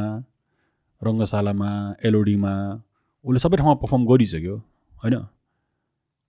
रङ्गशालामा 1.00 1.70
एलओडीमा 2.08 2.52
उसले 3.24 3.38
सबै 3.44 3.56
ठाउँमा 3.56 3.74
पर्फर्म 3.84 4.04
गरिसक्यो 4.10 4.54
होइन? 5.02 5.16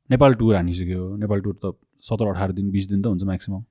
नेपाल 0.10 0.34
टुर 0.40 0.56
हानिसक्यो 0.56 1.02
नेपाल 1.24 1.40
टुर 1.42 1.56
त 1.64 1.76
सत्र 2.08 2.26
अठार 2.34 2.52
दिन 2.58 2.72
बिस 2.72 2.88
दिन 2.90 3.02
त 3.02 3.06
हुन्छ 3.14 3.24
म्याक्सिमम् 3.32 3.64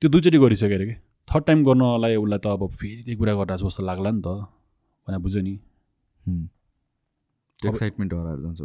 त्यो 0.00 0.08
दुईचोटि 0.10 0.38
गरिसक्यो 0.38 0.76
अरे 0.78 0.86
कि? 0.86 0.96
थर्ड 1.28 1.44
टाइम 1.44 1.58
गर्नलाई 1.64 2.16
उसलाई 2.16 2.38
त 2.44 2.46
अब 2.46 2.62
फेरि 2.80 3.02
त्यही 3.02 3.16
कुरा 3.18 3.32
गरिरहेको 3.40 3.68
जस्तो 3.68 3.82
लाग्ला 3.90 4.10
नि 4.10 4.20
त 4.26 4.28
भने 5.06 5.18
बुझ्यो 5.24 5.42
नि। 5.42 5.54
एक्साइटमेन्ट 7.58 8.12
जान्छ 8.14 8.60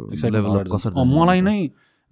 मलाई। 0.96 1.40
नै 1.40 1.58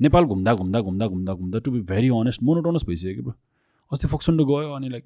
नेपाल 0.00 0.24
घुम्दा 0.24 0.54
घुम्दा 0.54 0.80
घुम्दा 0.80 1.06
घुम्दा 1.06 1.32
घुम्दा 1.34 1.58
to 1.64 1.70
be 1.70 1.80
very 1.90 2.08
honest 2.20 2.42
monotonous 2.42 2.84
भइसक्यो 2.86 3.14
कि 3.14 3.22
ब्रो 3.22 3.34
अस्ति 3.92 4.06
फोक्सन्डो 4.12 4.44
गयो 4.44 4.72
अनि 4.76 4.88
लाइक 4.88 5.04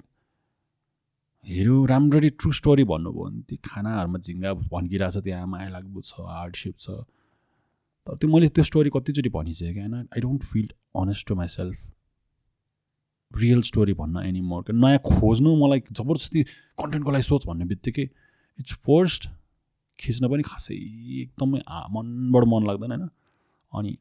हेऱ्यो 1.45 1.75
राम्ररी 1.91 2.29
ट्रु 2.39 2.51
स्टोरी 2.59 2.83
भन्नुभयो 2.91 3.23
भने 3.25 3.41
त्यो 3.49 3.57
खानाहरूमा 3.65 4.19
झिङ्गा 4.19 4.53
भन्किरहेको 4.73 5.19
छ 5.19 5.23
त्यहाँ 5.23 5.47
माया 5.47 5.69
लाग्दो 5.75 6.01
छ 6.01 6.13
हार्डसिप 6.27 6.75
छ। 6.79 6.87
तर 8.07 8.15
त्यो 8.19 8.27
मैले 8.31 8.47
त्यो 8.55 8.63
स्टोरी 8.69 8.89
कतिचोटि 8.95 9.29
भनिसकेँ 9.37 9.73
क्या 9.73 9.85
I 9.85 10.19
don't 10.25 10.41
feel 10.51 10.67
honest 11.01 11.27
to 11.27 11.35
myself 11.55 11.77
real 13.31 13.61
story 13.61 13.93
भन्न 13.93 14.23
एनी 14.25 14.41
मोर 14.41 14.71
नयाँ 14.73 14.99
खोज्नु 15.05 15.55
मलाई 15.57 15.79
जबरजस्ती 15.91 16.43
कन्टेन्टको 16.79 17.11
लागि 17.11 17.23
सोच 17.23 17.47
भन्ने 17.47 17.65
बित्तिकै 17.65 18.05
इट्स 18.57 18.73
फोर्स्ड 18.85 19.29
खिच्न 19.99 20.29
पनि 20.31 20.43
खासै 20.43 20.75
एकदमै 21.21 21.59
मनबाट 21.95 22.43
मन 22.53 22.67
लाग्दैन 22.67 22.91
होइन। 22.91 23.09
अनि 23.73 23.91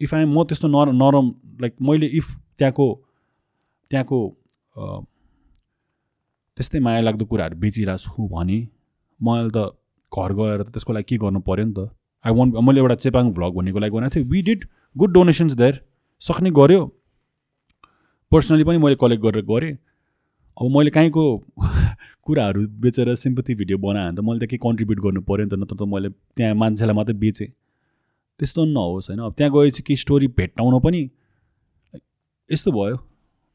इफ 0.00 0.14
आइ 0.14 0.24
म 0.24 0.44
त्यस्तो 0.44 0.68
नर 0.68 0.92
नरम 0.94 1.26
लाइक 1.60 1.74
मैले 1.82 2.06
इफ 2.18 2.26
त्यहाँको 2.58 2.86
त्यहाँको 3.90 4.18
त्यस्तै 6.56 6.78
माया 6.86 7.00
लाग्दो 7.00 7.24
कुराहरू 7.24 7.56
बेचिरहेको 7.58 8.02
छु 8.04 8.28
भने 8.34 8.58
मैले 9.20 9.50
त 9.56 9.58
घर 10.12 10.32
गएर 10.38 10.62
त 10.62 10.68
त्यसको 10.74 10.92
लागि 10.92 11.06
के 11.08 11.16
गर्नु 11.24 11.40
पऱ्यो 11.48 11.64
नि 11.66 11.74
त? 11.74 11.90
आई 12.24 12.32
वान्ट 12.34 12.54
मैले 12.66 12.80
एउटा 12.80 12.94
चेपाङ 13.04 13.24
भ्लग 13.32 13.52
भन्नेको 13.58 13.78
लागि 13.78 13.94
बनाएको 13.96 14.14
थिएँ। 14.14 14.26
We 14.30 14.42
did 14.42 14.60
good 14.96 15.10
donations 15.12 15.52
there 15.54 15.74
सक्ने 16.22 16.50
गऱ्यो। 16.50 16.80
पर्सनली 18.32 18.64
पनि 18.64 18.78
मैले 18.78 18.96
कलेक्ट 19.00 19.22
गरेर 19.22 19.44
गरेँ। 19.44 19.72
अब 20.56 20.76
मैले 20.76 20.90
काहीँको 20.90 21.24
कुराहरू 22.26 22.66
बेचेर 22.80 23.14
सिम्पथी 23.14 23.54
भिडियो 23.54 23.78
बनाएँ 23.78 24.10
भने 24.12 24.16
त 24.16 24.24
मैले 24.24 24.46
त 24.46 24.48
केही 24.50 24.58
कन्ट्रिब्युट 24.64 25.00
गर्नु 25.00 25.20
पऱ्यो 25.24 25.44
नि 25.44 25.50
त 25.50 25.54
नत्र 25.54 25.76
त 25.76 25.88
मैले 25.88 26.08
त्यहाँ 26.36 26.54
मान्छेलाई 26.54 26.96
मात्रै 26.96 27.14
बेचेँ। 27.14 27.48
त्यस्तो 28.40 28.64
नहोस् 28.64 29.10
होइन। 29.10 29.20
अब 29.20 29.32
त्यहाँ 29.38 29.52
गएपछि 29.52 29.82
केही 29.82 29.96
स्टोरी 29.96 30.26
भेट्टाउन 30.36 30.78
पनि 30.80 31.00
यस्तो 32.48 32.72
भयो। 32.72 32.96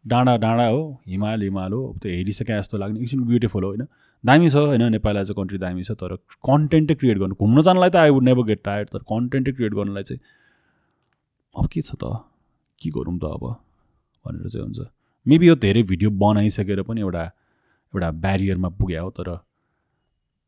डाँडा 0.05 0.35
डाँडा 0.37 0.65
हो 0.67 0.81
हिमाल 1.07 1.41
हिमाल 1.41 1.73
हो 1.73 1.81
त्यो 2.01 2.11
हेरिसके 2.11 2.57
जस्तो 2.59 2.77
लाग्ने। 2.77 2.99
एकछिन 2.99 3.23
ब्युटिफुल 3.23 3.63
हो 3.63 3.69
होइन। 3.69 3.87
दामी 4.23 4.49
छ 4.49 4.55
होइन। 4.55 4.83
नेपाल 4.91 5.17
एज 5.17 5.31
अ 5.31 5.33
कन्ट्री 5.37 5.57
दामी 5.57 5.83
छ 5.83 5.91
तर 6.01 6.15
कन्टेन्टै 6.49 6.95
क्रिएट 6.95 7.17
गर्नु 7.17 7.35
घुम्न 7.35 7.61
जानलाई 7.61 7.89
त 7.89 7.95
I 7.95 8.09
would 8.09 8.23
never 8.23 8.43
get 8.49 8.63
tired 8.65 8.89
तर 8.89 9.05
कन्टेन्टै 9.11 9.51
क्रिएट 9.51 9.73
गर्नलाई 9.73 10.03
चाहिँ 10.03 10.19
अब 11.55 11.67
के 11.67 11.81
छ 11.81 11.93
त? 11.93 12.03
के 12.81 12.89
गरौँ 12.89 13.17
त 13.19 13.23
अब? 13.37 13.55
भनेर 14.25 14.49
चाहिँ 14.49 14.65
हुन्छ। 14.65 14.79
मेबी 15.25 15.47
यो 15.47 15.55
धेरै 15.57 15.83
भिडियो 15.83 16.09
बनाइसकेर 16.19 16.81
पनि 16.83 17.01
एउटा 17.01 17.23
एउटा 17.93 18.11
ब्यारियरमा 18.21 18.69
पुग्यो 18.79 19.03
हो 19.03 19.09
तर 19.11 19.29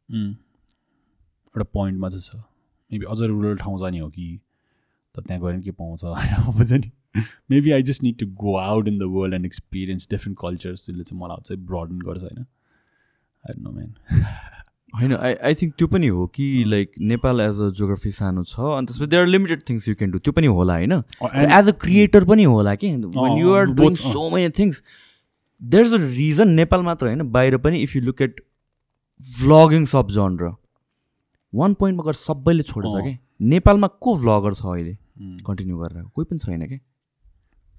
एउटा 0.10 1.64
पोइन्टमा 1.73 2.10
चाहिँ 2.10 2.23
छ। 2.23 2.43
मेबी 2.91 3.06
अझ 3.06 3.22
रुरल 3.23 3.56
ठाउँ 3.57 3.80
जाने 3.80 3.99
हो 3.99 4.10
कि 4.10 4.27
तर 5.15 5.22
त्यहाँ 5.22 5.41
गएर 5.41 5.60
के 5.61 5.72
पाउँछ 5.73 6.02
बुझ्छ 6.56 6.72
नि 6.73 6.91
maybe 7.52 7.72
I 7.72 7.84
just 7.84 8.03
need 8.03 8.18
to 8.19 8.26
go 8.35 8.56
out 8.57 8.88
in 8.88 8.97
the 8.99 9.03
world 9.11 9.34
and 9.35 9.45
experience 9.45 10.07
different 10.11 10.38
cultures 10.39 10.85
त्यसले 10.85 11.03
चाहिँ 11.03 11.19
मलाई 11.22 11.41
चाहिँ 11.45 11.65
ब्रडन 11.65 11.99
गर्छ 12.02 12.23
होइन। 12.23 12.39
आई 12.39 13.61
नो 13.61 13.72
म्यान 13.72 13.93
होइन 14.94 15.16
आई 15.16 15.34
आई 15.34 15.56
थिङ्क 15.62 15.74
त्यो 15.78 15.88
पनि 15.88 16.07
हो 16.07 16.26
कि 16.36 16.45
like 16.68 16.91
Nepal 17.12 17.41
as 17.41 17.60
a 17.62 17.70
geography 17.80 18.12
सानो 18.18 18.44
छ 18.44 18.60
अनि 18.78 18.86
त्यसपछि 18.88 19.07
there 19.12 19.22
are 19.22 19.28
limited 19.28 19.62
things 19.70 19.88
you 19.90 19.95
can 19.95 20.12
do 20.12 20.20
त्यो 20.20 20.34
पनि 20.34 20.48
होला 20.48 20.74
होइन। 20.74 20.94
एज 21.60 21.70
अ 21.70 21.72
क्रिएटर 21.82 22.26
पनि 22.26 22.44
होला 22.44 22.76
कि 22.76 22.91
when 22.95 23.38
you 23.40 23.53
are 23.53 23.66
doing. 23.80 23.95
So 23.95 24.30
many 24.36 24.49
things 24.60 24.82
there 25.62 25.86
is 25.86 25.94
a 25.94 25.98
reason 26.16 26.49
Nepal 26.62 26.82
मात्र 26.90 27.07
होइन 27.07 27.30
बाहिर 27.32 27.57
पनि 27.66 27.82
if 27.84 27.95
you 27.95 28.02
look 28.02 28.22
at 28.22 28.41
vlogging 29.41 29.86
sub 29.94 30.12
genre 30.12 30.53
one 31.53 31.74
पोइन्टमा 31.80 32.03
गएर 32.03 32.14
सबैले 32.14 32.64
छोडेछ 32.64 32.95
अँ। 32.95 33.03
कि 33.03 33.18
नेपालमा 33.53 33.88
को 33.88 34.16
भ्लगर 34.18 34.53
छ 34.53 34.66
अहिले? 34.66 34.98
कन्टिन्यू 35.48 35.78
गरेर 35.78 36.03
कोही 36.16 36.26
पनि 36.26 36.40
छैन 36.40 36.68
कि? 36.68 36.80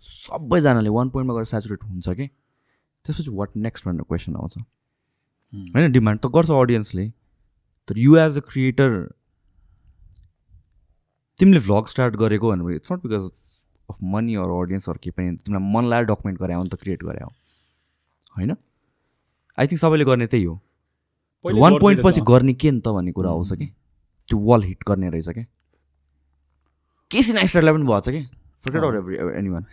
सबैजनाले 0.05 0.89
वान 0.89 1.09
पोइन्टमा 1.11 1.35
गएर 1.35 1.45
सेचुरेट 1.51 1.85
हुन्छ 1.85 2.09
कि 2.09 2.27
त्यसपछि 2.27 3.31
वाट 3.31 3.57
नेक्स्ट 3.57 3.87
भनेर 3.87 4.03
क्वेसन 4.09 4.37
आउँछ। 4.37 4.59
होइन 5.52 5.93
डिमान्ड 5.93 6.20
त 6.20 6.27
गर्छ 6.35 6.51
अडियन्सले 6.51 7.09
तर 7.89 7.98
यु 7.98 8.16
एज 8.16 8.36
अ 8.39 8.40
क्रिएटर 8.51 8.90
तिमीले 11.39 11.60
भ्लग 11.66 11.86
स्टार्ट 11.89 12.16
गरेको 12.16 12.51
भनेर 12.52 12.77
it's 12.77 12.93
not 12.93 13.02
because 13.02 13.31
of 13.89 13.98
money 14.12 14.35
or 14.43 14.51
audience 14.60 14.89
अरू 14.89 14.98
केही 15.02 15.14
पनि 15.16 15.36
तिमीलाई 15.36 15.73
मन 15.73 15.85
लगाएर 15.90 16.05
डकुमेन्ट 16.12 16.40
गरे 16.40 16.55
हो 16.55 16.62
नि 16.62 16.68
त 16.68 16.74
क्रिएट 16.82 17.02
गरे 17.05 17.24
हो 17.24 17.31
होइन? 18.36 18.56
आई 19.59 19.66
थिङ्क 19.66 19.81
सबैले 19.81 20.05
गर्ने 20.05 20.27
त्यही 20.27 20.44
हो। 20.44 20.55
वान 21.44 21.78
पोइन्ट 21.81 22.02
पछि 22.05 22.20
गर्ने 22.28 22.55
के 22.55 22.70
नि 22.70 22.81
त 22.81 22.89
भन्ने 22.97 23.12
कुरा 23.12 23.31
आउँछ 23.31 23.52
कि? 23.59 23.66
त्यो 24.28 24.39
वाल 24.47 24.62
हिट 24.62 24.85
गर्ने 24.89 25.10
रहेछ 25.10 25.28
क्या 25.28 25.44
केसी 27.10 27.32
नाइस्टरलाई 27.32 27.74
पनि 27.74 27.86
भएको 27.86 28.01
छ 28.01 28.09
कि? 28.10 28.23
Forget 28.64 28.82
or 28.82 28.97
every 28.97 29.16
any 29.39 29.48
one 29.48 29.64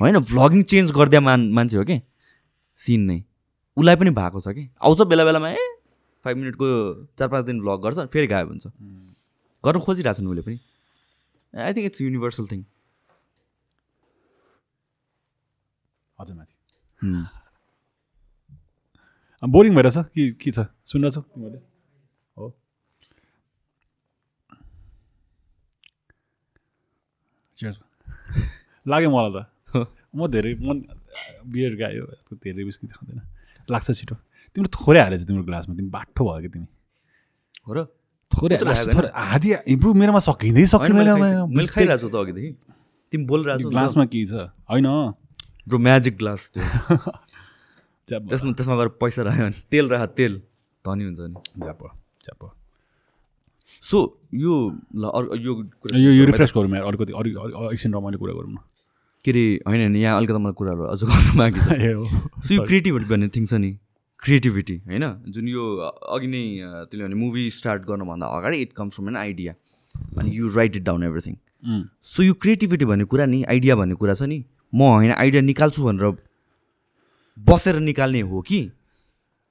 होइन 0.00 0.18
भ्लगिङ 0.32 0.62
चेन्ज 0.72 0.92
गरिदिया 0.92 1.20
मान 1.20 1.50
मान्छे 1.52 1.76
हो 1.76 1.84
कि? 1.84 2.00
सिन 2.78 3.00
नै। 3.10 3.18
उसलाई 3.78 3.96
पनि 3.96 4.10
भएको 4.10 4.40
छ 4.40 4.48
कि? 4.56 4.68
आउँछ 4.82 5.00
बेला 5.12 5.24
बेलामा 5.24 5.48
ए 5.50 5.66
फाइभ 6.24 6.36
मिनटको 6.36 6.66
चार 7.18 7.28
पाँच 7.28 7.44
दिन 7.44 7.60
भ्लग 7.60 7.80
गर्छ 7.82 7.98
फेरि 8.12 8.26
गायब 8.26 8.48
हुन्छ। 8.48 8.66
गर्न 9.64 9.80
खोजिरहेछन् 9.80 10.28
उसले 10.28 10.42
पनि। 10.42 10.58
I 11.62 11.72
think 11.74 11.86
it's 11.86 12.00
universal 12.00 12.46
thing 12.52 12.64
हजुर 16.18 16.36
माथि। 16.36 16.54
बोरिङ 19.42 19.74
भइरहेछ 19.74 19.96
कि 20.14 20.22
के 20.42 20.50
छ? 20.50 20.66
सुन्न 20.84 21.10
छौ 21.10 21.20
तिमीहरूले? 21.22 21.60
हो. 22.36 22.46
लाग्यो 28.88 29.10
मलाई 29.10 29.32
त। 29.34 29.38
म 30.16 30.26
धेरै 30.26 30.54
मन 30.58 30.76
बियर 31.46 31.72
गायो 31.78 32.04
यस्तो 32.10 32.36
धेरै 32.42 32.64
बिस्की 32.64 32.86
खाँदैन। 32.88 33.37
लाग्छ 33.70 33.88
छिटो। 33.92 34.14
तिम्रो 34.56 34.68
थोरै 34.74 35.00
हालेछ 35.00 35.22
तिम्रो 35.28 35.44
ग्लासमा। 35.44 35.72
तिमी 35.76 35.90
बाठो 35.90 36.22
भयो 36.24 36.40
कि 36.42 36.48
तिमी? 36.48 36.68
हो 37.68 37.72
र? 37.76 37.78
थोरै 38.32 38.56
आधी 39.12 39.48
इम्प्रुभ 39.74 39.94
मेरोमा 39.96 40.20
सकिँदै 40.28 40.64
सकिँदैन। 40.74 41.48
मैले 41.48 41.68
खाइरहेको 41.72 42.00
छु 42.02 42.08
त 42.08 42.16
अघिदेखि। 42.16 42.50
तिमी 43.12 43.24
बोलिरहेको 43.24 43.62
छु 43.62 43.70
ग्लासमा 43.72 44.04
के 44.12 44.20
छ? 44.24 44.52
होइन। 44.68 44.88
ब्रो 45.68 45.78
म्याजिक 45.78 46.14
ग्लास 46.16 46.40
त्यसमा 48.08 48.52
त्यसमा 48.56 48.74
गएर 48.80 48.88
पैसा 49.00 49.20
राख्यो 49.28 49.44
भने 49.44 49.60
तेल 49.68 49.86
राख 49.92 50.02
तेल। 50.16 50.32
धनी 50.84 51.04
हुन्छ 51.04 51.20
नि। 51.28 51.36
च्याप 51.60 51.80
च्याप 52.24 52.42
सो 53.68 53.98
यो 54.32 54.54
ल 54.96 55.02
अर्को 55.12 55.36
यो 55.36 56.10
यो 56.16 56.24
रिफ्रेस 56.24 56.52
गरौँ 56.56 56.72
अलिक 56.88 57.00
अलिक 57.12 57.32
एकछिन 57.72 57.92
रमाइलो 57.94 58.18
कुरा 58.18 58.32
गरौँ 58.32 58.52
न। 58.52 58.58
के 59.24 59.30
अरे 59.30 59.44
होइन 59.66 59.80
होइन 59.80 59.96
यहाँ 59.96 60.16
अलिकति 60.18 60.38
मलाई 60.38 60.52
कुराहरू 60.52 60.84
अझ 60.84 61.00
गर्नु 61.02 61.38
बाँकी 61.38 61.60
छ। 61.60 61.68
सो 62.48 62.54
यो 62.54 62.62
क्रिएटिभिटी 62.62 63.08
भन्ने 63.10 63.28
थिङ 63.28 63.46
छ 63.46 63.54
नि 63.54 63.70
क्रिएटिभिटी 64.22 64.76
होइन? 64.86 65.04
जुन 65.28 65.48
यो 65.48 65.64
अघि 66.14 66.26
नै 66.26 66.42
त्यसले 66.62 67.04
भने 67.04 67.14
मुभी 67.14 67.50
स्टार्ट 67.50 67.82
गर्नुभन्दा 67.88 68.26
अगाडि 68.38 68.56
it 68.62 68.72
comes 68.72 68.94
from 68.94 69.08
an 69.08 69.16
idea 69.16 69.54
अनि 70.18 70.30
you 70.36 70.48
write 70.54 70.76
it 70.76 70.82
down 70.82 71.04
everything 71.04 71.36
so 72.04 72.22
यो 72.22 72.34
क्रिएटिभिटी 72.34 72.84
भन्ने 72.84 73.04
कुरा 73.04 73.26
नि 73.26 73.42
आइडिया 73.50 73.76
भन्ने 73.76 73.94
कुरा 73.94 74.14
छ 74.14 74.22
नि 74.22 74.44
म 74.72 74.82
होइन 74.94 75.12
आइडिया 75.12 75.42
निकाल्छु 75.42 75.84
भनेर 75.84 76.16
बसेर 77.38 77.78
निकाल्ने 77.80 78.20
हो 78.20 78.40
कि? 78.42 78.60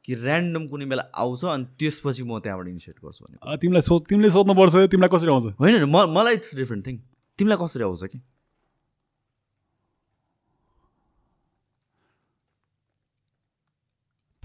कि 0.06 0.14
ऱ्यान्डम 0.16 0.68
कुनै 0.68 0.86
बेला 0.86 1.04
आउँछ 1.16 1.44
अनि 1.46 1.66
त्यसपछि 1.80 2.24
म 2.24 2.40
त्यहाँबाट 2.40 2.68
इनिसिएट 2.68 2.96
गर्छु 3.04 3.26
भने 3.26 3.58
तिमीलाई 3.58 3.82
सोध 3.82 4.08
तिमीले 4.10 4.30
सोध्नुपर्छ 4.32 4.76
तिमीलाई 4.92 5.10
कसरी 5.16 5.30
आउँछ? 5.34 5.46
होइन, 5.60 5.84
म 5.84 6.06
मलाई 6.16 6.34
इट्स 6.34 6.56
डिफ्रेन्ट 6.56 6.88
थिङ 6.88 6.98
तिमीलाई 7.40 7.58
कसरी 7.64 7.84
आउँछ 7.84 8.04
कि? 8.04 8.20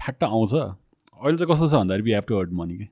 फ्याट्ट 0.03 0.23
आउँछ। 0.23 0.53
अहिले 0.53 1.37
चाहिँ 1.37 1.49
कस्तो 1.51 1.67
छ 1.67 1.73
भन्दाखेरि 1.73 2.03
we 2.03 2.11
have 2.13 2.23
to 2.27 2.35
earn 2.35 2.55
money 2.55 2.77
कि? 2.77 2.87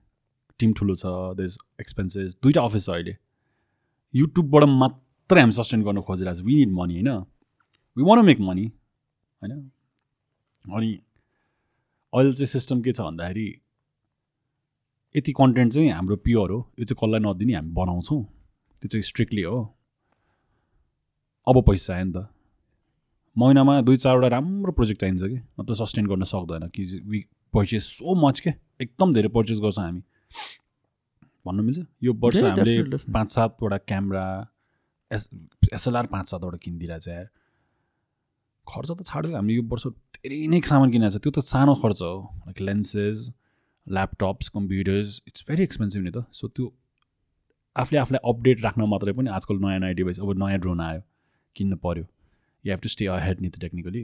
टिम 0.60 0.74
ठुलो 0.74 0.96
छ 0.96 1.06
देस 1.36 1.58
एक्सपेन्सेस 1.82 2.36
दुइटा 2.44 2.62
अफिस 2.62 2.86
छ 2.86 2.90
अहिले। 2.90 3.16
युट्युबबाट 4.14 4.64
मात्रै 4.64 5.42
हामी 5.42 5.52
सस्टेन 5.52 5.84
गर्न 5.84 6.02
खोजिरहेको 6.08 6.40
छ 6.40 6.46
वी 6.48 6.56
निड 6.56 6.72
मनी 6.72 6.94
होइन? 6.94 7.10
वी 7.98 8.04
वान 8.04 8.26
मेक 8.26 8.40
मनी 8.40 8.66
होइन? 9.42 9.52
अनि 10.76 10.92
अहिले 12.14 12.32
चाहिँ 12.32 12.48
सिस्टम 12.48 12.82
के 12.82 12.92
छ 12.94 13.02
भन्दाखेरि 13.02 13.48
यति 15.16 15.32
कन्टेन्ट 15.32 15.74
चाहिँ 15.74 15.92
हाम्रो 15.92 16.16
प्योर 16.16 16.52
हो। 16.52 16.60
यो 16.80 16.86
चाहिँ 16.86 16.98
कसलाई 17.02 17.20
नदिने 17.20 17.54
हामी 17.56 17.72
बनाउँछौँ। 17.76 18.24
त्यो 18.80 18.88
चाहिँ 18.88 19.04
स्ट्रिक्टली 19.04 19.42
हो। 19.42 19.60
अब 21.48 21.56
पैसा 21.68 21.86
चाहियो 21.88 22.06
नि 22.06 22.14
त। 22.16 22.28
महिनामा 23.36 23.82
दुई 23.82 23.98
चारवटा 23.98 24.28
राम्रो 24.28 24.72
प्रोजेक्ट 24.72 25.02
चाहिन्छ 25.02 25.24
कि? 25.24 25.38
नत्र 25.60 25.74
सस्टेन 25.76 26.06
गर्न 26.08 26.24
सक्दैन 26.24 26.68
कि 26.76 26.84
वी 27.08 27.20
पर्चेस 27.54 27.84
सो 27.98 28.16
मच 28.28 28.40
के 28.40 28.50
एकदम 28.82 29.14
धेरै 29.14 29.30
पर्चेस 29.36 29.60
गर्छौँ 29.60 29.86
हामी। 29.86 30.02
भन्नु 31.48 31.64
मिल्छ? 31.64 31.80
यो 32.04 32.14
वर्ष 32.14 32.44
हामीले. 32.44 32.98
पाँच 33.14 33.32
सातवटा 33.32 33.78
क्यामेरा 33.78 34.26
एस 35.12 35.30
एसएलआर 35.74 36.06
पाँच 36.08 36.30
सातवटा 36.30 36.58
छ 37.00 37.08
यार। 37.08 37.30
खर्च 38.68 38.92
त 38.92 39.04
छाड्यो 39.06 39.36
हामीले 39.36 39.56
यो 39.56 39.64
वर्ष 39.64 39.88
धेरै 39.88 40.48
नै 40.48 40.62
सामान 40.62 40.92
किनेको 40.92 41.18
छ। 41.18 41.22
त्यो 41.24 41.32
त 41.32 41.40
सानो 41.48 41.74
खर्च 41.82 42.02
हो। 42.02 42.14
Like 42.46 42.62
lenses 42.62 43.32
laptops 43.88 44.50
computers 44.56 45.22
it's 45.28 45.46
very 45.48 45.64
expensive 45.64 46.02
नि 46.04 46.12
त। 46.12 46.28
सो 46.32 46.48
त्यो 46.48 46.66
आफूले 47.76 48.00
आफूलाई 48.00 48.22
अपडेट 48.32 48.62
राख्न 48.64 48.82
मात्रै 48.92 49.14
पनि 49.18 49.30
आजकल 49.32 49.56
नयाँ 49.66 49.80
नयाँ 49.80 49.96
डिभाइस 49.96 50.20
अब 50.20 50.32
नयाँ 50.44 50.60
ड्रोन 50.60 50.82
आयो 50.82 51.02
किन्नु 51.56 51.78
पऱ्यो 51.80 52.06
you 52.66 52.72
have 52.72 52.80
to 52.80 52.90
stay 52.90 53.06
ahead 53.08 53.42
नि 53.42 53.50
त 53.50 53.60
technically 53.62 54.04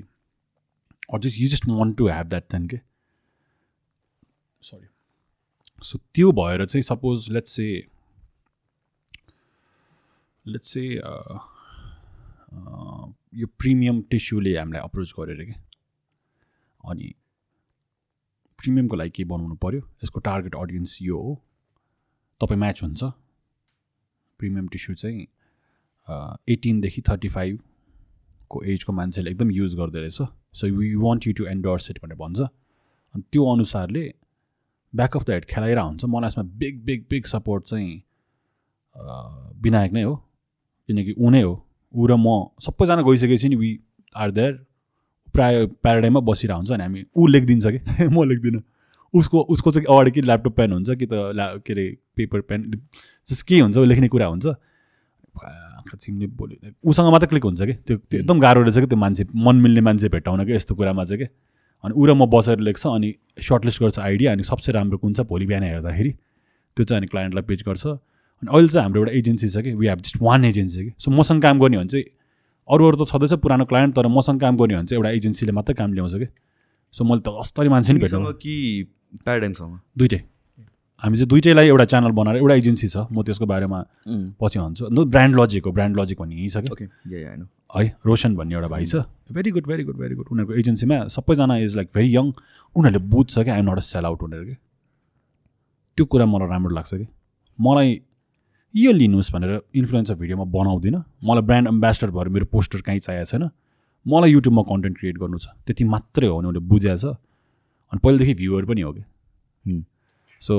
or 1.13 1.19
just 1.19 1.39
you 1.39 1.49
just 1.49 1.67
want 1.69 1.97
to 1.97 2.07
have 2.07 2.27
that 2.27 2.51
then 2.51 2.67
के 2.67 2.79
सरी 4.61 4.87
सो 5.83 5.99
त्यो 6.15 6.31
भएर 6.31 6.65
चाहिँ 6.65 6.81
suppose 6.83 7.29
let's 7.29 7.51
say 7.55 7.67
let's 10.47 10.73
say 10.73 10.83
यो 13.39 13.47
प्रिमियम 13.59 14.01
टिस्युले 14.11 14.57
हामीलाई 14.57 14.81
अप्रोच 14.81 15.13
गरेर 15.19 15.43
कि 15.45 15.53
अनि 16.83 17.13
प्रिमियमको 18.59 18.95
लागि 18.95 19.09
के 19.15 19.23
बनाउनु 19.31 19.55
पऱ्यो 19.63 19.81
यसको 20.03 20.19
टार्गेट 20.19 20.55
अडियन्स 20.55 20.97
यो 21.01 21.17
हो। 21.21 21.33
तपाईँ 22.41 22.59
म्याच 22.59 22.83
हुन्छ। 22.83 23.03
प्रिमियम 24.39 24.67
टिस्यु 24.67 24.95
चाहिँ 24.95 25.27
एटिनदेखि 26.49 27.01
थर्टी 27.09 27.29
फाइभको 28.47 28.63
एजको 28.73 28.93
मान्छेले 28.93 29.31
एकदम 29.31 29.51
युज 29.51 29.75
गर्दो 29.75 29.99
रहेछ। 29.99 30.21
So 30.53 30.67
we 30.77 30.93
want 30.95 31.27
you 31.27 31.33
to 31.33 31.45
endorse 31.45 31.89
it 31.91 31.99
भनेर 32.03 32.17
भन्छ। 32.17 32.39
अनि 32.39 33.23
त्यो 33.31 33.45
अनुसारले 33.53 34.13
ब्याक 34.95 35.17
अफ 35.17 35.25
द 35.25 35.29
हेड 35.29 35.45
खेलाइरहेको 35.45 35.87
हुन्छ। 35.87 36.05
मलाई 36.05 36.27
यसमा 36.27 36.43
बिग 36.43 36.83
बिग 36.85 37.05
बिग 37.09 37.25
सपोर्ट 37.25 37.63
चाहिँ 37.63 38.03
विनायक 39.63 39.91
नै 39.91 40.03
हो। 40.03 40.15
किनकि 40.87 41.13
ऊ 41.17 41.29
नै 41.29 41.41
हो। 41.41 41.53
ऊ 41.95 42.07
र 42.07 42.15
म 42.15 42.47
सबैजना 42.61 43.01
गइसकेपछि 43.01 43.49
नि 43.49 43.55
वी 43.55 43.79
आर 44.15 44.31
देयर 44.31 44.53
प्राय 45.33 45.65
प्याराडाइममा 45.65 46.19
बसिरहेको 46.19 46.57
हुन्छ 46.57 46.71
अनि 46.71 46.83
हामी 46.83 47.05
ऊ 47.17 47.27
लेखिदिन्छ 47.27 47.67
कि? 47.67 48.07
म 48.15 48.23
लेख्दिनँ। 48.23 48.63
उसको 49.13 49.41
उसको 49.41 49.71
चाहिँ 49.71 49.85
अगाडि 49.89 50.11
कि 50.11 50.21
ल्यापटप 50.21 50.55
पेन 50.55 50.71
हुन्छ 50.71 50.89
कि 50.91 51.05
त 51.05 51.13
ल्या 51.35 51.47
के 51.65 51.73
अरे 51.73 51.85
पेपर 52.15 52.41
पेन 52.41 52.71
जस 53.27 53.41
के 53.43 53.59
हुन्छ 53.59 53.77
लेख्ने 53.77 54.07
कुरा 54.07 54.25
हुन्छ। 54.25 54.47
चिम्ने 55.95 56.27
बोल्यो। 56.27 56.73
उसँग 56.83 57.11
मात्रै 57.11 57.27
क्लिक 57.29 57.43
हुन्छ 57.43 57.61
कि? 57.61 57.73
त्यो 57.73 57.97
त्यो 57.97 58.19
एकदम 58.19 58.39
गाह्रो 58.39 58.61
रहेछ 58.61 58.79
कि 58.79 58.85
त्यो 58.85 58.97
मान्छे 58.97 59.25
मन 59.35 59.55
मिल्ने 59.55 59.81
मान्छे 59.81 60.09
भेट्टाउन 60.09 60.45
कि 60.45 60.53
यस्तो 60.53 60.75
कुरामा 60.75 61.03
चाहिँ 61.03 61.19
कि? 61.23 61.27
अनि 61.83 61.93
ऊ 61.93 62.05
र 62.05 62.13
म 62.13 62.25
बसेर 62.25 62.59
लेख्छ 62.59 62.87
अनि 62.87 63.13
सर्टलिस्ट 63.39 63.81
गर्छ 63.81 63.99
आइडिया 63.99 64.31
अनि 64.31 64.43
सबसे 64.43 64.71
राम्रो 64.71 64.97
कुन 64.97 65.13
छ 65.13 65.19
भोलि 65.29 65.45
बिहान 65.45 65.63
हेर्दाखेरि। 65.63 66.11
त्यो 66.77 66.83
चाहिँ 66.83 66.99
अनि 66.99 67.07
क्लाइन्टलाई 67.07 67.43
पेज 67.47 67.63
गर्छ। 67.67 67.85
अनि 67.87 68.49
अहिले 68.53 68.67
चाहिँ 68.67 68.83
हाम्रो 68.83 69.01
एउटा 69.01 69.13
एजेन्सी 69.17 69.49
छ 69.49 69.57
कि? 69.63 69.73
We 69.73 69.87
have 69.87 69.99
just 70.01 70.17
one 70.21 70.45
agency 70.45 70.83
कि? 70.83 70.91
सो 70.99 71.11
मसँग 71.11 71.41
काम 71.41 71.59
गर्ने 71.59 71.77
हो 71.77 71.81
भने 71.81 71.89
चाहिँ 71.89 72.05
अरू 72.69 72.87
अरू 72.87 72.97
त 73.03 73.07
छँदैछ 73.07 73.33
पुरानो 73.41 73.65
क्लाइन्ट 73.65 73.95
तर 73.95 74.07
मसँग 74.07 74.39
काम 74.41 74.57
गर्ने 74.57 74.73
हो 74.73 74.79
भने 74.79 74.87
चाहिँ 74.87 74.99
एउटा 74.99 75.11
एजेन्सीले 75.17 75.51
मात्रै 75.51 75.73
काम 75.73 75.93
ल्याउँछ 75.93 76.13
कि? 76.13 76.27
सो 76.91 77.03
मैले 77.03 77.21
त 77.21 77.33
अस्तरी 77.39 77.69
मान्छे 77.69 77.93
नि 77.93 77.99
तिमीसँग 77.99 78.33
कि 78.41 78.53
प्याराडाइमसँग? 79.23 79.79
दुइटै। 79.97 80.21
हामी 81.03 81.17
चाहिँ 81.17 81.29
दुइटैलाई 81.29 81.67
एउटा 81.67 81.85
च्यानल 81.85 82.11
बनाएर 82.11 82.37
एउटा 82.37 82.55
एजेन्सी 82.55 82.87
छ 82.87 82.97
म 83.11 83.21
त्यसको 83.21 83.45
बारेमा 83.45 83.79
पछि 84.41 84.59
भन्छु। 84.59 84.87
न 84.89 85.03
ब्रान्ड 85.05 85.39
लजिक 85.39 85.65
हो 85.65 85.71
ब्रान्ड 85.71 85.99
लजिक 85.99 86.17
भन्ने 86.21 86.35
यहीँ 86.35 86.49
छ 86.49 86.57
कि 86.65 86.85
है 87.75 87.85
रोशन 88.05 88.35
भन्ने 88.35 88.55
एउटा 88.55 88.67
भाइ 88.67 88.85
छ। 88.85 89.05
Very 89.29 89.51
good 89.51 89.67
very 89.67 89.83
good 89.83 89.97
very 89.97 90.15
good 90.15 90.27
उनीहरूको 90.31 90.53
एजेन्सीमा 90.59 90.97
सबैजना 91.13 91.57
इज 91.57 91.75
लाइक 91.75 91.89
भेरी 91.95 92.09
यङ 92.15 92.31
उनीहरूले 92.75 93.01
बुझ्छ 93.13 93.33
कि 93.37 93.49
I'm 93.49 93.69
not 93.69 93.77
a 93.77 93.85
sell 93.85 94.05
out 94.05 94.23
उनीहरू 94.23 94.45
कि। 94.45 94.55
त्यो 95.97 96.05
कुरा 96.05 96.25
मलाई 96.25 96.47
राम्रो 96.49 96.75
लाग्छ 96.75 96.93
कि। 96.93 97.07
मलाई 97.59 98.01
यो 98.73 98.91
लिनुहोस् 98.91 99.31
भनेर 99.33 99.51
इन्फ्लुएन्सर 99.75 100.15
भिडियोमा 100.15 100.45
बनाउँदिनँ। 100.55 101.03
मलाई 101.23 101.43
ब्रान्ड 101.43 101.67
एम्बेसडर 101.67 102.09
भएर 102.11 102.27
मेरो 102.29 102.45
पोस्टर 102.51 102.81
कहीँ 102.81 102.99
चाहिएको 102.99 103.29
छैन। 103.31 103.49
मलाई 104.05 104.31
युट्युबमा 104.31 104.61
कन्टेन्ट 104.71 104.97
क्रिएट 104.97 105.17
गर्नु 105.17 105.37
छ। 105.37 105.47
त्यति 105.65 105.83
मात्रै 105.83 106.27
हो 106.27 106.37
भने 106.37 106.47
उसले 106.47 106.59
बुझाएको 106.71 106.97
छ। 106.97 107.15
अनि 107.91 107.99
पहिलेदेखि 108.03 108.33
भ्युवर 108.33 108.65
पनि 108.65 108.81
हो 108.81 108.91
कि। 108.93 109.03
सो 110.41 110.53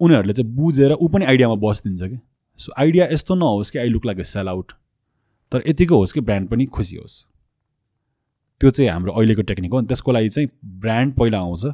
उनीहरूले 0.00 0.32
चाहिँ 0.32 0.52
बुझेर 0.54 0.92
ऊ 0.92 1.08
पनि 1.08 1.24
आइडियामा 1.24 1.54
बसिदिन्छ 1.62 2.02
कि। 2.02 2.18
सो 2.60 2.72
आइडिया 2.78 3.06
यस्तो 3.12 3.34
नहोस् 3.34 3.70
कि 3.70 3.78
I 3.78 3.88
look 3.88 4.06
like 4.06 4.26
sell 4.26 4.48
out 4.48 4.72
तर 5.52 5.62
यतिको 5.68 5.98
होस् 5.98 6.12
कि 6.12 6.20
ब्रान्ड 6.20 6.48
पनि 6.48 6.66
खुसी 6.66 6.96
होस्। 6.96 7.24
त्यो 8.60 8.70
चाहिँ 8.70 8.90
हाम्रो 8.90 9.12
अहिलेको 9.12 9.42
टेक्निक 9.42 9.72
हो। 9.72 9.78
अनि 9.78 9.86
त्यसको 9.86 10.12
लागि 10.12 10.28
चाहिँ 10.28 10.48
ब्रान्ड 10.64 11.14
पहिला 11.14 11.38
आउँछ। 11.38 11.66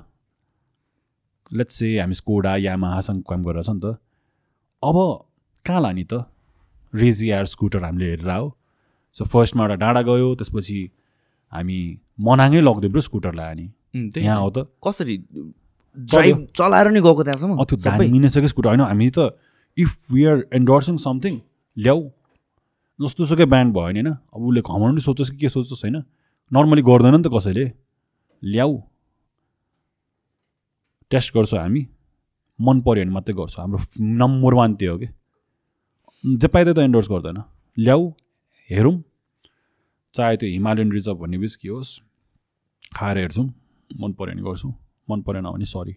लेट्स 1.52 1.74
से 1.76 1.98
हामी 2.00 2.14
स्कोडा 2.14 2.56
यामाहासँग 2.56 3.22
काम 3.28 3.42
गरेर 3.42 3.62
छ 3.62 3.70
नि 3.70 3.80
त। 3.80 3.96
अब 4.82 4.96
कहाँ 5.66 5.80
लाने 5.82 6.04
त। 6.04 6.24
रेजी 6.94 7.28
एयर 7.28 7.44
स्कुटर 7.44 7.84
हामीले 7.84 8.10
हेरेर 8.10 8.30
हो 8.30 8.56
सो 9.16 9.24
फर्स्टमा 9.24 9.62
एउटा 9.64 9.74
डाँडा 9.74 10.02
गयो 10.02 10.34
त्यसपछि 10.34 10.80
हामी 11.52 11.78
मनाङै 12.20 12.60
लगिदियो 12.60 12.90
ब्रो 12.90 13.00
स्कुटर 13.00 13.32
उम्, 13.32 14.10
त्यही 14.10 14.26
यहाँ। 14.26 14.40
हो 14.40 14.50
त। 14.50 14.68
कसरी 14.86 15.16
ड्राइभ 15.96 16.46
चलाएर 16.56 16.90
नि 16.90 17.00
गएको 17.00 17.22
त्यहाँसम्म। 17.22 17.64
त्यो 17.64 17.76
सबै? 17.76 18.06
दामी 18.06 18.18
नै 18.18 18.28
छ 18.28 18.38
कि 18.38 18.48
स्कुटर 18.48 18.68
होइन 18.68 18.80
हामी 18.80 19.10
त 19.10 19.36
if 19.76 20.12
we 20.12 20.24
are 20.24 20.38
endorsing 20.52 20.96
something 20.96 21.40
ल्याऊ। 21.76 22.00
जस्तो 23.00 23.26
सुकै 23.26 23.44
ब्रान्ड 23.44 23.74
भयो 23.74 23.84
भने 23.84 24.00
होइन 24.00 24.08
अब 24.08 24.40
उसले 24.42 24.60
घमाउनु 24.60 24.94
नि 24.94 25.00
सोचोस् 25.00 25.30
कि 25.30 25.36
के 25.36 25.48
सोचोस् 25.48 25.84
होइन 25.84 26.02
नर्मली 26.52 26.82
गर्दैन 26.82 27.14
नि 27.16 27.22
त 27.22 27.32
कसैले। 27.32 27.64
ल्याऊ। 28.42 28.72
टेस्ट 31.10 31.34
गर्छौँ 31.34 31.60
हामी। 31.60 31.82
मन 32.58 32.80
पऱ्यो 32.80 33.04
भने 33.04 33.12
मात्रै 33.12 33.34
गर्छौँ। 33.34 33.60
हाम्रो 33.64 33.78
नम्बर 34.00 34.54
वान 34.54 34.74
त्यो 34.74 34.92
हो 34.92 34.98
कि। 34.98 35.08
जे 36.24 36.48
पाइदै 36.48 36.72
त 36.72 36.78
एन्डोर्स 36.78 37.08
गर्दैन। 37.10 37.42
ल्याऊ 37.76 38.02
हेरौँ। 38.70 38.96
चाहे 40.14 40.36
त्यो 40.36 40.48
हिमालयन 40.48 40.92
रिजर्भ 40.92 41.18
भन्ने 41.18 41.38
बिस्की 41.38 41.68
होस् 41.68 42.00
खाएर 42.96 43.18
हेर्छौँ। 43.18 43.46
मन 44.00 44.12
पऱ्यो 44.12 44.32
भने 44.32 44.42
गर्छौँ। 44.42 44.72
मन 45.08 45.22
परेन 45.22 45.44
भने 45.50 45.64
सरी। 45.64 45.94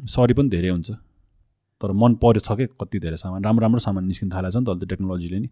सरी 0.00 0.34
पनि 0.34 0.48
धेरै 0.48 0.68
हुन्छ। 0.68 0.90
तर 1.80 1.92
मन 1.92 2.14
पऱ्यो 2.22 2.40
छ 2.40 2.52
क्या 2.52 2.66
कति 2.80 2.98
धेरै 3.00 3.16
सामान। 3.16 3.44
राम्रो 3.44 3.62
राम्रो 3.62 3.80
सामान 3.80 4.04
निस्किन 4.04 4.30
थालेको 4.30 4.52
छ 4.52 4.56
नि 4.56 4.64
त 4.64 4.68
अहिले 4.68 4.86
त 4.86 4.88
टेक्नोलोजीले 4.90 5.38
नि। 5.38 5.48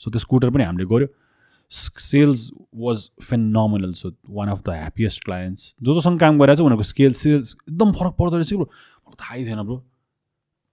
सो 0.00 0.10
त्यो 0.10 0.20
स्कुटर 0.20 0.50
पनि 0.50 0.64
हामीले 0.64 0.86
गऱ्यो 0.86 1.08
sales 1.70 2.50
was 2.76 2.98
phenomenal 3.22 3.92
so 3.96 4.12
one 4.30 4.48
of 4.48 4.62
the 4.62 4.68
happiest 4.70 5.24
clients 5.24 5.74
जो 5.82 5.94
जोसँग 5.94 6.18
काम 6.20 6.38
गरेर 6.38 6.56
चाहिँ 6.56 6.66
उनीहरूको 6.66 6.88
स्केल 6.88 7.12
सेल्स 7.16 7.56
एकदम 7.68 7.92
फरक 7.92 8.12
पर्दो 8.18 8.36
रहेछ 8.36 8.52
ब्रो। 8.54 8.68
थाहै 9.16 9.44
थिएन 9.44 9.62
ब्रो। 9.62 9.76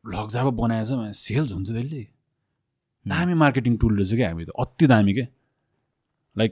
लग्जाको 0.04 0.52
बनाएछ 0.52 0.90
सेल्स 1.18 1.52
हुन्छ 1.52 1.70
त्यसले 1.72 2.02
दामी 3.06 3.34
मार्केटिङ 3.34 3.78
टुल 3.78 3.98
रहेछ 3.98 4.14
क्या 4.16 4.30
हामी 4.30 4.46
त? 4.46 4.50
अति 4.60 4.88
दामी 4.88 5.14
के? 5.14 5.26
लाइक 6.36 6.52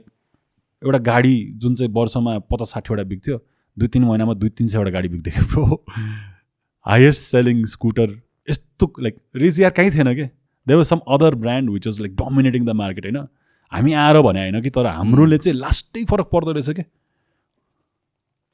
एउटा 0.82 0.98
गाडी 1.04 1.36
जुन 1.56 1.74
चाहिँ 1.74 1.92
वर्षमा 1.92 2.38
पचास 2.48 2.68
साठीवटा 2.72 3.02
बिक्थ्यो 3.04 3.36
दुई 3.78 3.88
तिन 3.88 4.04
महिनामा 4.04 4.34
दुई 4.34 4.48
तिन 4.50 4.66
सयवटा 4.66 4.90
गाडी 4.90 5.08
बिग्दै 5.08 5.30
थियो 5.30 5.46
ब्रो 5.46 5.84
हाइएस्ट 6.86 7.22
सेलिङ 7.22 7.64
स्कुटर 7.72 8.08
यस्तो 8.48 8.92
लाइक 9.00 9.16
रिज 9.36 9.60
यार 9.60 9.70
कहीँ 9.70 9.90
थिएन 9.90 10.14
कि? 10.14 10.24
They 10.66 10.74
was 10.74 10.86
some 10.86 11.00
other 11.08 11.34
brand 11.34 11.70
which 11.70 11.86
was 11.86 12.00
like 12.00 12.14
dominating 12.16 12.64
the 12.64 12.70
market 12.80 13.04
होइन? 13.04 13.18
हामी 13.72 13.92
आएर 13.92 14.20
भने 14.22 14.40
होइन 14.40 14.60
कि 14.62 14.70
तर 14.70 14.86
हाम्रोले 14.86 15.38
चाहिँ 15.38 15.58
लास्टै 15.58 16.04
फरक 16.10 16.28
पर्दो 16.32 16.52
रहेछ 16.52 16.70
कि? 16.70 16.84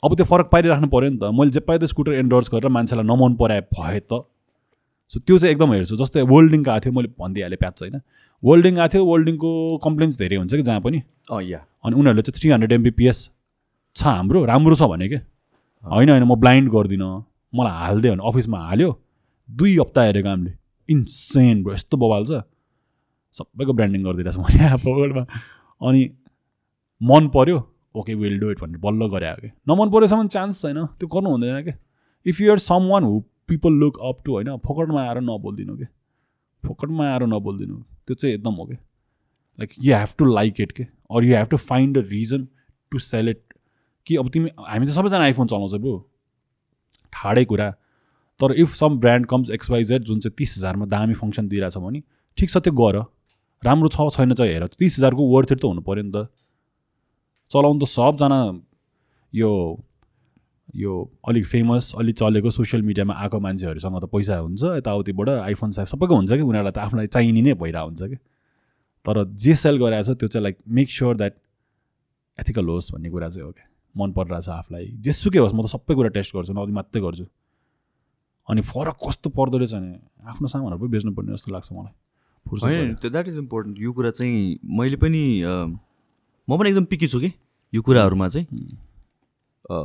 अब 0.02 0.14
त्यो 0.16 0.24
फरक 0.26 0.48
पारिराख्नु 0.52 0.88
पऱ्यो 0.88 1.10
नि 1.10 1.18
त। 1.18 1.30
मैले 1.32 1.50
जे 1.50 1.60
पाइदो 1.60 1.86
स्कुटर 1.86 2.12
एन्डोर्स 2.12 2.50
गरेर 2.52 2.68
मान्छेलाई 2.76 3.06
नमन 3.06 3.34
पराए 3.36 3.60
भए 3.72 4.00
त। 4.00 4.24
सो 5.10 5.20
त्यो 5.20 5.38
चाहिँ 5.38 5.54
एकदम 5.54 5.72
हेर्छु। 5.72 5.96
जस्तै 5.96 6.22
वर्ल्डिङको 6.32 6.70
आएको 6.70 6.84
थियो 6.84 6.92
मैले 6.92 7.08
भनिदिइहालेँ 7.20 7.58
प्याच 7.58 7.82
होइन? 7.82 8.00
वर्ल्डिङ 8.42 8.78
आएको 8.78 8.92
थियो 8.92 9.04
वर्ल्डिङको 9.06 9.50
कम्प्लेन्स 9.84 10.18
धेरै 10.18 10.36
हुन्छ 10.36 10.54
कि 10.54 10.62
जहाँ 10.62 10.80
पनि? 10.80 11.02
अँ 11.30 11.42
या 11.42 11.60
अनि 11.84 11.94
उनीहरूले 11.96 12.22
चाहिँ 12.22 12.40
थ्री 12.40 12.50
हन्ड्रेड 12.50 12.72
एमबिपिएस 12.72 13.18
छ 13.96 14.02
हाम्रो 14.04 14.44
राम्रो 14.44 14.74
छ 14.74 14.82
भने 14.82 15.08
के? 15.08 15.16
होइन 15.84 16.10
होइन 16.10 16.22
म 16.22 16.34
ब्लाइन्ड 16.34 16.70
गर्दिनँ। 16.70 17.24
मलाई 17.54 17.72
हालिदियो 17.72 18.12
भने 18.12 18.28
अफिसमा 18.28 18.58
हाल्यो। 18.58 18.90
दुई 19.48 19.76
हप्ता 19.78 20.02
हेरेको 20.02 20.28
हामीले। 20.28 20.52
इन्सेन 20.88 21.62
ब्रो 21.64 21.74
यस्तो 21.74 21.96
बवाल 21.96 22.24
छ। 22.24 22.42
सबैको 23.34 23.72
ब्रान्डिङ 23.72 24.02
गरिदिरहेको 24.04 24.42
छ 24.42 24.54
मैले 24.54 24.76
पकेटमा 24.82 25.22
अनि 25.80 26.02
मन 27.00 27.28
पऱ्यो 27.34 27.58
ओके 27.94 28.14
विल 28.14 28.38
डु 28.40 28.50
इट 28.50 28.60
भनेर 28.60 28.78
बल्ल 28.78 29.06
गरे 29.14 29.30
कि 29.40 29.48
नमन 29.68 29.90
पऱ्योसम्म 29.90 30.26
चान्स 30.28 30.62
छैन। 30.62 30.84
त्यो 30.98 31.06
गर्नु 31.08 31.30
हुँदैन 31.30 31.62
कि? 31.62 31.72
If 32.26 32.40
you're 32.40 32.58
someone 32.90 33.04
who 33.04 33.20
people 33.48 33.72
look 33.78 33.98
up 34.02 34.16
to 34.24 34.32
होइन 34.32 34.56
फोकटमा 34.66 35.02
आएर 35.02 35.20
नबोलिदिनु 35.20 35.76
कि? 35.76 35.86
फोकटमा 36.62 37.04
आएर 37.12 37.22
नबोलिदिनु। 37.30 37.76
त्यो 38.06 38.14
चाहिँ 38.14 38.34
एकदम 38.34 38.54
हो 38.54 38.64
कि? 38.66 38.74
Like 39.58 39.70
you 39.78 39.94
have 39.96 40.14
to 40.18 40.24
like 40.34 40.60
it 40.60 40.72
के? 40.72 40.82
Or 40.82 41.24
you 41.24 41.36
have 41.36 41.48
to 41.48 41.56
find 41.56 41.98
a 41.98 42.02
reason 42.10 42.48
to 42.92 42.98
sell 42.98 43.28
it 43.28 43.43
कि 44.06 44.16
अब 44.16 44.28
तिमी 44.30 44.50
हामी 44.58 44.86
त 44.86 44.90
सबैजना 44.90 45.24
आइफोन 45.24 45.46
चलाउँछ 45.46 45.74
ब्रो। 45.80 45.94
ठाडै 47.12 47.44
कुरा। 47.44 47.70
तर 48.40 48.52
if 48.52 48.74
some 48.74 48.98
brand 48.98 49.26
comes 49.26 49.50
XYZ 49.50 50.02
जुन 50.04 50.20
चाहिँ 50.20 50.34
तिस 50.36 50.58
हजारमा 50.58 50.86
दामी 50.86 51.14
फङ्सन 51.14 51.48
दिइरहेछ 51.48 51.76
भने 51.78 52.02
ठिक 52.38 52.50
छ 52.50 52.56
त्यो 52.58 52.72
गर। 52.72 52.96
राम्रो 53.62 53.88
छ 53.88 54.08
छैन 54.16 54.34
चाहिँ 54.34 54.52
हेर। 54.52 54.66
तिस 54.76 54.98
हजारको 54.98 55.22
वर्थ 55.32 55.52
त 55.54 55.64
हुनु 55.64 55.80
पऱ्यो 55.80 56.02
नि 56.04 56.12
त। 56.12 56.28
चलाउनु 57.50 57.80
त 57.80 57.88
सबजना 57.88 58.40
यो 59.32 59.50
यो 60.76 60.92
अलिक 61.28 61.44
फेमस 61.46 61.94
अलिक 61.98 62.14
चलेको 62.18 62.50
सोसियल 62.50 62.82
मिडियामा 62.82 63.14
आएको 63.14 63.38
मान्छेहरूसँग 63.40 63.96
त 64.02 64.06
पैसा 64.10 64.36
हुन्छ 64.36 64.62
यताउतिबाट 64.82 65.28
आइफोन 65.28 65.70
साइफ 65.70 65.88
सबैको 65.88 66.14
हुन्छ 66.16 66.32
कि 66.32 66.44
उनीहरूलाई 66.44 66.72
त 66.72 66.78
आफूलाई 66.78 67.06
चाहिने 67.14 67.42
नै 67.42 67.54
भइरहेको 67.54 67.86
हुन्छ 67.88 68.02
कि? 68.10 68.16
तर 69.06 69.24
जे 69.36 69.54
सेल 69.54 69.78
गराएको 69.78 70.14
छ 70.14 70.18
त्यो 70.18 70.28
चाहिँ 70.28 70.42
like 70.42 70.56
make 70.66 70.90
sure 70.90 71.14
that 71.16 71.34
ethical 72.38 72.66
होस् 72.66 72.92
भन्ने 72.92 73.10
कुरा 73.10 73.28
चाहिँ 73.28 73.46
हो 73.46 73.52
क्या। 73.52 73.66
मन 73.96 74.12
परिरहेछ 74.12 74.48
आफूलाई। 74.48 74.86
जेसुकै 75.00 75.38
होस् 75.38 75.54
म 75.54 75.62
त 75.62 75.66
सबै 75.66 75.94
कुरा 75.94 76.08
टेस्ट 76.08 76.36
गर्छु 76.36 76.52
नदी 76.52 76.72
मात्रै 76.72 77.02
गर्छु। 77.02 77.26
अनि 78.48 78.60
फरक 78.60 78.96
कस्तो 79.08 79.30
पर्दो 79.30 79.58
रहेछ 79.58 79.74
भने 79.74 79.92
आफ्नो 80.26 80.48
सामानहरू 80.48 80.78
पनि 80.78 80.88
बेच्नुपर्ने 80.88 81.32
जस्तो 81.32 81.52
लाग्छ 81.52 81.72
मलाई। 81.72 81.94
होइन। 82.46 82.94
त्यो 82.94 83.10
द्याट 83.10 83.28
इज 83.28 83.38
इम्पोर्टेन्ट 83.38 83.78
यो 83.78 83.92
कुरा 83.92 84.10
चाहिँ 84.10 84.58
मैले 84.64 84.96
पनि 84.96 85.42
म 86.48 86.58
पनि 86.58 86.68
एकदम 86.68 86.84
पिकी 86.84 87.08
छु 87.08 87.20
कि 87.20 87.32
यो 87.74 87.82
कुराहरूमा 87.82 88.28
चाहिँ। 88.28 88.46
अ, 89.70 89.76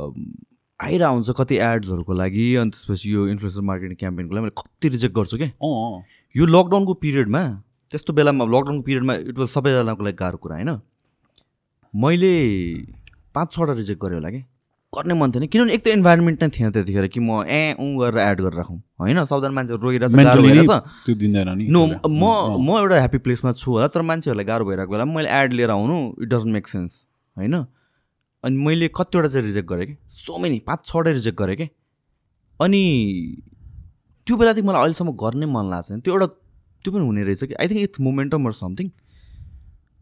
आइरहेको 0.80 1.14
हुन्छ 1.14 1.30
कति 1.30 1.56
एड्सहरूको 1.56 2.12
लागि 2.12 2.54
अनि 2.54 2.70
त्यसपछि 2.70 3.14
यो 3.14 3.28
इन्फ्लुएन्सर 3.28 3.60
मार्केटिङ 3.60 3.96
क्याम्पेनको 3.96 4.34
लागि 4.34 4.42
मैले 4.42 4.60
कति 4.60 4.88
रिजेक्ट 4.88 5.14
गर्छु 5.16 5.36
कि 5.38 5.44
अँ 5.44 5.72
अँ। 5.72 6.02
यो 6.36 6.46
लकडाउनको 6.46 6.94
पिरियडमा 6.94 7.42
त्यस्तो 7.90 8.12
बेलामा 8.12 8.44
लकडाउनको 8.44 8.82
पिरियडमा 8.82 9.14
इट 9.14 9.38
वाज 9.38 9.48
सबैजनाको 9.48 10.04
लागि 10.04 10.16
गाह्रो 10.16 10.38
कुरा 10.38 10.56
होइन? 10.56 10.80
मैले 11.94 12.32
पाँच 13.34 13.52
छवटा 13.52 13.72
रिजेक्ट 13.72 14.02
गरेँ 14.02 14.16
होला 14.16 14.30
कि? 14.30 14.42
गर्ने 14.94 15.14
मन 15.14 15.30
थिएन। 15.32 15.46
किनभने 15.46 15.72
एक 15.74 15.82
त 15.84 15.86
इन्भाइरोमेन्ट 15.86 16.42
नै 16.42 16.48
थिएन 16.50 16.70
त्यतिखेर 16.74 17.06
कि 17.14 17.20
म 17.20 17.46
ए 17.46 17.78
उ 17.78 17.86
गरेर 17.98 18.18
एड 18.18 18.40
गरेर 18.40 18.58
राखौँ। 18.58 18.78
होइन? 19.00 19.24
सबजना 19.24 19.54
मान्छे 19.54 19.74
रोइरहेको 19.78 20.16
नि 21.54 21.66
नो। 21.70 21.86
म 21.86 22.24
म 22.58 22.68
एउटा 22.78 22.96
ह्याप्पी 22.98 23.18
प्लेसमा 23.22 23.52
छु 23.54 23.70
होला 23.70 23.86
तर 23.86 24.02
मान्छेहरूलाई 24.02 24.46
गाह्रो 24.50 24.64
भइरहेको 24.66 24.90
बेला 24.90 25.04
मैले 25.04 25.30
एड 25.30 25.52
लिएर 25.52 25.70
आउनु 25.70 25.96
इट 26.22 26.28
डजन्ट 26.28 26.52
मेक 26.58 26.66
सेन्स 26.68 27.06
होइन? 27.36 27.54
अनि 28.44 28.56
मैले 28.56 28.88
कतिवटा 28.90 29.28
चाहिँ 29.28 29.46
रिजेक्ट 29.46 29.68
गरेँ 29.70 29.86
कि? 29.86 29.94
सो 30.10 30.38
मेनी 30.42 30.58
पाँच 30.66 30.86
छवटै 30.86 31.12
रिजेक्ट 31.12 31.38
गरेँ 31.38 31.56
कि? 31.56 31.70
अनि 32.60 32.82
त्यो 34.26 34.36
बेलादेखि 34.36 34.66
मलाई 34.66 34.80
अहिलेसम्म 34.80 35.10
गर्नै 35.22 35.46
मन 35.46 35.70
लाग्छ 35.70 36.02
त्यो 36.02 36.12
एउटा 36.12 36.26
त्यो 36.26 36.92
पनि 36.92 37.04
हुने 37.06 37.22
रहेछ 37.24 37.44
कि? 37.44 37.54
I 37.54 37.68
think 37.68 37.82
it's 37.82 38.00
momentum 38.00 38.46
or 38.46 38.52
something 38.58 38.90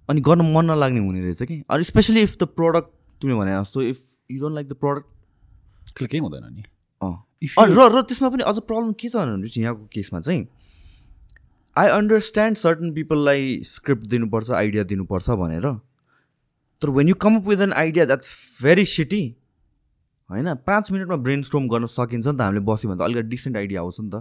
अनि 0.09 0.21
गर्न 0.21 0.43
मन 0.55 0.65
नलाग्ने 0.71 1.01
हुने 1.01 1.21
रहेछ 1.21 1.43
कि? 1.43 1.63
अनि 1.71 1.83
स्पेसली 1.85 2.23
इफ 2.23 2.37
द 2.41 2.45
प्रडक्ट 2.57 2.91
तिमीले 3.21 3.39
भने 3.39 3.53
जस्तो 3.53 3.83
if 3.83 3.99
you 4.31 4.39
don't 4.41 4.55
like 4.55 4.69
the 4.69 4.75
product 4.85 5.07
केही 5.99 6.19
हुँदैन 6.19 6.45
नि। 6.55 6.63
र 7.43 7.89
र 7.89 8.03
त्यसमा 8.03 8.29
पनि 8.29 8.43
अझ 8.43 8.59
प्रब्लम 8.67 8.93
के 8.93 9.09
छ 9.09 9.17
भनेपछि 9.17 9.61
यहाँको 9.63 9.87
केसमा 9.93 10.21
चाहिँ 10.21 10.47
आई 11.77 11.89
अन्डरस्ट्यान्ड 11.97 12.57
सर्टन 12.57 12.93
पिपललाई 12.95 13.61
स्क्रिप्ट 13.65 14.07
दिनुपर्छ 14.15 14.51
आइडिया 14.51 14.83
दिनुपर्छ 14.93 15.31
भनेर। 15.43 15.67
तर 16.83 16.91
when 16.91 17.09
you 17.09 17.15
come 17.15 17.37
up 17.37 17.47
with 17.49 17.61
an 17.63 17.73
idea 17.73 18.05
that's 18.05 18.33
very 18.63 18.85
shitty 18.87 19.23
होइन 20.31 20.55
पाँच 20.67 20.91
मिनटमा 20.93 21.17
ब्रेन 21.27 21.43
स्ट्रोम 21.43 21.69
गर्न 21.69 21.87
सकिन्छ 21.89 22.27
नि 22.27 22.37
त 22.37 22.41
हामीले 22.41 22.61
बस्यो 22.67 22.91
भने 22.91 22.99
त 22.99 23.03
अलिकति 23.03 23.29
डिसेन्ट 23.29 23.57
आइडिया 23.57 23.81
आउँछ 23.81 24.01
नि 24.01 24.11
त 24.11 24.15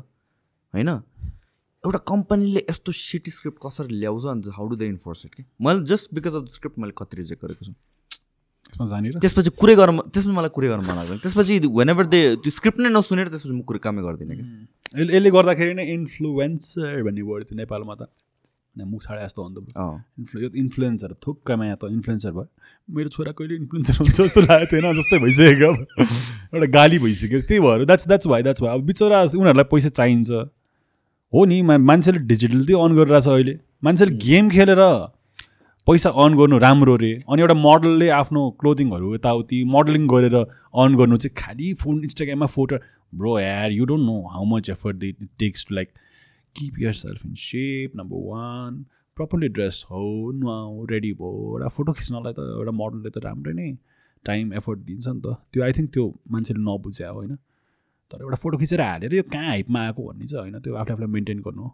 होइन? 0.73 0.89
एउटा 1.83 1.99
कम्पनीले 2.07 2.61
यस्तो 2.69 2.91
सिटी 2.91 3.31
स्क्रिप्ट 3.31 3.59
कसरी 3.65 3.99
ल्याउँछ 3.99 4.25
अन्त 4.25 4.47
how 4.55 4.67
do 4.67 4.75
they 4.75 4.87
enforce 4.87 5.25
it 5.25 5.33
कि? 5.35 5.43
मैले 5.61 5.83
just 5.85 6.13
because 6.13 6.35
of 6.35 6.43
the 6.43 6.47
script 6.49 6.79
मैले 6.79 6.93
कति 6.97 7.17
रिजेक्ट 7.17 7.45
गरेको 7.45 7.65
छु। 7.65 7.73
त्यसपछि 8.75 9.49
कुरै 9.57 9.75
गर्न 9.79 9.97
त्यसपछि 10.11 10.35
मलाई 10.35 10.51
कुरै 10.53 10.67
गर्न 10.67 10.83
मन 10.85 10.95
लाग्दैन। 10.99 11.17
त्यसपछि 11.23 11.53
वेन 11.71 11.89
एभर 11.89 12.05
दे 12.13 12.19
त्यो 12.43 12.51
स्क्रिप्ट 12.59 12.79
नै 12.83 12.89
नसुनेर 12.93 13.27
त्यसपछि 13.31 13.55
म 13.55 13.61
कुरै 13.63 13.79
कामै 13.79 14.01
गर्दिनँ 14.05 14.35
कि 14.37 14.43
यसले 15.01 15.29
गर्दाखेरि 15.33 15.73
नै 15.73 15.85
इन्फ्लुएन्सर 15.97 17.03
भन्ने 17.07 17.21
वर्ड 17.25 17.43
थियो 17.49 17.57
नेपालमा 17.57 17.95
त। 17.95 18.11
मुख 18.77 19.01
छाडे 19.01 19.25
जस्तो 19.25 19.41
हो 19.41 19.49
नि 19.49 19.55
त 19.57 19.73
अँ। 19.73 20.05
इन्फ्लु 20.21 20.37
यो 20.41 20.49
इन्फ्लुएन्सर 20.53 21.13
थुक्कमा 21.25 21.65
यहाँ 21.65 21.77
त 21.81 21.89
इन्फ्लुएन्सर 21.97 22.31
भयो। 22.37 22.45
मेरो 22.93 23.09
छोरा 23.09 23.31
कहिले 23.33 23.55
इन्फ्लुएन्सर 23.65 23.93
हुन्छ 23.97 24.17
जस्तो 24.21 24.41
लागेको 24.45 24.69
थिएन 24.69 24.85
जस्तै 24.93 25.17
भइसक्यो 25.17 25.69
अब। 25.73 25.77
एउटा 26.53 26.67
गाली 26.77 26.97
भइसक्यो। 27.01 27.41
त्यही 27.41 27.59
भएर 27.65 27.85
द्याट्स 27.89 28.05
द्याट्स 28.05 28.27
भाइ 28.29 28.41
द्याट्स 28.45 28.61
भाइ 28.61 28.71
अब 28.77 28.81
बिचरा 28.85 29.17
उनीहरूलाई 29.33 29.67
पैसा 29.73 29.89
चाहिन्छ। 29.97 30.29
हो 31.33 31.39
नि 31.49 31.57
मान्छेले 31.65 32.19
डिजिटल 32.29 32.61
चाहिँ 32.69 32.77
अन 32.77 32.91
गरिरहेछ 33.01 33.27
अहिले। 33.27 33.53
मान्छेले 33.81 34.13
गेम 34.21 34.45
खेलेर 34.53 34.81
पैसा 35.87 36.09
अन 36.21 36.33
गर्नु 36.37 36.57
राम्रो 36.59 36.95
रे। 37.01 37.11
अनि 37.31 37.41
एउटा 37.41 37.53
मोडलले 37.55 38.07
आफ्नो 38.11 38.41
क्लोदिङहरू 38.61 39.13
यताउति 39.13 39.63
मोडलिङ 39.75 40.07
गरेर 40.13 40.35
अन 40.35 40.95
गर्नु 40.99 41.17
चाहिँ 41.17 41.35
खालि 41.41 41.73
फोन 41.81 42.01
इन्स्टाग्राममा 42.03 42.47
फोटो 42.55 42.77
ब्रो 43.15 43.39
यार 43.39 43.71
you 43.71 43.85
don't 43.91 44.05
know 44.05 44.15
how 44.33 44.43
much 44.53 44.69
effort 44.69 44.97
they 45.03 45.11
takes 45.39 45.65
to 45.67 45.75
like 45.75 45.89
keep 46.55 46.79
yourself 47.03 47.25
in 47.25 47.33
shape 47.43 47.95
number 48.01 48.27
one 48.31 48.83
properly 49.17 49.49
dress 49.55 49.83
हो 49.91 50.03
नुहाउ 50.41 50.85
रेडी 50.91 51.13
भयो। 51.23 51.31
एउटा 51.55 51.67
फोटो 51.77 51.93
खिच्नलाई 51.99 52.33
त 52.33 52.51
एउटा 52.59 52.71
मोडलले 52.83 53.09
त 53.09 53.23
राम्रै 53.25 53.53
नै 53.53 53.71
टाइम 54.25 54.53
एफर्ट 54.59 54.79
दिन्छ 54.91 55.07
नि 55.07 55.21
त। 55.21 55.39
त्यो 55.53 55.63
आई 55.63 55.71
थिङ्क 55.79 55.89
त्यो 55.93 56.05
मान्छेले 56.31 56.61
नबुझ्या 56.67 57.09
होइन? 57.09 57.35
तर 58.11 58.27
एउटा 58.27 58.37
फोटो 58.43 58.57
खिचेर 58.57 58.81
हालेर 58.81 59.13
यो 59.15 59.23
कहाँ 59.33 59.47
हाइपमा 59.55 59.79
आएको 59.87 60.07
भन्ने 60.09 60.27
चाहिँ 60.27 60.41
होइन। 60.43 60.59
त्यो 60.59 60.75
आफूले 60.75 60.93
आफूलाई 60.93 61.11
मेन्टेन 61.15 61.39
गर्नु 61.47 61.63
हो। 61.63 61.71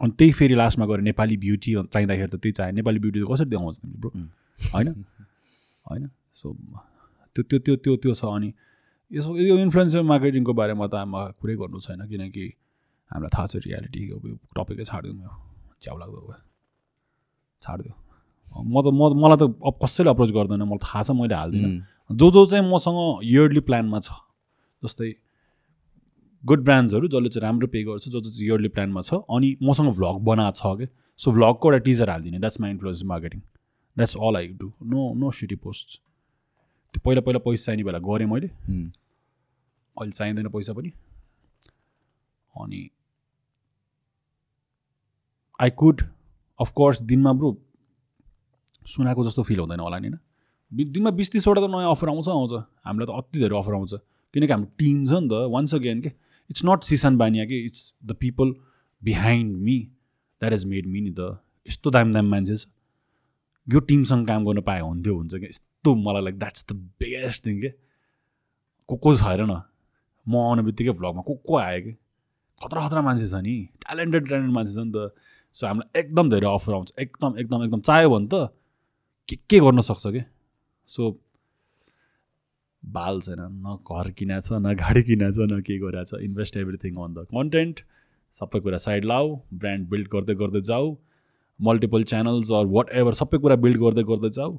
अनि 0.00 0.12
त्यही 0.18 0.32
फेरि 0.32 0.54
लास्टमा 0.54 0.86
गएर 0.86 1.00
नेपाली 1.08 1.36
ब्युटी 1.36 1.70
चाहिँदाखेरि 1.92 2.30
त 2.30 2.36
त्यही 2.42 2.52
चाहियो। 2.58 2.74
नेपाली 2.76 2.98
ब्युटी 3.04 3.18
त 3.20 3.24
कसरी 3.30 3.48
देखाउँछ 3.50 3.76
तिमीले 3.80 3.98
ब्रो? 4.00 4.10
होइन? 4.72 4.88
होइन? 5.86 6.04
सो 6.34 6.46
त्यो 7.36 7.42
त्यो 7.42 7.58
त्यो 7.58 7.74
त्यो 7.76 7.96
त्यो 8.02 8.12
छ 8.14 8.24
अनि 8.24 8.52
यसो 9.12 9.36
यो 9.36 9.56
इन्फ्लुएन्सर 9.58 10.02
मार्केटिङको 10.02 10.52
बारेमा 10.60 10.86
त 10.86 10.94
म 11.04 11.14
कुरै 11.40 11.54
गर्नु 11.60 11.78
छैन 11.86 12.00
किनकि 12.10 12.46
हामीलाई 13.10 13.30
थाहा 13.34 13.46
छ 13.46 13.54
रियालिटी 13.66 14.00
टपिकै 14.56 14.84
छाडिदिउँ 14.90 15.22
यो। 15.22 15.32
च्याउ 15.82 15.96
लाग्दो 15.98 16.18
भयो। 16.26 16.38
छाडिदियो। 17.62 17.94
म 18.72 18.74
त 18.82 18.86
म 18.90 19.02
मलाई 19.22 19.38
त 19.40 19.44
अब 19.68 19.74
कसैले 19.82 20.10
अप्रोच 20.10 20.30
गर्दैन। 20.30 20.62
मलाई 20.62 20.82
थाहा 20.86 21.02
छ 21.02 21.10
मैले 21.10 21.34
हाल्दिनँ। 21.34 21.70
जो 22.18 22.26
जो 22.34 22.40
चाहिँ 22.50 22.64
मसँग 22.66 22.98
इयरली 23.22 23.60
प्लानमा 23.68 23.98
छ 24.00 24.10
जस्तै 24.82 25.10
गुड 26.44 26.64
ब्रान्ड्सहरू 26.64 27.08
जसले 27.08 27.28
चाहिँ 27.28 27.42
राम्रो 27.42 27.66
पे 27.68 27.82
गर्छ 27.84 28.08
जो 28.08 28.20
जो 28.20 28.30
चाहिँ 28.30 28.46
इयरली 28.46 28.68
प्लानमा 28.68 29.00
छ 29.02 29.14
अनि 29.30 29.56
मसँग 29.62 29.90
भ्लग 29.96 30.20
बनाएको 30.24 30.56
छ 30.56 30.78
कि 30.78 30.86
सो 31.18 31.32
भ्लगको 31.32 31.68
एउटा 31.68 31.84
टिजर 31.84 32.10
हालिदिने। 32.10 32.38
That's 32.38 32.60
my 32.60 32.70
influence 32.70 33.02
marketing 33.04 33.40
that's 33.96 34.16
all 34.16 34.36
I 34.36 34.46
do 34.60 34.72
no 34.84 35.12
no 35.20 35.30
shitty 35.38 35.56
post 35.64 36.00
त्यो 36.94 37.00
पहिला 37.04 37.20
पहिला 37.20 37.38
पैसा 37.44 37.64
चाहिने 37.64 37.84
बेला 37.84 37.98
गरेँ 37.98 38.26
मैले. 38.26 38.48
अहिले 39.96 40.12
चाहिँदैन 40.12 40.48
पैसा 40.48 40.72
पनि। 40.72 40.92
अनि 42.54 42.80
आई 45.60 45.70
कुड 45.76 46.02
अफकोर्स 46.58 47.02
दिनमा 47.02 47.32
ब्रो 47.32 47.50
सुनाएको 48.86 49.24
जस्तो 49.24 49.42
फिल 49.42 49.58
हुँदैन 49.60 49.80
होला 49.80 49.98
नि 49.98 50.08
होइन। 50.08 50.88
दिनमा 50.92 51.10
बिस 51.10 51.30
तिसवटा 51.32 51.60
त 51.60 51.70
नयाँ 51.70 51.90
अफर 51.90 52.08
आउँछ 52.08 52.28
आउँछ। 52.28 52.52
हामीलाई 52.86 53.06
त 53.06 53.10
अति 53.18 53.38
धेरै 53.38 53.58
अफर 53.58 53.74
आउँछ। 53.74 53.94
किनकि 54.34 54.52
हाम्रो 54.52 54.70
टिम 54.78 55.06
छ 55.06 55.12
नि 55.20 55.28
त। 55.28 55.32
वान्स 55.52 55.74
अगेन 55.74 56.00
के? 56.00 56.10
इट्स 56.50 56.64
नट 56.64 56.82
सिसन 56.84 57.16
बानिया 57.16 57.44
कि 57.46 57.58
it's 57.66 57.92
the 58.04 58.16
people 58.20 58.54
behind 59.02 59.56
me 59.56 59.78
that 60.42 60.52
is 60.52 60.64
made 60.66 60.86
me 60.86 61.00
नि 61.00 61.14
त 61.18 61.38
यस्तो 61.68 61.90
दामी 61.90 62.12
दामी 62.12 62.28
मान्छे 62.28 62.56
छ। 62.56 62.66
यो 63.66 63.80
टिमसँग 63.80 64.26
काम 64.26 64.44
गर्न 64.44 64.60
पाए 64.60 64.80
हुन्थ्यो 64.80 65.14
हुन्छ 65.14 65.34
कि? 65.34 65.46
यस्तो 65.46 65.94
मलाई 65.94 66.22
like 66.22 66.38
that's 66.38 66.66
the 66.72 66.76
best 67.00 67.46
thing 67.46 67.60
के। 67.60 67.70
को 68.88 68.96
को 68.96 69.14
छ 69.16 69.22
हेर 69.22 69.42
न 69.46 69.62
म 70.26 70.36
आउने 70.36 70.62
बित्तिकै 70.62 70.92
भ्लगमा 70.92 71.22
को 71.22 71.34
को 71.34 71.56
आयो 71.58 71.80
कि? 71.84 71.92
खतरा 72.60 72.86
खतरा 72.86 73.00
मान्छे 73.02 73.26
छ 73.28 73.34
नि। 73.40 73.54
ट्यालेन्टेड 73.80 74.26
ट्यालेन्टेड 74.26 74.54
मान्छे 74.54 74.72
छ 74.74 74.78
नि 74.78 74.92
त। 74.92 75.14
सो 75.54 75.66
हामीलाई 75.66 76.00
एकदम 76.00 76.30
धेरै 76.30 76.46
अफर 76.46 76.72
आउँछ। 76.72 76.92
एकदम 76.98 77.38
एकदम 77.38 77.64
एकदम 77.64 77.80
चाह्यो 77.80 78.10
भने 78.10 78.28
त 78.32 78.34
के 79.28 79.36
के 79.36 79.60
गर्न 79.60 79.80
सक्छ 79.80 80.06
कि? 80.06 80.22
सो 80.88 81.10
बाल 82.82 83.20
छैन 83.20 83.40
न 83.40 83.76
घर 83.76 84.10
किना 84.18 84.40
छ 84.40 84.52
न 84.52 84.74
गाडी 84.80 85.02
किना 85.02 85.30
छ 85.30 85.46
न 85.50 85.60
के 85.68 85.78
गरिरहेको 85.78 86.16
छ 86.16 86.22
invest 86.24 86.56
everything 86.56 86.96
on 87.04 87.14
the 87.14 87.26
content 87.32 87.80
सबै 88.34 88.60
कुरा 88.60 88.78
साइड 88.86 89.04
लाऊ 89.04 89.36
ब्रान्ड 89.62 89.88
बिल्ड 89.88 90.08
गर्दै 90.12 90.34
गर्दै 90.42 90.60
जाऊ 90.68 90.96
multiple 91.60 92.04
channels 92.12 92.52
or 92.58 92.66
what 92.76 92.90
ever 93.00 93.14
सबै 93.20 93.38
कुरा 93.38 93.56
बिल्ड 93.64 93.80
गर्दै 93.80 94.04
गर्दै 94.10 94.30
जाऊ। 94.36 94.58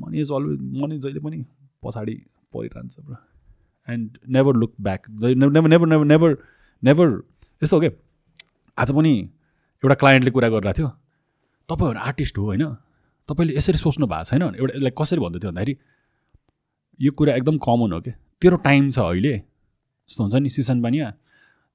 मनी 0.00 0.20
इज 0.20 0.32
अलवेज 0.32 0.82
मनी 0.82 0.98
जहिले 0.98 1.20
पनि 1.20 1.44
पछाडि 1.84 2.14
परिरहन्छ 2.54 3.00
bro 3.00 3.16
and 3.88 4.18
never 4.36 4.54
look 4.62 4.74
back 4.80 5.10
never 5.10 5.68
never 5.68 5.88
never 5.88 6.04
never 6.12 6.36
never 6.82 7.08
यस्तो 7.62 7.76
हो 7.76 7.80
क्या 7.80 7.90
आज 8.78 8.92
पनि 8.98 9.14
एउटा 9.82 9.94
क्लाइन्टले 10.02 10.30
कुरा 10.30 10.48
गरिरहेको 10.48 10.78
थियो 10.78 10.90
तपाईँहरू 11.68 12.00
आर्टिस्ट 12.08 12.38
हो 12.38 12.44
होइन? 12.44 12.64
तपाईँले 13.28 13.56
यसरी 13.56 13.78
सोच्नु 13.78 14.06
भएको 14.06 14.24
छैन? 14.30 14.42
एउटा 14.42 14.72
यसलाई 14.76 14.92
कसरी 15.00 15.20
भन्दै 15.24 15.38
थियो 15.38 15.50
भन्दाखेरि 15.50 15.74
यो 17.00 17.12
कुरा 17.12 17.34
एकदम 17.34 17.56
कमन 17.58 17.92
हो 17.92 18.00
कि? 18.00 18.10
तेरो 18.42 18.56
टाइम 18.56 18.90
छ 18.90 18.98
अहिले। 18.98 19.34
जस्तो 19.38 20.22
हुन्छ 20.22 20.34
नि 20.36 20.50
सिसन 20.50 20.82
बानिया 20.82 21.12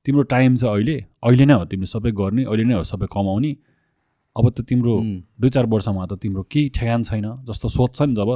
तिम्रो 0.05 0.23
टाइम 0.23 0.55
छ 0.57 0.63
अहिले। 0.65 0.97
अहिले 1.23 1.45
नै 1.45 1.53
हो 1.53 1.65
तिमीले 1.65 1.89
सबै 1.89 2.11
गर्ने 2.11 2.43
अहिले 2.43 2.63
नै 2.63 2.75
हो 2.75 2.83
सबै 2.83 3.07
कमाउने। 3.07 3.51
अब 4.35 4.49
त 4.49 4.61
तिम्रो 4.61 4.93
दुई 5.41 5.49
चार 5.49 5.65
वर्षमा 5.65 6.05
त 6.05 6.13
तिम्रो 6.21 6.43
केही 6.51 6.69
ठेगान 6.69 7.03
छैन। 7.03 7.27
जस्तो 7.45 7.67
सोध्छ 7.69 8.01
नि 8.01 8.15
जब। 8.15 8.31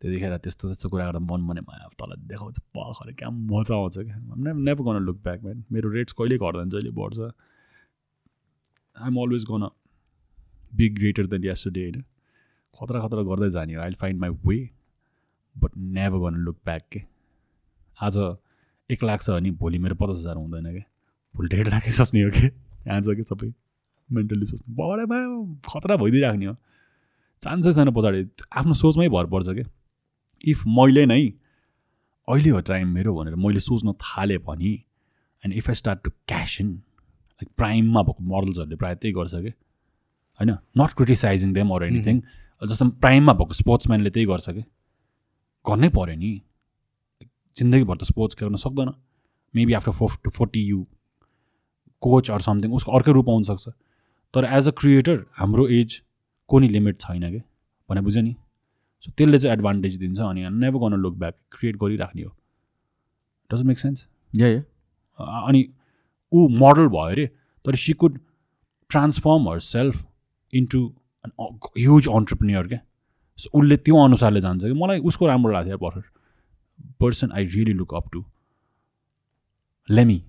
त्यतिखेर 0.00 0.36
त्यस्तो 0.36 0.64
त्यस्तो 0.68 0.88
कुरा 0.88 1.04
गर्दा 1.06 1.20
मन 1.20 1.40
मने 1.44 1.60
माया 1.60 1.88
तल 1.96 2.10
देखाउँछ। 2.24 2.58
पखरे 2.76 3.12
क्या 3.12 3.30
मजा 3.30 3.74
आउँछ 3.74 3.96
क्या। 3.98 4.16
Never 4.56 4.82
gonna 4.84 4.96
look 5.04 5.16
back 5.24 5.40
man 5.44 5.64
मेरो 5.72 5.88
रेट्स 5.90 6.12
कहिले 6.16 6.36
घट्दैन 6.38 6.68
जहिले 6.70 6.90
बढ्छ। 6.96 7.18
I'm 8.96 9.16
always 9.22 9.44
gonna 9.50 9.64
be 10.72 10.88
greater 10.98 11.26
than 11.26 11.44
yesterday 11.44 11.80
होइन? 11.80 12.04
खतरा 12.74 12.98
खतरा 13.00 13.22
गर्दै 13.28 13.50
जाने 13.50 13.74
हो। 13.74 13.80
I 13.82 13.94
find 14.00 14.20
my 14.20 14.30
way 14.44 14.58
but 15.56 15.70
never 15.76 16.18
gonna 16.20 16.36
look 16.38 16.56
back 16.64 16.82
के 16.92 17.02
आज 17.98 18.16
एक 18.90 19.04
लाख 19.04 19.22
छ 19.22 19.30
भने 19.30 19.50
भोलि 19.60 19.78
मेरो 19.78 19.94
पचास 19.94 20.18
हजार 20.18 20.36
हुँदैन 20.36 20.72
क्या 20.72 20.84
भोलि 21.34 21.48
डेढ 21.48 21.68
लाखै 21.68 21.90
सोच्ने 21.92 22.22
हो 22.22 22.30
कि। 22.30 22.46
आज 22.90 23.06
कि 23.16 23.22
सबै 23.22 23.52
मेन्टल्ली 24.08 24.46
सोच्ने। 24.46 24.74
बढेमा 24.74 25.18
खतरा 25.68 25.96
भइदिइराख्ने 25.96 26.46
हो। 26.46 26.54
चान्सै 27.42 27.72
छैन 27.72 27.90
पछाडि। 27.90 28.20
आफ्नो 28.52 28.74
सोचमै 28.74 29.08
भर 29.08 29.26
पर्छ 29.26 29.48
क्या 29.48 29.68
इफ 30.48 30.66
मैले 30.66 31.06
नै 31.06 31.22
अहिले 32.28 32.50
हो 32.50 32.60
टाइम 32.66 32.88
मेरो 32.88 33.14
भनेर 33.16 33.34
मैले 33.36 33.60
सोच्न 33.60 33.92
थालेँ 34.00 34.38
भने 34.48 34.72
and 35.42 35.54
if 35.54 35.68
I 35.70 35.74
start 35.74 36.02
to 36.04 36.10
cash 36.10 36.56
in 36.60 36.68
like 36.68 37.48
प्राइममा 37.56 38.02
भएको 38.02 38.24
मोडल्सहरूले 38.24 38.76
प्रायः 38.76 38.96
त्यही 38.96 39.14
गर्छ 39.14 39.34
कि। 39.34 39.52
होइन? 40.40 40.50
Not 40.78 40.92
criticising 40.92 41.52
them 41.54 41.70
or 41.70 41.84
anything 41.84 42.20
जस्तो 42.62 42.88
प्राइममा 43.04 43.32
भएको 43.32 43.54
स्पोर्ट्सम्यानले 43.54 44.10
त्यही 44.10 44.26
गर्छ 44.26 44.50
कि। 44.50 44.64
गर्नै 45.66 45.88
पऱ्यो 45.96 46.16
नि। 46.16 46.32
जिन्दगीभर 47.56 47.96
त 47.96 48.04
स्पोर्ट्स 48.04 48.34
खेल्न 48.38 48.56
सक्दैन। 48.56 48.90
Maybe 49.54 49.72
after 49.74 49.92
fort 49.92 50.28
forty 50.36 50.62
you 50.64 50.84
coach 52.02 52.30
or 52.30 52.40
something 52.40 52.72
उसको 52.74 52.92
अर्कै 52.92 53.12
रूप 53.12 53.28
आउनसक्छ। 53.30 53.68
तर 54.34 54.44
एज 54.58 54.68
अ 54.68 54.72
क्रिएटर 54.80 55.24
हाम्रो 55.38 55.66
एज 55.68 56.00
नि 56.50 56.68
लिमिट 56.68 57.00
छैन 57.00 57.30
कि? 57.30 57.40
भने 57.88 58.00
बुझ्यो 58.00 58.22
नि? 58.22 58.34
सो 59.00 59.10
त्यसले 59.16 59.38
चाहिँ 59.38 59.52
एडभान्टेज 59.56 59.96
दिन्छ 59.98 60.20
अनि 60.20 60.48
नेभर 60.50 60.78
गर्न 60.78 60.96
लुक 61.00 61.14
ब्याक 61.18 61.36
क्रिएट 61.52 61.76
गरिराख्ने 61.82 62.22
हो। 62.22 62.36
Does 63.50 63.62
make 63.62 63.78
sense 63.78 64.06
yeah 64.38 64.48
yeah 64.48 64.62
अनि 65.46 65.62
ऊ 66.32 66.48
मोडल 66.58 66.88
भयो 66.88 67.10
अरे 67.12 67.26
तर 67.64 67.74
she 67.76 67.92
could 67.92 68.18
transform 68.90 69.48
herself 69.66 70.04
into 70.52 70.80
huge 71.26 72.08
entrepreneur 72.08 72.68
क्या 72.68 72.78
उसले 73.46 73.76
त्यो 73.76 74.04
अनुसारले 74.04 74.40
जान्छ 74.40 74.64
कि 74.64 74.72
मलाई 74.72 74.98
उसको 74.98 75.26
राम्रो 75.26 75.52
लाग्थ्यो 75.52 75.78
भर्खर 75.78 76.02
person 77.00 77.32
I 77.32 77.46
really 77.46 77.72
look 77.72 77.94
up 77.94 78.10
to 78.12 78.24
lemme 79.90 80.24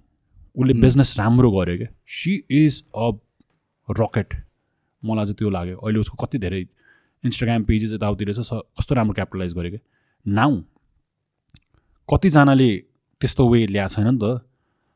उसले 0.56 0.74
बिजनेस 0.74 1.16
राम्रो 1.20 1.52
गर्यो 1.52 1.78
क्या। 1.78 1.88
सी 2.08 2.34
इज 2.52 2.84
अ 2.96 3.12
रकेट 3.90 4.34
मलाई 5.06 5.26
चाहिँ 5.26 5.36
त्यो 5.36 5.50
लाग्यो। 5.50 5.78
अहिले 5.78 6.00
उसको 6.00 6.26
कति 6.26 6.38
धेरै 6.38 6.62
इन्स्टाग्राम 7.26 7.64
पेजेस 7.64 7.94
यताउति 7.94 8.26
रहेछ 8.26 8.40
स- 8.40 8.62
कस्तो 8.80 8.96
राम्रो 8.96 9.14
क्यापिटलाइज 9.14 9.54
गरेको 9.54 9.78
नाउ 10.28 10.62
कतिजनाले 12.10 12.78
त्यस्तो 13.22 13.50
वे 13.50 13.68
ल्याएको 13.68 13.94
छैन 13.94 14.08
नि 14.08 14.20
त। 14.24 14.42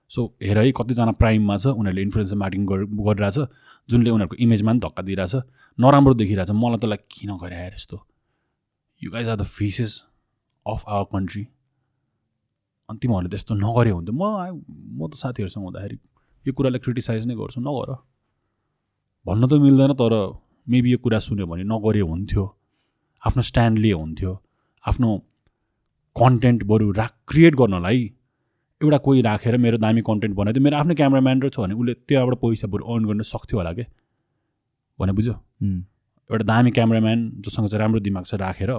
सो 0.10 0.22
हेर 0.44 0.58
है 0.58 0.72
कतिजना 0.72 1.12
प्राइममा 1.12 1.58
छ 1.58 1.68
उनीहरूले 1.68 2.02
इन्फ्लुएन्सर 2.02 2.36
मार्केटिङ 2.36 2.66
गरिरहेछ। 2.66 3.40
जुनले 3.90 4.10
उनीहरूको 4.10 4.36
इमेजमा 4.44 4.72
पनि 4.72 4.80
धक्का 4.80 5.02
दिइरहेछ। 5.03 5.36
नराम्रो 5.78 6.14
देखिरहेछ। 6.22 6.52
मलाई 6.52 6.80
त 6.82 6.86
लाइक 6.86 7.03
किन 7.12 7.32
गरे 7.38 7.56
यस्तो? 7.68 7.98
You 9.02 9.12
guys 9.12 9.28
are 9.30 9.38
the 9.38 9.44
faces 9.44 9.91
of 10.66 10.84
our 10.88 11.06
country 11.14 11.44
अनि 12.90 12.98
तिमीहरूले 13.02 13.30
त्यस्तो 13.30 13.53
नगरे 13.56 13.91
हुन्थ्यो। 13.91 14.14
म 14.14 14.24
म 14.98 15.10
त 15.10 15.14
साथीहरूसँग 15.22 15.64
हुँदाखेरि 15.64 15.98
यो 16.45 16.52
कुरालाई 16.53 16.80
क्रिटिसाइज 16.86 17.26
नै 17.26 17.36
गर्छु। 17.36 17.62
नगर। 17.62 17.90
भन्न 19.26 19.44
त 19.49 19.53
मिल्दैन 19.62 19.94
तर 20.02 20.14
मेबी 20.70 20.90
यो 20.91 20.98
कुरा 21.02 21.20
सुन्यो 21.20 21.45
भने 21.45 21.64
नगरे 21.66 22.02
हुन्थ्यो। 22.02 22.44
आफ्नो 23.26 23.41
स्ट्यान्ड 23.41 23.78
लिए 23.80 23.94
हुन्थ्यो। 23.94 24.32
आफ्नो 24.86 25.10
कन्टेन्ट 26.16 26.64
बरु 26.64 26.91
रा 26.91 27.06
क्रिएट 27.28 27.53
गर्नलाई 27.56 28.02
एउटा 28.82 28.98
कोही 29.06 29.22
राखेर 29.22 29.58
मेरो 29.58 29.78
दामी 29.78 30.02
कन्टेन्ट 30.08 30.36
बनाइदियो 30.36 30.64
मेरो 30.64 30.78
आफ्नो 30.78 30.94
क्यामराम्यान 31.00 31.48
छ 31.50 31.60
भने 31.60 31.74
उसले 31.74 31.94
त्यहाँबाट 32.08 32.40
पैसा 32.44 32.68
बरु 32.68 32.84
अर्न 32.94 33.06
गर्न 33.08 33.22
सक्थ्यो 33.32 33.58
होला 33.60 33.72
के? 33.74 33.86
भने 35.00 35.12
बुझ्यो? 35.18 35.34
एउटा 36.30 36.44
दामी 36.44 36.72
क्यामराम्यान 36.78 37.20
जोसँग 37.46 37.68
चाहिँ 37.68 37.80
राम्रो 37.82 38.00
दिमाग 38.08 38.26
छ 38.26 38.36
राखेर 38.44 38.72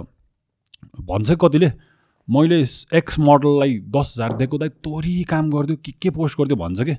भन्छ 1.11 1.37
कतिले 1.41 1.71
मैले 2.29 2.61
एक्स 2.99 3.19
मोडललाई 3.29 3.79
दस 3.97 4.13
हजार 4.17 4.33
दिएको 4.37 4.59
दाइ 4.59 4.69
तोरी 4.85 5.23
काम 5.33 5.51
गरिदियो 5.51 5.77
के 5.85 5.93
के 6.03 6.11
पोस्ट 6.19 6.39
गरिदियो 6.39 6.57
भन्छ 6.65 6.81
कि? 6.89 6.97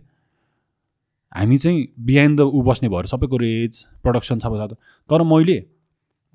हामी 1.36 1.58
चाहिँ 1.58 1.88
बिहाइन्ड 2.08 2.40
द 2.40 2.42
ऊ 2.42 2.62
बस्ने 2.70 2.90
भएर 2.90 3.06
सबैको 3.14 3.38
रेज 3.44 3.84
प्रडक्सन 4.04 4.40
सबै 4.46 4.58
सबै 4.64 4.76
तर 5.10 5.24
मैले 5.34 5.58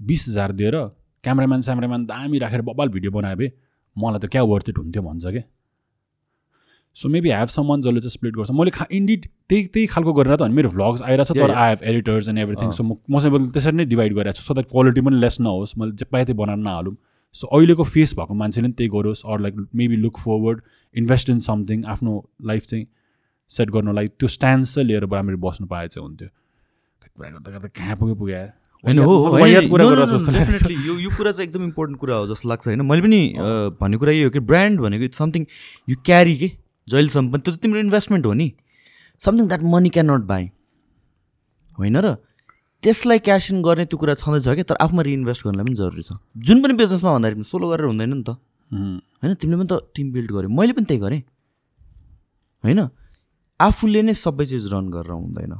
बिस 0.01 0.29
हजार 0.29 0.53
दिएर 0.61 0.77
क्यामराम्यान 1.25 1.61
स्यामराम्यान 1.67 2.05
दामी 2.07 2.39
राखेर 2.45 2.63
बबाल 2.71 2.89
भिडियो 2.95 3.13
बनाए 3.19 3.35
भए 3.43 3.51
मलाई 3.97 4.27
त 4.27 4.31
क्या 4.37 4.43
वर्थ 4.53 4.69
इट 4.69 4.79
हुन्थ्यो 4.79 5.03
भन्छ 5.09 5.27
कि? 5.27 5.43
सो 6.97 7.09
मेबी 7.09 7.29
ह्याभ 7.29 7.49
सम 7.49 7.81
जसले 7.81 8.01
चाहिँ 8.01 8.11
स्प्लिट 8.11 8.35
गर्छ। 8.37 8.51
मैले 8.53 8.71
खा 8.71 8.87
इन्डिड 8.93 9.27
त्यही 9.49 9.67
त्यही 9.67 9.87
खालको 9.87 10.13
गरेर 10.13 10.37
त 10.37 10.39
भने 10.43 10.55
मेरो 10.55 10.71
भ्लग्स 10.71 11.03
आइरहेछ 11.03 11.31
Yeah, 11.33 11.47
तर. 11.47 11.55
I 11.55 11.69
have 11.69 11.81
editors 11.83 12.29
and 12.29 12.39
everything. 12.39 12.71
So 12.71 12.83
म 12.85 12.97
मसँग 13.11 13.33
मैले 13.33 13.51
त्यसरी 13.53 13.77
नै 13.77 13.85
डिभाइड 13.93 14.13
गरेको 14.15 14.37
छु 14.37 14.43
सो 14.43 14.55
द्याट 14.55 14.67
क्वालिटी 14.71 15.01
पनि 15.01 15.17
लेस 15.21 15.41
नहोस्। 15.41 15.79
मैले 15.79 15.93
जे 15.93 16.05
पाएँ 16.13 16.25
त्यही 16.25 16.39
बनाएर 16.39 16.59
नहालौँ। 16.59 16.97
सो 17.35 17.47
अहिलेको 17.49 17.85
फेस 17.85 18.15
भएको 18.19 18.35
मान्छेले 18.35 18.69
पनि 18.69 18.75
त्यही 18.77 18.91
गरोस् 18.93 19.23
or 19.25 19.41
like 19.41 19.55
maybe 19.75 19.97
look 20.05 20.17
forward 20.21 20.59
invest 20.95 21.31
in 21.31 21.39
something 21.49 21.85
आफ्नो 21.89 22.13
लाइफ 22.45 22.63
चाहिँ 22.67 22.87
सेट 23.51 23.71
गर्नलाई 23.71 24.07
त्यो 24.21 24.29
स्ट्यान्ड 24.29 24.65
चाहिँ 24.67 24.87
लिएर 24.89 25.05
राम्ररी 25.09 25.37
बस्नु 25.41 25.67
पाए 25.67 25.89
चाहिँ 25.89 26.05
हुन्थ्यो। 26.07 26.29
कुरा 27.17 27.29
गर्दा 27.31 27.51
गर्दा 27.51 27.69
कहाँ 27.69 27.97
पुग्यो 27.97 28.17
definitely, 28.85 30.77
यो 30.87 30.99
यो 30.99 31.11
कुरा 31.17 31.33
चाहिँ 31.33 31.49
एकदम 31.49 31.65
इम्पोर्टेन्ट 31.65 31.99
कुरा 32.01 32.15
हो 32.17 32.27
जस्तो 32.27 32.49
लाग्छ 32.49 32.67
होइन। 32.67 32.81
मैले 32.83 33.03
पनि 33.03 33.21
भन्ने 33.81 33.97
कुरा 33.97 34.13
यही 34.13 34.23
हो 34.23 34.31
कि 34.31 34.41
ब्रान्ड 34.43 34.81
भनेको 34.81 35.05
इट्स 35.05 35.19
समथिङ 35.19 35.47
यु 35.89 35.97
क्यारी 36.05 36.37
के? 36.37 36.49
जहिलेसम्म 36.89 37.27
पनि 37.33 37.43
त्यो 37.43 37.53
त 37.55 37.59
तिम्रो 37.63 37.81
इन्भेस्टमेन्ट 37.81 38.27
हो 38.27 38.33
नि। 38.33 38.49
Something 39.23 39.47
that 39.49 39.63
money 39.63 39.91
can 39.91 40.11
not 40.11 40.23
buy 40.27 40.45
होइन 41.79 41.97
र? 41.97 42.17
त्यसलाई 42.83 43.19
क्यास 43.19 43.51
इन 43.51 43.63
गर्ने 43.63 43.85
त्यो 43.87 43.99
कुरा 43.99 44.15
छँदैछ 44.19 44.49
कि? 44.59 44.63
तर 44.67 44.77
आफूमा 44.83 45.03
रिइन्भेस्ट 45.03 45.41
गर्नलाई 45.47 45.65
पनि 45.65 45.75
जरुरी 45.79 46.03
छ। 46.03 46.19
जुन 46.37 46.63
पनि 46.63 46.75
बिजनेसमा 46.75 47.11
भन्दाखेरि 47.15 47.39
पनि 47.39 47.47
सोलो 47.47 47.67
गरेर 47.71 47.87
हुँदैन 47.87 48.11
नि 48.11 48.23
त। 48.27 48.31
होइन? 48.71 49.35
तिमीले 49.39 49.57
पनि 49.63 49.69
त 49.71 49.75
टिम 49.95 50.07
बिल्ड 50.13 50.31
गर्यो। 50.33 50.51
मैले 50.51 50.73
पनि 50.75 50.87
त्यही 50.91 51.01
गरेँ। 51.01 51.23
होइन? 52.65 52.81
आफूले 53.61 54.03
नै 54.03 54.15
सबै 54.19 54.45
चिज 54.51 54.67
रन 54.75 54.91
गरेर 54.91 55.15
हुँदैन। 55.15 55.55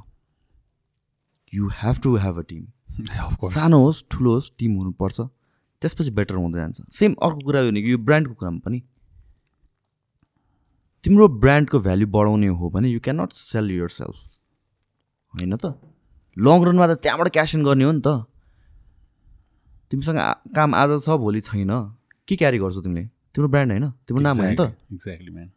You 1.53 1.69
have 1.71 1.97
to 2.03 2.11
have 2.19 2.37
a 2.39 2.45
team. 2.51 2.63
सानो 3.55 3.79
होस् 3.79 4.05
ठुलो 4.11 4.31
होस् 4.35 4.51
टिम 4.59 4.73
हुनुपर्छ। 4.77 5.19
त्यसपछि 5.83 6.11
बेटर 6.11 6.35
हुँदै 6.35 6.59
जान्छ। 6.59 6.79
सेम 6.91 7.15
अर्को 7.23 7.41
कुरा 7.47 7.61
हो 7.61 7.67
भने 7.71 7.81
यो 7.81 7.99
ब्रान्डको 7.99 8.35
कुरामा 8.35 8.61
पनि। 8.67 8.79
तिम्रो 11.05 11.29
ब्रान्डको 11.29 11.79
भ्याल्यु 11.79 12.07
बढाउने 12.07 12.47
हो 12.47 12.71
भने 12.71 12.89
you 12.89 13.01
can 13.01 13.21
not 13.21 13.33
sell 13.33 13.71
yourself 13.89 14.17
होइन 15.35 15.57
त? 15.57 15.75
लङ 16.39 16.65
रनमा 16.65 16.87
त 16.87 16.91
त्यहाँबाट 17.03 17.29
क्यास 17.29 17.55
इन 17.55 17.65
गर्ने 17.65 17.85
हो 17.85 17.93
नि 17.93 18.03
त। 18.07 18.09
तिमीसँग 19.91 20.19
काम 20.55 20.75
आज 20.75 20.91
छ 21.05 21.09
भोलि 21.11 21.41
छैन। 21.41 21.73
के 22.29 22.37
क्यारी 22.37 22.59
गर्छौ 22.59 22.81
तिमीले? 22.81 23.07
तिम्रो 23.35 23.49
ब्रान्ड 23.49 23.73
होइन? 23.73 23.91
तिम्रो 23.91 24.23
नाम 24.23 24.37
होइन 24.37 24.57
त। 24.57 24.61
Exactly, 24.93 25.33
man. 25.35 25.49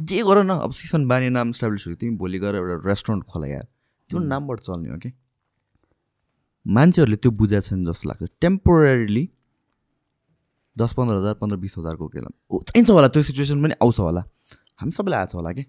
जे 0.00 0.22
गर 0.22 0.42
न 0.44 0.50
अब 0.50 0.72
सिसन 0.72 1.08
बानी 1.08 1.28
नाम 1.28 1.48
इस्टाब्लिस 1.50 1.88
भयो 1.88 1.96
तिमी 1.96 2.16
भोलि 2.16 2.38
गएर 2.38 2.54
एउटा 2.54 2.88
रेस्टुरेन्ट 2.88 3.24
खोला 3.24 3.46
यार। 3.46 3.66
तिम्रो 4.10 4.26
नामबाट 4.26 4.60
चल्ने 4.60 4.88
हो 4.90 4.98
कि 4.98 5.12
मान्छेहरूले 6.66 7.16
त्यो 7.16 7.30
बुझाएको 7.32 7.66
छैन 7.66 7.84
जस्तो 7.86 8.08
लाग्छ। 8.08 8.30
टेम्पोरेरीली 8.40 9.24
दस 10.76 10.92
पन्ध्र 10.92 11.16
हजार 11.16 11.34
पन्ध्र 11.40 11.56
बिस 11.56 11.74
हजारको 11.78 12.04
ऊ 12.06 12.62
चाहिन्छ 12.62 12.90
होला 12.90 13.08
त्यो 13.08 13.22
सिचुएसन 13.22 13.62
पनि 13.62 13.74
आउँछ 13.82 13.98
होला। 14.00 14.22
हामी 14.80 14.92
सबैलाई 14.92 15.18
आएको 15.20 15.30
छ 15.32 15.34
होला 15.34 15.52
कि? 15.52 15.62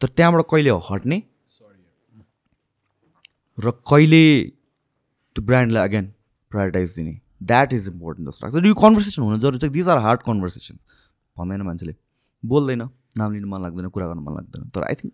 तर 0.00 0.08
त्यहाँबाट 0.16 0.46
कहिले 0.50 0.70
हट्ने? 0.90 1.18
र 3.58 3.70
कहिले 3.90 4.22
त्यो 5.34 5.42
ब्रान्डलाई 5.42 5.88
अगेन 5.88 6.04
प्रायोरिटाइज 6.50 6.94
दिने? 6.96 7.14
द्याट 7.42 7.72
इज 7.72 7.88
इम्पोर्टेन्ट 7.88 8.28
जस्तो 8.30 8.46
लाग्छ। 8.46 8.66
यो 8.66 8.74
कन्भर्सेसन 8.74 9.22
हुन 9.22 9.40
जरुरी 9.40 9.58
छ। 9.58 9.70
दिज 9.70 9.88
आर 9.88 9.98
हार्ड 9.98 10.20
कन्भर्सेसन 10.22 10.78
भन्दैन 11.36 11.62
मान्छेले। 11.62 11.94
बोल्दैन। 12.42 12.82
नाम 13.18 13.32
लिनु 13.32 13.46
मन 13.46 13.62
लाग्दैन 13.62 13.88
कुरा 13.94 14.06
गर्नु 14.06 14.22
मन 14.22 14.34
लाग्दैन। 14.34 14.68
तर 14.74 14.82
आई 14.84 14.94
थिङ्क 14.94 15.12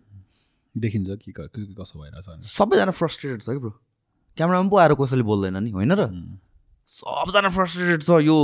देखिन्छ 0.75 1.09
कि 1.25 1.31
कसो 1.31 1.95
भइरहेछ 2.01 2.45
सबैजना 2.47 2.91
फ्रस्ट्रेटेड 2.91 3.41
छ 3.41 3.49
कि 3.49 3.59
ब्रो 3.59 3.73
क्यामरामा 4.37 4.69
पो 4.69 4.77
आएर 4.77 4.93
कसैले 4.95 5.23
बोल्दैन 5.23 5.57
नि 5.63 5.69
होइन 5.71 5.91
र? 5.91 6.01
सबजना 6.87 7.49
फ्रस्ट्रेटेड 7.49 8.03
छ 8.03 8.09
यो 8.09 8.37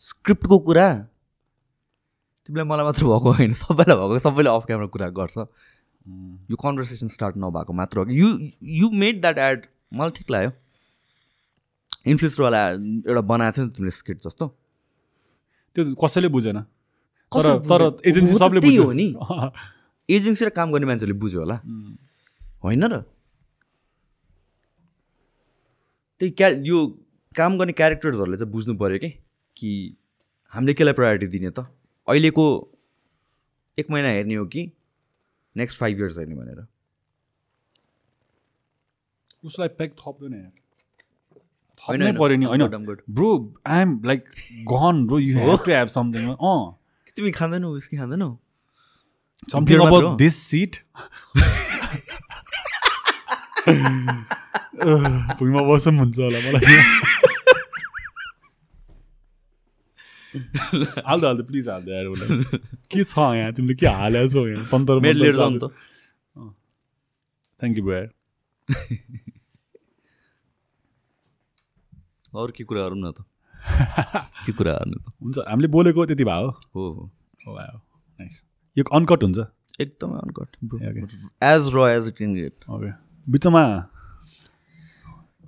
स्क्रिप्टको 0.00 0.58
कुरा। 0.58 0.86
तिमीलाई 2.46 2.66
मलाई 2.66 2.84
मात्र 2.84 3.04
भएको 3.04 3.32
होइन 3.32 3.52
सबैलाई 3.52 3.96
भएको 3.96 4.18
सबैले 4.18 4.50
अफ 4.50 4.64
क्यामरा 4.66 4.86
कुरा 4.86 5.08
गर्छ। 5.08 5.38
यो 6.50 6.56
कन्भर्सेसन 6.56 7.08
स्टार्ट 7.08 7.36
नभएको 7.36 7.72
मात्र 7.72 7.98
हो 7.98 8.04
कि। 8.04 8.20
You 8.20 8.28
you 8.62 8.90
made 8.90 9.20
that 9.20 9.38
ad 9.38 9.66
मलाई 9.94 10.10
ठिक 10.10 10.30
लाग्यो। 10.30 10.50
इन्फ्लुएन्सरवाला 12.06 12.68
एउटा 12.70 13.20
बनाएको 13.20 13.56
थियो 13.56 13.66
नि 13.66 13.72
तिमीले 13.72 13.90
स्क्रिप्ट 13.90 14.24
जस्तो। 14.26 14.46
त्यो 15.74 15.94
कसैले 15.94 16.28
बुझेन। 16.28 16.60
तर? 17.32 17.98
एजेन्सी 18.06 18.34
सबले 18.34 18.60
बुझ्यो। 18.60 18.84
हो 18.84 18.92
नि। 18.92 19.14
एजेन्सी 20.16 20.44
र 20.44 20.48
काम 20.50 20.72
गर्ने 20.72 20.86
मान्छेले 20.86 21.12
बुझ्यो 21.12 21.40
होला। 21.40 21.56
होइन 22.64 22.84
र? 22.84 22.98
त्यही 26.20 26.30
क्या 26.30 26.48
यो 26.48 26.98
काम 27.36 27.58
गर्ने 27.58 27.72
क्यारेक्टर्सहरूले 27.72 28.36
चाहिँ 28.36 28.52
बुझ्नु 28.52 28.74
पऱ्यो 28.78 28.98
कि? 28.98 29.10
कि 29.56 29.70
हामीले 30.52 30.74
केलाई 30.74 30.94
प्रायोरिटी 30.94 31.26
दिने 31.26 31.50
त? 31.50 31.66
अहिलेको 32.08 32.44
एक 33.78 33.90
महिना 33.90 34.08
हेर्ने 34.08 34.34
हो 34.34 34.46
कि 34.46 34.62
नेक्स्ट 35.56 35.78
फाइभ 35.80 35.98
इयर्स 35.98 36.18
हेर्ने 36.18 36.34
भनेर। 36.34 36.66
उसलाई 39.44 39.68
प्याक 39.68 39.92
थप्दैन 40.00 40.34
होइन, 41.82 42.02
पऱ्यो 42.16 42.36
नि 42.36 42.44
होइन. 42.46 42.62
Bro 43.10 43.30
I 43.66 43.80
am 43.82 44.00
like 44.04 44.28
gonna 44.70 45.06
bro 45.06 45.18
you 45.18 45.38
have 45.38 45.58
to 45.64 45.70
have 45.70 45.88
something 45.88 46.28
अँ 46.30 46.76
तिमी 47.16 47.30
खाँदैनौ 47.30 47.72
विस्की 47.74 47.96
खाँदैनौ। 47.96 48.28
समथिङ? 49.52 49.80
अबाउट 49.80 50.18
दिस 50.18 50.36
सिट 50.42 50.76
भुइँमा 55.38 55.62
बसौँ 55.70 55.92
हुन्छ 55.98 56.18
होला 56.18 56.38
मलाई 56.46 56.66
हाल्दो 61.06 61.26
हाल्दो 61.26 61.42
प्लिज 61.50 61.68
हाल्दो 61.68 61.90
यार 61.92 62.06
के 62.92 63.04
छ 63.04 63.18
यहाँ 63.38 63.52
तिमीले 63.58 63.74
के 63.82 63.86
हालेको 64.00 64.28
छौ 64.34 64.46
यहाँ 64.48 64.64
त 65.62 65.70
थ्याङ्क 67.60 67.76
यू 67.78 67.84
ब्रो 67.84 67.94
यार 67.94 68.08
अरू 72.32 72.52
के 72.56 72.64
कुरा 72.64 72.82
गरौँ 72.88 72.98
न 73.04 73.12
त 73.12 73.18
के 74.46 74.52
कुरा 74.58 74.72
गर्नु 74.80 74.96
त 74.98 75.12
हुन्छ 75.22 75.36
हामीले 75.48 75.68
बोलेको 75.76 76.00
त्यति 76.10 76.24
भयो 76.30 76.48
हो 76.74 76.82
हो 76.96 77.02
यो 78.76 78.84
अनकट 78.98 79.22
हुन्छ 79.22 79.38
एकदमै 79.80 80.16
अनकट. 80.24 80.48
एज 81.52 81.62
र 81.74 81.78
एज 81.96 82.04
इट 82.08 82.16
गेट 82.22 82.56
ओके 82.76 82.90
बिचमा। 83.26 83.62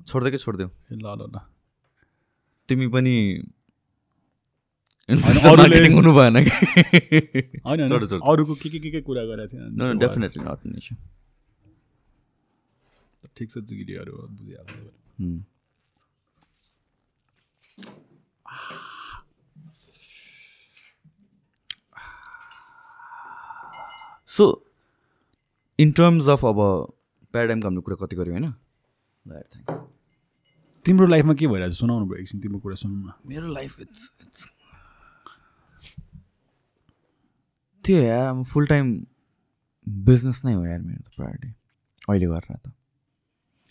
छोड्दै 0.09 0.30
कि 0.30 0.38
छोडिदेऊ? 0.38 0.68
ल 0.92 1.06
ल 1.18 1.22
ल। 1.34 1.36
तिमी 2.68 2.86
पनि 2.94 3.14
मार्केटिङ 5.09 5.92
हुनु 5.98 6.12
भएन 6.16 6.36
कि। 6.44 6.51
अरूको 8.30 8.55
के 8.62 8.68
के 8.68 8.78
के 8.78 8.90
के 8.90 9.01
कुरा 9.09 9.24
गरेको 9.30 9.56
no 9.78 9.92
definitely 10.02 10.44
not 10.44 10.66
an 10.66 10.76
issue 10.80 10.96
ठिक 13.36 13.51
छ 13.51 13.59
जिगिरीहरू 13.68 14.12
बुझिहाल्छ 14.38 15.44
सो 24.28 24.46
इन 25.78 25.92
टर्म्स 25.92 26.28
अफ 26.28 26.44
अब 26.44 26.60
प्याराडाइमको 27.35 27.66
हामीले 27.69 27.82
कुरा 27.86 27.97
कति 28.02 28.16
गऱ्यौँ 28.16 28.36
होइन? 28.36 28.51
थ्याङ्क्स 29.27 29.74
तिम्रो 30.86 31.06
लाइफमा 31.06 31.35
के 31.35 31.47
भइरहेको 31.47 31.74
छ 31.74 31.78
सुनाउनु 31.81 32.06
भयो 32.06 32.19
एकछिन 32.23 32.40
तिम्रो 32.40 32.59
कुरा 32.61 32.77
सुनौँ 32.82 32.98
न 32.98 33.12
मेरो 33.28 33.47
लाइफ 33.52 33.81
इट्स 33.81 34.02
इट्स 34.23 34.40
त्यो 37.85 37.98
यार 37.98 38.43
फुल 38.52 38.66
टाइम 38.66 38.86
बिजनेस 39.86 40.39
नै 40.44 40.52
हो 40.52 40.65
यार 40.66 40.81
मेरो 40.82 41.02
त 41.02 41.09
प्रायोरिटी 41.16 41.51
अहिले 42.09 42.27
गरेर 42.27 42.56
त। 42.56 42.73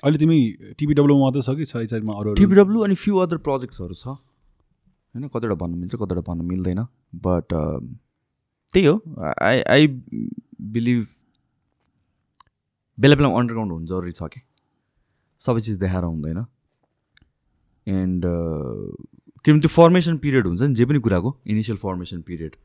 अहिले 0.03 0.18
तिमी 0.19 0.38
टिपिडब्लुमा 0.77 1.19
मात्रै 1.22 1.41
छ 1.41 1.56
कि 1.57 1.65
छ 1.65 1.73
साइडमा 1.91 2.14
अरू 2.14 2.27
अरू? 2.30 2.38
टिपिडब्लु 2.38 2.80
अनि 2.85 2.95
फ्यु 2.98 3.18
अदर 3.23 3.38
प्रोजेक्ट्सहरू 3.48 3.95
छ। 3.95 4.06
होइन 4.07 5.27
कतिवटा 5.34 5.56
भन्नु 5.61 5.76
मिल्छ 5.77 5.94
कतिवटा 5.95 6.23
भन्नु 6.30 6.44
मिल्दैन। 6.44 6.81
बट 7.26 7.49
त्यही 8.73 8.85
हो। 8.85 8.95
आई 9.41 9.61
आई 9.76 9.88
बिलिभ 10.76 11.02
बेला 12.99 13.15
बेलामा 13.15 13.40
अन्डरग्राउन्ड 13.40 13.74
हुनु 13.74 13.86
जरुरी 13.86 14.11
छ 14.11 14.24
कि? 14.24 14.41
सबै 15.40 15.61
चिज 15.61 15.78
देखाएर 15.80 16.03
हुँदैन। 16.03 16.45
एन्ड 17.88 18.26
किनभने 19.44 19.61
त्यो 19.61 19.70
फर्मेसन 19.70 20.18
पिरियड 20.18 20.48
हुन्छ 20.48 20.61
नि 20.61 20.74
जे 20.74 20.86
पनि 20.86 20.99
कुराको 20.99 21.40
इनिसियल 21.48 21.78
फर्मेसन 21.78 22.22
पिरियड 22.22 22.56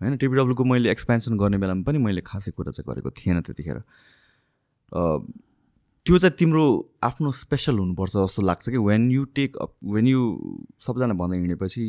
होइन 0.00 0.16
टिपिडब्लुको 0.16 0.64
मैले 0.64 0.90
एक्सपेन्सन 0.90 1.36
गर्ने 1.36 1.58
बेलामा 1.58 1.82
पनि 1.82 1.98
मैले 1.98 2.20
खासै 2.20 2.50
कुरा 2.50 2.72
चाहिँ 2.72 2.86
गरेको 2.92 3.10
थिएन 3.10 3.40
त्यतिखेर। 3.40 3.76
अ, 3.76 5.02
त्यो 6.06 6.18
चाहिँ 6.18 6.36
तिम्रो 6.36 6.64
आफ्नो 7.02 7.32
स्पेसल 7.32 7.78
हुनुपर्छ 7.78 8.12
जस्तो 8.16 8.42
लाग्छ 8.42 8.68
कि? 8.70 8.76
When 8.76 9.10
you 9.10 9.24
take 9.24 9.56
up 9.56 9.74
when 9.84 10.06
you 10.06 10.20
सबजना 10.86 11.14
भन्दै 11.14 11.38
हिँडेपछि 11.38 11.84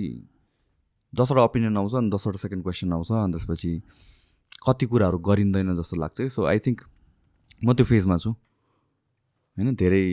दसवटा 1.16 1.44
ओपिनियन 1.44 1.78
आउँछ 1.78 1.94
अनि 1.94 2.10
दसवटा 2.10 2.38
सेकेन्ड 2.38 2.64
क्वेसन 2.64 2.94
आउँछ 2.94 3.12
अनि 3.12 3.34
त्यसपछि 3.34 3.72
कति 4.68 4.86
कुराहरू 4.86 5.18
गरिँदैन 5.18 5.76
जस्तो 5.76 5.96
लाग्छ 6.02 6.22
सो 6.22 6.46
आई 6.46 6.60
थिङ्क 6.60 6.82
म 7.66 7.74
त्यो 7.74 7.86
फेजमा 7.86 8.18
छु। 8.18 8.32
होइन 8.32 9.76
धेरै 9.76 10.04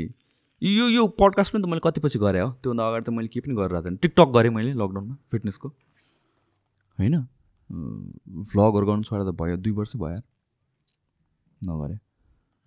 यो 0.63 0.89
यो 0.89 1.07
पडकास्ट 1.21 1.53
पनि 1.53 1.63
त 1.63 1.67
मैले 1.67 1.81
कति 1.85 2.01
पछि 2.01 2.19
गरेँ 2.19 2.43
हो। 2.43 2.51
त्योभन्दा 2.63 2.89
अगाडि 2.89 3.05
त 3.05 3.11
मैले 3.11 3.29
केही 3.29 3.43
पनि 3.47 3.55
गरिरहेको 3.55 3.85
थिएन। 3.87 3.97
टिकटक 3.97 4.29
गरेँ 4.37 4.51
मैले 4.51 4.73
लकडाउनमा 4.73 5.17
फिटनेसको 5.31 5.69
होइन 6.99 7.17
भ्लगहरू 8.53 8.87
गर्नु 8.87 9.03
छोडेर 9.03 9.27
त 9.27 9.35
भयो 9.41 9.57
दुई 9.57 9.73
वर्ष 9.73 9.97
भयो। 9.97 10.21
नगरेँ। 11.61 11.99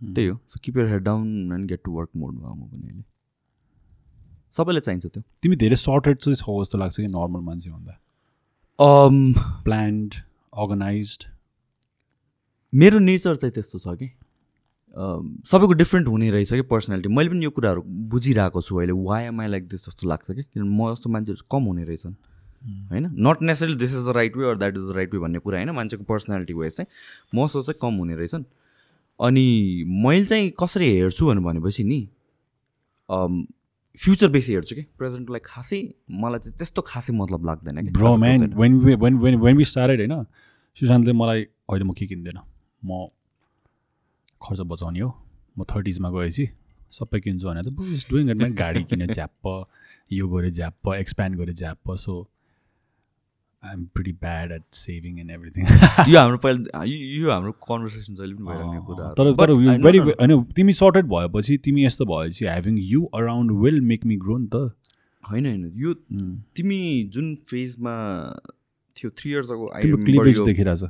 त्यही 0.01 0.27
हो। 0.27 0.37
So 0.47 0.59
keep 0.63 0.77
your 0.77 0.87
head 0.87 1.03
down 1.03 1.27
and 1.53 1.69
get 1.69 1.81
to 1.85 1.91
work 1.91 2.09
मोडमा 2.17 2.53
म 2.53 2.67
पनि 2.67 2.87
अहिले। 2.87 3.03
सबैलाई 4.53 4.81
चाहिन्छ 4.81 5.05
त्यो। 5.05 5.21
तिमी 5.43 5.55
धेरै 5.55 5.75
सर्टेड 5.75 6.17
चाहिँ 6.17 6.35
छौ 6.35 6.63
जस्तो 6.63 6.77
लाग्छ 6.77 6.95
कि 6.97 7.07
नर्मल 7.07 7.41
मान्छेभन्दा? 7.41 7.93
Um, 8.79 9.17
प्लान्ड 9.63 10.13
अर्गनाइज 10.53 11.17
मेरो 12.73 12.99
नेचर 12.99 13.35
चाहिँ 13.35 13.53
त्यस्तो 13.53 13.79
छ 13.79 13.87
कि 13.97 14.07
सबैको 14.93 15.73
डिफ्रेन्ट 15.73 16.07
हुने 16.07 16.29
रहेछ 16.31 16.53
कि 16.53 16.61
पर्सनालिटी 16.69 17.09
मैले 17.09 17.29
पनि 17.29 17.43
यो 17.45 17.49
कुराहरू 17.49 17.81
बुझिरहेको 17.81 18.61
छु 18.61 18.77
अहिले। 18.77 18.93
Why 19.03 19.23
am 19.25 19.41
I 19.41 19.47
like 19.47 19.67
this 19.67 19.85
जस्तो 19.85 20.07
लाग्छ 20.07 20.31
कि? 20.31 20.43
किनभने 20.43 20.69
म 20.69 20.93
जस्तो 20.93 21.09
मान्छेहरू 21.09 21.45
कम 21.51 21.63
हुने 21.63 21.83
रहेछन्। 21.83 22.15
होइन? 22.91 23.05
Not 23.27 23.41
necessarily 23.41 23.75
this 23.75 23.91
is 23.91 24.05
the 24.07 24.13
right 24.15 24.37
way 24.37 24.45
or 24.49 24.57
that 24.57 24.77
is 24.77 24.83
the 24.89 24.95
right 24.95 25.13
way 25.13 25.19
भन्ने 25.19 25.39
कुरा 25.39 25.57
होइन। 25.57 25.69
मान्छेको 25.75 26.03
पर्सनालिटी 26.03 26.53
वाइज 26.53 26.75
चाहिँ 26.77 26.87
म 27.33 27.45
जस्तो 27.45 27.61
चाहिँ 27.61 27.79
कम 27.81 27.93
हुने 27.99 28.15
रहेछन्। 28.15 28.43
अनि 29.19 29.45
मैले 30.05 30.25
चाहिँ 30.25 30.51
कसरी 30.59 30.91
हेर्छु 30.91 31.25
भनेर 31.25 31.43
भनेपछि 31.43 31.83
नि 31.83 31.99
फ्युचर 33.97 34.29
बेसी 34.29 34.53
हेर्छु 34.53 34.75
कि। 34.75 34.81
प्रेजेन्टलाई 34.97 35.41
खासै 35.45 35.81
मलाई 36.11 36.39
चाहिँ 36.39 36.57
त्यस्तो 36.57 36.81
खासै 36.85 37.13
मतलब 37.13 37.45
लाग्दैन 37.45 37.81
कि। 37.81 37.91
Bro 37.91 38.15
man 38.17 38.53
when 38.53 38.79
when 39.01 39.35
when 39.41 39.57
we 39.57 39.65
started 39.65 39.99
होइन 40.01 40.25
सुशान्तले 40.77 41.13
मलाई 41.13 41.41
अहिले 41.41 41.85
म 41.85 41.91
के 41.93 42.05
किन्दैन? 42.07 42.39
म 42.83 43.07
खर्च 44.43 44.59
बचाउने 44.73 44.99
हो। 44.99 45.09
म 45.57 45.63
थर्टिजमा 45.75 46.09
गएपछि 46.09 46.45
सबै 46.91 47.19
किन्छु 47.19 47.47
भने 47.47 47.61
त 47.61 47.89
इज 47.93 48.05
डुइङ 48.09 48.29
इट 48.29 48.37
म्यान 48.37 48.53
गाडी 48.55 48.83
किने 48.83 49.07
झ्याप्प 49.07 49.65
यो 50.13 50.27
गऱ्यो 50.29 50.49
झ्याप्प 50.49 50.93
एक्सप्यान्ड 50.93 51.37
गऱ्यो 51.37 51.53
झ्याप्प 51.53 51.91
so 51.95 52.15
I 53.63 53.73
am 53.73 53.83
pretty 53.85 54.11
bad 54.11 54.51
at 54.51 54.63
saving 54.73 55.19
and 55.19 55.31
everything 55.31 55.65
यो 56.09 56.19
हाम्रो 56.19 56.37
पहिला 56.37 56.83
यो 56.83 57.31
हाम्रो 57.31 57.51
कन्भर्सेसन 57.67 58.15
जहिले 58.15 58.33
पनि 58.33 58.45
भइरहेको 58.45 58.85
कुरा 58.85 59.11
तर 59.19 59.31
तर 59.33 59.53
भेरी 59.85 59.97
होइन 59.97 60.43
तिमी 60.53 60.73
सर्टेड 60.73 61.05
भएपछि 61.05 61.57
तिमी 61.57 61.85
यस्तो 61.85 62.05
भएपछि 62.05 62.45
having 62.45 62.77
you 62.77 63.05
around 63.13 63.51
will 63.63 63.81
make 63.81 64.05
me 64.05 64.15
grow 64.17 64.37
नि 64.37 64.47
त। 64.55 64.71
होइन 65.23 65.45
होइन। 65.45 65.71
यो 65.75 65.93
तिमी 66.55 66.79
जुन 67.13 67.35
फेजमा 67.47 67.95
थियो 68.97 69.09
थ्री 69.09 69.31
इयर्स 69.31 69.49
अगो 69.49 69.65
क्लिपेज 69.75 70.41
देखिरहेछ। 70.41 70.83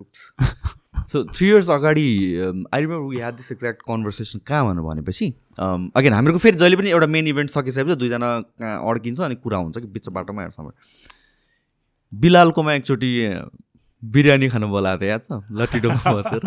सो 1.12 1.22
थ्री 1.36 1.46
इयर्स 1.48 1.68
अगाडि 1.70 2.04
um, 2.46 2.64
I 2.74 2.80
remember 2.80 3.08
we 3.10 3.16
had 3.16 3.34
this 3.36 3.52
exact 3.52 3.82
conversation 3.88 4.38
कहाँ 4.46 4.64
भनेर 4.66 4.82
भनेपछि 4.84 5.26
अगेन 5.96 6.12
हामीहरूको 6.12 6.38
फेरि 6.44 6.56
जहिले 6.58 6.76
पनि 6.76 6.90
एउटा 6.90 7.06
मेन 7.16 7.26
इभेन्ट 7.26 7.50
सकिसकेपछि 7.50 7.96
दुईजना 8.02 8.28
कहाँ 8.62 8.76
अड्किन्छ 8.90 9.20
अनि 9.28 9.34
कुरा 9.46 9.58
हुन्छ 9.58 9.78
कि 9.78 9.86
बिच 9.96 10.08
बाटोमा 10.18 10.42
हेर्छ 10.42 10.70
बिलालकोमा 12.12 12.74
एकचोटि 12.74 13.10
अ, 13.24 13.40
बिरयानी 14.02 14.48
खानु 14.48 14.68
बोलाएको 14.68 15.00
थियो 15.00 15.10
याद 15.10 15.22
छ? 15.24 15.40
लट्टिडोमा 15.56 16.12
बसेर। 16.20 16.40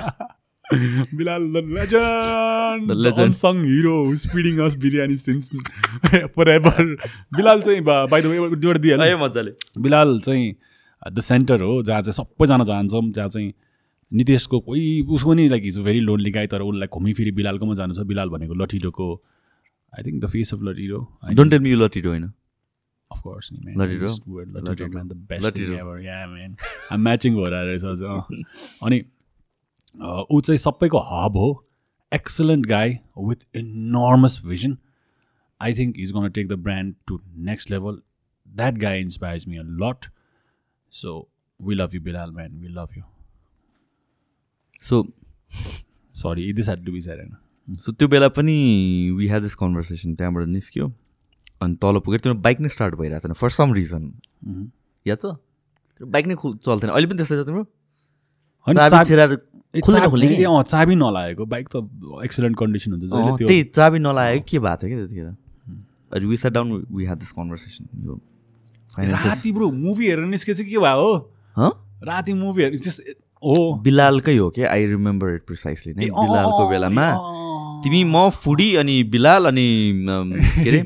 the, 2.87 2.95
legend. 2.95 3.19
unsung 3.19 3.63
hero 3.63 4.05
who's 4.05 4.25
feeding 4.25 4.59
us 4.59 4.75
biryani 4.75 5.17
since 5.19 5.51
forever. 6.37 6.73
Bilal 7.37 7.61
चाहिँ 7.61 7.81
बाई 7.89 8.21
द 8.21 8.25
वे 8.25 9.15
मजाले। 9.25 9.51
बिलाल 9.81 10.19
चाहिँ 10.25 10.55
द 11.13 11.19
सेन्टर 11.29 11.61
हो 11.61 11.81
जहाँ 11.83 12.01
चाहिँ 12.01 12.13
सबैजना 12.13 12.63
जान्छौँ 12.71 13.01
जहाँ 13.11 13.29
चाहिँ 13.29 13.53
नितेशको 14.13 14.59
कोही 14.59 15.01
उसको 15.01 15.29
पनि 15.29 15.47
लाइक 15.49 15.63
इज 15.65 15.79
भेरी 15.85 15.99
लोन्ली 15.99 16.31
गाई 16.31 16.47
तर 16.47 16.61
उसलाई 16.61 16.87
घुमिफिरी 16.93 17.31
बिलालकोमा 17.39 17.73
जानु 17.75 17.93
छ। 17.93 17.99
बिलाल 18.11 18.29
भनेको 18.29 18.53
लटिडोको 18.63 19.07
I 19.93 20.03
think 20.03 20.23
the 20.23 20.29
face 20.29 20.53
of 20.53 20.59
Latido 20.63 20.99
don't 21.33 21.51
tell 21.51 21.61
me 21.61 21.71
यो 21.71 21.77
लट्टिडो 21.77 22.09
होइन। 22.09 22.31
अफकोर्स 23.11 23.49
नि 23.53 23.59
matching 27.07 27.35
भइरहेको 27.35 27.65
रहेछ 27.65 27.83
अझ। 27.85 28.01
अनि 28.83 28.97
ऊ 30.31 30.41
चाहिँ 30.41 30.57
सबैको 30.57 30.99
हब 31.11 31.37
हो। 31.37 31.49
Excellent 32.11 32.65
guy 32.65 32.89
with 33.19 33.45
enormous 33.57 34.41
vision 34.45 34.77
I 35.61 35.73
think 35.73 35.99
is 35.99 36.11
gonna 36.11 36.29
take 36.29 36.47
the 36.47 36.53
brand 36.63 36.95
to 37.07 37.19
next 37.49 37.71
level 37.71 38.01
that 38.47 38.77
guy 38.79 39.01
inspires 39.01 39.47
me 39.47 39.57
a 39.57 39.63
lot 39.83 40.05
so 40.93 41.17
we 41.59 41.75
love 41.75 41.95
you 41.95 42.01
Bilal 42.01 42.31
man 42.31 42.59
we 42.59 42.67
love 42.67 42.97
you 42.97 43.03
so 44.89 44.95
sorry 46.15 46.51
this 46.53 46.65
had 46.67 46.85
to 46.85 46.91
be 46.91 47.01
होइन 47.01 47.31
so 47.85 47.91
त्यो 47.91 48.07
बेला 48.07 48.27
पनि 48.37 48.55
we 49.17 49.27
had 49.27 49.41
this 49.41 49.55
conversation 49.55 50.09
त्यहाँबाट 50.15 50.47
निस्क्यो। 50.47 50.85
अनि 51.61 51.75
तल 51.81 51.95
पुगेर 52.05 52.19
त्यो 52.19 52.33
बाइक 52.43 52.57
नै 52.61 52.69
स्टार्ट 52.69 52.93
भइरहेको 52.95 53.27
थिएन 53.27 53.33
फर 53.39 53.49
सम 53.57 53.73
रिजन 53.73 54.03
याद 55.05 55.17
छ? 55.17 55.25
त्यो 55.99 56.05
बाइक 56.07 56.25
नै 56.27 56.35
चल्थेन। 56.35 56.89
अहिले 56.89 57.07
पनि 57.07 57.17
त्यस्तै 57.17 57.35
छ 57.39 57.45
तिम्रो? 57.47 57.63
चाबी 60.63 60.95
नलागेको। 60.95 61.45
बाइक 61.45 61.65
त 61.67 61.75
एक्सलेन्ट 62.23 62.55
कन्डिसन 62.57 62.91
हुन्छ 62.91 63.05
त्यही 63.41 63.63
चाबी 63.71 63.99
नलागेको 63.99 64.45
के 64.49 64.59
भएको 64.59 64.77
थियो 64.81 64.89
कि 64.89 64.95
त्यतिखेर? 64.99 65.29
We 66.27 66.37
sat 66.37 66.51
down 66.53 66.67
we 66.91 67.03
had 67.05 67.19
this 67.19 67.31
conversation 67.31 67.83
यो 68.05 68.13
राति 68.99 69.51
ब्रो 69.51 69.71
मुभी 69.73 70.05
हेरेर 70.07 70.25
निस्केपछि 70.27 70.63
के 70.65 70.77
भयो 70.77 71.01
हो? 71.01 71.13
हँ 71.57 71.71
राति 72.03 72.33
मुभी 72.33 72.63
हेर्नु 72.63 72.79
हो 73.45 73.55
बिलालकै 73.83 74.35
हो 74.37 74.49
कि 74.49 74.63
आई 74.63 74.85
रिमेम्बर 74.87 75.33
इट 75.35 75.45
प्रिसाइसली 75.47 75.93
नै 75.93 76.09
बिलालको 76.19 76.69
बेलामा। 76.69 77.07
तिमी 77.83 78.03
म 78.03 78.29
फुडी 78.43 78.69
अनि 78.83 79.01
बिलाल 79.15 79.45
अनि 79.45 79.67
के 80.63 80.69
अरे 80.69 80.81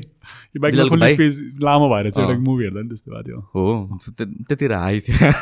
लामो 1.62 1.88
भएर 1.88 2.10
चाहिँ। 2.10 2.28
एउटा 2.28 2.40
मुभी 2.48 2.64
हेर्दा 2.64 2.80
नि 2.80 2.88
त्यस्तो 2.88 3.10
भएको 3.12 3.22
थियो 3.28 3.38
हो 3.54 3.98
त्य- 4.18 4.28
त्यतिर 4.48 4.72
हाई 4.72 5.00
थियो 5.00 5.32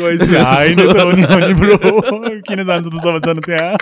गएपछि 0.00 0.36
हाई 0.36 0.74
नै 0.74 1.52
ब्रो 1.60 1.76
किन 2.48 2.64
जान्छ 2.64 2.86
त 2.86 2.94
सबैजना 3.04 3.40
त्यहाँ 3.46 3.76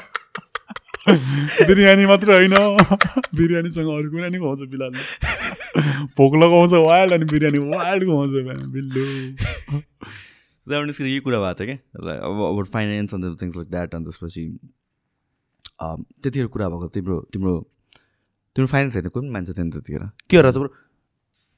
बिरयानी 1.68 2.06
मात्र 2.06 2.32
होइन। 2.32 2.54
बिरयानीसँग 3.36 3.88
अरू 3.88 4.10
कुरा 4.10 4.28
नि 4.28 4.38
खुवाउँछ 4.38 4.60
बिलालले। 4.68 5.00
भोक 6.18 6.34
लगाउँछ 6.42 6.72
वाइल्ड 6.72 7.12
अनि 7.12 7.24
बिरयानी 7.24 7.58
वाइल्ड 7.58 8.04
खुवाउँछ 8.04 8.32
बिल्लु। 8.72 9.04
त्यहाँबाट 10.66 10.86
निस्केर 10.86 11.06
यही 11.06 11.20
कुरा 11.20 11.38
भएको 11.40 11.64
थियो 11.64 11.76
क्या? 11.76 12.14
अब 12.20 12.64
फाइनेन्स 12.72 13.14
अन्त 13.14 13.40
थिङ्स 13.42 13.56
लाइक 13.56 13.70
द्याट 13.70 13.94
अनि 13.94 14.04
त्यसपछि 14.04 14.44
अम, 15.80 16.04
त्यतिखेर 16.22 16.46
कुरा 16.46 16.68
भएको 16.68 16.88
तिम्रो 16.94 17.16
तिम्रो 17.32 17.52
तिम्रो 18.56 18.66
फाइनेन्स 18.66 18.94
हेर्ने 18.94 19.10
कोही 19.10 19.24
पनि 19.26 19.32
मान्छे 19.32 19.52
थिएन 19.52 19.70
त्यतिखेर। 19.70 20.04
के 20.30 20.36
गरेर 20.36 20.52
चाहिँ 20.52 20.68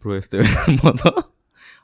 प्रो 0.02 0.14
यस्तै 0.16 0.38
हो। 0.38 0.44
म 0.86 0.92
त 0.96 1.02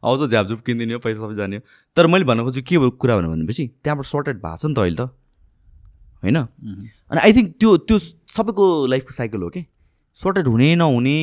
आउँछ 0.05 0.31
झ्यापझुप 0.31 0.61
किनिदिने 0.63 0.95
हो 0.95 1.01
पैसा 1.03 1.19
सबै 1.19 1.35
जाने 1.35 1.57
हो। 1.57 1.63
तर 1.97 2.07
मैले 2.07 2.25
भन्नु 2.25 2.45
खोजेको 2.45 2.91
के 2.91 2.97
कुरा 2.97 3.19
भनेपछि 3.19 3.67
त्यहाँबाट 3.83 4.07
सर्टेड 4.07 4.37
भएको 4.39 4.57
छ 4.57 4.65
नि 4.71 4.75
त 4.75 4.79
अहिले 4.79 4.97
त। 4.97 5.11
होइन 6.23 6.37
अनि 6.37 7.21
आई 7.21 7.33
थिङ्क 7.33 7.55
त्यो 7.57 7.77
त्यो 7.83 7.99
सबैको 8.35 8.65
लाइफको 8.87 9.13
साइकल 9.15 9.43
हो 9.43 9.49
कि 9.49 9.65
सर्टेड 10.21 10.49
हुने 10.49 10.75
नहुने 10.77 11.19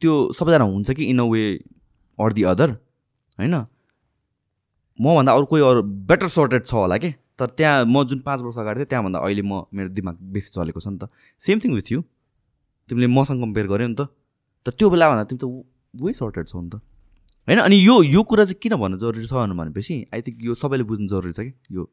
त्यो 0.00 0.14
सबैजना 0.34 0.64
हुन्छ 0.66 0.90
कि 0.92 1.04
in 1.06 1.18
a 1.18 1.26
way 1.26 1.44
or 2.18 2.32
the 2.32 2.42
other 2.46 2.70
होइन 3.38 3.54
मभन्दा 4.98 5.32
अरू 5.32 5.46
कोही 5.46 5.62
अरू 5.64 5.82
बेटर 6.06 6.28
सर्टेड 6.30 6.64
छ 6.64 6.74
होला 6.76 6.98
कि 6.98 7.10
तर 7.38 7.46
त्यहाँ 7.52 7.84
म 7.86 8.04
जुन 8.04 8.20
पाँच 8.22 8.40
वर्ष 8.42 8.58
अगाडि 8.58 8.80
थिएँ 8.80 8.86
त्यहाँभन्दा 8.86 9.18
अहिले 9.20 9.42
म 9.44 9.62
मेरो 9.72 9.88
दिमाग 9.90 10.18
बेसी 10.30 10.50
चलेको 10.52 10.80
छ 10.80 10.88
नि 10.88 10.98
त 10.98 11.08
सेम 11.42 11.58
थिङ 11.58 11.74
विथ 11.74 11.92
यु 11.92 12.02
तिमीले 12.88 13.06
मसँग 13.10 13.40
कम्पेयर 13.40 13.66
गर्यो 13.68 13.88
नि 13.88 13.94
त 13.94 14.08
तर 14.66 14.72
त्यो 14.72 14.90
बेलाभन्दा 14.90 15.24
तिमी 15.26 15.38
त 15.40 15.50
वे 15.94 16.12
सर्टेड 16.14 16.46
छौ 16.46 16.60
नि 16.60 16.70
त 16.70 16.80
होइन 17.48 17.58
अनि 17.60 17.76
यो 17.78 18.02
यो 18.04 18.22
कुरा 18.24 18.44
चाहिँ 18.44 18.60
किन 18.60 18.76
भन्नु 18.76 18.98
जरुरी 18.98 19.26
छ 19.26 19.48
भनेपछि 19.54 19.96
आई 20.10 20.20
थिङ्क 20.22 20.44
यो 20.44 20.54
सबैले 20.56 20.84
बुझ्नु 20.84 21.08
जरुरी 21.08 21.32
छ 21.32 21.40
कि 21.42 21.52
यो 21.70 21.90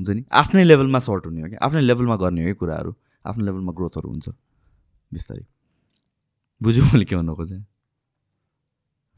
हुन्छ 0.00 0.10
नि? 0.10 0.24
आफ्नै 0.32 0.64
लेभलमा 0.64 0.98
सर्ट 1.04 1.26
हुने 1.26 1.40
हो 1.42 1.48
कि 1.48 1.56
आफ्नै 1.60 1.80
लेभलमा 1.80 2.16
गर्ने 2.16 2.40
हो 2.42 2.48
कि 2.48 2.54
कुराहरू। 2.56 2.92
आफ्नो 3.24 3.44
लेभलमा 3.44 3.72
ग्रोथहरू 3.76 4.08
हुन्छ। 4.08 4.28
बिस्तारै। 5.12 5.44
बुझ्यो 6.60 6.84
मैले 6.84 7.04
के 7.04 7.16
भन्नु 7.16 7.34
खोजेँ 7.36 7.60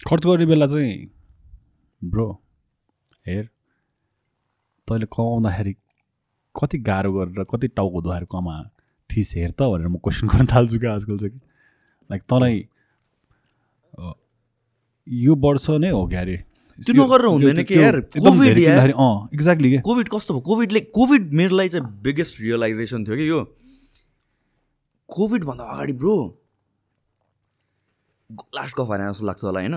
खर्च 0.00 0.26
गर्ने 0.26 0.46
बेला 0.46 0.66
चाहिँ 0.66 0.94
ब्रो 2.02 2.26
हेर 3.26 3.44
तैँले 4.88 5.06
कमाउँदाखेरि 5.06 5.72
कति 6.54 6.78
गाह्रो 6.88 7.12
गरेर 7.12 7.44
कति 7.50 7.68
टाउको 7.68 8.02
धुवाएर 8.02 8.24
कमा। 8.26 8.54
थिस 9.10 9.34
हेर 9.36 9.50
त 9.50 9.62
भनेर 9.62 9.88
म 9.88 9.96
क्वेसन 10.02 10.26
गर्न 10.28 10.46
थाल्छु 10.52 10.78
क्या 10.78 10.94
आजकल 10.94 11.18
चाहिँ। 11.18 11.40
लाइक 12.10 12.22
तँलाई 12.26 12.56
यो 15.06 15.34
वर्ष 15.38 15.70
नै 15.78 15.90
हो 15.90 16.06
क्या 16.08 16.20
अरे 16.20 16.36
त्यो 16.78 16.94
नगरेर 16.94 17.26
हुँदैन 17.26 17.62
कि 17.62 17.74
यार, 17.78 17.96
अँ 18.90 19.28
एक्ज्याक्टली 19.34 19.78
कोभिड 19.78 20.08
कस्तो 20.08 20.34
भयो? 20.34 20.40
कोभिडले 20.40 20.80
कोभिड 20.96 21.32
मेरो 21.32 21.56
लागि 21.56 21.68
चाहिँ 21.68 21.86
बिगेस्ट 22.02 22.40
रियलाइजेसन 22.40 23.04
थियो 23.04 23.16
कि 23.16 23.28
यो। 23.28 23.40
कोभिडभन्दा 25.08 25.64
अगाडि 25.64 25.92
ब्रो 25.92 26.14
लास्ट 28.56 28.74
गफ 28.80 28.86
भने 28.88 29.04
जस्तो 29.10 29.26
लाग्छ 29.26 29.44
होला 29.44 29.60
होइन? 29.60 29.76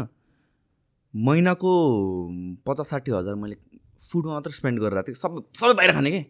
महिनाको 1.13 1.71
पचास 2.67 2.89
साठी 2.89 3.11
हजार 3.11 3.35
मैले 3.35 3.55
फुडमा 3.99 4.31
मात्र 4.33 4.51
स्पेन्ड 4.51 4.79
गरेर 4.79 5.01
थिएँ। 5.07 5.15
सबै 5.15 5.41
सबै 5.59 5.73
बाहिर 5.73 5.91
खाने 5.91 6.11
के? 6.11 6.21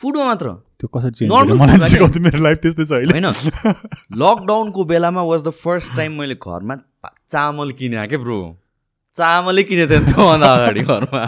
फुडमा 0.00 0.24
मात्र। 0.24 0.48
त्यो 0.78 0.88
कसरी 0.88 2.20
मेरो 2.20 2.38
लाइफ 2.42 2.58
त्यस्तै 2.62 2.84
छ 2.84 2.92
अहिले। 2.92 3.12
होइन? 3.12 3.26
लकडाउनको 4.22 4.84
बेलामा 4.84 5.22
वाज 5.22 5.40
द 5.42 5.50
फर्स्ट 5.50 5.96
टाइम 5.96 6.18
मैले 6.18 6.34
घरमा 6.34 6.74
चामल 7.28 7.70
किने 7.78 8.06
क्या 8.06 8.18
ब्रो 8.18 8.38
चामलै 9.16 9.62
किनेको 9.62 9.90
थिएँ 9.90 10.04
त्योभन्दा 10.12 10.48
अगाडि 10.54 10.80
घरमा। 10.80 11.24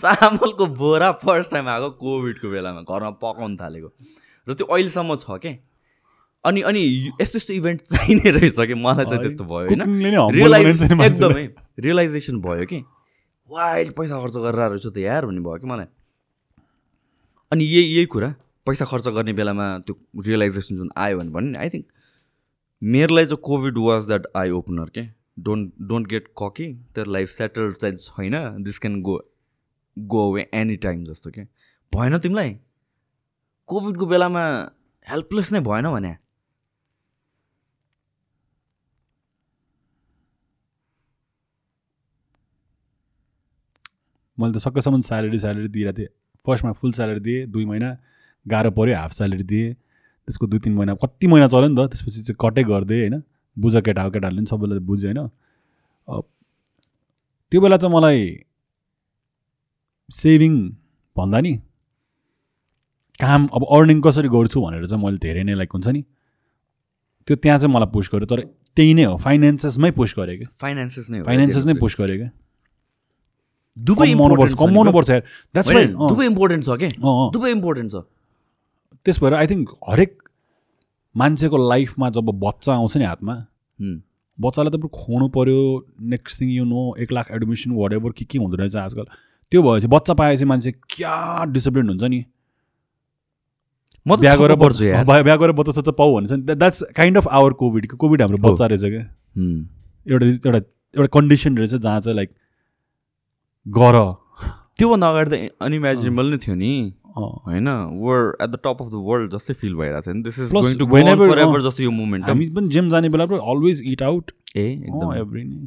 चामलको 0.00 0.66
बोरा 0.78 1.10
फर्स्ट 1.22 1.50
टाइम 1.50 1.68
आएको 1.68 1.90
कोभिडको 2.02 2.46
बेलामा 2.50 2.80
घरमा 2.86 3.10
पकाउनु 3.22 3.56
थालेको। 3.56 3.88
र 4.46 4.54
त्यो 4.54 4.66
अहिलेसम्म 4.66 5.16
छ 5.16 5.38
के? 5.42 5.52
अनि 6.44 6.60
अनि 6.70 6.82
यस्तो 7.20 7.36
यस्तो 7.36 7.52
इभेन्ट 7.52 7.80
चाहिने 7.82 8.30
रहेछ 8.30 8.58
कि? 8.60 8.74
मलाई 8.74 9.04
चाहिँ 9.04 9.22
त्यस्तो 9.22 9.44
भयो 9.44 9.66
होइन। 9.66 9.80
Cooking 9.80 10.02
ले 10.02 10.10
नै 10.10 10.16
humble 10.16 10.36
रियलाइज 10.36 10.82
बनाइन्छ 10.82 10.82
नि 10.82 10.94
मान्छेलाई। 10.94 11.42
एकदमै 11.42 11.82
रियलाइजेसन 11.82 12.40
भयो 12.40 12.64
कि? 12.70 12.78
वाइल्ड 13.50 13.92
पैसा 13.98 14.14
खर्च 14.22 14.36
गरेर 14.36 14.70
रहेछु 14.70 14.90
त 14.90 14.98
यार 14.98 15.26
भन्ने 15.26 15.40
भयो 15.40 15.58
कि 15.58 15.66
मलाई? 15.66 15.88
अनि 17.52 17.64
यही 17.64 17.86
यही 17.96 18.06
कुरा 18.06 18.30
पैसा 18.66 18.84
खर्च 18.84 19.08
गर्ने 19.18 19.32
बेलामा 19.32 19.66
त्यो 19.86 19.94
रियलाइजेसन 20.26 20.76
जुन 20.76 20.90
आयो 20.94 21.18
भने 21.18 21.50
नि 21.50 21.58
आई 21.58 21.68
थिङ्क 21.74 21.86
मेरोलाई 22.82 23.24
चाहिँ 23.26 23.42
covid 23.42 23.78
was 23.78 24.06
that 24.06 24.26
eye 24.36 24.50
opener 24.50 24.88
के? 24.94 25.04
डोन्ट 25.36 25.72
डोन्ट 25.82 26.08
गेट 26.08 26.28
ककी 26.42 26.72
तेरो 26.94 27.12
लाइफ 27.12 27.28
सेटल 27.28 27.72
चाहिँ 27.72 27.96
छैन 27.96 28.62
this 28.64 28.78
can 28.78 29.00
go 29.02 29.18
go 29.96 30.30
away 30.30 30.48
any 30.54 30.76
time 30.76 31.04
जस्तो 31.04 31.30
के 31.30 31.42
भएन 31.92 32.18
तिमीलाई 32.18 32.54
कोभिडको 33.68 34.06
बेलामा 34.06 34.44
हेल्पलेस 35.06 35.52
नै 35.52 35.60
भएन 35.60 35.90
भने 35.92 36.16
मैले 44.38 44.52
त 44.52 44.62
सकेसम्म 44.62 45.00
स्यालेरी 45.00 45.38
स्यालेरी 45.38 45.68
दिइरहेको 45.68 45.98
थिएँ। 45.98 46.08
फर्स्टमा 46.46 46.72
फुल 46.72 46.92
स्यालेरी 46.92 47.20
दिएँ 47.20 47.46
दुई 47.46 47.64
महिना। 47.64 47.96
गाह्रो 48.46 48.70
पऱ्यो 48.70 48.96
हाफ 48.96 49.12
स्यालेरी 49.12 49.42
दिएँ। 49.42 49.72
त्यसको 49.74 50.46
दुई 50.46 50.58
तिन 50.58 50.74
महिना 50.74 50.94
कति 50.94 51.26
महिना 51.26 51.46
चल्यो 51.48 51.68
नि 51.68 51.76
त 51.76 51.88
त्यसपछि 51.90 52.22
चाहिँ 52.22 52.36
कटै 52.40 52.64
गरिदिएँ 52.64 53.00
होइन? 53.00 53.22
बुझ 53.56 53.74
केटा 53.76 54.08
केटाहरूले 54.08 54.40
पनि 54.40 54.46
सबैले 54.50 54.78
बुझ्यो 54.88 55.08
होइन। 55.08 55.20
त्यो 57.52 57.60
बेला 57.60 57.76
चाहिँ 57.76 57.94
मलाई 57.94 58.20
सेभिङ 60.10 60.52
भन्दा 61.16 61.40
नि 61.40 61.52
काम 63.20 63.46
अब 63.56 63.62
अर्निङ 63.76 64.00
कसरी 64.06 64.28
गर्छु 64.28 64.60
भनेर 64.60 64.86
चाहिँ 64.86 65.02
मैले 65.04 65.18
धेरै 65.18 65.42
नै 65.44 65.54
लाइक 65.54 65.70
हुन्छ 65.72 65.88
नि। 65.88 66.02
त्यो 67.28 67.36
त्यहाँ 67.36 67.58
चाहिँ 67.58 67.74
मलाई 67.74 67.90
पुस 67.92 68.06
गर्यो 68.12 68.26
तर 68.30 68.40
त्यही 68.76 68.92
नै 68.94 69.04
हो 69.04 69.16
फाइनेन्सेसमै 69.16 69.90
पुस 69.98 70.14
गरेँ 70.18 70.36
क्या। 70.38 70.48
फाइनेन्सेस 70.60 71.10
नै 71.10 71.18
हो 71.18 71.24
फाइनेन्सेस 71.24 71.66
नै 71.66 71.74
पुस 71.80 71.96
गरेँ 72.00 72.18
क्या। 72.18 72.30
दुवै 73.76 74.06
कमाउनु 74.12 74.34
पर्छ 74.36 74.52
कमाउनु 74.60 74.90
द्याट्स 74.92 75.70
दुवै 76.12 76.26
इम्पोर्टेन्ट 76.26 76.62
छ 76.64 76.76
के? 76.80 76.86
अँ, 76.86 76.92
अँ। 76.92 77.32
दुवै 77.32 77.50
इम्पोर्टेन्ट 77.50 77.88
छ। 77.92 78.04
त्यस 79.06 79.16
भएर 79.22 79.34
आई 79.34 79.46
थिङ्क 79.46 79.74
हरेक 79.88 80.12
मान्छेको 81.16 81.56
लाइफमा 81.68 82.10
जब 82.10 82.30
बच्चा 82.40 82.72
आउँछ 82.74 82.96
नि 82.96 83.04
हातमा। 83.04 83.34
बच्चालाई 84.38 84.70
त 84.70 84.88
खुवाउनु 84.94 85.28
पऱ्यो 85.34 85.60
नेक्स्ट 86.12 86.40
थिङ 86.40 86.48
यु 86.50 86.64
नो 86.64 86.80
एक 87.02 87.12
लाख 87.12 87.30
एडमिसन 87.34 87.70
वाट 87.76 87.92
एभर 87.92 88.12
के 88.12 88.24
के 88.24 88.38
हुँदो 88.38 88.56
रहेछ 88.56 88.76
आजकल 88.76 89.06
त्यो 89.52 89.62
भएपछि 89.62 89.88
बच्चा 89.88 90.14
पाएपछि 90.14 90.44
मान्छे 90.44 90.72
क्या 90.90 91.44
डिसिप्लिन 91.52 91.88
हुन्छ 91.88 92.04
नि 92.04 92.24
म 94.06 94.16
बिहा 94.20 94.34
गरेर 94.36 94.56
पर्छु 94.56 94.84
बिहा 95.06 95.36
गरेर 95.36 95.52
बच्चा 95.58 95.72
सच्चा 95.72 95.92
पाऊ 95.98 96.14
भन्छ 96.14 96.32
नि 96.32 96.54
that's 96.54 96.82
kind 96.96 97.16
of 97.18 97.26
our 97.38 97.52
covid 97.62 97.86
covid 97.94 98.22
हाम्रो। 98.22 98.38
बच्चा 98.42 98.66
रहेछ 98.66 98.84
क्या। 98.84 99.04
एउटा 100.06 100.26
एउटा 100.26 100.58
एउटा 100.94 101.08
कन्डिसन 101.18 101.56
रहेछ 101.58 101.74
जहाँ 101.74 102.00
चाहिँ 102.00 102.16
लाइक 102.16 102.30
गर 103.66 103.96
त्योभन्दा 104.78 105.08
अगाडि 105.08 105.30
त 105.30 105.50
अनइमेजिनेबल 105.62 106.30
नै 106.30 106.38
थियो 106.44 106.54
नि। 106.54 106.72
होइन 107.16 107.68
were 108.00 108.36
at 108.42 108.50
the 108.50 108.58
top 108.64 108.82
of 108.82 108.88
the 108.90 109.02
world 109.06 109.32
जस्तै 109.32 109.54
फिल 109.62 109.74
भइरहेको 109.76 110.10
थियो 110.10 110.22
this 110.22 110.38
is 110.38 110.52
going 110.52 110.76
to 110.78 110.86
ever. 111.44 111.62
जस्तो 111.62 111.82
यो 111.82 111.90
मोमेन्ट 112.00 112.24
हामी 112.28 112.48
पनि 112.58 112.68
जिम 112.76 112.88
जाने 112.88 113.08
बेला 113.14 113.26
पनि 113.26 113.38
अलवेज 113.52 113.82
इट 113.92 114.02
आउट 114.02 114.32
ए 114.56 114.66
एकदम 114.72 115.14
एभ्री 115.14 115.44
नै 115.44 115.66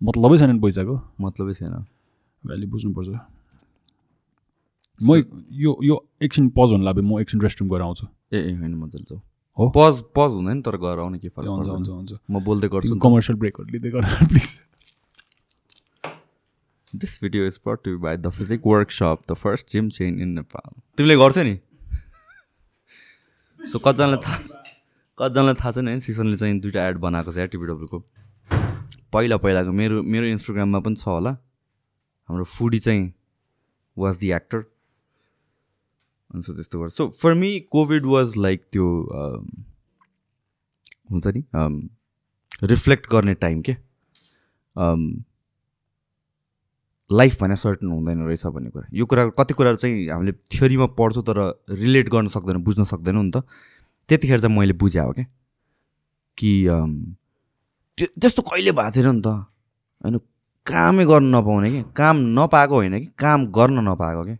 मतलबै 0.00 0.38
छैन 0.38 0.60
पैसाको 0.60 1.00
मतलबै 1.20 1.54
छैन 1.60 1.76
भ्याल्यु 2.42 2.68
बुझ्नुपर्छ 2.70 3.08
म 5.00 5.22
यो 5.60 5.76
यो 5.84 5.94
एकछिन 6.22 6.48
पज 6.58 6.72
हुनु 6.72 6.84
लाग्यो 6.84 7.02
म 7.04 7.20
एकछिन 7.20 7.40
रेस्ट 7.40 7.60
रुम 7.62 7.70
गएर 7.70 7.82
आउँछु 7.82 8.06
ए 8.32 8.38
ए 8.40 8.52
होइन 8.52 8.74
मजाले 8.74 9.04
जाऊ 9.10 9.20
हो? 9.58 9.70
पज 9.76 10.02
पज 10.16 10.30
हुँदैन 10.34 10.60
तर 10.62 10.76
गएर 10.84 10.98
आउने 10.98 11.18
के 11.18 11.28
फरक 11.28 11.48
हुन्छ 11.48 11.68
हुन्छ 11.68 11.88
हुन्छ 11.88 12.12
म 12.30 12.44
बोल्दै 12.44 12.68
गर्छु 12.74 12.98
कमर्सियल 13.06 13.38
ब्रेकहरू 13.38 13.68
लिँदै 13.72 13.90
गर 13.90 14.04
please 14.28 14.48
this 16.94 17.18
video 17.22 17.46
is 17.46 17.58
to 17.66 17.92
you 17.92 18.00
by 18.02 18.16
the 18.16 18.30
physique 18.30 18.66
workshop 18.66 19.22
the 19.30 19.34
first 19.36 19.70
gym 19.72 19.88
chain 19.90 20.20
in 20.20 20.28
Nepal 20.34 20.80
तिमीले 20.96 21.16
गर्थ्यौ 21.16 21.44
नि? 21.44 21.58
सो 23.60 23.78
कतिजनालाई 23.78 24.20
थाहा 24.26 24.38
कतिजनालाई 25.18 25.54
थाहा 25.54 25.72
छैन 25.72 26.00
सिसनले 26.00 26.36
चाहिँ 26.36 26.60
दुइटा 26.60 26.86
एड 26.88 26.98
बनाएको 27.06 27.32
छ 27.32 27.36
या 27.38 27.46
टिबिडब्लुको 27.54 27.98
पहिला 29.12 29.36
पहिलाको 29.36 29.72
मेरो 29.72 30.02
मेरो 30.02 30.26
इन्स्टाग्राममा 30.26 30.80
पनि 30.86 30.96
छ 30.96 31.08
होला। 31.08 31.30
हाम्रो 32.28 32.44
फुडी 32.44 32.78
चाहिँ 32.86 33.12
वाज 33.96 34.16
दि 34.18 34.30
एक्टर 34.32 34.58
अनि 36.34 36.42
सो 36.42 36.54
त्यस्तो 36.54 36.80
गर्छ। 36.80 36.92
So 36.92 37.08
for 37.20 37.34
me 37.34 37.50
covid 37.72 38.06
was 38.06 38.36
like 38.36 38.64
त्यो 38.72 38.86
अम, 39.18 39.46
हुन्छ 41.10 41.26
नि 41.36 41.42
रिफ्लेक्ट 42.62 43.10
गर्ने 43.12 43.34
टाइम 43.46 43.60
के? 43.62 43.72
अम, 44.76 45.00
लाइफ 47.10 47.42
भने 47.42 47.56
सर्टन 47.56 47.86
हुँदैन 47.86 48.26
रहेछ 48.26 48.46
भन्ने 48.46 48.70
कुरा। 48.70 48.86
यो 48.92 49.06
कुरा 49.06 49.28
कति 49.38 49.54
कुराहरू 49.54 49.76
चाहिँ 49.76 50.08
हामीले 50.08 50.32
थ्योरीमा 50.52 50.86
पढ्छौँ 50.98 51.22
तर 51.24 51.38
रिलेट 51.70 52.08
गर्न 52.08 52.28
सक्दैन 52.28 52.62
बुझ्न 52.64 52.84
सक्दैनौँ 52.84 53.24
नि 53.24 53.30
त। 53.30 53.42
त्यतिखेर 54.08 54.40
चाहिँ 54.40 54.56
मैले 54.56 54.72
बुझेँ 54.72 55.02
हो 55.02 55.12
क्या 55.12 55.24
कि 56.38 56.50
त्यो 57.98 58.06
त्यस्तो 58.20 58.42
कहिले 58.42 58.72
भएको 58.72 58.90
थिएन 58.96 59.08
नि 59.14 59.20
त। 59.20 59.26
होइन 60.00 60.18
कामै 60.66 61.04
गर्न 61.04 61.24
नपाउने 61.34 61.70
कि? 61.70 61.82
काम 61.96 62.16
नपाएको 62.38 62.74
होइन 62.74 62.98
कि? 62.98 63.06
काम 63.18 63.46
गर्न 63.52 63.78
नपाएको 63.88 64.22
कि 64.24 64.36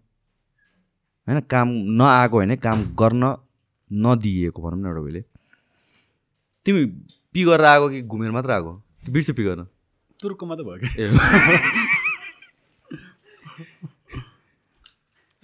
होइन 1.27 1.41
काम 1.51 1.69
नआएको 2.01 2.37
होइन 2.37 2.57
काम 2.57 2.79
गर्न 3.01 3.23
नदिएको 3.91 4.63
भनौँ 4.63 4.79
न 4.81 4.87
एउटा 4.87 5.01
उहिले। 5.01 5.23
तिमी 6.67 6.85
पी 7.35 7.45
गरेर 7.45 7.65
आएको 7.67 7.89
कि 7.89 8.03
घुमेर 8.03 8.31
मात्र 8.31 8.51
आएको? 8.51 8.73
कि 9.05 9.11
बिर्स्यो 9.13 9.35
पी 9.35 9.45
गर्न? 9.45 9.67
तुर्कोमा 10.21 10.55
त 10.57 10.61
भयो 10.65 10.79
क्या? 10.81 11.83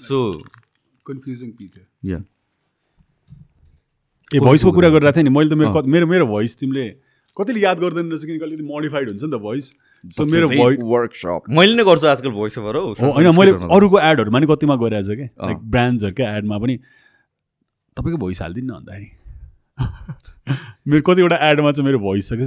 सो 0.00 0.18
कन्फ्युजिङ 1.06 1.52
थियो 1.52 1.84
या 2.10 2.18
ए 4.30 4.40
भोइसको 4.40 4.72
कुरा 4.72 4.88
गरिरहेको 4.88 5.16
थिएँ 5.16 5.24
नि 5.24 5.30
मैले 5.36 5.50
त 5.50 5.54
मेरो 5.54 5.86
मेरो 5.94 6.06
मेरो 6.06 6.26
भोइस 6.26 6.56
तिमीले 6.58 6.84
कतिले 7.36 7.60
याद 7.60 7.78
गर्दैन 7.80 8.10
रहेछ 8.10 8.24
किनकि 8.24 8.44
अलिकति 8.44 8.64
मोडिफाइड 8.64 9.08
हुन्छ 9.08 9.22
नि 9.24 9.30
त 9.30 9.40
भोइस 9.42 9.72
सो 10.04 10.24
मेरो 10.24 10.48
भोइस 10.48 10.78
वर्कसप 10.92 11.50
मैले 11.50 11.74
नै 11.74 11.84
गर्छु 11.84 12.06
आजकल 12.06 12.30
भोइस 12.30 12.58
ओभर 12.58 12.76
हो 12.76 12.82
हो 13.00 13.10
होइन 13.12 13.28
मैले 13.38 13.52
अरूको 13.76 14.00
एडहरूमा 14.00 14.38
नि 14.38 14.46
कतिमा 14.46 14.76
गरिरहेको 14.76 15.14
छ 15.14 15.16
कि? 15.16 15.26
अँ। 15.38 15.46
लाइक 15.46 15.58
ब्रान्ड्सहरूकै 15.70 16.26
एडमा 16.38 16.58
पनि 16.58 16.76
तपाईँको 17.96 18.18
भोइस 18.18 18.42
हालिदिनु 18.42 18.68
न 18.68 18.76
भन्दाखेरि। 18.76 19.08
मेरो 20.48 21.02
कतिवटा 21.06 21.36
एडमा 21.50 21.72
चाहिँ 21.72 21.86
मेरो 21.86 21.98
भोइस 21.98 22.28
छ 22.28 22.32
कि? 22.40 22.46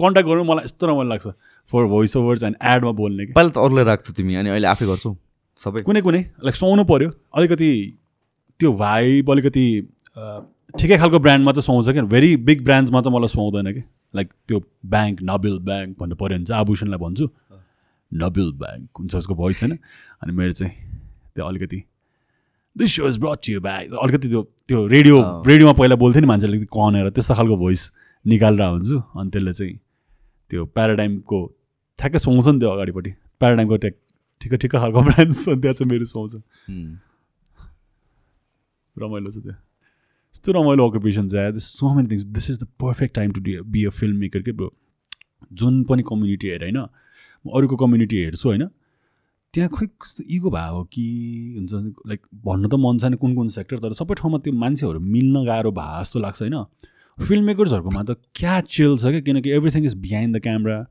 कन्ट्याक्ट 0.00 0.28
गर्नु 0.28 0.44
मलाई 0.44 0.64
यस्तो 0.64 0.86
रमाइलो 0.86 1.08
लाग्छ। 1.10 1.26
फर 1.72 1.86
भोइस 1.86 2.16
ओभर्स 2.16 2.42
एन्ड 2.42 2.56
एडमा 2.62 2.92
बोल्ने 2.92 3.26
कि। 3.26 3.32
पहिला 3.32 3.50
त 3.50 3.58
अरूलाई 3.58 3.84
राख्थ्यो 3.84 4.12
तिमी 4.16 4.34
अनि 4.34 4.50
अहिले 4.50 4.68
आफै 4.68 4.86
गर्छौ? 4.86 5.16
सबै? 5.60 5.82
कुनै 5.82 6.00
कुनै। 6.02 6.20
लाइक 6.44 6.54
सुहाउनु 6.54 6.84
पऱ्यो 6.84 7.10
अलिकति 7.34 7.70
त्यो 8.60 8.72
भाइब 8.72 9.30
अलिकति 9.30 9.66
ठिकै 10.78 10.96
खालको 10.98 11.18
ब्रान्डमा 11.18 11.52
चाहिँ 11.52 11.66
सुहाउँछ 11.66 11.88
क्या। 11.90 12.02
भेरी 12.08 12.36
बिग 12.48 12.64
ब्रान्ड्समा 12.64 13.00
चाहिँ 13.02 13.16
मलाई 13.16 13.28
सुहाउँदैन 13.28 13.72
कि। 13.72 13.82
लाइक 14.16 14.28
त्यो 14.48 14.58
ब्याङ्क 14.86 15.18
नबिल 15.22 15.58
ब्याङ्क 15.68 15.96
भन्नु 16.00 16.16
पऱ्यो 16.16 16.36
भने 16.38 16.44
चाहिँ 16.44 16.60
आभूषणलाई 16.60 16.98
भन्छु। 16.98 17.28
नबिल 18.12 18.52
ब्याङ्क 18.60 18.88
हुन्छ 18.98 19.14
उसको 19.16 19.34
भोइस 19.34 19.62
होइन? 19.62 19.78
अनि 20.22 20.32
मेरो 20.32 20.52
चाहिँ 20.52 20.72
त्यो 21.34 21.44
अलिकति 21.44 21.78
this 22.76 22.96
show 22.96 23.08
is 23.08 23.18
brought 23.18 23.48
you 23.48 23.60
by 23.60 23.92
अलिकति 24.02 24.28
त्यो 24.28 24.42
त्यो 24.68 24.86
रेडियो 24.86 25.16
रेडियोमा 25.46 25.72
पहिला 25.72 25.96
बोल्थ्यो 26.02 26.20
नि 26.20 26.26
मान्छेले 26.26 26.52
अलिकति 26.52 26.70
कनेर 26.76 27.10
त्यस्तो 27.10 27.34
खालको 27.34 27.56
भोइस 27.56 27.90
निकालेर 28.24 28.62
हुन्छु 28.68 28.98
अनि 29.20 29.30
त्यसले 29.30 29.52
चाहिँ 29.52 29.76
त्यो 30.50 30.64
प्याराडाइमको 30.76 31.38
ठ्याक्कै 31.98 32.18
सुहाउँछ 32.18 32.46
नि 32.48 32.58
त्यो 32.60 32.70
अगाडिपट्टि। 32.70 33.10
प्याराडाइमको 33.40 33.76
ट्याक 33.76 33.94
ठिक्क 34.40 34.54
ठिक्क 34.62 34.76
खालको 34.76 35.00
ब्रान्ड 35.02 35.32
छ 35.32 35.48
त्यहाँ 35.48 35.74
चाहिँ 35.74 35.90
मेरो 35.90 36.04
सुहाउँछ। 36.04 36.34
उम्, 36.34 36.96
रमाइलो 38.96 39.30
छ 39.30 39.36
त्यो। 39.44 39.52
यस्तो 39.52 40.52
रमाइलो 40.52 40.88
अकुपेसन 40.90 41.28
छ 41.28 41.50
this 41.52 41.64
so 41.78 41.94
many 41.94 42.08
things 42.08 42.24
this 42.36 42.50
is 42.50 42.58
the 42.62 42.66
perfect 42.84 43.14
time 43.14 43.32
to 43.32 43.40
be 43.40 43.84
a 43.84 43.90
filmmaker 44.16 44.42
के 44.42 44.52
ब्रो? 44.52 44.72
जुन 45.52 45.82
पनि 45.84 46.02
कम्युनिटी 46.02 46.48
हेर 46.48 46.62
होइन? 46.62 46.78
म 47.44 47.50
अरूको 47.56 47.76
कम्युनिटी 47.76 48.16
हेर्छु 48.24 48.48
होइन? 48.48 48.68
त्यहाँ 49.54 49.70
खोइ 49.70 49.86
कस्तो 49.86 50.24
इगो 50.30 50.50
भयो 50.50 50.74
हो 50.74 50.84
कि 50.84 51.04
हुन्छ 51.58 51.72
लाइक 52.06 52.20
भन्नु 52.44 52.68
त 52.68 52.74
मन 52.74 52.98
छैन 52.98 53.14
कुन 53.14 53.34
कुन 53.34 53.48
सेक्टर 53.48 53.78
तर 53.78 53.92
सबै 53.92 54.14
ठाउँमा 54.14 54.38
त्यो 54.38 54.52
मान्छेहरू 54.52 55.00
मिल्न 55.00 55.44
गाह्रो 55.44 55.70
भए 55.70 56.00
जस्तो 56.00 56.20
लाग्छ 56.20 56.42
होइन। 56.42 56.64
फिल्म 57.26 57.44
मेकर्सहरूकोमा 57.44 58.02
त 58.02 58.16
क्या 58.34 58.60
चिल 58.60 58.96
छ 58.96 59.04
क्या 59.04 59.20
किनकि 59.20 59.50
everything 59.50 59.84
is 59.84 59.94
behind 59.94 60.36
the 60.36 60.40
camera 60.40 60.86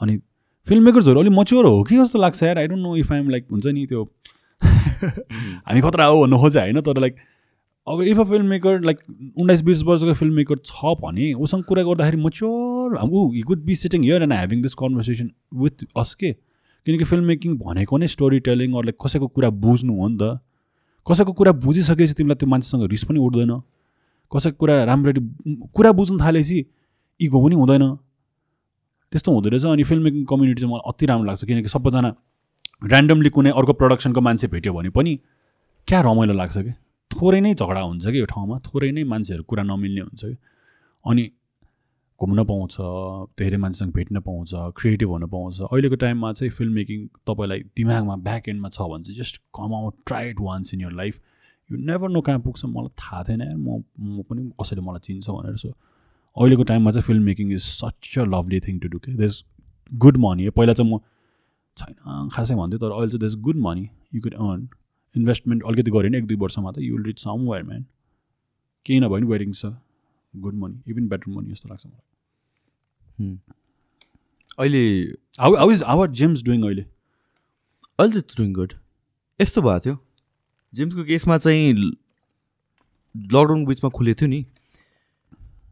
अनि 0.00 0.18
फिल्म 0.66 0.84
मेकर्सहरू 0.84 1.20
अलिक 1.20 1.32
मच्योर 1.32 1.66
हो 1.66 1.82
कि 1.82 1.96
जस्तो 1.96 2.18
लाग्छ 2.18 2.42
यार 2.42 2.58
I 2.58 2.66
don't 2.66 2.82
know 2.82 2.96
if 2.96 3.12
I'm 3.12 3.28
like 3.28 3.46
हुन्छ 3.50 3.66
नि 3.66 3.86
त्यो 3.86 4.04
हामी 4.64 5.80
खतरा 5.80 6.04
हो 6.04 6.22
भन्नु 6.22 6.38
खोजे 6.38 6.60
होइन 6.60 6.80
तर 6.80 6.98
लाइक 6.98 7.16
अब 7.88 8.02
if 8.02 8.18
a 8.18 8.24
film 8.24 8.46
maker 8.46 8.80
like 8.80 8.98
उन्नाइस 9.38 9.62
बिस 9.62 9.82
वर्षको 9.82 10.14
फिल्म 10.14 10.34
मेकर 10.34 10.56
छ 10.64 10.84
भने 11.00 11.32
उसँग 11.32 11.64
कुरा 11.64 11.82
गर्दाखेरि 11.82 12.16
मच्योर 12.16 12.98
ऊ 13.04 13.42
could 13.46 13.64
be 13.64 13.76
sitting 13.76 14.02
here 14.02 14.22
and 14.22 14.32
having 14.32 14.62
this 14.62 14.74
conversation 14.74 15.30
with 15.54 15.84
us 15.96 16.14
के? 16.14 16.49
किनकि 16.86 17.04
फिल्म 17.04 17.24
मेकिङ 17.24 17.56
भनेको 17.58 17.98
नै 17.98 18.06
स्टोरी 18.06 18.40
टेलिङ 18.40 18.72
अरू 18.72 18.82
लाइक 18.82 18.96
कसैको 19.04 19.26
कुरा 19.28 19.50
बुझ्नु 19.50 19.92
हो 20.00 20.08
नि 20.08 20.16
त। 20.20 20.38
कसैको 21.06 21.32
कुरा 21.32 21.52
बुझिसकेपछि 21.64 22.14
तिमीलाई 22.14 22.36
त्यो 22.40 22.48
मान्छेसँग 22.48 22.84
रिस 22.90 23.04
पनि 23.04 23.18
उठ्दैन। 23.18 23.52
कसैको 24.32 24.56
कुरा 24.56 24.74
राम्ररी 24.84 25.20
कुरा 25.74 25.92
बुझ्नु 25.92 26.18
थालेपछि 26.20 26.58
इगो 27.20 27.38
पनि 27.44 27.54
हुँदैन। 27.56 27.84
त्यस्तो 29.12 29.32
हुँदो 29.32 29.48
रहेछ 29.50 29.64
अनि 29.64 29.84
फिल्म 29.84 30.02
मेकिङ 30.02 30.24
कम्युनिटी 30.24 30.60
चाहिँ 30.62 30.72
मलाई 30.72 30.88
अति 30.88 31.06
राम्रो 31.06 31.26
लाग्छ 31.26 31.44
किनकि 31.44 31.68
सबैजना 31.68 32.10
ऱ्यान्डमली 32.86 33.30
कुनै 33.30 33.50
अर्को 33.50 33.72
प्रडक्सनको 33.80 34.20
मान्छे 34.20 34.46
भेट्यो 34.48 34.72
भने 34.72 34.90
पनि 34.90 35.18
क्या 35.88 36.00
रमाइलो 36.00 36.34
लाग्छ 36.34 36.56
कि? 36.58 36.72
थोरै 37.10 37.40
नै 37.40 37.54
झगडा 37.54 37.80
हुन्छ 37.80 38.06
कि 38.06 38.18
यो 38.18 38.26
ठाउँमा? 38.30 38.58
थोरै 38.66 38.90
नै 38.92 39.04
मान्छेहरू 39.04 39.42
कुरा 39.42 39.62
नमिल्ने 39.62 40.00
हुन्छ 40.00 40.22
कि? 40.24 40.36
अनि 41.04 41.22
घुम्न 42.20 42.44
पाउँछ 42.44 42.76
धेरै 43.40 43.56
मान्छेसँग 43.56 43.92
भेट्न 43.92 44.20
पाउँछ 44.20 44.50
क्रिएटिभ 44.76 45.08
हुन 45.08 45.26
पाउँछ। 45.26 45.60
अहिलेको 45.62 45.96
टाइममा 46.02 46.32
चाहिँ 46.32 46.50
फिल्म 46.52 46.72
मेकिङ 46.74 47.06
तपाईँलाई 47.26 47.60
दिमागमा 47.76 48.16
ब्याक 48.26 48.48
एन्डमा 48.48 48.68
छ 48.68 48.88
भने 48.90 49.04
चाहिँ 49.04 49.18
just 49.20 49.40
come 49.58 49.74
out 49.74 49.94
try 50.06 50.30
it 50.30 50.40
once 50.40 50.74
in 50.74 50.80
your 50.80 50.92
life 51.00 51.20
you 51.70 51.78
never 51.86 52.08
know 52.10 52.20
कहाँ 52.26 52.40
पुग्छ 52.40 52.64
मलाई 52.64 52.92
थाहा 53.02 53.22
थिएन 53.28 53.42
म 53.56 53.82
म 54.00 54.22
पनि 54.28 54.50
कसैले 54.60 54.82
मलाई 54.88 55.00
चिन्छ 55.06 55.30
भनेर। 55.30 55.56
सो 55.56 55.68
अहिलेको 55.68 56.62
टाइममा 56.70 56.90
चाहिँ 56.90 57.06
filmmaking 57.24 57.52
is 57.52 57.62
such 57.62 58.18
a 58.18 58.24
lovely 58.34 58.60
thing 58.66 58.78
to 58.80 58.88
do 58.88 58.98
के 58.98 59.14
देस 59.16 59.42
गुड 59.92 60.16
मनी 60.26 60.50
पहिला 60.50 60.72
चाहिँ 60.72 60.92
म 60.92 60.98
छैन 61.76 62.28
खासै 62.32 62.54
भन्थ्यो 62.54 62.78
तर 62.78 62.92
अहिले 62.92 63.10
चाहिँ 63.10 63.20
does 63.20 63.34
good 63.48 63.56
money 63.66 63.88
you 64.14 64.20
could 64.20 64.34
earn 64.34 64.68
investment 65.12 65.62
अलिकति 65.66 65.90
गऱ्यो 65.90 66.10
भने 66.10 66.18
एक 66.18 66.26
दुई 66.26 66.36
वर्षमा 66.44 66.72
त 66.72 66.78
you 66.80 66.96
will 66.96 67.04
reach 67.06 67.18
somewhere 67.50 67.64
man 67.64 67.84
केही 68.86 69.00
नभए 69.00 69.20
पनि 69.20 69.26
वेटिङ 69.32 69.52
छ। 69.52 69.74
Good 70.34 70.54
money 70.54 70.90
even 70.90 71.08
better 71.08 71.30
money 71.30 71.50
जस्तो 71.50 71.68
लाग्छ 71.68 71.86
मलाई. 71.86 72.06
अहिले 73.20 74.82
how 75.40 75.54
how 75.56 75.70
is 75.70 75.82
our 75.82 76.10
gyms 76.20 76.42
doing 76.44 76.62
अहिले 76.62 76.84
अहिले 77.98 78.20
त 78.20 78.36
डुइङ 78.36 78.52
गुड 78.52 78.72
यस्तो 79.40 79.62
भएको 79.62 79.80
थियो? 79.84 79.96
जेम्सको 80.74 81.04
केसमा 81.04 81.38
चाहिँ 81.38 81.74
लकडाउन 81.74 83.64
बिचमा 83.66 83.90
खुलेको 83.90 84.18
थियो 84.20 84.28
नि। 84.28 84.44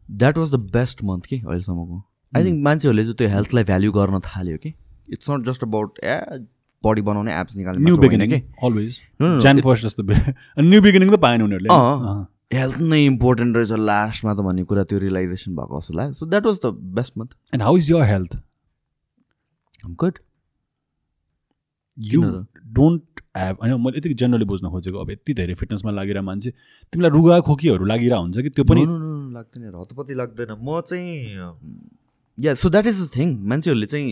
That 0.09 0.37
was 0.37 0.55
the 0.55 0.59
best 0.75 1.03
month 1.03 1.25
कि 1.25 1.37
अहिलेसम्मको। 1.39 2.03
आई 2.33 2.43
थिङ्क 2.45 2.63
मान्छेहरूले 2.63 3.03
चाहिँ 3.03 3.15
त्यो 3.17 3.29
हेल्थलाई 3.29 3.63
भ्याल्यु 3.63 3.91
गर्न 3.91 4.19
थाल्यो 4.25 4.57
कि। 4.57 4.73
It's 5.13 5.29
not 5.29 5.45
just 5.45 5.63
about 5.63 5.99
a 6.03 6.15
body 6.83 7.01
बनाउने 7.01 7.39
एप्स 7.39 7.57
निकाल्ने 7.57 7.83
न्यू 7.83 7.97
बिगिनिङ 7.97 8.29
कि। 8.29 8.39
अलवेज 8.65 8.99
जान 9.43 9.61
फर्स्ट 9.61 9.85
जस्तो 9.85 10.03
न्यू 10.61 10.81
बिगिनिङ 10.81 11.09
त 11.13 11.19
पाएन 11.21 11.41
उनीहरूले। 11.41 11.69
हेल्थ 12.51 12.79
नै 12.81 12.99
इम्पोर्टेन्ट 13.05 13.57
रहेछ 13.57 13.71
लास्टमा 13.89 14.33
त 14.33 14.41
भन्ने 14.45 14.63
कुरा 14.69 14.83
त्यो 14.83 14.99
रियलाइजेसन 14.99 15.55
भएको 15.55 15.79
जस्तो 15.79 15.93
लाग्यो। 15.97 16.13
So 16.13 16.25
that 16.25 16.45
was 16.45 16.59
the 16.65 16.73
best 16.95 17.17
month 17.17 17.35
and 17.53 17.63
how 17.63 17.77
is 17.77 17.91
your 17.91 18.03
health 18.11 18.31
good 19.97 20.17
you? 21.97 22.21
Don't 22.73 23.21
have 23.37 23.57
होइन 23.61 23.81
मैले 23.81 23.97
यति 23.97 24.13
जेनरली 24.13 24.45
बुझ्न 24.45 24.69
खोजेको 24.69 24.97
अब 24.99 25.11
यति 25.11 25.33
धेरै 25.33 25.53
फिटनेसमा 25.55 25.91
लागिरहेको 25.91 26.25
मान्छे 26.25 26.49
तिमीलाई 26.93 27.11
रुगा 27.11 27.39
खोकीहरू 27.47 27.85
लागिरहेको 27.85 28.21
हुन्छ 28.21 28.37
कि 28.39 28.49
त्यो 28.49 28.63
पनि? 28.63 28.81
लाग्दैन 29.33 29.75
हतपति 29.75 30.13
लाग्दैन। 30.13 30.51
म 30.61 30.81
चाहिँ 30.87 31.13
या 32.37 32.53
so 32.55 32.69
that 32.69 32.87
is 32.87 33.01
the 33.01 33.09
thing 33.15 33.35
मान्छेहरूले 33.49 33.85
चाहिँ 33.85 34.07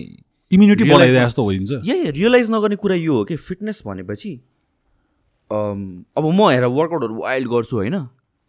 इम्युनिटी 0.51 0.83
बढाइदिए 0.89 1.23
जस्तो 1.23 1.43
होइन्छ 1.43 1.71
या 1.85 1.95
रियलाइज 2.11 2.51
नगर्ने 2.51 2.75
कुरा 2.75 2.95
यो 2.95 3.13
हो 3.15 3.23
कि 3.25 3.35
फिटनेस 3.37 3.81
भनेपछि 3.87 4.33
अब 5.51 6.23
म 6.23 6.49
हेर 6.49 6.65
वर्कआउटहरू 6.77 7.15
वाइल्ड 7.21 7.47
गर्छु 7.49 7.75
होइन? 7.77 7.97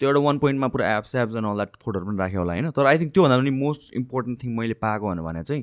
त्यो 0.00 0.08
एउटा 0.08 0.20
वान 0.20 0.38
पोइन्टमा 0.38 0.68
पुरा 0.68 0.96
abs 0.96 1.14
abs 1.14 1.36
and 1.36 1.46
all 1.46 1.54
that 1.54 1.68
फोटोहरू 1.82 2.08
पनि 2.08 2.18
राखेँ 2.18 2.36
होला 2.36 2.52
होइन? 2.52 2.70
तर 2.70 2.86
आई 2.86 2.98
थिङ्क 2.98 3.12
त्योभन्दा 3.12 3.38
पनि 3.38 3.50
मोस्ट 3.50 3.96
इम्पोर्टेन्ट 3.96 4.42
थिङ 4.42 4.58
मैले 4.58 4.74
पाएको 4.74 5.24
भने 5.24 5.42
चाहिँ 5.42 5.62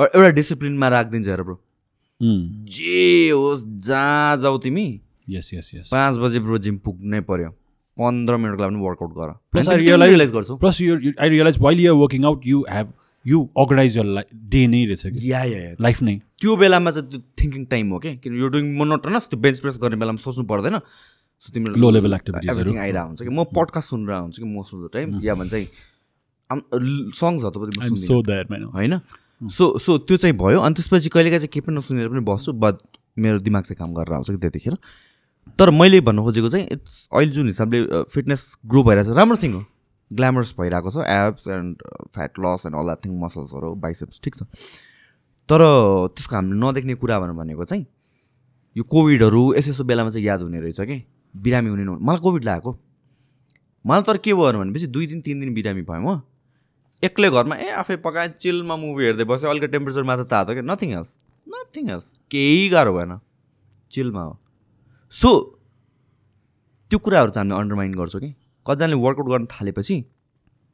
एउ- 0.00 0.16
एउटा 0.16 0.30
डिसिप्लिनमा 0.30 0.88
राखिदिन्छ 0.88 1.28
हेर 1.28 1.42
ब्रो। 1.42 1.60
जे 2.64 3.30
होस् 3.30 3.64
जहाँ 3.66 4.36
जाऊ 4.36 4.58
तिमी 4.58 5.00
यस 5.30 5.50
यस 5.54 5.70
यस 5.74 5.88
पाँच 5.92 6.16
बजे 6.16 6.40
ब्रो 6.40 6.58
जिम 6.58 6.78
पुग्नै 6.78 7.20
पर्यो। 7.20 7.50
पन्ध्र 8.00 8.36
मिनटको 8.36 8.62
लागि 8.62 8.74
पनि 8.74 8.84
वर्कआउट 8.84 9.12
गर। 9.12 9.32
तिमी 9.32 9.86
realize- 9.86 10.08
रियलाइज 10.08 10.32
गर्छौ। 10.32 10.56
प्लस 10.56 10.80
यो 10.80 11.12
I 11.20 11.28
realize 11.28 11.58
while 11.58 11.80
you're 11.80 12.02
working 12.02 12.24
out 12.24 12.46
you 12.46 12.64
have 12.70 12.92
you 13.26 13.50
organize 13.58 13.98
your 13.98 14.04
life 14.04 14.26
day 14.34 14.66
नै 14.66 14.84
रहेछ 14.84 15.06
कि? 15.06 15.32
या 15.32 15.44
या 15.44 15.76
लाइफ 15.80 16.02
नै। 16.02 16.20
त्यो 16.40 16.56
बेलामा 16.56 16.90
चाहिँ 16.90 17.10
त्यो 17.10 17.20
थिङ्किङ 17.20 17.64
टाइम 17.64 17.90
हो 17.90 17.98
कि 17.98 18.16
किन 18.16 18.34
यो 18.34 18.48
डुइङ 18.48 18.76
मोनोटनस 18.76 19.28
त्यो 19.28 19.40
बेन्च 19.40 19.58
प्रेस 19.58 19.78
गर्ने 19.82 19.96
बेलामा 19.96 20.16
सोच्नु 20.16 20.44
पर्दैन। 20.44 20.80
सो 21.42 21.52
तिम्रो 21.52 21.74
Low 21.74 21.90
level 21.90 22.12
activities 22.14 22.50
हरू। 22.50 22.58
एभ्रिथिङ 22.58 22.78
आइरहेको 22.78 23.08
हुन्छ 23.08 23.22
कि। 23.22 23.28
म 23.28 23.44
पडकास्ट 23.50 23.88
सुनिरहेको 23.90 24.22
हुन्छु 24.22 24.42
कि 24.42 24.48
मोस्ट 24.48 24.74
अफ 24.74 24.80
द 24.80 24.88
टाइम्स 24.94 25.24
या 25.24 25.34
भन्छ 25.34 25.54
सङ्ग्सहरू 27.18 27.56
पनि 27.60 27.96
सो 27.98 28.16
होइन? 28.74 29.00
सो 29.50 29.78
सो 29.78 29.98
त्यो 30.06 30.16
चाहिँ 30.22 30.36
भयो। 30.38 30.60
अनि 30.60 30.74
त्यसपछि 30.78 31.08
कहिलेकाहीँ 31.10 31.40
चाहिँ 31.40 31.52
केही 31.52 31.66
पनि 31.66 31.76
नसुनेर 31.76 32.08
पनि 32.08 32.22
बस्छु 32.30 32.52
बट 32.52 32.76
मेरो 33.18 33.38
दिमाग 33.42 33.62
चाहिँ 33.64 33.78
काम 33.78 33.94
गरेर 33.94 34.14
आउँछ 34.14 34.30
कि 34.30 34.36
त्यतिखेर। 34.38 34.76
तर 35.58 35.70
मैले 35.74 36.00
भन्नु 36.06 36.22
खोजेको 36.22 36.48
चाहिँ 36.48 36.66
इट्स 36.78 37.08
अहिले 37.12 37.32
जुन 37.32 37.46
हिसाबले 37.46 38.06
फिटनेस 38.06 38.42
ग्रो 38.70 38.82
भइरहेको 38.86 39.10
छ 39.10 39.16
राम्रो 39.18 39.36
थिङ 39.42 39.52
हो। 39.52 39.62
ग्ल्यामरस 40.10 40.54
भइरहेको 40.58 40.90
छ 40.94 40.96
abs 41.10 41.48
and 41.48 41.82
fat 42.14 42.38
loss 42.38 42.66
and 42.66 42.76
all 42.78 42.84
that 42.86 43.04
thing 43.04 43.12
मसल्सहरू 43.18 43.74
biceps 43.82 44.20
ठिक 44.22 44.34
छ। 44.36 44.42
तर 45.48 45.60
त्यसको 46.14 46.36
हामीले 46.36 46.60
नदेख्ने 46.62 46.94
कुरा 47.02 47.18
भनेर 47.20 47.34
भनेको 47.34 47.64
चाहिँ 47.64 47.84
यो 48.76 48.82
कोभिडहरू 48.86 49.42
यस 49.58 49.68
यसो 49.68 49.84
बेलामा 49.84 50.10
चाहिँ 50.10 50.26
याद 50.26 50.42
हुने 50.42 50.60
रहेछ 50.60 50.80
कि। 50.80 50.98
बिरामी 51.34 51.70
हुने 51.70 51.84
नहुने 51.84 52.04
मलाई 52.06 52.20
कोभिड 52.20 52.44
लागेको। 52.44 52.70
मलाई 53.84 54.02
तर 54.02 54.16
के 54.18 54.34
भयो 54.34 54.52
भनेपछि 54.52 54.86
दुई 54.86 55.06
दिन 55.06 55.20
तिन 55.20 55.40
दिन 55.40 55.54
बिरामी 55.54 55.82
भएँ 55.82 56.00
म। 56.00 56.20
एक्लै 57.02 57.30
घरमा 57.30 57.56
ए 57.56 57.68
आफै 57.82 57.96
पकाएँ 57.98 58.28
चिलमा 58.38 58.76
मुभी 58.76 59.04
हेर्दै 59.04 59.24
बसेँ 59.24 59.50
अलिकति 59.50 59.72
टेम्परेचर 59.72 60.02
मात्र 60.02 60.24
तातो 60.30 60.52
क्या 60.52 60.62
नथिङ 60.62 60.90
एल्स 60.98 61.10
नथिङ 61.46 61.90
एल्स 61.90 62.06
केही 62.30 62.68
गाह्रो 62.68 62.92
भएन। 62.94 63.18
चिलमा 63.90 64.22
हो। 64.22 64.38
सो 65.12 65.30
त्यो 66.90 66.98
कुराहरू 66.98 67.30
चाहिँ 67.30 67.48
हामीले 67.48 67.60
अन्डरमाइन 67.60 67.94
गर्छौँ 67.94 68.20
कि। 68.20 68.30
कतिजनाले 68.66 68.96
वर्कआउट 69.02 69.28
गर्न 69.28 69.46
थालेपछि 69.50 69.96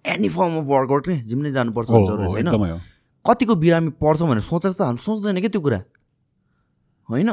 एनी 0.04 0.28
फर्म 0.28 0.52
अफ 0.58 0.64
वर्कआउट 0.68 1.06
के? 1.06 1.16
जिम 1.24 1.38
नै 1.42 1.50
जानुपर्छ 1.52 1.88
एकदमै 1.90 2.70
हो। 2.70 2.78
कतिको 3.24 3.54
बिरामी 3.56 3.90
पर्छ 4.02 4.20
भनेर 4.22 4.44
सोचेको 4.44 4.74
त 4.74 4.80
हामी 4.82 5.00
सोच्दैन 5.00 5.40
क्या 5.40 5.50
त्यो 5.50 5.60
कुरा? 5.60 5.80
होइन? 7.08 7.30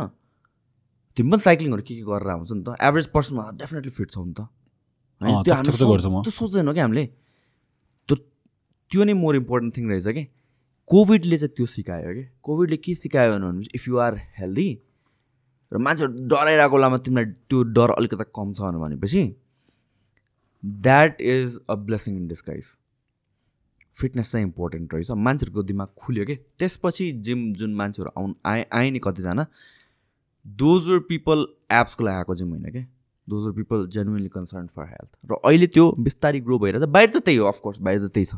तिमी 1.17 1.31
पनि 1.31 1.39
साइक्लिङहरू 1.39 1.81
के 1.81 1.95
के 1.95 2.01
गरेर 2.01 2.29
आउँछ 2.29 2.51
नि 2.51 2.63
त? 2.63 2.75
एभरेज 2.81 3.05
पर्सनमा 3.07 3.51
डेफिनेटली 3.53 3.91
फिट 3.91 4.11
छौ 4.11 4.25
नि 4.25 4.33
त। 4.33 4.39
होइन? 4.39 5.43
त्यो 5.43 5.43
टक 5.43 5.53
हामीले 5.53 5.77
टक 5.77 5.83
त 5.83 5.87
गर्छु 5.87 6.09
म। 6.09 6.13
सोच- 6.13 6.23
त्यो 6.23 6.31
सोच्दैनौँ 6.31 6.73
क्या 6.73 6.83
हामीले? 6.83 7.05
त्यो 8.07 8.15
त्यो 8.91 9.03
नै 9.03 9.13
मोर 9.13 9.35
इम्पोर्टेन्ट 9.35 9.77
थिङ 9.77 9.89
रहेछ 9.89 10.07
कि? 10.07 10.23
कोभिडले 10.87 11.37
चाहिँ 11.37 11.53
त्यो 11.55 11.65
सिकायो 11.65 12.13
कि? 12.13 12.23
कोभिडले 12.41 12.77
के 12.77 12.95
सिकायो 12.95 13.39
भने 13.39 13.65
इफ 13.75 13.87
यु 13.87 13.97
आर 13.97 14.13
हेल्दी 14.39 14.69
र 15.73 15.77
मान्छेहरू 15.77 16.27
डराइरहेको 16.27 16.75
बेलामा 16.75 16.97
तिमीलाई 16.97 17.25
त्यो 17.25 17.63
डर 17.63 17.89
अलिकति 17.89 18.25
कम 18.35 18.53
छ 18.53 18.59
भनेपछि 18.61 19.35
that 20.65 21.21
is 21.21 21.59
a 21.69 21.75
blessing 21.75 22.17
in 22.17 22.27
disguise 22.27 22.77
fitness 23.93 24.31
चाहिँ 24.31 24.45
इम्पोर्टेन्ट 24.45 24.93
रहेछ। 24.93 25.11
मान्छेहरूको 25.11 25.63
दिमाग 25.63 25.87
खुल्यो 25.97 26.25
कि? 26.25 26.35
त्यसपछि 26.35 27.11
जिम 27.11 27.53
जुन 27.53 27.73
मान्छेहरू 27.73 28.11
आउनु 28.17 28.33
आए 28.45 28.65
आए 28.73 28.89
नि 28.91 28.99
कतिजना 28.99 29.45
दोज 30.45 30.87
वर 30.87 30.99
पिपल 31.09 31.45
एप्सको 31.71 32.03
लागि 32.05 32.17
आएको 32.17 32.35
जिम 32.35 32.49
होइन 32.49 32.71
क्या 32.71 32.85
those 33.27 33.45
were 33.45 33.51
people 33.53 33.87
genuinely 33.93 34.29
concern 34.29 34.67
for 34.73 34.85
health 34.87 35.31
र 35.31 35.37
अहिले 35.43 35.67
त्यो 35.67 35.85
बिस्तारै 35.99 36.39
ग्रो 36.41 36.59
भइरहेछ। 36.59 36.83
बाहिर 36.89 37.09
त 37.09 37.17
त्यही 37.25 37.37
हो 37.37 37.47
अफकोर्स 37.47 37.79
बाहिर 37.81 38.07
त 38.07 38.11
त्यही 38.13 38.25
छ। 38.25 38.35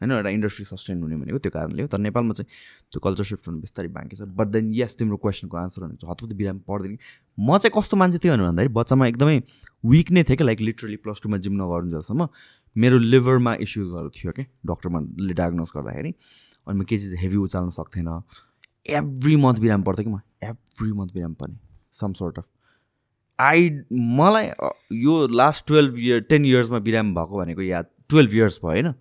होइन 0.00 0.10
एउटा 0.10 0.30
इन्डस्ट्री 0.30 0.64
सस्टेन 0.66 1.02
हुने 1.02 1.16
भनेको 1.16 1.38
त्यो 1.38 1.50
कारणले 1.54 1.82
हो। 1.82 1.88
तर 1.88 1.98
नेपालमा 1.98 2.32
चाहिँ 2.34 2.48
त्यो 2.92 3.00
कल्चर 3.00 3.24
सिफ्ट 3.24 3.44
हुनु 3.48 3.60
बिस्तारै 3.60 3.88
बाँकी 3.92 4.16
छ। 4.16 4.22
बट 4.32 4.48
देन 4.48 4.72
यस 4.74 4.96
तिम्रो 4.96 5.16
क्वेसनको 5.16 5.56
आन्सर 5.56 5.82
भनेको 5.84 6.10
हतपत 6.10 6.32
बिराम 6.34 6.58
पर्दैन। 6.64 6.96
म 7.38 7.58
चाहिँ 7.60 7.72
कस्तो 7.76 7.96
मान्छे 7.96 8.18
थियो 8.24 8.36
भन्दाखेरि 8.36 8.72
बच्चामा 8.74 9.06
एकदमै 9.06 9.36
विक 9.84 10.08
नै 10.12 10.22
थिएँ 10.24 10.36
क्या 10.36 10.46
लाइक 10.46 10.60
लिटरली 10.60 10.96
प्लस 11.04 11.20
टूमा 11.22 11.36
जिम 11.44 11.54
नगर्नु 11.60 11.90
जसम्म 11.94 12.28
मेरो 12.76 12.98
लिभरमा 12.98 13.52
इस्युजहरू 13.60 14.10
थियो 14.10 14.32
क्या 14.32 14.46
डक्टरमाले 14.66 15.34
डायग्नोज 15.36 15.70
गर्दाखेरि 15.76 16.10
अनि 16.66 16.74
म 16.74 16.82
केही 16.82 16.98
चिज 16.98 17.14
हेभी 17.20 17.36
उचाल्न 17.44 17.70
सक्थेन। 17.70 18.08
एभ्री 18.86 19.36
मन्थ 19.36 19.58
बिराम 19.60 19.82
पर्थ्यो 19.82 20.04
कि 20.04 20.10
म? 20.10 20.20
एभ्री 20.44 20.92
मन्थ 20.92 21.12
बिराम 21.12 21.34
पर्ने 21.34 21.58
सम 22.00 22.12
सोर्ट 22.12 22.38
अफ 22.38 22.48
आई 23.38 23.70
मलाई 23.92 24.46
यो 25.02 25.26
लास्ट 25.28 25.66
टुवेल्भ 25.68 25.98
इयर 25.98 26.20
टेन 26.30 26.44
इयर्समा 26.44 26.78
बिराम 26.88 27.14
भएको 27.14 27.38
भनेको 27.38 27.62
याद 27.62 27.86
टुवेल्भ 28.10 28.34
इयर्स 28.34 28.58
भयो 28.64 28.70
होइन? 28.70 28.94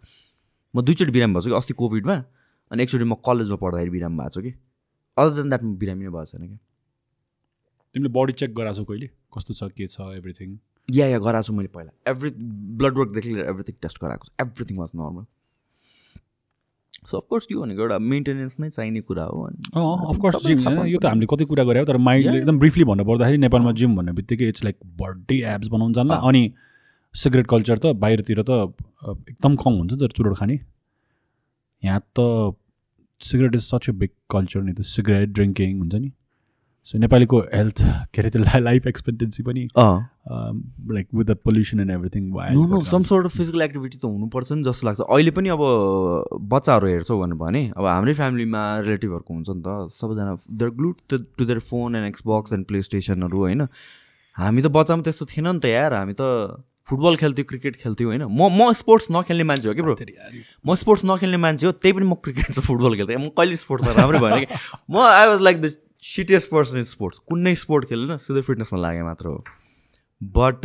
म 0.74 0.82
दुईचोटि 0.82 1.12
बिराम 1.12 1.34
भएको 1.34 1.42
छु 1.44 1.50
कि 1.50 1.56
अस्ति 1.58 1.74
कोभिडमा 1.74 2.16
अनि 2.72 2.84
एकचोटि 2.84 3.04
म 3.04 3.16
कलेजमा 3.26 3.56
पढ्दाखेरि 3.64 3.92
बिराम 3.92 4.18
भएको 4.18 4.30
छु 4.30 4.42
कि? 4.42 4.54
अदर 5.18 5.36
देन 5.36 5.50
द्याट 5.50 5.64
म 5.64 5.76
बिरामी 5.78 6.04
नै 6.04 6.10
भएको 6.10 6.26
छैन 6.26 6.48
कि 6.48 6.58
तिमीले 7.96 8.14
बडी 8.14 8.34
चेक 8.34 8.56
गराएको 8.56 8.78
छौ 8.78 8.86
कहिले? 8.86 9.08
कस्तो 9.36 9.54
छ 9.54 9.72
के 9.78 9.88
छ 9.88 10.00
एभ्रिथिङ 10.18 10.58
या 10.90 11.08
या 11.08 11.20
गराएको 11.20 11.48
छु 11.48 11.54
मैले 11.54 11.68
पहिला. 11.76 11.92
एभ्री 12.12 12.30
ब्लड 12.80 12.98
वर्कदेखि 12.98 13.30
लिएर 13.30 13.46
एभ्रिथिङ 13.50 13.76
टेस्ट 13.82 14.02
गराएको 14.02 14.26
छु. 14.28 14.34
Everything 14.42 14.78
was 14.80 14.92
normal 14.96 15.26
so 17.06 17.18
of course 17.18 17.48
यो 17.52 17.62
भनेको 17.62 17.82
एउटा 17.82 17.98
मेन्टेनेन्स 18.12 18.60
नै 18.60 18.70
चाहिने 18.70 19.02
कुरा 19.02 19.24
हो 19.26 19.42
अनि 19.48 19.58
अफकोर्स 20.10 20.46
जिम 20.46 20.60
होइन? 20.68 20.86
यो 20.88 21.00
त 21.00 21.06
हामीले 21.06 21.28
कति 21.34 21.46
कुरा 21.46 21.64
गऱ्यौँ 21.70 21.86
तर 21.88 21.98
माइन्डले 22.08 22.38
एकदम 22.38 22.60
ब्रिफली 22.60 22.84
भन्नु 22.92 23.04
पर्दाखेरि 23.06 23.38
नेपालमा 23.46 23.72
जिम 23.82 23.96
भन्ने 23.96 24.12
बित्तिकै 24.20 24.48
इट्स 24.50 24.64
लाइक 24.64 24.78
बर्थडे 25.02 25.38
एप्स 25.54 25.68
बनाउनु 25.76 25.94
जान्ला 25.94 26.16
अनि 26.32 26.44
सिगरेट 27.16 27.48
कल्चर 27.48 27.78
त 27.78 27.94
बाहिरतिर 28.04 28.42
त 28.42 28.52
एकदम 29.30 29.56
कम 29.64 29.74
हुन्छ 29.80 29.94
तर 30.02 30.12
चुरोट 30.18 30.38
खाने। 30.38 30.60
यहाँ 31.84 32.02
त 32.20 32.20
cigarette 33.22 33.56
is 33.56 33.62
such 33.64 33.90
a 33.90 33.94
big 34.02 34.10
culture 34.32 34.62
नि 34.62 34.74
त 34.74 34.82
सिगरेट 34.92 35.30
ड्रिङ्किङ 35.30 35.80
हुन्छ 35.80 35.96
नि। 35.96 36.12
सो 36.86 36.98
नेपालीको 37.00 37.40
हेल्थ 37.40 37.82
के 38.14 38.22
अरे 38.22 38.30
त्यो 38.30 38.60
लाइफ 38.60 38.88
एक्सपेक्टेन्सी 38.88 39.44
पनि 39.44 39.62
like 39.74 41.08
with 41.16 41.26
the 41.26 41.36
pollution 41.46 41.80
and 41.80 41.92
everything 41.92 42.24
no 42.30 42.66
no 42.68 42.82
some 42.86 43.02
sort 43.10 43.26
of 43.26 43.38
physical 43.38 43.62
activity 43.62 43.98
त 43.98 44.06
हुनुपर्छ 44.06 44.52
नि 44.52 44.64
जस्तो 44.64 44.88
लाग्छ। 44.88 45.00
अहिले 45.00 45.32
पनि 45.32 45.50
अब 45.56 45.64
बच्चाहरू 46.54 46.88
हेर्छौ 46.88 47.20
भनेर 47.20 47.38
भने 47.40 47.62
अब 47.78 47.86
हाम्रै 47.88 48.14
फ्यामिलीमा 48.14 48.64
रिलेटिभहरूको 48.80 49.34
हुन्छ 49.34 49.50
नि 49.50 49.62
त। 49.64 49.96
सबैजना 49.96 50.36
their 50.60 50.72
glued 50.82 50.96
to 51.10 51.46
their 51.46 51.60
phone 51.70 51.96
and 51.96 52.08
Xbox 52.08 52.54
and 52.54 52.66
play 52.68 52.82
स्टेसनहरू 52.90 53.40
होइन। 53.46 53.68
हामी 54.38 54.62
त 54.62 54.68
बच्चामा 54.76 55.08
त्यस्तो 55.08 55.26
थिएन 55.32 55.48
नि 55.48 55.60
त 55.60 55.72
यार। 55.72 55.94
हामी 55.94 56.16
त 56.20 56.68
फुटबल 56.92 57.16
खेल्थ्यौँ 57.16 57.48
क्रिकेट 57.48 57.76
खेल्थ्यौँ 57.80 58.10
होइन। 58.12 58.28
म 58.28 58.52
म 58.52 58.72
स्पोर्ट्स 58.76 59.08
नखेल्ने 59.16 59.48
मान्छे 59.48 59.68
हो 59.72 59.74
कि 59.80 59.88
ब्रो 59.88 59.96
म 59.96 60.76
स्पोर्ट्स 60.84 61.08
नखेल्ने 61.08 61.40
मान्छे 61.48 61.66
हो 61.68 61.72
त्यही 61.80 61.96
पनि 61.96 62.12
म 62.12 62.20
क्रिकेट 62.28 62.60
र 62.60 62.68
फुटबल 62.68 63.00
खेल्थेँ। 63.00 63.18
म 63.24 63.32
कहिले 63.40 63.56
स्पोर्ट्समा 63.64 63.96
राम्रै 64.02 64.20
भएन 64.20 64.38
कि। 64.44 64.48
म 64.92 65.08
I 65.08 65.32
was 65.32 65.48
like 65.48 65.62
the 65.62 65.72
shittiest 66.04 66.50
person 66.50 66.78
in 66.78 66.84
sports 66.86 67.20
कुनै 67.30 67.56
स्पोर्ट 67.56 67.86
खेलेन 67.90 68.18
सिधै 68.20 68.42
फिटनेसमा 68.42 68.80
लागेँ 68.80 69.04
मात्र 69.04 69.28
हो। 69.28 69.44
बट 70.22 70.60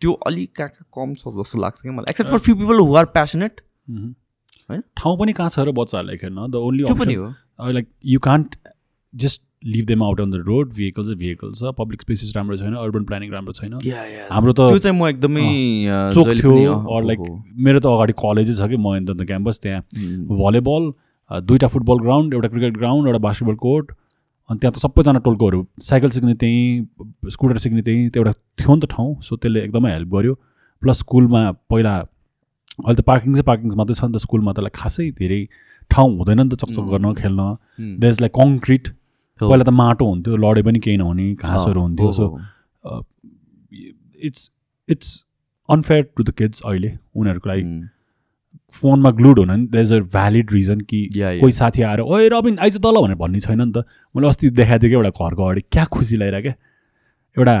त्यो 0.00 0.12
अलिक 0.28 0.50
कहाँ 0.56 0.68
कहाँ 0.68 0.88
कम 0.94 1.14
छ 1.14 1.32
जस्तो 1.40 1.60
लाग्छ 1.60 1.80
कि 1.82 1.90
मलाई। 1.90 2.10
Except 2.10 2.30
for 2.30 2.38
few 2.38 2.54
people 2.56 2.78
who 2.78 2.94
are 2.96 3.04
passionate 3.16 3.60
होइन? 3.90 4.82
ठाउँ 4.96 5.18
पनि 5.18 5.32
कहाँ 5.32 5.50
छ 5.50 5.58
र 5.58 5.72
बच्चाहरूलाई 5.72 6.16
खेल्न? 6.18 6.50
द 6.50 6.54
ओन्ली 6.68 6.84
पनि 7.00 7.14
हो। 7.14 7.32
Like 7.72 7.88
you 8.06 8.20
can't 8.20 8.56
just 9.14 9.42
leave 9.66 9.86
them 9.86 10.02
out 10.02 10.20
on 10.20 10.30
the 10.30 10.42
road 10.46 10.72
vehicle 10.74 11.02
चाहिँ 11.02 11.18
भेहिकल 11.18 11.52
छ 11.52 11.72
पब्लिक 11.78 12.00
स्पेसेस 12.02 12.32
राम्रो 12.36 12.56
छैन 12.56 12.74
अर्बन 12.76 13.04
प्लानिङ 13.04 13.30
राम्रो 13.32 13.52
छैन। 13.52 13.72
हाम्रो 14.30 14.52
त 14.52 14.68
त्यो 14.68 14.78
चाहिँ 14.78 14.98
म 14.98 15.08
एकदमै 15.08 15.46
चोक 16.14 16.28
थियो 16.40 16.74
अर 16.96 17.04
लाइक। 17.04 17.20
मेरो 17.66 17.80
त 17.80 17.86
अगाडि 17.88 18.12
कलेजै 18.20 18.54
छ 18.54 18.68
कि 18.70 18.76
महेन्द्र 18.84 19.24
क्याम्पस 19.24 19.60
त्यहाँ 19.62 19.80
भलिबल 20.36 20.92
दुईवटा 21.30 21.68
फुटबल 21.68 21.98
ग्राउन्ड 22.02 22.34
एउटा 22.34 22.48
क्रिकेट 22.48 22.76
ग्राउन्ड 22.78 23.08
एउटा 23.08 23.20
बास्केटबल 23.24 23.56
कोर्ट 23.62 23.86
अनि 24.50 24.58
त्यहाँ 24.58 24.72
त 24.72 24.78
सबैजना 24.82 25.18
टोल्कोहरू 25.26 25.60
साइकल 25.82 26.10
सिक्ने 26.16 26.34
त्यहीँ 26.42 27.30
स्कुटर 27.30 27.58
सिक्ने 27.64 27.82
त्यहीँ 27.82 28.08
त्यो 28.10 28.22
एउटा 28.22 28.32
थियो 28.62 28.74
नि 28.74 28.80
त 28.80 28.90
ठाउँ 28.90 29.10
सो 29.22 29.36
त्यसले 29.36 29.60
एकदमै 29.64 29.90
हेल्प 29.92 30.08
गर्यो। 30.14 30.34
प्लस 30.82 30.98
स्कुलमा 30.98 31.40
पहिला 31.70 31.94
अहिले 31.96 32.96
त 32.96 33.04
पार्किङ 33.08 33.32
चाहिँ 33.32 33.46
पार्किङ 33.46 33.74
मात्रै 33.76 33.94
छ 33.94 34.04
नि 34.04 34.12
त 34.14 34.22
स्कुलमा 34.26 34.52
त 34.52 34.58
लाइक 34.66 34.74
खासै 34.76 35.10
धेरै 35.18 35.40
ठाउँ 35.90 36.10
हुँदैन 36.18 36.40
नि 36.40 36.48
त 36.50 36.54
चकचक 36.62 36.86
गर्न 36.92 37.12
खेल्न। 37.22 37.42
There 38.00 38.12
is 38.12 38.20
like 38.20 38.32
concrete. 38.38 38.84
पहिला 39.40 39.64
त 39.64 39.72
माटो 39.80 40.04
हुन्थ्यो 40.06 40.36
लडे 40.44 40.62
पनि 40.62 40.78
केही 40.84 40.96
नहुने 40.96 41.26
घाँसहरू 41.34 41.80
हुन्थ्यो 41.80 42.12
so 42.12 42.26
it's 44.28 44.50
it's 44.88 45.08
unfair 45.68 46.02
to 46.16 46.22
the 46.22 46.30
kids 46.38 46.62
अहिले 46.64 46.90
उनीहरूको 47.16 47.48
लागि। 47.50 47.64
फोनमा 48.72 49.10
ग्लुड 49.18 49.38
हुन 49.38 49.50
नि 49.50 49.66
there 49.66 49.84
is 49.84 49.92
a 49.92 49.98
valid 50.12 50.52
reason 50.52 50.80
कि। 50.80 51.08
कोही 51.16 51.52
साथी 51.52 51.82
आएर 51.82 52.00
ओए 52.00 52.28
रबिन 52.32 52.58
आइज 52.58 52.76
तल 52.82 53.00
भनेर 53.02 53.16
भन्ने 53.16 53.40
छैन 53.40 53.60
नि 53.62 53.72
त। 53.72 53.84
मैले 54.16 54.28
अस्ति 54.28 54.50
देखाएको 54.50 54.82
थिएँ 54.82 54.90
कि 54.90 54.96
एउटा 54.96 55.10
घरको 55.10 55.42
अगाडि। 55.44 55.60
क्या 55.72 55.84
खुसी 55.84 56.16
लगाइरहेको 56.16 56.42
क्या? 56.42 56.54
एउटा 57.36 57.56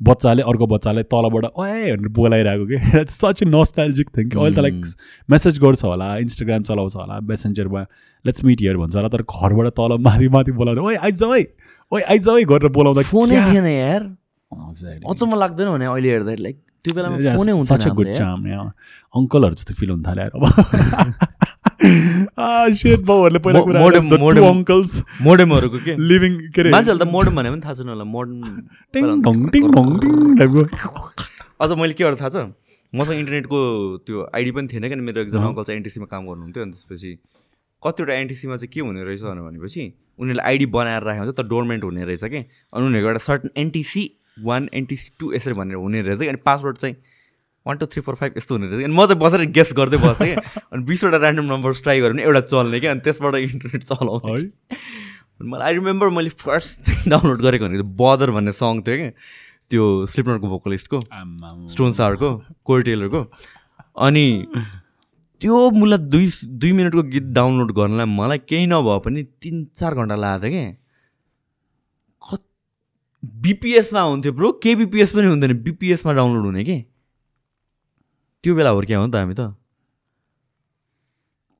बच्चाले 0.00 0.42
अर्को 0.42 0.66
बच्चालाई 0.66 1.02
तलबाट 1.12 1.44
ओए 1.44 1.96
भनेर 1.96 2.08
बोलाइरहेको 2.18 2.66
कि? 2.66 2.76
सच 3.10 3.42
ए 3.42 3.46
नस्टाइल्जिक 3.46 4.08
थिङ 4.16 4.28
कि 4.28 4.38
अहिले 4.38 4.56
त 4.56 4.58
लाइक 4.60 4.84
मेसेज 5.30 5.58
गर्छ 5.60 5.84
होला 5.84 6.16
इन्स्टाग्राम 6.24 6.62
चलाउँछ 6.68 6.96
होला 6.96 7.20
मेसेन्जरमा 7.30 7.82
लेट्स 8.24 8.44
मिट 8.44 8.60
हियर 8.60 8.76
भन्छ 8.76 8.96
होला 8.96 9.08
तर 9.08 9.22
घरबाट 9.22 9.66
तल 9.76 9.96
माथि 10.06 10.28
माथि 10.28 10.52
बोलाउँदा 10.52 10.82
ओए 10.82 10.96
आइज 10.96 11.22
है! 11.22 11.42
ओए 11.92 12.02
आइज 12.02 12.28
है! 12.28 12.44
गरेर 12.44 12.72
बोलाउँदा 12.72 13.02
फोनै 13.12 13.36
थिएन 13.50 13.66
यार। 13.66 14.02
Exactly. 14.50 15.10
अचम्म 15.10 15.38
लाग्दैन 15.38 15.68
भने 15.68 15.86
अहिले 15.86 16.08
हेर्दाखेरि 16.10 16.42
लाइक 16.42 16.56
त्यो 16.84 16.94
बेलामा 16.96 17.16
फोनै 17.36 17.52
yeah. 18.12 18.70
अङ्कलहरू 19.14 19.54
जस्तो 19.60 19.74
फिल 19.80 19.90
हुन 19.90 20.02
थाल्यो 20.02 20.26
अब। 20.38 20.44
सेट 22.80 23.00
बाउहरूले 23.10 23.38
पहिला 23.46 23.60
कुरा 23.66 23.80
modem- 23.80 24.46
अङ्कल्स 24.50 24.92
मोडेमहरूको 25.28 25.78
के? 25.84 25.96
लिभिङ 26.12 26.38
के 26.54 26.60
अरे? 26.60 26.70
मान्छेहरूले 26.76 27.04
त 27.04 27.08
मोडम 27.16 27.32
भने 27.40 27.50
पनि 27.50 27.62
थाहा 27.64 27.74
छैन 27.80 27.88
होला 27.94 28.04
मोडम 28.16 28.38
टिङ 28.94 29.02
ढङ 29.26 29.36
टिङ 29.56 29.64
ढङ 29.76 29.86
टिङ 30.04 30.12
अझ 31.60 31.70
मैले 31.80 31.94
के 31.94 32.04
गर्दा 32.04 32.20
थाहा 32.20 32.30
छ? 32.30 32.46
मसँग 32.92 33.18
इन्टरनेटको 33.22 33.58
त्यो 34.06 34.16
आइडी 34.34 34.50
पनि 34.58 34.66
थिएन 34.72 34.88
किन 34.92 35.00
मेरो 35.08 35.20
एकजना 35.22 35.46
अङ्कल 35.48 35.64
चाहिँ 35.70 35.78
एनटिसीमा 35.80 36.06
काम 36.12 36.22
गर्नुहुन्थ्यो 36.30 36.62
अनि 36.64 36.72
त्यसपछि 36.76 37.10
कतिवटा 37.82 38.14
एनटिसीमा 38.22 38.56
चाहिँ 38.62 38.70
के 38.72 38.80
हुने 38.86 39.04
रहेछ 39.08 39.22
भनेर 39.26 39.44
भनेपछि 39.48 39.82
उनीहरूले 40.18 40.42
आइडी 40.52 40.66
बनाएर 40.76 41.02
राखेको 41.08 41.24
हुन्छ 41.24 41.36
तर 41.38 41.46
डोर्मेन्ट 41.52 41.84
हुने 41.84 42.04
रहेछ 42.10 42.24
कि? 42.34 42.40
अनि 42.72 42.86
उनीहरूको 42.86 43.10
एउटा 43.10 43.24
certain 43.26 43.50
NTC 43.64 44.02
one 44.38 44.68
NTC 44.74 45.10
two 45.20 45.32
यसरी 45.32 45.54
भनेर 45.54 45.76
हुने 45.76 46.02
रहेछ 46.02 46.28
अनि 46.28 46.42
पासवर्ड 46.44 46.76
चाहिँ 46.78 46.96
one 47.66 47.76
two 47.76 47.86
three 47.86 48.00
four 48.02 48.14
five 48.14 48.36
यस्तो 48.36 48.54
हुने 48.54 48.66
रहेछ 48.66 48.84
अनि 48.84 48.94
म 48.94 49.06
चाहिँ 49.06 49.20
बसेर 49.20 49.44
गेस 49.52 49.72
गर्दै 49.76 49.98
बसेँ 49.98 50.34
कि? 50.34 50.40
अनि 50.72 50.82
बिसवटा 50.84 51.18
ऱ्यान्डम 51.18 51.44
नम्बर 51.52 51.72
ट्राई 51.82 52.00
गऱ्यो 52.00 52.12
भने 52.12 52.22
एउटा 52.22 52.40
चल्ने 52.40 52.80
कि? 52.80 52.86
अनि 52.86 53.00
त्यसबाट 53.00 53.34
इन्टरनेट 53.34 53.82
चलाउने 53.82 54.32
है? 54.32 54.50
मलाई 55.42 55.66
आई 55.66 55.74
रिमेम्बर 55.74 56.08
मैले 56.16 56.30
फर्स्ट 56.40 57.08
डाउनलोड 57.08 57.40
गरेको 57.42 57.64
भनेको 57.64 57.84
बदर 58.00 58.30
भन्ने 58.30 58.52
सङ 58.52 58.80
थियो 58.86 58.96
कि? 58.96 59.10
त्यो 59.70 59.84
स्लिपनरको 60.06 60.48
भोकलिस्टको। 60.48 61.00
स्टोन 61.72 61.92
सारको 61.92 62.28
कोर 62.64 62.82
टेलरको 62.82 63.20
अनि 64.06 64.26
त्यो 65.40 65.70
मुला 65.70 65.96
दुई 65.96 66.26
दुई 66.62 66.72
मिनटको 66.72 67.02
गीत 67.12 67.26
डाउनलोड 67.36 67.72
गर्नलाई 67.72 68.06
मलाई 68.06 68.38
केही 68.48 68.66
नभए 68.66 68.98
पनि 69.04 69.22
तिन 69.42 69.64
चार 69.76 69.94
घन्टा 69.94 70.16
लागेको 70.16 70.48
थियो 70.48 70.62
क्या 70.64 70.89
बिपिएसमा 73.24 74.00
हुन्थ्यो 74.00 74.32
ब्रो 74.32 74.52
केबिपिएस 74.52 75.12
पनि 75.12 75.26
हुँदैन। 75.26 75.52
बिपिएसमा 75.62 76.12
डाउनलोड 76.12 76.44
हुने 76.44 76.64
कि? 76.64 76.84
त्यो 78.42 78.54
बेला 78.54 78.70
हुर्क्या 78.70 78.98
हो 78.98 79.06
नि 79.06 79.12
त 79.12 79.16
हामी 79.16 79.34
त। 79.34 79.54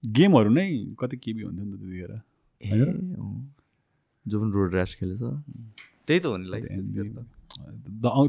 गेमहरू 0.06 0.50
नै 0.50 0.94
कति 1.00 1.16
केबी 1.16 1.42
हुन्थ्यो 1.42 1.64
नि 1.66 1.72
त 1.72 1.80
त्यतिखेर। 1.80 2.12
ए। 2.64 2.80
जो 4.28 4.40
पनि 4.40 4.50
रोड 4.54 4.74
ऱ्यास 4.74 4.94
खेलेछ। 4.94 5.22
त्यही 6.06 6.20
त 6.20 6.26
हो 6.26 6.36
नि 6.36 6.48
like. 6.48 6.64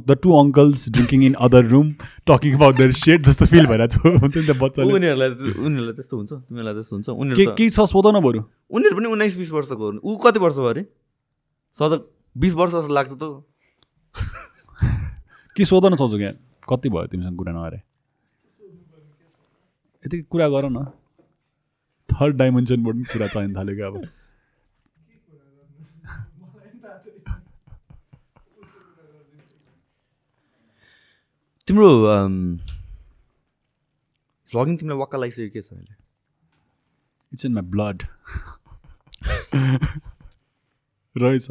The 0.08 0.12
two 0.24 0.30
uncles 0.36 0.90
drinking 0.90 1.24
in 1.24 1.34
other 1.34 1.66
room 1.66 1.92
talking 2.28 2.56
about 2.56 2.76
their 2.76 2.92
set 2.92 3.22
जस्तो 3.22 3.46
फिल 3.46 3.66
भइरहेको 3.68 3.88
छ। 3.88 4.22
हुन्छ 4.22 4.38
नि 4.38 4.48
त 4.48 4.52
बच्चाले। 4.52 4.94
उनीहरूलाई 4.94 5.30
उनीहरूलाई 5.30 5.94
त्यस्तो 5.94 6.18
हुन्छ। 6.18 6.34
तिमीहरूलाई 6.34 6.74
त्यस्तो 6.74 6.96
हुन्छ। 6.96 7.10
उनीहरू 7.10 7.52
त- 7.52 7.58
केही 7.58 7.70
छ 7.70 7.80
सोध 7.80 8.08
न 8.16 8.20
बरु। 8.20 8.44
उनीहरू 8.70 8.96
पनि 8.98 9.08
उन्नाइस 9.08 9.38
बिस 9.38 9.52
वर्षको 9.52 9.92
हो 9.92 10.00
ऊ 10.04 10.18
कति 10.18 10.40
वर्ष 10.40 10.56
भयो 10.56 10.66
अरे? 10.66 10.84
सदर 11.80 11.98
बिस 12.36 12.54
वर्ष 12.54 12.72
जस्तो 12.72 12.94
लाग्छ 12.94 13.12
त 13.14 13.44
के 15.56 15.66
सोध 15.66 15.86
न 15.86 15.96
क्या? 15.96 16.32
कति 16.70 16.90
भयो 16.90 17.08
तिमीसँग 17.12 17.38
कुरा 17.38 17.52
नगरे? 17.54 17.78
यति 20.04 20.22
कुरा 20.32 20.48
गर 20.50 20.66
न। 20.70 20.86
थर्ड 22.10 22.36
डाइमेन्सनबाट 22.38 22.94
पनि 22.96 23.04
कुरा 23.12 23.28
चाहिन 23.28 23.56
थाल्यो 23.56 23.76
क्या 23.76 23.88
अब। 23.88 23.96
तिम्रो 31.68 31.90
भ्लगिङ 34.48 34.78
तिमीलाई 34.78 34.98
वाक्क 35.00 35.16
लागिसक्यो 35.16 35.50
के 35.50 35.62
छ 35.62 35.74
अहिले? 35.74 35.96
इट्स 37.34 37.46
इन 37.46 37.52
माई 37.54 37.66
ब्लड 37.76 37.98
रहेछ। 41.16 41.48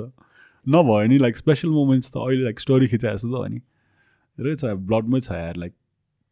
नभयो 0.77 1.07
नि 1.13 1.19
लाइक 1.19 1.37
स्पेसल 1.37 1.69
मोमेन्ट्स 1.77 2.11
त 2.13 2.25
अहिले 2.25 2.45
लाइक 2.45 2.61
स्टोरी 2.61 2.89
खिचाए 2.95 3.15
जस्तो 3.15 3.29
त 3.31 3.37
हो 3.37 3.47
नि 3.55 3.61
रहेछ 4.39 4.65
ब्लडमै 4.91 5.21
छ 5.21 5.41
यार 5.41 5.57
लाइक 5.65 5.75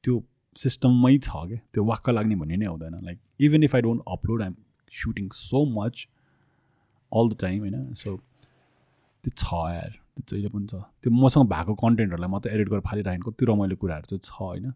त्यो 0.04 0.22
सिस्टममै 0.56 1.16
छ 1.18 1.46
क्या 1.48 1.60
त्यो 1.74 1.84
वाक्क 1.90 2.10
लाग्ने 2.18 2.36
भन्ने 2.42 2.56
नै 2.62 2.66
हुँदैन 2.66 2.94
like 3.04 3.18
even 3.48 3.62
if 3.64 3.74
I 3.74 3.82
don't 3.88 4.02
upload 4.16 4.42
I'm 4.42 4.54
shooting 4.92 5.28
so 5.38 5.64
much 5.72 6.06
all 7.12 7.28
the 7.28 7.36
time 7.40 7.58
होइन? 7.60 7.94
सो 7.94 8.16
त्यो 9.24 9.30
छ 9.36 9.64
यार 9.74 9.90
त्यो 10.18 10.36
जहिले 10.36 10.48
पनि 10.54 10.66
छ। 10.66 10.80
त्यो 11.02 11.10
मसँग 11.24 11.48
भएको 11.48 11.74
कन्टेन्टहरूलाई 11.82 12.30
मात्रै 12.30 12.54
एडिट 12.54 12.68
गरेर 12.68 12.82
फालिराखेको 12.86 13.30
कति 13.30 13.46
रमाइलो 13.50 13.76
कुराहरू 13.82 14.16
चाहिँ 14.16 14.22
छ 14.24 14.32
होइन? 14.40 14.66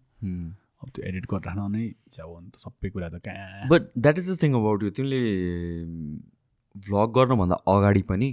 अब 0.83 0.89
त्यो 0.95 1.05
एडिट 1.09 1.27
गरेर 1.31 1.47
राख्न 1.49 1.71
नै 1.73 1.85
चाहिँ 2.11 2.29
हो 2.29 2.41
नि 2.41 2.51
त 2.51 2.57
सबै 2.65 2.91
कुरा 2.95 3.09
त 3.09 3.21
कहाँ? 3.27 3.69
But 3.73 3.83
that 3.99 4.19
is 4.19 4.31
the 4.31 4.37
thing 4.43 4.55
about 4.61 4.83
you 4.83 4.91
तिमीले 4.99 5.21
भ्लग 6.75 7.09
गर्नुभन्दा 7.19 7.57
अगाडि 7.75 8.03
पनि 8.11 8.31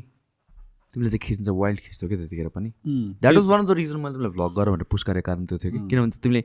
तिमीले 0.94 1.10
चाहिँ 1.10 1.20
खिच्छ 1.22 1.50
वाइल्ड 1.50 1.80
खिच्थ्यौ 1.80 2.10
क्या 2.10 2.18
त्यतिखेर 2.18 2.48
पनि? 2.50 2.70
That 3.22 3.36
was 3.36 3.46
one 3.46 3.60
of 3.62 3.68
the 3.68 3.72
reason 3.78 3.98
मैले 4.02 4.14
तिमीलाई 4.14 4.34
भ्लग 4.38 4.52
गर 4.58 4.70
भनेर 4.70 4.88
पुस 4.92 5.04
गरेको 5.08 5.26
कारण 5.26 5.46
त्यो 5.46 5.58
थियो 5.58 5.72
कि। 5.72 5.80
किनभने 5.90 6.18
तिमीले 6.24 6.42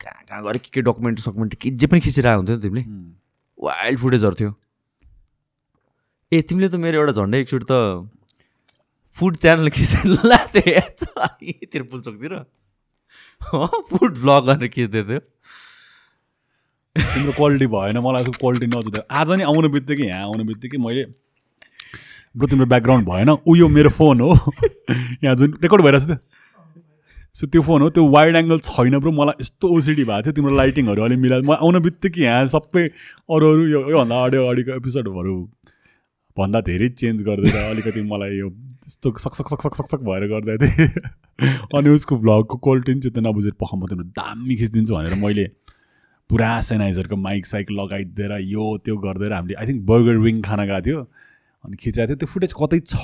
कहाँ 0.00 0.22
कहाँ 0.28 0.42
गएर 0.44 0.56
के 0.58 0.70
के 0.74 0.80
डकुमेन्ट 0.82 1.20
सकुमेन्ट 1.20 1.54
के 1.60 1.70
जे 1.70 1.86
पनि 1.86 2.00
खिचिरहेको 2.00 2.38
हुन्थ्यो 2.40 2.56
नि 2.56 2.62
तिमीले। 2.62 2.84
वाइल्ड 3.58 3.98
फुटेजहरू 4.00 4.34
थियो। 4.40 4.52
ए 6.32 6.42
तिमीले 6.42 6.68
त 6.68 6.74
मेरो 6.84 6.96
एउटा 7.00 7.12
झन्डै 7.20 7.40
एकचोटि 7.40 7.66
त 7.70 7.72
फुड 9.14 9.36
च्यानल 9.42 9.68
खिचेर 9.74 10.04
लाग्थ्यो 10.28 11.64
त्रिपुल 11.72 12.00
चोकतिर 12.00 12.32
फुड 13.40 14.12
भ्लग 14.20 14.42
गरेर 14.46 14.68
खिच्दै 14.68 15.02
थियो। 15.08 15.20
तिम्रो 16.96 17.32
क्वालिटी 17.32 17.66
भएन 17.72 17.98
मलाई 18.04 18.24
क्वालिटी 18.36 18.66
नजुत्यो 18.66 19.02
आज 19.08 19.28
नि 19.40 19.42
आउनु 19.50 19.68
बित्तिकै 19.74 20.06
यहाँ 20.06 20.24
आउनु 20.28 20.44
बित्तिकै 20.44 20.78
मैले 20.84 21.02
ब्रो 22.34 22.46
तिम्रो 22.46 22.66
ब्याकग्राउन्ड 22.66 23.08
भएन। 23.08 23.30
ऊ 23.30 23.56
यो 23.56 23.68
मेरो 23.68 23.90
फोन 23.90 24.20
हो। 24.20 24.34
यहाँ 25.24 25.34
जुन 25.36 25.54
रेकर्ड 25.62 25.82
भइरहेछ 25.82 26.04
त्यो 26.06 26.16
सो 27.34 27.46
त्यो 27.46 27.62
फोन 27.62 27.82
हो 27.82 27.90
त्यो 27.90 28.06
वाइड 28.10 28.36
एङ्गल 28.36 28.58
छैन 28.64 28.98
ब्रो 28.98 29.12
मलाई 29.12 29.40
यस्तो 29.40 29.68
ओसिडी 29.76 30.04
भएको 30.04 30.22
थियो 30.22 30.32
तिम्रो 30.32 30.54
लाइटिङहरू 30.56 31.02
अलिक 31.02 31.18
मिलाएर। 31.18 31.42
म 31.42 31.52
आउनु 31.58 31.80
बित्तिकै 31.80 32.22
यहाँ 32.22 32.46
सबै 32.54 32.86
अरू 33.30 33.52
अरू 33.52 33.66
यो 33.66 33.80
योभन्दा 33.90 34.16
अगाडि 34.16 34.36
अगाडिको 34.36 34.76
एपिसोडहरू 34.76 35.36
भन्दा 36.36 36.60
धेरै 36.66 36.88
चेन्ज 37.00 37.22
गरिदिएर 37.22 37.70
अलिकति 37.70 38.02
मलाई 38.12 38.36
यो 38.36 38.48
यस्तो 38.48 39.14
सक 39.18 39.34
सक 39.34 39.48
सक 39.48 39.62
सक 39.62 39.74
सक 39.76 39.86
सक 39.94 40.00
भएर 40.06 40.26
गर्दै 40.28 40.56
थिएँ 40.62 40.88
अनि 41.76 41.90
उसको 41.90 42.16
भ्लगको 42.16 42.56
क्वालिटी 42.66 42.94
चाहिँ 43.00 43.26
नबुझेर 43.26 43.52
पख 43.60 43.74
म 43.74 43.86
तिम्रो 43.90 44.06
दामी 44.18 44.56
खिचिदिन्छु 44.56 44.94
भनेर 44.94 45.14
मैले 45.22 45.46
पुरा 46.30 46.50
सेनाइजरको 46.62 47.16
माइक 47.16 47.46
साइक 47.46 47.70
लगाइदिएर 47.78 48.32
यो 48.48 48.66
त्यो 48.84 48.96
गरिदिएर 49.06 49.32
हामीले 49.32 49.58
आई 49.60 49.66
थिङ्क 49.66 49.82
बर्गर 49.86 50.16
विङ 50.26 50.40
खाना 50.42 50.64
गएको 50.66 50.86
थियो। 50.86 51.00
अनि 51.64 51.76
खिचाएको 51.76 52.08
थियो 52.08 52.16
त्यो 52.16 52.28
फुटेज 52.34 52.52
कतै 52.60 52.80
छ? 52.80 52.94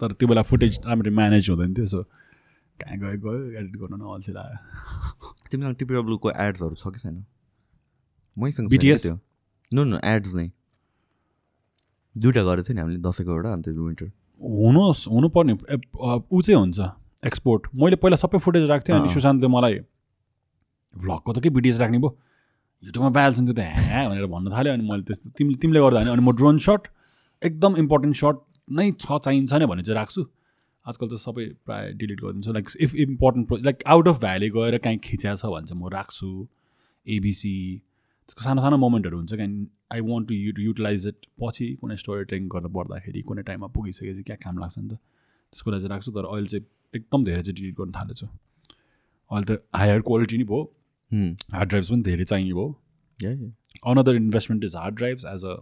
तर 0.00 0.12
त्यो 0.18 0.26
बेला 0.28 0.42
फुटेज 0.42 0.80
राम्ररी 0.86 1.10
म्यानेज 1.14 1.50
हुँदैन 1.50 1.74
थियो 1.74 1.86
सो 1.86 2.02
कहाँ 2.78 2.96
गयो 2.98 3.18
गयो 3.22 3.42
एडिट 3.58 3.76
गर्नु 3.80 3.96
न 3.96 4.02
अल्छी 4.14 4.32
लाग्यो 4.32 4.58
तिमीसँग 5.50 5.76
टिपिडब्लुको 5.78 6.30
एड्सहरू 6.30 6.74
छ 6.74 6.84
कि 6.90 6.98
छैन? 6.98 7.24
मैसँग? 8.36 8.66
त्यो? 8.74 9.18
नो 9.74 9.84
नो 9.84 9.98
एड्स 10.04 10.34
नै। 10.34 10.50
दुइटा 12.16 12.42
गरेको 12.42 12.66
थियो 12.68 12.74
नि 12.74 12.80
हामीले 12.80 13.00
दसैँको 13.02 13.30
एउटा 13.32 13.52
अन्त 13.52 13.68
विन्टर 13.68 14.10
हुनुहोस् 14.40 15.02
हुनुपर्ने। 15.08 15.54
ऊ 15.54 16.42
चाहिँ 16.42 16.58
हुन्छ 16.60 16.78
एक्सपोर्ट 17.26 17.62
मैले 17.74 17.96
पहिला 18.02 18.16
सबै 18.18 18.38
फुटेज 18.38 18.64
राख्थेँ 18.70 18.94
अनि। 18.94 19.08
सुशान्तले 19.14 19.48
मलाई 19.48 19.78
भ्लगको 20.94 21.32
त 21.32 21.38
के 21.42 21.50
भिडियोज 21.50 21.80
राख्ने 21.80 21.98
भयो 21.98 22.10
युट्युबमा 22.86 23.10
पाइहाल्छ 23.16 23.38
नि 23.40 23.46
त्यो 23.46 23.54
त 23.54 23.60
ह्या 23.88 24.08
भनेर 24.08 24.26
भन्न 24.34 24.52
थाल्यो 24.54 24.72
अनि 24.76 24.84
मैले 24.90 25.02
त्यस्तो 25.08 25.30
तिमीले 25.38 25.58
तिमीले 25.62 25.80
गर्दा 25.84 26.00
अनि 26.00 26.24
म 26.24 26.32
ड्रोन 26.40 26.58
सट 26.66 26.82
एकदम 27.42 27.76
इम्पोर्टेन्ट 27.84 28.16
सट 28.22 28.36
नै 28.78 28.90
छ 29.04 29.18
चाहिन्छ 29.24 29.52
नै 29.60 29.66
भने 29.72 29.82
चाहिँ 29.82 29.98
राख्छु। 30.00 30.22
आजकल 30.86 31.08
त 31.08 31.16
सबै 31.20 31.44
प्रायः 31.64 31.96
डिलिट 32.00 32.20
गरिदिन्छु। 32.20 32.52
Like 32.52 32.66
if 32.86 32.94
important 33.06 33.48
pro 33.48 33.56
like 33.68 33.82
out 33.94 34.08
of 34.08 34.20
valley 34.20 34.48
गएर 34.56 34.78
काहीँ 34.84 34.98
खिच्या 35.04 35.34
छ 35.34 35.52
भने 35.54 35.66
चाहिँ 35.70 35.80
म 35.82 35.88
राख्छु। 35.94 36.30
एबिसी 37.06 37.56
त्यसको 38.28 38.42
सानो 38.44 38.60
सानो 38.64 38.76
मोमेन्टहरू 38.84 39.16
हुन्छ 39.16 39.34
क्या 39.40 39.48
I 39.94 40.00
want 40.10 40.28
to 40.28 40.34
you 40.34 40.52
utilize 40.66 41.06
it 41.08 41.26
पछि 41.40 41.66
कुनै 41.80 41.96
स्टोरी 42.02 42.24
टेलिङ 42.30 42.48
गर्नु 42.54 42.68
पर्दाखेरि 42.76 43.22
कुनै 43.28 43.42
टाइममा 43.48 43.68
पुगिसकेपछि 43.76 44.22
क्या 44.28 44.36
काम 44.44 44.58
लाग्छ 44.58 44.78
नि 44.78 44.88
त। 44.88 44.94
त्यसको 45.52 45.70
लागि 45.70 45.82
चाहिँ 45.82 45.92
राख्छु 45.94 46.12
तर 46.16 46.24
अहिले 46.32 46.48
चाहिँ 46.52 46.64
एकदम 46.94 47.24
धेरै 47.24 47.42
चाहिँ 47.42 47.56
डिलिट 47.60 47.74
गर्न 47.80 47.92
थालेछु। 47.98 48.26
अहिले 48.26 49.46
त 49.48 49.60
हायर 49.80 50.00
क्वालिटी 50.08 50.36
नै 50.38 50.44
भयो। 50.52 50.62
हार्ड 51.12 51.68
ड्राइभ्स 51.68 51.90
पनि 51.90 52.02
धेरै 52.02 52.24
चाहिने 52.24 52.52
भयो 52.52 52.68
drives. 54.98 55.24
As 55.24 55.44
a 55.44 55.56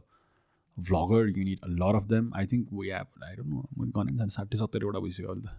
vlogger 0.77 1.23
you 1.37 1.45
need 1.45 1.61
a 1.63 1.69
lot 1.83 1.95
of 1.95 2.09
them. 2.09 2.33
I 2.35 2.47
think 2.47 2.71
we 2.71 2.89
have 2.89 3.09
i 3.27 3.35
don't 3.37 3.51
know 3.51 3.65
मैले 3.79 3.93
गनेन 3.97 4.17
जाने 4.17 4.31
साठी 4.37 4.57
सत्तरीवटा 4.59 5.01
भइसक्यो 5.01 5.29
अहिले 5.29 5.43
त। 5.43 5.51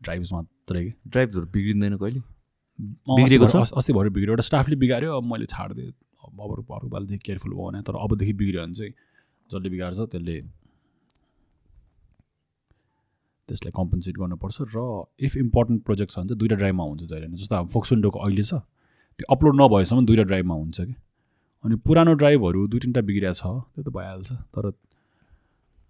ड्राइभ्स 0.00 0.32
मात्रै। 0.32 0.84
ड्राइभ्सहरू 1.06 1.46
बिग्रिँदैन 1.56 1.96
कहिले? 1.96 2.20
अँ, 2.20 3.16
बिग्रेको 3.16 3.44
अस्ति 3.44 3.58
छ? 3.58 3.72
अस्ति 3.78 3.92
भएर 3.92 4.08
बिग्रियो। 4.08 4.32
एउटा 4.32 4.44
स्टाफले 4.50 4.76
बिगाऱ्यो 4.76 5.16
अब 5.16 5.24
मैले 5.32 5.46
छाडिदिएँ 5.54 5.90
अब 6.24 6.40
अर्को 6.40 6.88
पालिदेखि 6.88 7.22
केयरफुल 7.26 7.52
भयो 7.52 7.66
भने। 7.70 7.82
तर 7.88 7.94
अबदेखि 8.04 8.32
बिग्रियो 8.42 8.62
भने 8.62 8.74
चाहिँ 8.74 8.92
जसले 9.50 9.68
बिगार्छ 9.74 9.98
त्यसले 10.14 10.36
त्यसलाई 13.48 13.72
कम्पन्सेट 13.80 14.14
गर्नुपर्छ। 14.22 14.56
र 14.76 14.78
इफ 15.26 15.36
इम्पोर्टेन्ट 15.36 15.84
प्रोजेक्ट 15.84 16.10
छ 16.12 16.16
भने 16.18 16.28
चाहिँ 16.28 16.38
दुइटा 16.38 16.56
ड्राइभमा 16.62 16.84
हुन्छ 16.84 17.02
जहिले 17.10 17.26
जस्तो 17.42 17.56
अब 17.56 17.66
फोक्सुन्डोको 17.74 18.18
अहिले 18.28 18.42
छ। 18.42 18.54
त्यो 19.18 19.34
अपलोड 19.34 19.60
नभएसम्म 19.60 20.06
दुइटा 20.06 20.22
ड्राइभमा 20.22 20.54
हुन्छ 20.54 20.80
कि। 20.80 20.94
अनि 21.64 21.76
पुरानो 21.86 22.12
ड्राइभहरू 22.20 22.66
दुई 22.68 22.80
तिनवटा 22.80 23.00
बिग्रिएको 23.00 23.34
छ 23.34 23.42
त्यो 23.74 23.82
त 23.82 23.88
भइहाल्छ 23.96 24.32
तर 24.32 24.72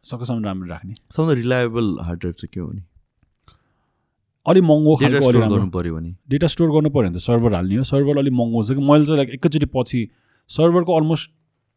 सकेसम्म 0.04 0.44
राम्रो 0.44 0.68
राख्ने। 0.68 0.94
सबभन्दा 0.94 1.34
रिलायबल 1.34 1.86
हार्ड 2.02 2.18
ड्राइभ 2.20 2.34
चाहिँ 2.34 2.50
के 2.54 2.60
हो 2.60 2.72
नि 2.72 2.82
अलिक 4.46 4.62
महँगो 4.62 4.94
खालको 5.00 5.28
अलिक 5.28 5.42
गर्नु 5.48 5.70
पऱ्यो 5.72 5.94
भने। 5.94 6.10
डेटा 6.28 6.46
स्टोर 6.52 6.68
गर्नु 6.70 6.90
पऱ्यो 6.92 7.08
भने 7.08 7.16
त 7.16 7.22
सर्भर 7.24 7.54
हाल्ने 7.54 7.76
हो। 7.76 7.84
सर्भर 7.88 8.18
अलिक 8.18 8.32
महँगो 8.32 8.64
छ 8.64 8.76
कि? 8.76 8.82
मैले 8.84 9.04
चाहिँ 9.06 9.16
लाइक 9.16 9.30
एकैचोटि 9.40 9.66
पछि 9.72 10.00
सर्भरको 10.50 10.96
almost 10.96 11.30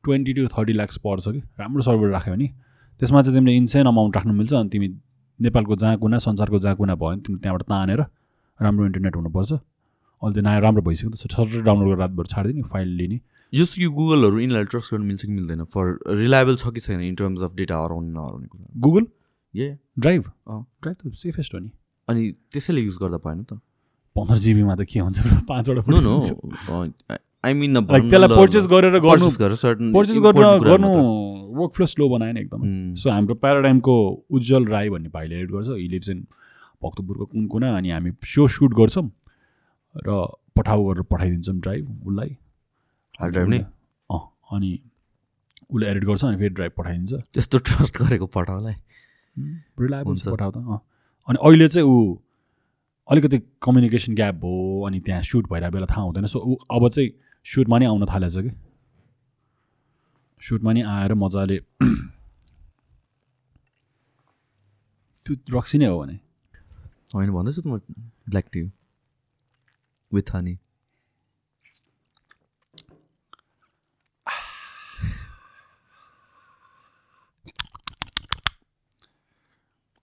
twenty 0.04 0.34
to 0.34 0.48
thirty 0.52 0.74
lakhs 0.74 0.98
पर्छ 1.00 1.28
कि? 1.28 1.40
राम्रो 1.60 1.82
सर्भर 1.82 2.08
राख्यो 2.12 2.34
भने। 2.34 2.48
त्यसमा 3.00 3.22
चाहिँ 3.24 3.40
तिमीले 3.40 3.56
इन्सेन 3.58 3.86
अमाउन्ट 3.88 4.16
राख्नु 4.16 4.34
मिल्छ। 4.34 4.54
अनि 4.54 4.70
तिमी 4.70 4.88
नेपालको 5.40 5.76
जहाँ 5.76 5.98
कुना 5.98 6.18
संसारको 6.28 6.60
जहाँ 6.60 6.76
कुना 6.76 6.96
भयो 7.00 7.08
भने 7.08 7.22
तिमी 7.24 7.40
त्यहाँबाट 7.40 7.64
तानेर 7.72 8.02
राम्रो 8.60 8.86
इन्टरनेट 8.86 9.16
हुनुपर्छ। 9.16 9.52
अहिले 10.24 10.42
नयाँ 10.42 10.62
राम्रो 10.62 10.82
भइसक्यो 10.82 11.10
त 11.10 11.16
सटर 11.16 11.62
डाउनलोड 11.62 11.88
गरेर 11.88 12.00
रातभर 12.00 12.26
छाडिदिने 12.26 12.64
फाइल 12.74 12.88
लिने। 12.98 13.20
जस्तो 13.54 13.76
कि 13.82 13.88
गुगलहरू 13.88 14.40
यिनीहरूलाई 14.40 14.64
ट्रस्ट 14.64 14.94
गर्नु 14.94 15.06
मिल्छ 15.06 15.26
कि 15.26 15.32
मिल्दैन? 15.32 15.64
फर 15.64 16.00
रिलायबल 16.18 16.56
छ 16.56 16.74
कि 16.74 16.80
छैन 16.80 17.02
इन 17.02 17.16
टर्म्स 17.16 17.42
अफ 17.42 17.54
डेटा 17.56 17.78
हराउने 17.84 18.10
नहराउने 18.10 18.48
कुरा? 18.48 18.66
Google 18.78 19.08
uh 19.56 19.78
drive. 20.00 20.24
ड्राइभ 20.52 20.96
त 20.96 21.14
सेफेस्ट 21.16 21.54
हो 21.54 21.60
नि। 21.60 21.72
अनि 22.10 22.32
त्यसैले 22.54 22.82
युज 22.82 22.98
गर्दा 23.02 23.18
भएन 23.18 23.44
त। 23.44 23.60
पन्ध्र 24.16 24.38
जिबीमा 24.38 24.76
त 24.76 24.86
के 24.90 25.00
हुन्छ? 25.00 25.20
पाँचवटा। 25.52 26.88
आई 27.46 27.54
मिन 27.54 27.78
Like 27.78 28.10
त्यसलाई 28.10 28.38
पर्चेस 28.38 28.68
गरेर 28.68 29.00
गर्नु 29.00 29.30
पर्चेस 29.94 30.18
गर्न 30.20 30.58
गर्नु 30.66 30.90
वर्क 31.58 31.72
फ्लो 31.74 31.86
स्लो 31.86 32.10
बनायो 32.10 32.34
नि 32.34 32.42
एकदमै। 32.42 32.66
Hmm. 32.68 32.96
सो 32.96 33.10
हाम्रो 33.10 33.36
प्याराडाइमको 33.36 33.94
उज्जवल 34.32 34.66
राई 34.66 34.90
भन्ने 34.90 35.10
भाइले 35.10 35.36
एडिट 35.36 35.52
गर्छ। 35.52 35.68
हि 35.70 35.88
लिभ्स 35.88 36.10
इन 36.10 36.26
भक्तपुरको 36.84 37.26
कुन 37.26 37.46
कुना 37.48 37.78
अनि 37.78 37.90
हामी 37.90 38.12
सो 38.26 38.48
सुट 38.48 38.74
गर्छौँ। 38.74 39.10
र 40.06 40.10
पठाउ 40.58 40.84
गरेर 40.84 41.04
पठाइदिन्छौँ 41.04 41.56
ड्राइभ 41.60 42.08
उसलाई। 42.08 42.38
हार्ड 43.20 43.32
ड्राइभ 43.34 43.50
नै? 43.50 43.60
अँ 44.10 44.22
अनि 44.52 44.72
उसले 45.72 45.86
एडिट 45.90 46.04
गर्छ 46.04 46.24
अनि 46.26 46.38
फेरि 46.38 46.50
ड्राइभ 46.50 46.72
पठाइदिन्छ। 46.78 47.14
त्यस्तो 47.34 47.58
ट्रस्ट 47.58 47.98
गरेको 47.98 48.26
पठाउलाई? 48.26 48.76
रिलायबल 49.80 50.08
हुन्छ। 50.08 50.28
पठाउ 50.28 50.52
त 50.52 50.58
अँ। 50.58 50.80
अनि 51.28 51.38
अहिले 51.42 51.68
चाहिँ 51.68 51.88
ऊ 51.88 52.18
अलिकति 53.10 53.38
कम्युनिकेसन 53.62 54.16
ग्याप 54.16 54.36
भयो 54.36 54.84
अनि 54.88 55.00
त्यहाँ 55.00 55.22
सुट 55.24 55.46
भइरहेको 55.52 55.74
बेला 55.74 55.86
थाहा 55.86 56.02
हुँदैन। 56.02 56.26
सो 56.26 56.40
ऊ 56.40 56.56
अब 56.72 56.90
चाहिँ 56.90 57.10
सुटमा 57.46 57.78
नै 57.80 57.86
आउन 57.86 58.06
थालेछ 58.06 58.38
कि? 58.38 58.52
सुटमा 60.42 60.74
नै 60.74 60.82
आएर 60.82 61.14
मजाले 61.14 61.58
त्यो 65.26 65.58
रक्सी 65.58 65.78
नै 65.78 65.86
हो 65.86 66.00
भने। 66.00 66.20
होइन 67.16 67.30
भन्दैछु 67.32 67.62
त 67.62 67.68
म 67.68 67.80
ब्ल्याक 68.30 68.46
टी 68.54 68.60
विथ 70.12 70.34
हनी 70.36 70.58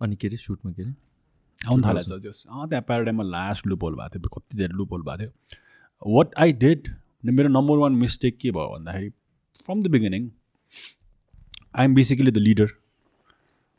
अनि 0.01 0.17
के 0.17 0.29
अरे 0.29 0.37
सुटमा 0.37 0.73
के 0.73 0.83
अरे? 0.83 0.93
आउनु 1.59 1.83
थालेछ 1.87 2.09
त्यो। 2.09 2.31
अँ 2.31 2.69
त्यहाँ 2.69 2.83
प्याराडाइममा 2.89 3.25
लास्ट 3.25 3.67
लुप 3.67 3.83
होल 3.83 3.95
भएको 4.01 4.19
थियो 4.19 4.29
कति 4.39 4.57
धेरै 4.59 4.75
लुप 4.81 4.93
होल 4.93 5.03
भएको 5.09 5.19
थियो 5.25 6.15
वाट 6.17 6.35
आई 6.45 6.53
डिड 6.65 6.89
मेरो 7.39 7.49
नम्बर 7.49 7.77
वान 7.83 7.93
मिस्टेक 8.05 8.39
के 8.41 8.51
भयो 8.57 8.69
भन्दाखेरि 8.75 9.11
from 9.55 9.83
the 9.83 9.91
beginning 9.97 10.31
I 11.77 11.85
am 11.85 11.95
basically 11.95 12.31
the 12.31 12.39
leader 12.49 12.73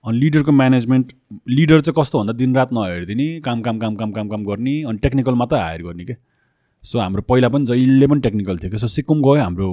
अनि 0.06 0.20
लिडरको 0.20 0.52
म्यानेजमेन्ट 0.52 1.14
लिडर 1.50 1.80
चाहिँ 1.82 1.96
कस्तो 2.00 2.20
भन्दा 2.20 2.34
दिनरात 2.40 2.74
नहेरिदिने 2.74 3.28
काम 3.46 3.62
काम 3.62 3.80
काम 3.80 3.96
काम 3.96 4.12
काम 4.12 4.28
काम 4.30 4.44
गर्ने 4.46 4.82
अनि 4.84 4.98
टेक्निकल 5.04 5.34
मात्रै 5.36 5.60
हायर 5.60 5.82
गर्ने 5.84 6.06
के? 6.06 6.16
सो 6.84 7.00
हाम्रो 7.00 7.22
पहिला 7.30 7.50
पनि 7.50 7.66
जहिले 7.66 8.08
पनि 8.08 8.22
टेक्निकल 8.22 8.58
थियो 8.58 8.72
कि? 8.72 8.78
सो 8.78 8.88
सिक्किम 8.88 9.22
गयो 9.22 9.42
हाम्रो 9.42 9.70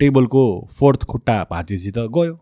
टेबलको 0.00 0.44
फोर्थ 0.78 1.04
खुट्टा 1.04 1.36
त 1.52 2.08
गयो। 2.16 2.38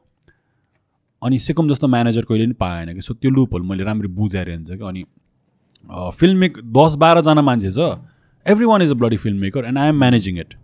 अनि 1.23 1.39
सिकम 1.39 1.69
जस्तो 1.69 1.89
म्यानेजर 1.89 2.25
कहिले 2.25 2.45
पनि 2.47 2.55
पाएन 2.61 2.95
कि? 2.95 3.01
सो 3.01 3.15
त्यो 3.15 3.31
लुपहरू 3.31 3.65
मैले 3.65 3.85
राम्ररी 3.85 4.09
बुझाएर 4.15 4.51
हुन्छ 4.51 4.71
कि 4.73 4.85
अनि 4.85 5.05
फिल्म 6.19 6.37
मेक 6.39 6.59
दस 6.79 6.95
बाह्रजना 7.03 7.43
मान्छे 7.43 7.71
छ। 7.71 7.91
Every 8.47 8.67
one 8.67 8.83
is 8.83 8.91
a 8.91 8.95
bloody 8.95 9.17
film 9.17 9.39
maker 9.41 9.65
and 9.67 9.79
I 9.79 9.89
am 9.89 9.99
managing 9.99 10.39
it. 10.41 10.55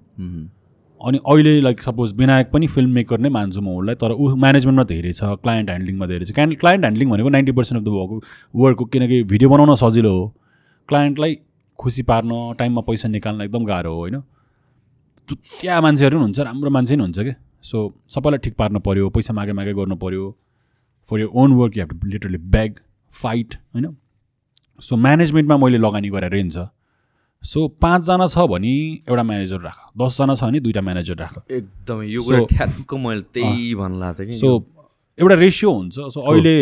अनि 1.00 1.18
अहिले 1.18 1.60
लाइक 1.60 1.82
सपोज 1.82 2.12
विनायक 2.16 2.50
पनि 2.50 2.66
फिल्म 2.66 2.90
मेकर 2.90 3.18
नै 3.20 3.28
मान्छु 3.28 3.60
म 3.60 3.76
उसलाई 3.78 3.94
तर 3.94 4.12
ऊ 4.12 4.34
म्यानेजमेन्टमा 4.36 4.84
धेरै 4.84 5.12
छ 5.12 5.24
क्लायन्ट 5.42 5.68
ह्यान्डलिङमा 5.70 6.06
धेरै 6.06 6.24
छ। 6.24 6.32
क्लाइन्ट 6.32 6.58
क्लायन्ट 6.60 6.84
ह्यान्डलिङ 6.84 7.10
भनेको 7.10 7.28
ninety 7.28 7.52
percent 7.52 7.80
of 7.80 7.84
the 7.84 7.88
work 7.96 8.24
work 8.54 8.78
हो 8.80 8.84
किनकि 8.92 9.22
भिडियो 9.32 9.48
बनाउन 9.50 9.74
सजिलो 9.76 10.12
हो। 10.12 10.24
क्लायन्टलाई 10.88 11.36
खुसी 11.78 12.02
पार्न 12.02 12.30
टाइममा 12.58 12.80
पैसा 12.88 13.08
निकाल्न 13.08 13.42
एकदम 13.42 13.64
गाह्रो 13.64 13.92
हो 13.92 13.98
होइन? 13.98 14.20
चुत्या 15.28 15.80
मान्छेहरू 15.80 16.16
पनि 16.16 16.24
हुन्छ 16.24 16.40
राम्रो 16.40 16.70
मान्छे 16.70 16.94
पनि 16.94 17.02
हुन्छ 17.02 17.18
कि? 17.20 17.34
सो 17.62 17.76
सबैलाई 18.14 18.38
ठिक 18.44 18.54
पार्न 18.56 18.78
पऱ्यो 18.78 19.10
पैसा 19.10 19.32
मागे 19.34 19.52
मागे 19.52 19.72
गर्नु 19.74 19.96
पऱ्यो 19.96 20.24
for 21.08 21.20
your 21.20 21.28
own 21.34 21.52
work 21.60 21.76
you 21.76 21.82
have 21.82 22.00
to 22.00 22.08
literally 22.08 22.38
beg 22.54 22.80
fight 23.12 23.54
होइन? 23.74 23.86
सो 24.80 24.96
म्यानेजमेन्टमा 24.96 25.56
मैले 25.56 25.78
लगानी 25.78 26.10
गरेर 26.10 26.34
हुन्छ। 26.34 26.58
सो 27.46 27.66
पाँचजना 27.82 28.26
छ 28.26 28.46
भने 28.50 28.74
एउटा 29.06 29.22
म्यानेजर 29.22 29.60
राख। 29.62 29.78
दसजना 29.94 30.34
छ 30.34 30.42
भने 30.44 30.60
दुइटा 30.60 30.80
म्यानेजर 30.82 31.16
राख। 31.16 31.34
एकदमै 31.50 32.06
यो 32.06 32.20
कुरा 32.22 32.40
ठ्याक्क 32.50 32.94
मैले 32.94 33.22
त्यही 33.34 33.74
भन्नु 33.74 33.98
लाग्थेँ 34.00 34.26
कि। 34.26 34.32
सो 34.34 34.48
एउटा 35.18 35.34
रेसियो 35.34 35.70
हुन्छ। 35.72 35.96
सो 36.14 36.20
अहिले 36.20 36.56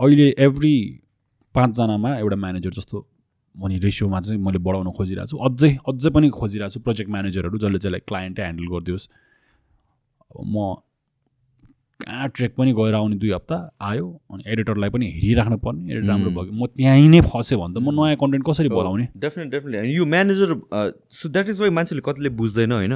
अहिले 0.00 0.26
एभ्री 0.38 0.74
पाँचजनामा 1.54 2.16
एउटा 2.18 2.36
म्यानेजर 2.36 2.72
जस्तो 2.80 2.96
भने 3.54 3.76
रेसियोमा 3.78 4.20
चाहिँ 4.20 4.40
मैले 4.40 4.58
बढाउन 4.58 4.90
खोजिरहेको 4.90 5.30
छु। 5.30 5.36
अझै 5.38 5.70
अझै 5.88 6.10
पनि 6.10 6.28
खोजिरहेको 6.32 6.72
छु 6.74 6.80
प्रोजेक्ट 6.80 7.10
म्यानेजरहरू 7.10 7.58
जसले 7.58 7.78
चाहिँ 7.78 7.92
लाइक 7.92 8.04
क्लायन्टै 8.08 8.42
ह्यान्डल 8.42 8.66
गरिदियोस्। 8.72 9.08
म 10.48 10.74
कहाँ 12.00 12.28
ट्रेक 12.34 12.54
पनि 12.56 12.72
गएर 12.74 12.94
आउने 12.94 13.16
दुई 13.16 13.30
हप्ता 13.30 13.56
आयो 13.88 14.06
अनि 14.32 14.42
एडिटरलाई 14.52 14.90
पनि 14.90 15.06
हेरिराख्नु 15.10 15.56
पर्ने। 15.58 15.92
एडिटर 15.92 16.06
राम्रो 16.08 16.30
भयो। 16.30 16.52
म 16.52 16.66
त्यहीँ 16.66 17.08
नै 17.08 17.20
फसेँ 17.22 17.58
भने 17.58 17.74
त 17.74 17.78
म 17.78 17.94
नयाँ 17.94 18.16
कन्टेन्ट 18.22 18.44
कसरी 18.46 18.68
बोलाउने 18.68 19.08
डेफिनेट 19.16 19.50
डेफिनेटली 19.50 19.78
एन्ड 19.78 19.96
यो 19.96 20.04
manager 20.14 20.54
so 21.18 21.28
that 21.28 21.48
is 21.48 21.60
why 21.60 21.70
मान्छेले 21.70 22.02
कतिले 22.06 22.28
बुझ्दैन 22.40 22.72
होइन? 22.72 22.94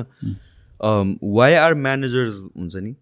वाइ 1.39 1.55
आर 1.55 1.75
म्यानेजर्स 1.87 2.43
हुन्छ 2.57 2.77
नि 2.77 2.93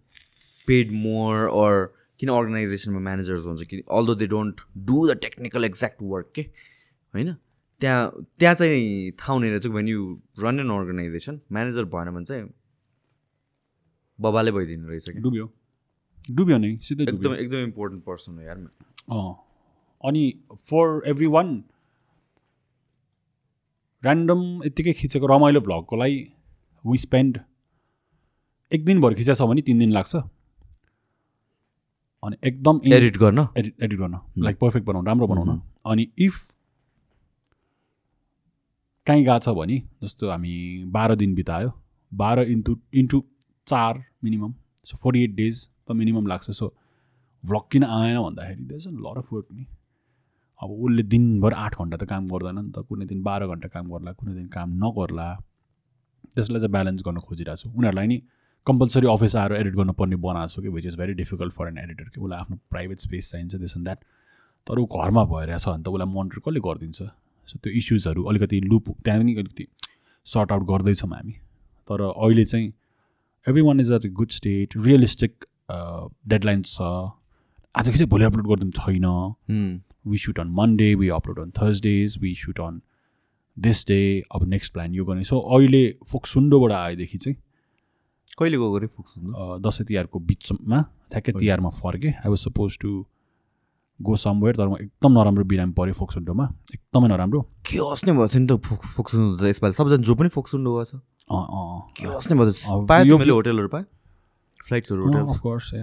पेड 0.68 0.92
मोर 0.92 1.32
अर 1.64 1.86
किन 2.20 2.28
अर्गनाइजेसनमा 2.30 3.00
म्यानेजर्स 3.00 3.44
हुन्छ 3.46 3.62
कि? 3.62 3.82
Although 3.90 4.14
they 4.14 4.26
don't 4.26 4.60
do 4.86 5.06
the 5.08 5.18
technical 5.22 5.64
exact 5.64 5.98
work 6.02 6.30
के 6.34 6.42
होइन? 6.42 7.34
त्यहाँ 7.80 8.24
त्यहाँ 8.38 8.54
चाहिँ 8.54 9.10
थाहा 9.20 9.32
हुने 9.32 9.48
रहेछ 9.50 9.66
when 9.74 9.88
you 9.88 10.16
run 10.40 10.60
an 10.60 10.70
organization 10.78 11.40
manager 11.52 11.84
भएन 11.94 12.10
भने 12.14 12.24
चाहिँ 12.24 12.48
बबाले 14.18 14.52
भइदिनु 14.52 14.88
रहेछ 14.88 15.08
कि? 15.08 15.20
डुब्यो। 15.20 15.46
डुब्यो 16.28 16.58
नै 16.58 16.76
सिधै 16.82 17.04
एकदमै 17.04 17.36
एकदमै 17.38 17.62
इम्पोर्टेन्ट 17.62 18.04
पर्सन 18.04 18.38
हो 18.38 18.42
यार 18.42 18.58
अँ 18.58 19.34
अनि 20.04 20.22
फर 20.60 21.02
एभ्री 21.10 21.26
वान 21.34 21.52
ऱ्यान्डम 24.02 24.40
यत्तिकै 24.64 24.92
खिचेको 24.92 25.26
रमाइलो 25.26 25.60
भ्लगको 25.60 25.96
लागि 25.96 26.18
वी 26.84 26.98
स्पेन्ड 26.98 27.38
एक 28.70 28.84
दिनभर 28.84 29.14
खिचेछ 29.14 29.42
भने 29.42 29.62
तिन 29.62 29.78
दिन 29.78 29.92
लाग्छ 29.92 30.16
अनि 32.22 32.36
एकदम 32.44 32.80
एडिट 32.92 33.16
गर्न 33.18 33.46
एडिट 33.56 33.82
एडिट 33.82 33.98
गर्न 33.98 34.20
लाइक 34.44 34.58
पर्फेक्ट 34.58 34.86
बनाउनु 34.86 35.06
राम्रो 35.06 35.26
बनाउन 35.26 35.60
अनि 35.86 36.06
इफ 36.18 36.44
कहीँ 39.06 39.24
गएको 39.24 39.38
छ 39.38 39.56
भने 39.58 39.80
जस्तो 40.02 40.30
हामी 40.30 40.52
बाह्र 40.90 41.16
दिन 41.16 41.34
बितायो 41.34 41.72
बाह्र 42.12 42.44
इन्टु 42.50 42.76
इन्टु 42.94 43.22
चार 43.66 44.04
minimum 44.24 44.54
so 44.84 44.96
forty 44.96 45.22
eight 45.24 45.34
days 45.34 45.66
त 45.88 45.92
मिनिमम 45.92 46.26
लाग्छ। 46.26 46.50
सो 46.50 46.66
भ्लग 47.44 47.64
किन 47.72 47.84
आएन 47.84 48.18
भन्दाखेरि 48.20 48.64
देश 48.64 48.86
लर 48.88 49.18
अफ 49.18 49.32
वर्क 49.32 49.48
नि। 49.52 49.66
अब 50.60 50.70
उसले 50.70 51.02
दिनभर 51.02 51.52
आठ 51.54 51.74
घन्टा 51.78 51.96
त 51.96 52.04
काम 52.08 52.28
गर्दैन 52.28 52.58
नि 52.58 52.70
त। 52.72 52.84
कुनै 52.88 53.06
दिन 53.06 53.22
बाह्र 53.22 53.46
घन्टा 53.46 53.68
काम 53.68 53.90
गर्ला 53.92 54.12
कुनै 54.12 54.34
दिन 54.34 54.46
काम 54.56 54.68
नगर्ला। 54.84 55.28
त्यसलाई 56.34 56.60
चाहिँ 56.60 56.72
ब्यालेन्स 56.72 57.02
गर्न 57.06 57.20
खोजिरहेको 57.20 57.60
छु। 57.62 57.68
उनीहरूलाई 57.70 58.06
नि 58.06 58.18
कम्पलसरी 58.66 59.06
अफिस 59.06 59.36
आएर 59.36 59.52
एडिट 59.52 59.74
गर्नुपर्ने 59.76 60.16
बनाएको 60.16 60.52
छु 60.52 60.62
कि 60.62 60.68
which 60.76 60.86
is 60.86 60.96
very 60.98 61.14
difficult 61.22 61.52
for 61.52 61.68
an 61.68 61.78
editor 61.78 62.08
कि 62.08 62.20
उसलाई 62.20 62.38
आफ्नो 62.40 62.56
प्राइभेट 62.70 62.98
स्पेस 63.00 63.30
चाहिन्छ 63.32 63.54
दिस 63.54 63.76
एन्ड 63.76 63.86
द्याट 63.86 63.98
तर 64.66 64.78
ऊ 64.78 64.84
घरमा 64.86 65.24
भइरहेछ 65.30 65.68
भने 65.68 65.82
त 65.82 65.88
उसलाई 65.88 66.08
मोनिटर 66.14 66.38
कसले 66.46 66.60
गरिदिन्छ? 66.66 67.00
सो 67.48 67.58
त्यो 67.62 67.72
इस्युजहरू 67.78 68.22
अलिकति 68.26 68.60
लुप 68.60 68.84
त्यहाँ 69.04 69.20
पनि 69.20 69.34
अलिकति 69.34 69.66
सर्ट 70.26 70.52
आउट 70.52 70.62
गर्दैछौँ 70.70 71.10
हामी। 71.10 71.32
तर 71.88 72.00
अहिले 72.10 72.44
चाहिँ 72.44 72.72
every 73.46 73.62
one 73.62 73.80
is 73.80 73.92
a 73.92 73.98
good 74.10 74.30
state 74.38 74.76
realistic 74.76 75.44
deadlines 75.70 76.74
छ। 76.74 76.80
आज 77.74 77.88
कि 77.88 77.98
चाहिँ 77.98 78.08
भोलि 78.08 78.24
अपलोड 78.24 78.46
गरिदिनु 78.48 78.70
छैन. 78.72 79.06
We 80.06 80.18
shoot 80.18 80.38
on 80.40 80.48
Monday 80.58 80.94
we 80.94 81.08
upload 81.16 81.38
on 81.40 81.50
Thursdays 81.58 82.18
we 82.20 82.34
shoot 82.34 82.60
on 82.60 82.80
this 83.56 83.86
day 83.88 84.00
अब 84.34 84.44
नेक्स्ट 84.48 84.72
प्लान 84.72 84.94
यो 84.94 85.04
गर्ने। 85.04 85.24
सो 85.24 85.38
अहिले 85.38 85.82
फोक्सुन्डोबाट 86.10 86.72
आएदेखि 86.72 87.18
चाहिँ 87.18 87.36
कहिले 88.38 88.56
गएको 88.56 88.76
अरे 88.76 88.86
फुक्स 88.86 89.16
हुनु 89.16 89.32
अ, 89.32 89.58
दसैँ 89.58 89.86
तिहारको 89.86 90.18
बिचमा 90.20 90.80
ठ्याक्कै 91.10 91.32
तिहारमा 91.32 91.70
फर्केँ। 91.72 92.12
I 92.12 92.28
was 92.28 92.38
suppose 92.38 92.78
to 92.78 93.04
go 94.00 94.16
somewhere 94.16 94.56
तर 94.56 94.68
म 94.68 94.76
एकदम 94.76 95.12
नराम्रो 95.12 95.44
बिरामी 95.48 95.72
पऱ्यो 95.72 95.94
फोक्सुन्डोमा 95.96 96.44
एकदमै 96.74 97.08
नराम्रो। 97.08 97.40
के 97.64 97.78
हस्ने 97.80 98.12
भएको 98.12 98.28
थियो 98.28 98.40
नि 98.40 98.46
त 98.46 98.60
फुक 98.60 98.82
फोक्सुन्डो 98.96 99.36
त 99.40 99.48
यसपालि। 99.48 99.72
सबजना 99.72 100.02
जो 100.04 100.14
पनि 100.14 100.28
फोक्सुन्डो 100.28 100.70
गएको 100.76 100.84
छ। 100.84 101.00
होटेलहरू 103.32 103.68
पाएँ 103.68 103.84
फ्लाइट्सहरू 104.66 105.12
अफकोर्स 105.12 105.72
ए 105.74 105.82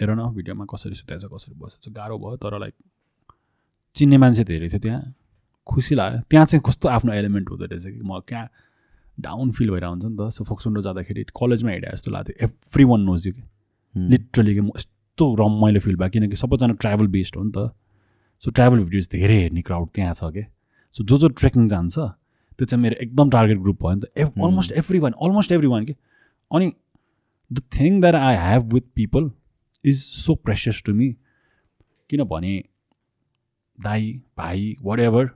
हेर 0.00 0.10
न 0.10 0.28
भिडियोमा 0.34 0.64
कसरी 0.72 0.94
सुताएछ 0.94 1.24
कसरी 1.32 1.54
बसेछ 1.54 1.88
गाह्रो 1.92 2.18
भयो 2.18 2.36
तर 2.42 2.58
लाइक 2.58 2.74
चिन्ने 3.96 4.16
मान्छे 4.18 4.44
धेरै 4.44 4.68
थियो 4.68 4.80
त्यहाँ। 4.80 5.02
खुसी 5.66 5.94
लाग्यो। 5.94 6.20
त्यहाँ 6.30 6.46
चाहिँ 6.46 6.62
कस्तो 6.66 6.88
आफ्नो 6.88 7.12
एलिमेन्ट 7.12 7.50
हुँदो 7.50 7.64
रहेछ 7.64 7.84
कि? 7.84 8.00
म 8.04 8.20
कहाँ 8.28 8.48
डाउन 9.18 9.50
फिल 9.56 9.70
भएर 9.70 9.84
हुन्छ 9.84 10.04
नि 10.04 10.16
त 10.18 10.30
सो 10.34 10.44
फोक्सुन्डो 10.44 10.80
जाँदाखेरि 10.82 11.24
कलेजमा 11.32 11.70
हिँडे 11.70 11.88
जस्तो 11.92 12.10
लाग्थ्यो। 12.10 12.34
एभ्री 12.44 12.84
वान 12.84 13.00
नोज 13.00 13.26
कि 13.28 13.42
लिटरली 13.94 14.54
कि 14.54 14.60
म 14.60 14.70
यस्तो 14.76 15.24
रमाइलो 15.40 15.80
फिल 15.80 15.96
भयो। 15.96 16.10
किनकि 16.10 16.36
सबैजना 16.36 16.74
ट्राभल 16.82 17.06
बेस्ड 17.14 17.36
हो 17.36 17.42
नि 17.44 17.52
त। 17.56 17.70
सो 18.42 18.50
ट्राभल 18.50 18.78
भिडियोज 18.84 19.08
धेरै 19.12 19.36
हेर्ने 19.40 19.62
क्राउड 19.62 19.88
त्यहाँ 19.94 20.14
छ 20.14 20.32
कि 20.34 20.44
सो 20.94 21.04
जो 21.04 21.16
जो 21.18 21.28
ट्रेकिङ 21.40 21.68
जान्छ 21.68 21.94
त्यो 21.98 22.64
चाहिँ 22.66 22.82
मेरो 22.82 22.96
एकदम 23.02 23.30
टार्गेट 23.30 23.58
ग्रुप 23.58 23.78
भयो 23.82 23.94
नि 23.94 24.00
त। 24.00 24.04
Almost 24.18 24.72
every 24.82 24.98
one 24.98 25.12
almost 25.22 25.52
every 25.52 25.68
one 25.70 25.84
कि 25.84 25.94
अनि 26.50 26.72
the 27.50 27.62
thing 27.74 28.00
that 28.00 28.14
I 28.14 28.36
have 28.40 28.72
with 28.74 28.88
people 28.94 29.30
is 29.84 30.02
so 30.02 30.34
precious 30.34 30.82
to 30.86 30.94
me 30.94 31.10
किनभने 32.10 32.56
दाई 33.78 34.12
भाइ 34.38 34.74
whatever 35.00 35.30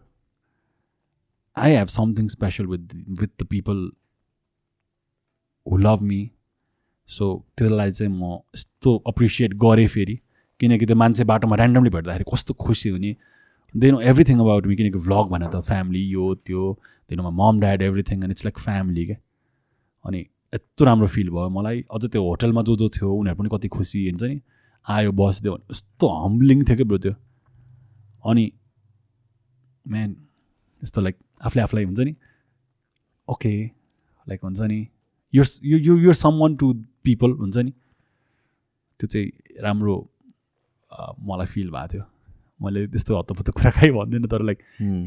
I 1.57 1.75
have 1.75 1.89
something 1.99 2.29
special 2.29 2.67
with 2.67 2.95
with 3.21 3.43
the 3.43 3.47
people 3.51 3.91
who 5.67 5.77
love 5.77 6.03
me 6.03 6.31
so 7.09 7.27
त्यसलाई 7.59 7.93
चाहिँ 7.93 8.13
म 8.13 8.39
यस्तो 8.55 8.97
appreciate 9.07 9.55
गरेँ 9.55 9.87
फेरि। 9.89 10.19
किनकि 10.61 10.87
त्यो 10.87 10.97
मान्छे 10.97 11.25
बाटोमा 11.25 11.57
ऱ्यान्डमली 11.57 11.91
भेट्दाखेरि 11.91 12.25
कस्तो 12.33 12.55
खुसी 12.55 12.89
हुने। 12.89 13.15
They 13.75 13.91
know 13.91 14.01
everything 14.11 14.39
about 14.41 14.67
me 14.67 14.77
किनकि 14.77 14.99
भ्लग 14.99 15.31
भने 15.31 15.49
त 15.55 15.61
फ्यामिली 15.69 16.03
यो 16.11 16.35
त्यो। 16.47 16.63
No 17.11 17.31
mom 17.31 17.61
dad 17.61 17.83
everything 17.83 18.17
and 18.19 18.31
it's 18.31 18.45
like 18.45 18.59
family 18.59 19.05
क्या 19.07 19.17
अनि 20.05 20.25
यस्तो 20.55 20.85
राम्रो 20.85 21.07
फिल 21.07 21.29
भयो 21.31 21.49
मलाई। 21.49 21.81
अझ 21.95 22.05
त्यो 22.07 22.23
होटलमा 22.25 22.63
जो 22.63 22.77
जो 22.77 22.89
थियो 22.89 23.13
उनीहरू 23.15 23.39
पनि 23.39 23.49
कति 23.53 23.69
खुसी 23.69 24.09
हुन्छ 24.09 24.23
नि? 24.25 24.41
आयो 24.87 25.13
बसिदियो 25.13 25.53
भने 25.55 25.65
यस्तो 25.73 26.09
हम्बलिङ 26.25 26.65
थियो 26.65 26.77
क्या 26.77 26.87
ब्रो 26.89 26.99
त्यो? 26.99 27.15
अनि 28.25 28.45
म्यान 29.87 30.17
यस्तो 30.83 31.01
लाइक 31.01 31.17
आफूले 31.45 31.63
आफूलाई 31.63 31.85
हुन्छ 31.85 32.01
नि? 32.01 32.15
ओके 33.29 33.53
लाइक 34.27 34.41
हुन्छ 34.45 34.61
नि? 34.61 34.81
यो 35.35 35.45
यो 35.65 35.97
your 35.97 36.15
some 36.15 36.39
one 36.41 36.57
two 36.57 36.73
people 37.05 37.31
हुन्छ 37.41 37.57
नि? 37.59 37.73
त्यो 39.01 39.07
चाहिँ 39.07 39.29
राम्रो 39.63 39.97
मलाई 41.29 41.47
फिल 41.47 41.71
भएको 41.71 41.89
थियो। 41.93 42.05
मैले 42.61 42.87
त्यस्तो 42.89 43.19
हत्तपत्त 43.19 43.51
कुरा 43.55 43.71
खाइ 43.71 43.91
भन्दिनँ 43.95 44.29
तर 44.29 44.43
like 44.43 44.59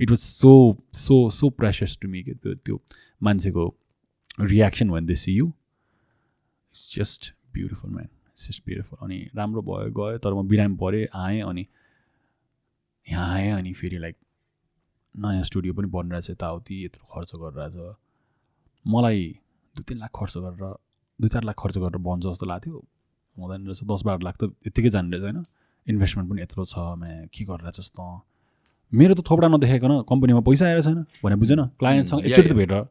it 0.01 0.09
was 0.09 0.19
so 0.19 0.51
so 0.95 1.29
so 1.35 1.49
precious 1.59 1.97
to 2.01 2.07
me 2.09 2.23
कि 2.23 2.33
त्यो 2.33 2.53
त्यो 2.55 2.81
मान्छेको 3.21 3.65
reaction 4.39 4.89
when 4.89 5.05
they 5.05 5.15
see 5.15 5.31
you 5.33 5.45
it's 5.45 6.95
just 6.95 7.33
beautiful 7.53 7.91
man 7.91 8.05
it's 8.05 8.47
just 8.47 8.63
beautiful 8.65 9.05
अनि 9.05 9.19
राम्रो 9.35 9.61
भयो 9.61 9.91
गयो 9.91 10.17
तर 10.17 10.33
म 10.33 10.47
बिरामी 10.47 10.75
परेँ 10.77 11.07
आएँ 11.15 11.41
अनि 11.41 11.67
यहाँ 13.05 13.33
आएँ 13.33 13.51
अनि 13.51 13.73
फेरि 13.73 13.97
लाइक 13.97 14.15
नयाँ 15.15 15.43
स्टुडियो 15.43 15.73
पनि 15.73 15.87
बनिरहेछ 15.87 16.29
यताउति 16.29 16.85
यत्रो 16.85 17.05
खर्च 17.13 17.31
गरिरहेछ 17.35 17.95
मलाई 18.85 19.27
दुई 19.75 19.83
तिन 19.87 19.97
लाख 19.97 20.11
खर्च 20.15 20.37
गरेर 20.37 20.73
दुई 21.19 21.29
चार 21.29 21.43
लाख 21.43 21.55
खर्च 21.59 21.77
गरेर 21.77 21.97
बन्छ 22.07 22.23
जस्तो 22.25 22.45
लाग्थ्यो। 22.45 22.85
हुँदैन 23.37 23.65
रहेछ 23.67 23.83
दस 23.83 24.01
बाह्र 24.05 24.21
लाख 24.23 24.35
त 24.37 24.43
यत्तिकै 24.67 24.89
जाने 24.89 25.09
रहेछ 25.11 25.23
होइन? 25.23 25.43
इन्भेस्टमेन्ट 25.87 26.29
पनि 26.31 26.41
यत्रो 26.41 26.65
छ 26.65 26.77
म्या 27.01 27.25
के 27.33 27.45
गरिरहेछ 27.45 27.77
जस्तो। 27.79 28.03
मेरो 28.93 29.13
त 29.13 29.21
थोपडा 29.29 29.47
नदेखाइकन 29.47 29.93
कम्पनीमा 30.09 30.41
पैसा 30.47 30.65
आएर 30.65 30.81
छैन 30.81 31.05
भने 31.23 31.35
बुझेन। 31.35 31.65
क्लायन्टसँग 31.79 32.19
yeah, 32.19 32.29
एकचोटि 32.31 32.49
त. 32.49 32.53
भेटेर। 32.53 32.81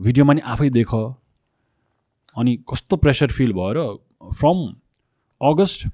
भिडियोमा 0.00 0.32
नि 0.32 0.40
आफै 0.46 0.70
देख। 0.70 0.94
अनि 2.36 2.56
कस्तो 2.70 2.96
प्रेसर 2.96 3.30
फिल 3.32 3.52
भयो 3.52 3.72
र 3.76 3.86
from 4.32 4.58
August 5.40 5.90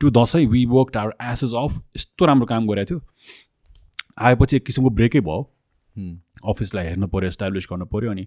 to 0.00 0.10
Dashain 0.10 0.46
we 0.46 0.64
work 0.66 0.96
our 0.96 1.14
asses 1.30 1.52
off 1.58 1.80
यस्तो 1.96 2.26
राम्रो 2.26 2.46
काम 2.46 2.66
गरेको 2.68 2.88
थियो। 2.90 3.00
आएपछि 4.18 4.56
एक 4.56 4.64
किसिमको 4.66 4.90
ब्रेकै 4.90 5.20
भयो। 5.20 5.40
Hmm. 5.96 6.14
अफिसलाई 6.44 6.86
हेर्नु 6.86 7.06
पऱ्यो 7.12 7.28
इस्टाब्लिस 7.28 7.66
गर्नु 7.70 7.84
पऱ्यो 7.92 8.10
अनि 8.10 8.26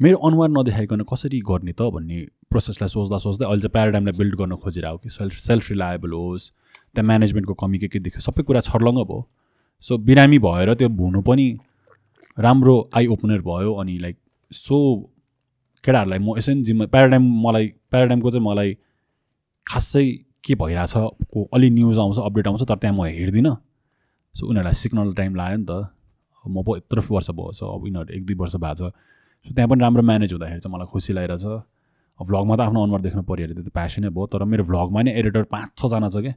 मेरो 0.00 0.16
अनुहार 0.26 0.48
नदेखाइकन 0.50 1.00
कसरी 1.10 1.40
गर्ने 1.48 1.72
त 1.72 1.88
भन्ने 1.94 2.18
प्रोसेसलाई 2.50 2.88
सोच्दा 2.88 3.18
सोच्दै 3.24 3.46
अहिले 3.46 3.62
चाहिँ 3.62 3.72
प्याराडाइमलाई 3.72 4.18
बिल्ड 4.18 4.34
गर्न 4.38 4.56
खोजिरहेको 4.62 4.98
कि 4.98 5.10
सेल्फ 5.10 5.34
सेल्फ 5.38 5.70
रिलायबल 5.70 6.12
होस् 6.12 6.44
त्यहाँ 6.94 7.06
म्यानेजमेन्टको 7.06 7.54
कमी 7.62 7.78
के 7.78 7.88
के 7.88 7.98
देख्यो 8.06 8.20
सबै 8.20 8.42
कुरा 8.42 8.60
छर्लङ्ग 8.68 8.98
भयो। 9.08 9.20
सो 9.84 9.98
बिरामी 9.98 10.38
भएर 10.38 10.74
त्यो 10.74 10.88
हुनु 11.00 11.22
पनि 11.22 11.46
राम्रो 12.38 12.76
आई 12.96 13.06
ओपनर 13.14 13.40
भयो 13.42 13.72
अनि 13.80 13.98
लाइक 13.98 14.16
सो 14.50 14.76
केटाहरूलाई 15.84 16.18
म 16.18 16.36
यसै 16.38 16.54
जिम्मा 16.62 16.86
प्याराडाइम 16.94 17.24
मलाई 17.46 17.66
प्याराडाइमको 17.90 18.30
चाहिँ 18.30 18.44
मलाई 18.46 18.76
खासै 19.66 20.06
के 20.44 20.54
भइरहेछ 20.54 20.92
को 21.32 21.48
अलि 21.54 21.70
न्युज 21.70 21.98
आउँछ 21.98 22.18
अपडेट 22.18 22.46
आउँछ 22.48 22.62
तर 22.68 22.76
त्यहाँ 22.82 22.96
म 22.96 23.04
हेर्दिनँ। 23.04 23.54
सो 24.34 24.46
उनीहरूलाई 24.46 24.74
सिक्नलाई 24.82 25.14
टाइम 25.14 25.34
लाग्यो 25.36 25.58
नि 25.58 25.66
त। 25.68 25.72
म 26.44 26.62
पो 26.66 26.76
यत्रो 26.76 27.02
वर्ष 27.14 27.30
भयो 27.30 27.66
अब 27.66 27.86
यिनीहरू 27.86 28.14
एक 28.16 28.24
दुई 28.26 28.34
वर्ष 28.40 28.56
भएको 28.56 28.74
छ। 28.74 28.92
सो 29.46 29.54
त्यहाँ 29.54 29.68
पनि 29.68 29.80
राम्रो 29.82 30.02
म्यानेज 30.02 30.32
हुँदाखेरि 30.32 30.60
चाहिँ 30.60 30.74
मलाई 30.74 30.86
खुसी 30.92 31.12
लागिरहेछ। 31.12 31.46
भ्लगमा 32.18 32.54
त 32.56 32.60
आफ्नो 32.60 32.82
अनुहार 32.82 33.00
देख्नु 33.02 33.22
पऱ्यो 33.22 33.44
अरे 33.46 33.54
त्यो 33.54 33.64
त 33.66 33.70
प्यासनै 33.74 34.08
भयो 34.08 34.26
तर 34.32 34.44
मेरो 34.46 34.64
भ्लगमा 34.64 35.02
नै 35.02 35.12
एडिटर 35.20 35.42
पाँच 35.50 35.68
छजना 35.78 36.08
छ 36.08 36.16
क्या। 36.22 36.34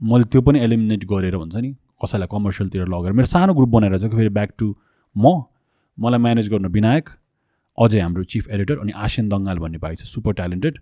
मैले 0.00 0.24
त्यो 0.32 0.40
पनि 0.46 0.58
एलिमिनेट 0.60 1.04
गरेर 1.04 1.34
हुन्छ 1.40 1.56
नि 1.56 1.70
कसैलाई 2.02 2.28
कमर्सियलतिर 2.32 2.88
लगेर 2.88 3.12
मेरो 3.12 3.28
सानो 3.28 3.52
ग्रुप 3.54 3.70
बनाएर 3.76 3.98
चाहिँ 3.98 4.16
फेरि 4.16 4.32
ब्याक 4.36 4.50
टु 4.58 4.66
म 5.16 5.34
मलाई 5.98 6.20
म्यानेज 6.20 6.48
गर्नु 6.50 6.68
विनायक 6.76 7.08
अझै 7.78 8.00
हाम्रो 8.00 8.24
चिफ 8.32 8.48
एडिटर 8.56 8.78
अनि 8.84 8.92
आसियन 9.06 9.28
दङ्गाल 9.28 9.58
भन्ने 9.64 9.78
भाइ 9.84 9.96
छ 9.96 10.10
सुपर 10.12 10.32
ट्यालेन्टेड 10.40 10.78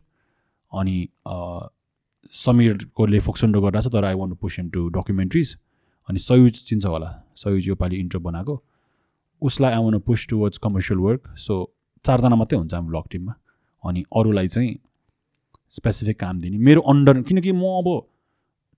अनि 0.73 0.97
समीरकोले 2.41 3.19
फोक्सन्डो 3.27 3.61
गरिरहेको 3.63 3.89
छ 3.89 3.93
तर 3.93 4.05
I 4.11 4.15
want 4.23 4.39
push 4.41 4.59
in 4.61 4.69
to 4.77 4.89
documentaries 4.97 5.57
अनि 6.09 6.19
सयुज 6.29 6.65
चिन्छ 6.69 6.85
होला 6.87 7.11
सयुज 7.43 7.69
योपालि 7.69 7.97
इन्ट्रो 8.01 8.21
बनाएको। 8.21 8.55
उसलाई 9.43 9.73
I 9.73 9.83
want 9.85 10.05
push 10.07 10.27
towards 10.31 10.59
commercial 10.65 10.99
work 11.01 11.35
so 11.45 11.55
चारजना 12.05 12.37
मात्रै 12.37 12.59
हुन्छ 12.59 12.75
हाम्रो 12.75 12.91
ब्लग 12.91 13.07
टिममा 13.13 13.35
अनि 13.85 14.05
अरूलाई 14.17 14.49
चाहिँ 14.49 14.75
स्पेसिफिक 15.73 16.19
काम 16.21 16.39
दिने। 16.41 16.59
मेरो 16.59 16.81
अन्डर 16.93 17.23
किनकि 17.29 17.53
म 17.53 17.65
अब 17.79 17.89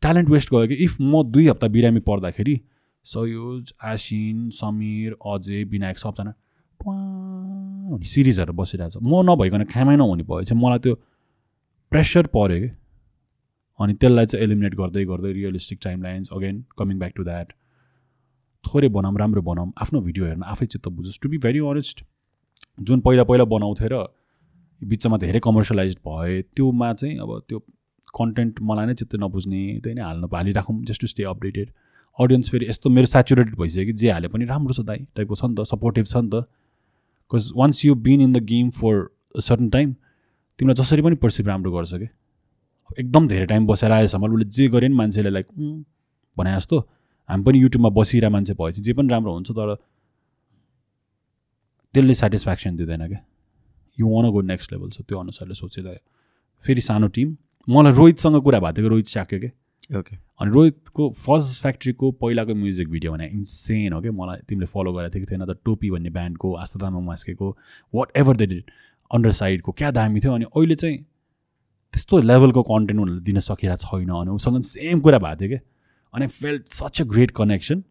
ट्यालेन्ट 0.03 0.29
वेस्ट 0.31 0.51
गयो 0.53 0.67
कि 0.69 0.75
इफ 0.85 1.01
म 1.01 1.23
दुई 1.31 1.49
हप्ता 1.49 1.69
बिरामी 1.77 2.01
पर्दाखेरि 2.09 2.61
सयुज 3.05 3.73
आसिन 3.85 4.49
समीर 4.59 5.17
अजय 5.33 5.65
विनायक 5.73 5.99
सबजना। 5.99 6.33
भने 6.81 8.07
सिरिजहरू 8.13 8.53
बसिरहेको 8.53 8.91
छ 8.95 9.03
म 9.03 9.23
नभइकन 9.29 9.65
खामै 9.73 9.97
नहुने 9.97 10.25
भयो 10.31 10.43
चाहिँ 10.49 10.61
मलाई 10.63 10.79
त्यो 10.85 10.95
प्रेसर 11.93 12.27
पऱ्यो 12.35 12.59
कि? 12.63 12.71
अनि 13.81 13.93
त्यसलाई 14.01 14.27
चाहिँ 14.27 14.45
एलिमिनेट 14.45 14.75
गर्दै 14.81 15.05
गर्दै 15.05 15.33
realistic 15.33 15.79
time 15.85 16.03
lines 16.03 16.33
again 16.33 16.65
coming 16.79 16.99
back 16.99 17.13
to 17.17 17.25
that 17.25 17.53
थोरै 18.65 18.89
बनाऊँ 18.97 19.19
राम्रो 19.19 19.43
बनाऊँ 19.51 19.73
आफ्नो 19.83 20.01
भिडियो 20.01 20.25
हेर्न 20.27 20.43
आफै 20.53 20.67
चित्त 20.67 20.89
बुझोस्। 20.99 21.21
टु 21.23 21.29
बी 21.29 21.39
भेरी 21.47 21.61
अनेस्ट 21.71 22.05
जुन 22.89 23.01
पहिला 23.07 23.25
पहिला 23.31 23.45
बनाउँथेँ 23.55 23.89
र 23.93 24.05
बिचमा 24.81 25.17
धेरै 25.25 25.41
कमर्सियलाइज 25.47 25.97
भए 26.07 26.43
त्योमा 26.57 26.93
चाहिँ 27.01 27.19
अब 27.19 27.31
त्यो 27.49 27.59
कन्टेन्ट 28.19 28.55
मलाई 28.71 28.87
नै 28.87 28.95
चित्त 29.01 29.15
नबुझ्ने 29.23 29.63
त्यही 29.85 29.95
नै 29.95 30.03
हाल्नु 30.03 30.27
हालिराखौँ 30.35 30.77
just 30.89 31.01
to 31.01 31.07
stay 31.13 31.23
updated 31.33 31.69
audience 32.19 32.51
फेरि 32.51 32.67
यस्तो 32.69 32.91
मेरो 32.91 33.07
सेचुरेटेड 33.07 33.57
भइसक्यो 33.59 33.85
कि 33.87 33.93
जे 33.93 34.11
हाले 34.11 34.29
पनि 34.29 34.45
राम्रो 34.45 34.75
छ 34.75 34.81
दाइ 34.87 34.99
टाइपको 35.17 35.35
छ 35.35 35.45
नि 35.45 35.55
त 35.55 35.67
सपोर्टिभ 35.67 36.05
छ 36.07 36.17
नि 36.17 36.31
त। 36.31 36.35
Because 37.31 37.51
once 37.57 37.85
you 37.85 37.95
been 38.07 38.21
in 38.21 38.33
the 38.33 38.43
game 38.45 38.71
for 38.71 39.07
certain 39.41 39.69
time 39.71 39.93
तिमीलाई 40.59 40.83
जसरी 40.83 41.03
पनि 41.03 41.17
पर्सिभ 41.23 41.49
राम्रो 41.49 41.73
गर्छ 41.73 41.95
कि। 41.95 42.09
एकदम 43.01 43.29
धेरै 43.29 43.47
टाइम 43.47 43.67
बसेर 43.67 43.93
आएसम्म 43.93 44.33
उसले 44.33 44.45
जे 44.47 44.69
गरे 44.69 44.89
नि 44.89 44.95
मान्छेले 44.95 45.31
लाइक 45.31 45.47
भने 46.37 46.55
जस्तो। 46.57 46.79
हामी 47.29 47.45
पनि 47.45 47.59
युट्युबमा 47.59 47.89
बसिरहेको 47.99 48.33
मान्छे 48.33 48.55
भएपछि 48.55 48.81
जे 48.83 48.93
पनि 48.93 49.09
राम्रो 49.09 49.33
हुन्छ 49.35 49.51
तर 49.51 49.75
त्यसले 51.95 52.15
सेटिस्फ्याक्सन 52.15 52.77
दिँदैन 52.77 53.07
क्या 53.09 53.21
you 53.99 54.09
want 54.09 54.31
go 54.31 54.41
next 54.53 54.73
level 54.73 54.91
छ 54.91 55.03
त्यो 55.09 55.19
अनुसारले 55.19 55.55
सोचिँदा 55.55 55.93
फेरि 56.65 56.81
सानो 56.81 57.09
टिम 57.17 57.37
मलाई 57.69 57.93
रोहितसँग 57.93 58.41
कुरा 58.43 58.59
भएको 58.61 58.77
थियो 58.79 58.89
रोहित 58.89 59.07
स्याक्यो 59.09 59.39
क्या 59.41 59.51
ओके 59.91 60.17
अनि 60.41 60.51
रोहितको 60.51 61.09
फर्स्ट 61.13 61.61
फ्याक्ट्रीको 61.63 62.11
पहिलाको 62.21 62.55
म्युजिक 62.55 62.89
भिडियो 62.91 63.13
भने 63.13 63.27
इन्सेन 63.29 63.93
हो 63.93 64.01
क्या। 64.01 64.13
मलाई 64.13 64.39
तिमीले 64.49 64.67
फलो 64.67 64.93
गरेको 64.93 65.15
थियो 65.15 65.25
कि 65.25 65.31
थिएन 65.31 65.45
त 65.45 65.59
टोपी 65.65 65.91
भन्ने 65.91 66.11
ब्यान्डको 66.11 66.55
आस्था 66.57 66.81
तामाङ 66.81 67.03
मास्केको 67.05 67.51
what 67.95 68.17
ever 68.17 68.37
they 68.37 68.47
did 68.47 68.71
under 69.11 69.33
साइडको 69.41 69.73
क्या 69.73 69.91
दामी 69.91 70.21
थियो। 70.21 70.33
अनि 70.35 70.45
अहिले 70.45 70.75
चाहिँ 70.75 70.97
त्यस्तो 71.95 72.19
लेभलको 72.21 72.63
कन्टेन्ट 72.63 73.01
उनीहरूले 73.01 73.25
दिन 73.25 73.39
सकिरहेको 73.41 73.99
छैन। 73.99 74.11
अनि 74.11 74.31
उसँग 74.31 74.61
सेम 74.65 75.01
कुरा 75.01 75.19
भएको 75.19 75.41
थियो 75.41 75.49
क्या। 75.49 75.61
अनि 76.15 76.27
felt 76.27 76.69
such 76.73 77.01
a 77.03 77.05
great 77.05 77.31
connection 77.37 77.83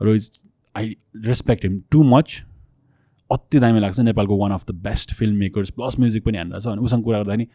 Rohit 0.00 0.32
I 0.74 0.96
respect 1.26 1.64
him 1.64 1.82
too 1.90 2.02
much 2.04 2.42
अति 3.30 3.58
दामी 3.58 3.80
लाग्छ। 3.80 4.00
नेपालको 4.00 4.36
one 4.38 4.52
of 4.52 4.64
the 4.70 4.74
best 4.86 5.14
film 5.14 5.36
makers 5.38 5.70
plus 5.70 5.98
music 6.00 6.24
पनि 6.24 6.38
छ। 6.38 6.66
अनि 6.66 6.82
उसँग 6.82 7.04
कुरा 7.04 7.18
गर्दा 7.18 7.36
नि 7.36 7.46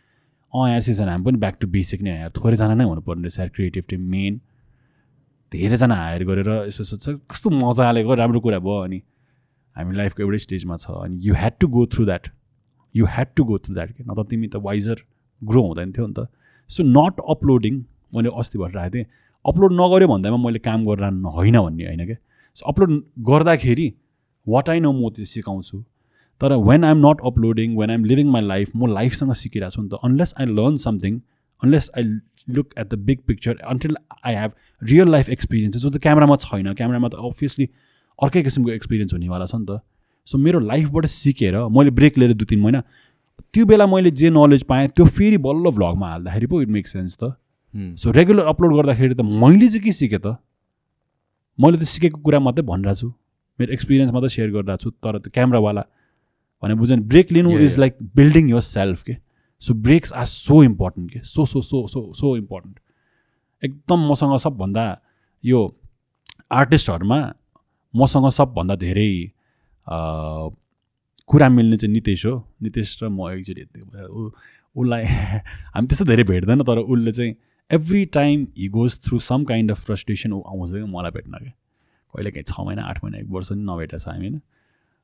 अँ 0.54 0.70
यार 0.70 0.82
सिजन 0.82 1.10
हामी 1.10 1.24
पनि 1.24 1.38
ब्याक 1.38 1.58
टु 1.62 1.68
बेसिक 1.68 2.02
नै 2.02 2.12
यार। 2.12 2.32
थोरैजना 2.38 2.74
नै 2.74 2.86
हुनुपर्ने 2.86 3.22
रहेछ 3.24 3.40
यार 3.40 3.50
क्रिएटिभ 3.56 3.84
टिम 3.90 4.02
मेन 4.10 4.40
धेरैजना 5.52 5.96
हायर 5.96 6.24
गरेर 6.26 6.50
यसो 6.68 6.84
सोध्छ 6.84 7.10
कस्तो 7.32 7.50
मजाले 7.50 8.04
गयो 8.04 8.16
राम्रो 8.22 8.40
कुरा 8.40 8.60
भयो 8.60 8.78
अनि 8.86 9.02
हामी 9.76 9.96
लाइफको 9.98 10.24
एउटै 10.24 10.38
स्टेजमा 10.46 10.78
छ 10.78 10.92
अनि 11.06 11.20
you 11.28 11.34
had 11.36 11.54
to 11.60 11.68
go 11.76 11.86
through 11.94 12.06
that 12.06 12.28
you 12.96 13.06
had 13.06 13.30
to 13.36 13.44
go 13.52 13.58
through 13.66 13.74
that 13.76 13.92
कि 13.94 14.04
नत्र 14.04 14.24
तिमी 14.30 14.48
त 14.48 14.62
वाइजर 14.66 14.98
ग्रो 15.42 15.62
हुँदैन 15.68 15.92
थियो 15.94 16.08
नि 16.08 16.14
त। 16.14 16.28
सो 16.70 16.84
नट 16.86 17.22
अपलोडिङ 17.30 17.82
मैले 18.16 18.30
अस्ति 18.40 18.60
भएर 18.60 18.72
राखेको 18.74 18.96
थिएँ 18.96 19.06
अपलोड 19.46 19.74
नगऱ्यो 19.74 20.08
भन्दामा 20.08 20.38
मैले 20.46 20.60
काम 20.60 20.84
गरेर 20.86 21.22
होइन 21.38 21.60
भन्ने 21.60 21.86
होइन 21.86 22.06
क्या 22.06 22.18
सो 22.58 22.66
अपलोड 22.72 22.92
गर्दाखेरि 23.30 23.88
वाट 24.48 24.70
आई 24.70 24.80
नो 24.80 24.92
म 24.92 25.10
त्यो 25.16 25.26
सिकाउँछु। 25.34 25.78
तर 26.42 26.54
when 26.70 26.84
I'm 26.84 27.06
not 27.08 27.22
uploading 27.26 27.76
when 27.78 27.90
I'm 27.90 28.06
living 28.12 28.32
my 28.32 28.42
life 28.48 28.76
म 28.76 28.92
लाइफसँग 28.94 29.34
सिकिरहेको 29.44 29.76
छु 29.76 29.82
नि 29.82 29.90
त 29.90 30.00
unless 30.04 30.34
I 30.40 30.46
learn 30.60 30.78
something 30.86 31.20
unless 31.62 31.92
I 31.98 32.04
look 32.58 32.74
at 32.80 32.88
the 32.88 33.00
big 33.10 33.20
picture 33.28 33.58
until 33.74 33.96
I 34.26 34.36
have 34.36 34.52
real 34.82 35.12
life 35.12 35.30
experience 35.38 35.78
जो 35.78 35.90
त 35.90 36.02
क्यामरामा 36.08 36.36
छैन 36.46 36.74
क्यामरामा 36.74 37.10
त 37.10 37.30
अभियसली 37.30 37.70
अर्कै 38.20 38.44
किसिमको 38.44 38.72
एक्सपिरियन्स 38.72 39.14
हुनेवाला 39.14 39.46
छ 39.46 39.56
नि 39.56 39.66
त। 39.66 39.80
सो 40.28 40.38
मेरो 40.38 40.60
लाइफबाट 40.72 41.06
सिकेर 41.18 41.58
मैले 41.76 41.92
ब्रेक 42.00 42.18
लिएर 42.18 42.34
दुई 42.34 42.46
तिन 42.46 42.60
महिना 42.62 42.82
त्यो 43.54 43.66
बेला 43.66 43.86
मैले 43.88 44.12
जे 44.22 44.30
नलेज 44.30 44.64
पाएँ 44.72 44.88
त्यो 44.96 45.06
फेरि 45.20 45.38
बल्ल 45.46 45.72
भ्लगमा 45.76 46.10
हाल्दाखेरि 46.10 46.48
पो 46.48 46.62
इट 46.62 46.70
मेक 46.78 46.88
सेन्स 46.88 47.18
त। 47.18 47.32
सो 48.02 48.12
रेगुलर 48.12 48.46
अपलोड 48.52 48.76
गर्दाखेरि 48.76 49.16
त 49.16 49.22
मैले 49.22 49.68
चाहिँ 49.68 49.84
के 49.84 49.92
सिकेँ 50.00 50.20
त? 50.20 50.36
मैले 51.60 51.78
त 51.78 51.84
सिकेको 51.94 52.20
कुरा 52.26 52.40
मात्रै 52.40 52.66
भनिरहेको 52.66 53.00
छु। 53.00 53.08
मेरो 53.60 53.74
एक्सपिरियन्स 53.74 54.12
मात्रै 54.14 54.30
सेयर 54.36 54.50
गरिरहेको 54.52 54.84
छु 54.84 54.90
तर 55.04 55.18
त्यो 55.20 55.32
क्यामरावाला 55.34 55.84
भने 56.64 56.76
बुझ्यो 56.76 56.98
नि 56.98 57.04
ब्रेक 57.04 57.32
लिनु 57.32 57.58
is 57.60 57.78
like 57.80 57.98
building 58.16 58.50
your 58.50 58.60
self 58.60 59.04
के? 59.04 59.16
So 59.62 59.74
breaks 59.74 60.14
are 60.14 60.26
so 60.26 60.64
important 60.64 61.12
के? 61.14 61.20
So 61.20 61.46
so 61.46 61.62
so 61.62 61.88
so 61.88 62.12
so 62.14 62.36
important 62.38 62.80
एकदम 63.64 64.08
मसँग 64.12 64.38
सबभन्दा 64.40 64.86
यो 65.44 65.60
आर्टिस्टहरूमा 66.52 67.20
मसँग 67.94 68.30
सबभन्दा 68.32 68.76
धेरै 68.76 69.32
कुरा 71.28 71.50
मिल्ने 71.50 71.78
चाहिँ 71.78 71.94
नितेश 71.94 72.26
हो। 72.26 72.36
नितेश 72.64 72.98
र 73.04 73.10
म 73.10 73.30
एकचोटि 73.30 73.64
उसलाई 74.76 75.04
हामी 75.74 75.88
त्यस्तो 75.88 76.06
धेरै 76.06 76.24
भेट्दैन 76.24 76.64
तर 76.64 76.78
उसले 76.78 77.12
चाहिँ 77.12 77.36
every 77.72 78.06
time 78.16 78.48
he 78.58 78.68
goes 78.70 79.00
through 79.06 79.20
some 79.20 79.44
kind 79.44 79.72
of 79.72 79.86
frustration 79.86 80.34
ऊ 80.34 80.42
आउँछ 80.42 80.72
क्या 80.72 80.86
मलाई 80.86 81.12
भेट्न 81.12 81.38
क्या 81.38 81.52
कहिले 82.14 82.32
काहीँ 82.32 82.44
छ 82.48 82.66
महिना 82.68 82.84
आठ 82.84 83.04
महिना 83.04 83.18
एक 83.18 83.28
वर्ष 83.30 83.52
नि 83.52 83.64
नभेटेको 83.64 83.98
छ 83.98 84.08
हामी 84.08 84.28
होइन? 84.28 84.42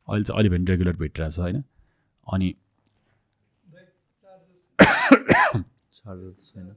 अहिले 0.08 0.24
चाहिँ 0.24 0.40
अलि 0.40 0.50
भने 0.50 0.66
रेगुलर 0.72 0.95
भेटिरहेको 0.98 1.35
छ 1.35 1.40
होइन? 1.40 1.64
अनि 2.27 2.50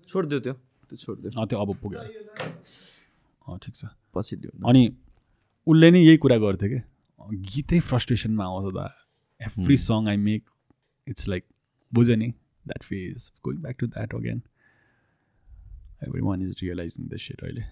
छोडिदियो 0.08 0.40
त्यो। 0.40 0.52
त्यो 0.52 0.96
छोडिदियो। 0.96 1.46
त्यो 1.46 1.58
अब 1.58 1.70
पुग्यो। 1.82 2.00
ठिक 3.58 3.74
छ। 3.74 3.84
पछि 4.14 4.36
दियो 4.36 4.50
अनि 4.68 4.82
उसले 5.66 5.90
नै 5.90 6.00
यही 6.00 6.16
कुरा 6.16 6.36
गर्थ्यो 6.38 6.68
कि? 6.70 6.80
गीतै 7.48 7.78
फ्रस्ट्रेसनमा 7.88 8.44
आउँछ 8.44 8.66
त। 8.76 8.78
Every 9.40 9.76
song 9.78 10.08
I 10.08 10.16
make 10.16 10.42
it's 11.06 11.28
like 11.28 11.44
बुझ्यो 11.92 12.16
नि? 12.16 12.28
That 12.66 12.82
phase 12.82 13.30
going 13.44 13.56
back 13.62 13.76
to 13.80 13.86
that 13.88 14.14
again 14.14 14.38
everyone 16.22 16.42
is 16.42 16.50
realising 16.62 17.08
the 17.08 17.16
set 17.18 17.40
अहिले। 17.44 17.64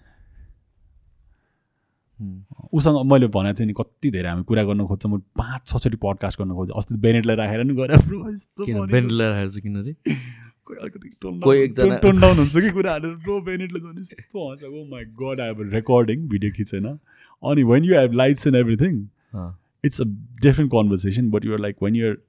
उसँग 2.73 3.11
मैले 3.11 3.27
भनेको 3.27 3.59
थिएँ 3.59 3.67
नि 3.67 3.73
कति 3.73 4.11
धेरै 4.11 4.29
हामी 4.29 4.43
कुरा 4.43 4.63
गर्न 4.63 4.85
खोज्छ 4.85 5.05
म 5.05 5.17
पाँच 5.19 5.67
छचोटि 5.67 5.97
पडकास्ट 5.97 6.41
गर्न 6.41 6.51
खोज्छु। 6.51 6.73
अस्ति 6.73 6.95
बेनेटलाई 6.95 7.35
राखेर 7.35 7.63
नि 7.63 7.73
भनेको। 7.73 8.85
बेन्डलर 8.87 9.29
राखेर 9.29 9.49
चाहिँ 9.49 9.61
किन 9.61 9.77
रे? 9.77 9.93
कोही 10.65 10.79
अलिकति 10.81 11.09
टोन 11.21 11.39
कोही 11.39 11.67
डाउन- 11.67 11.91
एकजना- 11.91 12.01
टोन 12.01 12.21
डाउन 12.21 12.37
हुन्छ 12.37 12.57
कि 12.57 12.69
कुराहरू? 12.69 13.09
ब्रो 13.09 13.41
बेनेटले 13.41 13.79
झन् 13.79 13.99
यस्तो 13.99 14.51
हँस 14.51 14.63
ओ 14.63 14.83
my 14.91 15.03
God 15.21 15.41
I 15.41 15.47
have 15.47 15.73
recording 15.73 16.27
video 16.27 16.51
खिचेन। 16.51 16.85
अनि 16.85 17.63
when 17.63 17.83
you 17.83 17.99
have 17.99 18.11
lights 18.11 18.47
and 18.47 18.57
everything 18.57 19.07
it's 19.85 20.01
a 20.01 20.05
different 20.41 20.71
conversation 20.71 21.29
but 21.31 21.45
you're 21.45 21.59
like 21.59 21.75
when 21.83 21.95
your 21.95 22.23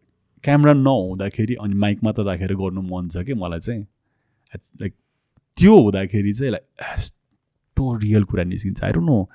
camera 0.44 0.72
नहुँदाखेरि 0.72 1.54
अनि 1.54 1.74
माइक 1.74 2.04
मात्र 2.04 2.22
राखेर 2.22 2.54
गर्नु 2.54 2.82
मन 2.82 3.08
छ 3.08 3.16
कि 3.16 3.34
मलाई 3.34 3.58
चाहिँ 3.58 3.86
लाइक 4.82 4.94
त्यो 5.56 5.80
हुँदाखेरि 5.80 6.32
चाहिँ 6.32 6.52
लाइक 6.52 6.92
यस्तो 6.98 7.94
रियल 7.96 8.24
कुरा 8.24 8.44
निस्किन्छ। 8.44 8.84
I 8.84 8.92
don't 8.92 9.06
know 9.06 9.30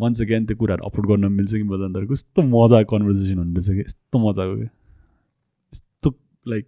once 0.00 0.22
again 0.22 0.46
त्यो 0.46 0.56
कुराहरू 0.56 0.86
अपलोड 0.86 1.06
गर्न 1.08 1.32
मिल्छ 1.32 1.52
कि 1.52 1.62
मिल्दैन 1.62 1.92
तर 1.92 2.04
कस्तो 2.12 2.42
मजाको 2.42 2.96
कन्भर्सेसन 2.96 3.38
हुने 3.38 3.52
रहेछ 3.54 3.68
कि 3.68 3.80
यस्तो 3.80 4.18
मजाको 4.18 4.56
क्या 4.56 4.70
यस्तो 5.72 6.10
लाइक 6.48 6.66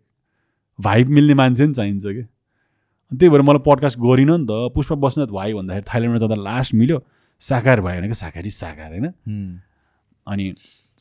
भाइब 0.78 1.08
मिल्ने 1.08 1.34
मान्छे 1.34 1.66
नि 1.66 1.74
चाहिन्छ 1.74 2.04
कि। 2.04 2.20
अनि 2.20 3.18
त्यही 3.18 3.30
भएर 3.30 3.42
मलाई 3.42 3.62
पडकास्ट 3.66 3.98
गरिनँ 3.98 4.38
नि 4.38 4.46
त। 4.46 4.72
पुष्प 4.74 4.92
बस्नेत 5.04 5.30
भाइ 5.30 5.54
भन्दाखेरि 5.54 5.86
थाइल्यान्डमा 5.92 6.18
जाँदा 6.18 6.42
लास्ट 6.42 6.74
मिल्यो। 6.74 6.98
साकार 7.40 7.80
भयो 7.80 8.00
भने 8.00 8.06
क्या 8.08 8.20
साकारी 8.20 8.50
साकार 8.50 8.90
होइन. 8.90 9.06
अनि 10.26 10.44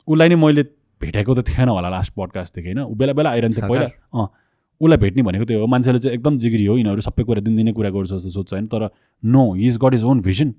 उसलाई 0.08 0.28
नै 0.28 0.34
मैले 0.36 0.62
भेटेको 1.00 1.34
त 1.34 1.48
थिएन 1.48 1.68
होला 1.68 1.88
लास्ट 1.90 2.12
पडकास्टदेखि 2.14 2.68
होइन? 2.68 2.80
ऊ 2.86 2.94
बेला 2.94 3.12
बेला 3.12 3.30
आइरहन्थ्यो 3.30 3.60
साकार? 3.60 3.84
पहिला। 3.84 4.20
अँ 4.20 4.28
उसलाई 4.80 4.98
भेट्ने 4.98 5.22
भनेको 5.22 5.44
त्यो 5.44 5.60
हो। 5.60 5.66
मान्छेले 5.66 5.98
चाहिँ 5.98 6.14
एकदम 6.14 6.38
जिग्री 6.38 6.64
हो। 6.66 6.76
यिनीहरू 6.78 7.00
सबै 7.00 7.24
कुरा 7.24 7.40
दिनदिनै 7.40 7.72
कुरा 7.72 7.90
गर्छ 7.90 8.10
जस्तो 8.12 8.30
सोध्छ 8.30 8.52
होइन? 8.52 8.66
तर 8.66 8.88
no 9.22 9.42
he 9.54 9.66
is 9.68 9.78
got 9.78 9.94
his 9.94 10.04
own 10.04 10.20
vision 10.20 10.54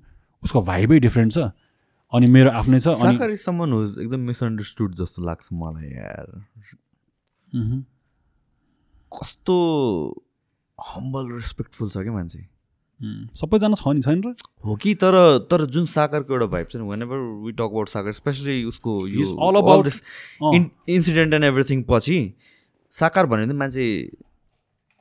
उसको 0.46 0.62
भाइबै 0.64 0.98
डिफ्रेन्ट 1.00 1.32
छ 1.32 1.46
अनि 2.12 2.26
मेरो 2.32 2.50
आफ्नै 2.54 2.80
छ 2.80 2.88
अनि 2.88 3.12
साकार 3.12 3.30
इज 3.30 3.40
समन 3.42 3.72
हुज 3.72 3.98
एकदम 3.98 4.20
मिसअन्डरस्टुड 4.26 4.94
जस्तो 4.96 5.22
लाग्छ 5.22 5.48
मलाई 5.54 5.90
यार। 5.92 6.28
कस्तो 9.12 9.56
हम्बल 10.78 11.32
रेस्पेक्टफुल 11.32 11.90
छ 11.90 12.02
क्या 12.02 12.12
मान्छे 12.12 12.44
सबैजना 13.36 13.76
छ 13.76 13.92
नि 13.92 14.02
छैन 14.02 14.22
र 14.22 14.34
हो 14.64 14.74
कि 14.76 14.94
तर 14.96 15.16
तर 15.50 15.64
जुन 15.68 15.86
सागरको 15.86 16.34
एउटा 16.34 16.46
भाइब 16.52 16.66
छ 16.66 16.76
नि 16.76 16.88
whenever 17.02 17.18
we 17.44 17.52
talk 17.52 17.70
about 17.70 17.88
Sagar 17.88 18.12
especially 18.12 18.56
उसको 18.64 18.94
He's 19.08 19.32
all 19.38 19.58
about- 19.60 19.84
this 19.84 20.00
uh. 20.42 20.52
Incident 20.90 21.34
and 21.34 21.44
everything 21.44 21.82
पछि 21.90 22.18
साकार 22.94 23.26
भन्यो 23.26 23.46
भने 23.46 23.54
मान्छे 23.54 23.84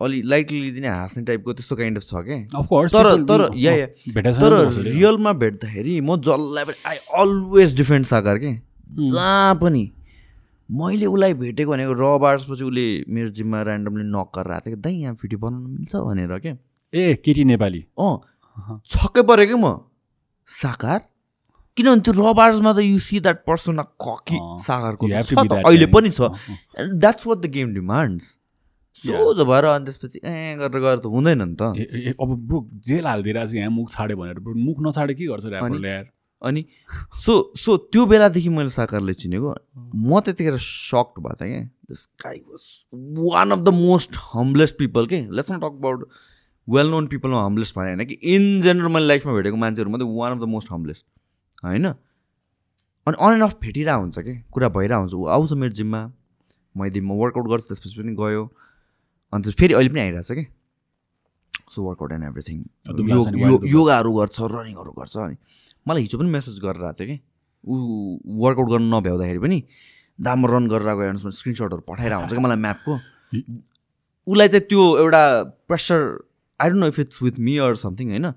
अलि 0.02 0.22
लाइटली 0.26 0.60
लिदिने 0.62 0.88
हाँस्ने 0.88 1.24
टाइपको 1.26 1.54
त्यस्तो 1.54 1.76
काइन्ड 1.76 1.98
अफ 1.98 2.04
छ 2.04 2.14
क्या 2.28 2.38
तर 2.92 3.24
तर 3.26 3.42
या 3.56 3.74
या। 3.74 3.88
भेटेको 4.14 4.40
तर। 4.40 4.82
रियलमा 4.92 5.34
भेट्दाखेरि 5.44 6.00
म 6.02 6.18
जसलाई 6.20 6.64
पनि 6.66 6.76
आई 6.86 6.98
अलवेज 7.22 7.76
डिफेन्ड 7.76 8.06
सागर 8.06 8.38
के। 8.44 8.52
जहाँ 9.12 9.56
पनि 9.64 9.84
मैले 10.70 11.06
उसलाई 11.06 11.34
भेटेको 11.40 11.72
भनेको 11.72 11.94
र 11.96 12.18
बार्सपछि 12.20 12.64
उसले 12.64 12.86
मेरो 13.08 13.30
जिम्मा 13.40 13.62
ऱ्यान्डमली 13.64 14.04
नक 14.12 14.32
गरेर 14.36 14.52
आएको 14.52 14.66
थियो 14.66 14.76
कि 14.76 14.82
दाइ 14.82 14.94
यहाँ 14.96 15.16
भिडियो 15.16 15.40
बनाउनु 15.40 15.68
मिल्छ? 15.68 15.96
भनेर 15.96 16.38
क्या 16.40 16.54
ए 16.94 17.14
केटी 17.26 17.44
नेपाली। 17.46 17.82
अँ। 18.00 18.16
छक्कै 18.84 19.22
परेँ 19.24 19.48
क्या 19.48 19.58
म। 19.58 19.80
साकार 20.48 21.00
किनभने 21.78 22.02
त्यो 22.04 22.14
र 22.20 22.34
बार्समा 22.36 22.72
त 22.74 22.80
यु 22.84 23.00
सी 23.00 23.20
द्याट 23.20 23.44
पर्सन 23.48 23.80
ककी 24.00 24.38
अँ, 24.38 24.60
त 24.60 25.48
that 25.50 25.66
अहिले. 25.66 25.86
पनि 25.88 26.10
छ। 26.12 26.20
That's 27.00 27.28
what 27.28 27.38
the 27.38 27.46
game 27.56 27.74
demands 27.74 28.38
सोझो 28.96 29.46
भएर 29.46 29.66
अनि 29.66 29.86
त्यसपछि 29.86 30.20
ए 30.24 30.56
गरेर 30.60 30.82
गरेर 30.82 31.00
त 31.00 31.06
हुँदैन 31.12 31.42
नि 31.44 31.56
त। 31.56 32.16
अब 32.22 32.30
ब्रो 32.48 32.60
जेल 32.88 33.06
हालिदिइरहेको 33.06 33.52
छ 33.52 33.56
यहाँ 33.56 33.72
मुख 33.72 33.90
छाड्यो 33.92 34.18
भनेर 34.18 34.40
ब्रो 34.40 34.54
मुख 34.56 34.78
नछाडे 34.82 35.14
के 35.14 35.26
गर्छ 35.28 35.46
ऱ्यापरले 35.46 35.90
यार? 35.90 36.06
अनि 36.42 36.66
सो 37.26 37.34
सो 37.58 37.78
त्यो 37.92 38.06
बेलादेखि 38.06 38.50
मैले 38.50 38.70
साकारले 38.70 39.14
चिनेको। 39.14 39.56
म 39.96 40.20
त्यतिखेर 40.20 40.58
सक्ड 40.58 41.20
भएको 41.24 41.36
थिएँ 41.42 41.52
क्या। 41.52 41.64
This 41.90 42.08
guy 42.24 42.38
was 42.50 42.64
one 43.26 43.52
of 43.52 43.60
the 43.60 43.70
most 43.76 44.12
humblest 44.34 44.78
people 44.78 45.08
के? 45.08 45.20
Let's 45.32 45.52
not 45.52 45.62
talk 45.62 45.76
about 45.80 46.08
well 46.68 46.88
known 46.90 47.08
पिपलमा 47.08 47.44
humblest 47.46 47.76
भने 47.78 47.94
होइन 47.94 48.06
कि 48.06 48.14
इन 48.36 48.62
जेनरल 48.62 48.92
मैले 48.94 49.08
लाइफमा 49.08 49.34
भेटेको 49.34 49.58
मान्छेहरू 49.58 49.90
मात्रै 49.92 50.08
one 50.18 50.32
of 50.32 50.40
the 50.42 50.50
most 50.54 50.72
humblest 50.72 51.06
होइन? 51.66 51.86
अनि 51.86 53.16
अन 53.20 53.34
एन्ड 53.34 53.44
अफ 53.44 53.58
भेटिरहेको 53.62 54.02
हुन्छ 54.02 54.20
कि? 54.20 54.34
कुरा 54.52 54.70
भइरहेको 54.70 55.02
हुन्छ। 55.02 55.14
ऊ 55.14 55.26
आउँछ 55.36 55.52
मेरो 55.54 55.74
जिममा। 55.74 56.02
मैले 56.76 57.02
म 57.02 57.12
वर्कआउट 57.20 57.48
गर्छु 57.48 57.68
त्यसपछि 57.68 58.02
पनि 58.02 58.16
गयो। 58.20 58.44
अन्त 59.36 59.50
फेरि 59.60 59.74
अहिले 59.74 59.90
पनि 59.94 60.02
आइरहेको 60.02 60.28
छ 60.28 60.32
कि 60.40 60.46
सो 61.74 61.84
वर्कआउट 61.84 62.12
एन्ड 62.12 62.26
एभ्रिथिङ। 62.26 62.58
योगाहरू 63.76 64.12
गर्छ 64.20 64.38
रनिङहरू 64.56 64.92
गर्छ 65.00 65.16
अनि 65.18 65.36
मलाई 65.88 66.02
हिजो 66.02 66.18
पनि 66.20 66.30
मेसेज 66.38 66.60
गरेर 66.66 66.84
आएको 66.86 66.98
थियो 67.00 67.08
कि 67.08 67.18
ऊ 67.64 67.76
वर्कआउट 68.44 68.70
गर्नु 68.72 68.88
नभ्याउँदाखेरि 68.96 69.40
पनि 69.46 69.58
दाम 70.20 70.46
रन 70.48 70.68
गरेर 70.74 70.96
गयो 70.96 71.12
भने 71.12 71.32
स्क्रिनसटहरू 71.40 71.84
पठाइरहेको 71.92 72.22
हुन्छ 72.22 72.34
कि 72.34 72.42
मलाई 72.48 72.60
म्यापको 72.66 72.94
उसलाई 74.28 74.48
चाहिँ 74.48 74.66
त्यो 74.70 74.84
एउटा 74.98 75.22
pressure 75.70 76.00
I 76.60 76.70
don't 76.70 76.82
know 76.82 76.88
if 76.88 77.00
it's 77.00 77.22
with 77.22 77.40
me 77.46 77.58
or 77.66 77.76
something 77.78 78.10
होइन? 78.10 78.28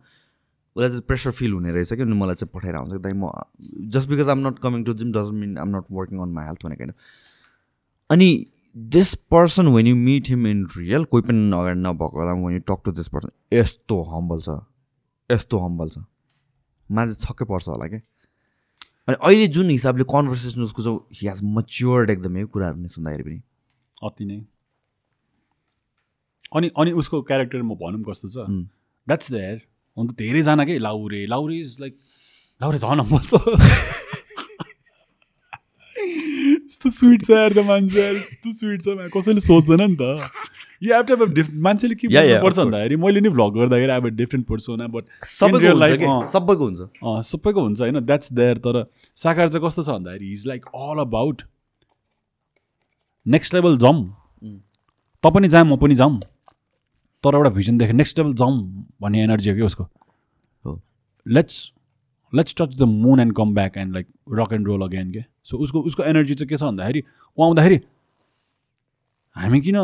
उसलाई 0.76 0.88
चाहिँ 0.90 1.02
प्रेसर 1.08 1.30
फिल 1.38 1.52
हुने 1.52 1.70
रहेछ 1.72 1.92
कि 1.92 2.02
अनि 2.02 2.16
मलाई 2.18 2.34
चाहिँ 2.42 2.74
हुन्छ 2.74 2.92
कि 2.92 2.98
दाइ 3.06 3.12
म 3.12 3.30
just 3.94 4.08
because 4.08 4.28
I'm 4.28 4.46
not 4.46 4.58
coming 4.58 4.84
to 4.84 4.94
gym 4.94 5.12
doesn't 5.12 5.38
mean 5.40 5.56
I'm 5.58 5.76
not 5.76 5.84
working 5.92 6.18
on 6.22 6.30
my 6.34 6.44
health 6.46 6.66
भनेको 6.66 6.84
होइन। 6.84 6.92
अनि 8.10 8.28
this 8.78 9.14
person 9.30 9.68
when 9.68 9.86
you 9.86 9.96
meet 9.96 10.28
him 10.28 10.46
in 10.46 10.66
real 10.76 11.04
कोही 11.04 11.22
पनि 11.22 11.50
अगाडि 11.58 11.80
नभएको 11.80 12.18
बेला 12.18 12.32
when 12.44 12.54
you 12.54 12.60
talk 12.68 12.82
to 12.84 12.92
this 12.92 13.08
person 13.08 13.30
यस्तो 13.52 14.02
हम्बल 14.02 14.40
छ 14.40 14.48
यस्तो 15.30 15.58
हम्बल 15.58 15.88
छ। 15.88 15.98
मान्छे 16.90 17.14
छक्कै 17.26 17.44
पर्छ 17.44 17.68
होला 17.68 17.86
क्या 17.86 18.00
अनि 19.08 19.16
अहिले 19.22 19.46
जुन 19.48 19.70
हिसाबले 19.70 20.04
कन्भर्सेसन 20.04 20.62
उसको 20.62 20.82
चाहिँ 20.82 20.98
हि 21.12 21.28
हेज 21.28 21.40
मच्योर्ड 21.56 22.10
एकदमै 22.10 22.44
कुराहरू 22.44 22.78
नै 22.80 22.88
सुन्दाखेरि 22.88 23.22
पनि। 23.22 23.40
अति 24.04 24.24
नै। 24.24 24.38
अनि 26.56 26.70
अनि 26.76 26.92
उसको 26.92 27.22
क्यारेक्टर 27.22 27.62
म 27.62 27.74
भनौँ 27.74 28.02
कस्तो 28.08 28.28
छ. 28.28 28.36
द्याट्स 29.08 29.32
देयर 29.32 29.56
अन्त 29.96 30.10
धेरैजना 30.12 30.64
के? 30.64 30.78
लाउरे। 30.78 31.26
लाउरे 31.26 31.56
इज 31.56 31.76
लाइक 31.80 31.96
लाउरे 32.60 32.78
झन् 32.78 33.00
हम्बल 33.00 33.22
छ। 33.26 33.34
यस्तो 36.78 36.90
स्विट 36.94 37.22
छ 37.22 37.30
यार 37.30 37.52
त 37.52 37.58
मान्छे 37.66 38.02
यस्तो 38.16 38.52
स्विट 38.54 38.82
छ. 38.82 39.10
कसैले 39.10 39.40
सोच्दैन 39.42 39.80
नि 39.82 39.96
त। 39.98 40.30
यु 40.82 40.94
हेभ 40.94 41.06
टु 41.06 41.14
हेभ 41.14 41.32
डिफ 41.34 41.50
मान्छेले 41.66 41.94
के 41.98 42.06
पर्छ 42.38 42.58
भन्दाखेरि 42.58 42.96
मैले 43.02 43.20
नि 43.20 43.28
भ्लग 43.34 43.50
गर्दाखेरि 43.58 43.92
अब 43.92 44.06
डिफ्रेन्ट 44.14 44.46
पर्सोना 44.46 44.86
बट 44.86 45.04
सबैको 45.26 45.72
अँ। 46.06 46.22
सबैको 46.30 46.64
हुन्छ। 46.64 46.80
सबैको 47.30 47.60
हुन्छ 47.62 47.80
होइन? 47.80 47.98
द्याट्स 48.00 48.32
देयर 48.32 48.58
तर 48.66 48.84
साकार 49.18 49.48
चाहिँ 49.48 49.66
कस्तो 49.66 49.82
छ 49.82 49.88
भन्दाखेरि 49.88 50.32
is 50.32 50.46
like 50.46 50.66
all 50.74 50.98
about 51.02 51.42
next 53.26 53.54
level 53.54 53.78
जाउँ 53.78 53.98
त 55.24 55.34
पनि 55.34 55.48
जाऊँ 55.48 55.66
म 55.66 55.76
पनि 55.82 55.94
जाउँ 55.98 56.20
तर 57.24 57.34
एउटा 57.34 57.50
भिजन 57.58 57.78
देखेँ 57.78 57.94
नेक्स्ट 57.94 58.18
लेभल 58.18 58.32
जाउँ 58.38 58.54
भन्ने 59.02 59.22
एनर्जी 59.22 59.50
हो 59.50 59.56
कि 59.56 59.62
उसको? 59.62 59.84
Let's 61.26 61.56
let's 62.32 62.54
touch 62.58 62.74
the 62.78 62.82
moon 62.82 63.20
and 63.20 63.32
come 63.36 63.54
back 63.54 63.76
and 63.76 63.94
like 63.94 64.06
rock 64.40 64.52
and 64.52 64.66
roll 64.68 64.82
again 64.88 65.12
के 65.12 65.22
सो 65.50 65.58
उसको 65.66 65.80
उसको 65.90 66.02
एनर्जी 66.04 66.34
चाहिँ 66.34 66.48
के 66.48 66.56
छ 66.56 66.62
भन्दाखेरि 66.62 67.02
ऊ 67.38 67.44
आउँदाखेरि 67.44 67.80
हामी 69.36 69.60
किन 69.60 69.76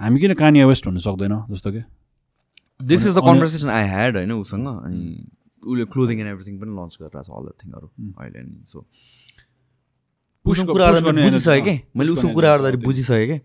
हामी 0.00 0.20
किन 0.20 0.34
कानिया 0.34 0.66
वेस्ट 0.66 0.86
हुनु 0.86 1.00
सक्दैन 1.08 1.34
जस्तो 1.50 1.72
कि 1.72 1.82
this 2.80 3.06
is 3.06 3.12
the 3.16 3.20
conversation 3.26 3.68
I 3.70 3.88
had 3.88 4.16
होइन 4.16 4.32
उसँग 4.32 4.66
अनि 4.66 5.28
उसले 5.62 5.84
क्लोदिङ 5.94 6.16
एन्ड 6.20 6.30
एभ्रिथिङ 6.30 6.58
पनि 6.60 6.72
लन्च 6.78 6.96
गरिरहेको 7.00 7.22
छ 7.22 7.30
अल 7.38 7.44
द 7.46 7.52
थिङहरू 7.64 7.88
अहिले 8.18 8.40
सो 8.72 8.86
उसको 10.44 10.72
कुरा 10.72 10.90
बुझिसकेँ 10.90 11.62
कि? 11.64 11.74
मैले 11.96 12.10
उसको 12.12 12.28
energy 12.28 12.36
गर्दाखेरि 12.36 12.76
बुझिसकेँ 12.84 13.26
कि? 13.28 13.38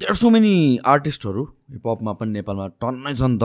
देयर 0.00 0.14
सो 0.14 0.30
मेनी 0.30 0.54
आर्टिस्टहरू 0.92 1.44
हिपहपमा 1.44 2.12
पनि 2.22 2.32
नेपालमा 2.32 2.66
टन्नै 2.82 3.14
छ 3.14 3.22
नि 3.22 3.38
त। 3.42 3.44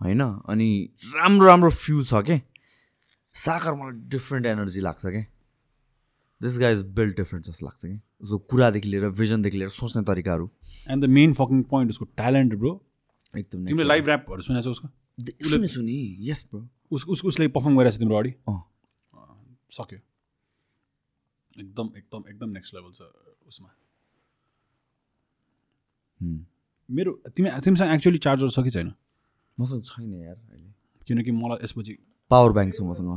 होइन? 0.00 0.20
अनि 0.20 0.68
राम्रो 1.14 1.46
राम्रो 1.46 1.70
फ्यु 1.72 2.02
छ 2.04 2.22
के? 2.26 2.40
साकार 3.34 3.74
मलाई 3.74 4.08
डिफ्रेन्ट 4.08 4.46
एनर्जी 4.46 4.80
लाग्छ 4.80 5.06
कि? 5.06 5.22
This 6.40 6.58
guy 6.58 6.72
is 6.72 6.82
build 6.96 7.16
different 7.16 7.46
जस्तो 7.46 7.66
लाग्छ 7.66 7.80
कि? 7.84 8.00
उसको 8.20 8.38
कुरादेखि 8.50 8.88
लिएर 8.88 9.08
भिजनदेखि 9.18 9.58
लिएर 9.58 9.68
सोच्ने 9.70 10.02
तरिकाहरू। 10.04 10.50
And 10.90 11.04
the 11.04 11.08
main 11.08 11.34
fucking 11.34 11.62
point 11.70 11.90
उसको 11.90 12.04
ट्यालेन्ट 12.04 12.54
ब्रो 12.54 12.72
एकदम 13.36 13.66
तिमीले 13.66 13.88
लाइभ 13.88 14.08
ऱ्यापहरू 14.08 14.42
सुनेको 14.42 14.64
छ 14.64 14.68
उसको? 14.68 14.88
सुने 15.48 15.68
सुनि। 15.68 15.98
यस 16.30 16.44
ब्रो 16.50 16.68
उस 16.90 17.04
उस 17.06 17.24
उसले 17.24 17.48
पर्फर्म 17.48 17.78
गरेको 17.78 17.96
छ 17.96 17.98
तिम्रो 17.98 18.16
अगाडि? 18.16 18.32
सक्यो। 19.76 19.98
एकदम 21.60 21.90
एकदम 21.96 22.22
एकदम 22.28 22.48
नेक्स्ट 22.50 22.74
लेभल 22.74 22.92
छ 22.92 23.00
उसमा. 23.48 23.68
मेरो 26.88 27.12
तिमी 27.36 27.50
तिमीसँग 27.64 27.94
एक्चुअली 27.94 28.18
चार्जर 28.18 28.48
छ 28.48 28.64
कि 28.64 28.70
छैन? 28.70 28.92
मसँग 29.60 29.82
छैन 29.82 30.12
यार 30.14 30.36
अहिले। 30.36 30.70
किनकि 31.06 31.30
मलाई 31.30 31.58
यसपछि 31.64 31.92
पावर 32.30 32.52
ब्याङ्क 32.52 32.74
छ 32.74 32.80
मसँग। 32.82 33.10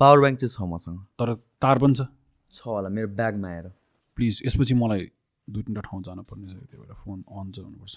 पावर 0.00 0.18
ब्याङ्क 0.20 0.38
चाहिँ 0.38 0.52
छ 0.56 0.60
मसँग। 0.72 0.98
तर 1.18 1.34
तार 1.62 1.78
पनि 1.78 1.94
छ। 1.94 2.00
छ 2.54 2.66
होला 2.66 2.88
मेरो 2.88 3.08
ब्यागमा 3.08 3.48
आएर। 3.48 3.66
प्लिज 4.16 4.42
यसपछि 4.46 4.74
मलाई 4.74 5.10
दुई 5.48 5.62
तिनवटा 5.62 5.80
ठाउँ 5.80 6.02
जानुपर्ने 6.02 6.46
छ 6.46 6.50
त्यही 6.50 6.82
भएर 6.82 6.94
फोन 6.94 7.18
अन 7.30 7.52
चाहिँ 7.52 7.64
हुनुपर्छ। 7.64 7.94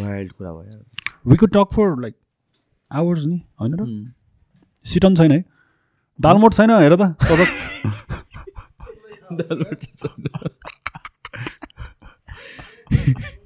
वाइल्ड 0.00 0.32
कुरा 0.32 0.52
भयो 0.52 0.84
we 1.26 1.36
could 1.36 1.50
talk 1.50 1.68
for 1.72 2.00
like 2.00 2.14
hours 2.90 3.24
नि 3.24 3.38
होइन 3.60 3.74
र? 3.74 4.12
सिटन 4.86 5.14
छैन 5.16 5.32
है? 5.32 5.44
दालमोट 6.20 6.52
छैन 6.54 6.70
हेर 6.70 6.96
त। 6.96 7.02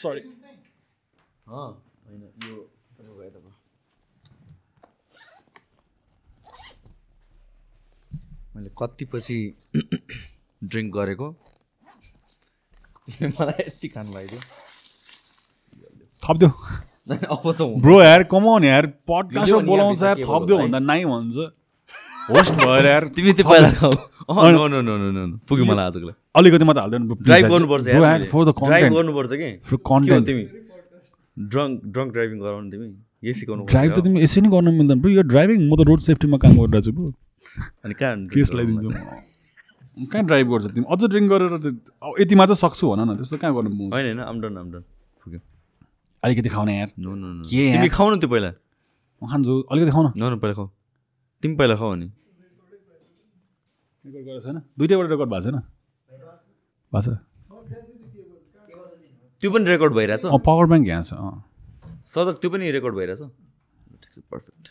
सरी 0.00 0.20
होइन 1.46 2.22
यो 2.46 2.56
मैले 8.56 8.70
कति 8.78 9.04
पछि 9.04 9.36
ड्रिङ्क 10.64 10.94
गरेको? 10.94 11.28
मलाई 13.22 13.64
यति 13.66 13.88
खानु 13.88 14.10
लगाइदियो 14.10 14.40
थप्दियो। 16.22 16.50
अब 17.34 17.52
त 17.52 17.62
ब्रो 17.82 18.02
यार 18.02 18.22
कमाउन 18.32 18.64
यार 18.64 18.86
नि 18.86 19.52
बोलाउँछ 19.66 20.02
यार, 20.02 20.16
थप्दियो 20.18 20.58
भन्दा 20.58 20.78
नाइ 20.78 21.04
भन्छ। 21.04 21.36
होस्ट 22.30 22.52
भएर 22.60 22.86
यार 22.86 23.04
तिमी 23.16 23.32
त्यो 23.38 23.48
पहिला 23.48 23.70
खाऊ। 23.80 23.92
अँ, 24.26 24.50
no 24.52 24.66
no 24.68 24.80
no 24.82 24.96
no 24.98 25.10
no 25.16 25.26
no. 25.26 25.36
पुग्यो 25.48 25.64
मलाई 25.64 25.84
आजको 25.86 26.06
लागि 26.06 26.18
अलिकति 26.38 26.64
मात्र 26.64 26.80
हाल्दैन 26.80 27.02
ड्राइभ 27.22 27.46
गर्नुपर्छ 27.46 27.84
ड्राइभ 27.86 28.92
गर्नुपर्छ 28.94 29.30
कि. 29.32 29.50
तिमी? 30.26 30.44
ड्रङ्क 31.36 31.74
ड्रङ्क 31.94 32.12
ड्राइभिङ 32.12 32.38
गराउनु 32.40 32.70
तिमी। 32.70 32.88
यही 33.24 33.34
सिकाउनु 33.40 33.64
ड्राइभ 33.70 33.92
त 33.92 34.04
तिमी 34.04 34.22
यसरी 34.22 34.42
नै 34.42 34.50
गर्न 34.50 34.74
मिल्दैन 34.78 34.98
ब्रो। 35.00 35.10
यो 35.12 35.22
ड्राइभिङ 35.22 35.58
म 35.70 35.76
त 35.76 35.86
रोड 35.86 36.00
सेफ्टीमा 36.08 36.36
काम 36.42 36.52
गरिरहेको 36.58 36.84
छु 36.86 36.92
ब्रो। 36.98 37.06
अनि 37.84 37.94
कहाँ 37.94 38.14
केस 38.34 38.50
लगाइदिन्छु। 38.52 38.88
कहाँ 40.12 40.24
ड्राइभ 40.26 40.46
गर्छ 40.50 40.66
तिमी? 40.74 40.86
अझ 40.90 41.00
ड्रिङ्क 41.06 41.28
गरेर 41.30 41.52
त 41.62 41.66
अब 42.02 42.10
यतिमा 42.20 42.44
चाहिँ 42.50 42.60
सक्छु 42.66 42.84
भन 42.90 43.00
न 43.06 43.16
त्यस्तो 43.22 43.36
कहाँ 43.38 43.52
गर्नु 43.54 43.70
होइन 43.70 44.06
होइन 44.06 44.20
आमडन 44.26 44.56
आमडन 44.62 44.82
पुग्यो 45.22 45.40
अलिकति 46.24 46.48
खाउने 46.50 46.74
यार। 46.78 46.90
के 46.90 47.62
यार? 47.62 47.76
तिमी 47.78 47.88
खाऊ 47.94 48.06
न 48.10 48.18
त्यो 48.18 48.28
पहिला। 48.34 48.50
म 49.22 49.30
खान्छु। 49.30 49.54
अलिकति 49.70 49.92
खाऊ 49.94 50.02
न। 50.02 50.08
न 50.18 50.22
न 50.34 50.38
पहिला 50.42 50.54
खाऊ। 50.58 50.68
तिमी 51.42 51.56
पहिला 51.56 51.76
खाऊ 51.76 51.92
अनि। 51.92 52.06
रेकर्ड 52.06 54.24
गरेको 54.24 54.40
छैन? 54.40 54.62
दुइटैबाट 54.78 55.10
रेकर्ड 55.10 55.30
भएको 55.30 55.42
छैन? 55.42 55.62
भएको 56.92 57.00
छ। 57.00 57.08
त्यो 59.40 59.50
पनि 59.50 59.64
रेकर्ड 59.64 59.94
भइरहेछ। 59.94 60.20
पावर 60.24 60.66
ब्याङ्क 60.66 60.88
यहाँ 60.88 61.02
छ 61.02 61.14
अँ। 61.14 61.44
सदक 62.06 62.40
त्यो 62.40 62.50
पनि 62.50 62.70
रेकर्ड 62.70 62.94
भइरहेछ। 62.94 63.18
ठिक 63.18 64.12
छ 64.12 64.18
पर्फेक्ट 64.18 64.68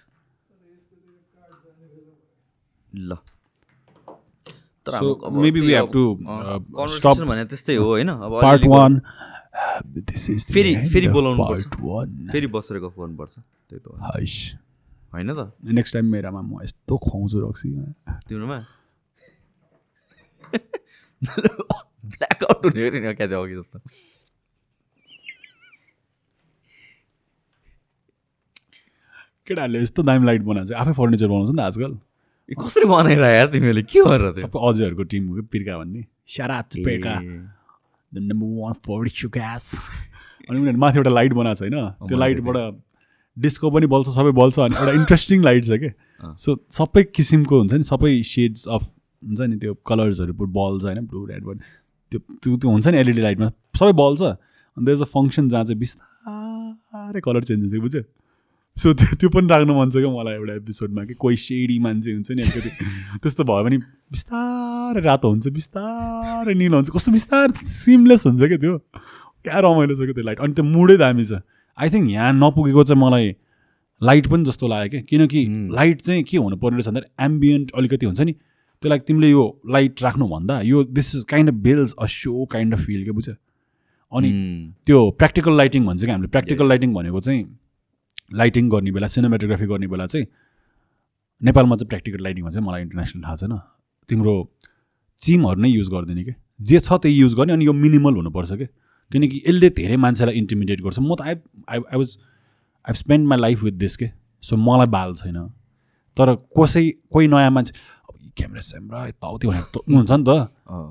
ल। 2.95 3.15
तर 4.85 4.91
uh. 4.91 4.99
भने 7.25 7.45
त्यस्तै 7.45 7.75
हो 7.75 7.85
होइन? 7.85 8.09
अब 8.09 8.41
पार्ट 8.41 8.65
फेरि- 10.53 10.89
फेरि 10.89 11.07
बोलाउनु 11.07 11.43
पर्छ। 11.43 11.67
फेरि 12.31 12.47
बसेर 12.47 12.79
गफ 12.79 12.99
गर्नुपर्छ। 12.99 13.39
त्यही 13.39 13.79
त 13.79 13.83
हाइस 14.01 14.55
होइन 15.15 15.33
त? 15.33 15.51
नेक्स्ट 15.71 15.93
टाइम 15.93 16.05
मेरामा 16.11 16.41
म 16.41 16.63
यस्तो 16.63 16.97
खुवाउँछु 16.97 17.37
रक्सी 17.41 17.69
तिम्रोमा? 18.29 18.59
ब्ल्याकआउट 22.05 22.65
हुने 22.65 22.89
नि 22.89 23.13
क्या 23.15 23.27
थियो 23.27 23.41
अघि 23.43 23.55
जस्तो। 23.55 23.79
केटाहरूले 29.47 29.81
यस्तो 29.81 30.03
दामी 30.03 30.25
लाइट 30.25 30.41
बनाएको 30.41 30.67
छ 30.69 30.73
आफै 30.81 30.93
फर्निचर 30.93 31.27
बनाउँछ 31.27 31.49
नि 31.49 31.57
त 31.57 31.59
आजकल। 31.59 31.91
कसरी 32.61 32.85
बनाइरह 32.85 33.27
यार 33.35 33.47
तिमीले 33.47 33.83
के 33.89 33.99
गरेर 34.05 34.33
सबै 34.41 34.59
अजयहरूको 34.69 35.03
टिम 35.11 35.27
हो 35.29 35.35
कि 35.35 35.41
पिर्का 35.53 35.77
भन्ने। 35.77 36.01
सारा 36.35 36.61
पेका 36.75 37.15
नम्बर 38.11 38.49
वान 38.61 38.73
फर्निचर 38.85 39.27
ग्यास 39.37 39.65
अनि 40.49 40.59
उनीहरू 40.59 40.77
माथि 40.77 40.97
एउटा 40.97 41.11
लाइट 41.11 41.33
बनाएको 41.33 41.55
छ 41.55 41.61
होइन 41.61 41.77
त्यो 42.09 42.17
लाइटबाट 42.17 42.57
डिस्को 43.37 43.69
पनि 43.71 43.87
बल्छ 43.93 44.07
सबै 44.17 44.31
बल्छ 44.41 44.59
अनि 44.59 44.75
एउटा 44.79 44.93
इन्ट्रेस्टिङ 44.99 45.43
लाइट 45.43 45.65
छ 45.65 45.79
कि? 45.83 45.89
सो 46.43 46.57
सबै 46.79 47.03
किसिमको 47.15 47.59
हुन्छ 47.59 47.73
नि 47.73 47.83
सबै 47.83 48.11
सेड्स 48.31 48.67
अफ 48.67 48.83
हुन्छ 49.21 49.41
नि 49.51 49.57
त्यो 49.63 49.73
कलर्सहरू 49.85 50.33
बल्छ 50.33 50.85
होइन 50.85 51.05
ब्लु 51.05 51.25
रेड 51.31 51.43
वान 51.45 51.57
त्यो 52.11 52.19
त्यो 52.19 52.57
त्यो 52.57 52.69
हुन्छ 52.71 52.87
नि 52.87 52.97
एलइडी 52.97 53.21
लाइटमा 53.21 53.49
सबै 53.79 53.93
बल्छ। 54.01 54.21
अनि 54.77 54.85
देयर 54.85 55.01
अ 55.01 55.09
फङ्सन 55.15 55.49
जहाँ 55.49 55.63
चाहिँ 55.65 55.79
बिस्तारै 55.79 57.21
कलर 57.27 57.43
चेन्ज 57.49 57.61
हुन्छ 57.63 57.81
बुझ्यो? 57.87 58.03
सो 58.77 58.93
त्यो 58.99 59.15
त्यो 59.19 59.29
पनि 59.31 59.47
राख्नु 59.47 59.73
मन 59.75 59.89
छ 59.89 60.03
क्या 60.03 60.11
मलाई 60.11 60.35
एउटा 60.35 60.53
एपिसोडमा 60.53 61.03
कि 61.07 61.13
कोही 61.19 61.35
सेडी 61.39 61.77
मान्छे 61.79 62.11
हुन्छ 62.11 62.31
नि 62.31 62.41
अलिकति 62.43 62.71
त्यस्तो 63.23 63.43
भयो 63.47 63.63
भने 63.63 63.77
बिस्तारै 64.15 65.01
रातो 65.01 65.27
हुन्छ 65.31 65.47
बिस्तारै 65.59 66.53
निलो 66.61 66.75
हुन्छ 66.75 66.89
कस्तो 66.95 67.11
बिस्तारै 67.11 67.67
सिमलेस 67.71 68.25
हुन्छ 68.27 68.41
क्या 68.43 68.59
त्यो? 68.63 68.75
क्या 69.47 69.59
रमाइलो 69.63 69.95
छ 69.95 70.01
क्या 70.07 70.15
त्यो 70.19 70.25
लाइट 70.27 70.39
अनि 70.43 70.53
त्यो 70.59 70.65
मुडै 70.75 70.97
दामी 71.03 71.23
छ। 71.23 71.39
आई 71.77 71.89
थिङ्क 71.89 72.09
यहाँ 72.09 72.33
नपुगेको 72.33 72.83
चाहिँ 72.83 73.01
मलाई 73.01 73.35
लाइट 74.01 74.27
पनि 74.27 74.45
जस्तो 74.45 74.67
लाग्यो 74.67 74.89
क्या। 74.89 75.01
किनकि 75.09 75.45
लाइट 75.75 76.01
चाहिँ 76.01 76.23
के 76.23 76.37
हुनु 76.37 76.55
पर्ने 76.57 76.77
रहेछ 76.77 76.87
भन्दाखेरि 76.87 77.25
एम्बियन्ट 77.25 77.71
अलिकति 77.77 78.05
हुन्छ 78.05 78.21
नि। 78.21 78.33
त्यो 78.33 78.89
लाइक 78.89 79.01
तिमीले 79.07 79.29
यो 79.29 79.43
लाइट 79.71 80.03
राख्नुभन्दा 80.03 80.59
यो 80.61 80.83
this 80.83 81.15
is 81.15 81.23
kind 81.29 81.49
of 81.49 81.55
builds 81.65 81.93
uh 81.99 82.05
so 82.05 82.45
kind 82.51 82.73
of 82.73 82.79
feel 82.85 83.03
क्या 83.03 83.13
बुझ्यो। 83.13 83.35
अनि 84.11 84.31
त्यो 84.85 84.99
प्र्याक्टिकल 85.11 85.57
लाइटिङ 85.57 85.85
भन्छ 85.85 86.03
कि 86.03 86.11
हामीले। 86.11 86.27
प्र्याक्टिकल 86.27 86.67
लाइटिङ 86.69 86.93
भनेको 86.93 87.19
चाहिँ 87.19 87.45
लाइटिङ 88.33 88.69
गर्ने 88.69 88.91
बेला 88.91 89.07
सिनेमाटोग्राफी 89.07 89.65
गर्ने 89.65 89.87
बेला 89.87 90.05
चाहिँ 90.05 90.27
नेपालमा 91.41 91.75
चाहिँ 91.75 91.87
प्र्याक्टिकल 91.89 92.23
लाइटिङ 92.23 92.43
भन्छ। 92.45 92.57
मलाई 92.57 92.81
इन्टरनेसनल 92.81 93.23
थाहा 93.23 93.35
छैन। 93.35 93.59
तिम्रो 94.09 94.33
चिमहरू 95.21 95.61
नै 95.61 95.69
युज 95.69 95.89
गर्दैन 95.89 96.23
कि 96.23 96.33
जे 96.61 96.79
छ 96.79 96.93
त्यही 96.93 97.15
युज 97.15 97.33
गर्ने 97.35 97.53
अनि 97.53 97.65
यो 97.65 97.73
मिनिमल 97.73 98.13
हुनुपर्छ 98.15 98.51
कि 98.53 98.67
किनकि 99.11 99.37
यसले 99.47 99.69
धेरै 99.69 99.97
मान्छेलाई 99.97 100.35
इन्टिमिडिएट 100.35 100.81
गर्छ। 100.81 100.99
म 100.99 101.15
त 101.15 101.21
I 101.21 101.33
I 101.69 101.79
I 101.79 101.97
was 101.97 102.17
I 102.85 102.93
spend 102.93 103.27
my 103.27 103.37
life 103.39 103.63
with 103.63 103.75
this 103.83 103.95
के। 103.97 104.07
सो 104.43 104.57
मलाई 104.57 104.87
बाल 104.87 105.13
छैन। 105.15 105.37
तर 106.17 106.35
कसै 106.57 106.83
कोही 107.11 107.27
नयाँ 107.27 107.51
मान्छे 107.51 107.73
क्यामेरा 108.37 108.61
स्यामरा 108.61 109.07
यताउति 109.07 109.47
भनेर 109.47 109.95
हुन्छ 109.95 110.11
नि 110.11 110.23
त। 110.23 110.29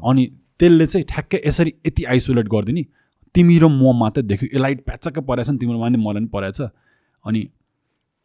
अनि 0.05 0.23
त्यसले 0.59 0.87
चाहिँ 0.87 1.07
ठ्याक्कै 1.11 1.41
यसरी 1.47 1.73
यति 1.87 2.03
आइसोलेट 2.05 2.49
गरिदिने। 2.49 2.85
तिमी 3.35 3.59
र 3.59 3.67
म 3.67 3.93
मात्रै 3.99 4.23
देख्यो। 4.23 4.47
यो 4.55 4.61
लाइट 4.63 4.85
प्याचक्कै 4.87 5.21
परेछ 5.27 5.51
नि 5.51 5.59
तिम्रोमा 5.59 5.89
नि 5.89 5.99
मलाई 5.99 6.23
पनि 6.23 6.31
परेछ। 6.31 6.61
अनि 7.25 7.41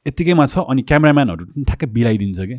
यत्तिकैमा 0.07 0.45
छ। 0.45 0.63
अनि 0.69 0.81
क्यामराम्यानहरू 0.85 1.45
पनि 1.45 1.63
ठ्याक्कै 1.65 1.87
बिलाइदिन्छ 1.97 2.39
कि। 2.39 2.57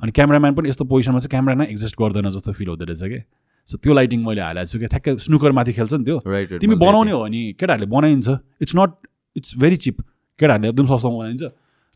अनि 0.00 0.10
क्यामराम्यान 0.14 0.54
पनि 0.54 0.68
यस्तो 0.68 0.84
पोजिसनमा 0.86 1.18
चाहिँ 1.18 1.32
क्यामरा 1.34 1.54
नै 1.58 1.66
एक्जिस्ट 1.74 1.96
गर्दैन 1.98 2.30
जस्तो 2.30 2.52
फिल 2.54 2.68
हुँदो 2.68 2.84
रहेछ 2.86 3.02
कि। 3.02 3.20
सो 3.68 3.78
त्यो 3.78 3.92
लाइटिङ 3.94 4.20
मैले 4.26 4.42
हालेको 4.42 4.66
छु 4.72 4.78
कि 4.78 4.86
ठ्याक्कै 4.92 5.12
स्नुकर 5.26 5.52
माथि 5.52 5.72
खेल्छ 5.72 5.92
नि 5.94 6.04
त्यो। 6.04 6.18
तिमी 6.58 6.74
बनाउने 6.82 7.12
हो 7.12 7.20
भने 7.24 7.40
केटाहरूले 7.58 7.86
बनाइन्छ। 7.86 8.28
It's 8.62 8.74
not 8.76 8.90
it's 9.36 9.56
very 9.62 9.76
cheap 9.84 9.96
केटाहरूले 10.38 10.68
एकदम 10.72 10.86
सस्तोमा 10.90 11.18
बनाइन्छ। 11.18 11.42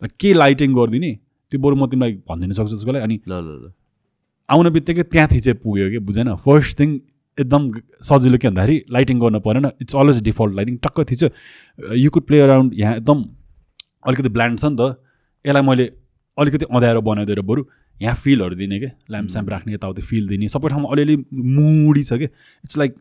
र 0.03 0.07
के 0.21 0.31
लाइटिङ 0.35 0.71
गरिदिने 0.79 1.13
त्यो 1.53 1.59
बरु 1.61 1.75
म 1.77 1.87
तिमीलाई 1.91 2.13
भनिदिन 2.29 2.53
सक्छु 2.55 2.75
त्यसको 2.77 2.93
लागि। 2.93 3.05
अनि 3.05 3.17
ल 3.27 3.33
ल 3.33 3.49
ल। 3.63 3.65
आउन 4.49 4.67
बित्तिकै 4.71 5.05
त्यहाँ 5.11 5.29
थिचे 5.33 5.53
पुग्यो 5.63 5.87
कि 5.91 5.99
बुझेन? 6.07 6.35
फर्स्ट 6.39 6.73
थिङ 6.81 6.91
एकदम 7.39 7.63
सजिलो 8.09 8.39
के 8.39 8.49
भन्दाखेरि 8.49 8.77
लाइटिङ 8.95 9.17
गर्नु 9.21 9.41
परेन। 9.43 9.67
इट्स 9.83 9.95
अलवेज 9.95 10.23
डिफल्ट 10.23 10.53
लाइटिङ 10.55 10.77
टक्क 10.87 10.99
थिच्यो। 11.11 11.29
यु 11.99 12.11
कुड 12.15 12.23
प्ले 12.31 12.41
अराउन्ड 12.47 12.79
यहाँ 12.79 12.95
एकदम 12.97 13.19
अलिकति 14.07 14.29
ब्ल्यान्ड 14.37 14.59
छ 14.61 14.65
नि 14.71 14.77
त। 14.79 15.03
यसलाई 15.45 15.63
मैले 15.63 15.87
अलिकति 16.39 16.67
अँध्यारो 16.71 17.01
बनाइदिएर 17.03 17.41
बरु 17.43 17.63
यहाँ 18.03 18.15
फिलहरू 18.15 18.55
दिने 18.57 18.79
क्या 18.79 18.91
ल्याम्प 19.11 19.31
स्याम्प 19.31 19.51
राख्ने 19.51 19.75
यताउति 19.75 20.03
फिल 20.03 20.29
दिने। 20.29 20.49
सबै 20.49 20.69
ठाउँमा 20.69 20.89
अलिअलि 20.93 21.17
मुडी 21.33 22.03
छ 22.03 22.13
कि? 22.13 22.25
It's 22.65 22.79
like 22.79 22.95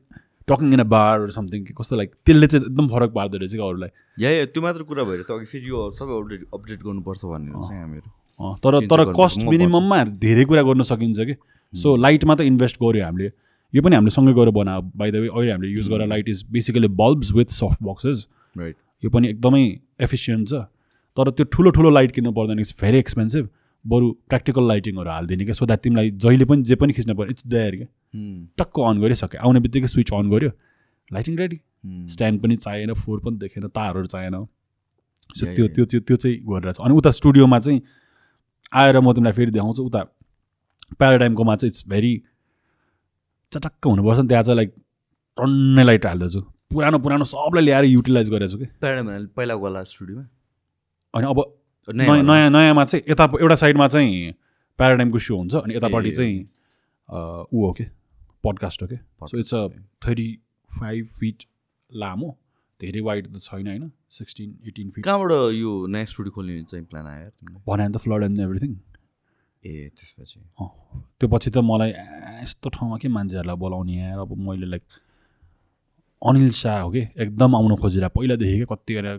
talking 0.48 0.74
in 0.74 0.80
a 0.80 0.84
bar 0.88 1.30
something 1.32 1.64
कि? 1.66 1.74
कस्तो 1.74 1.96
लाइक 1.96 2.12
त्यसले 2.26 2.48
चाहिँ 2.48 2.66
एकदम 2.66 2.88
फरक 2.88 3.12
पार्दो 3.14 3.38
रहेछ 3.38 3.52
कि 3.52 3.58
अरूलाई? 3.58 3.90
या 4.20 4.30
या 4.32 4.46
त्यो 4.46 4.62
मात्र 4.64 4.84
कुरा 4.84 5.04
भएर 5.04 5.24
त 5.24 5.32
अघि 5.32 5.46
फेरि 5.46 5.70
यो 5.70 5.90
सबै 6.00 6.14
अपडेट 6.20 6.42
अपडेट 6.54 6.80
गर्नुपर्छ 6.84 7.26
भन्ने 7.26 7.86
मेरो 7.86 8.10
अँ, 8.40 8.54
तर 8.64 8.80
तर 8.88 9.04
कस्ट 9.16 9.44
मिनिमममा 9.48 10.04
धेरै 10.22 10.46
कुरा 10.46 10.62
गर्न 10.70 10.82
सकिन्छ 10.92 11.20
कि? 11.20 11.36
सो 11.74 11.96
लाइटमा 11.96 12.36
त 12.36 12.42
इन्भेस्ट 12.52 12.78
गऱ्यो 12.82 13.04
हामीले। 13.06 13.32
यो 13.74 13.82
पनि 13.82 13.96
हामीले 13.96 14.12
सँगै 14.12 14.34
गएर 14.34 14.50
बनायो 14.56 14.82
बाई 14.96 15.12
द 15.12 15.16
वे 15.16 15.28
अहिले 15.28 15.52
हामीले 15.52 15.72
युज 15.74 15.90
गरेर 15.90 16.08
light 16.08 16.30
is 16.30 16.44
basically 16.52 16.88
bulbs 17.00 17.32
with 17.36 17.52
soft 17.52 17.84
boxes 17.84 18.28
right 18.56 18.76
यो 19.04 19.10
पनि 19.10 19.30
एकदमै 19.30 19.64
एफिसियन्ट 20.08 20.48
छ। 20.50 20.54
तर 21.18 21.32
त्यो 21.32 21.46
ठुलो 21.52 21.70
ठुलो 21.76 21.90
लाइट 21.90 22.12
किन्नु 22.12 22.32
पर्दैन। 22.32 22.60
इट्स 22.60 22.76
भेरी 22.82 22.98
एक्सपेन्सिभ 23.00 23.50
बरु 23.86 24.12
प्र्याक्टिकल 24.30 24.68
लाइटिङहरू 24.68 25.10
हालिदिने 25.12 25.46
क्या 25.46 25.56
सो 25.56 25.66
द्याट 25.66 25.80
तिमीलाई 25.84 26.12
जहिले 26.24 26.46
पनि 26.46 26.64
जे 26.64 26.76
पनि 26.76 26.94
खिच्न 26.94 27.14
पर्यो 27.16 27.30
इट्स 27.32 27.48
देयर 27.48 27.76
क्या। 27.76 27.88
टक्क 28.60 28.80
अन 28.90 29.02
गऱ्यो 29.02 29.16
सक्यो 29.16 29.42
आउने 29.42 29.60
बित्तिकै 29.66 29.88
स्विच 29.88 30.14
अन 30.14 30.30
गऱ्यो 30.32 30.52
लाइटिङ 31.10 31.38
रेडी 31.38 31.60
स्ट्यान्ड 32.14 32.42
पनि 32.42 32.56
चाहिएन 32.58 32.94
फोर 32.94 33.20
पनि 33.26 33.38
देखेन 33.38 33.68
तारहरू 33.70 34.06
चाहिएन। 34.06 34.36
सो 35.36 35.46
त्यो 35.56 35.68
त्यो 35.68 35.86
त्यो 35.86 36.00
त्यो 36.00 36.16
चाहिँ 36.16 36.38
गरिरहेको 36.50 36.82
छ। 36.82 36.86
अनि 36.86 36.96
उता 36.96 37.12
स्टुडियोमा 37.20 37.60
चाहिँ 37.60 37.82
आएर 38.74 39.00
म 39.00 39.14
तिमीलाई 39.14 39.34
फेरि 39.34 39.52
देखाउँछु। 39.52 39.84
उता 39.84 40.02
प्याराडाइमकोमा 41.00 41.56
चाहिँ 41.56 41.70
इट्स 41.72 41.88
भेरी 41.90 42.14
चटक्क 43.52 43.86
हुनुपर्छ 43.86 44.20
नि। 44.20 44.28
त्यहाँ 44.28 44.44
चाहिँ 44.44 44.58
लाइक 44.58 44.72
टन्नै 45.38 45.84
लाइट 45.84 46.06
हाल्दैछु। 46.06 46.42
पुरानो 46.74 46.98
पुरानो 47.00 47.26
सबलाई 47.26 47.64
ल्याएर 47.64 47.86
युटिलाइज 47.86 48.30
गरेको 48.30 48.52
छु 48.52 48.58
कि। 48.58 48.66
प्याराडाइम 48.82 49.28
पहिलाको 49.38 49.62
वाला 49.64 49.84
स्टुडियोमा 49.84 50.26
अनि 51.14 51.26
अब 51.28 51.40
नयाँ 51.94 52.08
नयाँ 52.08 52.18
वाला? 52.18 52.34
नयाँ 52.34 52.50
नयाँमा 52.50 52.84
चाहिँ 52.86 53.04
यता 53.10 53.24
एउटा 53.42 53.56
साइडमा 53.56 53.88
चाहिँ 53.88 54.32
प्याराडाइमको 54.80 55.20
सो 55.20 55.38
हुन्छ 55.38 55.56
अनि 55.56 55.76
यतापट्टि। 55.76 56.12
चाहिँ 56.12 56.40
अ, 57.10 57.18
ऊ 57.54 57.66
हो 57.66 57.72
कि? 57.78 57.84
पडकास्ट 58.44 58.82
हो 58.82 58.88
कि? 58.88 58.98
So 59.30 59.38
it's 59.40 59.54
a 59.54 59.68
thirty 60.08 60.28
five 60.80 61.06
feet 61.20 61.44
लामो 61.90 62.38
धेरै 62.82 63.02
वाइड 63.02 63.28
त 63.36 63.40
छैन 63.42 63.68
होइन 63.68 63.92
सिक्सटिन 64.12 64.58
एटिन 64.68 64.90
फिट 64.92 65.06
कहाँबाट 65.06 65.32
यो 65.54 65.72
नयाँ 65.88 66.06
स्टुडियो 66.06 66.32
खोल्ने 66.36 66.64
चाहिँ 66.64 66.86
प्लान 66.86 67.06
आयो 67.08 67.22
यार 67.22 67.30
तिमीलाई 67.30 67.62
बनायो 67.68 67.90
नि 67.90 67.94
त 67.96 68.02
फ्लड 68.02 68.24
एन्ड 68.24 68.40
एभ्रिथिङ 68.42 68.76
ए 69.64 69.90
त्यसपछि। 69.98 70.40
त्यो 71.20 71.28
पछि 71.30 71.50
त 71.52 71.58
मलाई 71.64 71.92
यस्तो 72.44 72.70
ठाउँमा 72.70 72.98
के 73.02 73.08
मान्छेहरूलाई 73.08 73.56
बोलाउने 73.56 73.94
यार? 73.94 74.18
अब 74.20 74.38
मैले 74.48 74.66
लाइक 74.74 74.84
अनिल 76.22 76.52
शाह 76.52 76.80
हो 76.82 76.90
कि? 76.92 77.02
एकदम 77.18 77.56
आउनु 77.56 77.76
खोजिरहेको 77.82 78.20
पहिलादेखि 78.20 78.56
क्या 78.58 78.76
कति 78.76 78.94
गरेर 78.94 79.18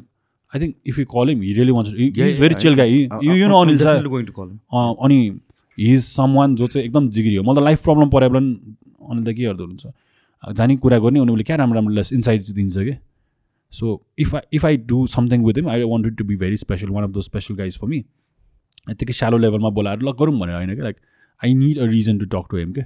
I 0.52 0.60
think 0.60 0.74
if 0.88 0.98
you 0.98 1.04
call 1.14 1.28
him 1.28 1.42
he 1.42 1.52
really 1.54 1.72
wants 1.78 1.94
is 2.28 2.40
very 2.40 2.54
chill 2.64 2.74
guy 2.82 2.98
you 3.28 3.34
you 3.34 3.48
know 3.48 3.60
Anil 3.62 3.78
अनि 5.06 5.18
हि 5.78 5.92
इज 5.94 6.02
सम 6.04 6.34
वान 6.36 6.54
जो 6.56 6.66
चाहिँ 6.66 6.86
एकदम 6.86 7.08
जिग्री 7.18 7.34
हो 7.36 7.42
मलाई 7.44 7.62
त 7.62 7.64
लाइफ 7.64 7.82
प्रब्लम 7.84 8.10
पऱ्यो 8.10 8.28
भने 8.30 8.52
अनि 9.10 9.24
त 9.24 9.36
के 9.36 9.42
गर्दो 9.44 9.64
हुन्छ 9.66 9.86
जाने 10.42 10.76
कुरा 10.84 10.98
गर्ने 11.06 11.20
अनि 11.20 11.32
उसले 11.32 11.44
क्या 11.44 11.56
राम्रो 11.56 11.74
राम्रो 11.80 11.94
लेस 11.94 12.12
इन्साइट 12.12 12.50
दिन्छ 12.58 12.78
कि? 12.78 12.94
So 13.72 13.86
if 14.24 14.34
I 14.34 14.40
if 14.56 14.64
I 14.64 14.76
do 14.90 15.06
something 15.14 15.44
with 15.44 15.56
him 15.56 15.68
I 15.70 15.82
wanted 15.92 16.16
to 16.16 16.24
be 16.24 16.36
very 16.42 16.56
special 16.56 16.90
one 16.96 17.04
of 17.04 17.10
the 17.16 17.20
special 17.28 17.54
guys 17.62 17.78
for 17.80 17.86
me 17.88 17.98
यत्तिकै 18.90 19.12
सालो 19.20 19.38
लेभलमा 19.44 19.70
बोलाएर 19.78 20.02
ल 20.02 20.12
गरौँ 20.20 20.38
भनेर 20.38 20.54
होइन 20.56 20.74
कि? 20.74 20.82
Like 20.82 20.96
I 21.42 21.54
need 21.54 21.78
a 21.78 21.86
reason 21.94 22.18
to 22.18 22.26
talk 22.36 22.50
to 22.50 22.56
him 22.56 22.72
के? 22.72 22.82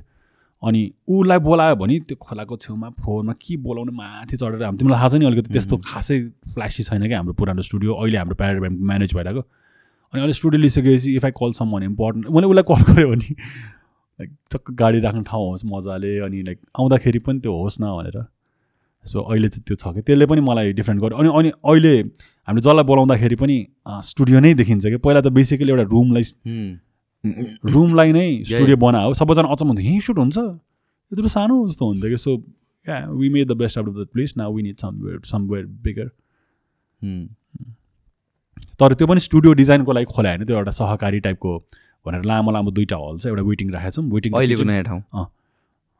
अनि 0.62 0.80
उसलाई 1.08 1.38
बोलायो 1.38 1.76
भने 1.76 1.98
त्यो 2.08 2.16
खोलाको 2.20 2.56
छेउमा 2.56 2.88
फोनमा 3.00 3.32
के 3.40 3.56
बोलाउने 3.64 3.92
माथि 3.96 4.36
चढेर 4.36 4.62
हामी 4.62 4.78
तिमीलाई 4.78 4.98
थाहा 5.00 5.08
छ 5.08 5.14
नि 5.14 5.26
अलिकति 5.26 5.52
त्यस्तो 5.52 5.76
खासै 5.88 6.18
फ्ल्यासी 6.52 6.82
छैन 6.82 7.06
क्या 7.06 7.18
हाम्रो 7.18 7.34
पुरानो 7.40 7.62
स्टुडियो 7.62 7.94
अहिले 7.94 8.18
हाम्रो 8.18 8.36
प्याराडाइम 8.36 8.74
म्यानेज 8.88 9.14
भइरहेको। 9.14 9.40
अनि 9.40 10.20
अहिले 10.20 10.32
studio 10.32 10.60
लिइसकेपछि 10.60 11.14
if 11.16 11.24
I 11.24 11.32
call 11.40 11.52
someone 11.72 11.82
important 11.82 12.30
मैले 12.30 12.46
उसलाई 12.46 12.64
कल 12.70 12.82
गऱ्यो 12.92 13.08
भने 13.10 13.30
लाइक 14.20 14.30
टक्क 14.52 14.70
गाडी 14.82 15.00
राख्ने 15.00 15.22
ठाउँ 15.30 15.48
होस् 15.50 15.64
मजाले 15.72 16.18
अनि 16.28 16.42
लाइक 16.42 16.58
आउँदाखेरि 16.80 17.18
पनि 17.24 17.40
त्यो 17.40 17.56
होस् 17.56 17.80
न 17.80 17.96
भनेर। 17.96 18.20
सो 19.04 19.20
अहिले 19.20 19.48
चाहिँ 19.48 19.64
त्यो 19.64 19.76
छ 19.80 19.94
कि। 19.94 20.00
त्यसले 20.02 20.26
पनि 20.26 20.40
मलाई 20.44 20.72
डिफ्रेन्ट 20.76 21.02
गर्यो। 21.02 21.18
अनि 21.18 21.28
अनि 21.38 21.50
अहिले 21.64 21.94
हामीले 22.48 22.60
जसलाई 22.60 22.84
बोलाउँदाखेरि 22.84 23.36
पनि 23.40 23.56
स्टुडियो 23.88 24.40
नै 24.40 24.52
देखिन्छ 24.60 24.84
कि। 24.86 24.96
पहिला 24.96 25.20
त 25.20 25.32
बेसिकली 25.32 25.70
एउटा 25.72 25.88
रुमलाई 25.88 26.24
रुमलाई 27.24 28.12
नै 28.12 28.28
स्टुडियो 28.44 28.76
बनायो 28.76 29.12
सबैजना 29.14 29.48
अचम्म 29.52 29.68
हुन्थ्यो 29.68 29.86
यहीँ 29.86 30.00
सुट 30.00 30.18
हुन्छ। 30.18 30.38
यत्रो 30.38 31.28
सानो 31.28 31.66
जस्तो 31.68 31.86
हुन्थ्यो 31.86 32.10
कि। 32.10 32.18
So 32.18 32.30
yeah 32.86 32.98
we 33.10 33.28
made 33.28 33.48
the 33.48 33.56
best 33.60 33.78
out 33.78 33.88
of 33.88 33.94
the 33.94 34.06
place 34.12 34.36
now 34.36 34.54
we 34.54 34.62
need 34.62 34.76
somewhere 34.80 35.20
somewhere 35.26 35.64
bigger 35.84 36.08
तर 38.80 38.94
त्यो 38.94 39.06
पनि 39.06 39.20
स्टुडियो 39.20 39.52
डिजाइनको 39.52 39.92
लागि 39.92 40.06
खोला 40.14 40.28
होइन। 40.28 40.44
त्यो 40.44 40.56
एउटा 40.56 40.70
सहकारी 40.72 41.20
टाइपको 41.20 41.56
भनेर 42.06 42.24
लामो 42.24 42.50
लामो 42.52 42.70
दुइटा 42.70 42.96
हल 42.96 43.18
छ। 43.18 43.26
एउटा 43.26 43.42
वेटिङ 43.42 43.70
राखेको 43.70 43.90
छौँ। 43.92 44.04
वेटिङ 44.12 44.32
अहिलेको 44.32 44.64
नयाँ 44.64 44.84
ठाउँ। 44.84 45.02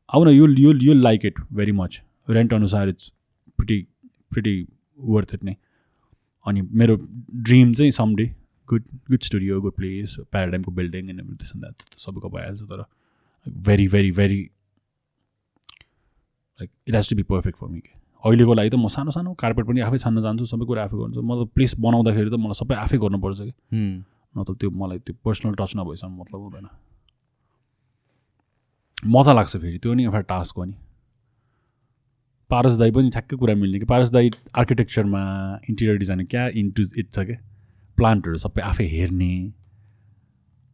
आउ 0.09 0.25
न 0.25 0.29
you 0.31 0.47
you 0.59 0.73
you 0.83 0.95
like 0.95 1.27
it 1.27 1.41
very 1.53 1.73
much 1.73 2.01
rent 2.29 2.55
अनुसार 2.55 2.89
it's 2.89 3.13
pretty 3.59 3.79
pretty 4.31 4.55
worth 4.99 5.35
it 5.35 5.45
नै। 5.45 5.57
अनि 6.47 6.63
मेरो 6.63 6.97
ड्रिम 6.97 7.73
चाहिँ 7.75 7.91
someday 7.93 8.27
good 8.71 8.85
good 9.11 9.23
studio 9.29 9.61
good 9.61 9.75
place 9.77 10.17
प्याराडाइमको 10.33 10.73
building 10.73 11.09
and 11.11 11.21
everything 11.21 11.61
that 11.61 11.99
सबैको 12.01 12.29
भइहाल्छ 12.37 12.63
तर 12.73 12.85
very 13.69 13.87
very 13.95 14.13
very 14.19 14.41
like 16.61 16.71
it 16.89 16.95
has 16.95 17.11
to 17.11 17.17
be 17.17 17.23
perfect 17.33 17.59
for 17.59 17.69
me 17.69 17.81
के 17.81 17.93
अहिलेको 18.25 18.55
लागि 18.55 18.71
त 18.71 18.75
म 18.75 18.89
सानो 18.95 19.11
सानो 19.17 19.35
कार्पेट 19.43 19.67
पनि 19.67 19.81
आफै 19.81 19.99
छान्न 20.05 20.23
जान्छु 20.23 20.47
सबै 20.47 20.65
कुरा 20.71 20.85
आफै 20.85 20.97
गर्छु 20.97 21.23
म 21.23 21.43
त 21.43 21.49
प्लेस 21.55 21.75
बनाउँदाखेरि 21.87 22.31
त 22.31 22.41
मलाई 22.45 22.61
सबै 22.61 22.75
आफै 22.85 22.99
गर्नुपर्छ 23.05 23.41
कि। 23.41 23.53
नत्र 24.35 24.55
त्यो 24.55 24.71
मलाई 24.81 24.99
त्यो 25.07 25.15
पर्सनल 25.25 25.55
टच 25.61 25.73
नभएसम्म 25.77 26.21
मतलब 26.21 26.41
हुँदैन। 26.45 26.67
मजा 29.15 29.33
लाग्छ 29.33 29.57
फेरि 29.57 29.79
त्यो 29.79 29.95
नि 29.95 30.05
एउटा 30.05 30.21
टास्क 30.33 30.57
हो 30.57 30.65
नि। 30.65 30.77
पारस 32.51 32.75
दाई 32.79 32.91
पनि 32.97 33.11
ठ्याक्कै 33.11 33.37
कुरा 33.37 33.55
मिल्ने 33.63 33.79
कि। 33.79 33.87
पारस 33.93 34.11
दाई 34.17 34.31
आर्किटेक्चरमा 34.63 35.23
इन्टिरियर 35.71 35.97
डिजाइन 35.99 36.25
क्या 36.35 36.45
इन्टु 36.63 36.83
इट 36.97 37.09
छ 37.13 37.19
क्या 37.31 37.39
प्लान्टहरू 38.01 38.37
सबै 38.45 38.63
आफै 38.71 38.87
हेर्ने। 38.97 39.33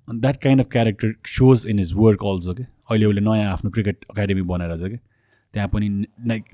That 0.08 0.36
kind 0.42 0.60
of 0.60 0.68
character 0.72 1.12
shows 1.28 1.66
in 1.70 1.78
his 1.78 1.92
work 1.96 2.24
also 2.32 2.54
कि 2.54 2.62
अहिले 2.62 3.06
उसले 3.06 3.20
नयाँ 3.28 3.52
आफ्नो 3.52 3.70
क्रिकेट 3.76 4.04
एकाडेमी 4.10 4.42
बनाएर 4.50 4.78
छ 4.78 4.90
कि 4.90 4.98
त्यहाँ 5.54 5.68
पनि 5.68 5.88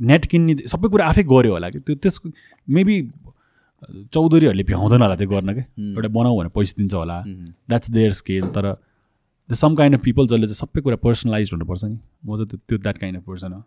नेट 0.09 0.26
किन्ने 0.33 0.55
सबै 0.68 0.89
कुरा 0.89 1.07
आफै 1.12 1.23
गऱ्यो 1.31 1.52
होला 1.52 1.68
कि 1.70 1.78
त्यो 1.81 1.94
त्यसको 2.02 2.31
मेबी 2.68 2.97
चौधरीहरूले 4.15 4.65
भ्याउँदैन 4.65 5.02
होला 5.02 5.17
त्यो 5.17 5.28
गर्न 5.28 5.55
कि 5.55 5.62
एउटा 5.91 6.09
बनाऊ 6.17 6.39
भने 6.39 6.51
पैसा 6.57 6.75
दिन्छ 6.78 6.94
होला। 6.94 7.18
द्याट्स 7.68 7.91
देयर 7.91 8.12
स्केल 8.18 8.44
तर 8.57 8.67
the 9.51 9.55
some 9.60 9.75
kind 9.75 9.97
of 9.97 10.02
people 10.02 10.26
जसले 10.26 10.47
चाहिँ 10.47 10.60
सबै 10.60 10.81
कुरा 10.81 10.97
पर्सनलाइज 11.05 11.52
हुनुपर्छ 11.52 11.84
नि। 11.84 11.99
म 12.25 12.36
चाहिँ 12.36 12.49
त्यो 12.49 12.59
त्यो 12.68 12.78
द्याट 12.78 12.99
काइन्ड 12.99 13.18
अफ 13.18 13.25
पर्सन 13.26 13.52
हो। 13.52 13.62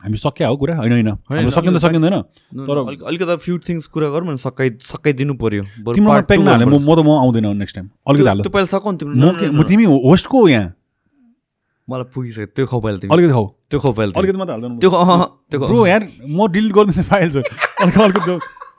हामी 0.00 0.16
सक्या 0.16 0.48
हो 0.48 0.56
कुरा? 0.56 0.74
होइन 0.76 0.92
होइन। 0.92 1.08
हाम्रो 1.08 1.50
सकिँदा 1.50 1.78
सकिँदैन। 1.78 2.16
तर 2.64 2.76
अलिकति 3.04 3.36
फ्यु 3.36 3.58
थिङ्स 3.58 3.86
कुरा 3.92 4.08
गरौँ 4.10 4.32
न 4.32 4.36
सकाइ 4.40 4.68
सकाइदिनु 4.80 5.34
नहाले 5.36 6.64
म। 6.64 6.80
म 6.80 6.94
त 6.96 7.00
म 7.04 7.10
आउँदैन 7.20 7.46
नेक्स्ट 7.56 7.74
टाइम 7.76 7.88
अलिकति 8.08 8.28
हाल। 8.28 8.42
पहिला 8.48 8.68
सकाउ 8.72 8.92
म 9.52 9.62
तिमी 9.68 9.84
होस्टको 9.84 10.48
यहाँ? 10.48 10.68
मलाई 11.88 12.06
पुगिसक्यो। 12.14 12.46
त्यो 12.54 12.64
खाउ 12.70 12.80
पहिला 12.80 12.98
तिमी। 13.02 13.10
अलिकति 13.12 13.32
खाऊ 13.34 13.46
त्यो 13.70 13.78
खाउ 13.80 13.92
पहिला। 13.92 14.12
अलिकति 14.16 14.38
मात्र 14.38 14.52
हाल्दैन 14.52 14.78
त्यो 14.78 14.90
त्यो। 15.50 15.58
ब्रो 15.60 15.86
यार 15.86 16.02
म 16.28 16.46
डिलिट 16.48 16.72
गरिदिन्छु 16.72 17.02
फाइल 17.10 17.28
चाहिँ 17.30 17.44
अलिकति 17.82 18.00
अलिकति 18.00 18.20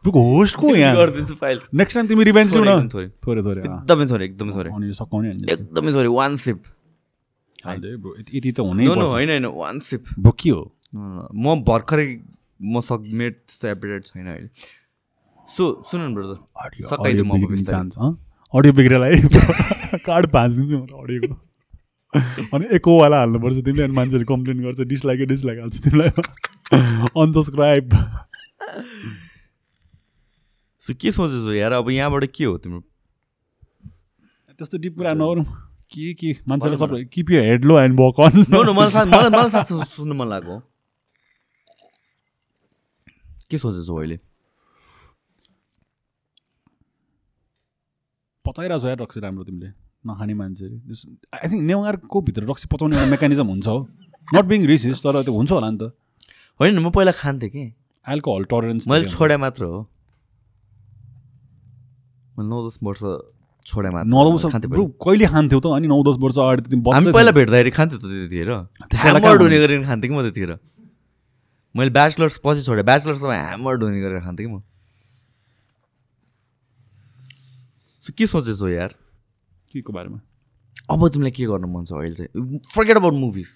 ब्रो 0.02 0.22
होस्टको 0.32 0.68
यहाँ? 0.76 0.96
गरिदिन्छु 0.96 1.36
फाइल 1.38 1.58
नेक्स्ट 1.76 1.96
टाइम 1.96 2.08
तिमी 2.08 2.24
रिभेन्ज 2.24 2.56
लिउ 2.56 2.64
न। 2.66 2.90
थोरै। 2.90 3.08
थोरै। 3.22 3.42
थोरै। 3.46 3.62
एकदमै 3.62 4.06
थोरै 4.12 4.26
एकदमै 4.26 4.54
थोरै। 4.58 4.70
अनि 4.72 4.94
सकाउने 4.96 5.30
एकदमै 5.54 5.92
थोरै। 5.94 6.10
वान 6.18 6.36
सिप 6.42 6.58
ब्रो। 7.62 8.12
यति 8.34 8.52
त 8.52 8.60
हुनै 8.60 8.86
होइन 8.88 9.30
होइन। 9.30 9.46
वान 9.46 9.80
सिप 9.86 10.02
ब्रो 10.18 10.32
के 10.40 10.50
हो? 10.50 10.64
म 10.96 11.62
भर्खरै 11.68 12.08
म 12.62 12.82
सक 12.88 13.02
मेट 13.20 13.34
त्यस्तो 13.38 13.68
एपिटाइट 13.68 14.06
छैन 14.06 14.28
अहिले। 14.28 14.50
सो 15.48 15.64
सुन 15.92 16.02
न 16.02 16.14
ब्रदर 16.16 16.38
सकाइदिउँ 16.90 17.28
म। 17.28 17.64
चाहन्छ 17.64 17.96
अडियो 18.54 18.74
बिग्रेला 18.74 19.06
है 19.06 20.00
कार्ड 20.08 20.32
भाँचिदिन्छु 20.34 20.78
म 20.78 20.86
अडियोको। 21.04 21.36
अनि 22.54 22.66
एकोवाला 22.76 23.18
हाल्नुपर्छ 23.18 23.58
तिमीले 23.66 23.84
अनि 23.84 23.94
मान्छेले 23.94 24.26
कम्प्लेन 24.32 24.58
गर्छ 24.64 24.82
डिसलाइक 24.92 25.20
डिसलाइक 25.28 25.60
हाल्छ 25.60 25.78
तिमीलाई। 25.84 26.10
अनसब्सक्राइब 27.24 27.86
सो 30.82 30.94
के 31.02 31.12
सोचेछौ 31.12 31.54
यार? 31.54 31.72
अब 31.72 31.90
यहाँबाट 31.90 32.26
के 32.36 32.44
हो 32.46 32.58
तिम्रो? 32.58 32.82
त्यस्तो 34.60 34.78
डिप 34.78 34.98
कुरा 34.98 35.14
नगरौँ। 35.14 35.46
के 35.94 36.14
के? 36.14 36.32
मान्छेलाई 36.50 36.78
सबै 36.78 37.04
keep 37.14 37.32
your 37.32 37.42
head 37.44 37.66
low 37.66 37.80
and 37.80 38.00
walk 38.00 38.20
on 38.28 38.44
मलाई 38.52 39.06
मलाई 39.06 39.30
मलाई 39.30 39.50
साँच्चै 39.56 39.86
सुन्नु 39.96 40.16
मन 40.16 40.28
लाग्यो 40.30 40.62
के 43.54 43.58
सोचेछौ 43.64 43.96
अहिले 44.02 44.18
पचाइरहेको 48.46 48.82
छ 48.84 49.02
रक्सी 49.02 49.20
राम्रो 49.26 49.44
तिमीले 49.50 49.70
नखाने 50.10 50.34
मान्छे 50.42 50.66
आई 51.38 51.50
थिङ्क 51.52 51.64
नेवारको 51.72 52.22
भित्र 52.30 52.44
रक्सी 52.52 52.68
पचाउने 52.74 52.96
एउटा 52.98 53.10
मेकानिजम 53.16 53.48
हुन्छ 53.54 53.68
हो 53.68 53.78
नट 54.28 54.46
बिङ 54.54 54.66
रिसिस 54.74 55.04
तर 55.06 55.22
त्यो 55.28 55.34
हुन्छ 55.40 55.52
होला 55.52 55.70
नि 55.72 55.78
त 55.82 55.92
होइन 56.60 56.80
म 56.80 56.90
पहिला 56.98 57.14
खान्थेँ 57.22 57.50
कि 57.56 57.64
एल्कोहल 58.16 58.44
टलरेन्स 58.54 58.88
मैले 58.92 59.06
छोडे 59.14 59.38
मात्र 59.46 59.64
हो 59.74 59.80
नौ 62.50 62.58
दस 62.68 62.78
वर्ष 62.84 63.02
छोडे 63.66 63.90
मात्र 63.94 64.08
नौ 64.10 64.20
ब्रो। 64.74 64.84
कहिले 65.06 65.26
खान्थ्यौ 65.34 65.60
त 65.62 65.66
अनि 65.78 65.88
नौ 65.94 66.02
दस 66.10 66.18
वर्ष 66.26 66.38
अगाडि 66.42 66.82
पहिला 66.90 67.32
भेट्दाखेरि 67.38 67.72
खान्थ्यो 67.78 67.98
त 68.02 68.06
त्यतिखेर 68.10 68.50
हुने 69.46 69.58
गरेर 69.64 69.84
खान्थेँ 69.86 70.10
कि 70.10 70.16
म 70.18 70.22
त्यतिखेर 70.26 70.52
मैले 71.76 71.90
ब्याचलर्स 71.90 72.40
पछि 72.44 72.62
छोडेँ। 72.64 72.84
ब्याचलर्समा 72.84 73.34
ह्यामर 73.34 73.84
हुने 73.84 74.02
गरेर 74.02 74.22
खान्थेँ 74.22 74.46
कि 74.48 74.54
म? 74.54 74.62
के 78.18 78.28
सोचेछौ 78.28 78.68
यार? 78.68 78.96
के 79.72 79.82
को 79.82 79.94
बारेमा? 79.94 80.20
अब 80.92 81.08
तिमीलाई 81.08 81.32
के 81.32 81.46
गर्नु 81.46 81.68
मन 81.68 81.86
छ 81.86 81.92
अहिले 81.94 82.16
चाहिँ? 82.16 82.60
फर्केट 82.76 82.98
अबाउट 82.98 83.14
मुभिज 83.14 83.50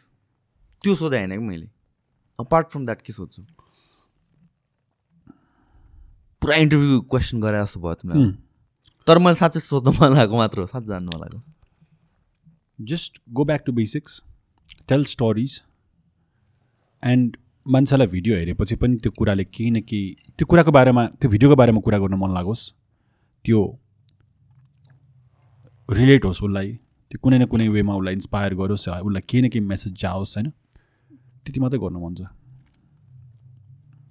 त्यो 0.83 0.95
सोधेँ 0.95 1.19
होइन 1.19 1.31
कि 1.31 1.45
मैले? 1.45 1.67
अपार्ट 2.39 2.69
फ्रम 2.71 2.85
द्याट 2.85 3.01
के 3.01 3.13
सोध्छु? 3.13 3.41
पुरा 6.41 6.55
इन्टरभ्यू 6.55 7.01
क्वेसन 7.01 7.41
गरे 7.41 7.61
जस्तो 7.63 7.79
भयो 7.79 7.93
तिमीलाई। 7.93 8.31
तर 9.07 9.17
मैले 9.17 9.35
साँच्चै 9.35 9.59
सोध्नु 9.59 9.91
मन 9.91 10.15
लागेको 10.15 10.37
मात्र 10.37 10.59
हो। 10.59 10.67
साँच्चै 10.67 10.87
जान्नु 10.87 11.11
मन 11.11 11.19
लागेको। 11.19 11.41
Just 12.79 13.21
go 13.29 13.45
back 13.45 13.63
to 13.65 13.71
basics 13.71 14.21
tell 14.87 15.03
stories 15.05 15.61
and 17.03 17.37
मान्छेलाई 17.65 18.07
भिडियो 18.07 18.35
हेरेपछि 18.37 18.75
पनि 18.75 18.95
त्यो 19.01 19.11
कुराले 19.17 19.43
केही 19.45 19.69
न 19.71 19.81
केही 19.81 20.15
त्यो 20.37 20.45
कुराको 20.45 20.71
बारेमा 20.71 21.05
त्यो 21.17 21.29
भिडियोको 21.29 21.55
बारेमा 21.55 21.79
कुरा 21.81 21.97
गर्न 21.99 22.13
मन 22.13 22.33
लागोस्। 22.33 22.63
त्यो 23.45 23.59
रिलेट 25.89 26.25
होस् 26.25 26.43
उसलाई। 26.43 26.71
त्यो 27.11 27.19
कुनै 27.23 27.37
न 27.39 27.45
कुनै 27.49 27.67
वेमा 27.67 27.95
उसलाई 27.95 28.13
इन्सपायर 28.13 28.53
गरोस् 28.53 28.87
उसलाई 28.89 29.21
केही 29.29 29.41
न 29.41 29.49
केही 29.49 29.65
मेसेज 29.65 29.93
जाओस् 30.01 30.37
होइन? 30.37 30.49
त्यति 31.45 31.59
मात्रै 31.59 31.79
गर्नु 31.79 31.99
मन 31.99 32.13
छ। 32.15 32.21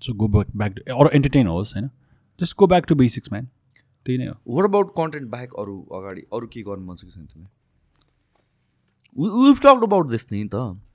सो 0.03 0.13
गो 0.15 0.27
ब्याक 0.29 0.49
ब्याक 0.57 0.73
अरू 0.91 1.09
एन्टरटेन 1.15 1.47
होस् 1.47 1.75
होइन? 1.75 1.87
Just 2.41 2.57
go 2.59 2.67
back 2.67 2.85
to 2.89 2.95
basics 2.95 3.33
man 3.33 3.47
त्यही 4.07 4.19
नै 4.19 4.27
हो। 4.27 4.35
वाट 4.49 4.65
अबाउट 4.65 4.91
कन्टेन्ट 4.97 5.31
बाहेक 5.31 5.55
अरू 5.55 5.75
अगाडि? 5.95 6.23
अरू 6.33 6.47
के 6.47 6.63
गर्नु 6.63 6.85
मन 6.87 6.97
छ 6.97 7.05
कि 7.05 7.11
छैन 7.11 7.27
तिमीलाई? 7.27 7.53
विभ 9.47 9.59
टक 9.63 9.83
अबाउट 9.83 10.11
दिस 10.11 10.33
नि 10.33 10.45
त 10.45 10.55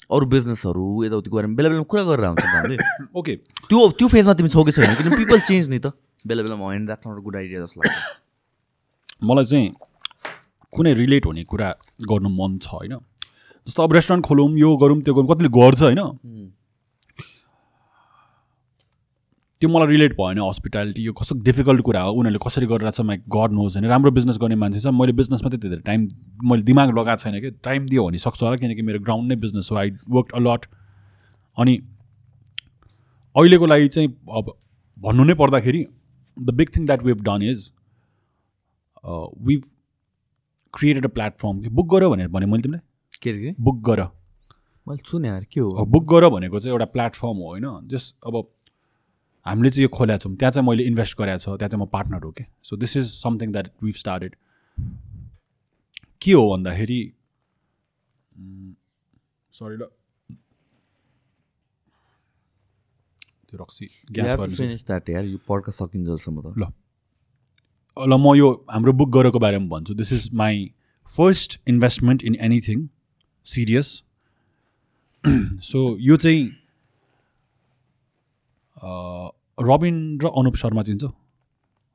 अरू 0.10 0.26
बिजनेसहरू 0.26 1.04
यताउतिको 1.06 1.36
बारेमा 1.36 1.56
बेला 1.56 1.70
बेलामा 1.70 1.84
कुरा 1.84 2.04
गरेर 2.04 2.26
हुन्छ 2.26 2.46
हामीले। 2.46 2.78
ओके 3.20 3.36
त्यो 3.70 3.90
त्यो 3.90 4.08
फेजमा 4.08 4.34
तिमी 4.34 4.50
छौ 4.50 4.64
कि 4.64 4.72
छैन? 4.72 4.96
किनभने 4.96 5.16
पिपल 5.16 5.40
चेन्ज 5.40 5.70
नि 5.70 5.80
त। 5.80 5.94
बेला 6.28 6.44
बेलामा 6.44 6.66
होइन 6.66 6.86
द्याट्स 6.86 7.08
नट 7.08 7.24
गुड 7.24 7.36
आइडिया 7.36 7.66
जस्तो 7.66 7.82
लाग्छ। 7.82 7.98
मलाई 9.24 9.46
चाहिँ 9.46 9.72
कुनै 10.74 10.94
रिलेट 10.94 11.26
हुने 11.26 11.44
कुरा 11.44 11.70
गर्नु 12.10 12.30
मन 12.30 12.58
छ 12.58 12.68
होइन? 12.68 12.98
जस्तो 13.68 13.84
अब 13.84 13.94
रेस्टुरेन्ट 13.94 14.26
खोलौँ 14.26 14.50
यो 14.58 14.76
गरौँ 14.78 15.02
त्यो 15.02 15.14
गरौँ 15.14 15.36
कतिले 15.36 15.50
गर्छ 15.50 15.82
होइन? 15.82 16.02
त्यो 19.62 19.70
मलाई 19.70 19.88
रिलेट 19.88 20.14
भएन 20.16 20.40
हस्पिटालिटी 20.40 21.04
यो 21.04 21.14
कस्तो 21.14 21.36
डिफिकल्ट 21.46 21.82
कुरा 21.84 22.02
हो 22.02 22.12
उनीहरूले 22.12 22.40
कसरी 22.44 22.66
गरिरहेको 22.66 22.96
छ 22.98 23.04
माई 23.06 23.18
गड 23.28 23.52
नोज 23.54 23.76
होइन। 23.76 23.86
राम्रो 23.92 24.12
बिजनेस 24.18 24.38
गर्ने 24.42 24.56
मान्छे 24.56 24.80
छ। 24.80 24.88
मैले 24.96 25.14
बिजनेसमा 25.14 25.50
त्यति 25.50 25.70
धेरै 25.70 25.82
टाइम 25.86 26.08
मैले 26.52 26.64
दिमाग 26.64 26.98
लगाएको 26.98 27.24
छैन 27.24 27.40
कि। 27.42 27.50
टाइम 27.64 27.88
दियो 27.88 28.06
भने 28.08 28.18
सक्छु 28.24 28.46
होला 28.46 28.58
किनकि 28.58 28.82
मेरो 28.82 29.00
ग्राउन्ड 29.00 29.30
नै 29.30 29.36
बिजनेस 29.42 29.70
हो। 29.72 29.78
आई 29.78 29.92
वर्क 30.10 30.32
अलट 30.36 30.66
अनि 31.58 31.76
अहिलेको 33.36 33.66
लागि 33.66 33.88
चाहिँ 33.88 34.10
अब 34.38 34.54
भन्नु 34.98 35.24
नै 35.24 35.34
पर्दाखेरि 35.42 35.86
the 36.38 36.56
big 36.56 36.70
thing 36.76 36.86
that 36.86 37.04
we've 37.04 37.24
done 37.24 37.44
is 37.50 37.72
we 39.48 39.58
created 40.74 41.06
a 41.06 41.12
platform 41.18 41.60
कि 41.62 41.70
बुक 41.70 41.92
गर 41.96 42.08
भनेर 42.08 42.28
भने 42.30 42.46
मैले 42.46 42.64
तिमीलाई? 42.64 42.82
के 43.22 43.30
अरे 43.30 43.54
बुक 43.60 43.84
गर। 43.90 44.02
मैले 44.88 45.04
सुने 45.10 45.30
के 45.52 45.60
हो? 45.60 45.86
बुक 45.86 46.06
गर 46.14 46.30
भनेको 46.30 46.60
चाहिँ 46.60 46.72
एउटा 46.74 46.86
प्लेटफर्म 46.96 47.38
हो 47.38 47.50
होइन? 47.50 47.68
जस 47.88 48.14
अब 48.26 48.42
हामीले 49.50 49.70
चाहिँ 49.70 49.84
यो 49.84 49.90
खोलेको 49.98 50.20
छौँ 50.24 50.36
त्यहाँ 50.36 50.52
चाहिँ 50.52 50.68
मैले 50.68 50.84
इन्भेस्ट 50.90 51.18
गरेको 51.20 51.40
छ 51.40 51.48
त्यहाँ 51.60 51.70
चाहिँ 51.70 51.84
म 51.84 51.86
पार्टनर 51.94 52.24
हो 52.24 52.32
कि? 52.32 52.44
So 52.64 52.78
this 52.78 52.98
is 52.98 53.06
something 53.14 53.52
that 53.52 53.68
we've 53.84 53.96
started 53.96 54.36
के 56.22 56.32
हो 56.32 56.44
भन्दाखेरि 56.50 57.02
सरी 59.54 59.76
ल। 59.76 59.84
त्यो 63.50 63.58
रक्सी 63.62 63.88
ग्यास 64.12 64.34
गर्नु 64.40 64.56
फिनिस 64.56 64.86
द्याट 64.86 65.10
यार 65.10 65.26
यो 65.26 65.38
पड्का 65.50 65.72
सकिन्जेलसम्म 65.72 66.42
त। 66.42 66.54
ल। 66.58 66.64
ल 67.98 68.14
म 68.16 68.36
यो 68.36 68.48
हाम्रो 68.70 68.94
बुक 68.94 69.10
गरेको 69.10 69.40
बारेमा 69.40 69.68
भन्छु। 69.70 69.94
This 69.94 70.14
is 70.14 70.30
my 70.34 70.72
first 71.10 71.60
investment 71.68 72.24
in 72.24 72.36
anything 72.48 72.88
serious 73.48 73.88
so 75.66 75.80
यो 76.00 76.18
चाहिँ 76.18 76.44
रबिन 79.62 79.96
र 80.24 80.26
अनुप 80.40 80.56
शर्मा 80.62 80.82
चिन्छ? 80.90 81.04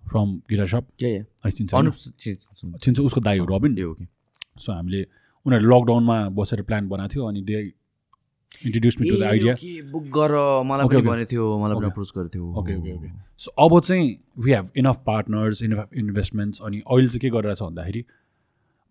फ्रम 0.02 0.28
गिटार 0.50 0.66
सप 0.66 0.84
चिन्छ? 1.00 1.74
अनुप 1.74 1.94
चिन्छ। 2.82 2.98
उसको 3.00 3.20
दाई 3.20 3.38
हो 3.38 3.46
रबिन। 3.50 3.72
सो 4.58 4.72
हामीले 4.72 5.06
उनीहरू 5.46 5.66
लकडाउनमा 5.70 6.16
बसेर 6.36 6.62
प्लान 6.62 6.88
बनाएको 6.88 7.12
थियो 7.14 7.24
अनि 7.28 7.40
they 7.42 7.60
introduce 8.66 8.96
me 9.00 9.10
to 9.10 9.16
the 9.16 9.22
idea 9.28 9.54
book 9.92 10.04
गर 10.16 10.32
मलाई 10.66 10.86
पनि। 10.88 11.02
भनेको 11.08 11.30
थियो 11.30 11.44
मलाई 11.58 11.76
पनि। 11.76 11.86
अप्रोच 11.86 12.10
गरेको 12.16 12.30
थियो। 12.34 12.44
ओके 12.60 12.74
ओके 12.80 12.92
ओके 12.96 13.08
सो 13.44 13.48
अब 13.64 13.72
चाहिँ 13.80 14.04
we 14.44 14.52
have 14.52 14.70
enough 14.78 14.96
partners 15.06 15.62
enough 15.62 15.98
investments 16.02 16.60
अनि 16.62 16.78
अहिले 16.86 17.08
चाहिँ 17.08 17.20
के 17.20 17.30
गरिरहेछ 17.36 17.62
भन्दाखेरि 17.62 18.04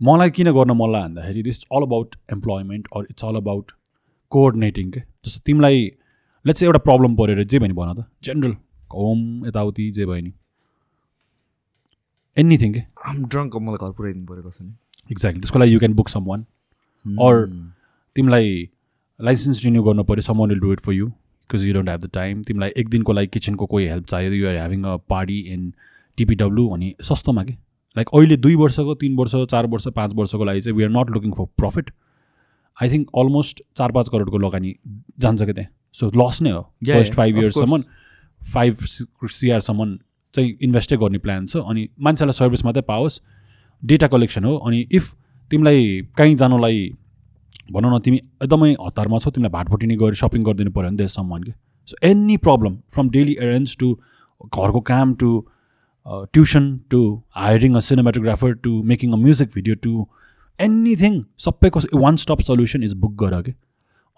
मलाई 0.02 0.30
किन 0.36 0.52
गर्न 0.52 0.72
मन 0.82 0.92
लाग्यो 0.92 1.08
भन्दाखेरि 1.08 1.44
this 1.44 1.64
all 1.72 1.84
about 1.90 2.16
employment 2.34 2.88
or 2.98 3.08
it's 3.10 3.26
all 3.26 3.36
about 3.42 3.72
coordinating 4.32 4.92
के 4.92 5.00
जस्तो 5.00 5.40
तिमीलाई 5.46 5.78
लेट्स 6.46 6.64
एउटा 6.64 6.80
प्रब्लम 6.90 7.16
परेर 7.16 7.44
जे 7.44 7.60
भयो 7.60 7.68
नि 7.68 7.74
भन 7.80 7.94
त 7.94 8.06
जेनरल 8.24 8.56
होम 8.94 9.46
यताउति 9.48 9.90
जे 9.92 10.06
भयो 10.06 10.22
नि 10.22 10.32
एनिथिङ 12.38 12.74
के 12.74 12.82
आम 13.10 13.24
ड्रङ्क 13.26 13.56
मलाई 13.64 13.78
घर 13.88 13.92
पुऱ्याइदिनु 13.98 14.26
पऱ्यो 14.28 14.44
कसैले। 14.44 14.72
एक्ज्याक्टली 15.12 15.42
त्यसको 15.42 15.60
लागि 15.60 15.74
you 15.74 15.80
can 15.80 15.94
book 15.96 16.10
someone 16.26 16.46
Or- 17.06 17.48
तिमीलाई 18.16 18.70
लाइसेन्स 19.20 19.64
रिन्यू 19.66 19.84
गर्नु 19.84 20.04
पऱ्यो 20.04 20.22
some 20.22 20.42
will 20.44 20.60
do 20.60 20.72
it 20.74 20.80
for 20.80 20.94
you 20.94 21.08
because 21.08 21.66
you 21.66 21.74
don't 21.74 21.90
have 21.90 22.02
the 22.02 22.10
time 22.14 22.42
तिमीलाई 22.44 22.72
एक 22.78 22.90
दिनको 22.90 23.14
लागि 23.14 23.28
किचनको 23.34 23.66
कोही 23.66 23.88
हेल्प 23.88 24.06
चाहियो 24.06 24.32
you 24.34 24.48
are 24.50 24.56
having 24.56 24.84
a 24.84 24.96
party 25.10 25.40
in 25.54 25.74
TPDW 26.18 26.68
अनि 26.70 26.94
सस्तोमा 27.04 27.44
कि? 27.44 27.54
लाइक 27.96 28.10
अहिले 28.14 28.38
दुई 28.38 28.56
वर्षको 28.56 28.94
तिन 29.02 29.16
वर्ष 29.18 29.36
चार 29.52 29.66
वर्ष 29.74 29.88
पाँच 29.96 30.14
वर्षको 30.16 30.44
लागि 30.44 30.62
चाहिँ 30.62 30.78
we 30.78 30.84
are 30.84 30.90
not 30.90 31.10
looking 31.12 31.32
for 31.34 31.46
profit 31.58 31.92
I 32.78 32.90
think 32.90 33.10
almost 33.18 33.62
चार 33.78 33.92
पाँच 33.92 34.10
करोडको 34.10 34.38
लगानी 34.38 34.76
जान्छ 35.20 35.42
क्या 35.44 35.54
त्यहाँ? 35.54 35.70
सो 35.96 36.10
लस 36.18 36.42
नै 36.42 36.52
हो। 36.52 36.62
फर्स्ट 36.88 37.14
फाइभ 37.14 37.38
इयर्ससम्म 37.38 37.84
फाइभ 38.52 38.76
सिआरसम्म 39.32 39.98
चाहिँ 40.34 40.58
इन्भेस्टै 40.62 40.98
गर्ने 40.98 41.18
प्लान 41.26 41.46
छ 41.46 41.64
अनि 41.70 41.88
मान्छेलाई 42.02 42.34
सर्भिस 42.34 42.66
मात्रै 42.66 42.82
पाओस् 42.88 43.20
डेटा 43.84 44.08
कलेक्सन 44.08 44.44
हो 44.46 44.56
अनि 44.68 44.80
इफ 45.00 45.14
तिमीलाई 45.52 46.02
कहीँ 46.18 46.36
जानलाई 46.36 46.80
भनौँ 47.72 47.96
न 47.96 48.00
तिमी 48.06 48.18
एकदमै 48.44 48.72
हतारमा 48.82 49.18
छौ 49.20 49.32
तिमीलाई 49.32 49.52
भाटभुटिनी 49.52 49.96
गएर 49.98 50.14
सपिङ 50.22 50.44
गरिदिनु 50.44 50.72
पऱ्यो 50.72 50.90
भने 50.90 50.98
देश 50.98 51.12
सम्मान 51.16 51.44
कि। 51.44 51.52
So 51.88 51.98
any 52.10 52.38
problem 52.46 52.78
from 52.94 53.10
daily 53.10 53.36
arrange 53.42 53.78
to 53.80 53.92
घरको 54.48 54.82
काम 54.90 55.14
to 55.22 55.30
tuition 56.34 56.66
to 56.92 57.02
hiring 57.36 57.76
a 57.76 57.80
cinematographer 57.90 58.54
to 58.64 58.72
making 58.92 59.12
a 59.14 59.18
music 59.18 59.50
video 59.56 59.76
to 59.84 60.08
anything 60.60 61.22
सबैको 61.46 61.82
one 62.00 62.16
stop 62.24 62.42
solution 62.50 62.84
is 62.84 62.94
book 63.04 63.16
गर 63.24 63.42
कि। 63.42 63.54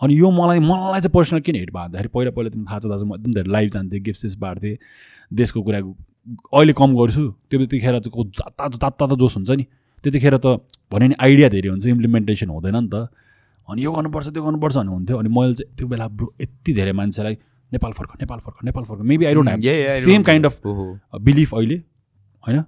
अनि 0.01 0.19
यो 0.19 0.31
मलाई 0.31 0.59
मलाई 0.59 1.01
चाहिँ 1.01 1.13
पर्सनल 1.13 1.39
किन 1.45 1.55
हिट 1.55 1.71
भन्दाखेरि 1.71 2.09
पहिला 2.15 2.31
पहिला 2.35 2.49
तिमी 2.49 2.65
थाहा 2.69 2.79
छ 2.79 2.85
दाजु 2.91 3.05
म 3.05 3.15
एकदम 3.15 3.31
धेरै 3.31 3.49
लाइभ 3.51 3.69
जान्थेँ 3.71 3.99
गिफ्ट 4.03 4.19
सिफ्ट 4.21 4.37
बाँड्थेँ 4.39 4.75
देशको 5.33 5.61
कुरा 5.61 5.79
अहिले 6.53 6.73
कम 6.73 6.95
गर्छु 6.95 7.23
त्यो 7.49 7.57
त्यतिखेर 7.59 7.99
को 8.09 8.23
तातो 8.35 8.77
तातो 8.77 8.95
तातो 8.99 9.15
जोस 9.15 9.35
हुन्छ 9.37 9.51
नि। 9.51 9.65
त्यतिखेर 10.03 10.37
त 10.37 10.59
भने 10.91 11.07
नि 11.07 11.15
आइडिया 11.17 11.49
धेरै 11.49 11.69
हुन्छ 11.69 11.85
इम्प्लिमेन्टेसन 11.87 12.49
हुँदैन 12.49 12.75
नि 12.75 12.89
त। 12.89 13.07
अनि 13.67 13.83
यो 13.83 13.91
गर्नुपर्छ 13.91 14.27
त्यो 14.33 14.43
गर्नुपर्छ 14.43 14.75
भन्ने 14.77 14.91
हुन्थ्यो। 14.91 15.17
अनि 15.17 15.29
मैले 15.29 15.53
चाहिँ 15.53 15.75
त्यो 15.77 15.87
बेला 15.87 16.07
ब्रो 16.07 16.27
यति 16.41 16.71
धेरै 16.73 16.91
मान्छेलाई 16.91 17.35
नेपाल 17.71 17.91
फर्क 17.93 18.11
नेपाल 18.21 18.39
फर्क 18.39 18.57
नेपाल 18.65 18.83
फर्क 18.83 19.01
maybe 19.01 19.25
I 19.25 19.33
don't 19.33 19.49
have 19.49 20.01
same 20.05 20.23
kind. 20.23 20.45
Of. 20.45 20.53
Belief 21.21 21.53
अहिले 21.55 21.77
होइन? 22.43 22.61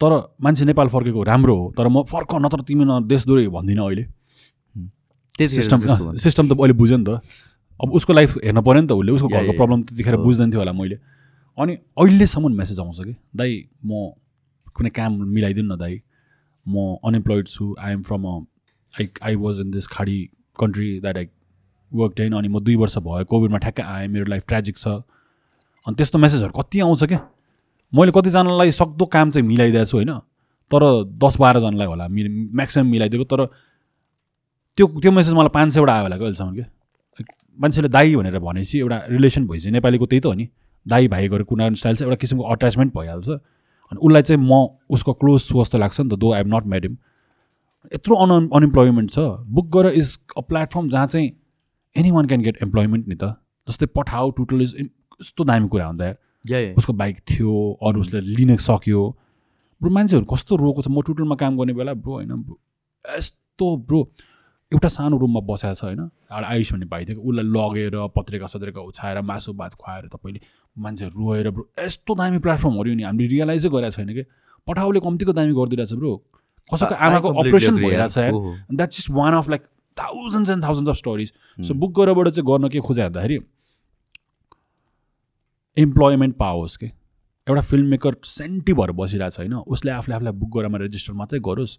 तर 0.00 0.12
मान्छे 0.40 0.64
नेपाल 0.64 0.88
फर्केको 0.88 1.22
राम्रो 1.24 1.56
हो 1.56 1.66
तर 1.76 1.88
म 1.88 2.02
फर्क 2.08 2.34
नत्र 2.40 2.60
तिमी 2.68 2.84
न 2.84 3.04
देश 3.08 3.26
दोहोरी 3.26 3.48
भन्दिनँ 3.48 3.84
अहिले। 3.84 4.04
सिस्टम 5.38 5.78
त्यस्तो 5.78 6.04
भन्थ्यो। 6.04 6.18
सिस्टम 6.18 6.48
त 6.48 6.52
अहिले 6.52 6.74
बुझ्यो 6.74 6.96
नि 6.96 7.04
त 7.04 7.20
अब 7.80 7.92
उसको 7.96 8.12
लाइफ 8.12 8.36
हेर्नु 8.44 8.62
पऱ्यो 8.62 8.80
नि 8.80 8.88
त 8.88 8.92
उसले 8.92 9.12
उसको 9.12 9.28
घरको 9.28 9.52
प्रब्लम 9.56 9.82
त्यतिखेर। 9.82 10.16
बुझ्दैन 10.16 10.50
थियो 10.50 10.60
होला 10.60 10.72
मैले 10.72 10.96
अनि 11.58 11.72
अहिलेसम्म 11.98 12.52
मेसेज 12.56 12.80
आउँछ 12.80 13.00
कि 13.00 13.14
दाइ 13.36 13.50
म 13.84 14.12
कुनै 14.76 14.90
काम 14.90 15.12
मिलाइदिनु 15.34 15.74
न 15.74 15.78
दाइ 15.78 16.00
म 16.66 16.96
अनइम्प्लोइड 17.04 17.48
छु 17.48 17.74
I 17.80 17.92
am 17.92 18.02
from 18.02 18.24
a 18.24 18.34
I 18.90 19.08
I 19.22 19.34
was 19.36 19.60
in 19.60 19.70
this 19.70 19.86
खाडी 19.86 20.18
country 20.60 20.88
that 21.00 21.16
I 21.16 21.26
work 21.92 22.12
ten 22.16 22.32
अनि 22.32 22.48
म 22.48 22.60
दुई 22.60 22.76
वर्ष 22.76 22.98
भयो 22.98 23.24
कोभिडमा 23.24 23.58
ठ्याक्कै 23.58 23.82
आएँ 23.82 24.08
मेरो 24.08 24.24
लाइफ 24.30 24.44
ट्रेजिक 24.48 24.78
छ 24.78 24.86
अनि 25.86 25.94
त्यस्तो 25.96 26.18
मेसेजहरू 26.18 26.52
कति 26.52 26.80
आउँछ 26.80 27.04
क्या 27.04 27.20
मैले 27.92 28.12
कतिजनालाई 28.14 28.70
सक्दो 28.72 29.06
काम 29.06 29.30
चाहिँ 29.30 29.46
मिलाइदिएको 29.48 29.86
छु 29.86 29.96
होइन 29.96 30.12
तर 30.70 30.82
दस 31.18 31.36
बाह्रजनालाई 31.40 31.86
होला 31.86 32.08
मि 32.08 32.28
म्याक्सिमम् 32.54 32.90
मिलाइदिएको 32.90 33.24
तर 33.24 33.40
त्यो 34.80 34.86
त्यो 34.96 35.10
मेसेज 35.12 35.34
मलाई 35.34 35.52
पाँच 35.54 35.72
सयवटा 35.72 35.92
आयो 35.92 36.02
होला 36.02 36.16
क्या 36.16 36.26
अहिलेसम्म 36.26 36.54
क्या 36.54 36.66
मान्छेले 37.58 37.88
दाई 37.88 38.14
भनेर 38.16 38.38
भनेपछि 38.40 38.78
एउटा 38.78 38.98
रिलेसन 39.10 39.46
भइसक्यो। 39.46 39.72
नेपालीको 39.72 40.06
त्यही 40.06 40.20
त 40.20 40.26
हो 40.26 40.32
नि। 40.34 40.46
दाई 40.86 41.08
भाइ 41.08 41.28
गरेर 41.28 41.44
कुना 41.44 41.68
स्टाइल 41.76 41.96
चाहिँ 41.96 42.08
एउटा 42.08 42.20
किसिमको 42.20 42.44
अट्याचमेन्ट 42.52 42.94
भइहाल्छ। 42.96 43.28
अनि 43.28 43.98
उसलाई 44.00 44.22
चाहिँ 44.22 44.40
म 44.40 44.80
उसको 44.88 45.12
क्लोज 45.20 45.40
छु 45.48 45.60
जस्तो 45.60 45.78
लाग्छ 45.78 46.00
नि 46.00 46.08
त 46.08 46.16
though 46.16 46.32
I 46.32 46.40
am 46.40 46.56
not 46.56 46.64
made 46.72 46.84
him 46.84 46.96
यत्रो 47.94 48.16
अन 48.16 48.48
अनइम्प्लोइमेन्ट 48.48 49.10
छ। 49.10 49.18
बुक 49.52 49.68
गर 49.76 49.86
इज 49.92 50.16
अ 50.38 50.40
प्लेटफर्म 50.48 50.88
जहाँ 50.88 51.06
चाहिँ 51.06 51.28
any 51.94 52.10
one 52.10 52.26
can 52.26 52.40
get 52.40 52.62
employment 52.62 53.08
नि 53.08 53.14
त। 53.14 53.36
जस्तै 53.68 53.86
पठाउ 54.00 54.30
टुटल 54.40 54.62
इज 54.62 54.74
यस्तो 54.80 55.44
दामी 55.44 55.68
कुरा 55.68 55.92
यार। 56.00 56.16
Yeah. 56.48 56.72
उसको 56.78 56.92
बाइक 56.96 57.18
थियो 57.28 57.52
अरू 57.84 58.00
उसले 58.00 58.20
लिन 58.20 58.56
सक्यो। 58.56 59.04
ब्रो 59.80 59.90
मान्छेहरू 59.92 60.24
कस्तो 60.24 60.56
रोएको 60.56 60.82
छ। 60.82 60.88
म 60.88 61.02
टुटलमा 61.04 61.36
काम 61.36 61.58
गर्ने 61.60 61.72
बेला 61.76 61.94
ब्रो 62.00 62.12
होइन 62.14 62.32
ब्रो। 62.32 62.60
यस्तो 63.04 63.76
ब्रो। 63.84 64.00
एउटा 64.72 64.88
सानो 64.88 65.16
रुममा 65.18 65.40
बसेको 65.46 65.74
छ 65.74 65.84
होइन 65.84 66.00
एउटा 66.00 66.46
आयुष 66.46 66.72
भन्ने 66.72 66.86
भाइ 66.86 67.04
थियो। 67.04 67.20
उसलाई 67.20 67.46
लगेर 67.50 67.94
पत्रिका 68.16 68.46
सत्रिका 68.46 68.80
उछाएर 68.80 69.20
मासु 69.26 69.52
भात 69.58 69.74
खुवाएर 69.74 70.06
तपाईँले 70.14 70.40
मान्छेहरू 70.76 71.14
रोएर 71.18 71.50
ब्रो 71.50 71.64
यस्तो 71.80 72.14
दामी 72.14 72.38
प्लेटफर्महरू 72.38 72.94
नि। 72.94 73.02
हामीले 73.02 73.28
रियलाइजै 73.34 73.68
गरेको 73.68 73.90
छैन 73.90 74.14
कि? 74.14 74.24
पठाउले 74.66 75.00
कम्तीको 75.02 75.32
दामी 75.34 75.52
गरिदिरहेछ 75.58 75.92
ब्रो। 75.98 76.12
कसैको 76.70 76.94
आमाको 76.94 77.28
अपरेसन 77.42 77.74
भइरहेछ। 77.82 78.18
That's 78.70 78.96
just 78.96 79.10
one 79.10 79.34
of 79.34 79.48
like 79.50 79.62
thousands 79.96 80.50
and 80.50 80.64
thousands 80.64 80.90
of 80.90 80.96
stories 80.96 81.32
so 81.66 81.74
book 81.74 81.92
गरेबाट 81.98 82.28
चाहिँ 82.30 82.46
गर्न 82.46 82.68
के 82.70 82.78
खोजे 82.78 83.02
भन्दाखेरि 83.02 83.38
इम्प्लोइमेन्ट 85.76 86.36
पाओस् 86.36 86.76
के? 86.76 86.86
एउटा 86.86 87.62
फिल्म 87.66 87.86
मेकर 87.90 88.14
सेन्टी 88.24 88.72
भएर 88.72 88.90
बसिरहेको 88.94 89.34
छ 89.34 89.38
होइन। 89.40 89.54
उसले 89.66 89.90
आफूले 89.90 90.14
आफूलाई 90.14 90.32
बुक 90.38 90.50
गरेरमा 90.56 90.78
रेजिस्टर 90.78 91.12
मात्रै 91.18 91.40
गरोस्। 91.42 91.78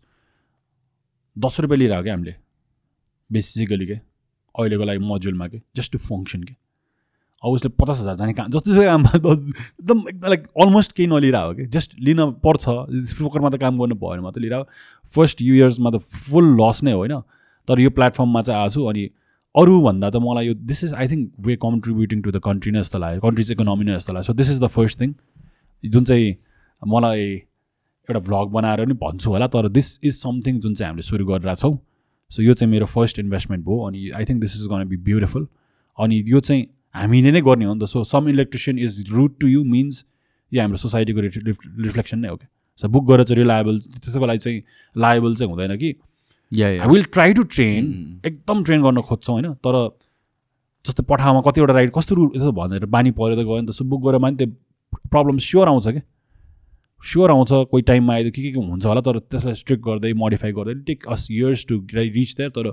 दस 1.35 1.59
रुपियाँ 1.59 1.79
लिइरहेको 1.79 2.03
क्या 2.03 2.13
हामीले? 2.13 2.35
बेसिकली 3.31 3.85
के? 3.85 3.93
अहिलेको 4.55 4.83
लागि 4.85 4.99
मोजुलमा 4.99 5.47
के? 5.47 5.61
जस्ट 5.75 5.91
टु 5.91 5.97
फङ्सन 5.97 6.43
के? 6.43 6.53
अब 7.43 7.51
उसले 7.51 7.69
पचास 7.81 7.99
हजार 8.01 8.15
जाने 8.15 8.33
काम 8.33 8.49
जस्तो 8.51 8.89
आमा 8.89 9.09
एकदम 9.15 9.97
एकदम 10.09 10.27
लाइक 10.29 10.47
अलमोस्ट 10.61 10.91
केही 10.91 11.07
नलिरहेको 11.09 11.53
कि? 11.53 11.65
जस्ट 11.75 11.95
लिन 11.99 12.19
पर्छ। 12.45 12.65
फोकरमा 13.17 13.49
त 13.49 13.61
काम 13.61 13.77
गर्नु 13.77 13.95
भयो 13.95 14.09
भने 14.09 14.21
मात्रै 14.21 14.41
लिइरहेको 14.41 15.09
फर्स्ट 15.15 15.41
यु 15.41 15.55
इयर्समा 15.55 15.89
त 15.91 15.97
फुल 16.29 16.53
लस 16.61 16.83
नै 16.83 16.91
हो 16.91 16.99
होइन। 16.99 17.21
तर 17.67 17.79
यो 17.79 17.89
प्लेटफर्ममा 17.97 18.41
चाहिँ 18.41 18.61
आएको 18.61 18.73
छु 18.73 18.85
अनि 18.85 19.09
अरूभन्दा 19.55 20.09
त 20.09 20.15
मलाई 20.21 20.47
यो 20.47 20.53
this 20.53 20.83
is 20.83 20.93
I 20.93 21.07
think 21.07 21.31
we're 21.47 21.55
contributing 21.65 22.21
to 22.21 22.31
the 22.31 22.39
country 22.45 22.71
नै 22.71 22.81
जस्तो 22.81 22.99
लाग्यो। 22.99 23.21
कन्ट्री 23.21 23.43
चाहिँ 23.43 23.55
इकोनोमी 23.57 23.85
नै 23.85 23.95
जस्तो 23.97 24.13
लाग्यो। 24.13 24.27
So 24.29 24.33
this 24.33 24.49
is 24.51 24.61
the 24.61 24.67
first 24.77 25.01
thing 25.01 25.13
जुन 25.83 26.03
चाहिँ 26.11 26.35
मलाई 26.81 27.25
एउटा 28.07 28.19
भ्लग 28.19 28.51
बनाएर 28.51 28.85
पनि 28.85 28.93
भन्छु 29.01 29.29
होला 29.29 29.47
तर 29.55 29.69
दिस 29.69 29.99
इज 30.03 30.13
समथिङ 30.15 30.59
जुन 30.59 30.73
चाहिँ 30.73 30.89
हामीले 30.89 31.07
सुरु 31.09 31.25
गरिरहेको 31.25 31.61
छौँ 31.61 31.73
सो 32.31 32.43
यो 32.43 32.53
चाहिँ 32.53 32.71
मेरो 32.71 32.85
फर्स्ट 32.85 33.19
इन्भेस्टमेन्ट 33.19 33.65
भयो 33.65 33.79
अनि 33.87 34.09
I 34.15 34.25
think 34.25 34.41
this 34.41 34.55
is 34.55 34.67
gonna 34.71 34.87
be 34.87 34.97
beautiful 35.09 35.47
अनि 35.97 36.23
यो 36.27 36.39
चाहिँ 36.39 36.65
हामीले 36.95 37.31
नै 37.31 37.41
गर्ने 37.41 37.65
हो 37.65 37.73
नि 37.73 37.79
त. 37.79 37.85
So 37.85 38.03
some 38.03 38.29
electrician 38.29 38.79
is 38.79 39.11
route 39.11 39.39
to 39.39 39.47
you 39.47 39.63
means 39.65 40.03
यो 40.51 40.61
हाम्रो 40.61 40.77
सोसाइटीको 40.77 41.19
रिफ्लेक्सन 41.21 42.19
नै 42.19 42.29
हो 42.29 42.35
क्या. 42.35 42.49
सो 42.79 42.87
बुक 42.87 43.05
गरेर 43.07 43.23
चाहिँ 43.23 43.41
रिलायबल 43.41 43.79
त्यसको 43.79 44.25
लागि 44.25 44.39
चाहिँ 44.39 44.61
लायबल 44.95 45.35
चाहिँ 45.35 45.51
हुँदैन 45.51 45.77
कि। 45.77 45.93
Yeah 46.51 46.67
I 46.67 46.87
will 46.87 47.03
try 47.15 47.33
to 47.33 47.43
train 47.55 47.83
एकदम 48.25 48.63
ट्रेन 48.63 48.81
गर्न 48.83 49.01
खोज्छौँ 49.09 49.35
होइन? 49.35 49.53
तर 49.63 49.75
जस्तै 50.85 51.03
पठामा 51.09 51.41
कतिवटा 51.47 51.73
राइड 51.73 51.91
कस्तो 51.95 52.15
रु 52.15 52.31
यसो 52.35 52.51
भनेर 52.51 52.85
बानी 52.85 53.11
त 53.11 53.15
गयो 53.39 53.59
नि 53.61 53.67
त। 53.67 53.71
सो 53.71 53.85
बुक 53.85 54.01
गरेर 54.03 54.19
पनि 54.19 54.35
त्यो 54.35 54.47
प्रब्लम 55.11 55.37
स्योर 55.47 55.67
आउँछ 55.67 55.87
क्या। 55.87 56.01
स्योर 57.03 57.31
आउँछ 57.31 57.51
कोही 57.71 57.83
टाइममा 57.83 58.13
आइदियो 58.13 58.31
के 58.31 58.51
के 58.51 58.59
हुन्छ 58.59 58.85
होला 58.85 59.01
तर 59.01 59.19
त्यसलाई 59.19 59.53
स्ट्रिक्ट 59.55 59.83
गर्दै 59.83 60.13
मोडिफाई 60.13 60.51
गर्दै 60.53 60.73
take 60.87 61.05
us 61.09 61.27
years 61.31 61.65
to 61.69 61.79
reach 61.93 62.35
there 62.37 62.49
तर 62.57 62.71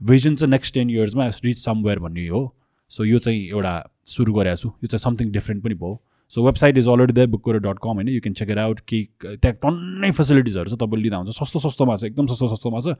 भिजन 0.00 0.34
चाहिँ 0.36 0.50
नेक्स्ट 0.50 0.74
टेन 0.74 0.90
इयर्समा 0.90 1.26
रिच 1.44 1.58
समवेयर 1.58 1.98
भन्ने 1.98 2.26
हो। 2.28 2.42
सो 2.90 3.04
यो 3.04 3.18
चाहिँ 3.18 3.46
एउटा 3.48 3.74
सुरु 4.06 4.32
गरेको 4.34 4.56
छु। 4.56 4.68
यो 4.68 4.86
चाहिँ 4.86 5.02
समथिङ 5.02 5.30
डिफ्रेन्ट 5.32 5.64
पनि 5.64 5.74
भयो। 5.74 6.00
So 6.32 6.44
website 6.46 6.78
is 6.78 6.88
already 6.88 7.12
there 7.12 7.26
book 7.28 7.48
dot 7.50 7.78
com 7.82 7.94
होइन? 7.94 8.08
You 8.08 8.20
can 8.20 8.34
check 8.34 8.50
it 8.50 8.58
out 8.58 8.80
कि 8.80 8.98
त्यहाँ 9.22 9.54
टन्नै 9.62 10.10
फेसिलिटिजहरू 10.10 10.70
छ 10.70 10.78
तपाईँले 10.80 11.02
लिँदा 11.02 11.16
हुन्छ। 11.16 11.36
सस्तो 11.38 11.58
सस्तोमा 11.58 11.96
छ 11.96 12.04
एकदम 12.04 12.26
सस्तो 12.26 12.48
सस्तोमा 12.54 12.80
छ। 12.80 12.96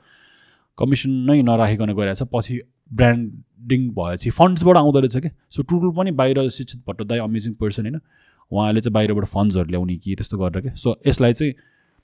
कमिसन 0.79 1.11
नै 1.31 1.43
नराखिकन 1.43 1.93
गइरहेको 1.95 2.25
छ 2.25 2.29
पछि 2.35 2.59
ब्रान्डिङ 2.93 3.89
भएपछि 3.95 4.31
फन्ड्सबाट 4.31 4.77
आउँदो 4.77 5.01
रहेछ 5.01 5.17
क्या 5.17 5.31
सो 5.51 5.63
टुटुल 5.63 5.91
पनि 5.97 6.11
बाहिर 6.11 6.49
शिक्षित 6.51 6.83
भट्टदाई 6.89 7.19
अमेजिङ 7.23 7.53
पर्सन 7.55 7.83
होइन? 7.87 8.01
उहाँले 8.51 8.81
चाहिँ 8.81 8.93
बाहिरबाट 8.95 9.25
फन्ड्सहरू 9.27 9.69
ल्याउने 9.71 9.97
कि 9.97 10.15
त्यस्तो 10.15 10.39
गरेर 10.39 10.63
क्या 10.63 10.75
सो 10.75 10.97
यसलाई 11.07 11.33
चाहिँ 11.33 11.55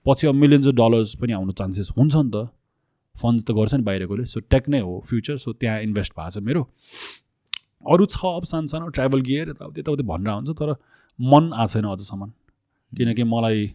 पछि 0.06 0.26
अब 0.26 0.34
मिलियन्स 0.34 0.66
अफ 0.66 0.74
डलर्स 0.74 1.14
पनि 1.20 1.32
आउनु 1.32 1.52
चान्सेस 1.52 1.90
हुन्छ 1.96 2.14
नि 2.16 2.30
त। 2.34 2.48
फन्ड्स 3.14 3.44
त 3.44 3.50
गर्छ 3.52 3.74
नि 3.74 3.82
बाहिरकोले। 3.82 4.24
सो 4.24 4.40
टेक 4.50 4.68
नै 4.68 4.80
हो 4.80 4.92
फ्युचर 5.08 5.36
सो 5.36 5.52
त्यहाँ 5.52 5.80
इन्भेस्ट 5.82 6.12
भएको 6.16 6.30
छ 6.30 6.42
मेरो। 6.44 6.62
अरू 7.86 8.06
छ 8.06 8.24
अब 8.36 8.44
सानो 8.44 8.66
सानो 8.66 8.88
ट्राभल 8.96 9.20
गियर 9.28 9.48
यताउति 9.48 9.80
यताउति 9.80 10.02
भनेर 10.08 10.32
हुन्छ 10.34 10.50
तर 10.50 10.74
मन 11.18 11.52
आएको 11.52 11.72
छैन 11.72 11.84
अझसम्म। 11.84 12.26
किनकि 12.92 13.24
मलाई 13.24 13.66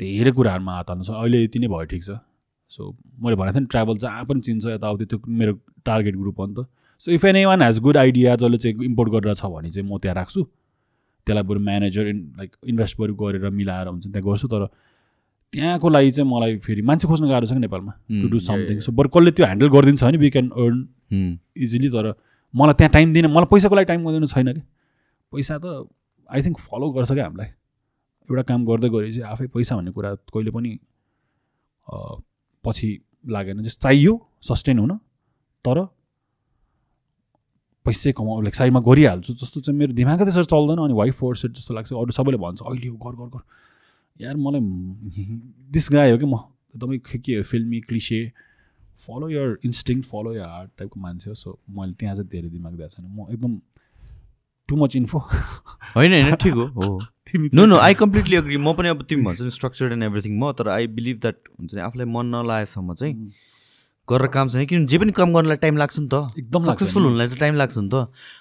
धेरै 0.00 0.32
कुराहरूमा 0.32 0.72
हात 0.74 0.90
हाल्नु 0.90 1.04
छ। 1.04 1.10
अहिले 1.10 1.42
यति 1.44 1.58
नै 1.58 1.68
भयो 1.68 1.84
ठिक 1.92 2.02
छ। 2.04 2.18
सो 2.70 2.96
मैले 3.20 3.36
भनेको 3.36 3.54
थिएँ 3.54 3.62
नि 3.62 3.70
ट्राभल 3.72 3.96
जहाँ 4.04 4.24
पनि 4.24 4.40
चिन्छ 4.40 4.66
यताउति 4.66 5.04
त्यो 5.04 5.18
मेरो 5.28 5.52
टार्गेट 5.86 6.16
ग्रुप 6.16 6.38
हो 6.40 6.46
नि 6.46 6.54
त। 6.54 6.66
So 7.00 7.12
if 7.12 7.24
anyone 7.44 7.62
has 7.62 7.78
good 7.80 7.96
idea 7.96 8.36
जसले 8.36 8.58
चाहिँ 8.58 8.84
इम्पोर्ट 8.84 9.12
गरेर 9.12 9.34
छ 9.34 9.44
भने 9.54 9.70
चाहिँ 9.70 9.88
म 9.88 9.98
त्यहाँ 9.98 10.16
राख्छु। 10.16 10.42
त्यसलाई 11.26 11.44
बरु 11.50 11.60
म्यानेजर 11.68 12.06
इन 12.08 12.18
लाइक 12.38 12.50
इन्भेस्ट 12.72 12.98
बरु 13.00 13.14
गरेर 13.22 13.50
मिलाएर 13.60 13.86
हुन्छ 13.88 14.06
त्यहाँ 14.06 14.24
गर्छु 14.28 14.48
तर 14.54 14.66
त्यहाँको 15.52 15.88
लागि 15.88 16.10
चाहिँ 16.10 16.28
मलाई 16.30 16.56
फेरि 16.64 16.82
मान्छे 16.88 17.08
खोज्नु 17.08 17.28
गाह्रो 17.28 17.46
छ 17.46 17.52
कि 17.52 17.60
नेपालमा 17.60 17.92
टु 18.20 18.28
डु 18.28 18.38
समथिङ 18.48 18.80
सो 18.80 18.92
बरु 18.98 19.08
कसले 19.14 19.30
त्यो 19.36 19.46
ह्यान्डल 19.46 19.68
गरिदिन्छ 19.74 20.04
भने 20.04 20.18
वी 20.18 20.30
क्यान 20.36 20.48
अर्न 20.62 20.78
इजिली 21.64 21.88
तर 21.94 22.06
मलाई 22.54 22.74
त्यहाँ 22.78 22.92
टाइम 22.92 23.12
दिन 23.12 23.26
मलाई 23.32 23.48
पैसाको 23.52 23.74
लागि 23.76 23.86
टाइम 23.90 24.04
गरिदिनु 24.06 24.26
छैन 24.32 24.52
कि। 24.52 24.62
पैसा 25.32 25.58
त 25.64 25.66
आई 26.28 26.42
थिङ्क 26.42 26.58
फलो 26.58 26.90
गर्छ 26.92 27.12
क्या 27.12 27.24
हामीलाई। 27.24 27.46
एउटा 28.28 28.42
काम 28.48 28.64
गर्दै 28.64 28.88
गएपछि 28.94 29.20
आफै 29.32 29.46
पैसा 29.54 29.76
भन्ने 29.76 29.90
कुरा 29.92 30.14
कहिले 30.34 30.50
पनि 30.56 30.70
पछि 32.64 32.88
लागेन। 33.24 33.62
जस्तो 33.62 33.80
चाहियो 33.88 34.12
सस्टेन 34.48 34.78
हुन 34.78 34.92
तर 35.64 35.78
पैसै 37.86 38.12
कमाउ 38.12 38.40
लाइक 38.40 38.54
साइडमा 38.54 38.80
गरिहाल्छु 38.80 39.34
जस्तो 39.34 39.60
चाहिँ 39.60 39.78
मेरो 39.78 39.92
दिमागै 39.92 40.24
त्यसरी 40.24 40.44
चल्दैन 40.44 40.78
अनि 40.84 40.94
वाइफ 40.94 41.18
फोर्स 41.18 41.46
जस्तो 41.46 41.74
लाग्छ। 41.74 41.92
अरू 41.92 42.12
सबैले 42.12 42.36
भन्छ 42.36 42.62
अहिले 42.62 42.86
यो 42.86 42.94
गर 42.94 43.14
गर 43.20 43.28
गर। 43.34 43.42
यार 44.20 44.36
मलाई 44.36 44.60
दिस 45.76 45.88
गाई 45.92 46.10
हो 46.10 46.18
कि 46.18 46.26
म? 46.26 46.36
एकदमै 46.74 46.98
के 46.98 47.18
के 47.18 47.42
फिल्मी 47.42 47.80
cliche. 47.80 48.20
Follow 49.06 49.28
your 49.28 49.58
instinct 49.64 50.02
follow 50.02 50.34
your 50.34 50.46
heart 50.46 50.70
टाइपको 50.78 51.00
मान्छे 51.00 51.30
हो। 51.30 51.34
सो 51.34 51.58
मैले 51.70 51.92
त्यहाँ 51.92 52.14
चाहिँ 52.16 52.28
धेरै 52.28 52.48
दिमाग 52.48 52.76
दिएको 52.76 52.88
छैन। 52.88 53.06
म 53.10 53.26
एकदम 53.30 53.60
टु 54.68 54.76
मच 54.76 54.96
इन्फो 54.96 55.18
होइन 55.18 56.12
होइन 56.12 56.34
ठिक 56.34 56.52
हो 56.52 57.00
no 57.54 57.64
no 57.66 57.76
I 57.76 57.94
completely 57.94 58.36
agree 58.36 58.56
म 58.56 58.72
पनि 58.72 58.88
अब 58.88 59.02
तिमी 59.02 59.22
भन्छ 59.22 59.40
नि 59.40 59.50
स्ट्रक्चर्ड 59.50 59.92
एन्ड 59.92 60.04
एभ्रिथिङ 60.04 60.38
म 60.38 60.52
तर 60.52 60.68
आई 60.68 60.86
बिलिभ 60.86 61.18
द्याट 61.18 61.36
हुन्छ 61.60 61.74
नि 61.74 61.80
आफूलाई 61.80 62.06
मन 62.06 62.26
नलागेसम्म 62.26 62.94
चाहिँ 62.94 63.14
गरेर 64.08 64.28
काम 64.34 64.48
छैन। 64.48 64.66
किनभने 64.66 64.86
जे 64.86 64.98
पनि 64.98 65.12
काम 65.12 65.32
गर्नलाई 65.34 65.56
टाइम 65.62 65.76
लाग्छ 65.76 65.98
नि 65.98 66.08
त। 66.12 66.14
एकदम 66.38 66.62
सक्सेसफुल 66.64 67.02
हुनलाई 67.02 67.28
त 67.28 67.38
टाइम 67.38 67.54
लाग्छ 67.54 67.78
नि 67.78 67.88
त। 67.88 67.94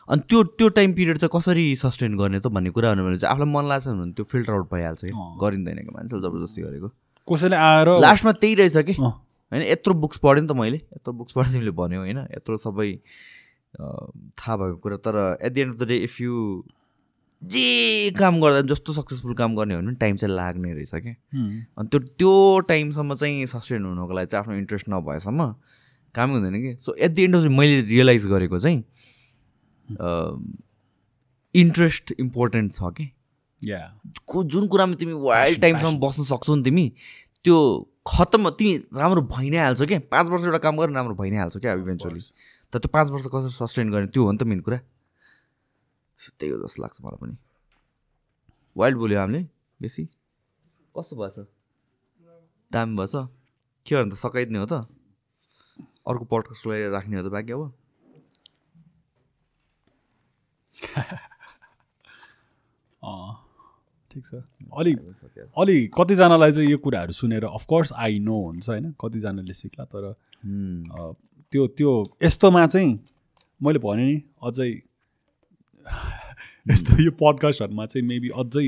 अनि 0.09 0.21
त्यो 0.29 0.43
त्यो 0.57 0.67
टाइम 0.77 0.93
पिरियड 0.93 1.17
चाहिँ 1.17 1.31
कसरी 1.37 1.65
सस्टेन 1.77 2.17
गर्ने 2.17 2.39
त 2.39 2.47
भन्ने 2.49 2.69
कुरा 2.73 2.89
हुनु 2.89 3.05
भने 3.05 3.17
चाहिँ 3.21 3.31
आफूलाई 3.31 3.51
मन 3.53 3.65
लाग्छ 3.69 3.87
भने 3.87 4.11
त्यो 4.17 4.25
फिल्टर 4.25 4.53
आउट 4.53 4.67
भइहाल्छ 4.73 5.01
कि। 5.05 5.11
गरिँदैन 5.13 5.77
कि 5.85 5.91
मान्छेले 5.93 6.21
जबरजस्ती 6.21 6.61
गरेको। 6.61 6.87
कसैले 7.27 7.55
आएर 7.55 7.89
लास्टमा 8.01 8.31
त्यही 8.41 8.55
रहेछ 8.57 8.77
कि। 8.89 8.93
होइन 8.97 9.61
यत्रो 9.61 9.93
बुक्स 9.93 10.17
पढेँ 10.17 10.41
नि 10.41 10.47
त 10.47 10.57
मैले। 10.57 10.77
यत्रो 10.97 11.13
बुक्स 11.13 11.33
पढेँ 11.37 11.51
तिमीले 11.53 11.71
भन्यो 11.77 11.99
होइन। 12.01 12.19
यत्रो 12.33 12.57
सबै 12.57 12.89
थाहा 13.77 14.53
भएको 14.57 14.77
कुरा। 14.81 14.97
तर 15.05 15.15
at 15.41 15.51
the 15.53 15.57
end 15.57 15.73
of 15.73 15.79
the 15.79 15.87
day 15.87 15.97
if 16.09 16.21
you 16.21 16.33
जे 17.43 18.11
काम 18.17 18.39
गर्दा 18.41 18.61
जस्तो 18.73 18.93
सक्सेसफुल 18.93 19.33
काम 19.35 19.55
गर्ने 19.55 19.75
हो 19.75 19.81
भने 19.81 19.93
टाइम 20.01 20.15
चाहिँ 20.15 20.35
लाग्ने 20.35 20.73
रहेछ 20.73 20.91
क्या 20.95 21.13
अनि 21.77 21.87
त्यो 21.91 21.99
त्यो 21.99 22.59
टाइमसम्म 22.69 23.15
चाहिँ 23.15 23.45
सस्टेन 23.53 23.85
हुनुको 23.85 24.13
लागि 24.13 24.27
चाहिँ 24.31 24.43
आफ्नो 24.43 24.55
इन्ट्रेस्ट 24.57 24.89
नभएसम्म 24.89 25.47
कामै 26.15 26.33
हुँदैन 26.33 26.61
कि? 26.61 26.75
So 26.79 26.93
at 26.93 27.11
the 27.11 27.19
end 27.19 27.35
of 27.35 27.43
मैले 27.57 27.79
रियलाइज 27.81 28.25
गरेको 28.27 28.59
चाहिँ 28.59 28.83
इन्ट्रेस्ट 31.55 32.13
इम्पोर्टेन्ट 32.19 32.71
छ 32.73 32.93
कि? 32.97 33.09
या 33.61 33.81
जुन 34.35 34.67
कुरामा 34.67 34.95
तिमी 35.01 35.13
वाइल्ड 35.25 35.61
टाइमसम्म 35.61 35.99
बस्न 35.99 36.23
सक्छौ 36.23 36.55
नि 36.55 36.63
तिमी 36.63 36.91
त्यो 37.45 37.57
खतम 38.07 38.49
तिमी 38.59 38.77
राम्रो 38.97 39.21
भइ 39.33 39.49
नै 39.49 39.57
हाल्छौ 39.57 39.85
क्या 39.85 39.99
पाँच 40.11 40.29
वर्ष 40.29 40.43
एउटा 40.45 40.57
काम 40.69 40.77
गरेर 40.77 40.95
राम्रो 40.95 41.15
भइ 41.21 41.29
नै 41.29 41.37
हाल्छौ 41.37 41.59
क्या 41.59 41.73
इभेन्चुली 41.73 42.21
तर 42.73 42.79
त्यो 42.79 42.89
पाँच 42.93 43.09
वर्ष 43.11 43.25
कसरी 43.33 43.51
सस्टेन 43.57 43.91
गर्ने? 43.91 44.07
त्यो 44.07 44.23
हो 44.25 44.31
नि 44.31 44.37
त 44.37 44.43
मेन 44.43 44.59
कुरा। 44.61 44.79
त्यही 46.29 46.51
हो 46.53 46.57
जस्तो 46.63 46.81
लाग्छ 46.83 46.97
मलाई 47.01 47.17
पनि। 47.21 47.35
वाइल्ड 48.77 48.97
बोल्यो 48.97 49.19
हामीले 49.19 49.41
बेसी? 49.81 50.03
कस्तो 50.97 51.15
भएछ? 51.15 51.37
दामी 52.71 52.95
भएछ? 52.95 53.15
के 53.85 53.95
हो 53.95 54.01
भने 54.01 54.11
त 54.11 54.13
सकाइदिने 54.17 54.59
हो 54.59 54.65
त? 54.65 54.73
अर्को 56.07 56.25
पडकास्टको 56.25 56.69
लागि 56.69 56.87
राख्ने 56.89 57.15
हो 57.17 57.23
त 57.27 57.31
बाँकी 57.31 57.53
अब। 57.53 57.73
ठिक 64.11 64.25
छ। 64.25 64.33
अलि 64.77 64.93
अलि 65.57 65.87
कतिजनालाई 65.87 66.51
चाहिँ 66.51 66.69
यो 66.69 66.77
कुराहरू 66.77 67.11
सुनेर 67.11 67.45
अफकोर्स 67.45 67.93
आई 67.95 68.19
नो 68.19 68.37
हुन्छ 68.45 68.69
होइन 68.69 68.91
कतिजनाले 69.01 69.53
सिक्ला 69.53 69.85
तर 69.85 70.13
त्यो 71.51 71.67
त्यो 71.67 71.91
यस्तोमा 72.23 72.67
चाहिँ 72.67 72.91
मैले 73.63 73.79
भने 73.79 74.03
नि 74.05 74.17
अझै 74.43 74.69
यस्तो 76.71 77.03
यो 77.03 77.11
पडकास्टहरूमा 77.21 77.85
चाहिँ 77.85 78.07
मेबी 78.07 78.29
अझै 78.35 78.65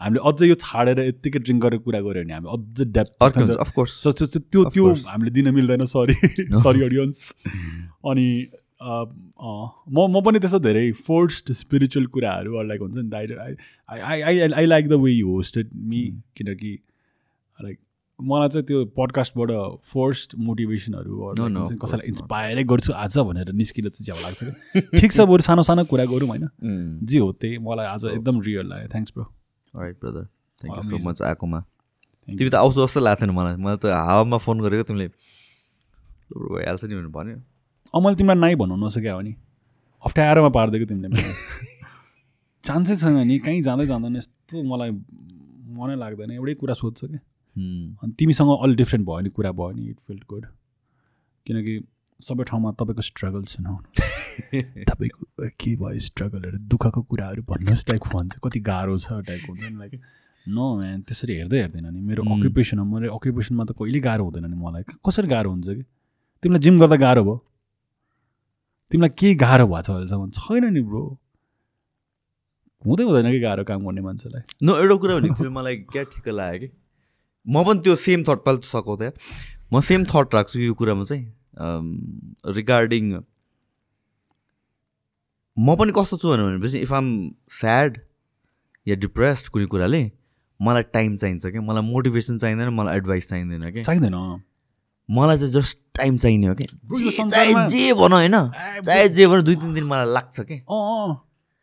हामीले 0.00 0.20
अझै 0.28 0.48
यो 0.48 0.54
छाडेर 0.54 1.00
यत्तिकै 1.00 1.38
ड्रिङ्क 1.38 1.62
गरेर 1.62 1.80
कुरा 1.80 2.00
गऱ्यो 2.00 2.22
भने 2.22 2.32
हामी 2.32 2.48
अझै 2.56 2.84
डेप्थ 2.92 3.12
अर्को 3.20 3.40
हुन्छ 3.40 3.58
अफकोर्स 3.58 3.98
सो 4.02 4.12
त्यो 4.12 4.64
त्यो-. 4.64 4.96
हामीले 5.08 5.30
दिन 5.30 5.50
मिल्दैन 5.54 5.84
सरी 5.84 6.14
सरी 6.58 6.82
अडियन्स 6.82 7.34
अनि 8.04 8.26
म 8.82 10.06
म 10.08 10.20
पनि 10.24 10.38
त्यस्तो 10.38 10.58
धेरै 10.58 10.84
फोर्स्ड 11.06 11.52
स्पिरिचुअल 11.52 12.06
कुराहरू 12.06 12.62
लाइक 12.62 12.80
हुन्छ 12.80 12.96
नि 12.96 13.16
I 13.16 14.20
I 14.22 14.40
I 14.50 14.66
like 14.66 14.88
the 14.88 15.00
way 15.02 15.10
you 15.12 15.28
hosted 15.30 15.70
me 15.90 16.00
किनकि 16.36 16.72
लाइक 17.58 17.78
मलाई 18.22 18.48
चाहिँ 18.48 18.64
त्यो 18.66 18.78
पडकास्टबाट 18.96 19.50
फोर्स्ड 19.92 20.30
मोटिभेसनहरू 20.38 21.12
कसैलाई. 21.82 22.06
इन्सपायरै 22.08 22.64
गर्छु 22.64 22.92
आज 22.92 23.18
भनेर 23.28 23.52
निस्किन 23.60 23.88
चाहिँ 23.88 24.04
झ्याउ 24.04 24.18
लाग्छ 24.22 24.40
कि 24.44 24.98
ठिक 25.00 25.12
छ 25.12 25.20
बरु 25.30 25.42
सानो 25.42 25.62
सानो 25.62 25.84
कुरा 25.84 26.04
गरौँ 26.04 26.28
होइन। 26.28 26.44
Mm. 26.44 27.06
जे 27.08 27.18
हो 27.18 27.32
त्यही 27.32 27.58
मलाई 27.58 27.86
आज 27.86 28.04
एकदम 28.14 28.40
रियल 28.40 28.66
लाग्यो। 28.66 28.88
Thanks 28.92 29.12
bro 29.16 29.24
right 29.74 29.96
brother 30.00 30.24
thank 30.58 30.76
you 30.76 30.98
so. 30.98 31.08
Much 31.08 31.22
आएकोमा 31.22 31.60
तिमी 32.28 32.50
त 32.50 32.54
आउँछौ 32.54 32.86
जस्तो 32.86 33.00
लाग्थेन 33.00 33.30
मलाई। 33.30 33.56
मलाई 33.56 33.76
त 33.76 33.84
हावामा 33.90 34.38
फोन 34.38 34.60
गरेको 34.60 34.84
तिमीले। 34.90 35.08
भइहाल्छ 36.30 36.84
नि 36.84 36.94
भनेर 36.94 37.08
भन्यो। 37.10 37.36
अँ 37.94 38.00
मैले 38.02 38.16
तिमीलाई 38.16 38.38
नाइ 38.40 38.54
भन्नु 38.60 38.76
नसक्यो 38.86 39.16
भने 39.18 39.32
अप्ठ्यारोमा 40.02 40.50
पारिदिएको 40.56 40.86
तिमीले 40.90 41.08
मलाई 41.08 41.34
चान्सै 42.64 42.96
छैन 43.00 43.16
नि 43.26 43.38
कहीँ 43.42 43.62
जाँदै 43.62 43.86
जाँदैन। 43.86 44.16
यस्तो 44.16 44.62
मलाई 44.62 44.90
मनै 45.78 45.96
लाग्दैन। 46.02 46.30
एउटै 46.38 46.54
कुरा 46.60 46.74
सोध्छ 46.74 47.00
क्या. 47.04 47.20
अनि 47.58 48.12
तिमीसँग 48.18 48.56
अलि 48.62 48.74
डिफ्रेन्ट 48.74 49.06
भयो 49.06 49.20
नि 49.20 49.30
कुरा 49.30 49.52
भयो 49.52 49.70
नि 49.70 49.88
इट 49.90 50.00
फिल्ड 50.00 50.24
गुड 50.30 50.46
किनकि 51.46 51.80
सबै 52.20 52.44
ठाउँमा 52.44 52.72
तपाईँको 52.72 53.02
स्ट्रगल 53.02 53.44
सुनाउनु 53.54 54.08
तपाईँको 54.88 55.48
के 55.60 55.76
भयो 55.76 56.00
स्ट्रगलहरू 56.00 56.58
दुःखको 56.72 57.02
कुराहरू 57.02 57.42
भन्नुहोस् 57.42 57.86
टाइपको 57.86 58.18
भन्छ 58.18 58.38
कति 58.44 58.60
गाह्रो 58.60 58.98
छ 58.98 59.20
टाइपको 59.28 59.52
हुन्छ। 59.52 59.70
नि 59.70 59.78
लाइक 59.78 60.00
नो 60.46 60.66
त्यसरी 61.06 61.34
हेर्दै 61.36 61.58
हेर्दैन 61.60 61.86
नि। 61.94 62.00
मेरो 62.00 62.22
अकुपेसन 62.34 62.78
हो 62.78 62.84
मेरो 62.84 63.14
अकुपेसनमा 63.16 63.64
त 63.64 63.76
कहिले 63.78 64.00
गाह्रो 64.00 64.24
हुँदैन 64.24 64.46
नि 64.50 64.56
मलाई। 64.56 64.82
कसरी 65.06 65.28
गाह्रो 65.28 65.50
हुन्छ 65.50 65.68
कि? 65.68 65.84
तिमीलाई 66.42 66.60
जिम 66.60 66.78
गर्दा 66.78 66.96
गाह्रो 66.96 67.22
भयो। 67.24 67.36
तिमीलाई 68.90 69.12
के 69.18 69.34
गाह्रो 69.44 69.66
भएको 69.66 69.82
छ 69.82 69.90
अहिलेसम्म? 69.90 70.30
छैन 70.30 70.64
नि 70.72 70.82
ब्रो 70.88 71.04
हुँदै 72.82 73.04
हुँदैन 73.04 73.30
कि 73.30 73.40
गाह्रो 73.40 73.64
काम 73.64 73.84
गर्ने 73.84 74.00
मान्छेलाई? 74.00 74.42
न 74.64 74.68
एउटा 74.80 74.96
कुरा 74.96 75.20
थियो 75.36 75.50
मलाई 75.50 75.76
क्या 75.92 76.02
ठिक 76.14 76.28
लाग्यो 76.28 76.60
कि? 76.60 76.68
म 77.48 77.64
पनि 77.64 77.80
त्यो 77.80 77.96
सेम 77.96 78.22
थट 78.22 78.38
पाल 78.46 78.56
त्यहाँ 78.56 79.12
म 79.72 79.80
सेम 79.80 80.04
थट 80.04 80.34
राख्छु 80.34 80.60
यो 80.60 80.74
कुरामा 80.74 81.02
चाहिँ 81.02 81.24
रिगार्डिङ 82.46 83.20
म 85.58 85.76
पनि 85.76 85.92
कस्तो 85.96 86.16
छु 86.16 86.28
भनेपछि 86.28 86.78
इफ 86.78 86.92
आम 86.92 87.34
स्याड 87.48 87.98
या 88.88 88.94
डिप्रेस्ड 88.96 89.48
कुनै 89.48 89.66
कुराले 89.66 90.12
मलाई 90.62 90.82
टाइम 90.82 91.16
चाहिन्छ 91.16 91.46
क्या। 91.46 91.60
मलाई 91.60 91.82
मोटिभेसन 91.82 92.38
चाहिँदैन 92.38 92.68
मलाई 92.68 92.96
एडभाइस 92.96 93.28
चाहिँदैन 93.28 93.70
क्या। 93.70 93.82
चाहिँदैन 93.82 94.14
मलाई 95.10 95.36
चाहिँ 95.38 95.52
जस्ट 95.52 95.78
टाइम 95.96 96.16
चाहिने 96.18 96.46
हो 96.46 96.54
क्या। 96.54 96.66
जे- 96.66 96.98
चाहे 96.98 97.10
संसारमा- 97.16 97.68
जे 97.68 97.92
भन 97.94 98.12
होइन 98.12 98.32
चाहे 98.80 99.08
जे 99.08 99.26
भन 99.26 99.42
दुई 99.42 99.56
तिन 99.56 99.74
दिन 99.74 99.84
मलाई 99.84 100.06
लाग्छ 100.06 100.40
क्या। 100.40 100.58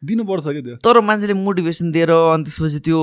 दिनुपर्छ 0.08 0.45
क्या 0.48 0.61
त्यो? 0.61 0.76
तर 0.86 1.00
मान्छेले 1.08 1.34
मोटिभेसन 1.34 1.92
दिएर 1.92 2.11
अनि 2.11 2.44
त्यसपछि 2.44 2.80
त्यो 2.88 3.00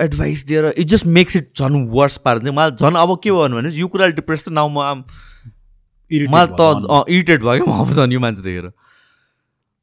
एडभाइस 0.00 0.38
दिएर 0.48 0.64
इट 0.76 0.86
जस्ट 0.92 1.06
मेक्स 1.16 1.36
इट 1.36 1.46
झन् 1.56 1.76
वर्स 1.94 2.16
पार्छ 2.26 2.44
मलाई 2.58 2.70
झन् 2.80 2.96
अब 2.96 3.10
के 3.22 3.30
भयो 3.30 3.48
भने 3.56 3.70
यो 3.78 3.86
कुराले 3.88 4.12
डिप्रेस 4.18 4.40
त 4.44 4.48
नाउ 4.58 4.68
म 4.68 4.78
आम 4.80 4.98
मलाई। 6.10 6.46
त 6.60 6.62
इरिटेट 7.08 7.40
भयो 7.40 7.64
क्या 7.64 7.74
म 7.74 7.84
झन् 7.94 8.12
यो 8.12 8.20
मान्छे 8.20 8.42
देखेर। 8.42 8.66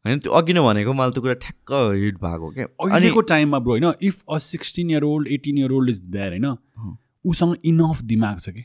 होइन 0.05 0.19
त्यो 0.19 0.31
अघि 0.39 0.53
नै 0.53 0.61
भनेको 0.61 0.91
मलाई 0.93 1.11
त्यो 1.11 1.21
कुरा 1.21 1.35
ठ्याक्क 1.43 1.69
हिट 2.01 2.15
भएको 2.23 2.47
क्या। 2.55 2.65
अहिलेको 2.85 3.21
टाइममा 3.33 3.59
ब्रो 3.59 3.73
होइन 3.77 3.87
if 4.07 4.15
a 4.23 4.37
sixteen 4.45 4.87
year 4.91 5.03
old 5.03 5.25
eighteen 5.37 5.57
year 5.57 5.71
old 5.77 5.89
is 5.89 5.99
there 6.15 6.29
होइन 6.31 6.47
उसँग 7.25 7.53
इनफ 7.65 7.97
दिमाग 8.03 8.39
छ 8.39 8.49
कि? 8.49 8.63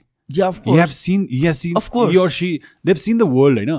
Seen 3.02 3.16
the 3.18 3.26
world 3.28 3.56
होइन 3.58 3.72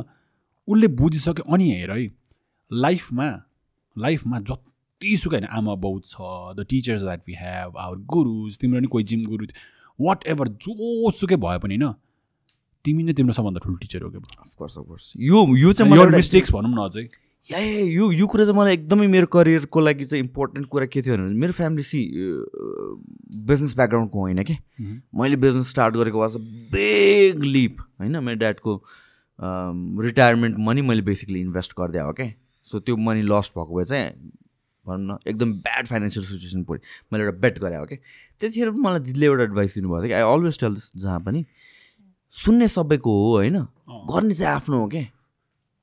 उसले 0.68 0.88
बुझिसक्यो 1.00 1.44
अनि 1.54 1.66
हेर 1.72 1.92
है 1.92 2.04
लाइफमा 2.72 3.28
लाइफमा 3.98 4.40
जतिसुकै 4.40 5.38
होइन 5.38 5.46
आमा 5.46 5.76
बाउ 5.76 6.00
छ 6.00 6.16
the 6.56 6.66
teachers 6.70 7.02
that 7.02 7.22
we 7.28 7.34
have 7.34 7.78
our 7.78 7.98
gurus 7.98 8.60
तिम्रो 8.60 8.80
नि 8.80 8.88
कोही 8.88 9.04
जिम 9.04 9.24
गुरु 9.24 9.46
वाट 10.02 10.28
एभर 10.28 10.48
जोसुकै 10.48 11.36
भए 11.36 11.58
पनि 11.58 11.76
होइन 11.76 11.94
तिमी 12.86 13.04
नै 13.04 13.14
तिम्रो 13.14 13.34
सबभन्दा 13.34 13.60
ठुलो 13.64 13.76
टिचर 13.76 14.02
हो 14.02 14.10
क्या 14.10 14.22
course, 14.62 14.78
of 14.78 14.84
course. 14.84 15.14
यो 15.18 15.58
यो 15.58 15.74
चाहिँ 15.74 16.06
मिस्टेक्स 16.06 16.52
भनौँ 16.52 16.72
न 16.72 16.90
अझै। 16.90 17.08
या 17.52 17.60
या, 17.60 17.80
यो 17.80 18.12
यो 18.12 18.28
कुरा 18.28 18.46
चाहिँ 18.46 18.60
मलाई 18.60 18.74
एकदमै 18.74 19.08
मेरो 19.08 19.28
करियरको 19.28 19.80
लागि 19.80 20.06
चाहिँ 20.06 20.24
इम्पोर्टेन्ट 20.24 20.68
कुरा 20.68 20.86
के 20.86 21.02
थियो 21.02 21.16
भने 21.16 21.24
मेरो 21.24 21.54
फ्यामिली 21.54 21.84
सी 21.84 22.12
बिजनेस 23.40 23.76
ब्याकग्राउन्डको 23.76 24.20
होइन 24.20 24.44
कि। 24.44 24.54
मैले 25.16 25.36
बिजनेस 25.36 25.70
स्टार्ट 25.70 25.96
गरेको 25.96 26.20
वाज 26.20 26.36
अ 26.36 26.40
बिग 26.76 27.44
लिप 27.44 27.78
होइन? 28.00 28.24
मेरो 28.24 28.38
ड्याडको 28.38 28.84
रिटायरमेन्ट 30.04 30.56
मनी 30.60 30.82
मैले 30.82 31.02
बेसिकली 31.02 31.40
इन्भेस्ट 31.42 31.74
गरिदिएँ 31.80 32.04
हो 32.04 32.14
क्या 32.14 32.32
सो 32.74 32.80
त्यो 32.82 32.96
मनी 32.98 33.22
लस्ट 33.30 33.52
भएको 33.58 33.78
भए 33.78 33.86
चाहिँ 33.86 34.10
भनौँ 34.86 35.06
न 35.06 35.18
एकदम 35.30 35.52
ब्याड 35.64 35.86
फाइनेन्सियल 35.88 36.26
सिचुएसन 36.26 36.64
पऱ्यो। 36.68 36.82
मैले 37.14 37.24
एउटा 37.24 37.38
बेट 37.40 37.60
गरेँ 37.60 37.78
हो 37.78 37.86
क्या 37.86 37.98
त्यतिखेर 38.42 38.70
पनि 38.72 38.82
मलाई 38.84 39.00
दिदीले 39.00 39.26
एउटा 39.26 39.44
एडभाइस 39.44 39.76
दिनुभएको 39.76 40.02
थियो 40.02 40.10
कि 40.10 40.14
आई 40.14 40.26
अलवेज 40.34 40.60
टेल 40.60 40.74
दिस 40.74 40.92
जहाँ 41.04 41.20
पनि 41.24 41.46
सुन्ने 42.36 42.68
सबैको 42.68 43.12
हो 43.20 43.32
होइन? 43.38 43.58
गर्ने 44.12 44.34
चाहिँ 44.34 44.56
आफ्नो 44.56 44.78
हो 44.80 44.88
क्या 44.88 45.06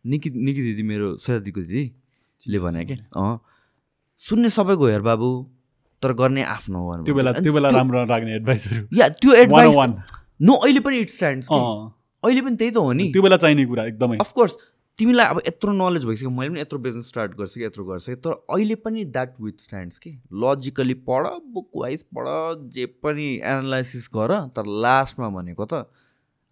निकी 0.04 0.30
निकी 0.30 0.62
दिदी 0.62 0.82
मेरो 0.82 1.16
श्वेता 1.24 1.44
दिदीले 1.46 2.58
भने 2.58 2.84
क्या 2.84 2.96
अँ। 3.16 3.38
सुन्ने 4.20 4.48
सबैको 4.50 4.86
हेर 4.86 5.02
बाबु 5.02 5.28
तर 6.02 6.12
गर्ने 6.20 6.42
आफ्नो 6.50 6.78
हो 6.80 6.96
त्यो 7.04 7.14
बेला। 7.14 7.32
त्यो 7.32 7.52
बेला 7.52 7.68
राम्रो 7.70 8.04
राख्ने 8.04 8.34
एडभाइसहरू 8.36 8.96
या 8.98 9.08
त्यो 9.16 9.32
एडभाइस 9.42 9.76
नो 10.40 10.54
अहिले 10.54 10.80
पनि 10.80 10.98
इट 10.98 11.10
स्ट्यान्ड्स 11.10 11.48
अहिले 11.52 12.40
पनि 12.42 12.56
त्यही 12.56 12.70
त 12.70 12.76
हो 12.76 12.92
नि। 12.92 13.12
त्यो 13.12 13.22
बेला 13.22 13.36
चाहिने 13.36 13.64
कुरा 13.66 13.84
एकदमै। 13.86 14.16
अफकोर्स 14.20 14.56
तिमीलाई 15.00 15.26
अब 15.26 15.40
यत्रो 15.46 15.72
नलेज 15.72 16.04
भइसक्यो 16.04 16.30
मैले 16.30 16.50
पनि 16.50 16.60
यत्रो 16.60 16.78
बिजनेस 16.78 17.06
स्टार्ट 17.08 17.34
गरिसकेँ 17.34 17.64
यत्रो 17.66 17.84
गरिसकेँ 17.84 18.16
तर 18.16 18.32
अहिले 18.54 18.74
पनि 18.86 19.04
द्याट 19.16 19.40
विथ 19.40 19.60
स्ट्यान्ड्स 19.60 19.98
कि। 19.98 20.10
लजिकली 20.44 20.94
पढ 21.08 21.28
बुक 21.52 21.70
वाइज 21.76 22.02
पढ 22.16 22.26
जे 22.70 22.86
पनि 23.04 23.28
एनालाइसिस 23.44 24.08
गर 24.16 24.34
तर 24.56 24.66
लास्टमा 24.86 25.28
भनेको 25.28 25.64
त 25.64 25.86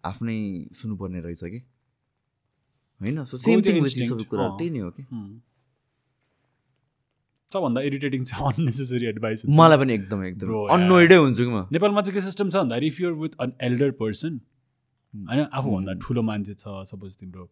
आफ्नै 0.03 0.39
सुन्नुपर्ने 0.73 1.21
रहेछ 1.21 1.43
कि। 1.43 1.61
होइन? 3.01 3.23
सो 3.23 3.37
सेम 3.37 3.61
थिङ 3.61 3.85
सबै 3.85 4.23
कुरा। 4.23 4.47
त्यही 4.57 4.69
नै 4.69 4.79
हो 4.79 4.89
कि। 4.91 5.03
सबभन्दा 7.53 7.81
इरिटेटिङ 7.81 8.25
छ 8.25 8.33
अननेसेसरी 8.49 9.05
एडभाइस 9.05 9.45
मलाई 9.59 9.77
पनि 9.77 9.93
एकदम 9.93 10.23
एकदम। 10.23 10.53
अनोइडै 10.77 11.15
हुन्छु 11.15 11.43
कि 11.43 11.51
म। 11.51 11.65
नेपालमा 11.71 12.01
चाहिँ 12.01 12.19
के 12.19 12.25
सिस्टम 12.25 12.49
छ 12.49 12.55
भन्दाखेरि 12.55 12.87
if 12.87 12.99
you're 13.01 13.13
with 13.21 13.39
an 13.39 13.53
elder 13.61 13.91
person. 14.01 14.39
होइन 15.13 15.47
आफूभन्दा 15.53 15.93
ठुलो 16.03 16.21
मान्छे 16.21 16.53
छ 16.53 16.81
सपोज 16.89 17.15
तिम्रो 17.17 17.49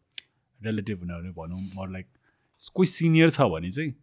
रिलेटिभ 0.65 0.99
हुने 0.99 1.31
भनौँ 1.31 1.61
अर 1.83 1.89
लाइक 1.91 2.07
कोही 2.75 2.87
सिनियर 2.87 3.29
छ 3.29 3.41
भने 3.53 3.71
चाहिँ 3.71 3.93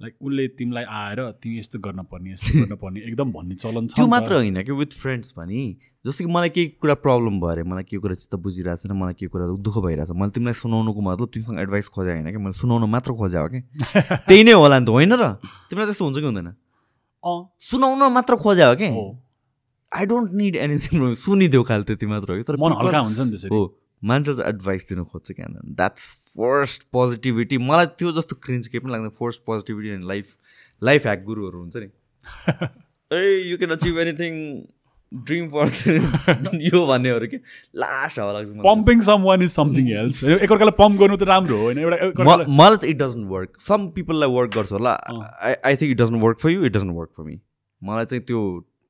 लाइक 0.00 0.14
उसले 0.22 0.46
तिमीलाई 0.58 0.84
आएर 0.96 1.20
तिमी 1.42 1.58
यस्तो 1.58 1.78
गर्न 1.84 2.02
पर्ने 2.10 2.32
यस्तो 2.32 2.58
गर्न 2.58 2.76
पर्ने 2.82 3.00
एकदम 3.00 3.32
भन्ने 3.32 3.54
चलन 3.54 3.86
छ 3.86 3.94
त्यो। 3.96 4.06
मात्र 4.06 4.34
होइन 4.34 4.62
कि 4.62 4.72
विथ 4.72 4.92
फ्रेन्ड्स 4.94 5.32
भने 5.38 5.62
जस्तो 6.06 6.24
कि 6.26 6.30
मलाई 6.32 6.48
केही 6.54 6.66
कुरा 6.82 6.94
प्रब्लम 7.06 7.40
भयो 7.40 7.50
अरे 7.50 7.62
मलाई 7.62 7.82
केही 7.82 8.00
कुरा 8.02 8.14
चित्त 8.14 8.34
बुझिरहेको 8.44 8.76
छैन 8.82 8.92
मलाई 8.96 9.14
केही 9.18 9.28
कुरा 9.28 9.46
दुःख 9.58 9.78
भइरहेछ 9.86 10.10
मैले 10.14 10.30
तिमीलाई 10.30 10.54
सुनाउनुको 10.60 11.00
मतलब 11.00 11.28
तिमीसँग 11.34 11.58
एडभाइस 11.60 11.88
खोजे 11.88 12.10
होइन 12.12 12.30
कि 12.30 12.38
मैले 12.38 12.58
सुनाउनु 12.60 12.86
मात्र 12.86 13.12
खोजे 13.18 13.38
हो 13.38 13.48
कि? 13.48 13.60
त्यही 14.28 14.42
नै 14.44 14.52
होला 14.52 14.78
नि 14.78 14.86
त 14.86 14.88
होइन 14.94 15.12
र? 15.18 15.32
तिमीलाई 15.70 15.86
त्यस्तो 15.90 16.04
हुन्छ 16.04 16.18
कि 16.18 16.26
हुँदैन? 16.30 16.46
अँ। 16.46 17.36
सुनाउन 17.70 18.12
मात्र 18.14 18.36
खोजे 18.46 18.64
हो 18.64 18.74
कि? 18.78 18.90
आई 19.92 20.06
डोन्ट 20.06 20.30
निड 20.38 20.56
एनिथिङ 20.62 21.14
सुनिदेऊ 21.16 21.62
खाले 21.64 21.84
त्यति 21.90 22.06
मात्र 22.06 22.32
हो 22.32 22.36
कि 22.38 22.44
तर 22.46 22.56
मन 22.62 22.72
हल्का 22.80 22.98
हुन्छ 23.02 23.18
नि 23.20 23.30
त्यसरी। 23.30 23.50
हो 23.50 23.62
मान्छेले 24.02 24.36
चाहिँ 24.36 24.48
एडभाइस 24.48 24.88
दिन 24.88 25.04
खोज्छ 25.04 25.32
क्या 25.32 25.46
द्याट्स 25.48 26.06
फर्स्ट 26.38 26.82
पोजिटिभिटी 26.92 27.58
मलाई 27.58 27.86
त्यो 27.98 28.12
जस्तो 28.12 28.36
क्रिन्ज 28.46 28.66
केही 28.68 28.80
पनि 28.84 28.92
लाग्दैन। 28.92 29.10
First 29.18 29.40
positivity 29.46 29.88
and 29.94 30.04
life 30.08 30.36
life 30.82 31.06
hack 31.06 31.22
गुरुहरू 31.24 31.58
हुन्छ 31.60 31.76
नि। 31.76 31.88
ए 33.10 33.22
you 33.50 33.58
can 33.58 33.70
achieve 33.76 33.98
anything 33.98 34.34
dream 35.12 35.48
for 35.48 35.66
यो 36.62 36.86
भन्नेहरू 36.86 37.26
कि? 37.26 37.36
लास्ट 37.74 38.18
हावा 38.18 38.32
लाग्छ। 38.32 38.48
Pumping 38.64 39.00
someone 39.24 39.42
is 39.42 39.50
something 39.50 39.90
else 39.98 40.22
एकअर्कालाई 40.24 40.76
पम्प 40.78 41.00
गर्नु 41.00 41.16
त 41.16 41.28
राम्रो 41.30 41.56
हो 41.56 41.62
होइन? 41.64 41.78
एउटा 41.78 42.36
मलाई 42.46 42.76
चाहिँ 42.76 42.90
इट 42.94 42.98
डजन्ट 43.02 43.26
वर्क 43.30 43.60
सम 43.60 43.88
पिपललाई 43.96 44.28
वर्क 44.30 44.50
गर्छ 44.54 44.72
होला। 44.72 44.92
I 44.92 45.54
I 45.64 45.76
think 45.76 45.90
it 45.90 45.98
doesn't 46.02 46.22
work 46.24 46.38
for 46.40 46.50
you 46.50 46.64
it 46.64 46.72
doesn't 46.76 46.94
work 46.96 47.10
for 47.16 47.24
me 47.24 47.40
मलाई 47.82 48.04
चाहिँ 48.04 48.24
त्यो 48.24 48.42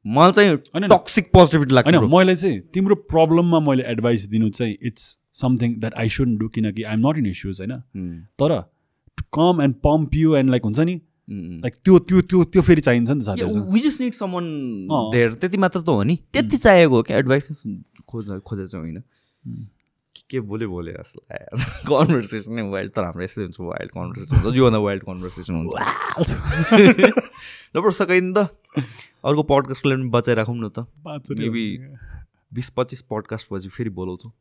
मलाई 0.05 0.33
चाहिँ। 0.33 0.57
टक्सिक 0.89 1.31
पोजिटिभिटी 1.33 1.75
लाग्छ. 1.75 1.95
मैले 1.95 2.37
चाहिँ 2.37 2.61
तिम्रो 2.75 2.95
प्रब्लममा 3.13 3.61
मैले 3.61 3.83
एडभाइस 3.93 4.27
दिनु 4.29 4.51
चाहिँ 4.51 4.77
it's 4.83 5.19
something 5.35 5.75
that 5.81 5.95
I 5.95 6.09
should 6.09 6.39
do 6.39 6.49
किनकि 6.49 6.83
I 6.83 6.95
am 6.95 7.09
not 7.09 7.19
in 7.19 7.27
issues 7.27 7.61
होइन 7.61 7.81
तर 8.39 8.63
come 9.35 9.63
and 9.63 9.75
pump 9.85 10.15
you 10.15 10.37
and 10.37 10.51
like 10.51 10.63
हुन्छ 10.65 10.81
नि? 10.81 11.01
लाइक 11.29 11.75
त्यो 11.85 11.99
त्यो 11.99 12.21
त्यो 12.23 12.45
त्यो 12.45 12.63
फेरि 12.63 12.81
चाहिन्छ 12.81 13.11
नि 13.11 13.23
साथीहरू 13.25 13.65
त्यति 15.35 15.59
मात्र 15.59 15.81
त 15.81 15.89
हो 15.89 16.03
नि। 16.03 16.19
त्यति 16.33 16.57
चाहिएको 16.57 16.97
हो 16.97 17.03
क्या 17.03 17.19
एडभाइस 17.19 17.63
खोज 18.09 18.41
खोजेको 18.41 18.67
चाहिँ 18.67 18.85
होइन। 18.85 19.03
के 20.31 20.41
बोले 20.51 20.67
बोले 20.67 20.93
जस्तो 20.93 21.21
लाग्यो 21.33 21.57
कन्भर्सेसन 21.89 22.53
नै 22.55 22.63
वाइल्ड 22.71 22.93
तर 22.93 23.05
हाम्रो 23.05 23.25
यस्तै 23.25 23.43
हुन्छ 23.43 23.61
वाइल्ड 23.61 23.91
कन्भर्सेसन 23.93 24.37
हुन्छ। 24.37 24.57
योभन्दा 24.57 24.79
वाइल्ड 24.79 25.03
कन्भर्सेसन 25.05 25.55
हुन्छ। 25.55 25.73
नबर 27.77 27.91
सकाइन 27.93 28.33
त 28.33 28.49
अर्को 29.25 29.43
पडकास्टलाई 29.53 29.97
पनि 29.97 30.09
बचाइराखौँ 30.17 30.57
न 30.57 30.69
त। 30.69 30.87
मेबी 31.39 31.65
बिस 32.55 32.69
पच्चिस 32.77 33.03
पडकास्ट 33.13 33.49
पछि 33.53 33.69
फेरि 33.69 33.91
बोलाउँछौँ। 33.91 34.33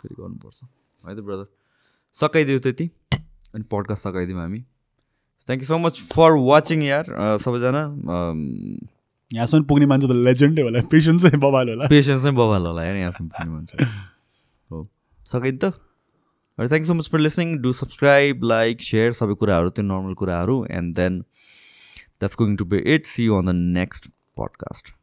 फेरि 0.00 0.14
गर्नुपर्छ। 0.20 0.60
है 1.08 1.16
त 1.16 1.20
ब्रदर 1.20 1.46
सकाइदियो 2.16 2.58
त्यति। 2.68 2.90
अनि 3.54 3.64
पडकास्ट 3.72 4.02
सकाइदिउँ 4.08 4.40
हामी। 4.40 4.60
Thank 5.48 5.62
you 5.62 5.68
so 5.68 5.78
much 5.78 6.00
for 6.12 6.30
watching 6.40 6.82
यार। 6.82 7.04
सबैजना 7.44 7.82
यहाँसम्म 9.30 9.64
पुग्ने 9.64 9.86
मान्छे 9.86 10.06
त 10.08 10.10
लेजेन्डै 10.10 10.62
होला। 10.62 10.80
पेसेन्स 10.90 11.24
बबाल 11.34 11.68
होला। 11.68 11.84
पेसेन्स 11.88 12.24
नै 12.24 12.30
बबाल 12.30 12.66
होला। 12.66 12.84
यार 12.84 12.96
यहाँसम्म 12.96 13.28
पुग्ने 13.28 13.52
मान्छे। 13.52 13.76
सकिन् 15.26 15.58
त 15.58 15.72
thank 16.58 16.80
you 16.80 16.86
so 16.86 16.94
much 16.94 17.10
for 17.10 17.18
listening 17.20 17.56
do 17.60 17.72
subscribe 17.74 18.44
like 18.46 18.82
share 18.82 19.16
सबै 19.20 19.34
कुराहरू 19.34 19.70
त्यो 19.70 19.84
नर्मल 19.84 20.14
कुराहरू 20.14 20.58
and 20.72 20.96
then 20.96 21.22
that's 21.22 22.36
going 22.36 22.56
to 22.56 22.64
be 22.66 22.82
it 22.94 23.06
see 23.06 23.26
on 23.36 23.46
the 23.46 23.56
next 23.78 24.10
podcast 24.36 24.94